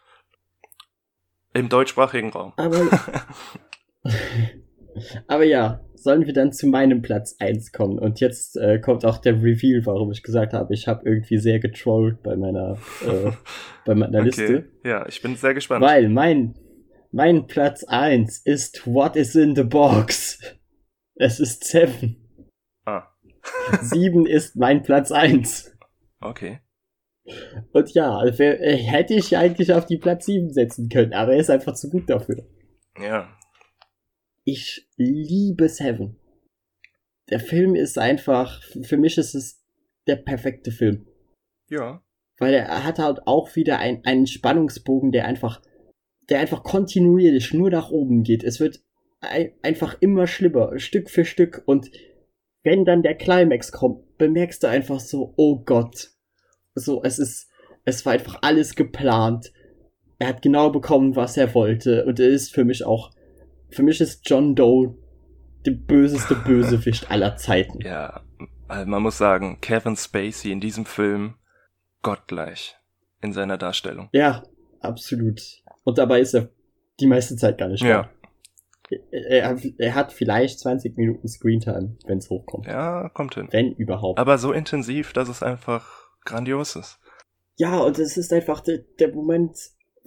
Im 1.53 1.69
deutschsprachigen 1.69 2.29
Raum. 2.29 2.53
Aber, 2.55 2.87
aber 5.27 5.43
ja, 5.43 5.81
sollen 5.95 6.25
wir 6.25 6.33
dann 6.33 6.53
zu 6.53 6.67
meinem 6.67 7.01
Platz 7.01 7.35
1 7.39 7.71
kommen. 7.71 7.99
Und 7.99 8.19
jetzt 8.19 8.57
äh, 8.57 8.79
kommt 8.79 9.05
auch 9.05 9.17
der 9.17 9.35
Reveal, 9.35 9.85
warum 9.85 10.11
ich 10.11 10.23
gesagt 10.23 10.53
habe, 10.53 10.73
ich 10.73 10.87
habe 10.87 11.07
irgendwie 11.07 11.37
sehr 11.37 11.59
getrollt 11.59 12.23
bei 12.23 12.35
meiner, 12.35 12.77
äh, 13.05 13.31
bei 13.85 13.93
meiner 13.95 14.21
Liste. 14.21 14.69
Ja, 14.83 15.05
ich 15.07 15.21
bin 15.21 15.35
sehr 15.35 15.53
gespannt. 15.53 15.83
Weil 15.83 16.09
mein, 16.09 16.55
mein 17.11 17.45
Platz 17.47 17.83
1 17.83 18.39
ist 18.45 18.87
What 18.87 19.15
is 19.15 19.35
in 19.35 19.55
the 19.55 19.63
Box. 19.63 20.39
Es 21.15 21.39
ist 21.39 21.65
Seven. 21.65 22.20
Ah. 22.85 23.07
Sieben 23.81 24.25
ist 24.25 24.55
mein 24.55 24.83
Platz 24.83 25.11
1. 25.11 25.75
Okay. 26.19 26.59
Und 27.71 27.93
ja, 27.93 28.23
äh, 28.23 28.75
hätte 28.77 29.13
ich 29.13 29.37
eigentlich 29.37 29.73
auf 29.73 29.85
die 29.85 29.97
Platz 29.97 30.25
7 30.25 30.51
setzen 30.51 30.89
können, 30.89 31.13
aber 31.13 31.33
er 31.33 31.39
ist 31.39 31.49
einfach 31.49 31.73
zu 31.73 31.89
gut 31.89 32.09
dafür. 32.09 32.47
Ja. 32.99 33.37
Ich 34.43 34.87
liebe 34.97 35.69
Seven. 35.69 36.17
Der 37.29 37.39
Film 37.39 37.75
ist 37.75 37.97
einfach, 37.97 38.61
für 38.81 38.97
mich 38.97 39.17
ist 39.17 39.35
es 39.35 39.63
der 40.07 40.17
perfekte 40.17 40.71
Film. 40.71 41.07
Ja. 41.69 42.03
Weil 42.37 42.55
er 42.55 42.83
hat 42.83 42.99
halt 42.99 43.27
auch 43.27 43.55
wieder 43.55 43.77
ein, 43.77 44.03
einen 44.03 44.25
Spannungsbogen, 44.25 45.11
der 45.11 45.25
einfach, 45.25 45.61
der 46.29 46.39
einfach 46.39 46.63
kontinuierlich 46.63 47.53
nur 47.53 47.69
nach 47.69 47.91
oben 47.91 48.23
geht. 48.23 48.43
Es 48.43 48.59
wird 48.59 48.83
ein, 49.21 49.51
einfach 49.61 49.95
immer 50.01 50.25
schlimmer, 50.25 50.77
Stück 50.79 51.09
für 51.09 51.23
Stück. 51.23 51.61
Und 51.65 51.91
wenn 52.63 52.85
dann 52.85 53.01
der 53.01 53.15
Climax 53.15 53.71
kommt, 53.71 54.17
bemerkst 54.17 54.63
du 54.63 54.67
einfach 54.67 54.99
so, 54.99 55.33
oh 55.37 55.63
Gott. 55.63 56.11
So, 56.75 57.03
es 57.03 57.19
ist, 57.19 57.49
es 57.85 58.05
war 58.05 58.13
einfach 58.13 58.39
alles 58.41 58.75
geplant. 58.75 59.51
Er 60.19 60.27
hat 60.27 60.41
genau 60.41 60.69
bekommen, 60.69 61.15
was 61.15 61.37
er 61.37 61.53
wollte. 61.55 62.05
Und 62.05 62.19
er 62.19 62.29
ist 62.29 62.53
für 62.53 62.63
mich 62.63 62.85
auch, 62.85 63.11
für 63.69 63.83
mich 63.83 63.99
ist 63.99 64.29
John 64.29 64.55
Doe 64.55 64.97
der 65.65 65.71
böseste 65.71 66.35
Bösewicht 66.45 67.09
aller 67.09 67.35
Zeiten. 67.35 67.79
Ja. 67.81 68.21
Also 68.67 68.89
man 68.89 69.01
muss 69.01 69.17
sagen, 69.17 69.59
Kevin 69.59 69.97
Spacey 69.97 70.51
in 70.51 70.61
diesem 70.61 70.85
Film 70.85 71.35
gottgleich 72.03 72.75
in 73.21 73.33
seiner 73.33 73.57
Darstellung. 73.57 74.09
Ja, 74.13 74.43
absolut. 74.79 75.41
Und 75.83 75.97
dabei 75.97 76.21
ist 76.21 76.33
er 76.33 76.49
die 76.99 77.07
meiste 77.07 77.35
Zeit 77.35 77.57
gar 77.57 77.67
nicht 77.67 77.83
Ja. 77.83 78.09
Er, 79.11 79.57
er 79.77 79.95
hat 79.95 80.11
vielleicht 80.11 80.59
20 80.59 80.97
Minuten 80.97 81.27
Screentime, 81.27 81.97
wenn 82.05 82.17
es 82.17 82.29
hochkommt. 82.29 82.67
Ja, 82.67 83.09
kommt 83.09 83.35
hin. 83.35 83.47
Wenn 83.51 83.71
überhaupt. 83.73 84.19
Aber 84.19 84.37
so 84.37 84.51
intensiv, 84.51 85.13
dass 85.13 85.29
es 85.29 85.41
einfach 85.41 86.09
grandios 86.25 86.75
ist. 86.75 86.99
ja, 87.57 87.79
und 87.79 87.97
es 87.99 88.17
ist 88.17 88.33
einfach 88.33 88.59
der, 88.61 88.79
der 88.99 89.13
Moment, 89.13 89.57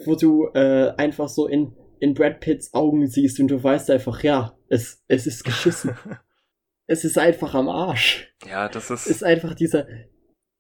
wo 0.05 0.15
du 0.17 0.49
äh, 0.55 0.93
einfach 0.97 1.29
so 1.29 1.47
in, 1.47 1.75
in 2.01 2.15
Brad 2.15 2.41
Pitts 2.41 2.75
Augen 2.75 3.07
siehst 3.07 3.41
und 3.41 3.49
du 3.49 3.63
weißt 3.63 3.91
einfach, 3.91 4.23
ja, 4.23 4.57
es, 4.69 5.03
es 5.09 5.27
ist 5.27 5.45
geschissen. 5.45 5.97
es 6.87 7.05
ist 7.05 7.17
einfach 7.19 7.55
am 7.55 7.69
Arsch. 7.69 8.35
Ja, 8.47 8.69
das 8.69 8.91
Es 8.91 9.07
ist, 9.07 9.17
ist 9.17 9.25
einfach 9.25 9.55
dieser, 9.55 9.87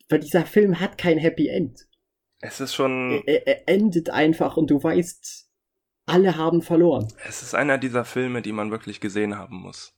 weil 0.08 0.20
dieser 0.20 0.46
Film 0.46 0.80
hat 0.80 0.96
kein 0.98 1.18
Happy 1.18 1.48
End. 1.48 1.86
es 2.40 2.60
ist 2.60 2.74
schon, 2.74 3.22
er, 3.26 3.46
er 3.46 3.68
endet 3.68 4.10
einfach 4.10 4.56
und 4.56 4.70
du 4.70 4.82
weißt, 4.82 5.43
alle 6.06 6.36
haben 6.36 6.62
verloren. 6.62 7.08
es 7.28 7.42
ist 7.42 7.54
einer 7.54 7.78
dieser 7.78 8.04
Filme, 8.04 8.42
die 8.42 8.52
man 8.52 8.70
wirklich 8.70 9.00
gesehen 9.00 9.36
haben 9.38 9.56
muss. 9.56 9.94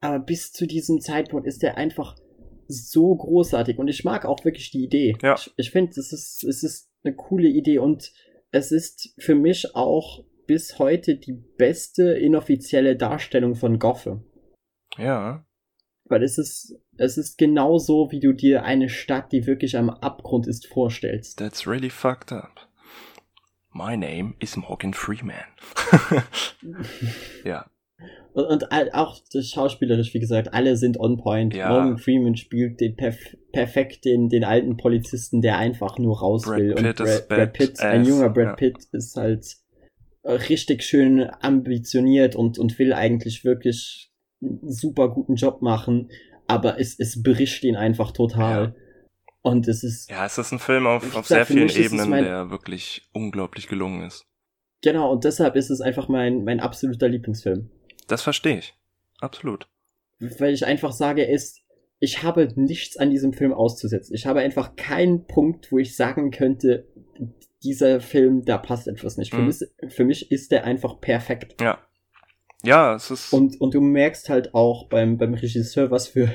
Aber 0.00 0.18
bis 0.18 0.52
zu 0.52 0.66
diesem 0.66 1.00
Zeitpunkt 1.00 1.46
ist 1.46 1.62
er 1.62 1.76
einfach 1.76 2.16
so 2.68 3.14
großartig 3.16 3.78
und 3.78 3.88
ich 3.88 4.04
mag 4.04 4.24
auch 4.24 4.44
wirklich 4.44 4.70
die 4.70 4.84
Idee. 4.84 5.16
Ja. 5.22 5.34
Ich, 5.34 5.52
ich 5.56 5.70
finde, 5.70 5.90
es 5.98 6.12
ist, 6.12 6.44
es 6.44 6.62
ist 6.62 6.88
eine 7.04 7.14
coole 7.14 7.48
Idee 7.48 7.78
und 7.78 8.12
es 8.52 8.70
ist 8.72 9.14
für 9.18 9.34
mich 9.34 9.74
auch 9.74 10.24
bis 10.46 10.78
heute 10.78 11.16
die 11.16 11.32
beste 11.58 12.12
inoffizielle 12.12 12.96
Darstellung 12.96 13.54
von 13.54 13.78
Gotham. 13.78 14.24
Ja, 14.98 15.44
Weil 16.04 16.22
es 16.24 16.38
ist, 16.38 16.74
es 16.96 17.16
ist 17.16 17.38
genauso, 17.38 18.10
wie 18.10 18.20
du 18.20 18.32
dir 18.32 18.64
eine 18.64 18.88
Stadt, 18.88 19.30
die 19.32 19.46
wirklich 19.46 19.76
am 19.76 19.90
Abgrund 19.90 20.46
ist, 20.48 20.66
vorstellst. 20.66 21.38
that's 21.38 21.66
really 21.66 21.90
fucked 21.90 22.32
up. 22.32 22.68
My 23.72 23.96
name 23.96 24.34
is 24.40 24.56
Morgan 24.56 24.92
Freeman. 24.94 25.44
ja, 27.44 27.66
Und, 28.32 28.44
und 28.44 28.72
auch 28.94 29.18
das 29.32 29.48
schauspielerisch, 29.48 30.14
wie 30.14 30.20
gesagt, 30.20 30.54
alle 30.54 30.76
sind 30.76 30.98
on 30.98 31.16
point. 31.18 31.54
Ja. 31.54 31.70
Morgan 31.70 31.98
Freeman 31.98 32.36
spielt 32.36 32.80
den 32.80 32.96
perf 32.96 33.18
perfekt 33.52 34.04
den, 34.04 34.28
den 34.28 34.44
alten 34.44 34.76
Polizisten, 34.76 35.42
der 35.42 35.58
einfach 35.58 35.98
nur 35.98 36.20
raus 36.20 36.42
Brad 36.42 36.58
will. 36.58 36.74
Pitt 36.74 37.00
und 37.00 37.06
Brad, 37.06 37.28
Brad 37.28 37.52
Pitt, 37.52 37.80
ein 37.80 38.04
junger 38.04 38.30
Brad 38.30 38.46
ja. 38.46 38.54
Pitt, 38.54 38.76
ist 38.92 39.16
halt 39.16 39.56
richtig 40.24 40.84
schön 40.84 41.28
ambitioniert 41.40 42.36
und, 42.36 42.58
und 42.58 42.78
will 42.78 42.92
eigentlich 42.92 43.44
wirklich 43.44 44.12
einen 44.42 44.70
super 44.70 45.08
guten 45.08 45.34
Job 45.34 45.62
machen, 45.62 46.10
aber 46.46 46.78
es, 46.78 46.98
es 46.98 47.22
berischt 47.22 47.64
ihn 47.64 47.76
einfach 47.76 48.12
total. 48.12 48.74
Und 49.42 49.68
es 49.68 49.82
ist, 49.84 50.10
ja, 50.10 50.26
es 50.26 50.36
ist 50.38 50.52
ein 50.52 50.58
Film 50.58 50.86
auf, 50.86 51.16
auf 51.16 51.26
sehr 51.26 51.46
für 51.46 51.54
vielen 51.54 51.68
Ebenen, 51.70 52.10
mein- 52.10 52.24
der 52.24 52.50
wirklich 52.50 53.08
unglaublich 53.12 53.68
gelungen 53.68 54.02
ist. 54.06 54.26
genau, 54.82 55.10
und 55.12 55.24
deshalb 55.24 55.56
ist 55.56 55.70
es 55.70 55.80
einfach 55.80 56.08
mein, 56.08 56.44
mein 56.44 56.60
absoluter 56.60 57.08
Lieblingsfilm. 57.08 57.70
Das 58.06 58.22
verstehe 58.22 58.58
ich. 58.58 58.74
Absolut. 59.20 59.68
weil 60.38 60.52
ich 60.52 60.66
einfach 60.66 60.92
sage, 60.92 61.24
ist, 61.24 61.62
ich 61.98 62.22
habe 62.22 62.48
nichts 62.56 62.96
an 62.98 63.08
diesem 63.10 63.32
Film 63.32 63.52
auszusetzen. 63.54 64.14
Ich 64.14 64.26
habe 64.26 64.40
einfach 64.40 64.76
keinen 64.76 65.26
Punkt, 65.26 65.70
wo 65.72 65.78
ich 65.78 65.96
sagen 65.96 66.30
könnte, 66.30 66.86
dieser 67.62 68.00
Film, 68.00 68.44
da 68.44 68.56
passt 68.58 68.88
etwas 68.88 69.16
nicht. 69.18 69.30
Für, 69.34 69.40
Mhm. 69.40 69.46
mich, 69.46 69.58
für 69.94 70.04
mich 70.04 70.30
ist 70.30 70.50
der 70.52 70.64
einfach 70.64 71.00
perfekt. 71.00 71.60
Ja. 71.60 71.78
Ja, 72.62 72.94
es 72.94 73.10
ist. 73.10 73.32
Und, 73.32 73.60
und 73.60 73.74
du 73.74 73.80
merkst 73.80 74.28
halt 74.28 74.54
auch 74.54 74.88
beim, 74.88 75.16
beim 75.18 75.34
Regisseur, 75.34 75.90
was 75.90 76.08
für, 76.08 76.30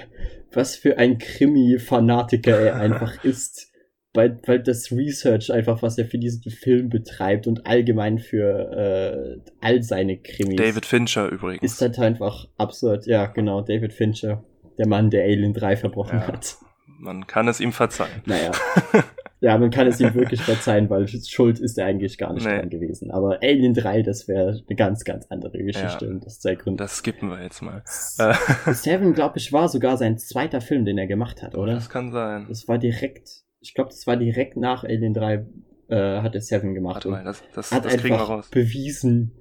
was 0.52 0.76
für 0.76 0.98
ein 0.98 1.18
Krimi-Fanatiker 1.18 2.58
er 2.60 2.76
einfach 2.76 3.24
ist. 3.24 3.72
Weil, 4.14 4.40
weil 4.46 4.64
das 4.64 4.92
Research 4.94 5.52
einfach, 5.52 5.82
was 5.82 5.98
er 5.98 6.06
für 6.06 6.18
diesen 6.18 6.50
Film 6.50 6.88
betreibt 6.88 7.48
und 7.48 7.68
allgemein 7.68 8.18
für 8.18 8.72
äh, 8.72 9.52
all 9.60 9.84
seine 9.84 10.18
Krimis. 10.18 10.56
David 10.56 10.86
Fincher 10.86 11.28
übrigens. 11.30 11.64
Ist 11.74 11.82
halt 11.82 12.00
einfach 12.00 12.48
absurd. 12.58 13.08
Ja, 13.08 13.26
genau, 13.26 13.62
David 13.62 13.92
Fincher. 13.92 14.42
Der 14.78 14.88
Mann, 14.88 15.10
der 15.10 15.24
Alien 15.26 15.54
3 15.54 15.76
verbrochen 15.76 16.20
Ja. 16.20 16.28
hat. 16.28 16.56
Man 16.98 17.28
kann 17.28 17.50
es 17.50 17.60
ihm 17.60 17.74
verzeihen. 17.74 18.22
Naja. 18.26 18.52
ja, 19.46 19.58
man 19.60 19.70
kann 19.70 19.86
es 19.86 20.00
ihm 20.00 20.16
wirklich 20.16 20.42
verzeihen, 20.42 20.90
weil 20.90 21.08
schuld 21.08 21.60
ist 21.60 21.78
er 21.78 21.86
eigentlich 21.86 22.18
gar 22.18 22.34
nicht 22.34 22.48
Nee. 22.48 22.58
dran 22.58 22.70
gewesen. 22.72 23.12
Aber 23.12 23.38
Alien 23.44 23.76
3, 23.76 24.02
das 24.02 24.28
wäre 24.28 24.60
eine 24.68 24.76
ganz, 24.76 25.04
ganz 25.04 25.28
andere 25.30 25.60
Geschichte. 25.64 26.06
Ja. 26.06 26.12
Und 26.12 26.26
das 26.26 26.40
zwei 26.40 26.56
Gründe. 26.56 26.84
Das 26.84 26.98
skippen 26.98 27.30
wir 27.30 27.44
jetzt 27.44 27.62
mal. 27.62 27.84
Seven, 27.86 29.14
glaube 29.14 29.38
ich, 29.38 29.54
war 29.54 29.70
sogar 29.70 29.98
sein 29.98 30.18
zweiter 30.18 30.62
Film, 30.62 30.84
den 30.84 30.98
er 30.98 31.06
gemacht 31.06 31.44
hat, 31.44 31.56
oder? 31.56 31.74
das 31.76 31.90
kann 31.90 32.12
sein. 32.12 32.48
Das 32.50 32.68
war 32.68 32.80
direkt, 32.80 33.44
ich 33.60 33.76
glaube, 33.76 33.92
das 33.92 34.08
war 34.08 34.18
direkt 34.18 34.58
nach 34.58 34.84
Alien 34.84 35.14
3, 35.14 35.46
äh, 35.90 36.22
hat 36.22 36.34
er 36.34 36.42
Seven 36.42 36.74
gemacht. 36.74 36.96
Warte 36.96 37.08
Und 37.10 37.14
mal, 37.14 37.24
das, 37.24 37.44
das, 37.54 37.72
hat 37.72 37.86
das 37.86 37.94
kriegen 37.98 38.10
wir 38.10 38.14
einfach 38.16 38.30
raus. 38.30 38.50
bewiesen, 38.50 39.32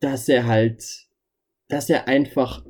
dass 0.00 0.26
er 0.28 0.46
halt, 0.46 0.82
dass 1.68 1.90
er 1.90 2.08
einfach 2.08 2.64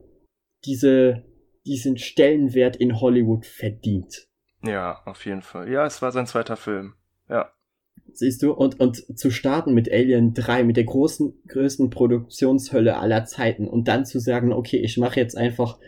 diese, 0.65 1.23
diesen 1.67 1.99
Stellenwert 1.99 2.75
in 2.75 3.01
Hollywood 3.01 3.47
verdient. 3.47 4.27
Ja, 4.65 5.01
auf 5.05 5.25
jeden 5.26 5.43
Fall. 5.43 5.70
Ja, 5.70 5.86
es 5.86 6.02
war 6.02 6.12
sein 6.12 6.26
zweiter 6.26 6.57
Film. 6.57 6.94
Ja. 7.28 7.51
Siehst 8.12 8.43
du? 8.43 8.52
Und, 8.52 8.81
und 8.81 9.18
zu 9.18 9.31
starten 9.31 9.75
mit 9.75 9.91
Alien 9.91 10.34
3, 10.34 10.65
mit 10.65 10.76
der 10.76 10.84
großen, 10.84 11.34
größten 11.49 11.91
Produktionshölle 11.91 12.97
aller 12.97 13.25
Zeiten 13.25 13.67
und 13.67 13.89
dann 13.89 14.07
zu 14.07 14.18
sagen, 14.20 14.52
okay, 14.52 14.78
ich 14.78 14.99
mache 14.99 15.20
jetzt 15.20 15.36
einfach 15.36 15.78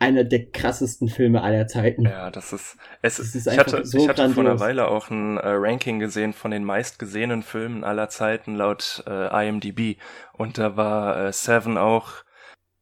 einer 0.00 0.24
der 0.24 0.50
krassesten 0.50 1.08
Filme 1.08 1.42
aller 1.42 1.66
Zeiten. 1.66 2.06
Ja, 2.06 2.30
das 2.30 2.52
ist. 2.52 2.78
Es, 3.02 3.18
Das 3.18 3.34
ist 3.34 3.46
ich 3.46 3.52
einfach 3.52 3.72
hatte, 3.74 3.86
so 3.86 3.98
ich 3.98 4.08
hatte 4.08 4.30
vor 4.30 4.44
einer. 4.44 4.58
Weile 4.58 4.88
auch 4.88 5.10
ein 5.10 5.36
äh, 5.36 5.42
Ranking 5.44 6.00
gesehen 6.00 6.32
von 6.32 6.50
den 6.50 6.64
meistgesehenen 6.64 7.42
Filmen 7.42 7.84
aller 7.84 8.08
Zeiten 8.08 8.56
laut 8.56 9.04
äh, 9.06 9.48
IMDb. 9.48 9.98
Und 10.32 10.56
da 10.56 10.76
war 10.76 11.26
äh, 11.26 11.32
Seven 11.32 11.76
auch, 11.76 12.12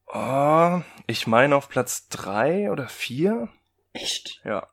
oh, 0.06 0.80
ich 1.08 1.26
meine 1.26 1.56
auf 1.56 1.68
Platz 1.68 2.08
drei 2.08 2.70
oder 2.70 2.88
vier. 2.88 3.48
Echt? 3.92 4.40
Ja. 4.44 4.68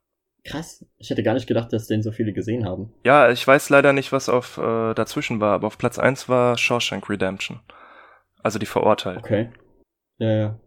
Krass. 0.46 0.86
Ich 0.98 1.10
hätte 1.10 1.24
gar 1.24 1.34
nicht 1.34 1.48
gedacht, 1.48 1.74
dass 1.74 1.88
den 1.88 2.04
so 2.04 2.12
viele 2.12 2.32
gesehen 2.32 2.66
haben. 2.66 2.94
Ja, 3.04 3.32
ich 3.32 3.46
weiß 3.46 3.70
leider 3.70 3.94
nicht, 3.94 4.12
was 4.12 4.30
auf 4.30 4.58
äh, 4.58 4.94
dazwischen 4.94 5.40
war, 5.42 5.54
aber 5.56 5.68
auf 5.68 5.78
Platz 5.78 5.98
eins 5.98 6.30
war 6.30 6.58
Shawshank 6.58 7.10
Redemption. 7.10 7.62
Also 8.44 8.60
die 8.60 8.68
Verurteilten. 8.68 9.24
Okay. 9.24 9.50
Ja, 10.20 10.32
ja. 10.34 10.60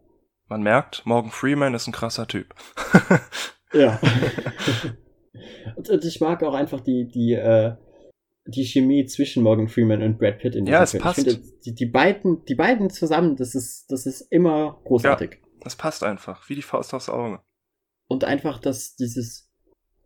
Man 0.47 0.61
merkt, 0.63 1.05
Morgan 1.05 1.31
Freeman 1.31 1.73
ist 1.73 1.87
ein 1.87 1.93
krasser 1.93 2.27
Typ. 2.27 2.53
Ja. 3.71 3.99
und, 5.75 6.03
ich 6.03 6.19
mag 6.21 6.41
auch 6.43 6.53
einfach 6.55 6.81
die, 6.81 7.07
die, 7.07 7.33
äh, 7.33 7.75
die 8.45 8.65
Chemie 8.65 9.05
zwischen 9.05 9.43
Morgan 9.43 9.67
Freeman 9.67 10.01
und 10.01 10.17
Brad 10.17 10.39
Pitt 10.39 10.55
in 10.55 10.65
diesem 10.65 10.73
Ja, 10.73 10.83
es 10.83 10.91
Film. 10.91 11.03
passt. 11.03 11.19
Ich 11.19 11.33
finde, 11.33 11.47
die, 11.65 11.75
die 11.75 11.85
beiden, 11.85 12.43
die 12.45 12.55
beiden 12.55 12.89
zusammen, 12.89 13.35
das 13.35 13.53
ist, 13.55 13.85
das 13.89 14.05
ist 14.05 14.21
immer 14.31 14.81
großartig. 14.85 15.39
Das 15.61 15.75
passt 15.75 16.03
einfach, 16.03 16.49
wie 16.49 16.55
die 16.55 16.61
Faust 16.61 16.93
aufs 16.93 17.09
Auge. 17.09 17.41
Und 18.07 18.23
einfach, 18.23 18.59
dass 18.59 18.95
dieses, 18.95 19.48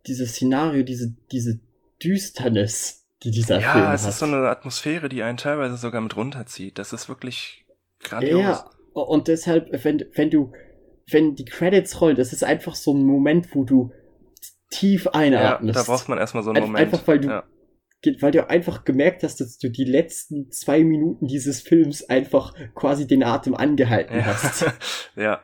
dieses 0.06 0.32
Szenario, 0.32 0.82
diese, 0.82 1.14
diese 1.32 1.60
Düsternis, 2.02 3.06
die 3.22 3.30
dieser 3.30 3.60
ja, 3.60 3.72
Film 3.72 3.84
hat. 3.84 3.90
Ja, 3.90 3.94
es 3.94 4.06
ist 4.06 4.18
so 4.18 4.26
eine 4.26 4.48
Atmosphäre, 4.48 5.08
die 5.08 5.22
einen 5.22 5.38
teilweise 5.38 5.76
sogar 5.76 6.00
mit 6.00 6.16
runterzieht. 6.16 6.78
Das 6.78 6.92
ist 6.92 7.08
wirklich 7.08 7.64
grandios. 8.02 8.40
Ja, 8.40 8.70
und 8.92 9.28
deshalb, 9.28 9.84
wenn, 9.84 10.04
wenn 10.14 10.30
du, 10.30 10.52
wenn 11.10 11.34
die 11.34 11.44
Credits 11.44 12.00
rollen, 12.00 12.16
das 12.16 12.32
ist 12.32 12.44
einfach 12.44 12.74
so 12.74 12.94
ein 12.94 13.04
Moment, 13.04 13.54
wo 13.54 13.64
du 13.64 13.92
tief 14.70 15.08
einatmest. 15.08 15.76
Ja, 15.76 15.82
da 15.82 15.86
braucht 15.86 16.08
man 16.08 16.18
erstmal 16.18 16.42
so 16.42 16.50
einen 16.50 16.62
Moment. 16.62 16.78
Einfach 16.78 17.06
weil 17.06 17.20
du, 17.20 17.28
ja. 17.28 17.44
weil 18.20 18.32
du 18.32 18.48
einfach 18.48 18.84
gemerkt 18.84 19.22
hast, 19.22 19.40
dass 19.40 19.58
du 19.58 19.70
die 19.70 19.84
letzten 19.84 20.50
zwei 20.50 20.84
Minuten 20.84 21.26
dieses 21.26 21.60
Films 21.60 22.08
einfach 22.08 22.54
quasi 22.74 23.06
den 23.06 23.22
Atem 23.22 23.54
angehalten 23.54 24.16
ja. 24.16 24.26
hast. 24.26 24.66
ja. 25.16 25.42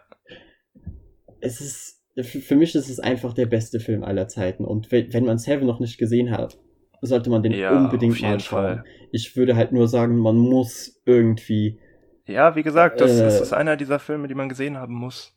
Es 1.40 1.60
ist, 1.60 1.99
für 2.20 2.56
mich 2.56 2.74
ist 2.74 2.88
es 2.88 3.00
einfach 3.00 3.32
der 3.32 3.46
beste 3.46 3.80
Film 3.80 4.02
aller 4.04 4.28
Zeiten. 4.28 4.64
Und 4.64 4.90
wenn, 4.90 5.12
wenn 5.12 5.24
man 5.24 5.38
Seven 5.38 5.66
noch 5.66 5.80
nicht 5.80 5.98
gesehen 5.98 6.30
hat, 6.30 6.58
sollte 7.02 7.30
man 7.30 7.42
den 7.42 7.52
ja, 7.52 7.76
unbedingt 7.76 8.20
mal 8.20 8.40
schauen. 8.40 8.64
Fall. 8.64 8.84
Ich 9.10 9.36
würde 9.36 9.56
halt 9.56 9.72
nur 9.72 9.88
sagen, 9.88 10.18
man 10.18 10.36
muss 10.36 11.00
irgendwie. 11.04 11.80
Ja, 12.26 12.56
wie 12.56 12.62
gesagt, 12.62 13.00
das, 13.00 13.18
äh, 13.18 13.24
das 13.24 13.40
ist 13.40 13.52
einer 13.52 13.76
dieser 13.76 13.98
Filme, 13.98 14.28
die 14.28 14.34
man 14.34 14.48
gesehen 14.48 14.76
haben 14.76 14.94
muss. 14.94 15.36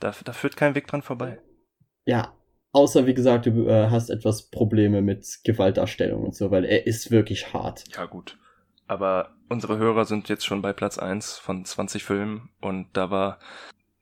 Da, 0.00 0.12
da 0.24 0.32
führt 0.32 0.56
kein 0.56 0.74
Weg 0.74 0.86
dran 0.86 1.02
vorbei. 1.02 1.38
Ja, 2.04 2.34
außer 2.72 3.06
wie 3.06 3.14
gesagt, 3.14 3.46
du 3.46 3.66
äh, 3.66 3.88
hast 3.90 4.10
etwas 4.10 4.50
Probleme 4.50 5.00
mit 5.00 5.40
Gewaltdarstellung 5.44 6.24
und 6.24 6.34
so, 6.34 6.50
weil 6.50 6.64
er 6.64 6.86
ist 6.86 7.10
wirklich 7.10 7.52
hart. 7.52 7.84
Ja, 7.94 8.04
gut. 8.04 8.38
Aber 8.86 9.36
unsere 9.48 9.78
Hörer 9.78 10.04
sind 10.04 10.28
jetzt 10.28 10.44
schon 10.44 10.62
bei 10.62 10.72
Platz 10.72 10.98
1 10.98 11.38
von 11.38 11.64
20 11.64 12.04
Filmen 12.04 12.50
und 12.60 12.88
da 12.92 13.10
war 13.10 13.38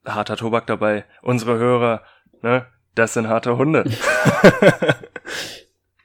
harter 0.04 0.36
Tobak 0.36 0.66
dabei. 0.66 1.04
Unsere 1.22 1.58
Hörer, 1.58 2.02
ne, 2.42 2.66
das 2.94 3.14
sind 3.14 3.28
harte 3.28 3.56
Hunde. 3.56 3.84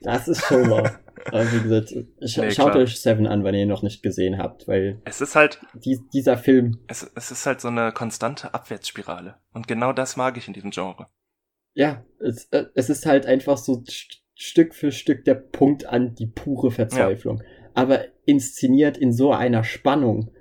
das 0.02 0.28
ist 0.28 0.46
schon 0.46 0.70
wahr. 0.70 1.00
Aber 1.26 1.52
wie 1.52 1.62
gesagt, 1.62 1.90
sch 1.90 2.38
nee, 2.38 2.52
schaut 2.52 2.72
klar. 2.72 2.84
euch 2.84 3.00
Seven 3.00 3.28
an, 3.28 3.44
wenn 3.44 3.54
ihr 3.54 3.64
ihn 3.64 3.70
noch 3.70 3.84
nicht 3.84 4.02
gesehen 4.02 4.38
habt, 4.38 4.68
weil 4.68 5.02
es 5.06 5.22
ist 5.22 5.36
halt 5.36 5.60
die, 5.74 6.00
dieser 6.14 6.38
Film. 6.38 6.80
Es, 6.88 7.10
es 7.16 7.32
ist 7.32 7.46
halt 7.46 7.62
so 7.62 7.68
eine 7.68 7.92
konstante 7.92 8.54
Abwärtsspirale 8.54 9.36
und 9.54 9.68
genau 9.68 9.94
das 9.94 10.18
mag 10.18 10.38
ich 10.38 10.48
in 10.48 10.54
diesem 10.54 10.72
Genre. 10.72 11.08
Ja, 11.74 12.04
es, 12.20 12.46
äh, 12.46 12.66
es 12.74 12.90
ist 12.90 13.06
halt 13.06 13.26
einfach 13.26 13.58
so 13.58 13.84
st 13.86 14.24
Stück 14.42 14.74
für 14.74 14.94
Stück 14.94 15.26
der 15.26 15.36
Punkt 15.36 15.86
an 15.86 16.16
die 16.16 16.26
pure 16.28 16.72
Verzweiflung, 16.72 17.40
ja. 17.40 17.70
aber 17.74 18.06
inszeniert 18.24 18.98
in 18.98 19.12
so 19.12 19.34
einer 19.34 19.66
Spannung, 19.66 20.32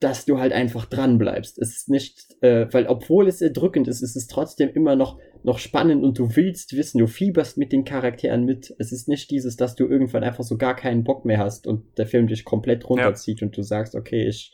dass 0.00 0.24
du 0.24 0.38
halt 0.38 0.52
einfach 0.52 0.86
dran 0.86 1.18
bleibst. 1.18 1.58
Es 1.58 1.76
ist 1.76 1.90
nicht, 1.90 2.36
äh, 2.40 2.66
weil 2.72 2.86
obwohl 2.86 3.28
es 3.28 3.42
erdrückend 3.42 3.86
ist, 3.86 4.00
ist 4.00 4.16
es 4.16 4.26
trotzdem 4.26 4.70
immer 4.70 4.96
noch, 4.96 5.18
noch 5.42 5.58
spannend 5.58 6.02
und 6.02 6.18
du 6.18 6.34
willst 6.36 6.74
wissen, 6.74 6.98
du 6.98 7.06
fieberst 7.06 7.58
mit 7.58 7.70
den 7.70 7.84
Charakteren 7.84 8.46
mit. 8.46 8.74
Es 8.78 8.92
ist 8.92 9.08
nicht 9.08 9.30
dieses, 9.30 9.56
dass 9.56 9.76
du 9.76 9.86
irgendwann 9.86 10.24
einfach 10.24 10.42
so 10.42 10.56
gar 10.56 10.74
keinen 10.74 11.04
Bock 11.04 11.26
mehr 11.26 11.38
hast 11.38 11.66
und 11.66 11.98
der 11.98 12.06
Film 12.06 12.28
dich 12.28 12.46
komplett 12.46 12.88
runterzieht 12.88 13.40
ja. 13.40 13.46
und 13.46 13.56
du 13.56 13.62
sagst, 13.62 13.94
okay, 13.94 14.26
ich, 14.26 14.52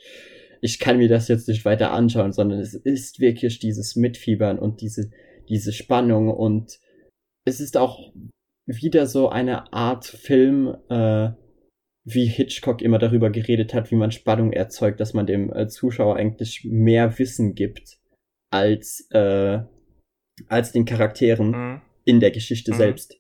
ich 0.61 0.81
kann 0.81 0.99
mir 0.99 1.09
das 1.09 1.29
jetzt 1.29 1.47
nicht 1.47 1.65
weiter 1.65 1.93
anschauen, 1.93 2.33
sondern 2.33 2.59
es 2.59 2.75
ist 2.75 3.21
wirklich 3.21 3.61
dieses 3.61 3.95
Mitfiebern 3.95 4.59
und 4.59 4.81
diese, 4.81 5.11
diese 5.49 5.73
Spannung 5.73 6.29
und 6.29 6.81
es 7.45 7.61
ist 7.61 7.77
auch 7.77 8.13
wieder 8.67 9.07
so 9.07 9.29
eine 9.29 9.73
Art 9.73 10.07
Film, 10.07 10.77
äh, 10.89 11.31
wie 12.09 12.27
Hitchcock 12.27 12.83
immer 12.83 12.99
darüber 12.99 13.31
geredet 13.31 13.75
hat, 13.75 13.91
wie 13.91 13.97
man 13.97 14.13
Spannung 14.13 14.53
erzeugt, 14.53 15.01
dass 15.01 15.13
man 15.13 15.27
dem 15.27 15.53
äh, 15.53 15.67
Zuschauer 15.67 16.15
eigentlich 16.15 16.65
mehr 16.65 17.19
Wissen 17.19 17.57
gibt 17.57 17.99
als, 18.51 19.09
äh, 19.11 19.59
als 20.47 20.71
den 20.71 20.85
Charakteren 20.85 21.51
mhm. 21.51 21.83
in 22.05 22.21
der 22.21 22.31
Geschichte 22.31 22.73
mhm. 22.73 22.77
selbst. 22.77 23.17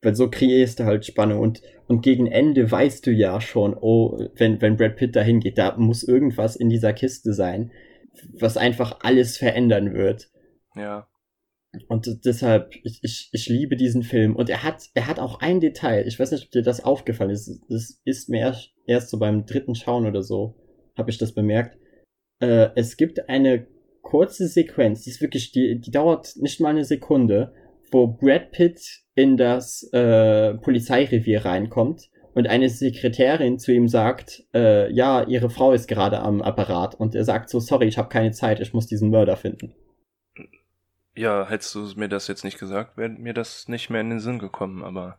Weil 0.00 0.14
so 0.14 0.30
kreierst 0.30 0.80
du 0.80 0.84
halt 0.84 1.04
Spannung 1.04 1.40
und, 1.40 1.60
und 1.86 2.00
gegen 2.00 2.26
Ende 2.26 2.68
weißt 2.68 3.06
du 3.06 3.12
ja 3.12 3.38
schon, 3.42 3.76
oh, 3.78 4.18
wenn, 4.36 4.62
wenn 4.62 4.78
Brad 4.78 4.96
Pitt 4.96 5.14
da 5.14 5.20
hingeht, 5.20 5.58
da 5.58 5.76
muss 5.76 6.02
irgendwas 6.02 6.56
in 6.56 6.70
dieser 6.70 6.94
Kiste 6.94 7.34
sein, 7.34 7.70
was 8.32 8.56
einfach 8.56 9.00
alles 9.02 9.36
verändern 9.36 9.92
wird. 9.92 10.30
Ja. 10.74 11.06
Und 11.88 12.24
deshalb, 12.24 12.74
ich, 12.82 13.00
ich, 13.02 13.30
ich 13.32 13.48
liebe 13.48 13.76
diesen 13.76 14.02
Film. 14.02 14.36
Und 14.36 14.50
er 14.50 14.62
hat, 14.62 14.90
er 14.94 15.06
hat 15.06 15.18
auch 15.18 15.40
ein 15.40 15.60
Detail. 15.60 16.06
Ich 16.06 16.18
weiß 16.18 16.30
nicht, 16.32 16.44
ob 16.44 16.50
dir 16.50 16.62
das 16.62 16.84
aufgefallen 16.84 17.30
ist. 17.30 17.60
Das 17.68 18.00
ist 18.04 18.28
mir 18.28 18.40
erst, 18.40 18.72
erst 18.86 19.10
so 19.10 19.18
beim 19.18 19.46
dritten 19.46 19.74
Schauen 19.74 20.06
oder 20.06 20.22
so, 20.22 20.54
habe 20.96 21.10
ich 21.10 21.18
das 21.18 21.32
bemerkt. 21.32 21.78
Äh, 22.40 22.70
es 22.74 22.96
gibt 22.96 23.28
eine 23.28 23.66
kurze 24.02 24.48
Sequenz, 24.48 25.02
die 25.02 25.10
ist 25.10 25.22
wirklich, 25.22 25.52
die, 25.52 25.80
die 25.80 25.90
dauert 25.90 26.34
nicht 26.36 26.60
mal 26.60 26.70
eine 26.70 26.84
Sekunde, 26.84 27.54
wo 27.90 28.08
Brad 28.08 28.50
Pitt 28.50 29.04
in 29.14 29.36
das 29.36 29.88
äh, 29.92 30.54
Polizeirevier 30.54 31.44
reinkommt 31.44 32.10
und 32.34 32.48
eine 32.48 32.68
Sekretärin 32.68 33.58
zu 33.58 33.72
ihm 33.72 33.88
sagt, 33.88 34.44
äh, 34.54 34.92
ja, 34.92 35.22
ihre 35.26 35.50
Frau 35.50 35.72
ist 35.72 35.86
gerade 35.86 36.20
am 36.20 36.42
Apparat 36.42 36.94
und 36.94 37.14
er 37.14 37.24
sagt 37.24 37.48
so, 37.50 37.60
sorry, 37.60 37.86
ich 37.86 37.98
habe 37.98 38.08
keine 38.08 38.32
Zeit, 38.32 38.60
ich 38.60 38.72
muss 38.72 38.86
diesen 38.86 39.10
Mörder 39.10 39.36
finden. 39.36 39.74
Ja, 41.14 41.46
hättest 41.48 41.74
du 41.74 41.92
mir 41.96 42.08
das 42.08 42.28
jetzt 42.28 42.44
nicht 42.44 42.58
gesagt, 42.58 42.96
wäre 42.96 43.10
mir 43.10 43.34
das 43.34 43.68
nicht 43.68 43.90
mehr 43.90 44.00
in 44.00 44.10
den 44.10 44.20
Sinn 44.20 44.38
gekommen, 44.38 44.82
aber 44.82 45.18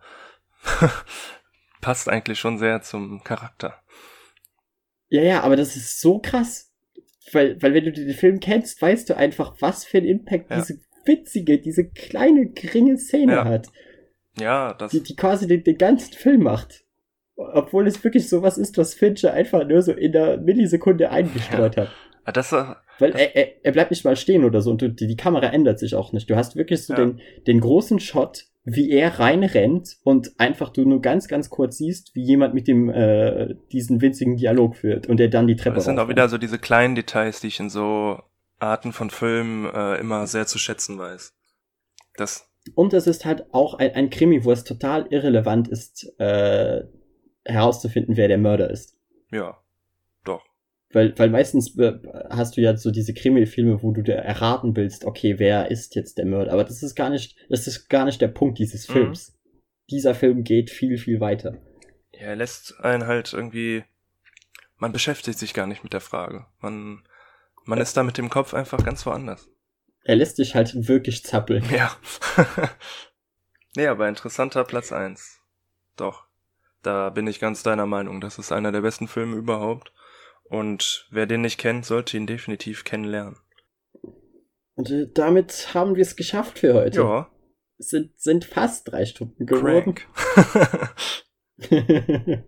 passt 1.82 2.10
eigentlich 2.10 2.40
schon 2.40 2.58
sehr 2.58 2.82
zum 2.82 3.24
Charakter. 3.24 3.80
Ja, 5.10 5.22
ja, 5.22 5.42
aber 5.42 5.56
das 5.56 5.76
ist 5.76 6.02
so 6.02 6.20
krass. 6.20 6.72
Weil, 7.32 7.62
weil 7.62 7.74
wenn 7.74 7.86
du 7.86 7.92
den 7.92 8.14
Film 8.14 8.40
kennst, 8.40 8.82
weißt 8.82 9.10
du 9.10 9.18
einfach, 9.18 9.56
was 9.60 9.86
für 9.86 9.98
einen 9.98 10.08
Impact 10.08 10.50
ja. 10.50 10.58
diese 10.58 10.80
witzige, 11.06 11.60
diese 11.60 11.88
kleine, 11.90 12.50
geringe 12.50 12.98
Szene 12.98 13.34
ja. 13.34 13.46
hat. 13.46 13.68
Ja, 14.40 14.74
das. 14.74 14.92
Die, 14.92 15.04
die 15.04 15.16
quasi 15.16 15.48
den, 15.48 15.64
den 15.64 15.78
ganzen 15.78 16.14
Film 16.14 16.44
macht. 16.44 16.84
Obwohl 17.36 17.88
es 17.88 18.04
wirklich 18.04 18.30
sowas 18.30 18.58
ist, 18.58 18.78
was 18.78 18.94
Fincher 18.94 19.34
einfach 19.34 19.66
nur 19.68 19.82
so 19.82 19.92
in 19.92 20.12
der 20.12 20.38
Millisekunde 20.38 21.10
eingestreut 21.10 21.76
ja. 21.76 21.84
hat. 21.84 21.92
Ah, 22.26 22.32
das, 22.32 22.56
weil 23.04 23.12
er, 23.12 23.36
er, 23.36 23.66
er 23.66 23.72
bleibt 23.74 23.92
nicht 23.92 24.06
mal 24.06 24.16
stehen 24.16 24.46
oder 24.46 24.62
so 24.62 24.72
und 24.72 24.82
die, 24.82 25.08
die 25.08 25.18
Kamera 25.18 25.48
ändert 25.48 25.78
sich 25.78 25.94
auch 25.94 26.14
nicht. 26.14 26.30
Du 26.30 26.36
hast 26.36 26.56
wirklich 26.56 26.86
so 26.86 26.94
ja. 26.94 27.00
den, 27.00 27.20
den 27.46 27.60
großen 27.60 28.00
Shot, 28.00 28.46
wie 28.64 28.92
er 28.92 29.20
reinrennt 29.20 29.98
und 30.04 30.40
einfach 30.40 30.70
du 30.70 30.86
nur 30.86 31.02
ganz, 31.02 31.28
ganz 31.28 31.50
kurz 31.50 31.78
siehst, 31.78 32.16
wie 32.16 32.24
jemand 32.24 32.54
mit 32.54 32.68
dem 32.68 32.90
äh, 32.90 33.56
diesen 33.74 34.02
winzigen 34.02 34.38
Dialog 34.38 34.78
führt 34.78 35.08
und 35.08 35.18
der 35.18 35.28
dann 35.28 35.48
die 35.48 35.58
Treppe 35.58 35.76
Das 35.76 35.86
sind 35.86 36.00
auch 36.00 36.08
wieder 36.08 36.30
so 36.30 36.38
diese 36.38 36.58
kleinen 36.58 36.96
Details, 36.96 37.42
die 37.42 37.48
ich 37.48 37.60
in 37.60 37.70
so 37.70 38.20
Arten 38.60 38.94
von 38.94 39.10
Filmen 39.10 39.66
äh, 39.66 40.00
immer 40.00 40.26
sehr 40.28 40.48
zu 40.48 40.58
schätzen 40.58 40.98
weiß. 40.98 41.34
Das 42.16 42.50
und 42.76 42.94
es 42.94 43.08
ist 43.08 43.26
halt 43.26 43.54
auch 43.54 43.74
ein, 43.74 43.94
ein 43.94 44.10
Krimi, 44.10 44.46
wo 44.46 44.52
es 44.54 44.64
total 44.64 45.08
irrelevant 45.10 45.68
ist, 45.68 46.18
äh, 46.18 46.84
herauszufinden, 47.44 48.16
wer 48.16 48.30
der 48.30 48.38
Mörder 48.38 48.70
ist. 48.70 48.98
Ja. 49.32 49.58
Weil, 50.94 51.18
weil 51.18 51.30
meistens 51.32 51.76
hast 52.30 52.56
du 52.56 52.62
ja 52.62 52.78
so 52.78 52.92
diese 52.92 53.16
Krimi-Filme, 53.16 53.82
wo 53.82 53.92
du 53.92 54.04
dir 54.04 54.14
erraten 54.14 54.76
willst, 54.76 55.06
okay, 55.06 55.40
wer 55.40 55.72
ist 55.72 55.96
jetzt 55.96 56.20
der 56.20 56.26
Mörder? 56.26 56.54
Aber 56.54 56.64
das 56.64 56.84
ist 56.84 56.94
gar 56.94 57.10
nicht, 57.10 57.36
das 57.50 57.66
ist 57.66 57.90
gar 57.90 58.06
nicht 58.06 58.22
der 58.22 58.28
Punkt 58.28 58.60
dieses 58.60 58.88
mhm. 58.88 58.94
Films. 58.94 59.32
Mhm. 59.32 59.60
Dieser 59.90 60.16
Film 60.16 60.44
geht 60.44 60.70
viel, 60.70 61.00
viel 61.00 61.20
weiter. 61.20 61.58
Ja, 62.12 62.28
er 62.28 62.36
lässt 62.36 62.80
einen 62.80 63.08
halt 63.08 63.34
irgendwie, 63.34 63.84
man 64.78 64.92
beschäftigt 64.92 65.40
sich 65.40 65.56
gar 65.56 65.66
nicht 65.66 65.84
mit 65.84 65.94
der 65.94 66.00
Frage. 66.00 66.46
Man, 66.60 67.04
man 67.66 67.80
ja. 67.80 67.84
ist 67.84 67.98
da 67.98 68.04
mit 68.04 68.20
dem 68.20 68.30
Kopf 68.30 68.54
einfach 68.54 68.86
ganz 68.86 69.04
woanders. 69.08 69.50
Er 70.04 70.16
lässt 70.16 70.38
dich 70.38 70.54
halt 70.54 70.88
wirklich 70.88 71.24
zappeln. 71.24 71.66
Ja. 71.72 71.98
nee, 73.76 73.88
aber 73.88 74.08
interessanter 74.08 74.64
Platz 74.64 74.92
eins. 74.92 75.40
Doch. 75.98 76.28
Da 76.84 77.10
bin 77.10 77.26
ich 77.26 77.40
ganz 77.40 77.64
deiner 77.64 77.88
Meinung. 77.88 78.22
Das 78.22 78.38
ist 78.38 78.52
einer 78.52 78.72
der 78.72 78.82
besten 78.82 79.08
Filme 79.08 79.38
überhaupt. 79.38 79.94
Und 80.54 81.08
wer 81.10 81.26
den 81.26 81.42
nicht 81.42 81.58
kennt, 81.58 81.84
sollte 81.84 82.16
ihn 82.16 82.28
definitiv 82.28 82.84
kennenlernen. 82.84 83.38
Und 84.76 84.92
äh, 84.92 85.08
damit 85.12 85.74
haben 85.74 85.96
wir 85.96 86.04
es 86.04 86.16
geschafft 86.16 86.60
für 86.60 86.76
heute. 86.76 87.00
Ja. 87.00 87.32
Es 87.80 87.88
sind, 87.88 88.12
sind 88.20 88.46
fast 88.46 88.92
drei 88.92 89.06
Stunden 89.06 89.48
geworden. 89.48 89.96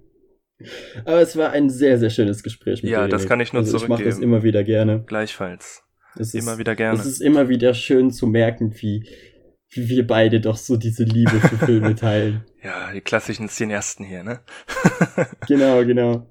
Aber 1.03 1.19
es 1.19 1.35
war 1.35 1.49
ein 1.49 1.71
sehr, 1.71 1.97
sehr 1.97 2.11
schönes 2.11 2.43
Gespräch 2.43 2.83
mit 2.83 2.91
ja, 2.91 2.99
dir. 2.99 3.05
Ja, 3.05 3.07
das 3.07 3.27
kann 3.27 3.39
ich 3.39 3.53
nur 3.53 3.63
also 3.63 3.71
zurückgeben. 3.71 4.01
Ich 4.01 4.05
mache 4.05 4.09
das 4.09 4.19
immer 4.19 4.43
wieder 4.43 4.63
gerne. 4.63 5.03
Gleichfalls. 5.07 5.81
Es 6.15 6.35
immer 6.35 6.53
ist, 6.53 6.59
wieder 6.59 6.75
gerne. 6.75 6.99
Es 6.99 7.07
ist 7.07 7.21
immer 7.21 7.49
wieder 7.49 7.73
schön 7.73 8.11
zu 8.11 8.27
merken, 8.27 8.75
wie, 8.81 9.09
wie 9.71 9.89
wir 9.89 10.05
beide 10.05 10.41
doch 10.41 10.57
so 10.57 10.77
diese 10.77 11.05
Liebe 11.05 11.39
für 11.39 11.57
Filme 11.57 11.95
teilen. 11.95 12.45
Ja, 12.61 12.93
die 12.93 13.01
klassischen 13.01 13.49
Cineasten 13.49 14.05
hier, 14.05 14.23
ne? 14.23 14.41
genau, 15.47 15.83
genau. 15.83 16.29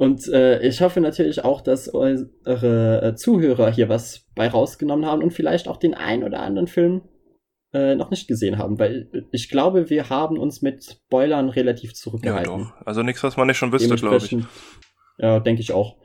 Und 0.00 0.28
äh, 0.28 0.66
ich 0.66 0.80
hoffe 0.80 0.98
natürlich 1.02 1.44
auch, 1.44 1.60
dass 1.60 1.92
eure 1.92 3.02
äh, 3.02 3.14
Zuhörer 3.16 3.70
hier 3.70 3.90
was 3.90 4.26
bei 4.34 4.48
rausgenommen 4.48 5.04
haben 5.04 5.22
und 5.22 5.34
vielleicht 5.34 5.68
auch 5.68 5.76
den 5.76 5.92
ein 5.92 6.24
oder 6.24 6.40
anderen 6.40 6.68
Film 6.68 7.02
äh, 7.74 7.96
noch 7.96 8.10
nicht 8.10 8.26
gesehen 8.26 8.56
haben, 8.56 8.78
weil 8.78 9.10
ich 9.30 9.50
glaube, 9.50 9.90
wir 9.90 10.08
haben 10.08 10.38
uns 10.38 10.62
mit 10.62 10.82
Spoilern 10.82 11.50
relativ 11.50 11.92
zurückgehalten. 11.92 12.50
Ja, 12.50 12.58
doch. 12.78 12.86
Also 12.86 13.02
nichts, 13.02 13.22
was 13.22 13.36
man 13.36 13.46
nicht 13.46 13.58
schon 13.58 13.72
wüsste, 13.72 13.94
glaube 13.96 14.16
ich. 14.16 14.34
Ja, 15.18 15.38
denke 15.38 15.60
ich 15.60 15.74
auch. 15.74 15.98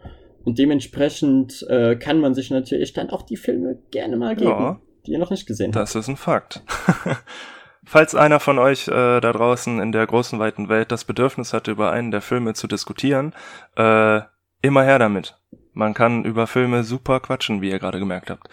Und 0.44 0.60
dementsprechend 0.60 1.66
äh, 1.70 1.96
kann 1.96 2.20
man 2.20 2.34
sich 2.34 2.52
natürlich 2.52 2.92
dann 2.92 3.12
auch 3.12 3.22
die 3.22 3.38
Filme 3.38 3.82
gerne 3.92 4.18
mal 4.18 4.36
geben, 4.36 4.50
ja, 4.50 4.82
die 5.08 5.14
ihr 5.14 5.20
noch 5.20 5.32
nicht 5.32 5.48
gesehen 5.48 5.68
habt. 5.68 5.78
Das 5.78 5.96
ist 5.96 6.10
ein 6.10 6.18
Fakt. 6.18 6.64
Falls 7.86 8.16
einer 8.16 8.40
von 8.40 8.58
euch 8.58 8.88
äh, 8.88 9.20
da 9.20 9.32
draußen 9.32 9.80
in 9.80 9.92
der 9.92 10.06
großen 10.08 10.40
weiten 10.40 10.70
Welt 10.70 10.92
das 10.92 11.06
Bedürfnis 11.06 11.54
hat, 11.54 11.68
über 11.68 11.92
einen 11.92 12.12
der 12.12 12.22
Filme 12.22 12.54
zu 12.54 12.68
diskutieren, 12.68 13.34
äh, 13.78 14.22
immer 14.62 14.84
her 14.84 15.00
damit. 15.00 15.38
Man 15.74 15.94
kann 15.94 16.24
über 16.24 16.48
Filme 16.48 16.84
super 16.84 17.20
quatschen, 17.20 17.62
wie 17.62 17.70
ihr 17.70 17.80
gerade 17.80 18.00
gemerkt 18.00 18.30
habt. 18.30 18.48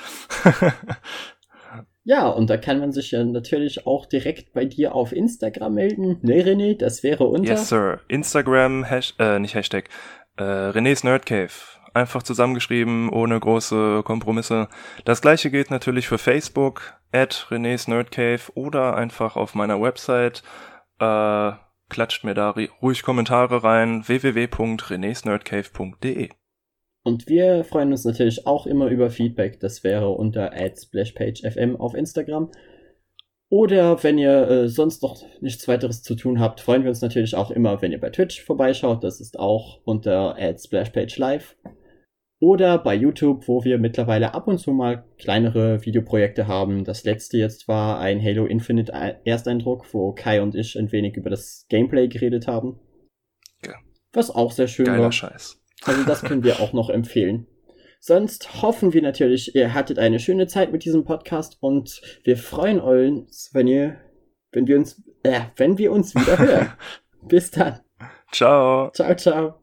ja, 2.05 2.27
und 2.29 2.51
da 2.51 2.57
kann 2.57 2.81
man 2.81 2.93
sich 2.93 3.13
ja 3.13 3.25
natürlich 3.25 3.87
auch 3.87 4.07
direkt 4.07 4.53
bei 4.53 4.65
dir 4.65 4.95
auf 4.95 5.13
Instagram 5.13 5.75
melden. 5.75 6.19
Ne, 6.23 6.43
René, 6.43 6.77
das 6.77 7.03
wäre 7.03 7.25
unter. 7.25 7.53
Yes, 7.53 7.69
Sir. 7.69 8.01
Instagram, 8.09 8.85
Hash 8.85 9.15
äh, 9.19 9.39
nicht 9.39 9.55
Hashtag, 9.55 9.89
äh, 10.37 10.43
René's 10.43 11.05
Nerdcave. 11.05 11.53
Einfach 11.95 12.23
zusammengeschrieben, 12.23 13.09
ohne 13.11 13.39
große 13.39 14.03
Kompromisse. 14.05 14.69
Das 15.05 15.21
gleiche 15.21 15.51
gilt 15.51 15.71
natürlich 15.71 16.09
für 16.09 16.17
Facebook, 16.19 16.95
at 17.13 17.47
René's 17.51 17.87
Nerdcave 17.89 18.51
oder 18.55 18.97
einfach 18.97 19.37
auf 19.37 19.55
meiner 19.55 19.79
Website. 19.81 20.43
Äh, 20.99 21.53
klatscht 21.91 22.25
mir 22.25 22.35
da 22.35 22.55
ruhig 22.81 23.03
Kommentare 23.03 23.63
rein, 23.63 24.09
www.renesnerdcave.de. 24.09 26.31
Und 27.05 27.29
wir 27.29 27.65
freuen 27.65 27.91
uns 27.91 28.05
natürlich 28.05 28.47
auch 28.47 28.65
immer 28.67 28.87
über 28.87 29.11
Feedback. 29.11 29.59
Das 29.61 29.85
wäre 29.85 30.09
unter 30.11 30.53
@splashpagefm 30.53 31.77
auf 31.77 31.95
Instagram. 31.95 32.51
Oder 33.49 34.03
wenn 34.03 34.17
ihr 34.17 34.49
äh, 34.49 34.69
sonst 34.69 35.03
noch 35.03 35.23
nichts 35.43 35.69
weiteres 35.69 36.03
zu 36.03 36.15
tun 36.15 36.41
habt, 36.41 36.63
freuen 36.63 36.85
wir 36.85 36.89
uns 36.89 37.03
natürlich 37.03 37.35
auch 37.35 37.51
immer, 37.51 37.83
wenn 37.83 37.93
ihr 37.93 38.01
bei 38.01 38.09
Twitch 38.09 38.43
vorbeischaut. 38.43 39.05
Das 39.05 39.21
ist 39.21 39.39
auch 39.39 39.83
unter 39.85 40.37
@splashpagelive. 40.57 41.45
Oder 42.43 42.79
bei 42.79 42.97
YouTube, 42.97 43.47
wo 43.47 43.63
wir 43.63 43.79
mittlerweile 43.79 44.35
ab 44.35 44.49
und 44.49 44.59
zu 44.59 44.73
mal 44.73 45.05
kleinere 45.17 45.87
Videoprojekte 45.87 46.49
haben. 46.49 46.83
Das 46.83 47.05
letzte 47.05 47.39
jetzt 47.39 47.69
war 47.69 48.01
ein 48.01 48.21
Halo 48.21 48.47
Infinite 48.47 48.93
Ersteindruck, 49.25 49.95
wo 49.95 50.13
Kai 50.13 50.43
und 50.43 50.57
ich 50.57 50.77
ein 50.77 50.91
wenig 50.91 51.17
über 51.17 51.31
das 51.31 51.67
Gameplay 51.69 52.09
geredet 52.09 52.49
haben. 52.49 52.81
Ja. 53.65 53.75
Was 54.13 54.29
auch 54.29 54.51
sehr 54.51 54.67
schön 54.67 54.87
Geiler 54.87 55.05
war. 55.05 55.13
Scheiß. 55.13 55.63
Also 55.85 56.03
das 56.03 56.23
können 56.23 56.43
wir 56.43 56.59
auch 56.59 56.73
noch 56.73 56.91
empfehlen. 56.91 57.47
Sonst 58.01 58.61
hoffen 58.61 58.93
wir 58.93 59.03
natürlich, 59.03 59.55
ihr 59.55 59.73
hattet 59.73 60.01
eine 60.01 60.19
schöne 60.19 60.49
Zeit 60.49 60.73
mit 60.73 60.85
diesem 60.85 61.05
Podcast 61.05 61.59
und 61.61 62.03
wir 62.25 62.37
freuen 62.37 62.81
uns, 62.81 63.51
wenn 63.53 63.69
ihr, 63.69 64.01
wenn 64.51 64.67
wir 64.67 64.79
uns, 64.79 65.01
äh, 65.23 65.43
wenn 65.55 65.79
wir 65.79 65.93
uns 65.93 66.13
wieder 66.17 66.37
hören. 66.41 66.73
Bis 67.23 67.53
dann. 67.53 67.79
Ciao. 68.33 68.91
Ciao, 68.91 69.15
ciao. 69.15 69.62